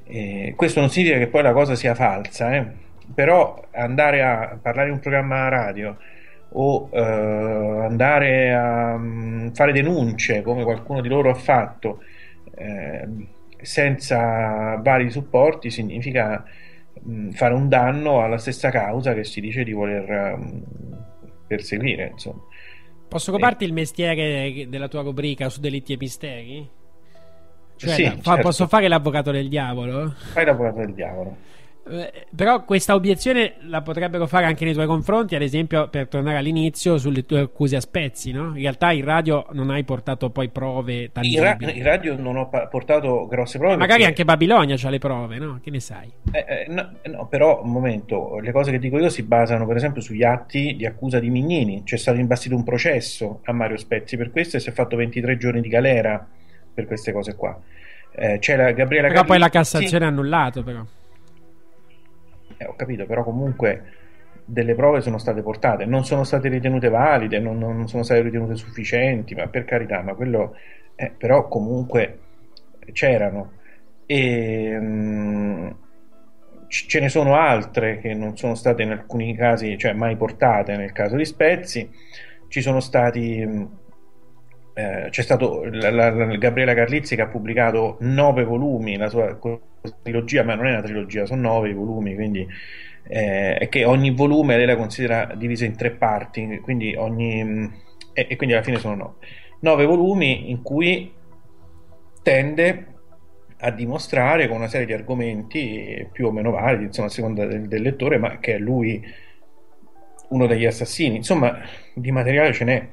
Eh, 0.07 0.53
questo 0.57 0.81
non 0.81 0.91
significa 0.91 1.19
che 1.19 1.29
poi 1.29 1.43
la 1.43 1.53
cosa 1.53 1.75
sia 1.75 1.95
falsa, 1.95 2.55
eh. 2.55 2.67
però 3.15 3.67
andare 3.73 4.23
a 4.23 4.59
parlare 4.61 4.89
in 4.89 4.95
un 4.95 5.01
programma 5.01 5.49
radio 5.49 5.97
o 6.57 6.89
eh, 6.93 7.01
andare 7.01 8.55
a 8.55 9.01
fare 9.53 9.73
denunce 9.73 10.43
come 10.43 10.63
qualcuno 10.65 11.01
di 11.01 11.09
loro 11.09 11.31
ha 11.31 11.35
fatto 11.35 12.03
eh, 12.55 13.09
senza 13.65 14.77
vari 14.77 15.11
supporti 15.11 15.71
significa 15.71 16.45
mh, 17.03 17.31
fare 17.31 17.55
un 17.55 17.69
danno 17.69 18.23
alla 18.23 18.39
stessa 18.39 18.71
causa 18.71 19.15
che 19.15 19.25
si 19.25 19.41
dice 19.41 19.65
di 19.65 19.73
voler 19.73 20.37
mh, 20.37 20.63
perseguire. 21.47 22.09
Insomma. 22.13 22.43
Posso 23.09 23.31
coparti 23.33 23.65
il 23.65 23.73
mestiere 23.73 24.67
della 24.69 24.89
tua 24.89 25.03
rubrica 25.03 25.49
su 25.49 25.61
delitti 25.61 25.93
e 25.93 25.97
misteri? 25.99 26.69
Cioè, 27.77 27.91
Sì, 27.91 28.05
fa- 28.05 28.21
certo. 28.23 28.43
posso 28.43 28.67
fare 28.67 28.89
l'avvocato 28.89 29.31
del 29.31 29.49
diavolo? 29.49 30.15
Fai 30.33 30.45
l'avvocato 30.45 30.79
del 30.79 30.95
diavolo. 30.95 31.37
Eh, 31.87 32.27
Però 32.35 32.65
questa 32.65 32.95
obiezione 32.95 33.55
la 33.69 33.83
potrebbero 33.83 34.27
fare 34.27 34.47
anche 34.47 34.65
nei 34.65 34.73
tuoi 34.73 34.87
confronti, 34.87 35.35
ad 35.35 35.43
esempio 35.43 35.89
per 35.89 36.09
tornare 36.09 36.39
all'inizio 36.39 36.97
sulle 36.97 37.27
tue 37.27 37.41
accuse 37.41 37.77
a 37.77 37.81
spezzi, 37.81 38.33
no? 38.33 38.49
In 38.57 38.63
realtà 38.63 38.91
in 38.93 39.05
radio 39.05 39.47
non 39.53 39.69
hai 39.71 39.85
portato 39.85 40.31
poi 40.31 40.49
prove 40.49 40.95
In, 40.95 41.41
ra- 41.41 41.55
tangibili. 41.55 41.77
in 41.79 41.85
radio 41.85 42.17
non 42.17 42.37
ho 42.37 42.49
pa- 42.49 42.67
portato 42.69 43.27
grosse 43.27 43.59
prove. 43.59 43.77
Magari 43.77 44.03
perché- 44.03 44.07
anche 44.07 44.25
Babilonia 44.25 44.77
ha 44.83 44.89
le 44.89 44.99
prove, 44.99 45.39
no? 45.39 45.61
Che 45.63 45.71
ne 45.71 45.81
sai? 45.81 46.11
Eh, 46.33 46.39
eh, 46.49 46.67
no, 46.69 46.91
no, 47.05 47.27
però 47.27 47.61
un 47.63 47.71
momento, 47.71 48.39
le 48.39 48.51
cose 48.53 48.71
che 48.71 48.79
dico 48.79 48.99
io 48.99 49.11
si 49.11 49.23
basano 49.23 49.67
per 49.67 49.77
esempio 49.77 50.01
sugli 50.01 50.23
atti 50.25 50.75
di 50.77 50.87
accusa 50.87 51.21
di 51.21 51.29
Mignini. 51.29 51.83
C'è 51.85 51.99
stato 51.99 52.19
imbastito 52.19 52.55
un 52.57 52.65
processo 52.65 53.41
a 53.45 53.53
Mario 53.53 53.77
Spezzi 53.77 54.17
per 54.17 54.31
questo 54.31 54.57
e 54.57 54.61
si 54.61 54.71
è 54.71 54.73
fatto 54.73 54.97
23 54.97 55.37
giorni 55.37 55.61
di 55.61 55.69
galera 55.69 56.27
per 56.73 56.87
queste 56.87 57.13
cose 57.13 57.35
qua. 57.37 57.61
Eh, 58.17 58.39
c'è 58.39 58.57
la 58.57 58.73
Gabriela 58.73 59.09
Però 59.09 59.25
poi 59.25 59.39
la 59.39 59.49
Cassazione 59.51 60.05
ha 60.07 60.09
annullato, 60.09 60.63
però. 60.63 60.83
Eh, 62.65 62.67
ho 62.67 62.75
capito, 62.77 63.07
però 63.07 63.23
comunque 63.25 63.83
delle 64.47 64.75
prove 64.75 65.01
sono 65.01 65.19
state 65.19 65.43
portate, 65.43 65.85
non 65.87 66.05
sono 66.05 66.25
state 66.25 66.49
ritenute 66.49 66.89
valide, 66.89 67.39
non, 67.39 67.59
non 67.59 67.89
sono 67.89 68.03
state 68.03 68.21
ritenute 68.23 68.57
sufficienti, 68.57 69.35
ma 69.35 69.47
per 69.49 69.65
carità, 69.65 70.03
ma 70.03 70.15
quello, 70.15 70.57
eh, 70.97 71.11
però 71.17 71.49
comunque 71.49 72.19
c'erano. 72.93 73.53
E, 74.07 74.77
mm, 74.79 75.69
c- 76.69 76.87
ce 76.87 77.01
ne 77.01 77.09
sono 77.09 77.37
altre 77.37 77.99
che 78.01 78.15
non 78.15 78.37
sono 78.37 78.55
state 78.55 78.83
in 78.83 78.91
alcuni 78.91 79.35
casi, 79.37 79.77
cioè 79.79 79.93
mai 79.93 80.17
portate 80.17 80.77
nel 80.77 80.93
caso 80.93 81.17
di 81.17 81.25
Spezzi. 81.25 81.89
Ci 82.49 82.61
sono 82.61 82.81
stati. 82.81 83.45
mm, 83.45 83.65
eh, 84.75 85.07
c'è 85.11 85.23
stato 85.23 85.65
la, 85.65 85.91
la- 85.91 86.11
la- 86.11 86.37
Gabriela 86.37 86.75
Carlizzi 86.75 87.17
che 87.17 87.23
ha 87.23 87.29
pubblicato 87.29 87.97
nove 88.01 88.45
volumi, 88.45 88.97
la 88.97 89.09
sua 89.09 89.39
trilogia, 90.03 90.43
ma 90.43 90.55
non 90.55 90.67
è 90.67 90.71
una 90.71 90.83
trilogia, 90.83 91.27
sono 91.27 91.43
nove 91.43 91.71
i 91.71 91.75
volumi, 91.75 92.15
quindi 92.15 92.47
eh, 93.07 93.55
è 93.57 93.69
che 93.69 93.85
ogni 93.85 94.11
volume 94.11 94.57
lei 94.57 94.67
la 94.67 94.77
considera 94.77 95.33
diviso 95.37 95.65
in 95.65 95.77
tre 95.77 95.91
parti, 95.93 96.59
quindi 96.63 96.95
ogni, 96.97 97.71
e, 98.13 98.27
e 98.29 98.37
quindi 98.37 98.55
alla 98.55 98.65
fine 98.65 98.79
sono 98.79 98.95
nove. 98.95 99.15
Nove 99.61 99.85
volumi 99.85 100.51
in 100.51 100.63
cui 100.63 101.13
tende 102.23 102.87
a 103.59 103.71
dimostrare 103.71 104.49
con 104.49 104.57
una 104.59 104.69
serie 104.69 104.87
di 104.87 104.93
argomenti 104.93 106.07
più 106.13 106.27
o 106.27 106.33
meno 106.33 106.51
validi, 106.51 106.85
insomma, 106.85 107.07
a 107.07 107.11
seconda 107.11 107.47
del, 107.47 107.69
del 107.69 107.81
lettore, 107.81 108.19
ma 108.19 108.39
che 108.39 108.55
è 108.57 108.59
lui 108.59 109.03
uno 110.29 110.47
degli 110.47 110.67
assassini. 110.67 111.17
Insomma, 111.17 111.61
di 111.95 112.11
materiale 112.11 112.53
ce 112.53 112.65
n'è 112.65 112.89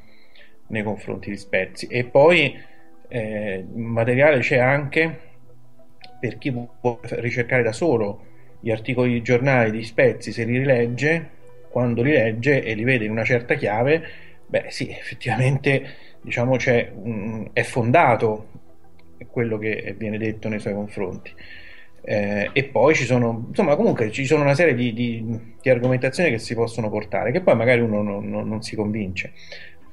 nei 0.72 0.84
confronti 0.84 1.30
di 1.30 1.38
Spezzi. 1.38 1.88
E 1.88 2.06
poi 2.06 2.56
eh, 3.08 3.66
materiale 3.74 4.40
c'è 4.40 4.58
anche 4.58 5.20
per 6.20 6.38
chi 6.38 6.52
può 6.52 7.00
ricercare 7.02 7.64
da 7.64 7.72
solo 7.72 8.26
gli 8.60 8.72
articoli 8.72 9.14
di 9.14 9.22
giornali 9.22 9.72
di 9.72 9.84
Spezzi, 9.84 10.32
se 10.32 10.44
li 10.44 10.58
rilegge, 10.58 11.30
quando 11.70 12.04
li 12.04 12.12
legge 12.12 12.64
e 12.64 12.74
li 12.74 12.84
vede 12.84 13.06
in 13.06 13.12
una 13.12 13.24
certa 13.24 13.56
chiave, 13.56 14.04
beh 14.46 14.66
sì, 14.70 14.90
effettivamente 14.90 15.96
diciamo 16.22 16.56
un- 17.04 17.50
è 17.54 17.64
fondato 17.64 18.50
quello 19.32 19.58
che 19.58 19.96
viene 19.98 20.18
detto 20.18 20.48
nei 20.50 20.60
suoi 20.60 20.74
confronti. 20.74 21.32
Eh, 22.04 22.50
e 22.54 22.64
poi 22.64 22.96
ci 22.96 23.06
sono, 23.06 23.46
insomma, 23.50 23.76
comunque 23.76 24.12
ci 24.12 24.26
sono 24.26 24.42
una 24.42 24.56
serie 24.56 24.74
di, 24.74 24.92
di- 24.94 25.56
di 25.62 25.70
argomentazioni 25.70 26.32
che 26.32 26.40
si 26.40 26.56
possono 26.56 26.90
portare, 26.90 27.32
che 27.32 27.42
poi 27.42 27.56
magari 27.56 27.82
uno 27.82 28.02
non, 28.02 28.28
non- 28.28 28.48
non 28.48 28.62
si 28.64 28.76
convince. 28.76 29.34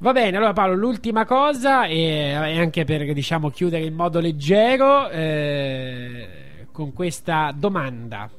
Va 0.01 0.13
bene, 0.13 0.37
allora 0.37 0.53
Paolo, 0.53 0.75
l'ultima 0.75 1.25
cosa, 1.25 1.87
e 1.87 2.33
anche 2.33 2.85
per 2.85 3.13
diciamo 3.13 3.51
chiudere 3.51 3.85
in 3.85 3.95
modo 3.95 4.21
leggero, 4.21 5.11
eh, 5.11 6.67
con 6.71 6.93
questa 6.93 7.53
domanda 7.53 8.31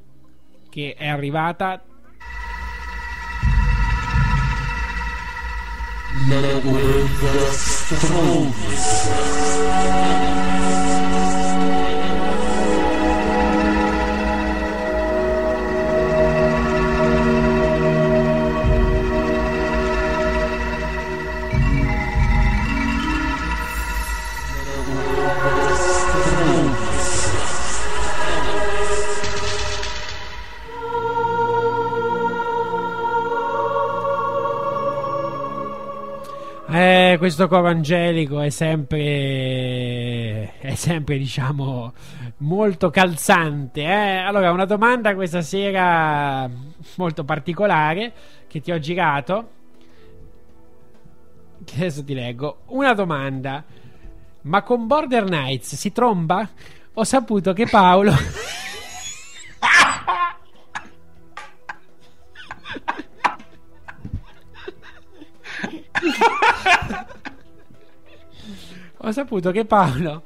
che 0.69 0.95
è 0.97 1.07
arrivata. 1.09 1.81
Questo 37.17 37.47
coro 37.47 37.67
angelico 37.67 38.39
è 38.41 38.49
sempre, 38.49 38.99
è 40.59 40.75
sempre, 40.75 41.17
diciamo, 41.17 41.93
molto 42.37 42.89
calzante. 42.89 43.81
eh. 43.81 44.17
Allora, 44.17 44.51
una 44.51 44.65
domanda 44.65 45.15
questa 45.15 45.41
sera 45.41 46.49
molto 46.95 47.23
particolare 47.23 48.13
che 48.47 48.59
ti 48.61 48.71
ho 48.71 48.79
girato. 48.79 49.49
Che 51.63 51.75
adesso 51.75 52.03
ti 52.03 52.13
leggo. 52.13 52.61
Una 52.67 52.93
domanda. 52.93 53.63
Ma 54.41 54.61
con 54.63 54.87
Border 54.87 55.23
Knights 55.23 55.75
si 55.75 55.91
tromba? 55.91 56.47
Ho 56.93 57.03
saputo 57.03 57.53
che 57.53 57.65
Paolo... 57.67 58.13
Ho 69.01 69.11
saputo 69.11 69.51
che 69.51 69.65
Paolo 69.65 70.23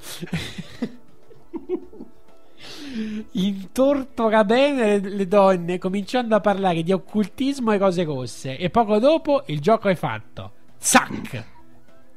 intortora 3.31 4.43
bene 4.43 4.99
le, 4.99 5.09
le 5.09 5.27
donne 5.27 5.77
cominciando 5.77 6.35
a 6.35 6.39
parlare 6.39 6.83
di 6.83 6.91
occultismo 6.91 7.71
e 7.71 7.79
cose 7.79 8.03
rosse 8.03 8.57
e 8.57 8.69
poco 8.69 8.99
dopo 8.99 9.43
il 9.47 9.59
gioco 9.59 9.89
è 9.89 9.95
fatto. 9.95 10.51
Zac! 10.77 11.45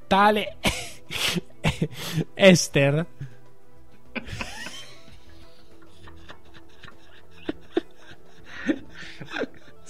Tale 0.07 0.57
Esther. 2.35 3.07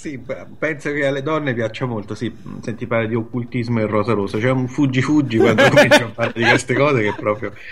Sì, 0.06 0.20
penso 0.56 0.92
che 0.92 1.04
alle 1.04 1.20
donne 1.20 1.52
piaccia 1.52 1.84
molto, 1.84 2.14
sì, 2.14 2.32
senti 2.60 2.86
parlare 2.86 3.08
di 3.08 3.16
occultismo 3.16 3.80
e 3.80 3.86
rosa 3.86 4.12
rosa, 4.12 4.38
c'è 4.38 4.52
un 4.52 4.68
fuggi 4.68 5.02
fuggi 5.02 5.36
quando 5.36 5.64
cominci 5.68 6.00
a 6.00 6.06
parlare 6.06 6.40
di 6.40 6.48
queste 6.48 6.74
cose 6.74 7.02
che 7.02 7.12
proprio... 7.12 7.52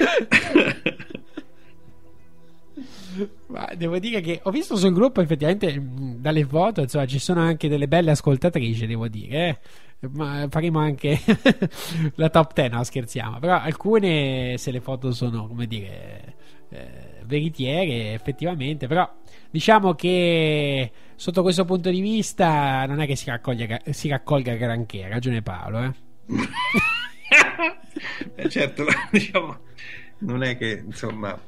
Ma 3.46 3.72
devo 3.76 4.00
dire 4.00 4.20
che 4.20 4.40
ho 4.42 4.50
visto 4.50 4.74
sul 4.74 4.92
gruppo 4.92 5.20
effettivamente 5.20 5.80
dalle 5.80 6.44
foto, 6.44 6.80
insomma, 6.80 7.06
ci 7.06 7.20
sono 7.20 7.40
anche 7.40 7.68
delle 7.68 7.86
belle 7.86 8.10
ascoltatrici, 8.10 8.84
devo 8.88 9.06
dire. 9.06 9.48
eh. 10.00 10.08
Ma 10.10 10.48
faremo 10.50 10.80
anche 10.80 11.16
la 12.16 12.30
top 12.30 12.52
10, 12.52 12.70
no, 12.74 12.82
scherziamo. 12.82 13.38
Però 13.38 13.54
alcune, 13.60 14.56
se 14.58 14.72
le 14.72 14.80
foto 14.80 15.12
sono, 15.12 15.46
come 15.46 15.68
dire, 15.68 16.34
eh, 16.70 17.22
veritiere, 17.24 18.12
effettivamente. 18.12 18.88
Però 18.88 19.08
diciamo 19.52 19.94
che 19.94 20.90
sotto 21.16 21.42
questo 21.42 21.64
punto 21.64 21.90
di 21.90 22.00
vista 22.00 22.84
non 22.86 23.00
è 23.00 23.06
che 23.06 23.16
si, 23.16 23.30
raccoglie, 23.30 23.82
si 23.90 24.08
raccolga 24.08 24.54
granché, 24.54 25.04
ha 25.04 25.08
ragione 25.08 25.42
Paolo. 25.42 25.82
Eh. 25.82 25.92
Eh, 28.34 28.48
certo, 28.48 28.84
diciamo, 29.10 29.56
non 30.18 30.42
è 30.42 30.56
che, 30.56 30.82
insomma, 30.84 31.38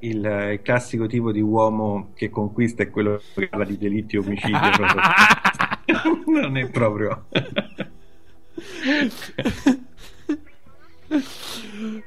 il, 0.00 0.50
il 0.52 0.60
classico 0.62 1.06
tipo 1.06 1.32
di 1.32 1.40
uomo 1.40 2.10
che 2.14 2.30
conquista 2.30 2.82
è 2.82 2.90
quello 2.90 3.20
che 3.34 3.48
parla 3.48 3.64
di 3.64 3.78
delitti 3.78 4.16
e 4.16 4.18
omicidi. 4.18 4.52
non 6.26 6.56
è 6.56 6.68
proprio... 6.70 7.26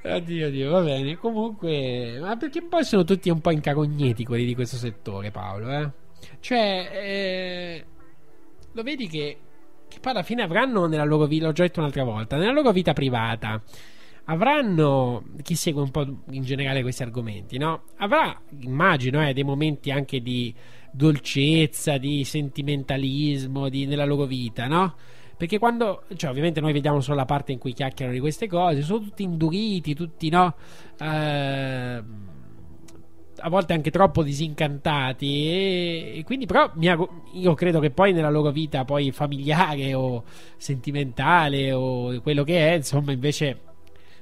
Oddio, 0.04 0.48
oddio, 0.48 0.72
va 0.72 0.82
bene. 0.82 1.18
Comunque, 1.18 2.20
ma 2.20 2.36
perché 2.36 2.62
poi 2.64 2.84
sono 2.84 3.04
tutti 3.04 3.30
un 3.30 3.40
po' 3.40 3.52
incarogneti 3.52 4.26
quelli 4.26 4.46
di 4.46 4.56
questo 4.56 4.76
settore, 4.76 5.32
Paolo, 5.32 5.72
eh? 5.72 5.90
Cioè, 6.40 6.90
eh, 6.94 7.86
lo 8.72 8.84
vedi 8.84 9.08
che, 9.08 9.38
che 9.88 10.00
poi 10.00 10.12
alla 10.12 10.24
fine 10.24 10.44
avranno 10.44 10.86
nella 10.86 11.04
loro 11.04 11.26
vita, 11.26 11.46
l'ho 11.46 11.52
già 11.52 11.64
detto 11.64 11.80
un'altra 11.80 12.04
volta, 12.04 12.38
nella 12.38 12.52
loro 12.52 12.72
vita 12.72 12.94
privata 12.94 13.62
avranno 14.30 15.24
chi 15.42 15.56
segue 15.56 15.82
un 15.82 15.92
po' 15.92 16.06
in 16.32 16.44
generale 16.44 16.82
questi 16.82 17.04
argomenti, 17.04 17.58
no? 17.58 17.84
Avrà, 17.98 18.40
immagino, 18.60 19.26
eh, 19.26 19.34
dei 19.34 19.44
momenti 19.44 19.92
anche 19.92 20.22
di 20.22 20.54
dolcezza, 20.92 21.98
di 21.98 22.24
sentimentalismo 22.24 23.70
di- 23.70 23.86
nella 23.86 24.06
loro 24.06 24.26
vita, 24.26 24.68
no? 24.68 24.96
Perché 25.38 25.60
quando, 25.60 26.04
cioè, 26.16 26.32
ovviamente 26.32 26.60
noi 26.60 26.74
vediamo 26.74 27.00
solo 27.00 27.18
la 27.18 27.26
parte 27.26 27.52
in 27.52 27.60
cui 27.60 27.72
chiacchierano 27.74 28.16
di 28.16 28.22
queste 28.22 28.48
cose, 28.48 28.82
sono 28.82 29.00
tutti 29.00 29.24
induriti, 29.24 29.94
tutti, 29.94 30.30
no? 30.30 30.56
Eh, 31.00 32.04
a 33.40 33.50
volte 33.50 33.74
anche 33.74 33.92
troppo 33.92 34.24
disincantati 34.24 35.48
e, 35.48 36.18
e 36.18 36.24
quindi 36.24 36.46
però 36.46 36.72
auguro- 36.76 37.24
io 37.34 37.54
credo 37.54 37.80
che 37.80 37.92
poi 37.92 38.14
nella 38.14 38.30
loro 38.30 38.52
vita 38.52 38.86
poi 38.86 39.12
familiare 39.12 39.94
o 39.94 40.24
sentimentale 40.58 41.72
o 41.72 42.20
quello 42.22 42.44
che 42.44 42.72
è 42.72 42.76
insomma 42.76 43.12
invece 43.12 43.60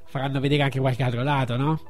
faranno 0.05 0.39
vedere 0.39 0.63
anche 0.63 0.79
qualche 0.79 1.03
altro 1.03 1.23
lato 1.23 1.57
no? 1.57 1.81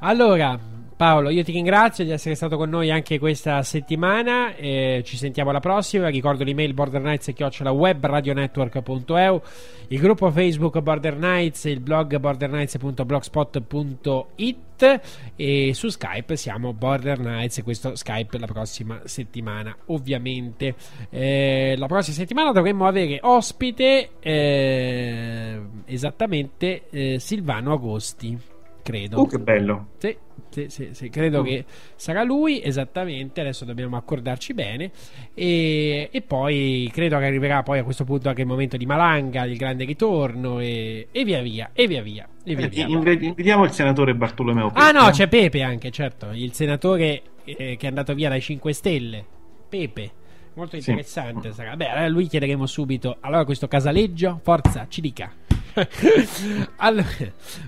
allora 0.00 0.58
Paolo 1.02 1.30
io 1.30 1.42
ti 1.42 1.50
ringrazio 1.50 2.04
di 2.04 2.12
essere 2.12 2.36
stato 2.36 2.56
con 2.56 2.70
noi 2.70 2.92
anche 2.92 3.18
questa 3.18 3.64
settimana 3.64 4.54
eh, 4.54 5.02
ci 5.04 5.16
sentiamo 5.16 5.50
alla 5.50 5.58
prossima. 5.58 6.06
Ricordo 6.06 6.44
l'email 6.44 6.74
bordernights.webradionetwork.eu 6.74 9.42
il 9.88 9.98
gruppo 9.98 10.30
Facebook 10.30 10.78
Border 10.78 11.16
Nights 11.16 11.64
il 11.64 11.80
blog 11.80 12.16
bordernights.blogspot.it 12.18 15.00
e 15.34 15.74
su 15.74 15.88
Skype 15.88 16.36
siamo 16.36 16.72
Border 16.72 17.18
Nights 17.18 17.64
questo 17.64 17.96
Skype 17.96 18.38
la 18.38 18.46
prossima 18.46 19.00
settimana 19.02 19.76
ovviamente. 19.86 20.76
Eh, 21.10 21.74
la 21.78 21.86
prossima 21.86 22.14
settimana 22.14 22.52
dovremmo 22.52 22.86
avere 22.86 23.18
ospite 23.22 24.10
eh, 24.20 25.60
esattamente 25.86 26.88
eh, 26.90 27.18
Silvano 27.18 27.72
Agosti 27.72 28.50
credo. 28.82 29.20
Oh, 29.20 29.26
che 29.26 29.38
bello. 29.38 29.86
sì, 29.98 30.16
sì, 30.52 30.66
sì, 30.68 30.90
sì, 30.92 31.08
credo 31.10 31.38
Oh. 31.40 31.42
che 31.42 31.64
sarà 31.96 32.22
lui 32.22 32.62
esattamente. 32.62 33.40
Adesso 33.40 33.64
dobbiamo 33.64 33.96
accordarci 33.96 34.52
bene. 34.54 34.90
E, 35.34 36.08
e 36.12 36.22
poi 36.22 36.90
credo 36.92 37.18
che 37.18 37.24
arriverà 37.24 37.62
poi 37.62 37.78
a 37.78 37.84
questo 37.84 38.04
punto 38.04 38.28
anche 38.28 38.42
il 38.42 38.46
momento 38.46 38.76
di 38.76 38.86
Malanga, 38.86 39.44
il 39.44 39.56
grande 39.56 39.84
ritorno 39.84 40.60
e, 40.60 41.08
e 41.10 41.24
via 41.24 41.40
via, 41.42 41.70
e 41.72 41.86
via 41.88 42.02
via. 42.02 42.28
E 42.44 42.54
via, 42.54 42.66
Eh, 42.66 42.68
via. 42.68 42.86
Invitiamo 42.86 43.64
il 43.64 43.70
senatore 43.72 44.14
Bartolomeo 44.14 44.66
Ah 44.74 44.86
Pepe. 44.86 44.92
no, 44.92 45.10
c'è 45.10 45.28
Pepe 45.28 45.62
anche, 45.62 45.90
certo, 45.90 46.30
il 46.32 46.52
senatore 46.52 47.22
eh, 47.44 47.76
che 47.76 47.86
è 47.86 47.86
andato 47.86 48.14
via 48.14 48.28
dai 48.28 48.40
5 48.40 48.72
Stelle. 48.72 49.24
Pepe. 49.68 50.10
Molto 50.54 50.78
Sì. 50.78 50.90
interessante 50.90 51.50
sarà. 51.52 51.76
Beh, 51.76 51.88
allora 51.88 52.08
lui 52.08 52.26
chiederemo 52.26 52.66
subito. 52.66 53.16
Allora 53.20 53.46
questo 53.46 53.68
casaleggio, 53.68 54.38
forza, 54.42 54.86
ci 54.88 55.00
dica. 55.00 55.32
Allora, 56.76 57.06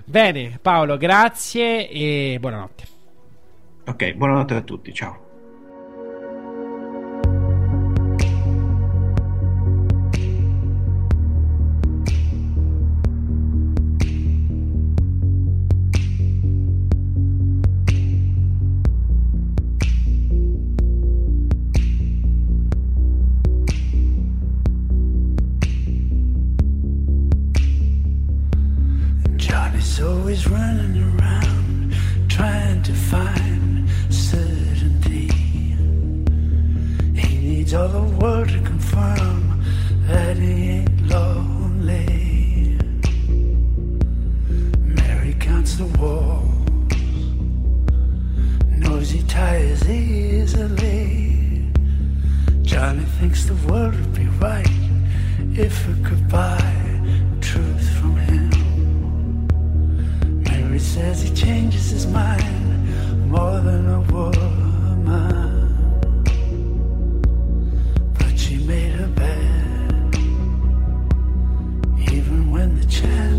bene, 0.05 0.59
Paolo, 0.61 0.97
grazie 0.97 1.89
e 1.89 2.37
buonanotte. 2.39 2.83
Ok, 3.87 4.13
buonanotte 4.13 4.55
a 4.55 4.61
tutti, 4.61 4.93
ciao. 4.93 5.24
Always 30.25 30.49
running 30.49 31.19
around 31.19 31.93
trying 32.27 32.81
to 32.81 32.91
find 32.93 33.87
certainty. 34.09 35.27
He 37.13 37.37
needs 37.37 37.75
all 37.75 37.87
the 37.87 38.01
world 38.17 38.49
to 38.49 38.59
confirm 38.61 39.63
that 40.07 40.35
he 40.35 40.79
ain't 40.79 41.07
lonely. 41.07 42.79
Mary 44.79 45.35
counts 45.39 45.75
the 45.75 45.85
walls, 45.99 46.89
knows 48.79 49.11
he 49.11 49.21
tires 49.27 49.87
easily. 49.87 51.71
Johnny 52.63 53.05
thinks 53.19 53.45
the 53.45 53.53
world 53.67 53.93
would 53.93 54.15
be 54.15 54.25
right 54.39 54.67
if 55.53 55.87
it 55.87 56.03
could 56.03 56.27
buy 56.27 56.94
Mary 60.75 60.83
says 60.83 61.21
he 61.21 61.33
changes 61.33 61.89
his 61.89 62.05
mind 62.05 63.29
more 63.31 63.61
than 63.61 63.87
a 63.87 64.01
woman. 64.11 65.71
But 68.19 68.37
she 68.37 68.57
made 68.57 68.91
her 68.91 69.07
bed, 69.07 70.15
even 72.11 72.51
when 72.51 72.77
the 72.77 72.85
chance 72.87 73.34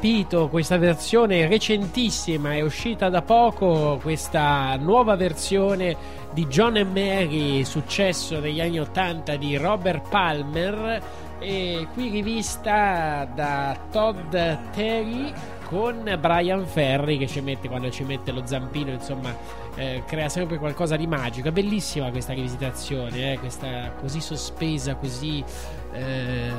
rapito 0.00 0.48
questa 0.48 0.78
versione 0.78 1.46
recentissima, 1.46 2.54
è 2.54 2.62
uscita 2.62 3.10
da 3.10 3.20
poco 3.20 3.98
questa 4.00 4.74
nuova 4.76 5.14
versione 5.14 5.94
di 6.32 6.46
John 6.46 6.76
and 6.76 6.96
Mary, 6.96 7.62
successo 7.66 8.40
negli 8.40 8.62
anni 8.62 8.80
80 8.80 9.36
di 9.36 9.58
Robert 9.58 10.08
Palmer, 10.08 11.02
e 11.38 11.86
qui 11.92 12.08
rivista 12.08 13.28
da 13.34 13.78
Todd 13.90 14.34
Terry 14.72 15.30
con 15.66 16.16
Brian 16.18 16.64
Ferry 16.64 17.18
che 17.18 17.26
ci 17.26 17.42
mette 17.42 17.68
quando 17.68 17.90
ci 17.90 18.02
mette 18.02 18.32
lo 18.32 18.46
zampino, 18.46 18.92
insomma, 18.92 19.36
eh, 19.74 20.02
crea 20.06 20.30
sempre 20.30 20.56
qualcosa 20.56 20.96
di 20.96 21.06
magico. 21.06 21.48
È 21.48 21.52
bellissima 21.52 22.10
questa 22.10 22.32
rivisitazione, 22.32 23.32
eh, 23.32 23.38
questa 23.38 23.92
così 24.00 24.22
sospesa, 24.22 24.94
così 24.94 25.44
eh, 25.92 26.50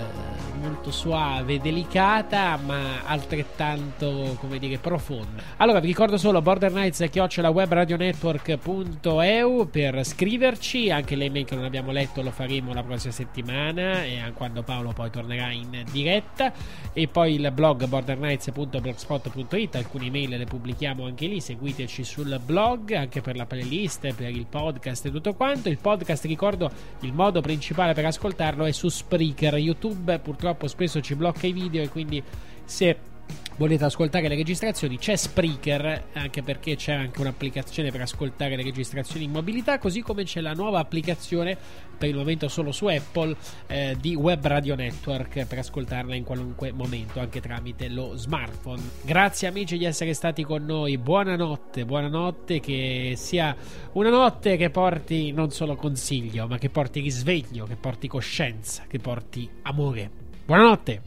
molto 0.59 0.91
suave, 0.91 1.59
delicata, 1.59 2.57
ma 2.57 3.03
altrettanto, 3.05 4.37
come 4.39 4.59
dire, 4.59 4.77
profonda. 4.77 5.41
Allora, 5.57 5.79
vi 5.79 5.87
ricordo 5.87 6.17
solo 6.17 6.41
Border 6.41 6.71
Nights 6.71 7.05
chiocciola 7.09 7.49
webradionetwork.eu 7.49 9.69
per 9.69 10.03
scriverci, 10.03 10.91
anche 10.91 11.15
le 11.15 11.25
email 11.25 11.45
che 11.45 11.55
non 11.55 11.65
abbiamo 11.65 11.91
letto 11.91 12.21
lo 12.21 12.31
faremo 12.31 12.73
la 12.73 12.83
prossima 12.83 13.13
settimana 13.13 14.03
e 14.03 14.31
quando 14.33 14.63
Paolo 14.63 14.91
poi 14.93 15.09
tornerà 15.09 15.51
in 15.51 15.83
diretta 15.91 16.53
e 16.93 17.07
poi 17.07 17.35
il 17.35 17.51
blog 17.53 17.85
bordernights.blogspot.it, 17.85 19.75
alcune 19.75 20.05
email 20.05 20.37
le 20.37 20.45
pubblichiamo 20.45 21.05
anche 21.05 21.27
lì, 21.27 21.39
seguiteci 21.39 22.03
sul 22.03 22.39
blog 22.43 22.93
anche 22.93 23.21
per 23.21 23.35
la 23.35 23.45
playlist, 23.45 24.13
per 24.13 24.29
il 24.29 24.45
podcast 24.47 25.05
e 25.05 25.11
tutto 25.11 25.33
quanto. 25.33 25.69
Il 25.69 25.77
podcast, 25.77 26.25
ricordo, 26.25 26.69
il 27.01 27.13
modo 27.13 27.41
principale 27.41 27.93
per 27.93 28.05
ascoltarlo 28.05 28.65
è 28.65 28.71
su 28.71 28.89
Spreaker. 28.89 29.55
YouTube 29.55 30.19
purtroppo 30.19 30.50
spesso 30.67 31.01
ci 31.01 31.15
blocca 31.15 31.47
i 31.47 31.53
video 31.53 31.81
e 31.81 31.89
quindi 31.89 32.23
se 32.63 33.09
volete 33.57 33.83
ascoltare 33.83 34.27
le 34.27 34.35
registrazioni 34.35 34.97
c'è 34.97 35.15
Spreaker 35.15 36.05
anche 36.13 36.41
perché 36.41 36.75
c'è 36.75 36.93
anche 36.93 37.21
un'applicazione 37.21 37.91
per 37.91 38.01
ascoltare 38.01 38.55
le 38.55 38.63
registrazioni 38.63 39.25
in 39.25 39.31
mobilità 39.31 39.77
così 39.77 40.01
come 40.01 40.23
c'è 40.23 40.41
la 40.41 40.53
nuova 40.53 40.79
applicazione 40.79 41.57
per 41.97 42.09
il 42.09 42.15
momento 42.15 42.47
solo 42.47 42.71
su 42.71 42.87
Apple 42.87 43.35
eh, 43.67 43.95
di 43.99 44.15
Web 44.15 44.43
Radio 44.47 44.73
Network 44.73 45.45
per 45.45 45.59
ascoltarla 45.59 46.15
in 46.15 46.23
qualunque 46.23 46.71
momento 46.71 47.19
anche 47.19 47.39
tramite 47.39 47.89
lo 47.89 48.15
smartphone. 48.15 48.81
Grazie 49.03 49.47
amici 49.47 49.77
di 49.77 49.85
essere 49.85 50.15
stati 50.15 50.43
con 50.43 50.65
noi. 50.65 50.97
Buonanotte 50.97 51.85
buonanotte 51.85 52.59
che 52.59 53.13
sia 53.15 53.55
una 53.93 54.09
notte 54.09 54.57
che 54.57 54.71
porti 54.71 55.31
non 55.31 55.51
solo 55.51 55.75
consiglio 55.75 56.47
ma 56.47 56.57
che 56.57 56.69
porti 56.69 57.01
risveglio 57.01 57.65
che 57.65 57.75
porti 57.75 58.07
coscienza 58.07 58.85
che 58.87 58.97
porti 58.97 59.47
amore 59.63 60.20
Buenas 60.51 60.67
noches. 60.67 60.99